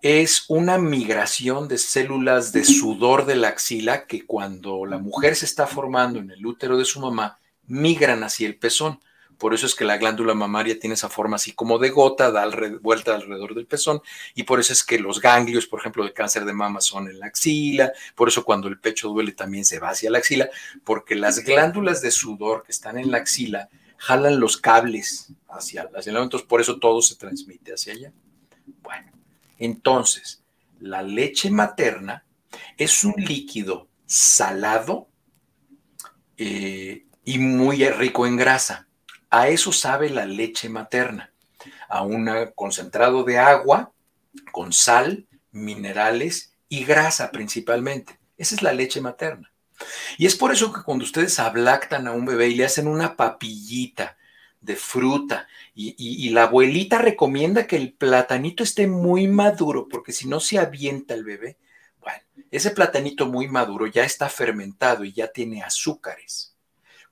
es 0.01 0.45
una 0.47 0.77
migración 0.77 1.67
de 1.67 1.77
células 1.77 2.53
de 2.53 2.63
sudor 2.63 3.25
de 3.25 3.35
la 3.35 3.49
axila 3.49 4.07
que 4.07 4.25
cuando 4.25 4.85
la 4.85 4.97
mujer 4.97 5.35
se 5.35 5.43
está 5.43 5.67
formando 5.67 6.19
en 6.19 6.31
el 6.31 6.45
útero 6.45 6.77
de 6.77 6.85
su 6.85 7.01
mamá, 7.01 7.37
migran 7.67 8.23
hacia 8.23 8.47
el 8.47 8.55
pezón. 8.55 9.01
Por 9.41 9.55
eso 9.55 9.65
es 9.65 9.73
que 9.73 9.85
la 9.85 9.97
glándula 9.97 10.35
mamaria 10.35 10.79
tiene 10.79 10.93
esa 10.93 11.09
forma 11.09 11.37
así 11.37 11.53
como 11.53 11.79
de 11.79 11.89
gota, 11.89 12.29
da 12.29 12.47
vuelta 12.79 13.15
alrededor 13.15 13.55
del 13.55 13.65
pezón, 13.65 13.99
y 14.35 14.43
por 14.43 14.59
eso 14.59 14.71
es 14.71 14.83
que 14.83 14.99
los 14.99 15.19
ganglios, 15.19 15.65
por 15.65 15.79
ejemplo, 15.79 16.05
de 16.05 16.13
cáncer 16.13 16.45
de 16.45 16.53
mama 16.53 16.79
son 16.79 17.07
en 17.07 17.17
la 17.17 17.25
axila, 17.25 17.91
por 18.13 18.27
eso 18.27 18.45
cuando 18.45 18.67
el 18.67 18.79
pecho 18.79 19.09
duele 19.09 19.31
también 19.31 19.65
se 19.65 19.79
va 19.79 19.89
hacia 19.89 20.11
la 20.11 20.19
axila, 20.19 20.47
porque 20.83 21.15
las 21.15 21.43
glándulas 21.43 22.03
de 22.03 22.11
sudor 22.11 22.61
que 22.61 22.71
están 22.71 22.99
en 22.99 23.09
la 23.09 23.17
axila 23.17 23.67
jalan 23.97 24.39
los 24.39 24.57
cables 24.57 25.33
hacia, 25.49 25.89
hacia 25.95 26.11
el 26.11 26.17
entonces 26.17 26.47
por 26.47 26.61
eso 26.61 26.77
todo 26.77 27.01
se 27.01 27.15
transmite 27.15 27.73
hacia 27.73 27.93
allá. 27.93 28.13
Bueno, 28.83 29.11
entonces, 29.57 30.43
la 30.79 31.01
leche 31.01 31.49
materna 31.49 32.25
es 32.77 33.03
un 33.03 33.15
líquido 33.17 33.87
salado 34.05 35.07
eh, 36.37 37.07
y 37.25 37.39
muy 37.39 37.83
rico 37.89 38.27
en 38.27 38.37
grasa. 38.37 38.87
A 39.31 39.47
eso 39.47 39.71
sabe 39.71 40.09
la 40.09 40.25
leche 40.25 40.69
materna, 40.69 41.33
a 41.89 42.03
un 42.03 42.29
concentrado 42.53 43.23
de 43.23 43.39
agua 43.39 43.93
con 44.51 44.73
sal, 44.73 45.25
minerales 45.51 46.53
y 46.67 46.83
grasa 46.83 47.31
principalmente. 47.31 48.19
Esa 48.37 48.55
es 48.55 48.61
la 48.61 48.73
leche 48.73 49.01
materna. 49.01 49.51
Y 50.17 50.25
es 50.25 50.35
por 50.35 50.51
eso 50.51 50.71
que 50.71 50.83
cuando 50.83 51.05
ustedes 51.05 51.39
ablactan 51.39 52.07
a 52.07 52.11
un 52.11 52.25
bebé 52.25 52.49
y 52.49 52.55
le 52.55 52.65
hacen 52.65 52.87
una 52.87 53.15
papillita 53.15 54.17
de 54.59 54.75
fruta 54.75 55.47
y, 55.73 56.29
la 56.29 56.43
abuelita 56.43 56.99
recomienda 56.99 57.65
que 57.65 57.77
el 57.77 57.93
platanito 57.93 58.63
esté 58.63 58.85
muy 58.85 59.27
maduro 59.27 59.87
porque 59.89 60.11
si 60.11 60.27
no 60.27 60.39
se 60.39 60.59
avienta 60.59 61.13
el 61.13 61.23
bebé. 61.23 61.57
Bueno, 61.99 62.19
ese 62.51 62.71
platanito 62.71 63.25
muy 63.25 63.47
maduro 63.47 63.87
ya 63.87 64.03
está 64.03 64.29
fermentado 64.29 65.03
y 65.03 65.13
ya 65.13 65.29
tiene 65.29 65.63
azúcares. 65.63 66.55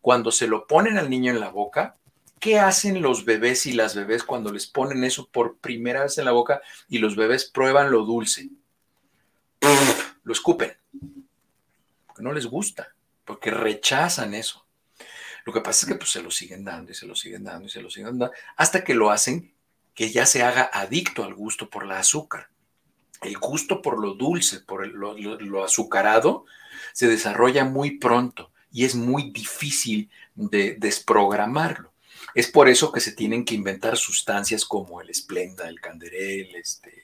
Cuando 0.02 0.32
se 0.32 0.48
lo 0.48 0.68
ponen 0.68 0.98
al 0.98 1.10
niño 1.10 1.32
en 1.32 1.40
la 1.40 1.50
boca, 1.50 1.98
¿qué 2.40 2.60
hacen 2.60 3.02
los 3.02 3.26
bebés 3.26 3.66
y 3.66 3.74
las 3.74 3.96
bebés 3.96 4.24
cuando 4.24 4.52
les 4.52 4.68
ponen 4.68 5.04
eso 5.04 5.28
por 5.30 5.58
primera 5.58 6.04
vez 6.04 6.18
en 6.18 6.26
la 6.26 6.32
boca 6.32 6.62
y 6.88 7.00
los 7.00 7.16
bebés 7.16 7.46
prueban 7.46 7.92
lo 7.92 8.06
dulce? 8.06 8.50
Lo 10.24 10.34
escupen, 10.34 10.74
porque 12.08 12.24
no 12.24 12.34
les 12.34 12.46
gusta, 12.46 12.94
porque 13.26 13.52
rechazan 13.52 14.34
eso. 14.34 14.66
Lo 15.46 15.54
que 15.54 15.62
pasa 15.62 15.86
es 15.86 15.92
que 15.92 15.98
pues, 15.98 16.12
se 16.12 16.22
lo 16.22 16.32
siguen 16.32 16.64
dando 16.64 16.92
y 16.92 16.96
se 16.96 17.06
lo 17.06 17.16
siguen 17.16 17.44
dando 17.44 17.68
y 17.68 17.70
se 17.70 17.82
lo 17.82 17.90
siguen 17.90 18.20
dando 18.20 18.32
hasta 18.56 18.84
que 18.84 18.94
lo 18.94 19.10
hacen 19.10 19.54
que 19.96 20.12
ya 20.12 20.26
se 20.26 20.44
haga 20.44 20.70
adicto 20.72 21.24
al 21.24 21.34
gusto 21.34 21.70
por 21.70 21.86
la 21.86 22.00
azúcar. 22.00 22.50
El 23.22 23.38
gusto 23.38 23.82
por 23.82 24.00
lo 24.00 24.14
dulce, 24.14 24.62
por 24.62 24.88
lo, 24.88 25.64
azucarado, 25.64 26.46
se 26.94 27.08
desarrolla 27.08 27.66
muy 27.66 27.98
pronto 27.98 28.52
y 28.72 28.86
es 28.86 28.96
muy 28.96 29.32
difícil 29.32 30.10
de 30.36 30.76
desprogramarlo. 30.80 31.92
Es 32.40 32.48
por 32.48 32.70
eso 32.70 32.90
que 32.94 33.02
se 33.02 33.12
tienen 33.12 33.44
que 33.44 33.54
inventar 33.54 33.98
sustancias 33.98 34.64
como 34.64 35.02
el 35.02 35.10
esplenda, 35.10 35.68
el 35.68 35.82
canderel, 35.82 36.56
este, 36.56 37.04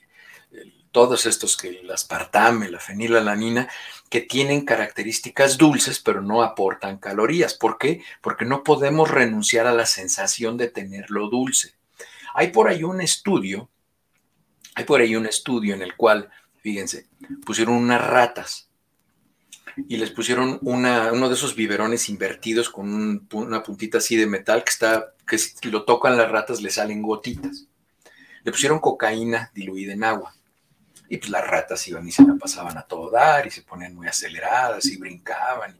todos 0.90 1.26
estos 1.26 1.58
que 1.58 1.68
el 1.80 1.90
aspartame, 1.90 2.70
la 2.70 2.80
fenilalanina, 2.80 3.68
que 4.08 4.22
tienen 4.22 4.64
características 4.64 5.58
dulces, 5.58 6.00
pero 6.00 6.22
no 6.22 6.42
aportan 6.42 6.96
calorías. 6.96 7.52
¿Por 7.52 7.76
qué? 7.76 8.02
Porque 8.22 8.46
no 8.46 8.64
podemos 8.64 9.10
renunciar 9.10 9.66
a 9.66 9.74
la 9.74 9.84
sensación 9.84 10.56
de 10.56 10.68
tenerlo 10.68 11.28
dulce. 11.28 11.74
Hay 12.32 12.48
por 12.48 12.68
ahí 12.68 12.82
un 12.82 13.02
estudio, 13.02 13.68
hay 14.74 14.84
por 14.84 15.02
ahí 15.02 15.16
un 15.16 15.26
estudio 15.26 15.74
en 15.74 15.82
el 15.82 15.96
cual, 15.96 16.30
fíjense, 16.62 17.08
pusieron 17.44 17.74
unas 17.74 18.02
ratas 18.02 18.70
y 19.86 19.98
les 19.98 20.10
pusieron 20.12 20.58
uno 20.62 21.28
de 21.28 21.34
esos 21.34 21.54
biberones 21.54 22.08
invertidos 22.08 22.70
con 22.70 23.28
una 23.34 23.62
puntita 23.62 23.98
así 23.98 24.16
de 24.16 24.26
metal 24.26 24.64
que 24.64 24.70
está, 24.70 25.12
que 25.26 25.38
si 25.38 25.70
lo 25.70 25.84
tocan 25.84 26.16
las 26.16 26.30
ratas 26.30 26.62
le 26.62 26.70
salen 26.70 27.02
gotitas. 27.02 27.66
Le 28.44 28.52
pusieron 28.52 28.78
cocaína 28.78 29.50
diluida 29.54 29.92
en 29.92 30.04
agua 30.04 30.36
y 31.08 31.18
pues 31.18 31.30
las 31.30 31.46
ratas 31.46 31.86
iban 31.88 32.06
y 32.06 32.12
se 32.12 32.24
la 32.24 32.34
pasaban 32.34 32.78
a 32.78 32.82
todo 32.82 33.10
dar 33.10 33.46
y 33.46 33.50
se 33.50 33.62
ponían 33.62 33.94
muy 33.94 34.06
aceleradas 34.06 34.86
y 34.86 34.96
brincaban. 34.96 35.78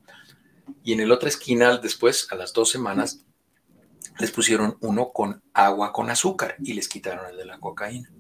Y 0.83 0.93
en 0.93 1.01
el 1.01 1.13
otra 1.13 1.29
esquina, 1.29 1.79
después, 1.79 2.29
a 2.31 2.35
las 2.35 2.53
dos 2.53 2.71
semanas, 2.71 3.21
les 4.19 4.31
pusieron 4.31 4.77
uno 4.81 5.11
con 5.13 5.43
agua 5.53 5.93
con 5.93 6.11
azúcar 6.11 6.57
y 6.63 6.73
les 6.73 6.89
quitaron 6.89 7.27
el 7.31 7.37
de 7.37 7.45
la 7.45 7.59
cocaína. 7.59 8.11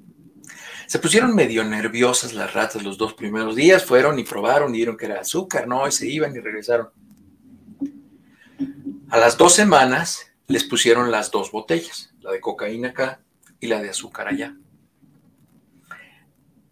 Se 0.87 0.99
pusieron 0.99 1.35
medio 1.35 1.65
nerviosas 1.65 2.33
las 2.33 2.53
ratas 2.55 2.83
los 2.83 2.99
dos 2.99 3.15
primeros 3.15 3.57
días, 3.57 3.85
fueron 3.85 4.19
y 4.19 4.25
probaron 4.25 4.75
y 4.75 4.79
vieron 4.79 4.97
que 4.97 5.07
era 5.07 5.21
azúcar, 5.21 5.67
no, 5.67 5.87
y 5.89 5.93
se 5.93 6.07
iban 6.07 6.35
y 6.37 6.41
regresaron. 6.41 6.91
A 9.09 9.19
las 9.19 9.37
dos 9.37 9.55
semanas 9.55 10.33
les 10.49 10.65
pusieron 10.65 11.11
las 11.11 11.31
dos 11.31 11.51
botellas, 11.51 12.13
la 12.21 12.33
de 12.33 12.41
cocaína 12.41 12.89
acá 12.89 13.21
y 13.61 13.67
la 13.67 13.81
de 13.81 13.91
azúcar 13.91 14.29
allá. 14.29 14.57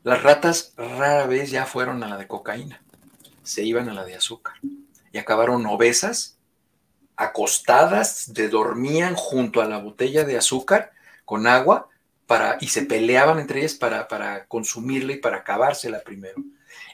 Las 0.02 0.22
ratas 0.22 0.74
rara 0.76 1.26
vez 1.26 1.50
ya 1.50 1.64
fueron 1.66 2.02
a 2.02 2.08
la 2.08 2.18
de 2.18 2.28
cocaína, 2.28 2.82
se 3.42 3.62
iban 3.62 3.88
a 3.88 3.94
la 3.94 4.04
de 4.04 4.16
azúcar 4.16 4.54
y 5.12 5.18
acabaron 5.18 5.64
obesas, 5.66 6.38
acostadas, 7.16 8.34
de 8.34 8.48
dormían 8.48 9.14
junto 9.14 9.60
a 9.62 9.66
la 9.66 9.78
botella 9.78 10.24
de 10.24 10.36
azúcar 10.36 10.92
con 11.24 11.46
agua 11.46 11.88
para, 12.26 12.58
y 12.60 12.68
se 12.68 12.82
peleaban 12.82 13.38
entre 13.38 13.60
ellas 13.60 13.74
para, 13.74 14.08
para 14.08 14.46
consumirla 14.46 15.12
y 15.12 15.18
para 15.18 15.38
acabársela 15.38 16.02
primero. 16.02 16.42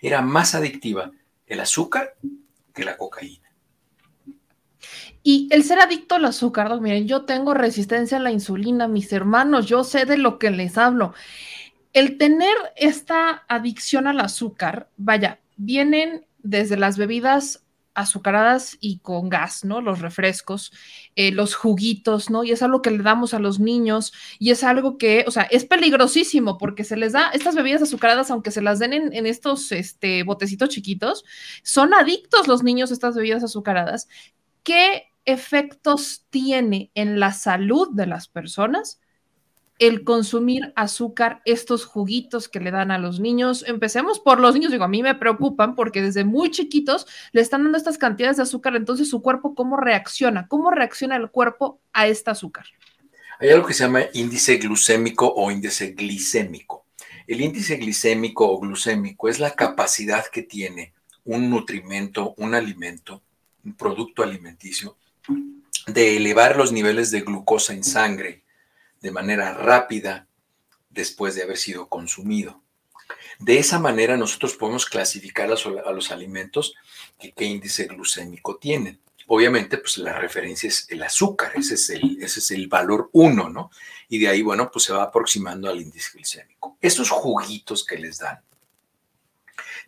Era 0.03 0.23
más 0.23 0.55
adictiva 0.55 1.11
el 1.47 1.61
azúcar 1.61 2.17
que 2.75 2.85
la 2.85 2.97
cocaína. 2.97 3.50
Y 5.23 5.49
el 5.51 5.65
ser 5.65 5.81
adicto 5.81 6.15
al 6.15 6.25
azúcar, 6.25 6.81
miren, 6.81 7.07
yo 7.07 7.25
tengo 7.25 7.53
resistencia 7.55 8.17
a 8.17 8.21
la 8.21 8.33
insulina, 8.33 8.89
mis 8.89 9.13
hermanos, 9.13 9.67
yo 9.67 9.85
sé 9.85 10.07
de 10.07 10.17
lo 10.17 10.39
que 10.39 10.51
les 10.51 10.79
hablo. 10.79 11.15
El 11.93 12.17
tener 12.19 12.55
esta 12.77 13.45
adicción 13.49 14.07
al 14.07 14.21
azúcar, 14.21 14.89
vaya, 14.97 15.41
vienen 15.57 16.27
desde 16.43 16.77
las 16.77 16.97
bebidas 16.97 17.65
azucaradas 17.95 18.79
y 18.81 18.99
con 19.01 19.29
gas, 19.29 19.65
¿no? 19.65 19.81
Los 19.81 20.01
refrescos, 20.01 20.73
eh, 21.17 21.33
los 21.33 21.55
juguitos, 21.55 22.31
¿no? 22.31 22.45
Y 22.45 22.53
es 22.53 22.63
algo 22.63 22.83
que 22.83 22.91
le 22.91 23.03
damos 23.03 23.35
a 23.35 23.39
los 23.39 23.59
niños 23.59 24.13
y 24.39 24.51
es 24.51 24.65
algo 24.65 24.97
que, 24.97 25.25
o 25.27 25.31
sea, 25.31 25.43
es 25.43 25.65
peligrosísimo 25.65 26.57
porque 26.57 26.85
se 26.85 26.97
les 26.97 27.13
da 27.13 27.31
estas 27.33 27.55
bebidas 27.55 27.83
azucaradas, 27.83 28.31
aunque 28.31 28.53
se 28.53 28.63
las 28.63 28.79
den 28.79 28.93
en, 28.93 29.27
estos 29.27 29.73
este, 29.73 30.23
botecitos 30.23 30.69
chiquitos, 30.69 31.25
son 31.63 31.93
adictos 31.93 32.49
los 32.49 32.63
niños 32.63 32.91
a 32.91 32.95
estas 32.95 33.17
bebidas 33.17 33.45
azucaradas. 33.45 34.09
¿Qué 34.63 35.10
efectos 35.33 36.27
tiene 36.31 36.91
en 36.95 37.21
la 37.21 37.33
salud 37.33 37.89
de 37.93 38.07
las 38.07 38.29
personas? 38.29 39.01
el 39.81 40.05
consumir 40.05 40.75
azúcar, 40.77 41.41
estos 41.47 41.87
juguitos 41.87 42.51
que 42.51 42.61
le 42.61 42.71
dan 42.71 42.91
a 42.91 42.99
los 42.99 43.19
niños. 43.19 43.65
Empecemos 43.67 44.21
por 44.21 44.39
los 44.39 44.53
niños, 44.53 44.71
digo, 44.71 44.85
a 44.85 44.89
mí 44.89 45.03
me 45.03 45.15
preocupan 45.15 45.75
porque 45.75 46.03
desde 46.03 46.23
muy 46.23 46.51
chiquitos 46.51 47.07
le 47.33 47.41
están 47.41 47.63
dando 47.63 47.79
estas 47.79 47.97
cantidades 47.97 48.37
de 48.37 48.43
azúcar, 48.43 48.77
entonces 48.77 49.09
su 49.09 49.23
cuerpo, 49.23 49.55
¿cómo 49.55 49.79
reacciona? 49.79 50.47
¿Cómo 50.49 50.71
reacciona 50.71 51.17
el 51.17 51.31
cuerpo 51.31 51.81
a 51.95 52.07
este 52.07 52.31
azúcar? 52.31 52.67
Hay 53.41 53.49
algo 53.49 53.67
que 53.67 53.73
se 53.73 53.85
llama 53.85 54.03
índice 54.13 54.59
glucémico 54.59 55.33
o 55.35 55.51
índice 55.51 55.93
glicémico. 55.93 56.85
El 57.27 57.41
índice 57.41 57.77
glicémico 57.77 58.53
o 58.53 58.61
glucémico 58.61 59.31
es 59.31 59.41
la 59.41 59.55
capacidad 59.55 60.27
que 60.27 60.43
tiene 60.43 60.93
un 61.25 61.49
nutrimento, 61.49 62.35
un 62.37 62.55
alimento, 62.55 63.23
un 63.65 63.75
producto 63.75 64.23
alimenticio, 64.23 64.99
de 65.87 66.17
elevar 66.17 66.57
los 66.57 66.73
niveles 66.73 67.11
de 67.11 67.23
glucosa 67.23 67.73
en 67.73 67.85
sangre 67.85 68.45
de 69.01 69.11
manera 69.11 69.55
rápida 69.55 70.27
después 70.91 71.35
de 71.35 71.43
haber 71.43 71.57
sido 71.57 71.89
consumido. 71.89 72.63
De 73.39 73.59
esa 73.59 73.79
manera 73.79 74.17
nosotros 74.17 74.55
podemos 74.55 74.87
clasificar 74.87 75.51
a 75.51 75.93
los 75.93 76.11
alimentos 76.11 76.75
que 77.19 77.33
qué 77.33 77.47
índice 77.47 77.87
glucémico 77.87 78.57
tienen. 78.57 79.01
Obviamente, 79.27 79.79
pues 79.79 79.99
la 79.99 80.19
referencia 80.19 80.69
es 80.69 80.87
el 80.91 81.03
azúcar, 81.03 81.53
ese 81.55 81.75
es 81.75 81.89
el, 81.91 82.19
ese 82.21 82.41
es 82.41 82.51
el 82.51 82.67
valor 82.67 83.11
1, 83.13 83.49
¿no? 83.49 83.71
Y 84.09 84.19
de 84.19 84.29
ahí, 84.29 84.43
bueno, 84.43 84.71
pues 84.73 84.87
se 84.87 84.93
va 84.93 85.05
aproximando 85.05 85.71
al 85.71 85.81
índice 85.81 86.11
glicémico. 86.15 86.77
Estos 86.81 87.11
juguitos 87.11 87.87
que 87.87 87.97
les 87.97 88.19
dan 88.19 88.41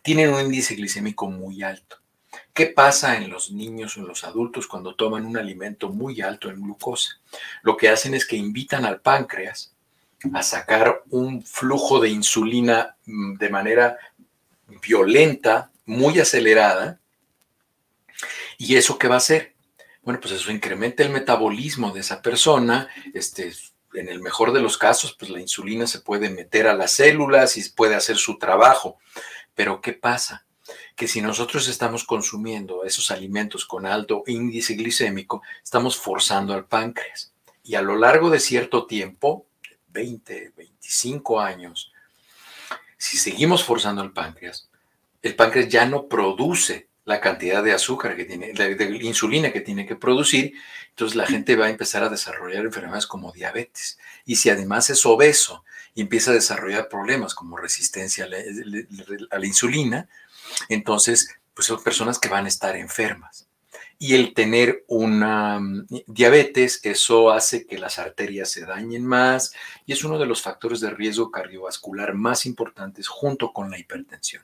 tienen 0.01 0.33
un 0.33 0.41
índice 0.41 0.75
glicémico 0.75 1.29
muy 1.29 1.61
alto. 1.61 1.97
¿Qué 2.53 2.67
pasa 2.67 3.17
en 3.17 3.31
los 3.31 3.51
niños 3.51 3.97
o 3.97 4.01
en 4.01 4.07
los 4.07 4.23
adultos 4.23 4.67
cuando 4.67 4.93
toman 4.93 5.25
un 5.25 5.37
alimento 5.37 5.89
muy 5.89 6.21
alto 6.21 6.51
en 6.51 6.61
glucosa? 6.61 7.19
Lo 7.63 7.75
que 7.75 7.89
hacen 7.89 8.13
es 8.13 8.27
que 8.27 8.35
invitan 8.35 8.85
al 8.85 9.01
páncreas 9.01 9.73
a 10.33 10.43
sacar 10.43 11.03
un 11.09 11.43
flujo 11.43 11.99
de 11.99 12.09
insulina 12.09 12.95
mm, 13.05 13.37
de 13.37 13.49
manera 13.49 13.97
violenta, 14.81 15.71
muy 15.85 16.19
acelerada. 16.19 16.99
¿Y 18.59 18.75
eso 18.75 18.99
qué 18.99 19.07
va 19.07 19.15
a 19.15 19.17
hacer? 19.17 19.55
Bueno, 20.03 20.19
pues 20.19 20.33
eso 20.33 20.51
incrementa 20.51 21.01
el 21.01 21.09
metabolismo 21.09 21.91
de 21.91 22.01
esa 22.01 22.21
persona. 22.21 22.87
Este, 23.15 23.51
en 23.95 24.09
el 24.09 24.21
mejor 24.21 24.53
de 24.53 24.61
los 24.61 24.77
casos, 24.77 25.15
pues 25.17 25.31
la 25.31 25.39
insulina 25.39 25.87
se 25.87 26.01
puede 26.01 26.29
meter 26.29 26.67
a 26.67 26.75
las 26.75 26.91
células 26.91 27.57
y 27.57 27.67
puede 27.71 27.95
hacer 27.95 28.17
su 28.17 28.37
trabajo. 28.37 28.99
Pero 29.55 29.81
¿qué 29.81 29.93
pasa? 29.93 30.45
Que 30.95 31.07
si 31.07 31.21
nosotros 31.21 31.67
estamos 31.67 32.03
consumiendo 32.03 32.83
esos 32.83 33.11
alimentos 33.11 33.65
con 33.65 33.85
alto 33.85 34.23
índice 34.27 34.75
glicémico, 34.75 35.41
estamos 35.63 35.97
forzando 35.97 36.53
al 36.53 36.65
páncreas. 36.65 37.33
Y 37.63 37.75
a 37.75 37.81
lo 37.81 37.95
largo 37.95 38.29
de 38.29 38.39
cierto 38.39 38.85
tiempo, 38.85 39.45
20, 39.89 40.53
25 40.55 41.39
años, 41.39 41.91
si 42.97 43.17
seguimos 43.17 43.63
forzando 43.63 44.01
al 44.01 44.13
páncreas, 44.13 44.69
el 45.21 45.35
páncreas 45.35 45.69
ya 45.69 45.85
no 45.85 46.07
produce 46.07 46.87
la 47.05 47.19
cantidad 47.19 47.63
de 47.63 47.73
azúcar 47.73 48.15
que 48.15 48.25
tiene, 48.25 48.53
de, 48.53 48.99
insulina 49.01 49.51
que 49.51 49.61
tiene 49.61 49.85
que 49.85 49.95
producir, 49.95 50.53
entonces 50.89 51.15
la 51.15 51.25
gente 51.25 51.55
va 51.55 51.65
a 51.65 51.69
empezar 51.69 52.03
a 52.03 52.09
desarrollar 52.09 52.65
enfermedades 52.65 53.07
como 53.07 53.31
diabetes. 53.31 53.97
Y 54.25 54.37
si 54.37 54.49
además 54.49 54.89
es 54.89 55.05
obeso 55.05 55.65
y 55.95 56.01
empieza 56.01 56.31
a 56.31 56.35
desarrollar 56.35 56.87
problemas 56.87 57.35
como 57.35 57.57
resistencia 57.57 58.25
a 58.25 59.37
la 59.39 59.45
insulina, 59.45 60.07
entonces, 60.69 61.29
pues 61.53 61.67
son 61.67 61.83
personas 61.83 62.19
que 62.19 62.29
van 62.29 62.45
a 62.45 62.49
estar 62.49 62.75
enfermas. 62.75 63.47
Y 63.99 64.15
el 64.15 64.33
tener 64.33 64.83
una 64.87 65.59
mm, 65.59 65.87
diabetes, 66.07 66.79
eso 66.83 67.31
hace 67.31 67.65
que 67.65 67.77
las 67.77 67.99
arterias 67.99 68.49
se 68.49 68.65
dañen 68.65 69.05
más 69.05 69.53
y 69.85 69.93
es 69.93 70.03
uno 70.03 70.17
de 70.17 70.25
los 70.25 70.41
factores 70.41 70.81
de 70.81 70.89
riesgo 70.89 71.31
cardiovascular 71.31 72.13
más 72.13 72.45
importantes 72.45 73.07
junto 73.07 73.53
con 73.53 73.69
la 73.69 73.79
hipertensión. 73.79 74.43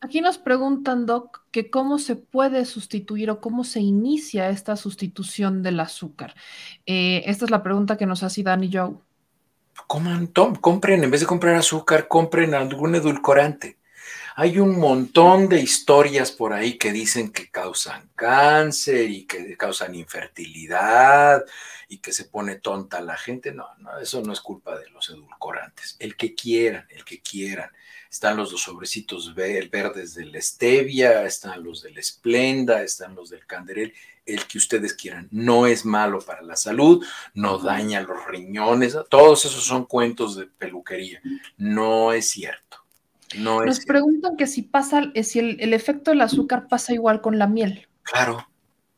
Aquí 0.00 0.20
nos 0.20 0.38
preguntan, 0.38 1.06
Doc, 1.06 1.40
que 1.50 1.70
cómo 1.70 1.98
se 1.98 2.16
puede 2.16 2.64
sustituir 2.66 3.30
o 3.30 3.40
cómo 3.40 3.64
se 3.64 3.80
inicia 3.80 4.50
esta 4.50 4.76
sustitución 4.76 5.62
del 5.62 5.80
azúcar. 5.80 6.34
Eh, 6.84 7.22
esta 7.26 7.46
es 7.46 7.50
la 7.50 7.62
pregunta 7.62 7.96
que 7.96 8.06
nos 8.06 8.22
hace 8.22 8.42
Dani 8.42 8.70
Joe. 8.72 8.94
Coman, 9.86 10.28
compren, 10.60 11.02
en 11.02 11.10
vez 11.10 11.22
de 11.22 11.26
comprar 11.26 11.56
azúcar, 11.56 12.08
compren 12.08 12.54
algún 12.54 12.94
edulcorante. 12.94 13.75
Hay 14.38 14.58
un 14.58 14.78
montón 14.78 15.48
de 15.48 15.62
historias 15.62 16.30
por 16.30 16.52
ahí 16.52 16.76
que 16.76 16.92
dicen 16.92 17.32
que 17.32 17.50
causan 17.50 18.10
cáncer 18.14 19.08
y 19.08 19.24
que 19.24 19.56
causan 19.56 19.94
infertilidad 19.94 21.42
y 21.88 22.00
que 22.00 22.12
se 22.12 22.26
pone 22.26 22.56
tonta 22.56 23.00
la 23.00 23.16
gente. 23.16 23.52
No, 23.52 23.66
no, 23.78 23.96
eso 23.98 24.20
no 24.20 24.34
es 24.34 24.42
culpa 24.42 24.78
de 24.78 24.90
los 24.90 25.08
edulcorantes. 25.08 25.96
El 25.98 26.18
que 26.18 26.34
quieran, 26.34 26.86
el 26.90 27.02
que 27.06 27.22
quieran. 27.22 27.70
Están 28.10 28.36
los 28.36 28.50
dos 28.50 28.60
sobrecitos 28.60 29.34
verdes 29.34 30.14
del 30.14 30.36
stevia, 30.42 31.24
están 31.24 31.64
los 31.64 31.82
del 31.82 31.96
esplenda, 31.96 32.82
están 32.82 33.14
los 33.14 33.30
del 33.30 33.46
canderel, 33.46 33.94
el 34.26 34.46
que 34.46 34.58
ustedes 34.58 34.92
quieran. 34.92 35.28
No 35.30 35.66
es 35.66 35.86
malo 35.86 36.20
para 36.20 36.42
la 36.42 36.56
salud, 36.56 37.02
no 37.32 37.56
daña 37.56 38.02
los 38.02 38.26
riñones, 38.26 38.98
todos 39.08 39.46
esos 39.46 39.64
son 39.64 39.86
cuentos 39.86 40.36
de 40.36 40.44
peluquería. 40.44 41.22
No 41.56 42.12
es 42.12 42.28
cierto. 42.28 42.85
Nos 43.38 43.80
preguntan 43.84 44.36
que 44.36 44.46
si 44.46 44.62
pasa, 44.62 45.10
eh, 45.14 45.22
si 45.22 45.38
el, 45.38 45.72
efecto 45.72 46.10
del 46.10 46.20
azúcar 46.20 46.68
pasa 46.68 46.92
igual 46.92 47.20
con 47.20 47.38
la 47.38 47.46
miel. 47.46 47.88
Claro, 48.02 48.48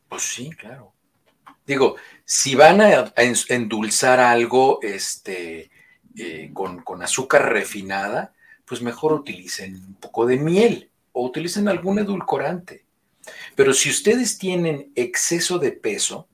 pues 0.07 0.23
sí, 0.23 0.49
claro. 0.51 0.93
Digo, 1.65 1.95
si 2.25 2.55
van 2.55 2.81
a, 2.81 3.13
endulzar 3.15 4.19
algo 4.19 4.79
este, 4.81 5.69
eh, 6.15 6.49
con, 6.53 6.81
con, 6.81 7.03
azúcar 7.03 7.51
refinada, 7.51 8.33
pues 8.65 8.81
mejor 8.81 9.13
utilicen 9.13 9.75
un 9.75 9.95
poco 9.95 10.25
de 10.25 10.37
miel 10.37 10.89
o 11.11 11.25
utilicen 11.25 11.67
algún 11.67 11.99
edulcorante. 11.99 12.85
Pero 13.55 13.73
si 13.73 13.89
ustedes 13.89 14.37
tienen 14.37 14.91
exceso 14.95 15.59
de 15.59 15.71
peso, 15.71 16.27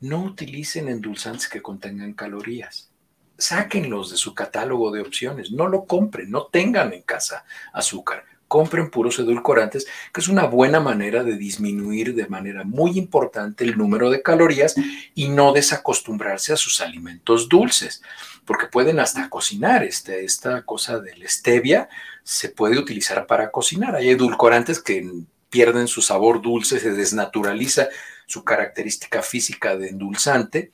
no 0.00 0.22
utilicen 0.22 0.88
endulzantes 0.88 1.48
que 1.48 1.60
contengan 1.60 2.14
calorías 2.14 2.89
sáquenlos 3.40 4.10
de 4.10 4.16
su 4.16 4.34
catálogo 4.34 4.90
de 4.90 5.00
opciones, 5.00 5.50
no 5.50 5.68
lo 5.68 5.84
compren, 5.84 6.30
no 6.30 6.46
tengan 6.46 6.92
en 6.92 7.02
casa 7.02 7.44
azúcar, 7.72 8.24
compren 8.50 8.90
puros 8.90 9.18
edulcorantes, 9.18 9.86
que 10.12 10.20
es 10.20 10.28
una 10.28 10.44
buena 10.44 10.80
manera 10.80 11.22
de 11.22 11.36
disminuir 11.36 12.14
de 12.14 12.26
manera 12.26 12.64
muy 12.64 12.98
importante 12.98 13.64
el 13.64 13.78
número 13.78 14.10
de 14.10 14.22
calorías 14.22 14.74
y 15.14 15.28
no 15.28 15.52
desacostumbrarse 15.52 16.52
a 16.52 16.56
sus 16.56 16.80
alimentos 16.80 17.48
dulces, 17.48 18.02
porque 18.44 18.66
pueden 18.66 18.98
hasta 18.98 19.30
cocinar. 19.30 19.84
Este, 19.84 20.24
esta 20.24 20.62
cosa 20.62 20.98
del 20.98 21.28
stevia 21.28 21.88
se 22.24 22.48
puede 22.48 22.78
utilizar 22.78 23.26
para 23.26 23.52
cocinar. 23.52 23.94
Hay 23.94 24.10
edulcorantes 24.10 24.82
que 24.82 25.08
pierden 25.48 25.86
su 25.86 26.02
sabor 26.02 26.42
dulce, 26.42 26.80
se 26.80 26.92
desnaturaliza 26.92 27.88
su 28.26 28.44
característica 28.44 29.22
física 29.22 29.76
de 29.76 29.90
endulzante 29.90 30.72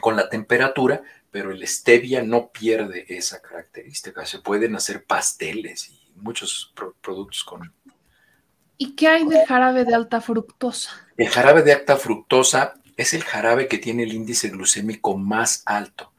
con 0.00 0.16
la 0.16 0.28
temperatura, 0.28 1.02
pero 1.32 1.50
el 1.50 1.66
stevia 1.66 2.22
no 2.22 2.52
pierde 2.52 3.06
esa 3.08 3.40
característica. 3.40 4.24
Se 4.26 4.38
pueden 4.38 4.76
hacer 4.76 5.04
pasteles 5.04 5.88
y 5.88 6.12
muchos 6.16 6.72
productos 7.00 7.42
con... 7.42 7.72
¿Y 8.76 8.94
qué 8.94 9.08
hay 9.08 9.26
del 9.26 9.46
jarabe 9.46 9.84
de 9.84 9.94
alta 9.94 10.20
fructosa? 10.20 11.08
El 11.16 11.30
jarabe 11.30 11.62
de 11.62 11.72
alta 11.72 11.96
fructosa 11.96 12.74
es 12.98 13.14
el 13.14 13.24
jarabe 13.24 13.66
que 13.66 13.78
tiene 13.78 14.02
el 14.02 14.12
índice 14.12 14.50
glucémico 14.50 15.16
más 15.16 15.62
alto. 15.64 16.12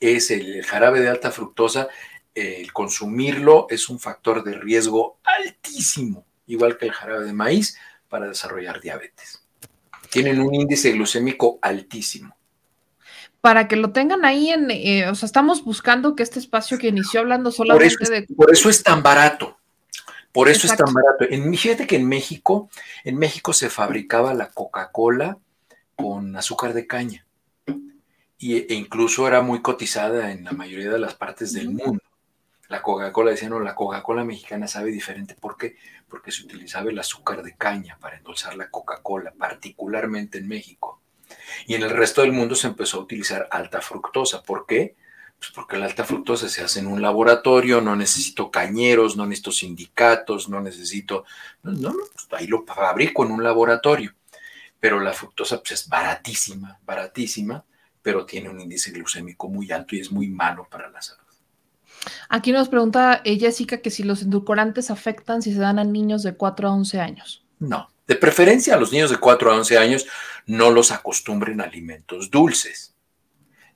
Es 0.00 0.30
el, 0.30 0.64
jarabe 0.64 1.00
de 1.00 1.10
alta 1.10 1.30
fructosa, 1.30 1.88
el 2.34 2.72
consumirlo 2.72 3.66
es 3.68 3.90
un 3.90 3.98
factor 3.98 4.42
de 4.42 4.54
riesgo 4.54 5.18
altísimo, 5.22 6.24
igual 6.46 6.78
que 6.78 6.86
el 6.86 6.92
jarabe 6.92 7.26
de 7.26 7.32
maíz, 7.34 7.76
para 8.08 8.28
desarrollar 8.28 8.80
diabetes. 8.80 9.42
Tienen 10.10 10.40
un 10.40 10.54
índice 10.54 10.92
glucémico 10.92 11.58
altísimo 11.60 12.35
para 13.46 13.68
que 13.68 13.76
lo 13.76 13.92
tengan 13.92 14.24
ahí 14.24 14.50
en, 14.50 14.72
eh, 14.72 15.08
o 15.08 15.14
sea, 15.14 15.24
estamos 15.28 15.62
buscando 15.62 16.16
que 16.16 16.24
este 16.24 16.40
espacio 16.40 16.78
que 16.78 16.88
inició 16.88 17.20
hablando 17.20 17.50
Por 17.50 17.68
solamente 17.68 17.94
eso, 18.02 18.12
de... 18.12 18.22
por 18.34 18.50
eso 18.50 18.68
es 18.68 18.82
tan 18.82 19.04
barato. 19.04 19.56
Por 20.32 20.48
eso 20.48 20.66
es 20.66 20.76
tan 20.76 20.92
barato. 20.92 21.26
En, 21.30 21.54
fíjate 21.56 21.86
que 21.86 21.94
en 21.94 22.08
México, 22.08 22.68
en 23.04 23.16
México 23.16 23.52
se 23.52 23.70
fabricaba 23.70 24.34
la 24.34 24.48
Coca-Cola 24.48 25.38
con 25.94 26.34
azúcar 26.34 26.74
de 26.74 26.88
caña. 26.88 27.24
Y, 28.36 28.56
e 28.56 28.74
incluso 28.74 29.28
era 29.28 29.42
muy 29.42 29.62
cotizada 29.62 30.32
en 30.32 30.42
la 30.42 30.50
mayoría 30.50 30.90
de 30.90 30.98
las 30.98 31.14
partes 31.14 31.52
del 31.52 31.70
mundo. 31.70 32.02
La 32.66 32.82
Coca-Cola, 32.82 33.30
decían, 33.30 33.52
no, 33.52 33.60
la 33.60 33.76
Coca-Cola 33.76 34.24
mexicana 34.24 34.66
sabe 34.66 34.90
diferente. 34.90 35.36
¿Por 35.36 35.56
qué? 35.56 35.76
Porque 36.08 36.32
se 36.32 36.42
utilizaba 36.42 36.90
el 36.90 36.98
azúcar 36.98 37.44
de 37.44 37.54
caña 37.54 37.96
para 38.00 38.16
endulzar 38.16 38.56
la 38.56 38.70
Coca-Cola, 38.70 39.32
particularmente 39.38 40.38
en 40.38 40.48
México. 40.48 41.00
Y 41.66 41.74
en 41.74 41.82
el 41.82 41.90
resto 41.90 42.22
del 42.22 42.32
mundo 42.32 42.54
se 42.54 42.66
empezó 42.66 42.98
a 42.98 43.02
utilizar 43.02 43.48
alta 43.50 43.80
fructosa. 43.80 44.42
¿Por 44.42 44.66
qué? 44.66 44.96
Pues 45.38 45.50
porque 45.54 45.76
la 45.76 45.86
alta 45.86 46.04
fructosa 46.04 46.48
se 46.48 46.62
hace 46.62 46.80
en 46.80 46.86
un 46.86 47.02
laboratorio, 47.02 47.80
no 47.80 47.94
necesito 47.94 48.50
cañeros, 48.50 49.16
no 49.16 49.26
necesito 49.26 49.52
sindicatos, 49.52 50.48
no 50.48 50.60
necesito, 50.60 51.24
no, 51.62 51.72
no, 51.72 51.94
pues 52.12 52.40
ahí 52.40 52.46
lo 52.46 52.64
fabrico 52.64 53.24
en 53.24 53.32
un 53.32 53.44
laboratorio. 53.44 54.14
Pero 54.80 55.00
la 55.00 55.12
fructosa 55.12 55.58
pues, 55.58 55.72
es 55.72 55.88
baratísima, 55.88 56.78
baratísima, 56.84 57.64
pero 58.00 58.24
tiene 58.24 58.48
un 58.48 58.60
índice 58.60 58.92
glucémico 58.92 59.48
muy 59.48 59.70
alto 59.72 59.94
y 59.94 60.00
es 60.00 60.10
muy 60.10 60.28
malo 60.28 60.66
para 60.70 60.88
la 60.88 61.02
salud. 61.02 61.26
Aquí 62.28 62.52
nos 62.52 62.68
pregunta 62.68 63.22
Jessica 63.24 63.78
que 63.78 63.90
si 63.90 64.02
los 64.02 64.22
endulcorantes 64.22 64.90
afectan 64.90 65.42
si 65.42 65.52
se 65.52 65.60
dan 65.60 65.78
a 65.78 65.84
niños 65.84 66.22
de 66.22 66.34
4 66.34 66.68
a 66.68 66.72
11 66.72 67.00
años. 67.00 67.44
No, 67.58 67.90
de 68.06 68.14
preferencia 68.16 68.74
a 68.74 68.78
los 68.78 68.92
niños 68.92 69.10
de 69.10 69.18
4 69.18 69.50
a 69.52 69.56
11 69.56 69.78
años 69.78 70.06
no 70.46 70.70
los 70.70 70.92
acostumbren 70.92 71.60
a 71.60 71.64
alimentos 71.64 72.30
dulces. 72.30 72.94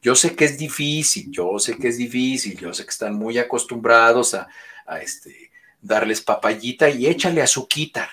Yo 0.02 0.14
sé 0.14 0.34
que 0.34 0.44
es 0.46 0.56
difícil, 0.56 1.30
yo 1.30 1.58
sé 1.58 1.76
que 1.76 1.88
es 1.88 1.98
difícil, 1.98 2.56
yo 2.56 2.72
sé 2.72 2.84
que 2.84 2.90
están 2.90 3.14
muy 3.14 3.38
acostumbrados 3.38 4.34
a, 4.34 4.48
a 4.86 5.00
este, 5.00 5.50
darles 5.82 6.20
papayita 6.22 6.88
y 6.88 7.06
échale 7.06 7.42
azuquita. 7.42 8.08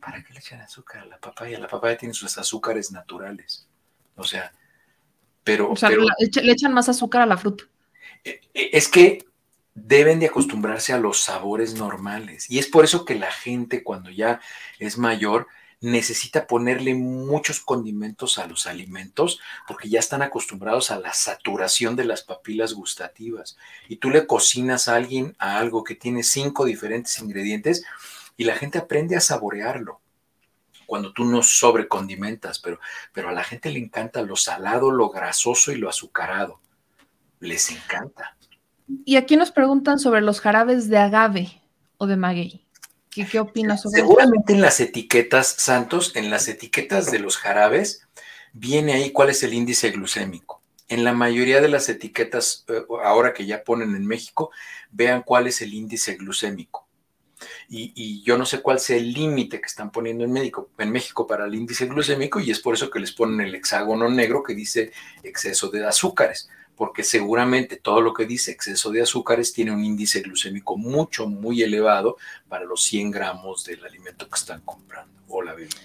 ¿Para 0.00 0.22
qué 0.24 0.32
le 0.32 0.40
echan 0.40 0.60
azúcar 0.60 1.02
a 1.02 1.06
la 1.06 1.18
papaya? 1.18 1.58
La 1.58 1.68
papaya 1.68 1.96
tiene 1.96 2.14
sus 2.14 2.36
azúcares 2.38 2.90
naturales. 2.90 3.66
O 4.16 4.24
sea, 4.24 4.52
pero, 5.44 5.70
O 5.70 5.76
sea, 5.76 5.88
pero 5.88 6.02
le 6.02 6.52
echan 6.52 6.72
más 6.72 6.88
azúcar 6.88 7.22
a 7.22 7.26
la 7.26 7.36
fruta. 7.36 7.64
eh, 8.24 8.40
eh, 8.54 8.70
es 8.72 8.88
que 8.88 9.24
deben 9.86 10.20
de 10.20 10.26
acostumbrarse 10.26 10.92
a 10.92 10.98
los 10.98 11.22
sabores 11.22 11.74
normales. 11.74 12.50
Y 12.50 12.58
es 12.58 12.66
por 12.66 12.84
eso 12.84 13.04
que 13.04 13.14
la 13.14 13.30
gente 13.30 13.82
cuando 13.82 14.10
ya 14.10 14.40
es 14.78 14.98
mayor 14.98 15.46
necesita 15.80 16.46
ponerle 16.46 16.94
muchos 16.94 17.60
condimentos 17.60 18.36
a 18.36 18.46
los 18.46 18.66
alimentos 18.66 19.40
porque 19.66 19.88
ya 19.88 19.98
están 19.98 20.20
acostumbrados 20.20 20.90
a 20.90 20.98
la 20.98 21.14
saturación 21.14 21.96
de 21.96 22.04
las 22.04 22.22
papilas 22.22 22.74
gustativas. 22.74 23.56
Y 23.88 23.96
tú 23.96 24.10
le 24.10 24.26
cocinas 24.26 24.88
a 24.88 24.96
alguien 24.96 25.34
a 25.38 25.58
algo 25.58 25.82
que 25.82 25.94
tiene 25.94 26.22
cinco 26.22 26.66
diferentes 26.66 27.18
ingredientes 27.18 27.82
y 28.36 28.44
la 28.44 28.56
gente 28.56 28.78
aprende 28.78 29.16
a 29.16 29.20
saborearlo. 29.20 30.00
Cuando 30.86 31.12
tú 31.12 31.24
no 31.24 31.42
sobrecondimentas, 31.42 32.58
pero, 32.58 32.80
pero 33.12 33.28
a 33.28 33.32
la 33.32 33.44
gente 33.44 33.70
le 33.70 33.78
encanta 33.78 34.22
lo 34.22 34.36
salado, 34.36 34.90
lo 34.90 35.08
grasoso 35.08 35.72
y 35.72 35.76
lo 35.76 35.88
azucarado. 35.88 36.60
Les 37.38 37.70
encanta. 37.70 38.36
Y 39.04 39.16
aquí 39.16 39.36
nos 39.36 39.50
preguntan 39.50 39.98
sobre 39.98 40.20
los 40.20 40.40
jarabes 40.40 40.88
de 40.88 40.98
agave 40.98 41.60
o 41.98 42.06
de 42.06 42.16
maguey. 42.16 42.66
¿Qué, 43.10 43.40
opinas 43.40 43.82
sobre? 43.82 44.00
Seguramente 44.00 44.52
en 44.52 44.60
las 44.60 44.78
etiquetas, 44.80 45.48
Santos, 45.58 46.14
en 46.14 46.30
las 46.30 46.46
etiquetas 46.48 47.10
de 47.10 47.18
los 47.18 47.36
jarabes, 47.36 48.06
viene 48.52 48.92
ahí 48.92 49.10
cuál 49.10 49.30
es 49.30 49.42
el 49.42 49.52
índice 49.52 49.90
glucémico. 49.90 50.62
En 50.88 51.04
la 51.04 51.12
mayoría 51.12 51.60
de 51.60 51.68
las 51.68 51.88
etiquetas, 51.88 52.64
eh, 52.68 52.84
ahora 53.04 53.32
que 53.32 53.46
ya 53.46 53.64
ponen 53.64 53.94
en 53.94 54.06
México, 54.06 54.50
vean 54.90 55.22
cuál 55.22 55.46
es 55.46 55.60
el 55.60 55.74
índice 55.74 56.14
glucémico. 56.14 56.88
Y, 57.68 58.22
yo 58.22 58.36
no 58.36 58.44
sé 58.44 58.60
cuál 58.60 58.80
sea 58.80 58.96
el 58.96 59.12
límite 59.12 59.60
que 59.60 59.66
están 59.66 59.90
poniendo 59.90 60.24
en 60.24 60.32
México, 60.32 60.68
en 60.76 60.90
México 60.90 61.26
para 61.26 61.46
el 61.46 61.54
índice 61.54 61.86
glucémico 61.86 62.38
y 62.38 62.50
es 62.50 62.60
por 62.60 62.74
eso 62.74 62.90
que 62.90 63.00
les 63.00 63.12
ponen 63.12 63.40
el 63.40 63.54
hexágono 63.54 64.08
negro 64.08 64.42
que 64.42 64.54
dice 64.54 64.92
exceso 65.22 65.70
de 65.70 65.86
azúcares, 65.86 66.50
porque 66.80 67.04
seguramente 67.04 67.76
todo 67.76 68.00
lo 68.00 68.14
que 68.14 68.24
dice 68.24 68.52
exceso 68.52 68.90
de 68.90 69.02
azúcares 69.02 69.52
tiene 69.52 69.70
un 69.70 69.84
índice 69.84 70.22
glucémico 70.22 70.78
mucho, 70.78 71.26
muy 71.26 71.62
elevado 71.62 72.16
para 72.48 72.64
los 72.64 72.82
100 72.84 73.10
gramos 73.10 73.66
del 73.66 73.84
alimento 73.84 74.26
que 74.26 74.36
están 74.38 74.62
comprando 74.62 75.12
o 75.28 75.42
la 75.42 75.52
bebida. 75.52 75.76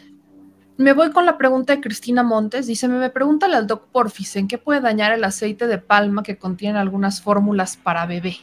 Me 0.78 0.94
voy 0.94 1.12
con 1.12 1.26
la 1.26 1.38
pregunta 1.38 1.76
de 1.76 1.82
Cristina 1.82 2.24
Montes. 2.24 2.68
Dice, 2.68 2.88
me 2.88 3.10
pregunta 3.10 3.46
al 3.46 3.68
doc 3.68 3.88
Porfis, 3.92 4.38
¿en 4.38 4.48
qué 4.48 4.58
puede 4.58 4.80
dañar 4.80 5.12
el 5.12 5.26
aceite 5.26 5.68
de 5.68 5.80
palma 5.80 6.24
que 6.24 6.38
contiene 6.38 6.80
algunas 6.80 7.22
fórmulas 7.22 7.76
para 7.76 8.06
bebé? 8.06 8.38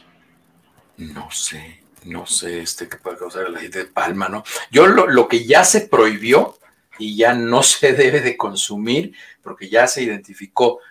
No 0.97 1.31
sé, 1.31 1.81
no 2.05 2.27
sé 2.27 2.61
este 2.61 2.87
que 2.87 2.97
puede 2.97 3.17
causar 3.17 3.47
el 3.47 3.55
aceite 3.55 3.79
de 3.79 3.85
palma, 3.85 4.29
¿no? 4.29 4.43
Yo 4.69 4.85
lo, 4.85 5.07
lo 5.07 5.27
que 5.27 5.43
ya 5.43 5.63
se 5.63 5.87
prohibió 5.87 6.55
y 6.99 7.17
ya 7.17 7.33
no 7.33 7.63
se 7.63 7.93
debe 7.93 8.21
de 8.21 8.37
consumir, 8.37 9.15
porque 9.41 9.69
ya 9.69 9.87
se 9.87 10.03
identificó 10.03 10.81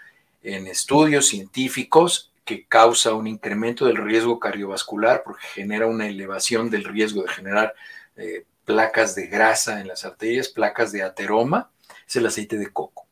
en 0.42 0.66
estudios 0.66 1.26
científicos 1.26 2.32
que 2.44 2.66
causa 2.66 3.14
un 3.14 3.26
incremento 3.26 3.86
del 3.86 3.96
riesgo 3.96 4.40
cardiovascular 4.40 5.22
porque 5.24 5.46
genera 5.54 5.86
una 5.86 6.06
elevación 6.08 6.70
del 6.70 6.84
riesgo 6.84 7.22
de 7.22 7.28
generar 7.28 7.74
eh, 8.16 8.44
placas 8.64 9.14
de 9.14 9.28
grasa 9.28 9.80
en 9.80 9.88
las 9.88 10.04
arterias, 10.04 10.48
placas 10.48 10.92
de 10.92 11.02
ateroma, 11.02 11.70
es 12.06 12.16
el 12.16 12.26
aceite 12.26 12.58
de 12.58 12.72
coco. 12.72 13.06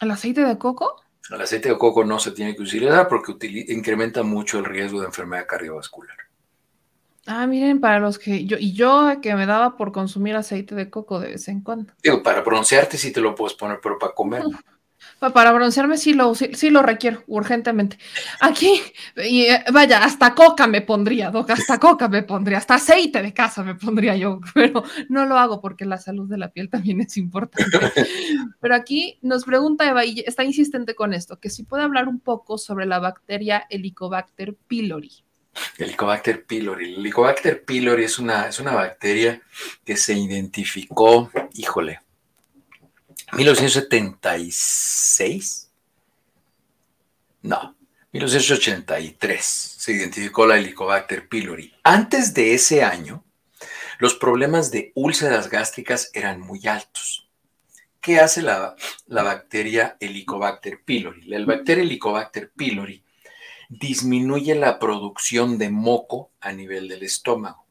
¿El 0.00 0.10
aceite 0.10 0.44
de 0.44 0.58
coco? 0.58 1.02
El 1.30 1.40
aceite 1.40 1.68
de 1.70 1.78
coco 1.78 2.04
no 2.04 2.18
se 2.18 2.32
tiene 2.32 2.54
que 2.54 2.62
utilizar 2.62 3.08
porque 3.08 3.32
utili- 3.32 3.64
incrementa 3.68 4.22
mucho 4.22 4.58
el 4.58 4.64
riesgo 4.64 5.00
de 5.00 5.06
enfermedad 5.06 5.46
cardiovascular. 5.46 6.16
Ah, 7.26 7.46
miren, 7.46 7.80
para 7.80 8.00
los 8.00 8.18
que 8.18 8.44
yo, 8.44 8.58
y 8.58 8.74
yo 8.74 9.10
que 9.22 9.34
me 9.34 9.46
daba 9.46 9.78
por 9.78 9.92
consumir 9.92 10.36
aceite 10.36 10.74
de 10.74 10.90
coco 10.90 11.20
de 11.20 11.28
vez 11.28 11.48
en 11.48 11.62
cuando. 11.62 11.94
Digo, 12.02 12.22
para 12.22 12.42
broncearte 12.42 12.98
sí 12.98 13.12
te 13.12 13.22
lo 13.22 13.34
puedes 13.34 13.54
poner, 13.56 13.80
pero 13.82 13.98
para 13.98 14.12
comer. 14.12 14.42
Para 15.32 15.52
broncearme 15.52 15.96
sí 15.96 16.12
lo, 16.12 16.34
sí, 16.34 16.50
sí 16.54 16.70
lo 16.70 16.82
requiero 16.82 17.22
urgentemente. 17.26 17.98
Aquí, 18.40 18.80
y, 19.16 19.42
eh, 19.42 19.64
vaya, 19.72 20.04
hasta 20.04 20.34
coca 20.34 20.66
me 20.66 20.82
pondría, 20.82 21.30
Doc, 21.30 21.50
hasta 21.50 21.78
coca 21.78 22.08
me 22.08 22.22
pondría, 22.22 22.58
hasta 22.58 22.74
aceite 22.74 23.22
de 23.22 23.32
casa 23.32 23.62
me 23.62 23.74
pondría 23.74 24.16
yo, 24.16 24.40
pero 24.54 24.84
no 25.08 25.24
lo 25.26 25.38
hago 25.38 25.60
porque 25.60 25.84
la 25.84 25.98
salud 25.98 26.28
de 26.28 26.38
la 26.38 26.50
piel 26.50 26.68
también 26.68 27.00
es 27.00 27.16
importante. 27.16 27.78
Pero 28.60 28.74
aquí 28.74 29.18
nos 29.22 29.44
pregunta 29.44 29.88
Eva, 29.88 30.04
y 30.04 30.20
está 30.26 30.44
insistente 30.44 30.94
con 30.94 31.12
esto, 31.12 31.38
que 31.38 31.50
si 31.50 31.64
puede 31.64 31.82
hablar 31.82 32.08
un 32.08 32.20
poco 32.20 32.58
sobre 32.58 32.86
la 32.86 32.98
bacteria 32.98 33.66
Helicobacter 33.68 34.54
pylori. 34.66 35.10
Helicobacter 35.78 36.44
pylori. 36.44 36.94
El 36.94 37.00
Helicobacter 37.00 37.64
pylori 37.64 38.04
es 38.04 38.18
una, 38.18 38.48
es 38.48 38.58
una 38.58 38.72
bacteria 38.72 39.40
que 39.84 39.96
se 39.96 40.14
identificó, 40.14 41.30
híjole, 41.52 42.00
1976. 43.36 45.70
No, 47.42 47.76
1983 48.12 49.44
se 49.44 49.92
identificó 49.92 50.46
la 50.46 50.56
Helicobacter 50.56 51.28
pylori. 51.28 51.74
Antes 51.82 52.32
de 52.32 52.54
ese 52.54 52.84
año, 52.84 53.24
los 53.98 54.14
problemas 54.14 54.70
de 54.70 54.92
úlceras 54.94 55.50
gástricas 55.50 56.10
eran 56.14 56.40
muy 56.40 56.66
altos. 56.66 57.28
¿Qué 58.00 58.20
hace 58.20 58.40
la, 58.42 58.76
la 59.06 59.22
bacteria 59.22 59.96
Helicobacter 59.98 60.82
pylori? 60.84 61.22
La 61.22 61.44
bacteria 61.44 61.82
Helicobacter 61.82 62.52
pylori 62.52 63.02
disminuye 63.68 64.54
la 64.54 64.78
producción 64.78 65.58
de 65.58 65.70
moco 65.70 66.30
a 66.40 66.52
nivel 66.52 66.88
del 66.88 67.02
estómago. 67.02 67.63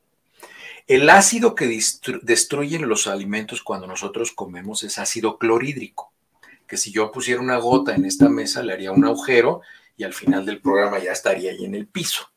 El 0.88 1.10
ácido 1.10 1.56
que 1.56 1.66
destru- 1.66 2.22
destruyen 2.22 2.88
los 2.90 3.08
alimentos 3.08 3.62
cuando 3.64 3.88
nosotros 3.88 4.32
comemos 4.32 4.84
es 4.84 5.00
ácido 5.00 5.38
clorhídrico, 5.38 6.12
que 6.68 6.78
si 6.78 6.92
yo 6.92 7.12
pusiera 7.12 7.42
una 7.42 7.58
gota 7.58 7.96
en 7.96 8.06
esta 8.06 8.30
mesa 8.30 8.64
le 8.64 8.74
haría 8.74 8.92
un 8.92 9.06
agujero 9.06 9.62
y 9.96 10.04
al 10.04 10.14
final 10.14 10.46
del 10.46 10.60
programa 10.60 11.00
ya 11.00 11.12
estaría 11.12 11.52
ahí 11.52 11.66
en 11.66 11.76
el 11.76 11.88
piso. 11.88 12.30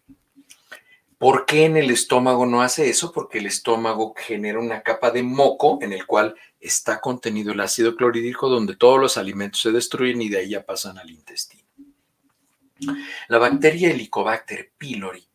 ¿Por 1.19 1.47
qué 1.47 1.65
en 1.65 1.79
el 1.79 1.91
estómago 1.91 2.45
no 2.45 2.61
hace 2.61 2.91
eso? 2.91 3.11
Porque 3.11 3.39
el 3.39 3.47
estómago 3.47 4.15
genera 4.15 4.59
una 4.61 4.83
capa 4.83 5.11
de 5.11 5.23
moco 5.23 5.79
en 5.81 5.95
el 5.95 6.05
cual 6.07 6.35
está 6.61 7.01
contenido 7.01 7.53
el 7.53 7.61
ácido 7.61 7.97
clorhídrico 7.97 8.51
donde 8.51 8.77
todos 8.77 9.01
los 9.01 9.17
alimentos 9.17 9.63
se 9.63 9.73
destruyen 9.73 10.21
y 10.21 10.29
de 10.29 10.39
ahí 10.39 10.51
ya 10.51 10.67
pasan 10.67 10.99
al 10.99 11.11
intestino. 11.11 11.65
La 13.29 13.39
bacteria 13.39 13.91
Helicobacter 13.91 14.73
pylori 14.77 15.27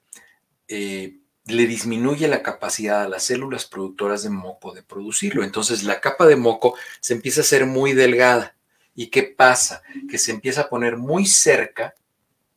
eh, 0.67 1.17
le 1.52 1.68
disminuye 1.68 2.28
la 2.28 2.41
capacidad 2.41 3.03
a 3.03 3.10
las 3.10 3.23
células 3.23 3.65
productoras 3.65 4.23
de 4.23 4.30
moco 4.30 4.73
de 4.73 4.84
producirlo. 4.84 5.44
Entonces 5.44 5.84
la 5.84 5.99
capa 5.99 6.26
de 6.26 6.36
moco 6.36 6.76
se 6.99 7.14
empieza 7.14 7.41
a 7.41 7.44
hacer 7.44 7.65
muy 7.65 7.94
delgada. 7.94 8.56
¿Y 8.95 9.07
qué 9.07 9.23
pasa? 9.23 9.82
Que 10.10 10.18
se 10.18 10.32
empieza 10.32 10.61
a 10.61 10.69
poner 10.69 10.98
muy 10.98 11.26
cerca 11.26 11.94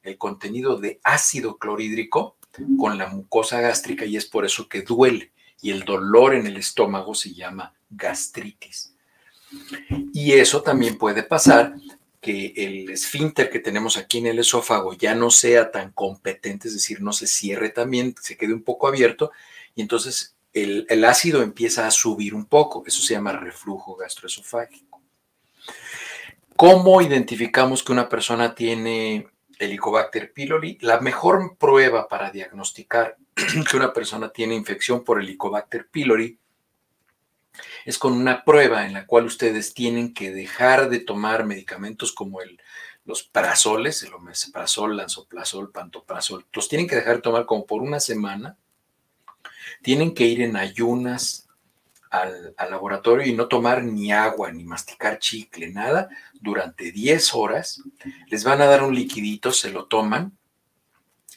el 0.02 0.18
contenido 0.18 0.76
de 0.78 1.00
ácido 1.02 1.58
clorhídrico 1.58 2.36
con 2.78 2.98
la 2.98 3.08
mucosa 3.08 3.60
gástrica 3.60 4.04
y 4.04 4.16
es 4.16 4.26
por 4.26 4.44
eso 4.44 4.68
que 4.68 4.82
duele. 4.82 5.32
Y 5.60 5.70
el 5.70 5.84
dolor 5.84 6.34
en 6.34 6.46
el 6.46 6.56
estómago 6.56 7.14
se 7.14 7.32
llama 7.32 7.72
gastritis. 7.88 8.94
Y 10.12 10.32
eso 10.32 10.62
también 10.62 10.98
puede 10.98 11.22
pasar 11.22 11.74
que 12.24 12.54
el 12.56 12.88
esfínter 12.88 13.50
que 13.50 13.58
tenemos 13.58 13.98
aquí 13.98 14.16
en 14.16 14.28
el 14.28 14.38
esófago 14.38 14.94
ya 14.94 15.14
no 15.14 15.30
sea 15.30 15.70
tan 15.70 15.92
competente, 15.92 16.68
es 16.68 16.74
decir, 16.74 17.02
no 17.02 17.12
se 17.12 17.26
cierre 17.26 17.68
también, 17.68 18.14
se 18.18 18.38
quede 18.38 18.54
un 18.54 18.62
poco 18.62 18.88
abierto 18.88 19.30
y 19.74 19.82
entonces 19.82 20.34
el, 20.54 21.04
ácido 21.04 21.42
empieza 21.42 21.86
a 21.86 21.90
subir 21.90 22.34
un 22.34 22.46
poco. 22.46 22.82
Eso 22.86 23.02
se 23.02 23.12
llama 23.12 23.32
reflujo 23.32 23.94
gastroesofágico. 23.94 25.02
¿Cómo 26.56 27.02
identificamos 27.02 27.82
que 27.82 27.92
una 27.92 28.08
persona 28.08 28.54
tiene 28.54 29.28
Helicobacter 29.58 30.32
pylori? 30.32 30.78
La 30.80 31.00
mejor 31.00 31.56
prueba 31.58 32.08
para 32.08 32.30
diagnosticar 32.30 33.18
que 33.70 33.76
una 33.76 33.92
persona 33.92 34.30
tiene 34.30 34.54
infección 34.54 35.04
por 35.04 35.20
Helicobacter 35.20 35.88
pylori 35.88 36.38
es 37.84 37.98
con 37.98 38.12
una 38.12 38.44
prueba 38.44 38.86
en 38.86 38.92
la 38.92 39.06
cual 39.06 39.26
ustedes 39.26 39.74
tienen 39.74 40.14
que 40.14 40.32
dejar 40.32 40.88
de 40.88 41.00
tomar 41.00 41.44
medicamentos 41.44 42.12
como 42.12 42.40
el, 42.40 42.60
los 43.04 43.22
parasoles, 43.22 44.02
el 44.02 44.14
omeprazol, 44.14 44.96
lanzoprazol, 44.96 45.70
pantoprazol, 45.70 46.46
los 46.52 46.68
tienen 46.68 46.88
que 46.88 46.96
dejar 46.96 47.16
de 47.16 47.22
tomar 47.22 47.46
como 47.46 47.66
por 47.66 47.82
una 47.82 48.00
semana, 48.00 48.56
tienen 49.82 50.14
que 50.14 50.24
ir 50.24 50.40
en 50.42 50.56
ayunas 50.56 51.48
al, 52.10 52.54
al, 52.56 52.70
laboratorio 52.70 53.26
y 53.26 53.34
no 53.34 53.48
tomar 53.48 53.82
ni 53.82 54.12
agua, 54.12 54.50
ni 54.52 54.64
masticar 54.64 55.18
chicle, 55.18 55.70
nada, 55.70 56.08
durante 56.34 56.92
10 56.92 57.34
horas, 57.34 57.82
les 58.28 58.44
van 58.44 58.60
a 58.62 58.66
dar 58.66 58.82
un 58.82 58.94
liquidito, 58.94 59.52
se 59.52 59.70
lo 59.70 59.86
toman, 59.86 60.36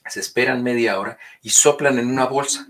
se 0.08 0.20
esperan 0.20 0.64
media 0.64 1.00
hora 1.00 1.18
y 1.42 1.50
soplan 1.50 2.00
en 2.00 2.08
una 2.08 2.26
bolsa 2.26 2.68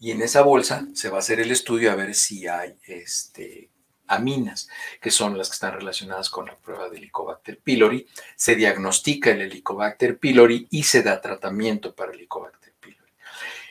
y 0.00 0.12
en 0.12 0.22
esa 0.22 0.42
bolsa 0.42 0.86
se 0.94 1.08
va 1.10 1.16
a 1.16 1.20
hacer 1.20 1.40
el 1.40 1.50
estudio 1.50 1.90
a 1.90 1.96
ver 1.96 2.14
si 2.14 2.46
hay 2.46 2.76
este, 2.86 3.70
aminas, 4.06 4.68
que 5.00 5.10
son 5.10 5.36
las 5.36 5.48
que 5.48 5.54
están 5.54 5.74
relacionadas 5.74 6.30
con 6.30 6.46
la 6.46 6.56
prueba 6.56 6.88
de 6.88 6.98
Helicobacter 6.98 7.58
pylori. 7.58 8.06
Se 8.36 8.56
diagnostica 8.56 9.30
el 9.30 9.42
Helicobacter 9.42 10.18
pylori 10.18 10.66
y 10.70 10.82
se 10.82 11.02
da 11.02 11.20
tratamiento 11.20 11.94
para 11.94 12.12
el 12.12 12.18
Helicobacter 12.18 12.72
pylori. 12.80 13.12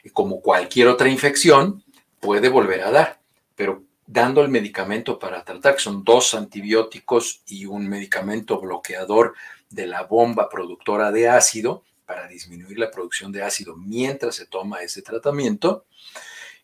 Y 0.03 0.09
como 0.11 0.41
cualquier 0.41 0.87
otra 0.87 1.09
infección, 1.09 1.83
puede 2.19 2.49
volver 2.49 2.83
a 2.83 2.91
dar, 2.91 3.19
pero 3.55 3.83
dando 4.05 4.41
el 4.41 4.49
medicamento 4.49 5.19
para 5.19 5.43
tratar, 5.43 5.75
que 5.75 5.81
son 5.81 6.03
dos 6.03 6.33
antibióticos 6.33 7.41
y 7.45 7.65
un 7.65 7.87
medicamento 7.89 8.59
bloqueador 8.59 9.35
de 9.69 9.85
la 9.85 10.03
bomba 10.03 10.49
productora 10.49 11.11
de 11.11 11.27
ácido, 11.27 11.83
para 12.07 12.27
disminuir 12.27 12.79
la 12.79 12.89
producción 12.89 13.31
de 13.31 13.43
ácido 13.43 13.75
mientras 13.75 14.35
se 14.35 14.47
toma 14.47 14.81
ese 14.81 15.03
tratamiento, 15.03 15.85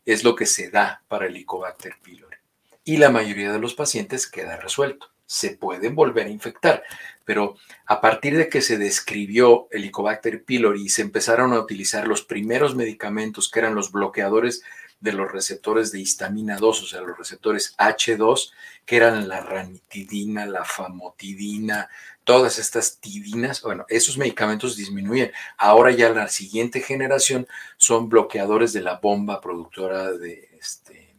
es 0.05 0.23
lo 0.23 0.35
que 0.35 0.45
se 0.47 0.71
da 0.71 1.03
para 1.07 1.27
el 1.27 1.35
Helicobacter 1.35 1.97
pylori. 2.01 2.37
Y 2.85 2.97
la 2.97 3.09
mayoría 3.09 3.51
de 3.51 3.59
los 3.59 3.75
pacientes 3.75 4.25
queda 4.25 4.57
resuelto. 4.57 5.11
Se 5.25 5.51
pueden 5.51 5.95
volver 5.95 6.27
a 6.27 6.31
infectar, 6.31 6.83
pero 7.25 7.57
a 7.85 8.01
partir 8.01 8.37
de 8.37 8.49
que 8.49 8.61
se 8.61 8.77
describió 8.77 9.67
el 9.71 9.83
Helicobacter 9.83 10.43
pylori 10.43 10.83
y 10.83 10.89
se 10.89 11.01
empezaron 11.01 11.53
a 11.53 11.59
utilizar 11.59 12.07
los 12.07 12.23
primeros 12.23 12.75
medicamentos 12.75 13.49
que 13.49 13.59
eran 13.59 13.75
los 13.75 13.91
bloqueadores 13.91 14.63
de 15.03 15.11
los 15.11 15.29
receptores 15.29 15.91
de 15.91 15.99
histamina 15.99 16.55
2, 16.55 16.83
o 16.83 16.85
sea, 16.85 17.01
los 17.01 17.17
receptores 17.17 17.75
H2, 17.77 18.51
que 18.85 18.95
eran 18.95 19.27
la 19.27 19.41
ranitidina, 19.41 20.45
la 20.45 20.63
famotidina, 20.63 21.89
todas 22.23 22.59
estas 22.59 22.99
tidinas, 22.99 23.61
bueno, 23.61 23.85
esos 23.89 24.17
medicamentos 24.17 24.75
disminuyen. 24.75 25.31
Ahora 25.57 25.91
ya 25.91 26.09
la 26.09 26.27
siguiente 26.27 26.81
generación 26.81 27.47
son 27.77 28.09
bloqueadores 28.09 28.73
de 28.73 28.81
la 28.81 28.95
bomba 28.97 29.41
productora 29.41 30.11
de, 30.11 30.49
este, 30.59 31.15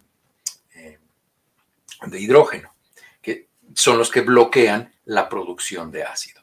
eh, 0.75 0.99
de 2.07 2.21
hidrógeno, 2.21 2.75
que 3.21 3.49
son 3.75 3.99
los 3.99 4.11
que 4.11 4.23
bloquean 4.23 4.95
la 5.05 5.29
producción 5.29 5.91
de 5.91 6.05
ácido. 6.05 6.43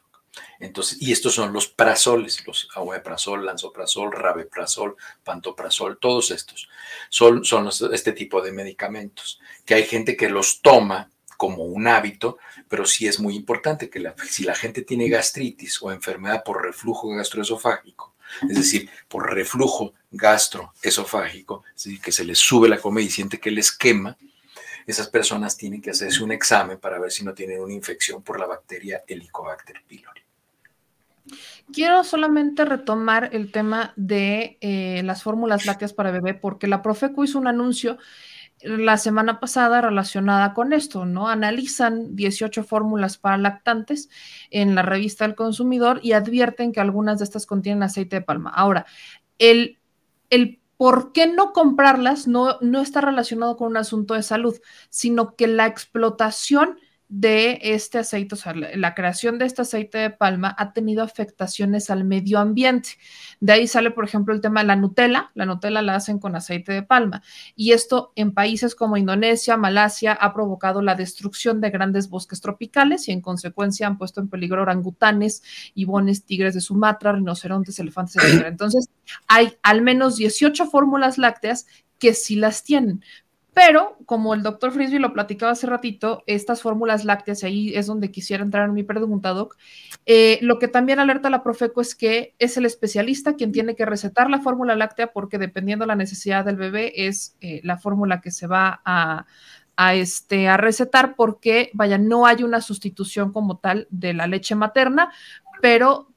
Entonces, 0.60 1.02
y 1.02 1.10
estos 1.10 1.34
son 1.34 1.52
los 1.52 1.66
prazoles, 1.66 2.46
los 2.46 2.68
omeprazol, 2.76 3.44
lanzoprazol, 3.44 4.12
rabeprazol, 4.12 4.96
pantoprazol, 5.24 5.98
todos 5.98 6.30
estos 6.30 6.68
son, 7.08 7.44
son 7.44 7.68
este 7.92 8.12
tipo 8.12 8.40
de 8.40 8.52
medicamentos, 8.52 9.40
que 9.66 9.74
hay 9.74 9.84
gente 9.84 10.16
que 10.16 10.28
los 10.28 10.62
toma 10.62 11.10
como 11.42 11.64
un 11.64 11.88
hábito, 11.88 12.38
pero 12.68 12.86
sí 12.86 13.08
es 13.08 13.18
muy 13.18 13.34
importante 13.34 13.90
que 13.90 14.12
si 14.30 14.44
la 14.44 14.54
gente 14.54 14.82
tiene 14.82 15.08
gastritis 15.08 15.82
o 15.82 15.90
enfermedad 15.90 16.44
por 16.44 16.62
reflujo 16.62 17.08
gastroesofágico, 17.08 18.14
es 18.48 18.56
decir, 18.58 18.88
por 19.08 19.34
reflujo 19.34 19.92
gastroesofágico, 20.12 21.64
es 21.74 21.82
decir, 21.82 22.00
que 22.00 22.12
se 22.12 22.24
les 22.24 22.38
sube 22.38 22.68
la 22.68 22.78
comida 22.78 23.04
y 23.04 23.10
siente 23.10 23.40
que 23.40 23.50
les 23.50 23.72
quema, 23.72 24.16
esas 24.86 25.08
personas 25.08 25.56
tienen 25.56 25.82
que 25.82 25.90
hacerse 25.90 26.22
un 26.22 26.30
examen 26.30 26.78
para 26.78 27.00
ver 27.00 27.10
si 27.10 27.24
no 27.24 27.34
tienen 27.34 27.60
una 27.60 27.72
infección 27.72 28.22
por 28.22 28.38
la 28.38 28.46
bacteria 28.46 29.02
Helicobacter 29.04 29.82
pylori. 29.88 30.20
Quiero 31.72 32.04
solamente 32.04 32.64
retomar 32.64 33.30
el 33.32 33.50
tema 33.50 33.94
de 33.96 34.58
eh, 34.60 35.02
las 35.02 35.24
fórmulas 35.24 35.66
lácteas 35.66 35.92
para 35.92 36.12
bebé, 36.12 36.34
porque 36.34 36.68
la 36.68 36.82
Profeco 36.82 37.24
hizo 37.24 37.40
un 37.40 37.48
anuncio 37.48 37.98
la 38.64 38.96
semana 38.96 39.40
pasada 39.40 39.80
relacionada 39.80 40.54
con 40.54 40.72
esto, 40.72 41.04
¿no? 41.04 41.28
Analizan 41.28 42.16
18 42.16 42.64
fórmulas 42.64 43.18
para 43.18 43.38
lactantes 43.38 44.08
en 44.50 44.74
la 44.74 44.82
revista 44.82 45.24
El 45.24 45.34
Consumidor 45.34 46.00
y 46.02 46.12
advierten 46.12 46.72
que 46.72 46.80
algunas 46.80 47.18
de 47.18 47.24
estas 47.24 47.46
contienen 47.46 47.82
aceite 47.82 48.16
de 48.16 48.22
palma. 48.22 48.50
Ahora, 48.50 48.86
el, 49.38 49.78
el 50.30 50.60
por 50.76 51.12
qué 51.12 51.26
no 51.26 51.52
comprarlas 51.52 52.26
no, 52.26 52.58
no 52.60 52.80
está 52.80 53.00
relacionado 53.00 53.56
con 53.56 53.68
un 53.68 53.76
asunto 53.76 54.14
de 54.14 54.22
salud, 54.22 54.58
sino 54.90 55.36
que 55.36 55.46
la 55.46 55.66
explotación 55.66 56.78
de 57.14 57.58
este 57.60 57.98
aceite, 57.98 58.36
o 58.36 58.38
sea, 58.38 58.54
la, 58.54 58.94
creación 58.94 59.38
de 59.38 59.44
este 59.44 59.60
aceite 59.60 59.98
de 59.98 60.08
palma 60.08 60.56
ha 60.58 60.72
tenido 60.72 61.02
afectaciones 61.02 61.90
al 61.90 62.04
medio 62.04 62.38
ambiente. 62.38 62.92
De 63.38 63.52
ahí 63.52 63.66
sale, 63.66 63.90
por 63.90 64.06
ejemplo, 64.06 64.32
el 64.32 64.40
tema 64.40 64.60
de 64.60 64.68
la 64.68 64.76
Nutella. 64.76 65.30
La 65.34 65.44
Nutella 65.44 65.82
la 65.82 65.94
hacen 65.94 66.18
con 66.18 66.36
aceite 66.36 66.72
de 66.72 66.82
palma. 66.82 67.22
Y 67.54 67.72
esto 67.72 68.12
en 68.16 68.32
países 68.32 68.74
como 68.74 68.96
Indonesia, 68.96 69.58
Malasia, 69.58 70.14
ha 70.14 70.32
provocado 70.32 70.80
la 70.80 70.94
destrucción 70.94 71.60
de 71.60 71.68
grandes 71.68 72.08
bosques 72.08 72.40
tropicales 72.40 73.06
y 73.08 73.12
en 73.12 73.20
consecuencia 73.20 73.86
han 73.86 73.98
puesto 73.98 74.22
en 74.22 74.30
peligro 74.30 74.62
orangutanes, 74.62 75.42
ibones, 75.74 76.24
tigres 76.24 76.54
de 76.54 76.62
Sumatra, 76.62 77.12
rinocerontes, 77.12 77.78
elefantes, 77.78 78.16
etc. 78.24 78.46
Entonces, 78.46 78.88
hay 79.28 79.52
al 79.62 79.82
menos 79.82 80.16
18 80.16 80.64
fórmulas 80.64 81.18
lácteas 81.18 81.66
que 82.02 82.14
sí 82.14 82.34
las 82.34 82.64
tienen, 82.64 83.04
pero 83.54 83.98
como 84.06 84.32
el 84.32 84.42
doctor 84.42 84.72
Frisby 84.72 84.98
lo 84.98 85.12
platicaba 85.12 85.52
hace 85.52 85.66
ratito, 85.66 86.22
estas 86.26 86.62
fórmulas 86.62 87.04
lácteas, 87.04 87.42
y 87.42 87.46
ahí 87.46 87.74
es 87.74 87.86
donde 87.86 88.10
quisiera 88.10 88.42
entrar 88.42 88.66
en 88.68 88.74
mi 88.74 88.82
pregunta, 88.82 89.30
Doc, 89.30 89.56
eh, 90.06 90.38
lo 90.40 90.58
que 90.58 90.68
también 90.68 90.98
alerta 90.98 91.28
la 91.28 91.42
Profeco 91.42 91.82
es 91.82 91.94
que 91.94 92.34
es 92.38 92.56
el 92.56 92.64
especialista 92.64 93.34
quien 93.34 93.52
tiene 93.52 93.76
que 93.76 93.84
recetar 93.84 94.30
la 94.30 94.40
fórmula 94.40 94.74
láctea 94.74 95.12
porque 95.12 95.38
dependiendo 95.38 95.84
la 95.84 95.96
necesidad 95.96 96.44
del 96.46 96.56
bebé 96.56 97.06
es 97.06 97.36
eh, 97.40 97.60
la 97.62 97.76
fórmula 97.76 98.22
que 98.22 98.30
se 98.30 98.46
va 98.46 98.80
a, 98.86 99.26
a, 99.76 99.94
este, 99.94 100.48
a 100.48 100.56
recetar 100.56 101.14
porque, 101.14 101.70
vaya, 101.74 101.98
no 101.98 102.24
hay 102.24 102.44
una 102.44 102.62
sustitución 102.62 103.32
como 103.32 103.58
tal 103.58 103.86
de 103.90 104.14
la 104.14 104.26
leche 104.26 104.54
materna, 104.54 105.12
pero 105.60 106.08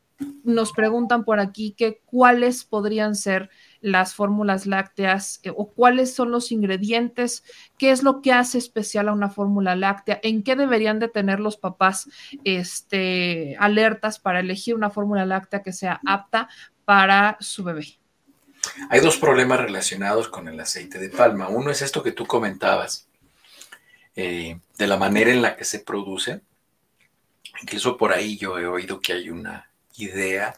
nos 0.46 0.72
preguntan 0.72 1.26
por 1.26 1.42
aquí 1.42 1.74
que 1.78 2.02
cuáles 2.06 2.64
podrían 2.64 3.16
ser 3.16 3.50
las 3.86 4.16
fórmulas 4.16 4.66
lácteas 4.66 5.40
eh, 5.44 5.52
o 5.56 5.70
cuáles 5.70 6.12
son 6.12 6.32
los 6.32 6.52
ingredientes, 6.52 7.44
qué 7.78 7.92
es 7.92 8.02
lo 8.02 8.20
que 8.24 8.34
hace 8.34 8.58
especial 8.58 9.10
a 9.10 9.14
una 9.14 9.30
fórmula 9.30 9.76
láctea, 9.76 10.20
en 10.24 10.42
qué 10.42 10.56
deberían 10.56 10.98
de 10.98 11.08
tener 11.08 11.40
los 11.40 11.56
papás 11.56 12.10
este, 12.44 13.56
alertas 13.60 14.18
para 14.18 14.40
elegir 14.40 14.74
una 14.74 14.90
fórmula 14.90 15.24
láctea 15.28 15.62
que 15.62 15.72
sea 15.72 16.02
apta 16.04 16.50
para 16.84 17.38
su 17.40 17.64
bebé. 17.64 18.00
Hay 18.90 19.02
dos 19.02 19.18
problemas 19.18 19.60
relacionados 19.60 20.30
con 20.30 20.48
el 20.48 20.60
aceite 20.60 20.98
de 20.98 21.10
palma. 21.10 21.50
Uno 21.50 21.70
es 21.70 21.84
esto 21.84 22.02
que 22.02 22.12
tú 22.12 22.26
comentabas, 22.26 23.08
eh, 24.16 24.58
de 24.80 24.88
la 24.88 24.98
manera 24.98 25.30
en 25.30 25.44
la 25.44 25.56
que 25.56 25.64
se 25.64 25.78
produce. 25.78 26.42
Incluso 27.62 27.98
por 27.98 28.14
ahí 28.14 28.36
yo 28.36 28.58
he 28.58 28.66
oído 28.66 29.00
que 29.00 29.14
hay 29.14 29.30
una 29.30 29.70
idea 29.98 30.56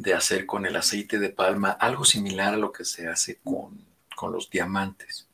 de 0.00 0.14
hacer 0.14 0.46
con 0.46 0.64
el 0.64 0.76
aceite 0.76 1.18
de 1.18 1.28
palma 1.28 1.70
algo 1.72 2.04
similar 2.04 2.54
a 2.54 2.56
lo 2.56 2.72
que 2.72 2.84
se 2.84 3.06
hace 3.06 3.38
con, 3.44 3.88
los 4.30 4.50
diamantes. 4.50 5.26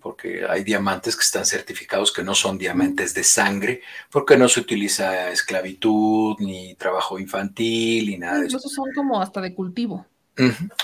Porque 0.00 0.46
hay 0.48 0.62
diamantes 0.62 1.16
que 1.16 1.22
están 1.22 1.44
certificados 1.44 2.12
que 2.12 2.22
no 2.22 2.34
son 2.34 2.56
diamantes 2.56 3.12
de 3.14 3.24
sangre, 3.24 3.82
porque 4.10 4.36
no 4.36 4.48
se 4.48 4.60
utiliza 4.60 5.30
esclavitud, 5.30 6.36
ni 6.38 6.74
trabajo 6.76 7.18
infantil, 7.18 8.10
ni 8.10 8.18
nada 8.18 8.38
de 8.38 8.46
eso. 8.46 8.58
Esos 8.58 8.72
son 8.72 8.92
como 8.94 9.20
hasta 9.20 9.40
de 9.40 9.54
cultivo. 9.54 10.06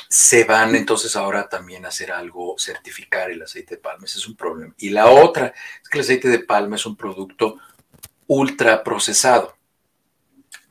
Se 0.08 0.42
van 0.42 0.74
entonces 0.74 1.14
ahora 1.14 1.48
también 1.48 1.84
a 1.84 1.88
hacer 1.88 2.10
algo, 2.10 2.56
certificar 2.58 3.30
el 3.30 3.42
aceite 3.42 3.76
de 3.76 3.80
palma. 3.80 4.04
Ese 4.04 4.18
es 4.18 4.26
un 4.26 4.34
problema. 4.34 4.74
Y 4.78 4.90
la 4.90 5.06
otra 5.06 5.54
es 5.82 5.88
que 5.88 5.98
el 5.98 6.04
aceite 6.04 6.28
de 6.28 6.40
palma 6.40 6.74
es 6.74 6.84
un 6.84 6.96
producto 6.96 7.58
ultra 8.26 8.82
procesado, 8.82 9.56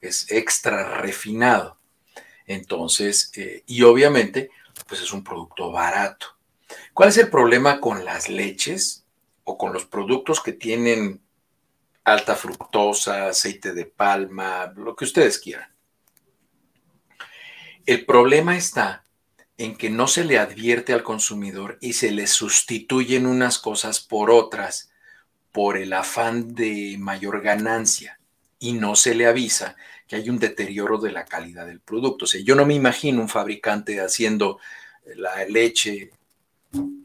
es 0.01 0.29
extra 0.29 0.97
refinado. 0.97 1.77
Entonces, 2.45 3.32
eh, 3.36 3.64
y 3.65 3.84
obviamente, 3.84 4.52
pues 4.88 5.02
es 5.02 5.14
un 5.14 5.24
producto 5.24 5.72
barato. 5.72 6.28
¿Cuál 6.94 7.10
es 7.10 7.18
el 7.18 7.30
problema 7.30 7.80
con 7.80 8.06
las 8.06 8.30
leches 8.30 9.06
o 9.44 9.57
con 9.57 9.74
los 9.74 9.86
productos 9.86 10.41
que 10.41 10.53
tienen 10.53 11.22
alta 12.03 12.36
fructosa, 12.36 13.28
aceite 13.28 13.74
de 13.74 13.86
palma, 13.86 14.74
lo 14.76 14.95
que 14.95 15.06
ustedes 15.06 15.40
quieran. 15.40 15.70
El 17.86 18.06
problema 18.06 18.57
está 18.57 19.06
en 19.57 19.76
que 19.76 19.90
no 19.90 20.07
se 20.07 20.24
le 20.24 20.40
advierte 20.40 20.94
al 20.94 21.03
consumidor 21.03 21.78
y 21.82 21.94
se 21.94 22.11
le 22.11 22.28
sustituyen 22.28 23.26
unas 23.26 23.60
cosas 23.60 23.99
por 23.99 24.32
otras 24.32 24.91
por 25.52 25.78
el 25.78 25.94
afán 25.94 26.56
de 26.56 26.95
mayor 26.99 27.41
ganancia 27.41 28.20
y 28.57 28.74
no 28.74 28.95
se 28.95 29.14
le 29.14 29.28
avisa 29.28 29.76
hay 30.15 30.30
un 30.30 30.40
deterioro 30.40 30.98
de 30.98 31.11
la 31.11 31.26
calidad 31.26 31.65
del 31.65 31.80
producto. 31.80 32.26
O 32.26 32.27
sea, 32.27 32.41
yo 32.41 32.56
no 32.56 32.65
me 32.65 32.73
imagino 32.73 33.22
un 33.22 33.30
fabricante 33.30 33.99
haciendo 33.99 34.60
la 35.15 35.45
leche, 35.45 36.11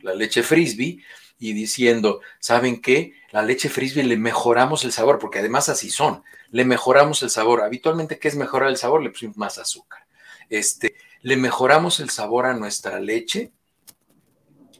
la 0.02 0.14
leche 0.14 0.42
frisbee 0.42 1.02
y 1.38 1.52
diciendo, 1.52 2.20
¿saben 2.40 2.80
qué? 2.80 3.14
La 3.30 3.42
leche 3.42 3.68
frisbee 3.68 4.04
le 4.04 4.16
mejoramos 4.16 4.84
el 4.84 4.92
sabor, 4.92 5.18
porque 5.18 5.38
además 5.38 5.68
así 5.68 5.90
son, 5.90 6.22
le 6.50 6.64
mejoramos 6.64 7.22
el 7.22 7.30
sabor. 7.30 7.62
Habitualmente, 7.62 8.18
¿qué 8.18 8.28
es 8.28 8.36
mejorar 8.36 8.68
el 8.70 8.76
sabor? 8.76 9.02
Le 9.02 9.10
pusimos 9.10 9.36
más 9.36 9.58
azúcar. 9.58 10.04
Este, 10.48 10.94
le 11.22 11.36
mejoramos 11.36 12.00
el 12.00 12.10
sabor 12.10 12.46
a 12.46 12.54
nuestra 12.54 13.00
leche 13.00 13.52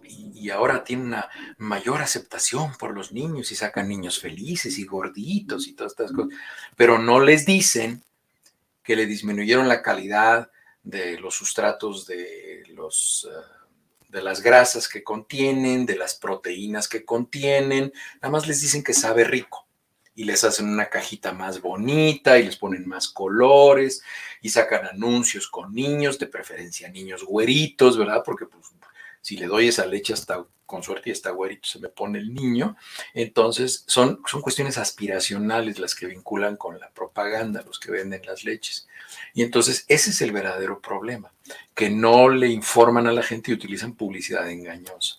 y, 0.05 0.51
ahora 0.51 0.85
tiene 0.85 1.03
una 1.03 1.29
mayor 1.59 2.01
aceptación 2.01 2.73
por 2.79 2.95
los 2.95 3.13
niños 3.13 3.53
y 3.53 3.55
sacan 3.55 3.89
niños 3.89 4.19
felices 4.19 4.79
y 4.79 4.85
gorditos 4.85 5.67
y 5.67 5.75
todas 5.75 5.93
estas 5.93 6.13
cosas, 6.13 6.33
pero 6.77 6.99
no 6.99 7.21
les 7.21 7.45
dicen 7.45 8.03
que 8.89 8.97
le 8.97 9.05
disminuyeron 9.05 9.69
la 9.69 9.83
calidad 9.83 10.51
de 10.83 11.21
los 11.21 11.35
sustratos 11.35 12.07
de 12.07 12.63
los... 12.69 13.29
Eh, 13.31 13.59
de 14.09 14.23
las 14.23 14.41
grasas 14.41 14.89
que 14.89 15.05
contienen, 15.05 15.85
de 15.85 15.97
las 15.97 16.15
proteínas 16.15 16.89
que 16.89 17.05
contienen, 17.05 17.93
nada 18.23 18.33
más 18.33 18.47
les 18.47 18.63
dicen 18.63 18.83
que 18.83 18.95
sabe 18.95 19.23
rico 19.25 19.69
y 20.15 20.25
les 20.25 20.45
hacen 20.45 20.67
una 20.67 20.89
cajita 20.89 21.33
más 21.33 21.61
bonita 21.61 22.39
y 22.39 22.45
les 22.45 22.57
ponen 22.57 22.89
más 22.89 23.09
colores 23.09 24.03
y 24.41 24.49
sacan 24.49 24.87
anuncios 24.87 25.47
con 25.47 25.75
niños, 25.75 26.19
de 26.19 26.27
preferencia 26.27 26.89
niños 26.89 27.23
güeritos, 27.23 27.99
¿verdad? 27.99 28.23
Porque 28.25 28.47
pues, 28.47 28.73
si 29.29 29.37
le 29.37 29.47
doy 29.47 29.69
esa 29.69 29.85
leche 29.85 30.15
hasta 30.15 30.43
con 30.65 30.83
suerte 30.83 31.11
y 31.11 31.13
está 31.13 31.33
güerito 31.33 31.69
se 31.69 31.79
me 31.81 31.91
pone 31.91 32.19
el 32.19 32.33
niño. 32.33 32.79
Entonces 33.13 33.85
son, 33.87 34.23
son 34.27 34.41
cuestiones 34.41 34.79
aspiracionales 34.79 35.79
las 35.79 35.95
que 35.95 36.07
vinculan 36.07 36.57
con 36.57 36.81
la 36.81 36.89
propaganda, 36.89 37.63
los 37.63 37.79
que 37.79 37.91
venden 37.91 38.25
las 38.25 38.45
leches. 38.45 38.89
Y 39.35 39.43
entonces 39.43 39.85
ese 39.87 40.11
es 40.11 40.23
el 40.23 40.33
verdadero 40.33 40.81
problema, 40.81 41.31
que 41.75 41.91
no 41.91 42.31
le 42.31 42.49
informan 42.49 43.07
a 43.07 43.13
la 43.13 43.23
gente 43.23 43.51
y 43.51 43.55
utilizan 43.55 43.93
publicidad 43.93 44.51
engañosa. 44.51 45.17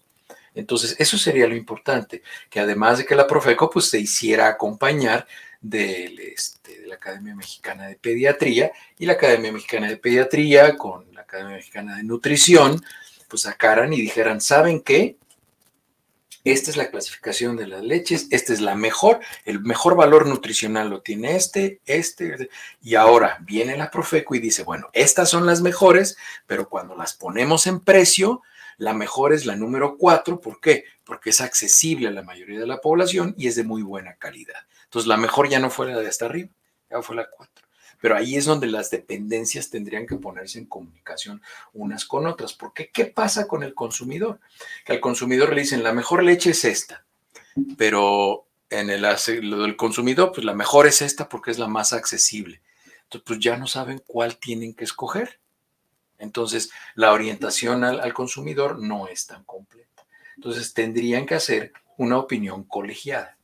Entonces, 0.55 0.95
eso 0.97 1.19
sería 1.19 1.47
lo 1.47 1.55
importante, 1.55 2.23
que 2.49 2.59
además 2.59 2.97
de 2.97 3.05
que 3.05 3.15
la 3.15 3.27
Profeco 3.27 3.69
pues, 3.69 3.85
se 3.85 3.99
hiciera 3.99 4.47
acompañar 4.47 5.27
del, 5.61 6.19
este, 6.19 6.79
de 6.81 6.87
la 6.87 6.95
Academia 6.95 7.35
Mexicana 7.35 7.87
de 7.87 7.95
Pediatría 7.95 8.71
y 8.97 9.05
la 9.05 9.13
Academia 9.13 9.51
Mexicana 9.51 9.87
de 9.87 9.97
Pediatría 9.97 10.75
con 10.75 11.13
la 11.13 11.21
Academia 11.21 11.57
Mexicana 11.57 11.97
de 11.97 12.03
Nutrición, 12.03 12.81
pues 13.29 13.43
sacaran 13.43 13.93
y 13.93 14.01
dijeran, 14.01 14.41
¿saben 14.41 14.81
qué? 14.81 15.17
Esta 16.43 16.71
es 16.71 16.77
la 16.77 16.89
clasificación 16.89 17.57
de 17.57 17.67
las 17.67 17.83
leches, 17.83 18.27
esta 18.31 18.53
es 18.53 18.61
la 18.61 18.75
mejor, 18.75 19.19
el 19.45 19.59
mejor 19.59 19.95
valor 19.95 20.25
nutricional 20.25 20.89
lo 20.89 21.01
tiene 21.01 21.35
este, 21.35 21.81
este, 21.85 22.49
y 22.81 22.95
ahora 22.95 23.37
viene 23.41 23.77
la 23.77 23.91
Profeco 23.91 24.35
y 24.35 24.39
dice, 24.39 24.63
bueno, 24.63 24.89
estas 24.93 25.29
son 25.29 25.45
las 25.45 25.61
mejores, 25.61 26.17
pero 26.47 26.69
cuando 26.69 26.95
las 26.95 27.13
ponemos 27.13 27.67
en 27.67 27.81
precio, 27.81 28.41
la 28.77 28.93
mejor 28.93 29.33
es 29.33 29.45
la 29.45 29.57
número 29.57 29.97
cuatro. 29.97 30.39
¿Por 30.39 30.61
qué? 30.61 30.85
Porque 31.03 31.31
es 31.31 31.41
accesible 31.41 32.07
a 32.07 32.11
la 32.11 32.23
mayoría 32.23 32.59
de 32.59 32.67
la 32.67 32.79
población 32.79 33.35
y 33.37 33.47
es 33.47 33.57
de 33.57 33.63
muy 33.63 33.83
buena 33.83 34.15
calidad. 34.15 34.65
Entonces, 34.85 35.07
la 35.07 35.17
mejor 35.17 35.49
ya 35.49 35.59
no 35.59 35.69
fue 35.69 35.87
la 35.87 35.99
de 35.99 36.07
hasta 36.07 36.25
arriba, 36.25 36.49
ya 36.89 37.01
fue 37.01 37.17
la 37.17 37.29
cuatro. 37.29 37.58
Pero 38.01 38.15
ahí 38.15 38.35
es 38.35 38.45
donde 38.45 38.67
las 38.67 38.89
dependencias 38.89 39.69
tendrían 39.69 40.07
que 40.07 40.15
ponerse 40.15 40.59
en 40.59 40.65
comunicación 40.65 41.41
unas 41.73 42.05
con 42.05 42.25
otras. 42.27 42.53
Porque, 42.53 42.89
¿qué 42.89 43.05
pasa 43.05 43.47
con 43.47 43.63
el 43.63 43.73
consumidor? 43.73 44.39
Que 44.85 44.93
al 44.93 44.99
consumidor 44.99 45.53
le 45.53 45.61
dicen, 45.61 45.83
la 45.83 45.93
mejor 45.93 46.23
leche 46.23 46.51
es 46.51 46.63
esta, 46.63 47.05
pero 47.77 48.45
en 48.69 48.89
el 48.89 49.01
del 49.01 49.75
consumidor, 49.75 50.31
pues 50.31 50.45
la 50.45 50.53
mejor 50.53 50.87
es 50.87 51.01
esta 51.01 51.27
porque 51.27 51.51
es 51.51 51.59
la 51.59 51.67
más 51.67 51.93
accesible. 51.93 52.61
Entonces, 53.03 53.25
pues 53.25 53.39
ya 53.39 53.57
no 53.57 53.67
saben 53.67 54.01
cuál 54.05 54.37
tienen 54.37 54.73
que 54.73 54.83
escoger. 54.83 55.39
Entonces, 56.19 56.69
la 56.95 57.11
orientación 57.11 57.83
al, 57.83 58.13
consumidor 58.13 58.79
no 58.79 59.07
es 59.07 59.25
tan 59.25 59.43
completa. 59.45 60.05
Entonces, 60.35 60.73
tendrían 60.73 61.25
que 61.25 61.35
hacer 61.35 61.73
una 61.97 62.17
opinión 62.17 62.63
colegiada. 62.63 63.37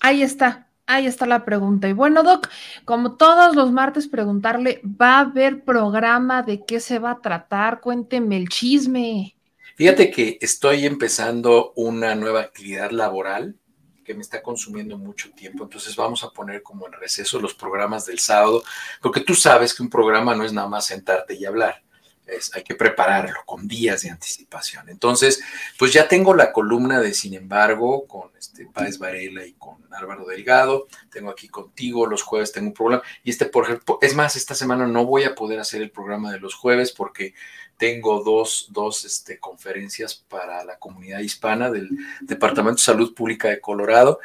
Ahí 0.00 0.22
está, 0.22 0.69
ahí 0.94 1.06
está 1.06 1.26
la 1.26 1.44
pregunta. 1.44 1.88
Y 1.88 1.92
bueno, 1.92 2.22
Doc, 2.22 2.48
como 2.84 3.16
todos 3.16 3.54
los 3.54 3.72
martes, 3.72 4.08
preguntarle, 4.08 4.80
¿va 4.84 5.18
a 5.18 5.20
haber 5.20 5.64
programa 5.64 6.42
de 6.42 6.64
qué 6.64 6.80
se 6.80 6.98
va 6.98 7.12
a 7.12 7.20
tratar? 7.20 7.80
Cuénteme 7.80 8.36
el 8.36 8.48
chisme. 8.48 9.36
Fíjate 9.76 10.10
que 10.10 10.38
estoy 10.40 10.86
empezando 10.86 11.72
una 11.76 12.14
nueva 12.14 12.40
actividad 12.40 12.90
laboral 12.90 13.56
que 14.04 14.14
me 14.14 14.22
está 14.22 14.42
consumiendo 14.42 14.98
mucho 14.98 15.30
tiempo. 15.30 15.64
Entonces 15.64 15.94
vamos 15.96 16.24
a 16.24 16.30
poner 16.30 16.62
como 16.62 16.86
en 16.86 16.92
receso 16.92 17.40
los 17.40 17.54
programas 17.54 18.06
del 18.06 18.18
sábado, 18.18 18.62
porque 19.00 19.20
tú 19.20 19.34
sabes 19.34 19.72
que 19.72 19.82
un 19.82 19.88
programa 19.88 20.34
no 20.34 20.44
es 20.44 20.52
nada 20.52 20.68
más 20.68 20.86
sentarte 20.86 21.34
y 21.34 21.44
hablar. 21.44 21.82
Es, 22.26 22.54
hay 22.54 22.62
que 22.62 22.76
prepararlo 22.76 23.40
con 23.44 23.66
días 23.66 24.02
de 24.02 24.10
anticipación. 24.10 24.88
Entonces, 24.88 25.42
pues 25.78 25.92
ya 25.92 26.06
tengo 26.06 26.34
la 26.34 26.52
columna 26.52 27.00
de 27.00 27.12
Sin 27.12 27.34
embargo 27.34 28.06
con 28.06 28.30
este 28.38 28.66
Páez 28.66 28.98
Varela 28.98 29.44
y 29.44 29.52
con 29.54 29.78
Álvaro 29.90 30.24
Delgado. 30.24 30.86
Tengo 31.10 31.30
aquí 31.30 31.48
contigo 31.48 32.06
los 32.06 32.22
jueves, 32.22 32.52
tengo 32.52 32.68
un 32.68 32.74
programa. 32.74 33.02
Y 33.24 33.30
este, 33.30 33.46
por 33.46 33.64
ejemplo, 33.64 33.98
es 34.00 34.14
más, 34.14 34.36
esta 34.36 34.54
semana 34.54 34.86
no 34.86 35.04
voy 35.04 35.24
a 35.24 35.34
poder 35.34 35.58
hacer 35.58 35.82
el 35.82 35.90
programa 35.90 36.30
de 36.32 36.38
los 36.38 36.54
jueves 36.54 36.92
porque 36.92 37.34
tengo 37.76 38.22
dos, 38.22 38.68
dos 38.70 39.04
este, 39.04 39.38
conferencias 39.38 40.14
para 40.14 40.64
la 40.64 40.78
comunidad 40.78 41.20
hispana 41.20 41.70
del 41.70 41.88
Departamento 42.20 42.76
de 42.76 42.82
Salud 42.82 43.14
Pública 43.14 43.48
de 43.48 43.60
Colorado 43.60 44.20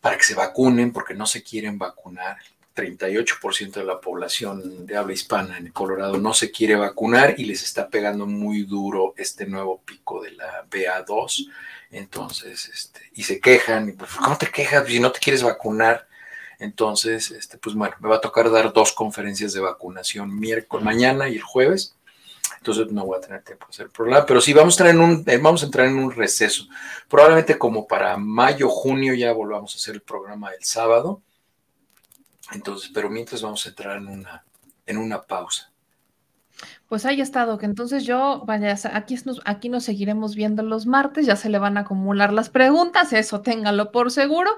para 0.00 0.16
que 0.16 0.24
se 0.24 0.34
vacunen 0.34 0.92
porque 0.92 1.14
no 1.14 1.26
se 1.26 1.42
quieren 1.42 1.78
vacunar. 1.78 2.38
38% 2.74 3.72
de 3.72 3.84
la 3.84 4.00
población 4.00 4.86
de 4.86 4.96
habla 4.96 5.12
hispana 5.12 5.58
en 5.58 5.70
Colorado 5.72 6.18
no 6.18 6.34
se 6.34 6.50
quiere 6.50 6.76
vacunar 6.76 7.34
y 7.38 7.44
les 7.44 7.62
está 7.62 7.88
pegando 7.88 8.26
muy 8.26 8.62
duro 8.62 9.14
este 9.16 9.46
nuevo 9.46 9.80
pico 9.82 10.22
de 10.22 10.32
la 10.32 10.66
BA2. 10.70 11.48
Entonces, 11.90 12.68
este, 12.68 13.00
y 13.14 13.22
se 13.24 13.40
quejan, 13.40 13.90
y 13.90 13.92
pues, 13.92 14.10
¿cómo 14.12 14.38
te 14.38 14.46
quejas 14.46 14.86
si 14.86 15.00
no 15.00 15.12
te 15.12 15.20
quieres 15.20 15.42
vacunar? 15.42 16.08
Entonces, 16.58 17.30
este, 17.30 17.58
pues 17.58 17.74
bueno, 17.74 17.94
me 18.00 18.08
va 18.08 18.16
a 18.16 18.20
tocar 18.20 18.50
dar 18.50 18.72
dos 18.72 18.92
conferencias 18.92 19.52
de 19.52 19.60
vacunación 19.60 20.38
miércoles, 20.38 20.84
mañana 20.84 21.28
y 21.28 21.36
el 21.36 21.42
jueves 21.42 21.96
entonces 22.62 22.92
no 22.92 23.04
voy 23.04 23.18
a 23.18 23.20
tener 23.20 23.42
tiempo 23.42 23.66
de 23.66 23.70
hacer 23.70 23.86
el 23.86 23.90
programa, 23.90 24.24
pero 24.24 24.40
sí 24.40 24.52
vamos 24.52 24.80
a, 24.80 24.88
entrar 24.88 24.94
en 24.94 25.00
un, 25.00 25.24
eh, 25.26 25.38
vamos 25.38 25.62
a 25.62 25.66
entrar 25.66 25.88
en 25.88 25.96
un 25.96 26.12
receso. 26.12 26.66
Probablemente 27.08 27.58
como 27.58 27.88
para 27.88 28.16
mayo, 28.16 28.68
junio 28.68 29.14
ya 29.14 29.32
volvamos 29.32 29.74
a 29.74 29.78
hacer 29.78 29.96
el 29.96 30.00
programa 30.00 30.50
el 30.50 30.62
sábado. 30.62 31.20
Entonces, 32.52 32.90
pero 32.92 33.10
mientras 33.10 33.42
vamos 33.42 33.64
a 33.66 33.70
entrar 33.70 33.98
en 33.98 34.08
una, 34.08 34.44
en 34.86 34.98
una 34.98 35.22
pausa. 35.22 35.72
Pues 36.88 37.06
ahí 37.06 37.20
está, 37.20 37.46
Doc. 37.46 37.62
Entonces 37.62 38.04
yo, 38.04 38.44
vaya, 38.46 38.76
aquí 38.92 39.16
nos, 39.24 39.40
aquí 39.44 39.68
nos 39.68 39.84
seguiremos 39.84 40.34
viendo 40.34 40.62
los 40.62 40.86
martes, 40.86 41.26
ya 41.26 41.36
se 41.36 41.48
le 41.48 41.58
van 41.58 41.78
a 41.78 41.80
acumular 41.80 42.32
las 42.32 42.50
preguntas, 42.50 43.12
eso 43.12 43.40
téngalo 43.40 43.90
por 43.90 44.10
seguro. 44.10 44.50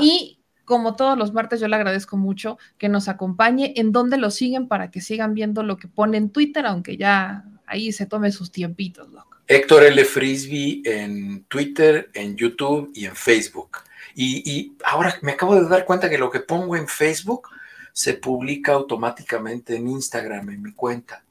Y 0.00 0.40
como 0.64 0.96
todos 0.96 1.16
los 1.16 1.32
martes, 1.32 1.60
yo 1.60 1.68
le 1.68 1.76
agradezco 1.76 2.16
mucho 2.16 2.58
que 2.76 2.88
nos 2.88 3.08
acompañe. 3.08 3.72
¿En 3.76 3.92
dónde 3.92 4.18
lo 4.18 4.30
siguen 4.30 4.66
para 4.66 4.90
que 4.90 5.00
sigan 5.00 5.32
viendo 5.34 5.62
lo 5.62 5.76
que 5.76 5.88
pone 5.88 6.18
en 6.18 6.30
Twitter, 6.30 6.66
aunque 6.66 6.96
ya 6.96 7.44
ahí 7.66 7.92
se 7.92 8.06
tome 8.06 8.32
sus 8.32 8.50
tiempitos, 8.50 9.08
loco? 9.12 9.36
Héctor 9.46 9.84
L. 9.84 10.04
Frisbee 10.04 10.82
en 10.84 11.44
Twitter, 11.44 12.10
en 12.14 12.36
YouTube 12.36 12.90
y 12.94 13.04
en 13.04 13.14
Facebook. 13.14 13.78
Y, 14.18 14.74
ahora 14.84 15.18
me 15.20 15.32
acabo 15.32 15.54
de 15.54 15.68
dar 15.68 15.84
cuenta 15.84 16.08
que 16.08 16.16
lo 16.16 16.30
que 16.30 16.40
pongo 16.40 16.74
en 16.74 16.88
Facebook 16.88 17.48
se 17.92 18.14
publica 18.14 18.72
automáticamente 18.72 19.76
en 19.76 19.88
Instagram, 19.88 20.50
en 20.50 20.62
mi 20.62 20.72
cuenta. 20.72 21.22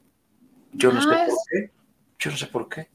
Yo 0.72 0.92
no 0.92 1.02
sé 1.02 1.08
ah, 1.10 1.26
por 1.26 1.38
qué. 1.50 1.70
Yo 2.18 2.30
no 2.30 2.36
sé 2.36 2.46
por 2.46 2.68
qué 2.68 2.88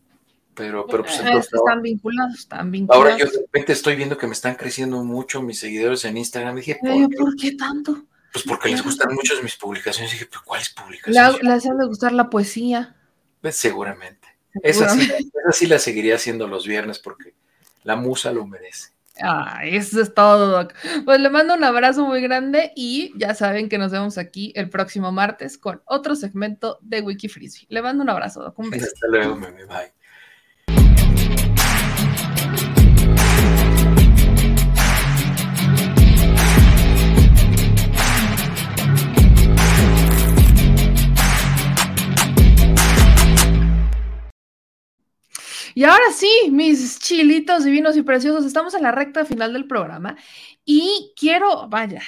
pero, 0.53 0.85
pero 0.85 1.03
pues, 1.03 1.19
eh, 1.19 1.37
están 1.37 1.81
vinculados, 1.81 2.39
están 2.39 2.71
vinculados. 2.71 3.05
Ahora 3.05 3.17
yo 3.17 3.25
de 3.25 3.39
repente 3.39 3.73
estoy 3.73 3.95
viendo 3.95 4.17
que 4.17 4.27
me 4.27 4.33
están 4.33 4.55
creciendo 4.55 5.03
mucho 5.03 5.41
mis 5.41 5.59
seguidores 5.59 6.03
en 6.05 6.17
Instagram. 6.17 6.55
dije, 6.55 6.79
¿por, 6.81 7.35
qué? 7.35 7.53
tanto? 7.53 8.05
Pues 8.31 8.45
porque 8.45 8.69
les 8.69 8.83
gustan 8.83 9.13
mucho 9.13 9.33
mis 9.43 9.55
publicaciones. 9.55 10.11
dije, 10.11 10.25
¿pero 10.25 10.41
cuáles 10.45 10.69
publicaciones? 10.69 11.41
Les 11.41 11.65
ha 11.65 11.73
de 11.73 11.85
gustar 11.85 12.11
la 12.11 12.29
poesía. 12.29 12.95
Pues 13.41 13.55
seguramente. 13.55 14.27
Esa 14.61 14.89
sí, 14.89 15.09
esa 15.09 15.51
sí 15.51 15.65
la 15.65 15.79
seguiría 15.79 16.15
haciendo 16.15 16.47
los 16.47 16.67
viernes 16.67 16.99
porque 16.99 17.33
la 17.83 17.95
musa 17.95 18.31
lo 18.31 18.45
merece. 18.45 18.90
Ah, 19.19 19.61
eso 19.63 20.01
es 20.01 20.13
todo, 20.13 20.47
Doc. 20.47 20.73
Pues 21.05 21.19
le 21.19 21.29
mando 21.29 21.53
un 21.53 21.63
abrazo 21.63 22.05
muy 22.05 22.21
grande 22.21 22.71
y 22.75 23.11
ya 23.17 23.33
saben 23.35 23.69
que 23.69 23.77
nos 23.77 23.91
vemos 23.91 24.17
aquí 24.17 24.53
el 24.55 24.69
próximo 24.69 25.11
martes 25.11 25.57
con 25.57 25.81
otro 25.85 26.15
segmento 26.15 26.79
de 26.81 27.01
Wiki 27.01 27.29
Le 27.69 27.81
mando 27.81 28.03
un 28.03 28.09
abrazo, 28.09 28.41
Doc. 28.41 28.57
Un 28.59 28.69
beso. 28.69 28.85
Hasta 28.85 29.07
luego, 29.07 29.35
meme. 29.35 29.65
Bye. 29.65 30.00
Y 45.73 45.83
ahora 45.83 46.11
sí, 46.13 46.29
mis 46.51 46.99
chilitos 46.99 47.63
divinos 47.63 47.97
y 47.97 48.01
preciosos, 48.01 48.45
estamos 48.45 48.73
en 48.73 48.83
la 48.83 48.91
recta 48.91 49.25
final 49.25 49.53
del 49.53 49.67
programa 49.67 50.15
y 50.65 51.13
quiero, 51.15 51.67
vaya, 51.69 52.01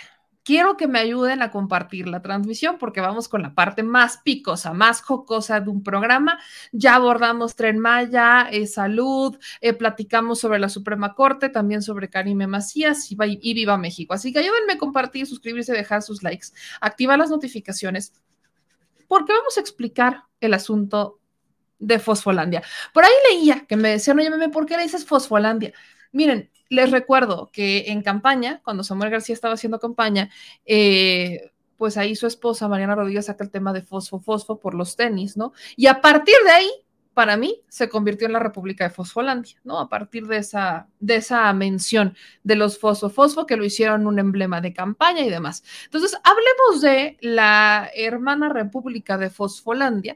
quiero 0.43 0.75
que 0.77 0.87
me 0.87 0.99
ayuden 0.99 1.41
a 1.41 1.51
compartir 1.51 2.07
la 2.07 2.21
transmisión 2.21 2.77
porque 2.77 3.01
vamos 3.01 3.29
con 3.29 3.41
la 3.41 3.55
parte 3.55 3.83
más 3.83 4.17
picosa, 4.17 4.73
más 4.73 5.01
jocosa 5.01 5.59
de 5.61 5.69
un 5.69 5.83
programa. 5.83 6.39
Ya 6.71 6.95
abordamos 6.95 7.55
Tren 7.55 7.79
Maya, 7.79 8.47
eh, 8.51 8.67
salud, 8.67 9.37
eh, 9.61 9.73
platicamos 9.73 10.39
sobre 10.39 10.59
la 10.59 10.69
Suprema 10.69 11.13
Corte, 11.15 11.49
también 11.49 11.81
sobre 11.81 12.09
Karime 12.09 12.47
Macías 12.47 13.11
y, 13.11 13.17
y 13.19 13.53
Viva 13.53 13.77
México. 13.77 14.13
Así 14.13 14.33
que 14.33 14.39
ayúdenme 14.39 14.73
a 14.73 14.77
compartir, 14.77 15.25
suscribirse, 15.25 15.73
dejar 15.73 16.01
sus 16.01 16.23
likes, 16.23 16.47
activar 16.81 17.17
las 17.17 17.29
notificaciones 17.29 18.13
porque 19.07 19.33
vamos 19.33 19.57
a 19.57 19.61
explicar 19.61 20.23
el 20.39 20.53
asunto 20.53 21.19
de 21.83 21.99
Fosfolandia. 21.99 22.63
Por 22.93 23.03
ahí 23.03 23.11
leía 23.31 23.65
que 23.67 23.75
me 23.75 23.89
decían, 23.89 24.19
oye, 24.19 24.49
¿por 24.49 24.65
qué 24.65 24.77
le 24.77 24.83
dices 24.83 25.05
Fosfolandia? 25.05 25.73
Miren, 26.11 26.49
les 26.69 26.91
recuerdo 26.91 27.49
que 27.51 27.85
en 27.87 28.01
campaña, 28.01 28.61
cuando 28.63 28.83
Samuel 28.83 29.11
García 29.11 29.33
estaba 29.33 29.55
haciendo 29.55 29.79
campaña, 29.79 30.29
eh, 30.65 31.51
pues 31.77 31.97
ahí 31.97 32.15
su 32.15 32.27
esposa 32.27 32.67
Mariana 32.67 32.95
Rodríguez 32.95 33.25
saca 33.25 33.43
el 33.43 33.51
tema 33.51 33.73
de 33.73 33.81
fosfo, 33.81 34.19
fosfo 34.19 34.59
por 34.59 34.73
los 34.73 34.95
tenis, 34.95 35.35
¿no? 35.35 35.53
Y 35.75 35.87
a 35.87 36.01
partir 36.01 36.35
de 36.45 36.51
ahí, 36.51 36.71
para 37.13 37.37
mí, 37.37 37.61
se 37.67 37.89
convirtió 37.89 38.25
en 38.25 38.33
la 38.33 38.39
República 38.39 38.85
de 38.85 38.89
Fosfolandia, 38.89 39.59
¿no? 39.63 39.79
A 39.79 39.89
partir 39.89 40.25
de 40.25 40.37
esa, 40.37 40.87
de 40.99 41.17
esa 41.17 41.51
mención 41.53 42.15
de 42.43 42.55
los 42.55 42.79
fosfo, 42.79 43.09
fosfo, 43.09 43.45
que 43.45 43.57
lo 43.57 43.65
hicieron 43.65 44.07
un 44.07 44.17
emblema 44.17 44.61
de 44.61 44.73
campaña 44.73 45.21
y 45.21 45.29
demás. 45.29 45.63
Entonces, 45.85 46.17
hablemos 46.23 46.81
de 46.81 47.17
la 47.21 47.91
hermana 47.95 48.49
República 48.49 49.17
de 49.17 49.29
Fosfolandia, 49.29 50.15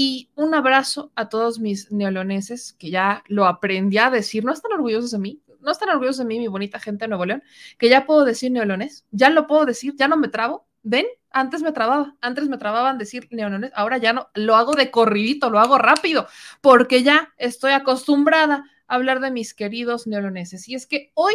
y 0.00 0.30
un 0.36 0.54
abrazo 0.54 1.10
a 1.16 1.28
todos 1.28 1.58
mis 1.58 1.90
neoloneses 1.90 2.72
que 2.74 2.88
ya 2.88 3.24
lo 3.26 3.46
aprendí 3.46 3.98
a 3.98 4.10
decir. 4.10 4.44
No 4.44 4.52
están 4.52 4.70
orgullosos 4.70 5.10
de 5.10 5.18
mí, 5.18 5.42
no 5.58 5.72
están 5.72 5.88
orgullosos 5.88 6.18
de 6.18 6.24
mí, 6.24 6.38
mi 6.38 6.46
bonita 6.46 6.78
gente 6.78 7.06
de 7.06 7.08
Nuevo 7.08 7.26
León, 7.26 7.42
que 7.78 7.88
ya 7.88 8.06
puedo 8.06 8.24
decir 8.24 8.52
neolones, 8.52 9.06
ya 9.10 9.28
lo 9.28 9.48
puedo 9.48 9.66
decir, 9.66 9.96
ya 9.96 10.06
no 10.06 10.16
me 10.16 10.28
trabo. 10.28 10.68
¿Ven? 10.84 11.04
Antes 11.32 11.62
me 11.62 11.72
trababa, 11.72 12.14
antes 12.20 12.48
me 12.48 12.58
trababan 12.58 12.96
decir 12.96 13.26
neolones, 13.32 13.72
ahora 13.74 13.98
ya 13.98 14.12
no, 14.12 14.28
lo 14.34 14.54
hago 14.54 14.74
de 14.74 14.92
corridito, 14.92 15.50
lo 15.50 15.58
hago 15.58 15.78
rápido, 15.78 16.28
porque 16.60 17.02
ya 17.02 17.34
estoy 17.36 17.72
acostumbrada 17.72 18.70
a 18.86 18.94
hablar 18.94 19.18
de 19.18 19.32
mis 19.32 19.52
queridos 19.52 20.06
neoloneses. 20.06 20.68
Y 20.68 20.76
es 20.76 20.86
que 20.86 21.10
hoy 21.14 21.34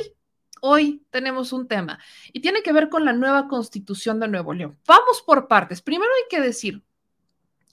hoy 0.61 1.05
tenemos 1.09 1.51
un 1.51 1.67
tema 1.67 1.99
y 2.31 2.39
tiene 2.39 2.63
que 2.63 2.71
ver 2.71 2.87
con 2.87 3.03
la 3.03 3.11
nueva 3.11 3.49
constitución 3.49 4.21
de 4.21 4.29
Nuevo 4.29 4.53
León. 4.53 4.79
Vamos 4.87 5.21
por 5.21 5.49
partes. 5.49 5.81
Primero 5.81 6.09
hay 6.15 6.29
que 6.29 6.39
decir 6.39 6.81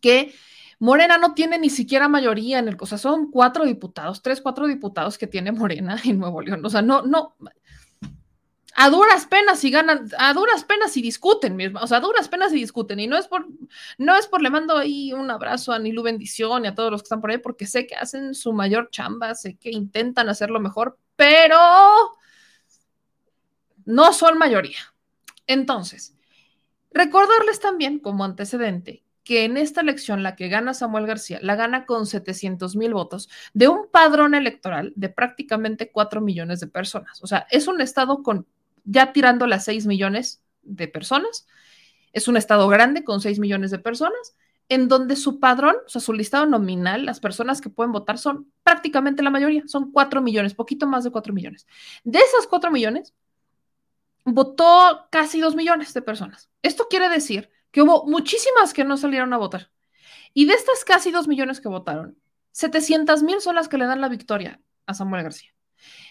que 0.00 0.34
Morena 0.80 1.18
no 1.18 1.34
tiene 1.34 1.58
ni 1.58 1.68
siquiera 1.68 2.08
mayoría 2.08 2.58
en 2.58 2.68
el, 2.68 2.76
o 2.80 2.86
sea, 2.86 2.96
son 2.96 3.30
cuatro 3.30 3.66
diputados, 3.66 4.22
tres, 4.22 4.40
cuatro 4.40 4.66
diputados 4.66 5.18
que 5.18 5.26
tiene 5.26 5.52
Morena 5.52 6.00
en 6.04 6.18
Nuevo 6.18 6.40
León. 6.40 6.64
O 6.64 6.70
sea, 6.70 6.82
no, 6.82 7.02
no, 7.02 7.36
a 8.74 8.88
duras 8.88 9.26
penas 9.26 9.62
y 9.62 9.70
ganan, 9.70 10.08
a 10.16 10.32
duras 10.32 10.64
penas 10.64 10.96
y 10.96 11.02
discuten, 11.02 11.76
o 11.76 11.86
sea, 11.86 11.98
a 11.98 12.00
duras 12.00 12.28
penas 12.28 12.50
y 12.54 12.56
discuten. 12.56 12.98
Y 12.98 13.06
no 13.06 13.18
es 13.18 13.28
por, 13.28 13.46
no 13.98 14.16
es 14.16 14.26
por 14.26 14.40
le 14.40 14.48
mando 14.48 14.78
ahí 14.78 15.12
un 15.12 15.30
abrazo 15.30 15.72
a 15.72 15.78
Nilu 15.78 16.02
Bendición 16.02 16.64
y 16.64 16.68
a 16.68 16.74
todos 16.74 16.90
los 16.90 17.02
que 17.02 17.06
están 17.06 17.20
por 17.20 17.30
ahí, 17.30 17.38
porque 17.38 17.66
sé 17.66 17.86
que 17.86 17.96
hacen 17.96 18.34
su 18.34 18.54
mayor 18.54 18.88
chamba, 18.90 19.34
sé 19.34 19.58
que 19.58 19.70
intentan 19.70 20.30
hacerlo 20.30 20.60
mejor, 20.60 20.98
pero 21.14 21.58
no 23.84 24.14
son 24.14 24.38
mayoría. 24.38 24.94
Entonces, 25.46 26.16
recordarles 26.90 27.60
también 27.60 27.98
como 27.98 28.24
antecedente 28.24 29.04
que 29.30 29.44
en 29.44 29.56
esta 29.56 29.80
elección 29.80 30.24
la 30.24 30.34
que 30.34 30.48
gana 30.48 30.74
Samuel 30.74 31.06
García 31.06 31.38
la 31.40 31.54
gana 31.54 31.86
con 31.86 32.04
700 32.04 32.74
mil 32.74 32.92
votos 32.92 33.28
de 33.54 33.68
un 33.68 33.86
padrón 33.88 34.34
electoral 34.34 34.92
de 34.96 35.08
prácticamente 35.08 35.92
4 35.92 36.20
millones 36.20 36.58
de 36.58 36.66
personas. 36.66 37.22
O 37.22 37.28
sea, 37.28 37.46
es 37.48 37.68
un 37.68 37.80
estado 37.80 38.24
con 38.24 38.48
ya 38.82 39.12
tirando 39.12 39.46
las 39.46 39.66
6 39.66 39.86
millones 39.86 40.42
de 40.62 40.88
personas. 40.88 41.46
Es 42.12 42.26
un 42.26 42.36
estado 42.36 42.66
grande 42.66 43.04
con 43.04 43.20
6 43.20 43.38
millones 43.38 43.70
de 43.70 43.78
personas 43.78 44.34
en 44.68 44.88
donde 44.88 45.14
su 45.14 45.38
padrón, 45.38 45.76
o 45.86 45.88
sea, 45.88 46.00
su 46.00 46.12
listado 46.12 46.46
nominal, 46.46 47.06
las 47.06 47.20
personas 47.20 47.60
que 47.60 47.70
pueden 47.70 47.92
votar 47.92 48.18
son 48.18 48.50
prácticamente 48.64 49.22
la 49.22 49.30
mayoría, 49.30 49.62
son 49.68 49.92
4 49.92 50.22
millones, 50.22 50.54
poquito 50.54 50.88
más 50.88 51.04
de 51.04 51.12
4 51.12 51.32
millones. 51.32 51.68
De 52.02 52.18
esas 52.18 52.48
4 52.48 52.72
millones, 52.72 53.14
votó 54.24 55.06
casi 55.12 55.38
2 55.38 55.54
millones 55.54 55.94
de 55.94 56.02
personas. 56.02 56.50
Esto 56.62 56.88
quiere 56.90 57.08
decir 57.08 57.48
que 57.70 57.82
hubo 57.82 58.06
muchísimas 58.06 58.72
que 58.72 58.84
no 58.84 58.96
salieron 58.96 59.32
a 59.32 59.38
votar. 59.38 59.70
Y 60.34 60.46
de 60.46 60.54
estas 60.54 60.84
casi 60.84 61.10
dos 61.10 61.28
millones 61.28 61.60
que 61.60 61.68
votaron, 61.68 62.18
700 62.52 63.22
mil 63.22 63.40
son 63.40 63.54
las 63.54 63.68
que 63.68 63.78
le 63.78 63.86
dan 63.86 64.00
la 64.00 64.08
victoria 64.08 64.60
a 64.86 64.94
Samuel 64.94 65.22
García. 65.22 65.50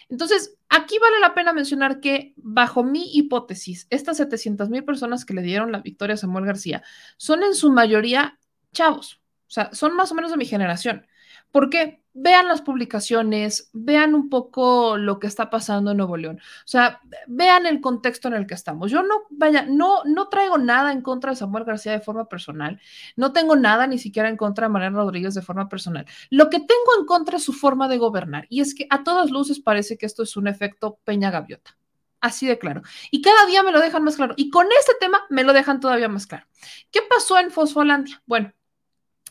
Entonces, 0.08 0.56
aquí 0.68 0.98
vale 0.98 1.20
la 1.20 1.34
pena 1.34 1.52
mencionar 1.52 2.00
que, 2.00 2.34
bajo 2.36 2.82
mi 2.82 3.16
hipótesis, 3.16 3.86
estas 3.90 4.16
700 4.16 4.68
mil 4.68 4.84
personas 4.84 5.24
que 5.24 5.34
le 5.34 5.42
dieron 5.42 5.70
la 5.70 5.80
victoria 5.80 6.14
a 6.14 6.18
Samuel 6.18 6.46
García 6.46 6.82
son 7.16 7.42
en 7.44 7.54
su 7.54 7.70
mayoría 7.70 8.38
chavos, 8.72 9.20
o 9.46 9.52
sea, 9.52 9.72
son 9.72 9.94
más 9.96 10.12
o 10.12 10.14
menos 10.14 10.30
de 10.30 10.36
mi 10.36 10.46
generación. 10.46 11.06
¿Por 11.50 11.70
qué? 11.70 11.99
Vean 12.12 12.48
las 12.48 12.62
publicaciones, 12.62 13.70
vean 13.72 14.14
un 14.14 14.28
poco 14.28 14.96
lo 14.96 15.18
que 15.18 15.26
está 15.26 15.50
pasando 15.50 15.90
en 15.90 15.96
Nuevo 15.96 16.16
León. 16.16 16.38
O 16.38 16.68
sea, 16.68 17.00
vean 17.26 17.66
el 17.66 17.80
contexto 17.80 18.28
en 18.28 18.34
el 18.34 18.46
que 18.46 18.54
estamos. 18.54 18.90
Yo 18.90 19.02
no, 19.02 19.22
vaya, 19.30 19.66
no, 19.68 20.04
no 20.04 20.28
traigo 20.28 20.58
nada 20.58 20.92
en 20.92 21.02
contra 21.02 21.30
de 21.30 21.36
Samuel 21.36 21.64
García 21.64 21.92
de 21.92 22.00
forma 22.00 22.28
personal. 22.28 22.80
No 23.16 23.32
tengo 23.32 23.56
nada 23.56 23.86
ni 23.86 23.98
siquiera 23.98 24.28
en 24.28 24.36
contra 24.36 24.66
de 24.66 24.72
Mariana 24.72 24.98
Rodríguez 24.98 25.34
de 25.34 25.42
forma 25.42 25.68
personal. 25.68 26.06
Lo 26.30 26.50
que 26.50 26.58
tengo 26.58 26.98
en 26.98 27.06
contra 27.06 27.36
es 27.36 27.44
su 27.44 27.52
forma 27.52 27.88
de 27.88 27.98
gobernar. 27.98 28.46
Y 28.48 28.60
es 28.60 28.74
que 28.74 28.86
a 28.90 29.04
todas 29.04 29.30
luces 29.30 29.60
parece 29.60 29.96
que 29.96 30.06
esto 30.06 30.22
es 30.22 30.36
un 30.36 30.48
efecto 30.48 30.98
Peña 31.04 31.30
Gaviota. 31.30 31.76
Así 32.20 32.46
de 32.46 32.58
claro. 32.58 32.82
Y 33.10 33.22
cada 33.22 33.46
día 33.46 33.62
me 33.62 33.72
lo 33.72 33.80
dejan 33.80 34.04
más 34.04 34.16
claro. 34.16 34.34
Y 34.36 34.50
con 34.50 34.66
este 34.78 34.92
tema 35.00 35.22
me 35.30 35.42
lo 35.42 35.52
dejan 35.52 35.80
todavía 35.80 36.08
más 36.08 36.26
claro. 36.26 36.46
¿Qué 36.90 37.00
pasó 37.08 37.38
en 37.38 37.50
Fosfolandia? 37.50 38.22
Bueno, 38.26 38.52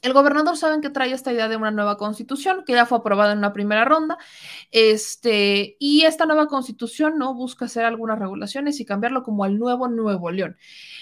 el 0.02 0.14
gobernador 0.14 0.58
saben 0.58 0.82
que 0.82 0.90
trae 0.90 1.12
esta 1.12 1.32
idea 1.32 1.48
de 1.48 1.56
una 1.56 1.72
nueva 1.72 1.98
constitución 1.98 2.64
que 2.66 2.74
ya 2.74 2.86
fue 2.86 3.00
aprobada 3.00 3.34
en 3.34 3.40
una 3.40 3.54
primera 3.54 3.86
ronda. 3.86 4.18
Este, 4.72 5.76
y 5.80 6.04
esta 6.04 6.26
nueva 6.26 6.48
constitución 6.48 7.18
no 7.18 7.34
busca 7.34 7.66
hacer 7.66 7.86
algunas 7.86 8.20
regulaciones 8.20 8.80
y 8.80 8.86
cambiarlo 8.86 9.24
como 9.24 9.44
al 9.44 9.58
nuevo 9.58 9.88
Nuevo 9.88 10.32
León. 10.32 10.58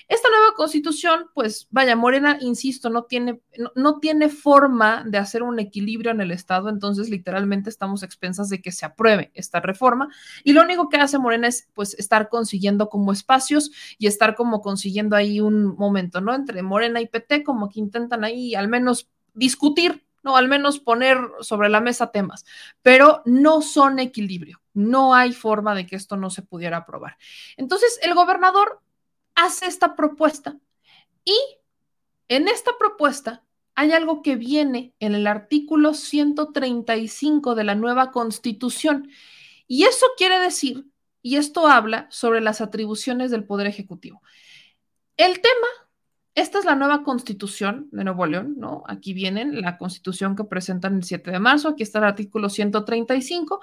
Esta 0.07 0.29
nueva 0.29 0.53
constitución, 0.55 1.25
pues 1.33 1.67
vaya, 1.69 1.95
Morena, 1.95 2.37
insisto, 2.39 2.89
no 2.89 3.03
tiene, 3.03 3.41
no, 3.75 3.99
tiene 3.99 4.29
forma 4.29 5.03
de 5.05 5.17
hacer 5.17 5.43
un 5.43 5.59
equilibrio 5.59 6.11
en 6.11 6.21
el 6.21 6.31
Estado, 6.31 6.69
entonces 6.69 7.09
literalmente 7.09 7.69
estamos 7.69 8.03
expensas 8.03 8.49
de 8.49 8.61
que 8.61 8.71
se 8.71 8.85
apruebe 8.85 9.31
esta 9.33 9.59
reforma. 9.59 10.07
Y 10.43 10.53
lo 10.53 10.61
único 10.61 10.87
que 10.89 10.97
hace 10.97 11.17
Morena 11.17 11.47
es 11.47 11.69
pues 11.73 11.93
estar 11.95 12.29
consiguiendo 12.29 12.89
como 12.89 13.11
espacios 13.11 13.71
y 13.97 14.07
estar 14.07 14.35
como 14.35 14.61
consiguiendo 14.61 15.15
ahí 15.15 15.41
un 15.41 15.75
momento, 15.75 16.21
¿no? 16.21 16.33
Entre 16.33 16.61
Morena 16.63 17.01
y 17.01 17.07
PT, 17.07 17.43
como 17.43 17.69
que 17.69 17.79
intentan 17.79 18.23
ahí 18.23 18.55
al 18.55 18.67
menos 18.67 18.86
discutir, 19.33 20.05
¿no? 20.23 20.35
Al 20.37 20.47
menos 20.47 20.79
poner 20.79 21.17
sobre 21.41 21.69
la 21.69 21.79
mesa 21.79 22.11
temas, 22.11 22.45
pero 22.81 23.21
no 23.25 23.61
son 23.61 23.99
equilibrio. 23.99 24.61
No 24.73 25.13
hay 25.13 25.33
forma 25.33 25.75
de 25.75 25.85
que 25.85 25.95
esto 25.95 26.17
no 26.17 26.29
se 26.29 26.41
pudiera 26.41 26.77
aprobar. 26.77 27.17
Entonces, 27.55 27.99
el 28.01 28.13
gobernador 28.13 28.81
hace 29.35 29.67
esta 29.67 29.95
propuesta 29.95 30.57
y 31.23 31.37
en 32.27 32.47
esta 32.47 32.77
propuesta 32.77 33.43
hay 33.75 33.91
algo 33.91 34.23
que 34.23 34.35
viene 34.35 34.93
en 34.99 35.13
el 35.13 35.27
artículo 35.27 35.93
135 35.93 37.53
de 37.53 37.63
la 37.63 37.75
nueva 37.75 38.11
constitución. 38.11 39.09
Y 39.67 39.83
eso 39.83 40.07
quiere 40.17 40.39
decir, 40.39 40.87
y 41.21 41.35
esto 41.35 41.67
habla 41.67 42.07
sobre 42.09 42.41
las 42.41 42.59
atribuciones 42.59 43.29
del 43.29 43.43
Poder 43.43 43.67
Ejecutivo. 43.67 44.21
El 45.15 45.41
tema 45.41 45.67
esta 46.37 46.59
es 46.59 46.65
la 46.65 46.75
nueva 46.75 47.01
constitución 47.01 47.89
de 47.91 48.03
Nuevo 48.03 48.27
León, 48.27 48.53
¿no? 48.59 48.83
Aquí 48.85 49.11
vienen 49.11 49.59
la 49.59 49.79
constitución 49.79 50.35
que 50.35 50.43
presentan 50.43 50.97
el 50.97 51.03
7 51.03 51.31
de 51.31 51.39
marzo, 51.39 51.69
aquí 51.69 51.81
está 51.81 51.97
el 51.97 52.05
artículo 52.05 52.47
135, 52.47 53.59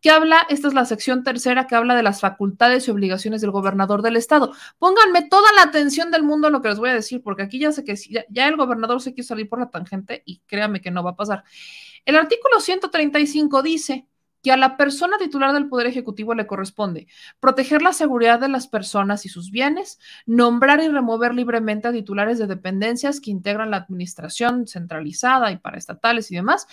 que 0.00 0.10
habla, 0.10 0.44
esta 0.48 0.66
es 0.66 0.74
la 0.74 0.84
sección 0.86 1.22
tercera 1.22 1.68
que 1.68 1.76
habla 1.76 1.94
de 1.94 2.02
las 2.02 2.20
facultades 2.20 2.88
y 2.88 2.90
obligaciones 2.90 3.42
del 3.42 3.52
gobernador 3.52 4.02
del 4.02 4.16
estado. 4.16 4.52
Pónganme 4.80 5.28
toda 5.28 5.52
la 5.54 5.62
atención 5.62 6.10
del 6.10 6.24
mundo 6.24 6.48
a 6.48 6.50
lo 6.50 6.62
que 6.62 6.68
les 6.68 6.80
voy 6.80 6.90
a 6.90 6.94
decir, 6.94 7.22
porque 7.22 7.44
aquí 7.44 7.60
ya 7.60 7.70
sé 7.70 7.84
que 7.84 7.94
ya, 7.94 8.24
ya 8.28 8.48
el 8.48 8.56
gobernador 8.56 9.00
se 9.00 9.14
quiso 9.14 9.28
salir 9.28 9.48
por 9.48 9.60
la 9.60 9.70
tangente 9.70 10.24
y 10.26 10.40
créame 10.46 10.80
que 10.80 10.90
no 10.90 11.04
va 11.04 11.10
a 11.12 11.16
pasar. 11.16 11.44
El 12.04 12.16
artículo 12.16 12.58
135 12.58 13.62
dice 13.62 14.08
que 14.46 14.52
a 14.52 14.56
la 14.56 14.76
persona 14.76 15.18
titular 15.18 15.52
del 15.52 15.68
Poder 15.68 15.88
Ejecutivo 15.88 16.32
le 16.32 16.46
corresponde 16.46 17.08
proteger 17.40 17.82
la 17.82 17.92
seguridad 17.92 18.38
de 18.38 18.48
las 18.48 18.68
personas 18.68 19.26
y 19.26 19.28
sus 19.28 19.50
bienes, 19.50 19.98
nombrar 20.24 20.80
y 20.80 20.86
remover 20.86 21.34
libremente 21.34 21.88
a 21.88 21.92
titulares 21.92 22.38
de 22.38 22.46
dependencias 22.46 23.20
que 23.20 23.32
integran 23.32 23.72
la 23.72 23.78
administración 23.78 24.68
centralizada 24.68 25.50
y 25.50 25.56
paraestatales 25.56 26.30
y 26.30 26.36
demás, 26.36 26.68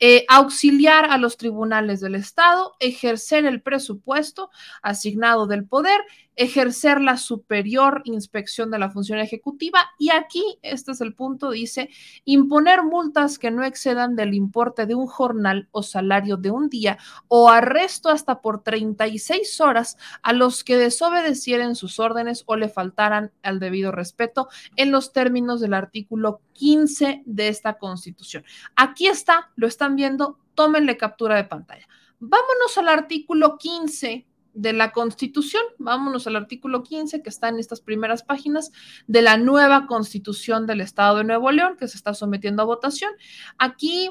eh, 0.00 0.24
auxiliar 0.28 1.12
a 1.12 1.16
los 1.16 1.36
tribunales 1.36 2.00
del 2.00 2.16
Estado, 2.16 2.74
ejercer 2.80 3.46
el 3.46 3.62
presupuesto 3.62 4.50
asignado 4.82 5.46
del 5.46 5.64
poder 5.64 6.00
ejercer 6.36 7.00
la 7.00 7.16
superior 7.16 8.02
inspección 8.04 8.70
de 8.70 8.78
la 8.78 8.90
función 8.90 9.18
ejecutiva 9.18 9.90
y 9.98 10.10
aquí, 10.10 10.42
este 10.62 10.92
es 10.92 11.00
el 11.00 11.14
punto, 11.14 11.50
dice, 11.50 11.90
imponer 12.24 12.82
multas 12.82 13.38
que 13.38 13.50
no 13.50 13.64
excedan 13.64 14.16
del 14.16 14.34
importe 14.34 14.86
de 14.86 14.94
un 14.94 15.06
jornal 15.06 15.68
o 15.72 15.82
salario 15.82 16.36
de 16.36 16.50
un 16.50 16.68
día 16.68 16.98
o 17.28 17.50
arresto 17.50 18.08
hasta 18.08 18.40
por 18.40 18.62
36 18.62 19.60
horas 19.60 19.98
a 20.22 20.32
los 20.32 20.64
que 20.64 20.76
desobedecieren 20.76 21.74
sus 21.74 21.98
órdenes 21.98 22.44
o 22.46 22.56
le 22.56 22.68
faltaran 22.68 23.32
al 23.42 23.60
debido 23.60 23.92
respeto 23.92 24.48
en 24.76 24.90
los 24.90 25.12
términos 25.12 25.60
del 25.60 25.74
artículo 25.74 26.40
15 26.54 27.22
de 27.26 27.48
esta 27.48 27.74
Constitución. 27.74 28.44
Aquí 28.76 29.06
está, 29.06 29.50
lo 29.56 29.66
están 29.66 29.96
viendo, 29.96 30.38
tómenle 30.54 30.96
captura 30.96 31.36
de 31.36 31.44
pantalla. 31.44 31.86
Vámonos 32.20 32.78
al 32.78 32.88
artículo 32.88 33.58
15 33.58 34.26
de 34.54 34.72
la 34.72 34.92
Constitución. 34.92 35.62
Vámonos 35.78 36.26
al 36.26 36.36
artículo 36.36 36.82
15 36.82 37.22
que 37.22 37.28
está 37.28 37.48
en 37.48 37.58
estas 37.58 37.80
primeras 37.80 38.22
páginas 38.22 38.70
de 39.06 39.22
la 39.22 39.36
nueva 39.36 39.86
Constitución 39.86 40.66
del 40.66 40.80
Estado 40.80 41.18
de 41.18 41.24
Nuevo 41.24 41.50
León 41.50 41.76
que 41.78 41.88
se 41.88 41.96
está 41.96 42.14
sometiendo 42.14 42.62
a 42.62 42.66
votación. 42.66 43.12
Aquí, 43.58 44.10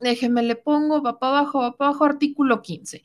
déjenme 0.00 0.42
le 0.42 0.56
pongo, 0.56 1.02
va 1.02 1.18
para 1.18 1.40
abajo, 1.40 1.60
va 1.60 1.76
para 1.76 1.90
abajo, 1.90 2.04
artículo 2.04 2.62
15. 2.62 3.02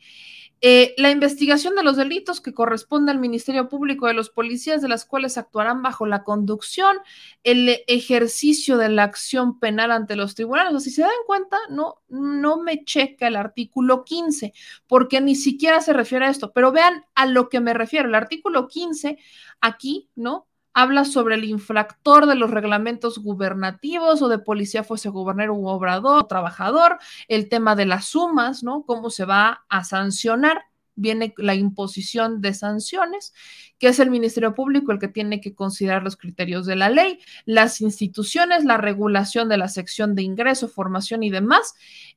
Eh, 0.64 0.94
la 0.98 1.10
investigación 1.10 1.76
de 1.76 1.82
los 1.82 1.98
delitos 1.98 2.40
que 2.40 2.54
corresponde 2.54 3.12
al 3.12 3.18
Ministerio 3.18 3.68
Público 3.68 4.06
de 4.06 4.14
los 4.14 4.30
policías, 4.30 4.82
de 4.84 4.88
las 4.88 5.06
cuales 5.06 5.40
actuarán 5.40 5.82
bajo 5.82 6.06
la 6.06 6.24
conducción, 6.24 6.98
el 7.44 7.80
ejercicio 7.88 8.78
de 8.78 8.90
la 8.90 9.04
acción 9.04 9.60
penal 9.60 9.90
ante 9.90 10.16
los 10.16 10.36
tribunales. 10.36 10.76
O 10.76 10.80
si 10.80 10.92
se 10.92 11.02
dan 11.02 11.12
cuenta, 11.26 11.58
no, 11.72 12.04
no 12.10 12.62
me 12.62 12.84
checa 12.84 13.28
el 13.28 13.38
artículo 13.38 14.04
15, 14.04 14.54
porque 14.86 15.20
ni 15.20 15.36
siquiera 15.36 15.82
se 15.82 15.94
refiere 15.94 16.26
a 16.26 16.30
esto. 16.30 16.54
Pero 16.54 16.72
vean 16.72 17.06
a 17.16 17.26
lo 17.26 17.50
que 17.50 17.60
me 17.60 17.74
refiero. 17.74 18.08
El 18.08 18.16
artículo 18.16 18.68
15 18.68 19.18
aquí, 19.62 20.10
¿no? 20.16 20.48
Habla 20.74 21.06
sobre 21.06 21.36
el 21.36 21.44
infractor 21.44 22.26
de 22.26 22.36
los 22.36 22.52
reglamentos 22.52 23.20
gubernativos 23.20 24.22
o 24.22 24.30
de 24.30 24.40
policía, 24.40 24.84
fuese 24.84 25.10
gobernador 25.10 25.52
u 25.52 25.68
obrador 25.68 26.24
o 26.24 26.28
trabajador, 26.28 26.98
el 27.28 27.50
tema 27.50 27.76
de 27.76 27.86
las 27.86 28.06
sumas, 28.06 28.64
¿no? 28.64 28.84
Cómo 28.84 29.10
se 29.10 29.26
va 29.26 29.66
a 29.70 29.84
sancionar 29.84 30.64
viene 31.02 31.34
la 31.38 31.56
imposición 31.56 32.42
de 32.42 32.54
sanciones, 32.54 33.34
que 33.78 33.88
es 33.88 34.00
el 34.00 34.12
Ministerio 34.12 34.54
Público 34.54 34.92
el 34.92 35.00
que 35.00 35.08
tiene 35.08 35.42
que 35.42 35.56
considerar 35.56 36.04
los 36.04 36.16
criterios 36.16 36.66
de 36.66 36.76
la 36.76 36.90
ley, 36.90 37.20
las 37.46 37.82
instituciones, 37.82 38.64
la 38.64 38.78
regulación 38.78 39.50
de 39.50 39.58
la 39.58 39.68
sección 39.68 40.16
de 40.16 40.22
ingreso, 40.22 40.68
formación 40.68 41.24
y 41.24 41.32
demás. 41.32 41.74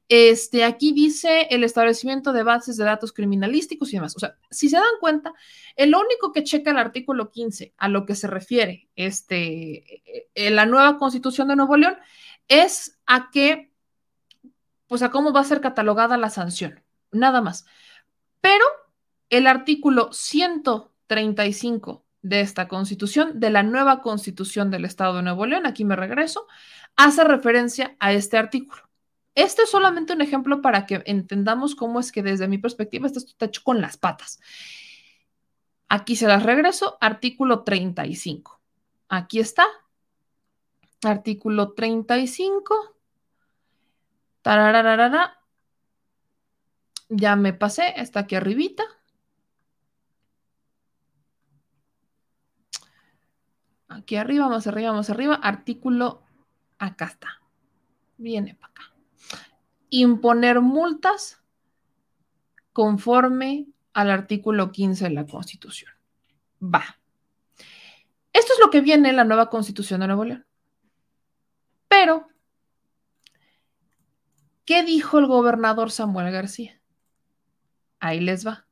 Este, 0.09 0.65
aquí 0.65 0.93
dice 0.93 1.49
el 1.51 1.65
establecimiento 1.65 2.33
de 2.33 2.43
bases 2.43 2.77
de 2.77 2.85
datos 2.85 3.13
criminalísticos 3.13 3.91
y 3.93 3.97
demás. 3.97 4.15
O 4.17 4.21
sea, 4.21 4.37
si 4.51 4.69
se 4.69 4.77
dan 4.77 4.85
cuenta, 5.01 5.33
el 5.77 5.95
único 5.95 6.33
que 6.33 6.45
checa 6.45 6.71
el 6.71 6.79
artículo 6.79 7.31
15 7.31 7.73
a 7.79 7.89
lo 7.89 8.05
que 8.05 8.15
se 8.15 8.27
refiere 8.27 8.89
este, 8.95 10.29
en 10.35 10.57
la 10.57 10.67
nueva 10.67 10.99
constitución 10.99 11.49
de 11.49 11.57
Nuevo 11.57 11.77
León 11.77 11.97
es 12.49 12.99
a 13.07 13.31
que, 13.31 13.73
pues 14.87 15.03
a 15.03 15.11
cómo 15.11 15.33
va 15.33 15.41
a 15.41 15.45
ser 15.45 15.61
catalogada 15.61 16.17
la 16.17 16.31
sanción, 16.31 16.83
nada 17.11 17.41
más. 17.41 17.65
Pero 18.45 18.67
el 19.31 19.47
artículo 19.47 20.13
135 20.13 22.05
de 22.21 22.43
esta 22.43 22.69
constitución, 22.69 23.41
de 23.41 23.49
la 23.49 23.63
nueva 23.63 24.03
constitución 24.03 24.71
del 24.71 24.85
Estado 24.85 25.17
de 25.17 25.23
Nuevo 25.23 25.47
León, 25.47 25.65
aquí 25.65 25.87
me 25.87 25.97
regreso, 25.97 26.47
hace 26.95 27.25
referencia 27.25 27.97
a 28.01 28.13
este 28.13 28.37
artículo. 28.37 28.83
Este 29.35 29.63
es 29.63 29.71
solamente 29.71 30.13
un 30.13 30.21
ejemplo 30.21 30.61
para 30.61 30.85
que 30.85 31.03
entendamos 31.07 31.75
cómo 31.75 32.01
es 32.01 32.13
que 32.13 32.23
desde 32.23 32.47
mi 32.47 32.59
perspectiva 32.59 33.07
esto 33.07 33.21
está 33.21 33.47
hecho 33.47 33.63
con 33.65 33.81
las 33.81 33.97
patas. 33.97 34.41
Aquí 35.89 36.15
se 36.15 36.29
las 36.29 36.43
regreso, 36.43 36.99
artículo 37.01 37.63
35. 37.63 38.61
Aquí 39.09 39.41
está, 39.41 39.65
artículo 41.03 41.73
35. 41.73 42.95
Tarararara, 44.43 45.44
ya 47.08 47.36
me 47.36 47.52
pasé, 47.52 47.94
está 47.97 48.20
aquí 48.20 48.34
arribita. 48.34 48.84
Aquí 53.89 54.16
arriba, 54.16 54.49
más 54.49 54.66
arriba, 54.66 54.92
más 54.92 55.10
arriba, 55.10 55.34
artículo, 55.36 56.23
acá 56.78 57.07
está. 57.07 57.41
Viene 58.16 58.55
para 58.55 58.73
acá. 58.73 58.92
Imponer 59.91 60.60
multas 60.60 61.42
conforme 62.73 63.68
al 63.92 64.10
artículo 64.10 64.73
15 64.73 65.05
de 65.05 65.10
la 65.10 65.26
Constitución. 65.26 65.92
Va. 66.60 66.99
Esto 68.33 68.52
es 68.52 68.58
lo 68.60 68.70
que 68.70 68.81
viene 68.81 69.10
en 69.10 69.16
la 69.16 69.24
nueva 69.24 69.49
Constitución 69.49 70.00
de 70.00 70.08
Nuevo 70.08 70.24
León. 70.24 70.44
Pero, 71.86 72.26
¿qué 74.65 74.83
dijo 74.83 75.20
el 75.20 75.26
gobernador 75.26 75.92
Samuel 75.92 76.33
García? 76.33 76.81
Ahí 78.05 78.20
les 78.20 78.47
va. 78.47 78.66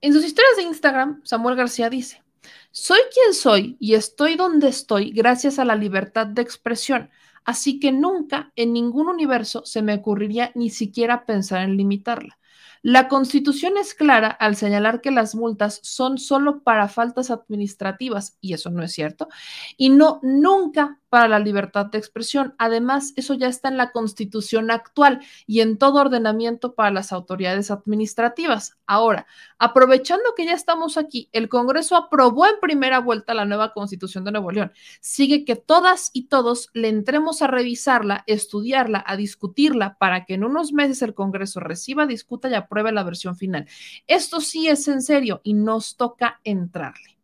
En 0.00 0.12
sus 0.12 0.24
historias 0.24 0.56
de 0.56 0.64
Instagram, 0.64 1.20
Samuel 1.22 1.54
García 1.54 1.88
dice, 1.88 2.24
soy 2.72 2.98
quien 3.14 3.32
soy 3.32 3.76
y 3.78 3.94
estoy 3.94 4.34
donde 4.34 4.66
estoy 4.66 5.12
gracias 5.12 5.60
a 5.60 5.64
la 5.64 5.76
libertad 5.76 6.26
de 6.26 6.42
expresión, 6.42 7.08
así 7.44 7.78
que 7.78 7.92
nunca 7.92 8.52
en 8.56 8.72
ningún 8.72 9.06
universo 9.06 9.64
se 9.64 9.80
me 9.80 9.94
ocurriría 9.94 10.50
ni 10.56 10.70
siquiera 10.70 11.24
pensar 11.24 11.62
en 11.62 11.76
limitarla. 11.76 12.36
La 12.82 13.06
Constitución 13.06 13.76
es 13.78 13.94
clara 13.94 14.28
al 14.28 14.56
señalar 14.56 15.00
que 15.00 15.12
las 15.12 15.36
multas 15.36 15.78
son 15.84 16.18
solo 16.18 16.64
para 16.64 16.88
faltas 16.88 17.30
administrativas, 17.30 18.38
y 18.40 18.54
eso 18.54 18.70
no 18.70 18.82
es 18.82 18.92
cierto, 18.92 19.28
y 19.76 19.90
no 19.90 20.18
nunca 20.24 20.98
para 21.16 21.28
la 21.28 21.38
libertad 21.38 21.86
de 21.86 21.96
expresión. 21.96 22.54
Además, 22.58 23.14
eso 23.16 23.32
ya 23.32 23.48
está 23.48 23.68
en 23.68 23.78
la 23.78 23.90
Constitución 23.90 24.70
actual 24.70 25.22
y 25.46 25.62
en 25.62 25.78
todo 25.78 25.98
ordenamiento 25.98 26.74
para 26.74 26.90
las 26.90 27.10
autoridades 27.10 27.70
administrativas. 27.70 28.76
Ahora, 28.86 29.26
aprovechando 29.58 30.34
que 30.36 30.44
ya 30.44 30.52
estamos 30.52 30.98
aquí, 30.98 31.30
el 31.32 31.48
Congreso 31.48 31.96
aprobó 31.96 32.44
en 32.44 32.60
primera 32.60 32.98
vuelta 32.98 33.32
la 33.32 33.46
nueva 33.46 33.72
Constitución 33.72 34.24
de 34.24 34.32
Nuevo 34.32 34.50
León. 34.50 34.72
Sigue 35.00 35.46
que 35.46 35.56
todas 35.56 36.10
y 36.12 36.24
todos 36.24 36.68
le 36.74 36.90
entremos 36.90 37.40
a 37.40 37.46
revisarla, 37.46 38.22
estudiarla, 38.26 39.02
a 39.06 39.16
discutirla 39.16 39.96
para 39.98 40.26
que 40.26 40.34
en 40.34 40.44
unos 40.44 40.74
meses 40.74 41.00
el 41.00 41.14
Congreso 41.14 41.60
reciba, 41.60 42.04
discuta 42.04 42.50
y 42.50 42.54
apruebe 42.54 42.92
la 42.92 43.04
versión 43.04 43.38
final. 43.38 43.66
Esto 44.06 44.42
sí 44.42 44.68
es 44.68 44.86
en 44.86 45.00
serio 45.00 45.40
y 45.44 45.54
nos 45.54 45.96
toca 45.96 46.42
entrarle. 46.44 47.15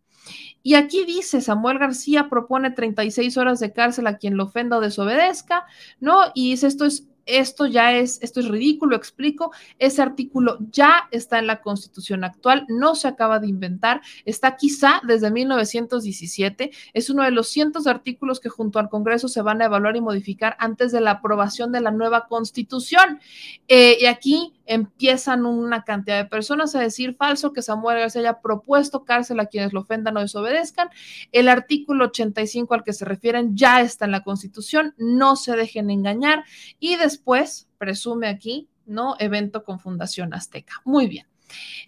Y 0.63 0.75
aquí 0.75 1.05
dice, 1.05 1.41
Samuel 1.41 1.79
García 1.79 2.29
propone 2.29 2.71
36 2.71 3.37
horas 3.37 3.61
de 3.61 3.73
cárcel 3.73 4.07
a 4.07 4.19
quien 4.19 4.37
lo 4.37 4.45
ofenda 4.45 4.79
o 4.79 4.81
desobedezca, 4.81 5.67
¿no? 6.01 6.21
Y 6.35 6.51
dice, 6.51 6.67
esto 6.67 6.85
es 6.85 7.09
esto 7.27 7.67
ya 7.67 7.97
es, 7.97 8.19
esto 8.23 8.41
es 8.41 8.49
ridículo, 8.49 8.97
explico, 8.97 9.53
ese 9.79 10.03
artículo 10.03 10.59
ya 10.71 11.09
está 11.11 11.39
en 11.39 11.47
la 11.47 11.61
constitución 11.61 12.25
actual, 12.25 12.67
no 12.69 12.95
se 12.95 13.09
acaba 13.09 13.39
de 13.39 13.49
inventar, 13.49 14.01
está 14.25 14.57
quizá 14.57 15.01
desde 15.07 15.31
1917, 15.31 16.71
es 16.93 17.11
uno 17.11 17.23
de 17.23 17.31
los 17.31 17.49
cientos 17.49 17.85
de 17.85 17.91
artículos 17.91 18.41
que 18.41 18.49
junto 18.49 18.79
al 18.79 18.89
Congreso 18.89 19.29
se 19.29 19.43
van 19.43 19.63
a 19.63 19.67
evaluar 19.67 19.97
y 19.97 20.01
modificar 20.01 20.57
antes 20.59 20.93
de 20.93 21.01
la 21.01 21.13
aprobación 21.13 21.73
de 21.73 21.81
la 21.81 21.91
nueva 21.91 22.27
constitución. 22.27 23.21
Eh, 23.69 23.99
y 24.01 24.07
aquí 24.07 24.53
empiezan 24.67 25.47
una 25.47 25.85
cantidad 25.85 26.23
de 26.23 26.29
personas 26.29 26.75
a 26.75 26.81
decir 26.81 27.15
falso 27.17 27.53
que 27.53 27.63
Samuel 27.63 27.99
García 27.99 28.23
haya 28.23 28.41
propuesto 28.41 29.05
cárcel 29.05 29.41
a 29.41 29.47
quienes 29.47 29.73
lo 29.73 29.81
ofendan 29.81 30.17
o 30.17 30.21
desobedezcan. 30.21 30.89
El 31.33 31.49
artículo 31.49 32.07
85 32.07 32.75
al 32.75 32.85
que 32.85 32.93
se 32.93 33.05
refieren 33.05 33.57
ya 33.57 33.81
está 33.81 34.05
en 34.05 34.13
la 34.13 34.23
constitución, 34.23 34.95
no 34.97 35.37
se 35.37 35.57
dejen 35.57 35.91
engañar 35.91 36.45
y 36.79 36.97
después, 36.97 37.69
presume 37.79 38.29
aquí, 38.29 38.69
¿no? 38.87 39.17
Evento 39.19 39.65
con 39.65 39.81
Fundación 39.81 40.35
Azteca. 40.35 40.81
Muy 40.85 41.07
bien. 41.07 41.27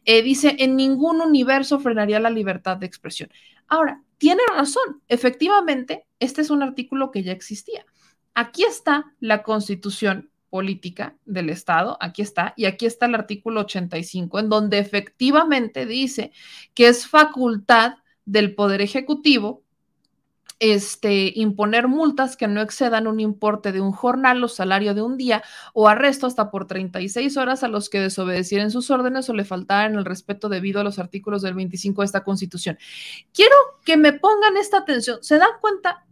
Eh, 0.05 0.23
dice, 0.23 0.57
en 0.59 0.77
ningún 0.77 1.21
universo 1.21 1.81
frenaría 1.81 2.21
la 2.21 2.31
libertad 2.31 2.77
de 2.77 2.87
expresión. 2.87 3.31
Ahora, 3.67 4.03
tiene 4.19 4.43
razón. 4.55 5.03
Efectivamente, 5.09 6.07
este 6.19 6.43
es 6.43 6.51
un 6.51 6.63
artículo 6.63 7.11
que 7.11 7.23
ya 7.23 7.33
existía. 7.33 7.85
Aquí 8.35 8.65
está 8.65 9.15
la 9.21 9.43
constitución 9.43 10.31
política 10.55 11.17
del 11.25 11.51
Estado, 11.51 11.99
aquí 12.01 12.23
está, 12.23 12.55
y 12.57 12.67
aquí 12.67 12.87
está 12.87 13.07
el 13.07 13.17
artículo 13.17 13.63
85, 13.63 14.39
en 14.39 14.49
donde 14.49 14.79
efectivamente 14.79 15.85
dice 15.85 16.31
que 16.75 16.87
es 16.87 17.09
facultad 17.09 17.95
del 18.25 18.55
Poder 18.55 18.81
Ejecutivo 18.81 19.65
este, 20.61 21.33
imponer 21.35 21.89
multas 21.89 22.37
que 22.37 22.47
no 22.47 22.61
excedan 22.61 23.09
un 23.09 23.19
importe 23.19 23.73
de 23.73 23.81
un 23.81 23.91
jornal 23.91 24.45
o 24.45 24.47
salario 24.47 24.95
de 24.95 25.03
un 25.03 25.17
día 25.17 25.43
o 25.73 25.89
arresto 25.89 26.29
hasta 26.29 26.53
por 26.53 26.69
36 26.69 27.37
horas 27.37 27.65
a 27.65 27.69
los 27.69 27.91
que 27.91 27.99
desobedecieren 27.99 28.71
sus 28.71 28.93
órdenes 28.93 29.29
o 29.29 29.35
le 29.35 29.45
faltaran 29.45 29.97
el 29.97 30.05
respeto 30.05 30.49
debido 30.49 30.81
a 30.81 30.85
los 30.85 31.01
artículos 31.01 31.43
del 31.43 31.55
25 31.55 32.03
de 32.03 32.07
esta 32.07 32.23
Constitución. 32.23 32.79
Quiero 33.33 33.57
que 33.85 33.97
me 33.97 34.13
pongan 34.13 34.57
esta 34.57 34.79
atención. 34.79 35.19
¿Se 35.21 35.37
dan 35.37 35.59
cuenta 35.61 36.07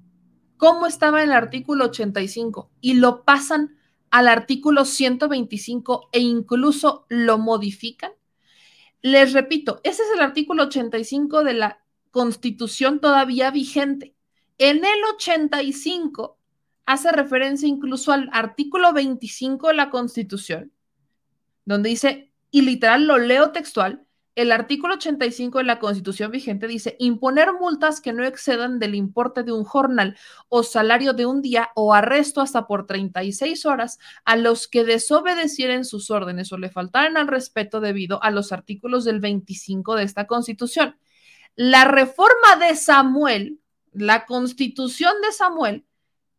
cómo 0.56 0.86
estaba 0.86 1.22
el 1.22 1.30
artículo 1.30 1.84
85 1.84 2.72
y 2.80 2.94
lo 2.94 3.22
pasan 3.22 3.76
al 4.12 4.28
artículo 4.28 4.84
125 4.84 6.10
e 6.12 6.20
incluso 6.20 7.06
lo 7.08 7.38
modifican? 7.38 8.12
Les 9.00 9.32
repito, 9.32 9.80
ese 9.82 10.02
es 10.02 10.10
el 10.14 10.20
artículo 10.20 10.64
85 10.64 11.42
de 11.42 11.54
la 11.54 11.82
Constitución 12.10 13.00
todavía 13.00 13.50
vigente. 13.50 14.14
En 14.58 14.84
el 14.84 15.04
85 15.14 16.38
hace 16.84 17.10
referencia 17.10 17.66
incluso 17.66 18.12
al 18.12 18.28
artículo 18.32 18.92
25 18.92 19.68
de 19.68 19.74
la 19.74 19.88
Constitución, 19.88 20.72
donde 21.64 21.88
dice, 21.88 22.30
y 22.50 22.60
literal 22.62 23.06
lo 23.06 23.16
leo 23.16 23.50
textual, 23.50 24.06
el 24.34 24.50
artículo 24.50 24.94
85 24.94 25.58
de 25.58 25.64
la 25.64 25.78
Constitución 25.78 26.30
vigente 26.30 26.66
dice 26.66 26.96
imponer 26.98 27.52
multas 27.52 28.00
que 28.00 28.14
no 28.14 28.24
excedan 28.24 28.78
del 28.78 28.94
importe 28.94 29.42
de 29.42 29.52
un 29.52 29.64
jornal 29.64 30.16
o 30.48 30.62
salario 30.62 31.12
de 31.12 31.26
un 31.26 31.42
día 31.42 31.70
o 31.74 31.92
arresto 31.92 32.40
hasta 32.40 32.66
por 32.66 32.86
36 32.86 33.66
horas 33.66 33.98
a 34.24 34.36
los 34.36 34.68
que 34.68 34.84
desobedecieren 34.84 35.84
sus 35.84 36.10
órdenes 36.10 36.50
o 36.52 36.58
le 36.58 36.70
faltaran 36.70 37.18
al 37.18 37.28
respeto 37.28 37.80
debido 37.80 38.22
a 38.22 38.30
los 38.30 38.52
artículos 38.52 39.04
del 39.04 39.20
25 39.20 39.96
de 39.96 40.04
esta 40.04 40.26
Constitución. 40.26 40.96
La 41.54 41.84
reforma 41.84 42.56
de 42.58 42.74
Samuel, 42.76 43.60
la 43.92 44.24
Constitución 44.24 45.12
de 45.22 45.32
Samuel, 45.32 45.84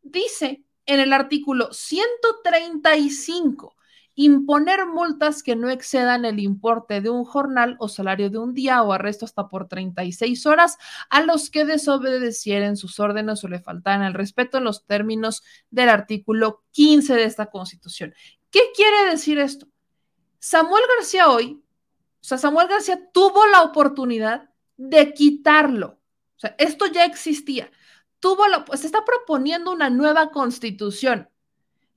dice 0.02 0.64
en 0.88 1.00
el 1.00 1.14
artículo 1.14 1.72
135 1.72 3.76
imponer 4.16 4.86
multas 4.86 5.42
que 5.42 5.56
no 5.56 5.70
excedan 5.70 6.26
el 6.26 6.40
importe 6.40 7.02
de 7.02 7.10
un 7.10 7.26
jornal 7.26 7.76
o 7.80 7.90
salario 7.90 8.30
de 8.30 8.38
un 8.38 8.54
día 8.54 8.82
o 8.84 8.94
arresto 8.94 9.26
hasta 9.26 9.48
por 9.48 9.68
36 9.68 10.46
horas 10.46 10.78
a 11.10 11.22
los 11.22 11.50
que 11.50 11.66
desobedecieren 11.66 12.78
sus 12.78 13.00
órdenes 13.00 13.44
o 13.44 13.48
le 13.48 13.60
faltaran 13.60 14.04
el 14.04 14.14
respeto 14.14 14.58
en 14.58 14.66
los 14.66 14.86
términos 14.86 15.44
del 15.72 15.90
artículo 15.90 16.64
15 16.72 17.16
de 17.16 17.24
esta 17.24 17.48
Constitución. 17.48 18.14
¿Qué 18.52 18.62
quiere 18.76 19.10
decir 19.10 19.40
esto? 19.40 19.68
Samuel 20.40 20.84
García 20.96 21.30
hoy, 21.30 21.64
o 22.22 22.24
sea, 22.24 22.38
Samuel 22.38 22.68
García 22.68 23.10
tuvo 23.12 23.48
la 23.48 23.64
oportunidad 23.64 24.50
de 24.78 25.14
quitarlo. 25.14 26.00
O 26.36 26.40
sea, 26.40 26.56
esto 26.58 26.86
ya 26.88 27.06
existía. 27.06 27.72
Tuvo 28.20 28.44
se 28.76 28.86
está 28.86 29.04
proponiendo 29.04 29.72
una 29.72 29.90
nueva 29.90 30.32
constitución 30.32 31.30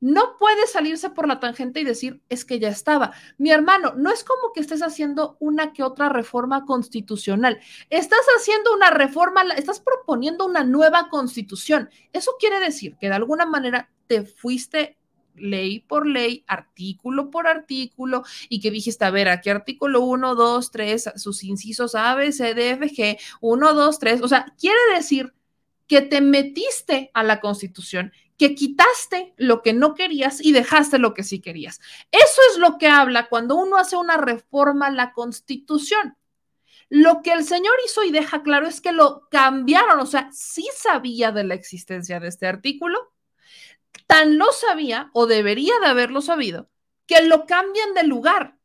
no 0.07 0.36
puede 0.39 0.68
salirse 0.68 1.10
por 1.10 1.26
la 1.26 1.41
tangente 1.41 1.81
y 1.81 1.85
decir, 1.85 2.23
es 2.28 2.44
que 2.44 2.60
ya 2.60 2.68
estaba. 2.68 3.12
Mi 3.39 3.51
hermano, 3.51 3.94
no 3.97 4.12
es 4.12 4.23
como 4.23 4.52
que 4.52 4.60
estés 4.60 4.81
haciendo 4.81 5.36
una 5.41 5.73
que 5.73 5.83
otra 5.83 6.09
reforma 6.09 6.65
constitucional. 6.65 7.59
Estás 7.91 8.25
haciendo 8.39 8.73
una 8.73 8.91
reforma, 8.91 9.43
estás 9.57 9.81
proponiendo 9.81 10.47
una 10.47 10.62
nueva 10.62 11.09
constitución. 11.09 11.91
Eso 12.12 12.36
quiere 12.39 12.60
decir 12.60 12.97
que 13.01 13.09
de 13.09 13.17
alguna 13.17 13.47
manera 13.47 13.91
te 14.07 14.23
fuiste 14.23 14.97
ley 15.35 15.81
por 15.81 16.07
ley, 16.07 16.44
artículo 16.47 17.28
por 17.28 17.49
artículo, 17.49 18.23
y 18.49 18.60
que 18.60 18.70
dijiste, 18.70 19.05
a 19.05 19.10
ver, 19.10 19.28
aquí 19.28 19.51
artículo 19.51 20.02
1, 20.02 20.36
2, 20.36 20.70
3, 20.70 21.12
sus 21.17 21.43
incisos 21.43 21.97
A, 21.97 22.15
B, 22.15 22.31
C, 22.31 22.55
D, 22.55 22.70
F, 22.70 22.86
G, 22.91 23.18
1, 23.41 23.75
2, 23.75 23.99
3. 23.99 24.23
O 24.23 24.28
sea, 24.28 24.55
quiere 24.57 24.78
decir 24.94 25.35
que 25.89 26.01
te 26.01 26.20
metiste 26.20 27.10
a 27.12 27.25
la 27.25 27.41
constitución 27.41 28.12
que 28.39 28.55
quitaste 28.55 29.34
lo 29.36 29.62
que 29.62 29.73
no 29.73 29.94
querías 29.94 30.44
y 30.44 30.52
dejaste 30.52 30.98
lo 30.98 31.15
que 31.15 31.24
sí 31.24 31.40
querías. 31.40 31.81
Eso 32.10 32.40
es 32.50 32.58
lo 32.58 32.78
que 32.78 32.89
habla 32.89 33.28
cuando 33.28 33.56
uno 33.56 33.76
hace 33.76 33.97
una 33.97 34.16
reforma 34.16 34.86
a 34.86 34.92
la 34.92 35.12
constitución. 35.12 36.16
Lo 36.89 37.23
que 37.23 37.32
el 37.32 37.44
Señor 37.44 37.74
hizo 37.84 38.05
y 38.05 38.12
deja 38.12 38.42
claro 38.42 38.66
es 38.66 38.81
que 38.81 38.92
lo 38.92 39.28
cambiaron, 39.31 39.98
o 39.98 40.06
sea, 40.06 40.31
sí 40.32 40.68
sabía 40.76 41.32
de 41.32 41.44
la 41.44 41.55
existencia 41.55 42.20
de 42.20 42.28
este 42.28 42.47
artículo, 42.47 43.12
tan 44.06 44.39
lo 44.39 44.52
sabía 44.52 45.10
o 45.12 45.26
debería 45.26 45.74
de 45.81 45.86
haberlo 45.86 46.20
sabido, 46.20 46.70
que 47.06 47.23
lo 47.23 47.47
cambian 47.47 47.94
de 47.94 48.05
lugar. 48.05 48.56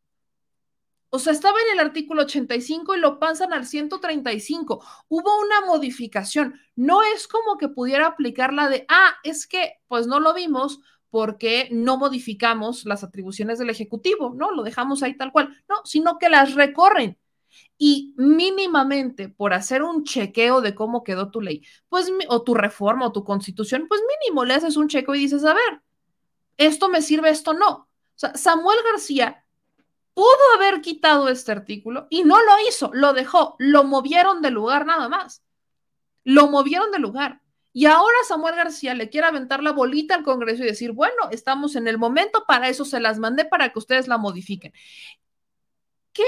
O 1.14 1.19
sea, 1.19 1.33
estaba 1.33 1.57
en 1.59 1.73
el 1.77 1.85
artículo 1.85 2.22
85 2.22 2.95
y 2.95 2.99
lo 2.99 3.19
pasan 3.19 3.51
al 3.51 3.65
135. 3.65 4.81
Hubo 5.09 5.41
una 5.41 5.65
modificación. 5.65 6.57
No 6.77 7.01
es 7.03 7.27
como 7.27 7.57
que 7.57 7.67
pudiera 7.67 8.07
aplicar 8.07 8.53
la 8.53 8.69
de, 8.69 8.85
ah, 8.88 9.15
es 9.23 9.45
que 9.45 9.73
pues 9.90 10.07
no 10.07 10.22
lo 10.22 10.33
vimos 10.33 10.80
porque 11.09 11.67
no 11.69 11.98
modificamos 11.98 12.85
las 12.85 13.03
atribuciones 13.03 13.59
del 13.59 13.69
Ejecutivo, 13.69 14.33
¿no? 14.33 14.51
Lo 14.51 14.64
dejamos 14.64 15.03
ahí 15.03 15.17
tal 15.17 15.33
cual. 15.33 15.49
No, 15.67 15.81
sino 15.83 16.17
que 16.17 16.30
las 16.30 16.56
recorren. 16.56 17.17
Y 17.77 18.14
mínimamente 18.15 19.27
por 19.27 19.53
hacer 19.53 19.83
un 19.83 20.06
chequeo 20.06 20.61
de 20.61 20.73
cómo 20.73 21.03
quedó 21.03 21.30
tu 21.30 21.41
ley, 21.41 21.61
pues, 21.90 22.09
o 22.30 22.43
tu 22.43 22.53
reforma 22.53 23.07
o 23.07 23.11
tu 23.11 23.25
constitución, 23.25 23.88
pues 23.90 23.99
mínimo 24.23 24.45
le 24.45 24.53
haces 24.53 24.77
un 24.77 24.88
chequeo 24.88 25.15
y 25.15 25.19
dices, 25.19 25.43
a 25.43 25.53
ver, 25.53 25.81
esto 26.56 26.88
me 26.88 27.01
sirve, 27.01 27.30
esto 27.30 27.53
no. 27.53 27.69
O 27.69 27.90
sea, 28.15 28.33
Samuel 28.35 28.80
García 28.90 29.43
pudo 30.14 30.56
haber 30.56 30.81
quitado 30.81 31.30
este 31.30 31.51
artículo 31.51 32.07
y 32.09 32.23
no 32.23 32.38
lo 32.40 32.53
hizo, 32.67 32.91
lo 32.93 33.14
dejó, 33.14 33.56
lo 33.59 33.83
movieron 33.83 34.41
de 34.41 34.51
lugar 34.51 34.85
nada 34.85 35.09
más. 35.09 35.43
Lo 36.23 36.48
movieron 36.48 36.91
de 36.91 36.99
lugar. 36.99 37.41
Y 37.73 37.85
ahora 37.85 38.15
Samuel 38.27 38.56
García 38.56 38.93
le 38.93 39.09
quiere 39.09 39.27
aventar 39.27 39.64
la 39.64 39.72
bolita 39.72 40.14
al 40.14 40.23
Congreso 40.23 40.64
y 40.64 40.67
decir, 40.67 40.91
bueno, 40.91 41.30
estamos 41.31 41.75
en 41.75 41.88
el 41.88 41.98
momento, 41.98 42.43
para 42.45 42.67
eso 42.67 42.83
se 42.83 42.99
las 42.99 43.17
mandé 43.17 43.45
para 43.45 43.72
que 43.72 43.80
ustedes 43.80 44.07
la 44.07 44.17
modifiquen. 44.17 44.73
¿Qué 46.11 46.25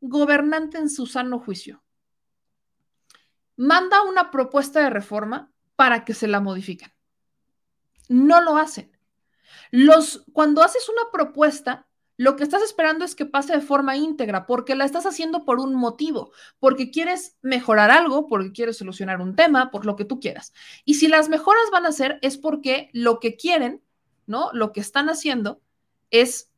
gobernante 0.00 0.76
en 0.76 0.90
su 0.90 1.06
sano 1.06 1.40
juicio 1.40 1.82
manda 3.56 4.02
una 4.02 4.30
propuesta 4.30 4.80
de 4.80 4.90
reforma 4.90 5.50
para 5.76 6.04
que 6.04 6.12
se 6.12 6.28
la 6.28 6.40
modifiquen? 6.40 6.92
No 8.08 8.42
lo 8.42 8.58
hacen. 8.58 8.94
Los, 9.70 10.24
cuando 10.34 10.62
haces 10.62 10.88
una 10.90 11.10
propuesta, 11.10 11.88
lo 12.16 12.36
que 12.36 12.44
estás 12.44 12.62
esperando 12.62 13.04
es 13.04 13.14
que 13.14 13.26
pase 13.26 13.54
de 13.54 13.60
forma 13.60 13.96
íntegra, 13.96 14.46
porque 14.46 14.76
la 14.76 14.84
estás 14.84 15.04
haciendo 15.06 15.44
por 15.44 15.58
un 15.58 15.74
motivo, 15.74 16.32
porque 16.60 16.90
quieres 16.90 17.36
mejorar 17.42 17.90
algo, 17.90 18.28
porque 18.28 18.52
quieres 18.52 18.76
solucionar 18.76 19.20
un 19.20 19.34
tema, 19.34 19.70
por 19.70 19.84
lo 19.84 19.96
que 19.96 20.04
tú 20.04 20.20
quieras. 20.20 20.52
Y 20.84 20.94
si 20.94 21.08
las 21.08 21.28
mejoras 21.28 21.64
van 21.72 21.86
a 21.86 21.92
ser, 21.92 22.18
es 22.22 22.38
porque 22.38 22.90
lo 22.92 23.18
que 23.18 23.36
quieren, 23.36 23.82
¿no? 24.26 24.50
Lo 24.52 24.72
que 24.72 24.80
están 24.80 25.08
haciendo 25.08 25.60
es, 26.10 26.50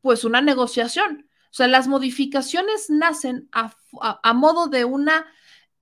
pues, 0.00 0.24
una 0.24 0.40
negociación. 0.40 1.28
O 1.50 1.54
sea, 1.54 1.66
las 1.66 1.86
modificaciones 1.86 2.88
nacen 2.88 3.48
a, 3.52 4.32
modo 4.32 4.68
de 4.68 4.84
una 4.84 5.26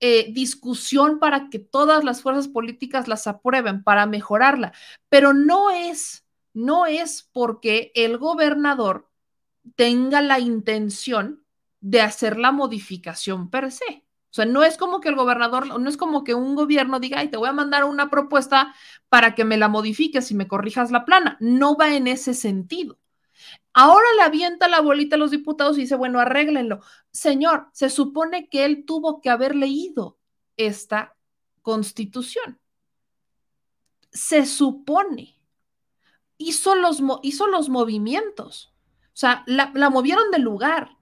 eh, 0.01 0.31
discusión 0.33 1.19
para 1.19 1.49
que 1.49 1.59
todas 1.59 2.03
las 2.03 2.21
fuerzas 2.21 2.47
políticas 2.47 3.07
las 3.07 3.27
aprueben, 3.27 3.83
para 3.83 4.07
mejorarla, 4.07 4.73
pero 5.09 5.33
no 5.33 5.69
es 5.71 6.25
no 6.59 6.85
es 6.85 7.29
porque 7.31 7.91
el 7.95 8.17
gobernador 8.17 9.09
tenga 9.75 10.21
la 10.21 10.39
intención 10.39 11.45
de 11.79 12.01
hacer 12.01 12.37
la 12.37 12.51
modificación 12.51 13.49
per 13.49 13.71
se. 13.71 14.05
O 14.31 14.33
sea, 14.33 14.45
no 14.45 14.63
es 14.63 14.77
como 14.77 14.99
que 14.99 15.09
el 15.09 15.15
gobernador, 15.15 15.79
no 15.79 15.89
es 15.89 15.97
como 15.97 16.23
que 16.23 16.35
un 16.35 16.55
gobierno 16.55 16.99
diga, 16.99 17.19
ay, 17.19 17.29
te 17.29 17.37
voy 17.37 17.49
a 17.49 17.53
mandar 17.53 17.85
una 17.85 18.09
propuesta 18.09 18.75
para 19.07 19.33
que 19.33 19.45
me 19.45 19.57
la 19.57 19.69
modifiques 19.69 20.29
y 20.29 20.35
me 20.35 20.47
corrijas 20.47 20.91
la 20.91 21.05
plana. 21.05 21.37
No 21.39 21.75
va 21.75 21.95
en 21.95 22.07
ese 22.07 22.33
sentido. 22.33 22.99
Ahora 23.73 24.05
le 24.17 24.23
avienta 24.23 24.67
la 24.67 24.81
bolita 24.81 25.15
a 25.15 25.19
los 25.19 25.31
diputados 25.31 25.77
y 25.77 25.81
dice, 25.81 25.95
bueno, 25.95 26.19
arréglenlo. 26.19 26.81
Señor, 27.11 27.69
se 27.71 27.89
supone 27.89 28.49
que 28.49 28.65
él 28.65 28.85
tuvo 28.85 29.21
que 29.21 29.29
haber 29.29 29.55
leído 29.55 30.19
esta 30.57 31.15
constitución. 31.61 32.59
Se 34.11 34.45
supone 34.45 35.38
hizo 36.39 36.73
los, 36.73 37.03
hizo 37.21 37.45
los 37.45 37.69
movimientos. 37.69 38.73
O 39.07 39.19
sea, 39.19 39.43
la, 39.45 39.71
la 39.75 39.91
movieron 39.91 40.31
de 40.31 40.39
lugar. 40.39 40.97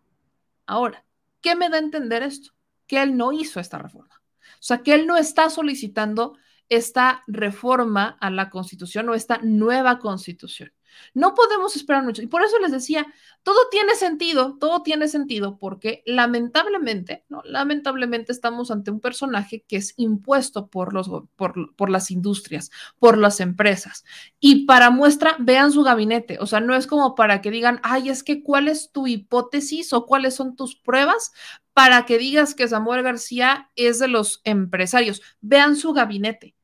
Ahora, 0.66 1.06
¿qué 1.40 1.56
me 1.56 1.70
da 1.70 1.78
a 1.78 1.82
entender 1.82 2.24
esto? 2.24 2.52
Que 2.88 3.02
él 3.02 3.16
no 3.16 3.32
hizo 3.32 3.62
esta 3.62 3.78
reforma. 3.78 4.22
O 4.56 4.64
sea, 4.64 4.80
que 4.80 4.94
él 4.96 5.08
no 5.08 5.16
está 5.16 5.50
solicitando 5.50 6.38
esta 6.68 7.24
reforma 7.28 8.18
a 8.20 8.30
la 8.30 8.50
constitución 8.50 9.08
o 9.08 9.14
esta 9.14 9.40
nueva 9.44 10.00
constitución. 10.00 10.74
No 11.14 11.34
podemos 11.34 11.76
esperar 11.76 12.03
mucho. 12.03 12.22
Y 12.22 12.27
por 12.27 12.43
eso 12.43 12.59
les 12.59 12.72
decía, 12.72 13.06
todo 13.43 13.58
tiene 13.72 13.95
sentido, 13.95 14.58
todo 14.59 14.84
tiene 14.84 15.08
sentido, 15.08 15.58
porque 15.58 16.03
lamentablemente, 16.06 17.24
¿no? 17.30 17.42
Lamentablemente 17.45 18.32
estamos 18.32 18.72
ante 18.72 18.92
un 18.92 19.00
personaje 19.00 19.64
que 19.67 19.77
es 19.77 19.93
impuesto 19.98 20.67
por, 20.67 20.93
los, 20.93 21.09
por, 21.35 21.76
por 21.76 21.90
las 21.90 22.11
industrias, 22.11 22.72
por 23.00 23.17
las 23.17 23.40
empresas. 23.40 24.03
Y 24.40 24.66
para 24.66 24.90
muestra, 24.90 25.35
vean 25.40 25.72
su 25.72 25.84
gabinete. 25.84 26.38
O 26.40 26.45
sea, 26.45 26.59
no 26.59 26.76
es 26.76 26.88
como 26.88 27.16
para 27.16 27.42
que 27.42 27.51
digan, 27.51 27.80
ay, 27.84 28.09
es 28.09 28.24
que 28.24 28.43
cuál 28.43 28.67
es 28.67 28.92
tu 28.92 29.08
hipótesis 29.08 29.93
o 29.93 30.06
cuáles 30.06 30.35
son 30.35 30.56
tus 30.56 30.76
pruebas 30.76 31.32
para 31.77 32.06
que 32.06 32.17
digas 32.17 32.56
que 32.56 32.67
Samuel 32.67 33.03
García 33.03 33.69
es 33.76 34.00
de 34.00 34.08
los 34.08 34.42
empresarios. 34.43 35.22
Vean 35.42 35.76
su 35.76 35.93
gabinete, 35.93 36.56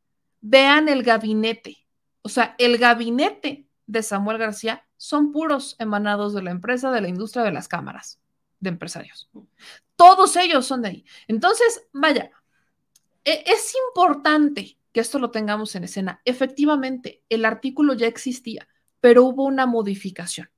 vean 0.41 0.89
el 0.89 1.03
gabinete. 1.03 1.85
O 2.23 2.29
sea, 2.29 2.55
el 2.57 2.79
gabinete 2.79 3.67
de 3.85 4.03
Samuel 4.03 4.37
García 4.37 4.85
son 4.97 5.31
puros 5.31 5.75
emanados 5.79 6.33
de 6.33 6.43
la 6.43 6.51
empresa, 6.51 6.91
de 6.91 7.01
la 7.01 7.07
industria 7.07 7.43
de 7.43 7.51
las 7.51 7.67
cámaras 7.67 8.19
de 8.59 8.69
empresarios. 8.69 9.29
Todos 9.95 10.35
ellos 10.37 10.65
son 10.65 10.81
de 10.81 10.89
ahí. 10.89 11.05
Entonces, 11.27 11.87
vaya, 11.91 12.31
e, 13.25 13.43
es 13.45 13.73
importante 13.89 14.77
que 14.91 15.01
esto 15.01 15.19
lo 15.19 15.31
tengamos 15.31 15.75
en 15.75 15.83
escena. 15.83 16.21
Efectivamente, 16.23 17.23
el 17.29 17.45
artículo 17.45 17.93
ya 17.93 18.07
existía, 18.07 18.67
pero 18.99 19.23
hubo 19.25 19.43
una 19.43 19.65
modificación. 19.65 20.49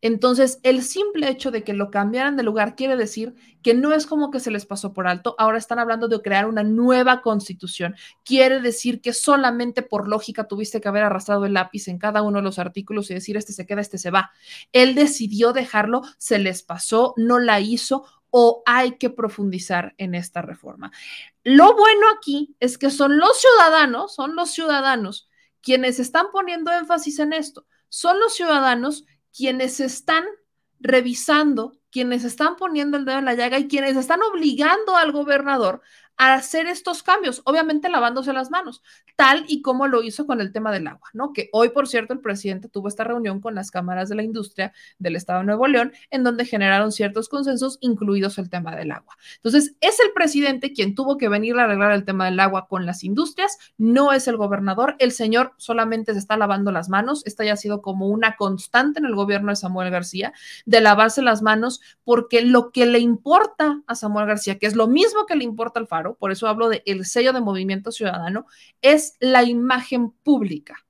Entonces, 0.00 0.60
el 0.62 0.82
simple 0.82 1.28
hecho 1.28 1.50
de 1.50 1.64
que 1.64 1.72
lo 1.72 1.90
cambiaran 1.90 2.36
de 2.36 2.44
lugar 2.44 2.76
quiere 2.76 2.96
decir 2.96 3.34
que 3.62 3.74
no 3.74 3.92
es 3.92 4.06
como 4.06 4.30
que 4.30 4.38
se 4.38 4.50
les 4.50 4.64
pasó 4.64 4.92
por 4.92 5.08
alto, 5.08 5.34
ahora 5.38 5.58
están 5.58 5.78
hablando 5.80 6.06
de 6.06 6.22
crear 6.22 6.46
una 6.46 6.62
nueva 6.62 7.20
constitución. 7.20 7.96
Quiere 8.24 8.60
decir 8.60 9.00
que 9.00 9.12
solamente 9.12 9.82
por 9.82 10.08
lógica 10.08 10.44
tuviste 10.44 10.80
que 10.80 10.88
haber 10.88 11.02
arrastrado 11.02 11.46
el 11.46 11.54
lápiz 11.54 11.88
en 11.88 11.98
cada 11.98 12.22
uno 12.22 12.38
de 12.38 12.44
los 12.44 12.58
artículos 12.58 13.10
y 13.10 13.14
decir, 13.14 13.36
este 13.36 13.52
se 13.52 13.66
queda, 13.66 13.80
este 13.80 13.98
se 13.98 14.10
va. 14.10 14.30
Él 14.72 14.94
decidió 14.94 15.52
dejarlo, 15.52 16.02
se 16.16 16.38
les 16.38 16.62
pasó, 16.62 17.14
no 17.16 17.38
la 17.38 17.60
hizo 17.60 18.04
o 18.30 18.62
hay 18.66 18.98
que 18.98 19.10
profundizar 19.10 19.94
en 19.98 20.14
esta 20.14 20.42
reforma. 20.42 20.92
Lo 21.42 21.74
bueno 21.74 22.06
aquí 22.16 22.54
es 22.60 22.78
que 22.78 22.90
son 22.90 23.18
los 23.18 23.40
ciudadanos, 23.40 24.14
son 24.14 24.36
los 24.36 24.52
ciudadanos 24.52 25.28
quienes 25.60 25.98
están 25.98 26.26
poniendo 26.32 26.72
énfasis 26.72 27.18
en 27.18 27.32
esto, 27.32 27.66
son 27.88 28.20
los 28.20 28.34
ciudadanos 28.34 29.04
quienes 29.38 29.78
están 29.78 30.24
revisando, 30.80 31.78
quienes 31.92 32.24
están 32.24 32.56
poniendo 32.56 32.96
el 32.96 33.04
dedo 33.04 33.18
en 33.18 33.24
la 33.24 33.34
llaga 33.34 33.60
y 33.60 33.68
quienes 33.68 33.96
están 33.96 34.20
obligando 34.20 34.96
al 34.96 35.12
gobernador 35.12 35.80
a 36.18 36.34
hacer 36.34 36.66
estos 36.66 37.02
cambios, 37.02 37.42
obviamente 37.44 37.88
lavándose 37.88 38.32
las 38.32 38.50
manos, 38.50 38.82
tal 39.16 39.44
y 39.46 39.62
como 39.62 39.86
lo 39.86 40.02
hizo 40.02 40.26
con 40.26 40.40
el 40.40 40.52
tema 40.52 40.72
del 40.72 40.88
agua, 40.88 41.08
¿no? 41.12 41.32
Que 41.32 41.48
hoy, 41.52 41.70
por 41.70 41.88
cierto, 41.88 42.12
el 42.12 42.20
presidente 42.20 42.68
tuvo 42.68 42.88
esta 42.88 43.04
reunión 43.04 43.40
con 43.40 43.54
las 43.54 43.70
cámaras 43.70 44.08
de 44.08 44.16
la 44.16 44.24
industria 44.24 44.72
del 44.98 45.16
Estado 45.16 45.40
de 45.40 45.46
Nuevo 45.46 45.68
León, 45.68 45.92
en 46.10 46.24
donde 46.24 46.44
generaron 46.44 46.90
ciertos 46.92 47.28
consensos, 47.28 47.78
incluidos 47.80 48.38
el 48.38 48.50
tema 48.50 48.74
del 48.74 48.90
agua. 48.90 49.16
Entonces, 49.36 49.76
es 49.80 50.00
el 50.00 50.10
presidente 50.12 50.72
quien 50.72 50.94
tuvo 50.96 51.18
que 51.18 51.28
venir 51.28 51.56
a 51.58 51.64
arreglar 51.64 51.92
el 51.92 52.04
tema 52.04 52.24
del 52.24 52.40
agua 52.40 52.66
con 52.66 52.84
las 52.84 53.04
industrias, 53.04 53.56
no 53.76 54.12
es 54.12 54.26
el 54.26 54.36
gobernador, 54.36 54.96
el 54.98 55.12
señor 55.12 55.52
solamente 55.56 56.12
se 56.12 56.18
está 56.18 56.36
lavando 56.36 56.72
las 56.72 56.88
manos, 56.88 57.22
esta 57.26 57.44
ya 57.44 57.52
ha 57.52 57.56
sido 57.56 57.80
como 57.80 58.08
una 58.08 58.36
constante 58.36 58.98
en 58.98 59.06
el 59.06 59.14
gobierno 59.14 59.50
de 59.50 59.56
Samuel 59.56 59.90
García, 59.90 60.32
de 60.66 60.80
lavarse 60.80 61.22
las 61.22 61.42
manos, 61.42 61.80
porque 62.02 62.42
lo 62.42 62.72
que 62.72 62.86
le 62.86 62.98
importa 62.98 63.82
a 63.86 63.94
Samuel 63.94 64.26
García, 64.26 64.58
que 64.58 64.66
es 64.66 64.74
lo 64.74 64.88
mismo 64.88 65.26
que 65.26 65.36
le 65.36 65.44
importa 65.44 65.78
al 65.78 65.86
Faro, 65.86 66.07
por 66.14 66.32
eso 66.32 66.46
hablo 66.48 66.68
de 66.68 66.82
el 66.86 67.04
sello 67.04 67.32
de 67.32 67.40
movimiento 67.40 67.92
ciudadano, 67.92 68.46
es 68.82 69.16
la 69.20 69.42
imagen 69.42 70.10
pública 70.10 70.84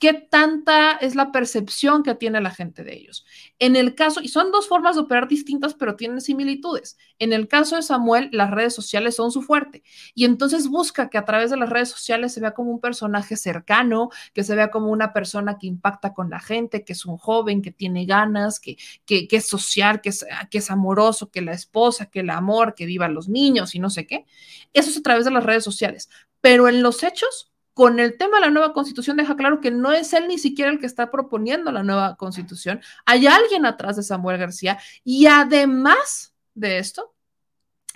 qué 0.00 0.14
tanta 0.14 0.92
es 0.92 1.14
la 1.14 1.30
percepción 1.30 2.02
que 2.02 2.14
tiene 2.14 2.40
la 2.40 2.50
gente 2.50 2.82
de 2.82 2.94
ellos. 2.94 3.26
En 3.58 3.76
el 3.76 3.94
caso, 3.94 4.22
y 4.22 4.28
son 4.28 4.50
dos 4.50 4.66
formas 4.66 4.96
de 4.96 5.02
operar 5.02 5.28
distintas, 5.28 5.74
pero 5.74 5.94
tienen 5.94 6.22
similitudes. 6.22 6.96
En 7.18 7.34
el 7.34 7.48
caso 7.48 7.76
de 7.76 7.82
Samuel, 7.82 8.30
las 8.32 8.50
redes 8.50 8.74
sociales 8.74 9.16
son 9.16 9.30
su 9.30 9.42
fuerte. 9.42 9.82
Y 10.14 10.24
entonces 10.24 10.68
busca 10.68 11.10
que 11.10 11.18
a 11.18 11.26
través 11.26 11.50
de 11.50 11.58
las 11.58 11.68
redes 11.68 11.90
sociales 11.90 12.32
se 12.32 12.40
vea 12.40 12.54
como 12.54 12.70
un 12.70 12.80
personaje 12.80 13.36
cercano, 13.36 14.08
que 14.32 14.42
se 14.42 14.54
vea 14.54 14.70
como 14.70 14.88
una 14.88 15.12
persona 15.12 15.58
que 15.58 15.66
impacta 15.66 16.14
con 16.14 16.30
la 16.30 16.40
gente, 16.40 16.82
que 16.82 16.94
es 16.94 17.04
un 17.04 17.18
joven, 17.18 17.60
que 17.60 17.70
tiene 17.70 18.06
ganas, 18.06 18.58
que, 18.58 18.78
que, 19.04 19.28
es 19.30 19.46
social, 19.46 20.00
que 20.00 20.08
es, 20.08 20.24
que 20.50 20.58
es 20.58 20.70
amoroso, 20.70 21.30
que 21.30 21.42
la 21.42 21.52
esposa, 21.52 22.06
que 22.06 22.20
el 22.20 22.30
amor, 22.30 22.74
que 22.74 22.86
viva 22.86 23.06
los 23.08 23.28
niños 23.28 23.74
y 23.74 23.78
no 23.78 23.90
sé 23.90 24.06
qué. 24.06 24.24
Eso 24.72 24.88
es 24.88 24.96
a 24.96 25.02
través 25.02 25.26
de 25.26 25.30
las 25.30 25.44
redes 25.44 25.62
sociales. 25.62 26.08
Pero 26.40 26.68
en 26.68 26.82
los 26.82 27.02
hechos, 27.02 27.49
con 27.74 28.00
el 28.00 28.16
tema 28.16 28.38
de 28.38 28.46
la 28.46 28.50
nueva 28.50 28.72
constitución 28.72 29.16
deja 29.16 29.36
claro 29.36 29.60
que 29.60 29.70
no 29.70 29.92
es 29.92 30.12
él 30.12 30.28
ni 30.28 30.38
siquiera 30.38 30.70
el 30.70 30.78
que 30.78 30.86
está 30.86 31.10
proponiendo 31.10 31.72
la 31.72 31.82
nueva 31.82 32.16
constitución. 32.16 32.80
Hay 33.06 33.26
alguien 33.26 33.66
atrás 33.66 33.96
de 33.96 34.02
Samuel 34.02 34.38
García 34.38 34.78
y 35.04 35.26
además 35.26 36.34
de 36.54 36.78
esto, 36.78 37.14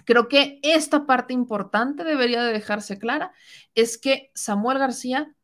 creo 0.05 0.29
que 0.29 0.61
esta 0.63 1.07
parte 1.07 1.35
importante 1.35 2.05
debería 2.05 2.43
de 2.43 2.53
dejarse 2.53 2.99
clara, 2.99 3.33
es 3.75 3.99
que 3.99 4.31
Samuel 4.35 4.79
García 4.79 5.35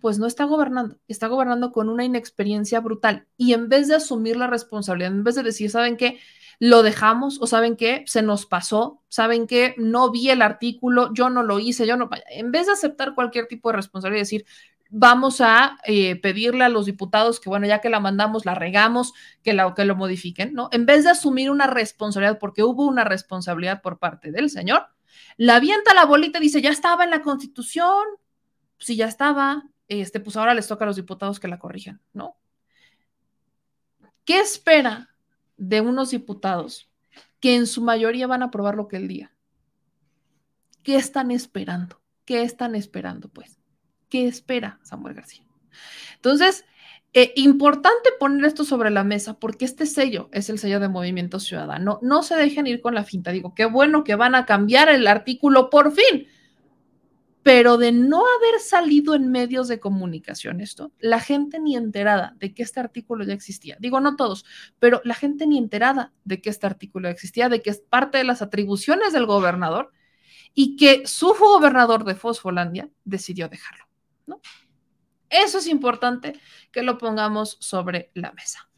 pues 0.00 0.18
no 0.18 0.26
está 0.26 0.44
gobernando, 0.44 0.98
está 1.08 1.26
gobernando 1.26 1.72
con 1.72 1.88
una 1.88 2.04
inexperiencia 2.04 2.80
brutal 2.80 3.26
y 3.36 3.52
en 3.52 3.68
vez 3.68 3.86
de 3.88 3.96
asumir 3.96 4.36
la 4.36 4.46
responsabilidad, 4.46 5.12
en 5.12 5.24
vez 5.24 5.34
de 5.34 5.42
decir, 5.42 5.70
¿saben 5.70 5.96
qué? 5.96 6.18
Lo 6.60 6.82
dejamos 6.82 7.40
o 7.40 7.46
saben 7.46 7.74
qué, 7.74 8.04
se 8.06 8.20
nos 8.20 8.44
pasó, 8.44 9.02
saben 9.08 9.46
qué, 9.46 9.74
no 9.78 10.10
vi 10.10 10.28
el 10.28 10.42
artículo, 10.42 11.12
yo 11.14 11.30
no 11.30 11.42
lo 11.42 11.58
hice, 11.58 11.86
yo 11.86 11.96
no, 11.96 12.10
en 12.28 12.52
vez 12.52 12.66
de 12.66 12.72
aceptar 12.72 13.14
cualquier 13.14 13.48
tipo 13.48 13.70
de 13.70 13.76
responsabilidad 13.76 14.18
y 14.18 14.20
decir, 14.20 14.44
vamos 14.90 15.40
a 15.40 15.78
eh, 15.84 16.16
pedirle 16.20 16.64
a 16.64 16.68
los 16.68 16.84
diputados 16.84 17.40
que, 17.40 17.48
bueno, 17.48 17.66
ya 17.66 17.80
que 17.80 17.88
la 17.88 17.98
mandamos, 17.98 18.44
la 18.44 18.54
regamos, 18.54 19.14
que, 19.42 19.54
la, 19.54 19.74
que 19.74 19.86
lo 19.86 19.96
modifiquen, 19.96 20.52
¿no? 20.52 20.68
En 20.70 20.84
vez 20.84 21.04
de 21.04 21.10
asumir 21.10 21.50
una 21.50 21.66
responsabilidad, 21.66 22.38
porque 22.38 22.62
hubo 22.62 22.84
una 22.86 23.04
responsabilidad 23.04 23.80
por 23.80 23.98
parte 23.98 24.30
del 24.30 24.50
señor, 24.50 24.86
la 25.38 25.56
avienta 25.56 25.94
la 25.94 26.04
bolita 26.04 26.38
y 26.38 26.42
dice, 26.42 26.60
ya 26.60 26.70
estaba 26.70 27.04
en 27.04 27.10
la 27.10 27.22
constitución, 27.22 28.04
si 28.78 28.96
ya 28.96 29.06
estaba, 29.06 29.64
este, 29.88 30.20
pues 30.20 30.36
ahora 30.36 30.52
les 30.52 30.68
toca 30.68 30.84
a 30.84 30.86
los 30.86 30.96
diputados 30.96 31.40
que 31.40 31.48
la 31.48 31.58
corrijan, 31.58 32.02
¿no? 32.12 32.36
¿Qué 34.26 34.40
espera 34.40 35.09
de 35.60 35.82
unos 35.82 36.10
diputados 36.10 36.90
que 37.38 37.54
en 37.54 37.66
su 37.66 37.82
mayoría 37.82 38.26
van 38.26 38.42
a 38.42 38.46
aprobar 38.46 38.74
lo 38.74 38.88
que 38.88 38.96
él 38.96 39.08
diga. 39.08 39.32
¿Qué 40.82 40.96
están 40.96 41.30
esperando? 41.30 42.00
¿Qué 42.24 42.42
están 42.42 42.74
esperando, 42.74 43.28
pues? 43.28 43.58
¿Qué 44.08 44.26
espera 44.26 44.80
Samuel 44.82 45.14
García? 45.14 45.44
Entonces, 46.16 46.64
eh, 47.12 47.32
importante 47.36 48.10
poner 48.18 48.46
esto 48.46 48.64
sobre 48.64 48.90
la 48.90 49.04
mesa 49.04 49.38
porque 49.38 49.66
este 49.66 49.84
sello 49.84 50.30
es 50.32 50.48
el 50.48 50.58
sello 50.58 50.80
de 50.80 50.88
Movimiento 50.88 51.38
Ciudadano. 51.38 51.98
No 52.02 52.22
se 52.22 52.36
dejen 52.36 52.66
ir 52.66 52.80
con 52.80 52.94
la 52.94 53.04
finta. 53.04 53.30
Digo, 53.30 53.54
qué 53.54 53.66
bueno 53.66 54.02
que 54.02 54.14
van 54.14 54.34
a 54.34 54.46
cambiar 54.46 54.88
el 54.88 55.06
artículo 55.06 55.68
por 55.68 55.92
fin 55.92 56.26
pero 57.42 57.78
de 57.78 57.92
no 57.92 58.18
haber 58.18 58.60
salido 58.60 59.14
en 59.14 59.30
medios 59.30 59.68
de 59.68 59.80
comunicación 59.80 60.60
esto, 60.60 60.92
la 60.98 61.20
gente 61.20 61.58
ni 61.58 61.76
enterada 61.76 62.34
de 62.38 62.52
que 62.52 62.62
este 62.62 62.80
artículo 62.80 63.24
ya 63.24 63.32
existía. 63.32 63.76
Digo, 63.80 64.00
no 64.00 64.16
todos, 64.16 64.44
pero 64.78 65.00
la 65.04 65.14
gente 65.14 65.46
ni 65.46 65.56
enterada 65.56 66.12
de 66.24 66.40
que 66.40 66.50
este 66.50 66.66
artículo 66.66 67.08
ya 67.08 67.12
existía, 67.12 67.48
de 67.48 67.62
que 67.62 67.70
es 67.70 67.80
parte 67.80 68.18
de 68.18 68.24
las 68.24 68.42
atribuciones 68.42 69.12
del 69.12 69.26
gobernador 69.26 69.92
y 70.54 70.76
que 70.76 71.06
su 71.06 71.34
gobernador 71.34 72.04
de 72.04 72.14
Fosfolandia 72.14 72.90
decidió 73.04 73.48
dejarlo. 73.48 73.86
Eso 75.30 75.58
es 75.58 75.66
importante 75.66 76.38
que 76.72 76.82
lo 76.82 76.98
pongamos 76.98 77.56
sobre 77.60 78.10
la 78.14 78.32
mesa. 78.32 78.69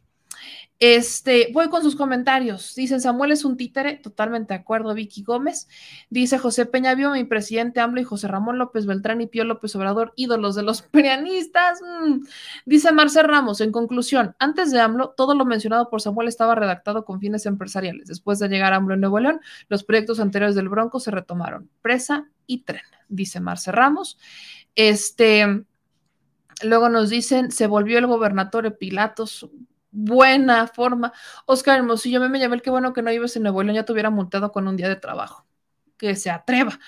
Este, 0.85 1.51
voy 1.53 1.69
con 1.69 1.85
sus 1.85 1.95
comentarios. 1.95 2.75
Dicen 2.75 3.01
Samuel 3.01 3.31
es 3.31 3.45
un 3.45 3.57
títere, 3.57 3.99
totalmente 3.99 4.53
de 4.53 4.59
acuerdo, 4.59 4.95
Vicky 4.95 5.23
Gómez. 5.23 5.69
Dice 6.11 6.39
José 6.39 6.67
Peña 6.67 6.97
vio 6.97 7.13
mi 7.13 7.23
presidente 7.23 7.79
AMLO 7.79 8.01
y 8.01 8.05
José 8.05 8.27
Ramón 8.27 8.59
López 8.59 8.85
Beltrán 8.85 9.21
y 9.21 9.29
Pío 9.29 9.45
López 9.45 9.77
Obrador, 9.77 10.13
ídolos 10.17 10.57
de 10.57 10.65
los 10.65 10.83
perianistas. 10.91 11.81
Mm. 11.83 12.25
Dice 12.67 12.91
Marcel 12.91 13.29
Ramos, 13.29 13.61
en 13.61 13.71
conclusión, 13.71 14.35
antes 14.41 14.73
de 14.73 14.81
AMLO, 14.81 15.11
todo 15.17 15.37
lo 15.37 15.45
mencionado 15.45 15.89
por 15.89 16.03
Samuel 16.03 16.27
estaba 16.27 16.57
redactado 16.57 17.05
con 17.05 17.21
fines 17.21 17.47
empresariales. 17.47 18.09
Después 18.09 18.41
de 18.41 18.49
llegar 18.49 18.73
AMLO 18.73 18.95
en 18.95 19.03
Nuevo 19.03 19.21
León, 19.21 19.41
los 19.69 19.85
proyectos 19.85 20.19
anteriores 20.19 20.57
del 20.57 20.69
Bronco 20.69 20.99
se 20.99 21.13
retomaron. 21.13 21.71
Presa 21.81 22.29
y 22.49 22.65
tren, 22.65 22.83
dice 23.09 23.39
Marcel 23.39 23.75
Ramos. 23.75 24.19
Este. 24.75 25.65
Luego 26.65 26.89
nos 26.89 27.09
dicen, 27.09 27.53
se 27.53 27.69
volvió 27.69 27.99
el 27.99 28.07
gobernador 28.07 28.79
Pilatos, 28.79 29.49
buena 29.93 30.67
forma. 30.67 31.13
Oscar 31.47 31.79
Hermosillo, 31.79 32.21
me, 32.29 32.39
llamé 32.41 32.57
el 32.57 32.63
que 32.63 32.71
bueno 32.71 32.93
que 32.93 33.03
no 33.03 33.13
ibas 33.13 33.37
en 33.37 33.45
Nuevo 33.45 33.63
León, 33.63 33.77
ya 33.77 33.85
te 33.85 33.93
hubiera 33.93 34.11
multado 34.11 34.51
con 34.51 34.67
un 34.67 34.77
día 34.77 34.89
de 34.89 34.97
trabajo. 34.97 35.47
Que 35.99 36.17
se 36.17 36.31
atreva. 36.31 36.81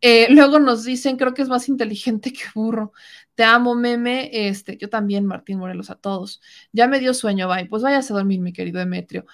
Eh, 0.00 0.28
luego 0.30 0.60
nos 0.60 0.84
dicen, 0.84 1.16
creo 1.16 1.34
que 1.34 1.42
es 1.42 1.48
más 1.48 1.68
inteligente 1.68 2.32
que 2.32 2.44
burro. 2.54 2.92
Te 3.34 3.42
amo, 3.42 3.74
meme. 3.74 4.30
Este, 4.32 4.76
yo 4.76 4.88
también, 4.88 5.26
Martín 5.26 5.58
Morelos, 5.58 5.90
a 5.90 5.96
todos. 5.96 6.40
Ya 6.72 6.86
me 6.86 7.00
dio 7.00 7.12
sueño, 7.12 7.48
bye. 7.48 7.66
Pues 7.66 7.82
váyase 7.82 8.12
a 8.12 8.16
dormir, 8.16 8.40
mi 8.40 8.52
querido 8.52 8.78
Demetrio. 8.78 9.26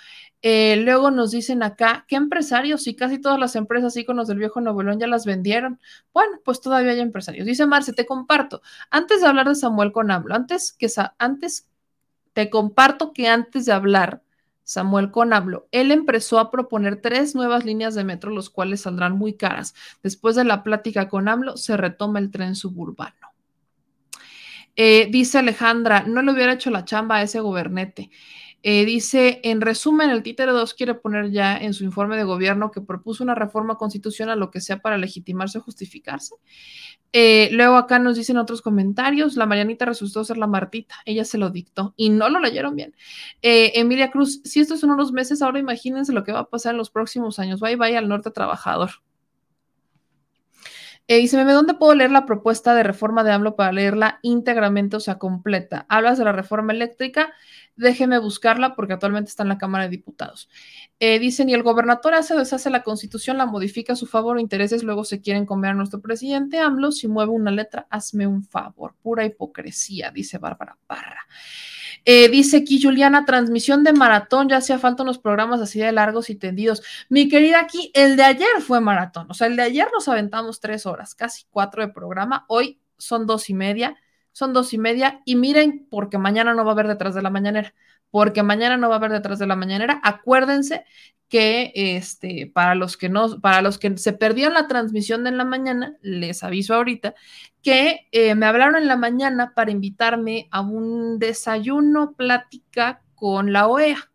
Eh, 0.43 0.77
luego 0.77 1.11
nos 1.11 1.33
dicen 1.33 1.63
acá, 1.63 2.05
¿qué 2.09 2.17
empresarios? 2.17 2.85
Si 2.85 2.95
casi 2.95 3.21
todas 3.21 3.39
las 3.39 3.57
empresas 3.57 3.97
íconos 3.97 4.29
del 4.29 4.39
viejo 4.39 4.61
Nuevo 4.61 4.83
León 4.83 5.01
ya 5.01 5.07
las 5.07 5.27
vendieron. 5.27 5.81
Bueno, 6.15 6.41
pues 6.45 6.61
todavía 6.61 6.93
hay 6.93 7.01
empresarios. 7.01 7.47
Dice 7.47 7.67
Marce, 7.67 7.93
te 7.93 8.07
comparto. 8.07 8.63
Antes 8.91 9.21
de 9.21 9.27
hablar 9.27 9.49
de 9.49 9.57
Samuel 9.57 9.93
con 9.93 10.11
AMLO, 10.11 10.35
antes 10.35 10.73
que, 10.73 10.89
antes 11.19 11.69
te 12.37 12.51
comparto 12.51 13.15
que 13.15 13.29
antes 13.29 13.65
de 13.65 13.73
hablar 13.73 14.23
Samuel 14.63 15.11
con 15.11 15.33
AMLO, 15.33 15.69
él 15.73 15.91
empezó 15.91 16.39
a 16.39 16.51
proponer 16.51 17.01
tres 17.01 17.35
nuevas 17.35 17.65
líneas 17.65 17.95
de 17.95 18.05
metro, 18.05 18.31
los 18.31 18.51
cuales 18.51 18.83
saldrán 18.83 19.17
muy 19.17 19.39
caras. 19.39 19.75
Después 20.03 20.37
de 20.37 20.45
la 20.45 20.63
plática 20.63 21.09
con 21.09 21.29
AMLO, 21.29 21.57
se 21.57 21.79
retoma 21.79 22.19
el 22.19 22.31
tren 22.31 22.55
suburbano. 22.55 23.33
Eh, 24.77 25.09
dice 25.11 25.39
Alejandra, 25.39 26.03
no 26.03 26.21
le 26.21 26.33
hubiera 26.33 26.53
hecho 26.53 26.69
la 26.69 26.85
chamba 26.85 27.17
a 27.17 27.23
ese 27.23 27.41
gobernete. 27.41 28.11
Eh, 28.63 28.85
dice, 28.85 29.41
en 29.45 29.61
resumen, 29.61 30.11
el 30.11 30.23
títere 30.23 30.51
2 30.51 30.75
quiere 30.75 30.95
poner 30.95 31.31
ya 31.31 31.57
en 31.57 31.73
su 31.73 31.85
informe 31.85 32.17
de 32.17 32.25
gobierno 32.25 32.71
que 32.71 32.81
propuso 32.81 33.23
una 33.23 33.35
reforma 33.35 33.77
constitucional, 33.77 34.41
lo 34.41 34.51
que 34.51 34.61
sea 34.61 34.81
para 34.81 34.99
legitimarse 34.99 35.59
o 35.59 35.61
justificarse. 35.61 36.35
Eh, 37.13 37.49
luego 37.53 37.77
acá 37.77 37.99
nos 37.99 38.17
dicen 38.17 38.37
otros 38.37 38.63
comentarios, 38.63 39.37
la 39.37 39.47
Marianita 39.47 39.85
resultó 39.85 40.25
ser 40.25 40.37
la 40.37 40.47
Martita, 40.47 40.97
ella 41.05 41.25
se 41.25 41.39
lo 41.39 41.51
dictó 41.51 41.95
y 41.97 42.11
no 42.11 42.29
lo 42.29 42.41
leyeron 42.41 42.75
bien. 42.77 42.95
Eh, 43.41 43.73
Emilia 43.77 44.11
Cruz, 44.11 44.41
si 44.45 44.61
estos 44.61 44.81
son 44.81 44.91
unos 44.91 45.13
meses, 45.13 45.43
ahora 45.43 45.59
imagínense 45.59 46.13
lo 46.13 46.25
que 46.25 46.33
va 46.33 46.41
a 46.41 46.51
pasar 46.51 46.73
en 46.73 46.79
los 46.79 46.91
próximos 46.91 47.39
años. 47.39 47.61
Bye 47.61 47.77
bye 47.77 47.97
al 47.97 48.09
norte 48.09 48.31
trabajador. 48.31 48.91
Eh, 51.09 51.19
dice, 51.19 51.43
¿dónde 51.45 51.75
puedo 51.75 51.95
leer 51.95 52.11
la 52.11 52.27
propuesta 52.27 52.75
de 52.75 52.83
reforma 52.83 53.23
de 53.23 53.31
AMLO 53.31 53.55
para 53.55 53.71
leerla 53.71 54.19
íntegramente, 54.23 54.97
o 54.97 55.01
sea, 55.01 55.19
completa? 55.19 55.87
Hablas 55.89 56.19
de 56.19 56.25
la 56.25 56.33
reforma 56.33 56.73
eléctrica, 56.73 57.33
Déjeme 57.77 58.19
buscarla 58.19 58.75
porque 58.75 58.95
actualmente 58.95 59.29
está 59.29 59.43
en 59.43 59.51
la 59.51 59.59
Cámara 59.59 59.85
de 59.85 59.91
Diputados. 59.91 60.49
Eh, 60.99 61.19
dicen, 61.19 61.51
y 61.51 61.55
el 61.55 61.63
gobernador 61.63 62.15
hace 62.15 62.33
o 62.33 62.39
deshace 62.39 62.71
la 62.71 62.83
constitución, 62.83 63.37
la 63.37 63.45
modifica 63.45 63.93
a 63.93 63.97
su 63.97 64.07
favor 64.07 64.37
o 64.37 64.41
intereses, 64.41 64.83
luego 64.83 65.05
se 65.05 65.21
quieren 65.21 65.45
comer 65.45 65.73
a 65.73 65.75
nuestro 65.75 66.01
presidente 66.01 66.59
AMLO, 66.59 66.91
si 66.91 67.07
mueve 67.07 67.33
una 67.33 67.51
letra, 67.51 67.87
hazme 67.91 68.27
un 68.27 68.43
favor. 68.45 68.95
Pura 69.03 69.27
hipocresía, 69.27 70.11
dice 70.11 70.39
Bárbara 70.39 70.79
Parra. 70.87 71.27
Eh, 72.07 72.31
dice 72.31 72.59
aquí 72.59 72.81
Juliana, 72.81 73.27
transmisión 73.27 73.85
de 73.85 73.93
maratón, 73.93 74.49
ya 74.49 74.59
hacía 74.59 74.79
falta 74.79 75.03
unos 75.03 75.19
programas 75.19 75.61
así 75.61 75.79
de 75.79 75.93
largos 75.93 76.31
y 76.31 76.37
tendidos. 76.37 76.83
Mi 77.11 77.29
querida 77.29 77.61
aquí, 77.61 77.91
el 77.95 78.17
de 78.17 78.23
ayer 78.23 78.61
fue 78.61 78.81
maratón, 78.81 79.27
o 79.31 79.35
sea, 79.35 79.49
el 79.49 79.57
de 79.57 79.63
ayer 79.63 79.89
nos 79.93 80.09
aventamos 80.09 80.61
tres 80.61 80.87
horas, 80.87 81.15
casi 81.15 81.45
cuatro 81.51 81.85
de 81.85 81.93
programa, 81.93 82.47
hoy 82.49 82.81
son 82.97 83.27
dos 83.27 83.51
y 83.51 83.55
media 83.55 83.97
son 84.37 84.53
dos 84.53 84.75
y 84.75 84.79
media 84.79 85.23
y 85.25 85.35
miren, 85.35 85.87
porque 85.91 86.19
mañana 86.19 86.53
no 86.53 86.63
va 86.63 86.73
a 86.73 86.75
haber 86.75 86.89
detrás 86.89 87.15
de 87.15 87.23
la 87.23 87.31
mañanera, 87.31 87.73
porque 88.11 88.43
mañana 88.43 88.77
no 88.77 88.91
va 88.91 88.97
a 88.97 88.99
haber 88.99 89.13
detrás 89.13 89.39
de 89.39 89.47
la 89.47 89.57
mañanera. 89.57 89.99
Acuérdense 90.05 90.85
que 91.31 91.73
este, 91.75 92.47
para 92.53 92.75
los 92.75 92.99
que 92.99 93.09
no, 93.09 93.41
para 93.41 93.63
los 93.63 93.79
que 93.79 93.97
se 93.97 94.13
perdieron 94.13 94.53
la 94.53 94.69
transmisión 94.69 95.25
de 95.25 95.31
en 95.31 95.39
la 95.39 95.47
mañana, 95.47 95.97
les 96.03 96.45
aviso 96.45 96.75
ahorita 96.75 97.15
que 97.63 98.09
eh, 98.13 98.35
me 98.35 98.45
hablaron 98.45 98.77
en 98.77 98.89
la 98.89 98.99
mañana 98.99 99.55
para 99.55 99.71
invitarme 99.71 100.49
a 100.51 100.61
un 100.61 101.19
desayuno 101.19 102.13
plática 102.13 103.01
con 103.15 103.55
la 103.55 103.69
OEA, 103.69 104.11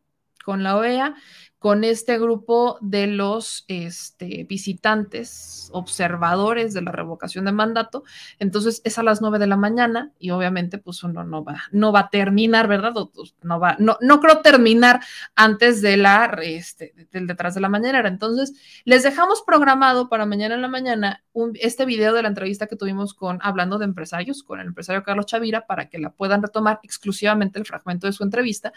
con 0.45 0.61
la 0.61 0.77
OEA, 0.77 1.16
con 1.62 1.84
este 1.84 2.18
grupo 2.18 2.80
de 2.82 3.06
los 3.06 3.66
este, 3.68 4.46
visitantes, 4.46 5.70
observadores 5.74 6.74
de 6.74 6.82
la 6.82 6.92
revocación 6.92 7.46
de 7.46 7.52
mandato. 7.52 8.04
Entonces 8.40 8.82
es 8.84 8.98
a 8.98 9.04
las 9.04 9.22
nueve 9.22 9.38
de 9.38 9.46
la 9.46 9.58
mañana 9.58 10.12
y 10.18 10.32
obviamente 10.32 10.80
pues 10.80 11.04
uno 11.04 11.24
no 11.24 11.44
va, 11.44 11.62
no 11.72 11.92
va 11.92 12.00
a 12.00 12.10
terminar, 12.10 12.68
¿verdad? 12.68 12.94
Pues, 13.14 13.36
no 13.44 13.60
va, 13.60 13.76
no, 13.78 13.96
no 14.02 14.20
creo 14.22 14.42
terminar 14.42 15.02
antes 15.36 15.84
de 15.84 15.98
la, 15.98 16.36
este, 16.42 16.96
del 17.12 17.28
detrás 17.28 17.54
de 17.54 17.62
la 17.62 17.70
mañana. 17.70 18.08
Entonces 18.08 18.54
les 18.84 19.04
dejamos 19.04 19.44
programado 19.46 20.10
para 20.10 20.26
mañana 20.26 20.56
en 20.56 20.64
la 20.64 20.68
mañana 20.68 21.24
este 21.54 21.86
video 21.86 22.16
de 22.16 22.24
la 22.24 22.30
entrevista 22.30 22.66
que 22.66 22.76
tuvimos 22.76 23.14
con, 23.14 23.38
hablando 23.44 23.78
de 23.78 23.86
empresarios, 23.86 24.42
con 24.42 24.60
el 24.60 24.66
empresario 24.66 25.04
Carlos 25.04 25.28
Chavira, 25.28 25.68
para 25.68 25.90
que 25.90 26.00
la 26.00 26.10
puedan 26.12 26.42
retomar 26.42 26.80
exclusivamente 26.82 27.60
el 27.60 27.68
fragmento 27.68 28.08
de 28.08 28.14
su 28.14 28.24
entrevista. 28.24 28.74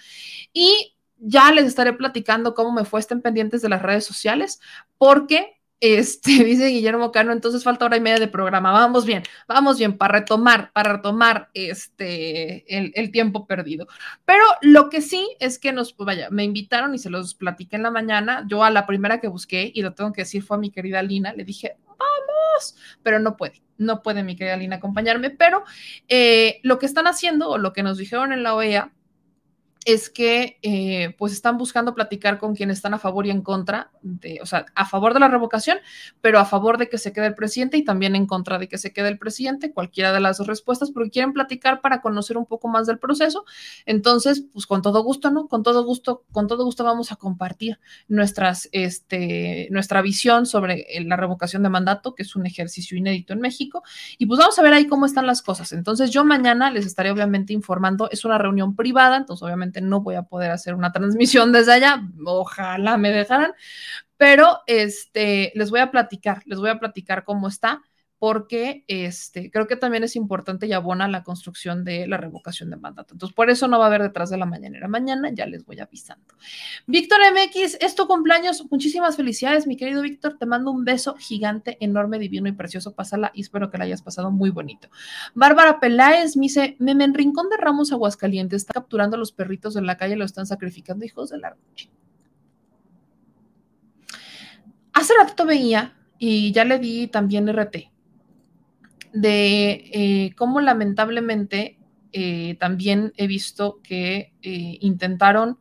Y 0.52 0.93
ya 1.24 1.50
les 1.52 1.64
estaré 1.64 1.92
platicando 1.94 2.54
cómo 2.54 2.72
me 2.72 2.84
fue, 2.84 3.00
estén 3.00 3.22
pendientes 3.22 3.62
de 3.62 3.68
las 3.68 3.82
redes 3.82 4.04
sociales, 4.04 4.60
porque 4.98 5.54
este, 5.80 6.30
dice 6.44 6.68
Guillermo 6.68 7.12
Cano, 7.12 7.32
entonces 7.32 7.62
falta 7.62 7.84
hora 7.84 7.96
y 7.96 8.00
media 8.00 8.18
de 8.18 8.28
programa. 8.28 8.72
Vamos 8.72 9.04
bien, 9.04 9.22
vamos 9.46 9.78
bien 9.78 9.96
para 9.98 10.20
retomar, 10.20 10.72
para 10.72 10.94
retomar 10.94 11.50
este, 11.54 12.64
el, 12.98 13.10
tiempo 13.10 13.46
perdido. 13.46 13.86
Pero 14.24 14.44
lo 14.62 14.88
que 14.88 15.02
sí 15.02 15.36
es 15.40 15.58
que 15.58 15.72
nos, 15.72 15.92
pues 15.92 16.06
vaya, 16.06 16.28
me 16.30 16.44
invitaron 16.44 16.94
y 16.94 16.98
se 16.98 17.10
los 17.10 17.34
platiqué 17.34 17.76
en 17.76 17.82
la 17.82 17.90
mañana. 17.90 18.44
Yo 18.48 18.64
a 18.64 18.70
la 18.70 18.86
primera 18.86 19.20
que 19.20 19.28
busqué, 19.28 19.70
y 19.74 19.82
lo 19.82 19.94
tengo 19.94 20.12
que 20.12 20.22
decir, 20.22 20.42
fue 20.42 20.56
a 20.56 20.60
mi 20.60 20.70
querida 20.70 21.02
Lina, 21.02 21.32
le 21.32 21.44
dije, 21.44 21.76
vamos, 21.86 22.76
pero 23.02 23.18
no 23.18 23.36
puede, 23.36 23.62
no 23.76 24.02
puede 24.02 24.22
mi 24.22 24.36
querida 24.36 24.56
Lina 24.56 24.76
acompañarme. 24.76 25.30
Pero 25.30 25.64
eh, 26.08 26.60
lo 26.62 26.78
que 26.78 26.86
están 26.86 27.06
haciendo, 27.06 27.50
o 27.50 27.58
lo 27.58 27.72
que 27.72 27.82
nos 27.82 27.98
dijeron 27.98 28.32
en 28.32 28.42
la 28.42 28.54
OEA, 28.54 28.92
es 29.84 30.08
que 30.08 30.58
eh, 30.62 31.14
pues 31.18 31.32
están 31.32 31.58
buscando 31.58 31.94
platicar 31.94 32.38
con 32.38 32.54
quienes 32.54 32.78
están 32.78 32.94
a 32.94 32.98
favor 32.98 33.26
y 33.26 33.30
en 33.30 33.42
contra, 33.42 33.90
de, 34.00 34.38
o 34.40 34.46
sea, 34.46 34.66
a 34.74 34.86
favor 34.86 35.12
de 35.12 35.20
la 35.20 35.28
revocación, 35.28 35.78
pero 36.20 36.38
a 36.38 36.44
favor 36.44 36.78
de 36.78 36.88
que 36.88 36.96
se 36.96 37.12
quede 37.12 37.26
el 37.26 37.34
presidente 37.34 37.76
y 37.76 37.84
también 37.84 38.16
en 38.16 38.26
contra 38.26 38.58
de 38.58 38.68
que 38.68 38.78
se 38.78 38.92
quede 38.92 39.08
el 39.08 39.18
presidente, 39.18 39.72
cualquiera 39.72 40.12
de 40.12 40.20
las 40.20 40.38
dos 40.38 40.46
respuestas, 40.46 40.90
porque 40.90 41.10
quieren 41.10 41.32
platicar 41.32 41.82
para 41.82 42.00
conocer 42.00 42.38
un 42.38 42.46
poco 42.46 42.68
más 42.68 42.86
del 42.86 42.98
proceso. 42.98 43.44
Entonces, 43.84 44.44
pues 44.52 44.66
con 44.66 44.80
todo 44.80 45.02
gusto, 45.02 45.30
¿no? 45.30 45.48
Con 45.48 45.62
todo 45.62 45.84
gusto, 45.84 46.24
con 46.32 46.46
todo 46.46 46.64
gusto 46.64 46.84
vamos 46.84 47.12
a 47.12 47.16
compartir 47.16 47.78
nuestras, 48.08 48.68
este, 48.72 49.68
nuestra 49.70 50.00
visión 50.00 50.46
sobre 50.46 50.86
la 51.04 51.16
revocación 51.16 51.62
de 51.62 51.68
mandato, 51.68 52.14
que 52.14 52.22
es 52.22 52.36
un 52.36 52.46
ejercicio 52.46 52.96
inédito 52.96 53.34
en 53.34 53.40
México, 53.40 53.82
y 54.16 54.26
pues 54.26 54.40
vamos 54.40 54.58
a 54.58 54.62
ver 54.62 54.72
ahí 54.72 54.86
cómo 54.86 55.04
están 55.04 55.26
las 55.26 55.42
cosas. 55.42 55.72
Entonces, 55.72 56.10
yo 56.10 56.24
mañana 56.24 56.70
les 56.70 56.86
estaré 56.86 57.10
obviamente 57.10 57.52
informando, 57.52 58.08
es 58.10 58.24
una 58.24 58.38
reunión 58.38 58.74
privada, 58.74 59.18
entonces 59.18 59.42
obviamente 59.42 59.73
no 59.80 60.00
voy 60.00 60.14
a 60.14 60.22
poder 60.22 60.50
hacer 60.50 60.74
una 60.74 60.92
transmisión 60.92 61.52
desde 61.52 61.72
allá, 61.72 62.02
ojalá 62.24 62.96
me 62.96 63.10
dejaran, 63.10 63.52
pero 64.16 64.60
este, 64.66 65.52
les 65.54 65.70
voy 65.70 65.80
a 65.80 65.90
platicar, 65.90 66.42
les 66.46 66.58
voy 66.58 66.70
a 66.70 66.78
platicar 66.78 67.24
cómo 67.24 67.48
está 67.48 67.82
porque 68.24 68.86
este, 68.88 69.50
creo 69.50 69.66
que 69.66 69.76
también 69.76 70.02
es 70.02 70.16
importante 70.16 70.66
y 70.66 70.72
abona 70.72 71.06
la 71.08 71.22
construcción 71.22 71.84
de 71.84 72.06
la 72.06 72.16
revocación 72.16 72.70
de 72.70 72.76
mandato. 72.76 73.12
Entonces, 73.12 73.36
por 73.36 73.50
eso 73.50 73.68
no 73.68 73.78
va 73.78 73.84
a 73.84 73.88
haber 73.88 74.00
detrás 74.00 74.30
de 74.30 74.38
la 74.38 74.46
mañanera. 74.46 74.88
Mañana 74.88 75.28
ya 75.30 75.44
les 75.44 75.66
voy 75.66 75.78
avisando. 75.78 76.24
Víctor 76.86 77.18
MX, 77.32 77.76
es 77.82 77.94
tu 77.94 78.06
cumpleaños. 78.06 78.64
Muchísimas 78.70 79.16
felicidades, 79.16 79.66
mi 79.66 79.76
querido 79.76 80.00
Víctor. 80.00 80.38
Te 80.38 80.46
mando 80.46 80.70
un 80.70 80.86
beso 80.86 81.16
gigante, 81.16 81.76
enorme, 81.80 82.18
divino 82.18 82.48
y 82.48 82.52
precioso. 82.52 82.94
Pásala 82.94 83.30
y 83.34 83.42
espero 83.42 83.70
que 83.70 83.76
la 83.76 83.84
hayas 83.84 84.00
pasado 84.00 84.30
muy 84.30 84.48
bonito. 84.48 84.88
Bárbara 85.34 85.78
Peláez 85.78 86.34
me 86.38 86.44
dice: 86.44 86.76
Meme, 86.78 87.04
en 87.04 87.12
Rincón 87.12 87.50
de 87.50 87.58
Ramos, 87.58 87.92
Aguascalientes, 87.92 88.62
está 88.62 88.72
capturando 88.72 89.16
a 89.16 89.18
los 89.18 89.32
perritos 89.32 89.76
en 89.76 89.84
la 89.84 89.98
calle, 89.98 90.16
lo 90.16 90.24
están 90.24 90.46
sacrificando, 90.46 91.04
hijos 91.04 91.28
de 91.28 91.40
la 91.40 91.54
Hace 94.94 95.12
rato 95.20 95.44
veía, 95.44 95.94
y 96.18 96.52
ya 96.52 96.64
le 96.64 96.78
di 96.78 97.08
también 97.08 97.48
RT, 97.48 97.90
de 99.14 99.90
eh, 99.92 100.34
cómo 100.36 100.60
lamentablemente 100.60 101.78
eh, 102.12 102.56
también 102.58 103.12
he 103.16 103.26
visto 103.26 103.80
que 103.82 104.32
eh, 104.42 104.78
intentaron, 104.80 105.58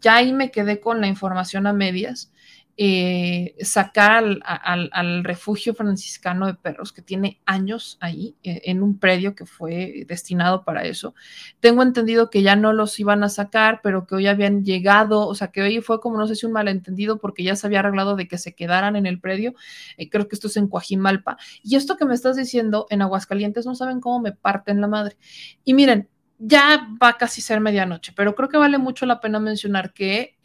ya 0.00 0.16
ahí 0.16 0.32
me 0.32 0.50
quedé 0.50 0.80
con 0.80 1.00
la 1.00 1.08
información 1.08 1.66
a 1.66 1.72
medias, 1.72 2.31
eh, 2.78 3.54
sacar 3.60 4.24
al, 4.44 5.24
refugio 5.24 5.74
franciscano 5.74 6.46
de 6.46 6.54
perros 6.54 6.90
que 6.90 7.02
tiene 7.02 7.38
años 7.44 7.98
ahí 8.00 8.34
eh, 8.42 8.62
en 8.64 8.82
un 8.82 8.98
predio 8.98 9.34
que 9.34 9.44
fue 9.44 10.04
destinado 10.08 10.64
para 10.64 10.84
eso. 10.84 11.14
Tengo 11.60 11.82
entendido 11.82 12.30
que 12.30 12.42
ya 12.42 12.56
no 12.56 12.72
los 12.72 12.98
iban 12.98 13.24
a 13.24 13.28
sacar, 13.28 13.80
pero 13.82 14.06
que 14.06 14.14
hoy 14.14 14.26
habían 14.26 14.64
llegado, 14.64 15.28
o 15.28 15.34
sea, 15.34 15.48
que 15.48 15.60
hoy 15.60 15.82
fue 15.82 16.00
como 16.00 16.16
no 16.16 16.26
sé 16.26 16.34
si 16.34 16.46
un 16.46 16.52
malentendido 16.52 17.18
porque 17.18 17.42
ya 17.44 17.56
se 17.56 17.66
había 17.66 17.80
arreglado 17.80 18.16
de 18.16 18.26
que 18.26 18.38
se 18.38 18.54
quedaran 18.54 18.96
en 18.96 19.04
el 19.04 19.20
predio. 19.20 19.54
Eh, 19.98 20.08
creo 20.08 20.26
que 20.26 20.34
esto 20.34 20.46
es 20.46 20.56
en 20.56 20.68
Coajimalpa. 20.68 21.36
Y 21.62 21.76
esto 21.76 21.98
que 21.98 22.06
me 22.06 22.14
estás 22.14 22.36
diciendo 22.36 22.86
en 22.88 23.02
Aguascalientes 23.02 23.66
no 23.66 23.74
saben 23.74 24.00
cómo 24.00 24.20
me 24.20 24.32
parten 24.32 24.80
la 24.80 24.88
madre. 24.88 25.16
Y 25.62 25.74
miren, 25.74 26.08
ya 26.38 26.88
va 27.00 27.18
casi 27.18 27.40
ser 27.42 27.60
medianoche, 27.60 28.12
pero 28.16 28.34
creo 28.34 28.48
que 28.48 28.56
vale 28.56 28.78
mucho 28.78 29.06
la 29.06 29.20
pena 29.20 29.38
mencionar 29.38 29.92
que 29.92 30.38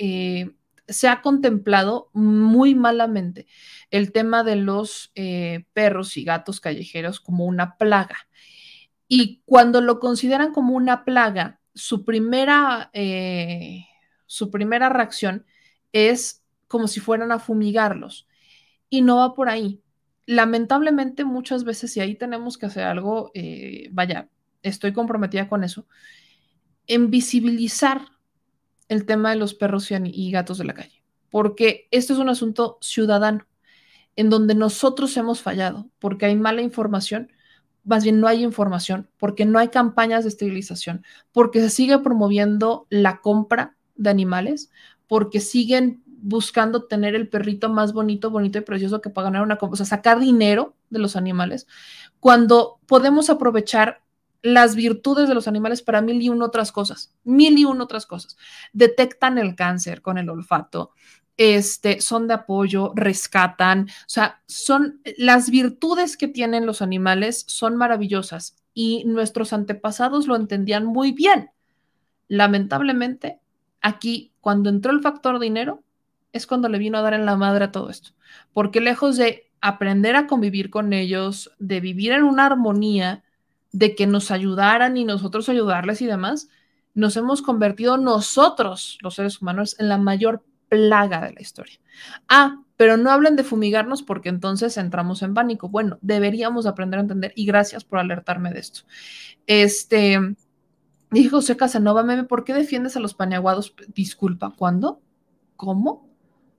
se 0.88 1.08
ha 1.08 1.22
contemplado 1.22 2.10
muy 2.14 2.76
malamente 2.76 3.48
el 3.92 4.12
tema 4.12 4.44
de 4.44 4.56
los 4.56 5.12
eh, 5.16 5.66
perros 5.74 6.18
y 6.18 6.24
gatos 6.24 6.60
callejeros 6.60 7.20
como 7.20 7.46
una 7.46 7.78
plaga. 7.78 8.28
Y 9.08 9.42
cuando 9.46 9.82
lo 9.82 10.00
consideran 10.00 10.54
como 10.54 10.76
una 10.76 11.06
plaga, 11.06 11.60
su 11.74 12.04
primera, 12.04 12.90
eh, 12.94 13.86
su 14.26 14.50
primera 14.52 14.90
reacción 14.90 15.46
es 15.92 16.44
como 16.68 16.88
si 16.88 17.00
fueran 17.00 17.32
a 17.32 17.40
fumigarlos. 17.40 18.28
Y 18.90 19.02
no 19.02 19.18
va 19.18 19.34
por 19.36 19.50
ahí. 19.50 19.82
Lamentablemente 20.26 21.24
muchas 21.24 21.64
veces, 21.64 21.96
y 21.96 22.02
ahí 22.02 22.16
tenemos 22.16 22.58
que 22.58 22.66
hacer 22.66 22.84
algo, 22.84 23.32
eh, 23.34 23.90
vaya, 23.92 24.30
estoy 24.62 24.92
comprometida 24.92 25.48
con 25.48 25.64
eso, 25.64 25.88
en 26.88 27.10
visibilizar 27.10 28.17
el 28.90 29.06
tema 29.06 29.32
de 29.32 29.36
los 29.36 29.54
perros 29.54 29.90
y 29.92 30.32
gatos 30.32 30.58
de 30.58 30.66
la 30.66 30.74
calle, 30.74 31.04
porque 31.30 31.88
esto 31.92 32.14
es 32.14 32.20
un 32.20 32.30
asunto 32.30 32.78
ciudadano 32.82 33.46
en 34.16 34.30
donde 34.30 34.56
nosotros 34.56 35.16
hemos 35.18 35.42
fallado, 35.42 35.90
porque 36.00 36.26
hay 36.26 36.36
mala 36.36 36.62
información, 36.62 37.32
más 37.84 38.04
bien 38.04 38.20
no 38.20 38.28
hay 38.28 38.44
información, 38.44 39.10
porque 39.18 39.46
no 39.46 39.60
hay 39.60 39.70
campañas 39.70 40.24
de 40.24 40.30
esterilización, 40.30 41.06
porque 41.32 41.62
se 41.62 41.70
sigue 41.70 42.00
promoviendo 42.00 42.88
la 42.90 43.22
compra 43.22 43.78
de 43.96 44.10
animales, 44.10 44.72
porque 45.08 45.40
siguen 45.40 46.04
buscando 46.06 46.86
tener 46.86 47.16
el 47.16 47.30
perrito 47.30 47.70
más 47.70 47.94
bonito, 47.94 48.32
bonito 48.32 48.58
y 48.58 48.62
precioso 48.62 49.02
que 49.02 49.10
para 49.10 49.26
ganar 49.26 49.44
una 49.44 49.58
compra, 49.58 49.76
o 49.76 49.78
sea, 49.78 49.86
sacar 49.86 50.20
dinero 50.20 50.76
de 50.90 51.00
los 51.00 51.16
animales, 51.16 51.68
cuando 52.20 52.80
podemos 52.88 53.30
aprovechar 53.30 54.02
las 54.42 54.76
virtudes 54.76 55.28
de 55.28 55.36
los 55.36 55.48
animales 55.48 55.82
para 55.82 56.02
mil 56.02 56.22
y 56.22 56.30
una 56.30 56.46
otras 56.46 56.72
cosas, 56.72 57.14
mil 57.24 57.58
y 57.58 57.66
una 57.66 57.84
otras 57.84 58.06
cosas. 58.06 58.38
Detectan 58.74 59.38
el 59.38 59.56
cáncer 59.56 60.02
con 60.02 60.18
el 60.18 60.30
olfato, 60.30 60.92
este, 61.38 62.02
son 62.02 62.28
de 62.28 62.34
apoyo, 62.34 62.94
rescatan, 62.96 63.88
o 63.90 64.10
sea, 64.10 64.42
son 64.48 65.02
las 65.18 65.50
virtudes 65.50 66.18
que 66.18 66.28
tienen 66.28 66.66
los 66.66 66.82
animales 66.82 67.46
son 67.48 67.78
maravillosas 67.78 68.56
y 68.74 69.04
nuestros 69.06 69.54
antepasados 69.54 70.28
lo 70.28 70.36
entendían 70.36 70.86
muy 70.86 71.12
bien. 71.12 71.52
Lamentablemente, 72.28 73.40
aquí, 73.82 74.34
cuando 74.42 74.70
entró 74.70 74.92
el 74.92 75.02
factor 75.02 75.40
dinero, 75.40 75.84
es 76.34 76.48
cuando 76.48 76.70
le 76.70 76.78
vino 76.78 76.98
a 76.98 77.02
dar 77.02 77.14
en 77.14 77.26
la 77.26 77.38
madre 77.38 77.66
a 77.66 77.72
todo 77.72 77.90
esto, 77.90 78.12
porque 78.54 78.82
lejos 78.82 79.18
de 79.18 79.50
aprender 79.62 80.16
a 80.16 80.28
convivir 80.28 80.70
con 80.70 80.94
ellos, 80.94 81.52
de 81.60 81.80
vivir 81.80 82.12
en 82.12 82.24
una 82.24 82.46
armonía, 82.46 83.24
de 83.78 83.94
que 83.94 84.08
nos 84.08 84.32
ayudaran 84.32 84.98
y 84.98 85.06
nosotros 85.06 85.50
ayudarles 85.50 86.02
y 86.02 86.08
demás, 86.08 86.50
nos 86.96 87.16
hemos 87.16 87.44
convertido 87.44 87.98
nosotros, 87.98 88.98
los 89.02 89.14
seres 89.14 89.40
humanos, 89.40 89.76
en 89.78 89.88
la 89.88 90.00
mayor 90.00 90.44
plaga 90.68 91.22
de 91.22 91.34
la 91.34 91.42
historia. 91.42 91.80
Ah, 92.28 92.64
pero 92.76 92.98
no 92.98 93.12
hablen 93.12 93.36
de 93.36 93.44
fumigarnos 93.44 94.02
porque 94.02 94.30
entonces 94.30 94.78
entramos 94.78 95.22
en 95.22 95.36
pánico. 95.36 95.70
Bueno, 95.70 96.00
deberíamos 96.02 96.66
aprender 96.66 96.98
a 96.98 97.02
entender 97.02 97.34
y 97.36 97.46
gracias 97.46 97.84
por 97.84 98.00
alertarme 98.00 98.52
de 98.52 98.60
esto. 98.60 98.82
Este, 99.46 100.36
dijo 101.12 101.38
José 101.38 101.56
Casanova, 101.56 102.02
meme, 102.02 102.24
¿por 102.24 102.46
qué 102.46 102.56
defiendes 102.56 102.98
a 102.98 103.00
los 103.00 103.14
paneaguados? 103.14 103.76
Disculpa, 103.94 104.56
¿cuándo? 104.58 105.02
¿Cómo? 105.56 106.10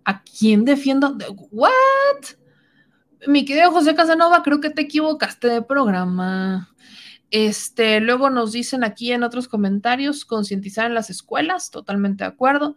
¿A 0.05 0.23
quién 0.23 0.65
defiendo? 0.65 1.17
¿What? 1.51 2.37
Mi 3.27 3.45
querido 3.45 3.73
José 3.73 3.97
Casanova, 3.97 4.45
creo 4.45 4.61
que 4.61 4.71
te 4.71 4.83
equivocaste 4.83 5.49
de 5.49 5.63
programa. 5.63 6.73
Este, 7.31 8.00
luego 8.00 8.31
nos 8.31 8.52
dicen 8.52 8.84
aquí 8.84 9.12
en 9.12 9.23
otros 9.23 9.48
comentarios, 9.48 10.24
concientizar 10.24 10.86
en 10.86 10.94
las 10.94 11.10
escuelas, 11.10 11.70
totalmente 11.70 12.24
de 12.24 12.28
acuerdo. 12.28 12.76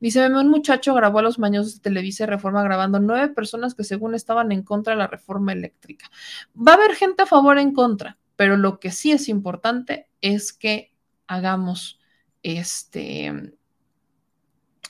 Dice, 0.00 0.26
un 0.26 0.48
muchacho 0.48 0.94
grabó 0.94 1.18
a 1.18 1.22
los 1.22 1.38
mañosos 1.38 1.74
de 1.74 1.80
Televisa 1.80 2.24
Reforma 2.24 2.62
grabando 2.62 2.98
nueve 2.98 3.28
personas 3.28 3.74
que 3.74 3.84
según 3.84 4.14
estaban 4.14 4.52
en 4.52 4.62
contra 4.62 4.94
de 4.94 4.98
la 4.98 5.06
reforma 5.06 5.52
eléctrica. 5.52 6.10
Va 6.56 6.72
a 6.72 6.76
haber 6.76 6.94
gente 6.94 7.24
a 7.24 7.26
favor 7.26 7.58
en 7.58 7.72
contra, 7.72 8.18
pero 8.36 8.56
lo 8.56 8.80
que 8.80 8.90
sí 8.90 9.12
es 9.12 9.28
importante 9.28 10.08
es 10.22 10.52
que 10.52 10.92
hagamos 11.26 12.00
este, 12.42 13.52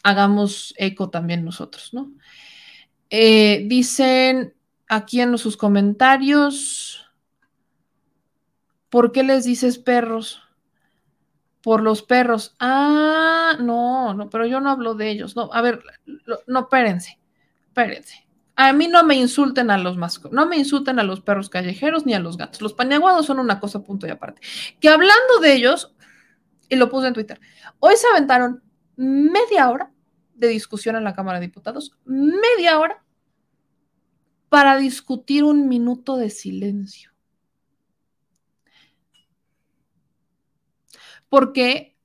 hagamos 0.02 0.74
eco 0.76 1.10
también 1.10 1.44
nosotros, 1.44 1.92
¿no? 1.92 2.12
Eh, 3.10 3.64
dicen 3.66 4.54
aquí 4.88 5.20
en 5.20 5.36
sus 5.36 5.56
comentarios, 5.56 7.09
¿Por 8.90 9.12
qué 9.12 9.22
les 9.22 9.44
dices 9.44 9.78
perros? 9.78 10.42
Por 11.62 11.82
los 11.82 12.02
perros. 12.02 12.56
Ah, 12.58 13.56
no, 13.60 14.14
no, 14.14 14.28
pero 14.28 14.46
yo 14.46 14.60
no 14.60 14.70
hablo 14.70 14.94
de 14.94 15.10
ellos. 15.10 15.36
No, 15.36 15.48
a 15.52 15.62
ver, 15.62 15.82
no, 16.46 16.60
espérense, 16.60 17.18
espérense. 17.68 18.26
A 18.56 18.72
mí 18.72 18.88
no 18.88 19.04
me 19.04 19.14
insulten 19.14 19.70
a 19.70 19.78
los 19.78 19.96
mascotas, 19.96 20.32
no 20.32 20.46
me 20.46 20.58
insulten 20.58 20.98
a 20.98 21.02
los 21.02 21.22
perros 21.22 21.48
callejeros 21.48 22.04
ni 22.04 22.12
a 22.12 22.20
los 22.20 22.36
gatos. 22.36 22.60
Los 22.60 22.74
paneaguados 22.74 23.24
son 23.24 23.38
una 23.38 23.60
cosa 23.60 23.82
punto 23.82 24.06
y 24.06 24.10
aparte. 24.10 24.42
Que 24.80 24.88
hablando 24.88 25.38
de 25.40 25.54
ellos, 25.54 25.94
y 26.68 26.76
lo 26.76 26.90
puse 26.90 27.06
en 27.06 27.14
Twitter, 27.14 27.40
hoy 27.78 27.96
se 27.96 28.06
aventaron 28.08 28.62
media 28.96 29.70
hora 29.70 29.90
de 30.34 30.48
discusión 30.48 30.96
en 30.96 31.04
la 31.04 31.14
Cámara 31.14 31.38
de 31.38 31.46
Diputados, 31.46 31.96
media 32.04 32.78
hora 32.78 33.02
para 34.50 34.76
discutir 34.76 35.44
un 35.44 35.68
minuto 35.68 36.16
de 36.16 36.28
silencio. 36.28 37.09
Porque 41.30 41.96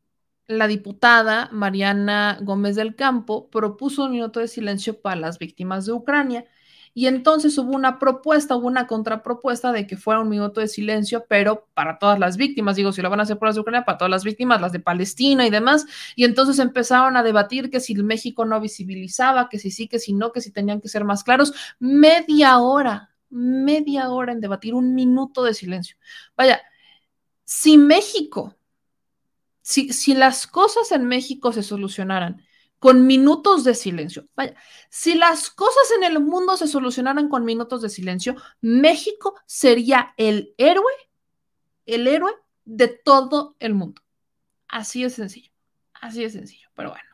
la 0.48 0.68
diputada 0.68 1.50
Mariana 1.52 2.38
Gómez 2.42 2.76
del 2.76 2.96
Campo 2.96 3.50
propuso 3.50 4.06
un 4.06 4.12
minuto 4.12 4.40
de 4.40 4.48
silencio 4.48 5.02
para 5.02 5.18
las 5.18 5.40
víctimas 5.40 5.86
de 5.86 5.92
Ucrania. 5.92 6.46
Y 6.94 7.08
entonces 7.08 7.58
hubo 7.58 7.76
una 7.76 8.00
propuesta, 8.00 8.56
hubo 8.56 8.68
una 8.68 8.88
contrapropuesta 8.88 9.74
de 9.74 9.86
que 9.86 9.98
fuera 9.98 10.22
un 10.22 10.30
minuto 10.30 10.62
de 10.62 10.70
silencio, 10.70 11.26
pero 11.28 11.68
para 11.74 12.00
todas 12.00 12.20
las 12.20 12.38
víctimas, 12.38 12.78
digo, 12.78 12.94
si 12.94 13.02
lo 13.02 13.10
van 13.10 13.20
a 13.20 13.24
hacer 13.24 13.38
por 13.38 13.50
las 13.50 13.56
de 13.56 13.62
Ucrania, 13.62 13.84
para 13.84 13.98
todas 13.98 14.12
las 14.12 14.24
víctimas, 14.24 14.62
las 14.62 14.72
de 14.72 14.80
Palestina 14.80 15.46
y 15.46 15.50
demás. 15.50 15.86
Y 16.16 16.24
entonces 16.24 16.58
empezaron 16.60 17.18
a 17.18 17.24
debatir 17.24 17.70
que 17.70 17.82
si 17.82 17.96
México 17.96 18.46
no 18.46 18.62
visibilizaba, 18.62 19.50
que 19.50 19.60
si 19.60 19.72
sí, 19.72 19.90
que 19.90 20.00
si 20.00 20.14
no, 20.14 20.32
que 20.32 20.40
si 20.40 20.52
tenían 20.52 20.80
que 20.80 20.88
ser 20.88 21.04
más 21.04 21.26
claros. 21.26 21.54
Media 21.80 22.60
hora, 22.60 23.14
media 23.30 24.10
hora 24.10 24.32
en 24.32 24.40
debatir 24.40 24.74
un 24.74 24.96
minuto 24.96 25.44
de 25.44 25.54
silencio. 25.54 25.98
Vaya, 26.38 26.62
si 27.44 27.78
México 27.78 28.56
si, 29.66 30.14
las 30.14 30.46
cosas 30.46 30.92
en 30.92 31.06
México 31.06 31.52
se 31.52 31.64
solucionaran 31.64 32.46
con 32.78 33.08
minutos 33.08 33.64
de 33.64 33.74
silencio, 33.74 34.28
vaya, 34.36 34.56
si 34.90 35.16
las 35.16 35.50
cosas 35.50 35.90
en 35.98 36.04
el 36.04 36.20
mundo 36.20 36.56
se 36.56 36.68
solucionaran 36.68 37.30
con 37.30 37.44
minutos 37.46 37.82
de 37.82 37.90
silencio, 37.90 38.36
México 38.62 39.34
sería 39.48 40.14
el 40.18 40.54
héroe, 40.60 40.94
el 41.88 42.08
héroe 42.08 42.32
de 42.66 42.90
todo 42.90 43.56
el 43.58 43.74
mundo. 43.74 44.04
Así 44.68 45.04
es 45.04 45.16
sencillo, 45.16 45.52
así 45.94 46.24
es 46.24 46.34
sencillo, 46.34 46.70
pero 46.76 46.92
bueno. 46.92 47.05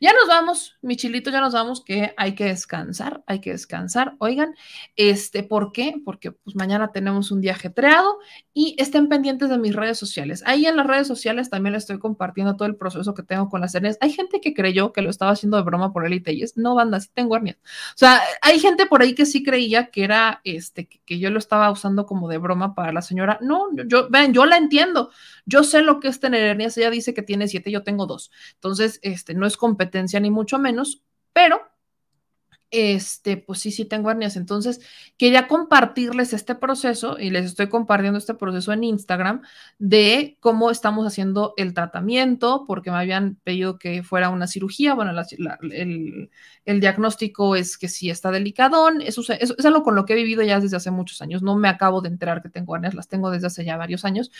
Ya 0.00 0.12
nos 0.12 0.28
vamos, 0.28 0.76
mi 0.82 0.96
chilito, 0.96 1.30
ya 1.30 1.40
nos 1.40 1.54
vamos, 1.54 1.82
que 1.82 2.12
hay 2.16 2.34
que 2.34 2.44
descansar, 2.44 3.22
hay 3.26 3.40
que 3.40 3.52
descansar. 3.52 4.14
Oigan, 4.18 4.54
este, 4.94 5.42
¿por 5.42 5.72
qué? 5.72 5.94
Porque 6.04 6.32
pues 6.32 6.54
mañana 6.54 6.92
tenemos 6.92 7.30
un 7.30 7.40
día 7.40 7.52
ajetreado 7.52 8.18
y 8.52 8.76
estén 8.78 9.08
pendientes 9.08 9.48
de 9.48 9.58
mis 9.58 9.74
redes 9.74 9.98
sociales. 9.98 10.42
Ahí 10.46 10.66
en 10.66 10.76
las 10.76 10.86
redes 10.86 11.06
sociales 11.06 11.48
también 11.48 11.72
les 11.72 11.84
estoy 11.84 11.98
compartiendo 11.98 12.56
todo 12.56 12.68
el 12.68 12.76
proceso 12.76 13.14
que 13.14 13.22
tengo 13.22 13.48
con 13.48 13.60
las 13.60 13.74
hernias. 13.74 13.96
Hay 14.00 14.12
gente 14.12 14.40
que 14.40 14.52
creyó 14.52 14.92
que 14.92 15.02
lo 15.02 15.10
estaba 15.10 15.30
haciendo 15.30 15.56
de 15.56 15.62
broma 15.62 15.92
por 15.92 16.04
élite 16.04 16.32
y 16.32 16.42
es, 16.42 16.56
no, 16.56 16.74
banda, 16.74 17.00
sí 17.00 17.08
tengo 17.14 17.36
hernias. 17.36 17.56
O 17.56 17.98
sea, 17.98 18.20
hay 18.42 18.58
gente 18.58 18.86
por 18.86 19.00
ahí 19.00 19.14
que 19.14 19.24
sí 19.24 19.42
creía 19.42 19.86
que 19.86 20.04
era, 20.04 20.40
este, 20.44 20.86
que, 20.86 21.18
yo 21.18 21.30
lo 21.30 21.38
estaba 21.38 21.70
usando 21.70 22.04
como 22.04 22.28
de 22.28 22.36
broma 22.38 22.74
para 22.74 22.92
la 22.92 23.00
señora. 23.00 23.38
No, 23.40 23.68
yo, 23.86 24.08
ven, 24.10 24.34
yo 24.34 24.44
la 24.44 24.58
entiendo. 24.58 25.10
Yo 25.46 25.64
sé 25.64 25.80
lo 25.80 26.00
que 26.00 26.08
es 26.08 26.20
tener 26.20 26.42
hernias. 26.42 26.76
Ella 26.76 26.90
dice 26.90 27.14
que 27.14 27.22
tiene 27.22 27.48
siete, 27.48 27.70
yo 27.70 27.82
tengo 27.82 28.06
dos. 28.06 28.30
Entonces, 28.54 28.98
este, 29.02 29.34
no 29.34 29.46
es 29.46 29.56
competencia 29.56 29.85
ni 30.20 30.30
mucho 30.30 30.58
menos, 30.58 31.02
pero 31.32 31.60
este, 32.70 33.36
pues 33.36 33.60
sí, 33.60 33.70
sí 33.70 33.84
tengo 33.84 34.10
hernias. 34.10 34.36
Entonces, 34.36 34.80
quería 35.16 35.46
compartirles 35.48 36.32
este 36.32 36.54
proceso 36.54 37.16
y 37.18 37.30
les 37.30 37.46
estoy 37.46 37.68
compartiendo 37.68 38.18
este 38.18 38.34
proceso 38.34 38.72
en 38.72 38.84
Instagram 38.84 39.42
de 39.78 40.36
cómo 40.40 40.70
estamos 40.70 41.06
haciendo 41.06 41.54
el 41.56 41.74
tratamiento, 41.74 42.64
porque 42.66 42.90
me 42.90 42.98
habían 42.98 43.36
pedido 43.44 43.78
que 43.78 44.02
fuera 44.02 44.30
una 44.30 44.46
cirugía. 44.46 44.94
Bueno, 44.94 45.12
el, 45.72 46.30
diagnóstico 46.80 47.56
es 47.56 47.78
que 47.78 47.88
sí 47.88 48.10
está 48.10 48.30
delicadón. 48.30 49.00
Eso, 49.00 49.22
eso, 49.32 49.54
es 49.56 49.64
algo 49.64 49.82
con 49.82 49.94
lo 49.94 50.04
que 50.04 50.14
he 50.14 50.16
vivido 50.16 50.42
ya 50.42 50.60
desde 50.60 50.76
hace 50.76 50.90
muchos 50.90 51.22
años. 51.22 51.42
No 51.42 51.56
me 51.56 51.68
acabo 51.68 52.00
de 52.02 52.08
enterar 52.08 52.42
que 52.42 52.48
tengo 52.48 52.74
hernias, 52.74 52.94
las 52.94 53.08
tengo 53.08 53.30
desde 53.30 53.46
hace 53.46 53.64
ya 53.64 53.76
varios 53.76 54.04
años, 54.04 54.32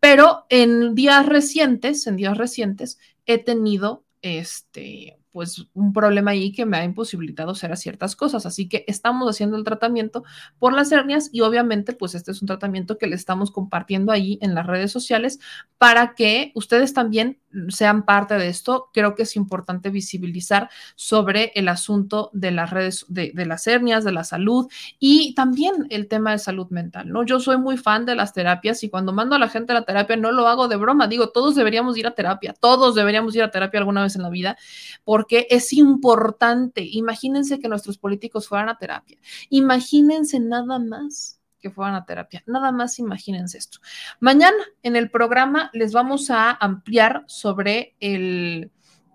pero 0.00 0.46
en 0.48 0.94
días 0.94 1.26
recientes, 1.26 2.06
en 2.06 2.16
días 2.16 2.38
recientes, 2.38 2.98
he 3.26 3.38
tenido 3.38 4.04
este, 4.24 5.18
pues 5.34 5.66
un 5.74 5.92
problema 5.92 6.30
ahí 6.30 6.52
que 6.52 6.64
me 6.64 6.76
ha 6.76 6.84
imposibilitado 6.84 7.50
hacer 7.50 7.76
ciertas 7.76 8.14
cosas. 8.14 8.46
Así 8.46 8.68
que 8.68 8.84
estamos 8.86 9.28
haciendo 9.28 9.56
el 9.56 9.64
tratamiento 9.64 10.22
por 10.60 10.72
las 10.72 10.92
hernias 10.92 11.28
y 11.32 11.40
obviamente 11.40 11.92
pues 11.92 12.14
este 12.14 12.30
es 12.30 12.40
un 12.40 12.46
tratamiento 12.46 12.98
que 12.98 13.08
le 13.08 13.16
estamos 13.16 13.50
compartiendo 13.50 14.12
ahí 14.12 14.38
en 14.42 14.54
las 14.54 14.64
redes 14.64 14.92
sociales 14.92 15.40
para 15.76 16.14
que 16.14 16.52
ustedes 16.54 16.94
también 16.94 17.40
sean 17.68 18.04
parte 18.04 18.34
de 18.34 18.48
esto. 18.48 18.90
Creo 18.94 19.16
que 19.16 19.24
es 19.24 19.34
importante 19.34 19.90
visibilizar 19.90 20.70
sobre 20.94 21.50
el 21.56 21.68
asunto 21.68 22.30
de 22.32 22.52
las 22.52 22.70
redes, 22.70 23.04
de, 23.08 23.32
las 23.44 23.66
hernias, 23.66 24.04
de 24.04 24.12
la 24.12 24.22
salud 24.22 24.70
y 25.00 25.34
también 25.34 25.88
el 25.90 26.06
tema 26.06 26.30
de 26.30 26.38
salud 26.38 26.68
mental, 26.70 27.08
¿no? 27.08 27.24
Yo 27.24 27.40
soy 27.40 27.58
muy 27.58 27.76
fan 27.76 28.06
de 28.06 28.14
las 28.14 28.32
terapias 28.32 28.84
y 28.84 28.88
cuando 28.88 29.12
mando 29.12 29.34
a 29.34 29.40
la 29.40 29.48
gente 29.48 29.72
a 29.72 29.80
la 29.80 29.84
terapia 29.84 30.16
no 30.16 30.30
lo 30.30 30.46
hago 30.46 30.68
de 30.68 30.76
broma, 30.76 31.08
digo, 31.08 31.30
todos 31.30 31.56
deberíamos 31.56 31.96
ir 31.98 32.06
a 32.06 32.14
terapia, 32.14 32.54
todos 32.54 32.94
deberíamos 32.94 33.34
ir 33.34 33.42
a 33.42 33.50
terapia 33.50 33.80
alguna 33.80 34.04
vez 34.04 34.14
en 34.14 34.22
la 34.22 34.30
vida 34.30 34.56
por 35.02 35.23
porque 35.24 35.46
es 35.48 35.72
importante. 35.72 36.82
Imagínense 36.82 37.58
que 37.58 37.66
nuestros 37.66 37.96
políticos 37.96 38.46
fueran 38.46 38.68
a 38.68 38.76
terapia. 38.76 39.16
Imagínense 39.48 40.38
nada 40.38 40.78
más 40.78 41.40
que 41.60 41.70
fueran 41.70 41.94
a 41.94 42.04
terapia. 42.04 42.44
Nada 42.46 42.70
más 42.72 42.98
imagínense 42.98 43.56
esto. 43.56 43.78
Mañana 44.20 44.62
en 44.82 44.96
el 44.96 45.10
programa 45.10 45.70
les 45.72 45.94
vamos 45.94 46.30
a 46.30 46.50
ampliar 46.50 47.24
sobre 47.26 47.96
el 48.00 48.70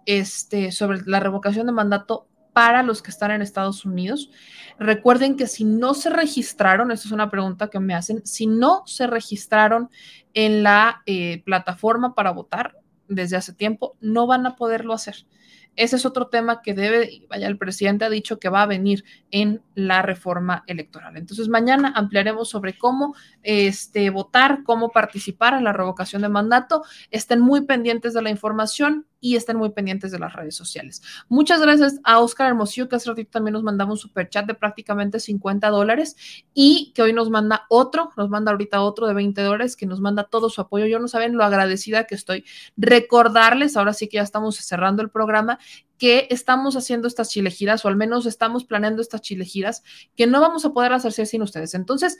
este 0.07 0.71
sobre 0.71 1.01
la 1.05 1.19
revocación 1.19 1.67
de 1.67 1.73
mandato 1.73 2.27
para 2.53 2.81
los 2.81 3.03
que 3.03 3.11
están 3.11 3.29
en 3.29 3.43
Estados 3.43 3.85
Unidos. 3.85 4.31
Recuerden 4.79 5.37
que 5.37 5.45
si 5.45 5.63
no 5.63 5.93
se 5.93 6.09
registraron, 6.09 6.89
esta 6.89 7.07
es 7.07 7.11
una 7.11 7.29
pregunta 7.29 7.69
que 7.69 7.79
me 7.79 7.93
hacen, 7.93 8.25
si 8.25 8.47
no 8.47 8.81
se 8.87 9.05
registraron 9.05 9.91
en 10.33 10.63
la 10.63 11.03
eh, 11.05 11.43
plataforma 11.45 12.15
para 12.15 12.31
votar 12.31 12.79
desde 13.07 13.37
hace 13.37 13.53
tiempo, 13.53 13.95
no 14.01 14.25
van 14.25 14.47
a 14.47 14.55
poderlo 14.55 14.93
hacer. 14.93 15.27
Ese 15.79 15.95
es 15.95 16.05
otro 16.05 16.27
tema 16.27 16.61
que 16.61 16.73
debe, 16.73 17.25
vaya, 17.29 17.47
el 17.47 17.57
presidente 17.57 18.03
ha 18.03 18.09
dicho 18.09 18.37
que 18.37 18.49
va 18.49 18.63
a 18.63 18.65
venir 18.65 19.05
en 19.31 19.61
la 19.75 20.01
reforma 20.01 20.65
electoral. 20.67 21.15
Entonces, 21.15 21.47
mañana 21.47 21.93
ampliaremos 21.95 22.49
sobre 22.49 22.77
cómo 22.77 23.15
este, 23.43 24.09
votar, 24.09 24.63
cómo 24.65 24.91
participar 24.91 25.53
en 25.53 25.63
la 25.63 25.71
revocación 25.71 26.21
de 26.21 26.27
mandato. 26.27 26.83
Estén 27.11 27.39
muy 27.39 27.61
pendientes 27.61 28.13
de 28.13 28.21
la 28.21 28.29
información 28.29 29.05
y 29.21 29.35
estén 29.35 29.57
muy 29.57 29.71
pendientes 29.71 30.11
de 30.11 30.19
las 30.19 30.33
redes 30.33 30.55
sociales. 30.55 31.01
Muchas 31.27 31.61
gracias 31.61 31.99
a 32.03 32.19
Oscar 32.19 32.47
Hermosillo, 32.47 32.87
que 32.87 32.95
hace 32.95 33.09
ratito 33.09 33.31
también 33.31 33.53
nos 33.53 33.63
mandaba 33.63 33.91
un 33.91 33.97
super 33.97 34.29
chat 34.29 34.45
de 34.45 34.53
prácticamente 34.53 35.19
50 35.19 35.69
dólares 35.69 36.15
y 36.53 36.91
que 36.93 37.01
hoy 37.01 37.13
nos 37.13 37.29
manda 37.29 37.65
otro, 37.69 38.11
nos 38.17 38.29
manda 38.29 38.51
ahorita 38.51 38.81
otro 38.81 39.07
de 39.07 39.13
20 39.13 39.41
dólares, 39.41 39.75
que 39.75 39.85
nos 39.85 39.99
manda 39.99 40.25
todo 40.25 40.49
su 40.49 40.61
apoyo. 40.61 40.85
Yo 40.85 40.99
no 40.99 41.07
saben 41.07 41.35
lo 41.35 41.43
agradecida 41.43 42.05
que 42.05 42.15
estoy. 42.15 42.45
Recordarles, 42.77 43.75
ahora 43.77 43.93
sí 43.93 44.07
que 44.07 44.15
ya 44.15 44.23
estamos 44.23 44.55
cerrando 44.57 45.01
el 45.01 45.09
programa, 45.09 45.59
que 45.99 46.27
estamos 46.31 46.75
haciendo 46.75 47.07
estas 47.07 47.29
chilegiras, 47.29 47.85
o 47.85 47.89
al 47.89 47.97
menos 47.97 48.25
estamos 48.25 48.63
planeando 48.63 49.01
estas 49.01 49.21
chilegiras, 49.21 49.83
que 50.15 50.25
no 50.25 50.41
vamos 50.41 50.65
a 50.65 50.73
poder 50.73 50.93
hacer 50.93 51.11
sin 51.27 51.43
ustedes. 51.43 51.75
Entonces, 51.75 52.17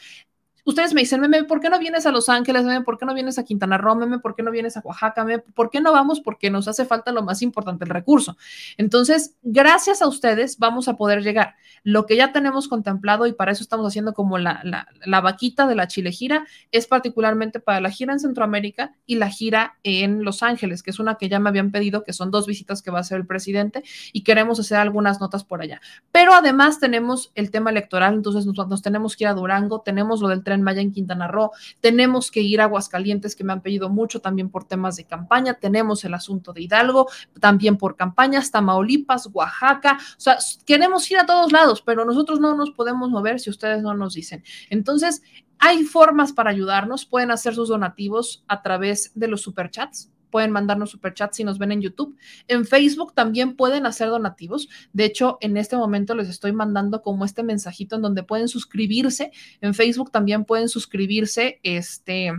ustedes 0.70 0.94
me 0.94 1.02
dicen, 1.02 1.20
meme, 1.20 1.44
¿por 1.44 1.60
qué 1.60 1.70
no 1.70 1.80
vienes 1.80 2.06
a 2.06 2.12
Los 2.12 2.30
Ángeles? 2.30 2.64
Meme, 2.64 2.86
¿por 2.86 2.98
qué 2.98 3.06
no 3.06 3.14
vienes 3.14 3.38
a 3.38 3.44
Quintana 3.44 3.78
Roo? 3.78 3.96
Meme, 3.96 4.20
¿por 4.20 4.36
qué 4.36 4.44
no 4.44 4.52
vienes 4.52 4.78
a 4.78 4.82
Oaxaca? 4.82 5.26
Meme, 5.26 5.44
¿por 5.54 5.70
qué 5.70 5.82
no 5.82 5.92
vamos? 5.92 6.22
Porque 6.22 6.50
nos 6.50 6.68
hace 6.68 6.86
falta 6.86 7.12
lo 7.12 7.24
más 7.24 7.42
importante, 7.42 7.86
el 7.86 7.90
recurso. 7.90 8.38
Entonces, 8.78 9.36
gracias 9.42 10.02
a 10.02 10.08
ustedes 10.08 10.58
vamos 10.58 10.88
a 10.88 10.96
poder 10.96 11.24
llegar. 11.24 11.56
Lo 11.84 12.06
que 12.06 12.16
ya 12.16 12.32
tenemos 12.32 12.68
contemplado 12.68 13.26
y 13.26 13.34
para 13.34 13.52
eso 13.52 13.64
estamos 13.64 13.88
haciendo 13.88 14.14
como 14.14 14.38
la, 14.38 14.62
la, 14.64 14.88
la 15.06 15.22
vaquita 15.22 15.68
de 15.68 15.76
la 15.76 15.88
Chile 15.88 16.12
gira 16.12 16.46
es 16.72 16.88
particularmente 16.88 17.60
para 17.60 17.82
la 17.82 17.90
gira 17.90 18.14
en 18.14 18.20
Centroamérica 18.20 18.94
y 19.06 19.16
la 19.16 19.30
gira 19.30 19.78
en 19.84 20.24
Los 20.24 20.44
Ángeles, 20.44 20.84
que 20.84 20.92
es 20.92 21.00
una 21.00 21.16
que 21.16 21.30
ya 21.30 21.40
me 21.40 21.50
habían 21.50 21.72
pedido, 21.72 22.04
que 22.04 22.14
son 22.14 22.32
dos 22.32 22.48
visitas 22.48 22.82
que 22.82 22.92
va 22.92 23.00
a 23.00 23.02
hacer 23.02 23.18
el 23.18 23.26
presidente 23.26 23.84
y 24.14 24.24
queremos 24.24 24.60
hacer 24.60 24.78
algunas 24.78 25.20
notas 25.20 25.44
por 25.44 25.62
allá. 25.62 25.82
Pero 26.12 26.34
además 26.34 26.80
tenemos 26.80 27.32
el 27.36 27.52
tema 27.52 27.70
electoral, 27.70 28.14
entonces 28.14 28.46
nos, 28.46 28.56
nos 28.68 28.82
tenemos 28.82 29.16
que 29.16 29.24
ir 29.24 29.30
a 29.30 29.34
Durango, 29.34 29.82
tenemos 29.82 30.22
lo 30.22 30.28
del 30.28 30.44
tren 30.44 30.59
Maya 30.62 30.82
en 30.82 30.92
Quintana 30.92 31.28
Roo, 31.28 31.52
tenemos 31.80 32.32
que 32.32 32.42
ir 32.42 32.62
a 32.62 32.66
Aguascalientes, 32.66 33.36
que 33.36 33.44
me 33.44 33.54
han 33.54 33.62
pedido 33.62 33.90
mucho 33.90 34.22
también 34.22 34.50
por 34.50 34.66
temas 34.66 34.96
de 34.96 35.06
campaña, 35.06 35.56
tenemos 35.56 36.04
el 36.06 36.14
asunto 36.14 36.54
de 36.54 36.64
Hidalgo, 36.64 37.08
también 37.40 37.78
por 37.78 37.96
campañas, 37.96 38.52
Tamaulipas, 38.52 39.30
Oaxaca, 39.34 39.98
o 40.00 40.20
sea, 40.20 40.38
queremos 40.66 41.10
ir 41.12 41.18
a 41.18 41.26
todos 41.26 41.52
lados, 41.52 41.82
pero 41.82 42.06
nosotros 42.06 42.40
no 42.40 42.56
nos 42.56 42.72
podemos 42.72 43.10
mover 43.10 43.40
si 43.40 43.50
ustedes 43.50 43.82
no 43.82 43.94
nos 43.94 44.14
dicen. 44.14 44.44
Entonces, 44.70 45.22
hay 45.60 45.84
formas 45.84 46.32
para 46.32 46.52
ayudarnos, 46.52 47.06
pueden 47.06 47.32
hacer 47.32 47.54
sus 47.54 47.70
donativos 47.70 48.44
a 48.48 48.62
través 48.62 49.12
de 49.16 49.28
los 49.28 49.42
superchats, 49.42 50.10
pueden 50.30 50.52
mandarnos 50.52 50.92
superchats 50.92 51.38
si 51.38 51.44
nos 51.44 51.58
ven 51.58 51.72
en 51.72 51.82
YouTube. 51.82 52.16
En 52.48 52.66
Facebook 52.66 53.14
también 53.14 53.56
pueden 53.56 53.86
hacer 53.86 54.10
donativos. 54.10 54.70
De 54.94 55.06
hecho, 55.06 55.38
en 55.42 55.58
este 55.58 55.78
momento 55.78 56.16
les 56.16 56.30
estoy 56.30 56.52
mandando 56.52 57.02
como 57.02 57.26
este 57.26 57.44
mensajito 57.44 57.96
en 57.96 58.02
donde 58.02 58.24
pueden 58.24 58.48
suscribirse. 58.48 59.32
En 59.62 59.74
Facebook 59.74 60.12
también 60.12 60.46
pueden 60.46 60.70
suscribirse 60.70 61.60
este 61.64 62.34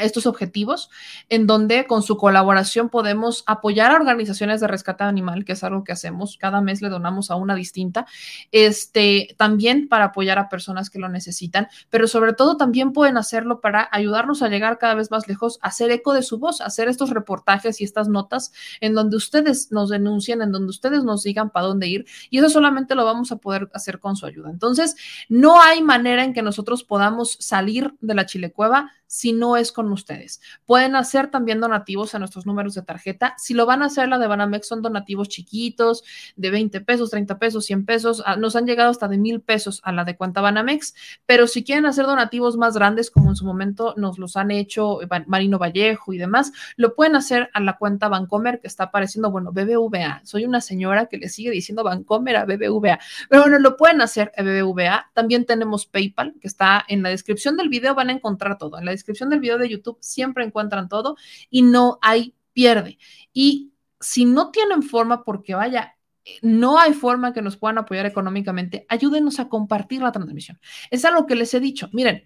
estos 0.00 0.26
objetivos, 0.26 0.90
en 1.28 1.46
donde 1.46 1.86
con 1.86 2.02
su 2.02 2.16
colaboración 2.16 2.88
podemos 2.88 3.44
apoyar 3.46 3.92
a 3.92 3.96
organizaciones 3.96 4.60
de 4.60 4.66
rescate 4.66 5.04
animal, 5.04 5.44
que 5.44 5.52
es 5.52 5.64
algo 5.64 5.84
que 5.84 5.92
hacemos. 5.92 6.36
Cada 6.38 6.60
mes 6.60 6.82
le 6.82 6.88
donamos 6.88 7.30
a 7.30 7.36
una 7.36 7.54
distinta, 7.54 8.06
este, 8.52 9.34
también 9.38 9.88
para 9.88 10.06
apoyar 10.06 10.38
a 10.38 10.48
personas 10.48 10.90
que 10.90 10.98
lo 10.98 11.08
necesitan, 11.08 11.68
pero 11.90 12.08
sobre 12.08 12.32
todo 12.32 12.56
también 12.56 12.92
pueden 12.92 13.16
hacerlo 13.16 13.60
para 13.60 13.88
ayudarnos 13.92 14.42
a 14.42 14.48
llegar 14.48 14.78
cada 14.78 14.94
vez 14.94 15.10
más 15.10 15.28
lejos, 15.28 15.58
hacer 15.62 15.90
eco 15.90 16.12
de 16.12 16.22
su 16.22 16.38
voz, 16.38 16.60
hacer 16.60 16.88
estos 16.88 17.10
reportajes 17.10 17.80
y 17.80 17.84
estas 17.84 18.08
notas 18.08 18.52
en 18.80 18.94
donde 18.94 19.16
ustedes 19.16 19.70
nos 19.70 19.90
denuncien, 19.90 20.42
en 20.42 20.52
donde 20.52 20.70
ustedes 20.70 21.04
nos 21.04 21.22
digan 21.22 21.50
para 21.50 21.66
dónde 21.66 21.88
ir, 21.88 22.06
y 22.30 22.38
eso 22.38 22.48
solamente 22.50 22.94
lo 22.94 23.04
vamos 23.04 23.32
a 23.32 23.36
poder 23.36 23.70
hacer 23.74 24.00
con 24.00 24.16
su 24.16 24.26
ayuda. 24.26 24.50
Entonces, 24.50 24.96
no 25.28 25.60
hay 25.60 25.82
manera 25.82 26.24
en 26.24 26.32
que 26.32 26.42
nosotros 26.42 26.84
podamos 26.84 27.36
salir 27.40 27.94
de 28.00 28.14
la 28.14 28.26
chilecueva 28.26 28.92
si 29.06 29.32
no 29.32 29.56
es 29.56 29.70
con 29.70 29.83
ustedes. 29.92 30.40
Pueden 30.66 30.96
hacer 30.96 31.30
también 31.30 31.60
donativos 31.60 32.14
a 32.14 32.18
nuestros 32.18 32.46
números 32.46 32.74
de 32.74 32.82
tarjeta. 32.82 33.34
Si 33.38 33.54
lo 33.54 33.66
van 33.66 33.82
a 33.82 33.86
hacer, 33.86 34.08
la 34.08 34.18
de 34.18 34.26
Banamex 34.26 34.66
son 34.66 34.82
donativos 34.82 35.28
chiquitos, 35.28 36.04
de 36.36 36.50
20 36.50 36.80
pesos, 36.80 37.10
30 37.10 37.38
pesos, 37.38 37.64
100 37.66 37.86
pesos. 37.86 38.22
Ah, 38.26 38.36
nos 38.36 38.56
han 38.56 38.66
llegado 38.66 38.90
hasta 38.90 39.08
de 39.08 39.18
mil 39.18 39.40
pesos 39.40 39.80
a 39.84 39.92
la 39.92 40.04
de 40.04 40.16
cuenta 40.16 40.40
Banamex. 40.40 40.94
Pero 41.26 41.46
si 41.46 41.64
quieren 41.64 41.86
hacer 41.86 42.06
donativos 42.06 42.56
más 42.56 42.74
grandes, 42.74 43.10
como 43.10 43.30
en 43.30 43.36
su 43.36 43.44
momento 43.44 43.94
nos 43.96 44.18
los 44.18 44.36
han 44.36 44.50
hecho 44.50 44.98
Marino 45.26 45.58
Vallejo 45.58 46.12
y 46.12 46.18
demás, 46.18 46.52
lo 46.76 46.94
pueden 46.94 47.16
hacer 47.16 47.50
a 47.52 47.60
la 47.60 47.76
cuenta 47.76 48.08
Bancomer 48.08 48.60
que 48.60 48.66
está 48.66 48.84
apareciendo, 48.84 49.30
bueno, 49.30 49.52
BBVA. 49.52 50.22
Soy 50.24 50.44
una 50.44 50.60
señora 50.60 51.06
que 51.06 51.18
le 51.18 51.28
sigue 51.28 51.50
diciendo 51.50 51.84
Bancomer 51.84 52.36
a 52.36 52.44
BBVA. 52.44 52.98
Pero 53.28 53.42
bueno, 53.42 53.58
lo 53.58 53.76
pueden 53.76 54.00
hacer 54.00 54.32
a 54.36 54.42
BBVA. 54.42 55.10
También 55.12 55.44
tenemos 55.44 55.86
PayPal, 55.86 56.34
que 56.40 56.48
está 56.48 56.84
en 56.88 57.02
la 57.02 57.08
descripción 57.08 57.56
del 57.56 57.68
video, 57.68 57.94
van 57.94 58.10
a 58.10 58.12
encontrar 58.12 58.58
todo. 58.58 58.78
En 58.78 58.84
la 58.84 58.90
descripción 58.90 59.30
del 59.30 59.40
video 59.40 59.58
de 59.58 59.68
YouTube 59.68 59.73
siempre 60.00 60.44
encuentran 60.44 60.88
todo 60.88 61.16
y 61.50 61.62
no 61.62 61.98
hay 62.02 62.34
pierde. 62.52 62.98
Y 63.32 63.72
si 64.00 64.24
no 64.24 64.50
tienen 64.50 64.82
forma, 64.82 65.24
porque 65.24 65.54
vaya, 65.54 65.96
no 66.42 66.78
hay 66.78 66.92
forma 66.92 67.32
que 67.32 67.42
nos 67.42 67.56
puedan 67.56 67.78
apoyar 67.78 68.06
económicamente, 68.06 68.86
ayúdenos 68.88 69.40
a 69.40 69.48
compartir 69.48 70.02
la 70.02 70.12
transmisión. 70.12 70.58
Es 70.90 71.04
algo 71.04 71.26
que 71.26 71.34
les 71.34 71.52
he 71.54 71.60
dicho. 71.60 71.88
Miren, 71.92 72.24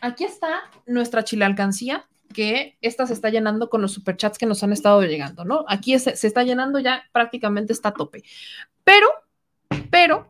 aquí 0.00 0.24
está 0.24 0.70
nuestra 0.86 1.24
chile 1.24 1.44
alcancía 1.44 2.06
que 2.32 2.76
esta 2.82 3.06
se 3.06 3.14
está 3.14 3.30
llenando 3.30 3.70
con 3.70 3.80
los 3.80 3.92
superchats 3.92 4.36
que 4.36 4.46
nos 4.46 4.62
han 4.62 4.72
estado 4.72 5.00
llegando, 5.02 5.44
¿no? 5.44 5.64
Aquí 5.66 5.98
se, 5.98 6.14
se 6.14 6.26
está 6.26 6.42
llenando 6.42 6.78
ya 6.78 7.04
prácticamente 7.12 7.72
está 7.72 7.88
a 7.90 7.94
tope. 7.94 8.22
Pero, 8.84 9.08
pero, 9.90 10.28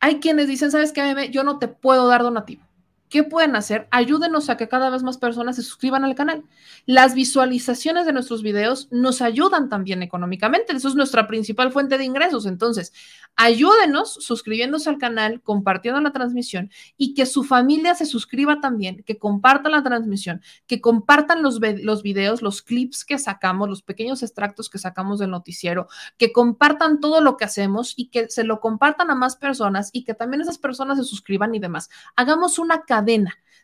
hay 0.00 0.20
quienes 0.20 0.48
dicen, 0.48 0.70
¿sabes 0.70 0.92
qué, 0.92 1.30
Yo 1.30 1.44
no 1.44 1.58
te 1.58 1.68
puedo 1.68 2.06
dar 2.06 2.22
donativo. 2.22 2.67
¿Qué 3.08 3.22
pueden 3.22 3.56
hacer? 3.56 3.88
Ayúdenos 3.90 4.50
a 4.50 4.58
que 4.58 4.68
cada 4.68 4.90
vez 4.90 5.02
más 5.02 5.16
personas 5.16 5.56
se 5.56 5.62
suscriban 5.62 6.04
al 6.04 6.14
canal. 6.14 6.44
Las 6.84 7.14
visualizaciones 7.14 8.04
de 8.04 8.12
nuestros 8.12 8.42
videos 8.42 8.88
nos 8.90 9.22
ayudan 9.22 9.70
también 9.70 10.02
económicamente. 10.02 10.76
Eso 10.76 10.88
es 10.88 10.94
nuestra 10.94 11.26
principal 11.26 11.72
fuente 11.72 11.96
de 11.96 12.04
ingresos. 12.04 12.44
Entonces, 12.44 12.92
ayúdenos 13.34 14.12
suscribiéndose 14.12 14.90
al 14.90 14.98
canal, 14.98 15.40
compartiendo 15.42 16.00
la 16.02 16.12
transmisión 16.12 16.70
y 16.98 17.14
que 17.14 17.24
su 17.24 17.44
familia 17.44 17.94
se 17.94 18.04
suscriba 18.04 18.60
también, 18.60 19.02
que 19.04 19.18
compartan 19.18 19.72
la 19.72 19.82
transmisión, 19.82 20.42
que 20.66 20.82
compartan 20.82 21.42
los, 21.42 21.60
los 21.82 22.02
videos, 22.02 22.42
los 22.42 22.60
clips 22.60 23.06
que 23.06 23.18
sacamos, 23.18 23.70
los 23.70 23.80
pequeños 23.80 24.22
extractos 24.22 24.68
que 24.68 24.78
sacamos 24.78 25.18
del 25.18 25.30
noticiero, 25.30 25.88
que 26.18 26.30
compartan 26.30 27.00
todo 27.00 27.22
lo 27.22 27.38
que 27.38 27.46
hacemos 27.46 27.94
y 27.96 28.08
que 28.08 28.28
se 28.28 28.44
lo 28.44 28.60
compartan 28.60 29.10
a 29.10 29.14
más 29.14 29.36
personas 29.36 29.88
y 29.94 30.04
que 30.04 30.12
también 30.12 30.42
esas 30.42 30.58
personas 30.58 30.98
se 30.98 31.04
suscriban 31.04 31.54
y 31.54 31.58
demás. 31.58 31.88
Hagamos 32.14 32.58
una 32.58 32.82
cadena. 32.82 32.97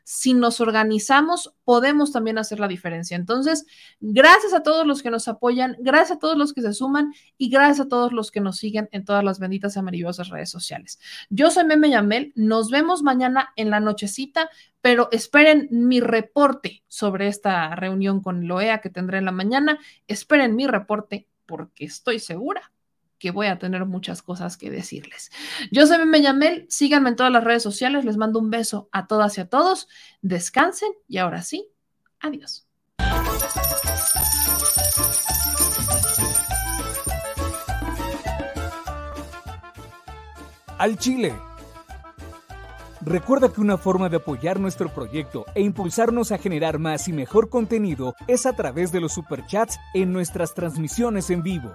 Si 0.06 0.34
nos 0.34 0.60
organizamos, 0.60 1.54
podemos 1.64 2.12
también 2.12 2.36
hacer 2.36 2.60
la 2.60 2.68
diferencia. 2.68 3.16
Entonces, 3.16 3.64
gracias 4.00 4.52
a 4.52 4.62
todos 4.62 4.86
los 4.86 5.02
que 5.02 5.10
nos 5.10 5.28
apoyan, 5.28 5.76
gracias 5.80 6.18
a 6.18 6.18
todos 6.18 6.36
los 6.36 6.52
que 6.52 6.60
se 6.60 6.74
suman 6.74 7.14
y 7.38 7.48
gracias 7.48 7.86
a 7.86 7.88
todos 7.88 8.12
los 8.12 8.30
que 8.30 8.40
nos 8.40 8.58
siguen 8.58 8.90
en 8.92 9.06
todas 9.06 9.24
las 9.24 9.38
benditas 9.38 9.76
y 9.76 9.80
maravillosas 9.80 10.28
redes 10.28 10.50
sociales. 10.50 11.00
Yo 11.30 11.50
soy 11.50 11.64
Meme 11.64 11.88
Yamel, 11.88 12.32
nos 12.36 12.70
vemos 12.70 13.02
mañana 13.02 13.54
en 13.56 13.70
la 13.70 13.80
nochecita, 13.80 14.50
pero 14.82 15.08
esperen 15.10 15.68
mi 15.70 16.00
reporte 16.00 16.84
sobre 16.86 17.28
esta 17.28 17.74
reunión 17.74 18.20
con 18.20 18.46
Loea 18.46 18.82
que 18.82 18.90
tendré 18.90 19.18
en 19.18 19.24
la 19.24 19.32
mañana. 19.32 19.78
Esperen 20.06 20.54
mi 20.54 20.66
reporte 20.66 21.28
porque 21.46 21.86
estoy 21.86 22.18
segura 22.18 22.73
que 23.24 23.30
voy 23.30 23.46
a 23.46 23.58
tener 23.58 23.86
muchas 23.86 24.20
cosas 24.20 24.58
que 24.58 24.70
decirles. 24.70 25.30
Yo 25.72 25.86
soy 25.86 25.96
Meme 25.96 26.20
Yamel, 26.20 26.66
síganme 26.68 27.08
en 27.08 27.16
todas 27.16 27.32
las 27.32 27.42
redes 27.42 27.62
sociales, 27.62 28.04
les 28.04 28.18
mando 28.18 28.38
un 28.38 28.50
beso 28.50 28.90
a 28.92 29.06
todas 29.06 29.38
y 29.38 29.40
a 29.40 29.48
todos, 29.48 29.88
descansen 30.20 30.92
y 31.08 31.16
ahora 31.16 31.40
sí, 31.40 31.66
adiós. 32.20 32.68
Al 40.76 40.98
Chile. 40.98 41.34
Recuerda 43.00 43.50
que 43.50 43.62
una 43.62 43.78
forma 43.78 44.10
de 44.10 44.18
apoyar 44.18 44.60
nuestro 44.60 44.92
proyecto 44.92 45.46
e 45.54 45.62
impulsarnos 45.62 46.30
a 46.30 46.36
generar 46.36 46.78
más 46.78 47.08
y 47.08 47.14
mejor 47.14 47.48
contenido 47.48 48.14
es 48.28 48.44
a 48.44 48.54
través 48.54 48.92
de 48.92 49.00
los 49.00 49.14
superchats 49.14 49.78
en 49.94 50.12
nuestras 50.12 50.52
transmisiones 50.52 51.30
en 51.30 51.42
vivo. 51.42 51.74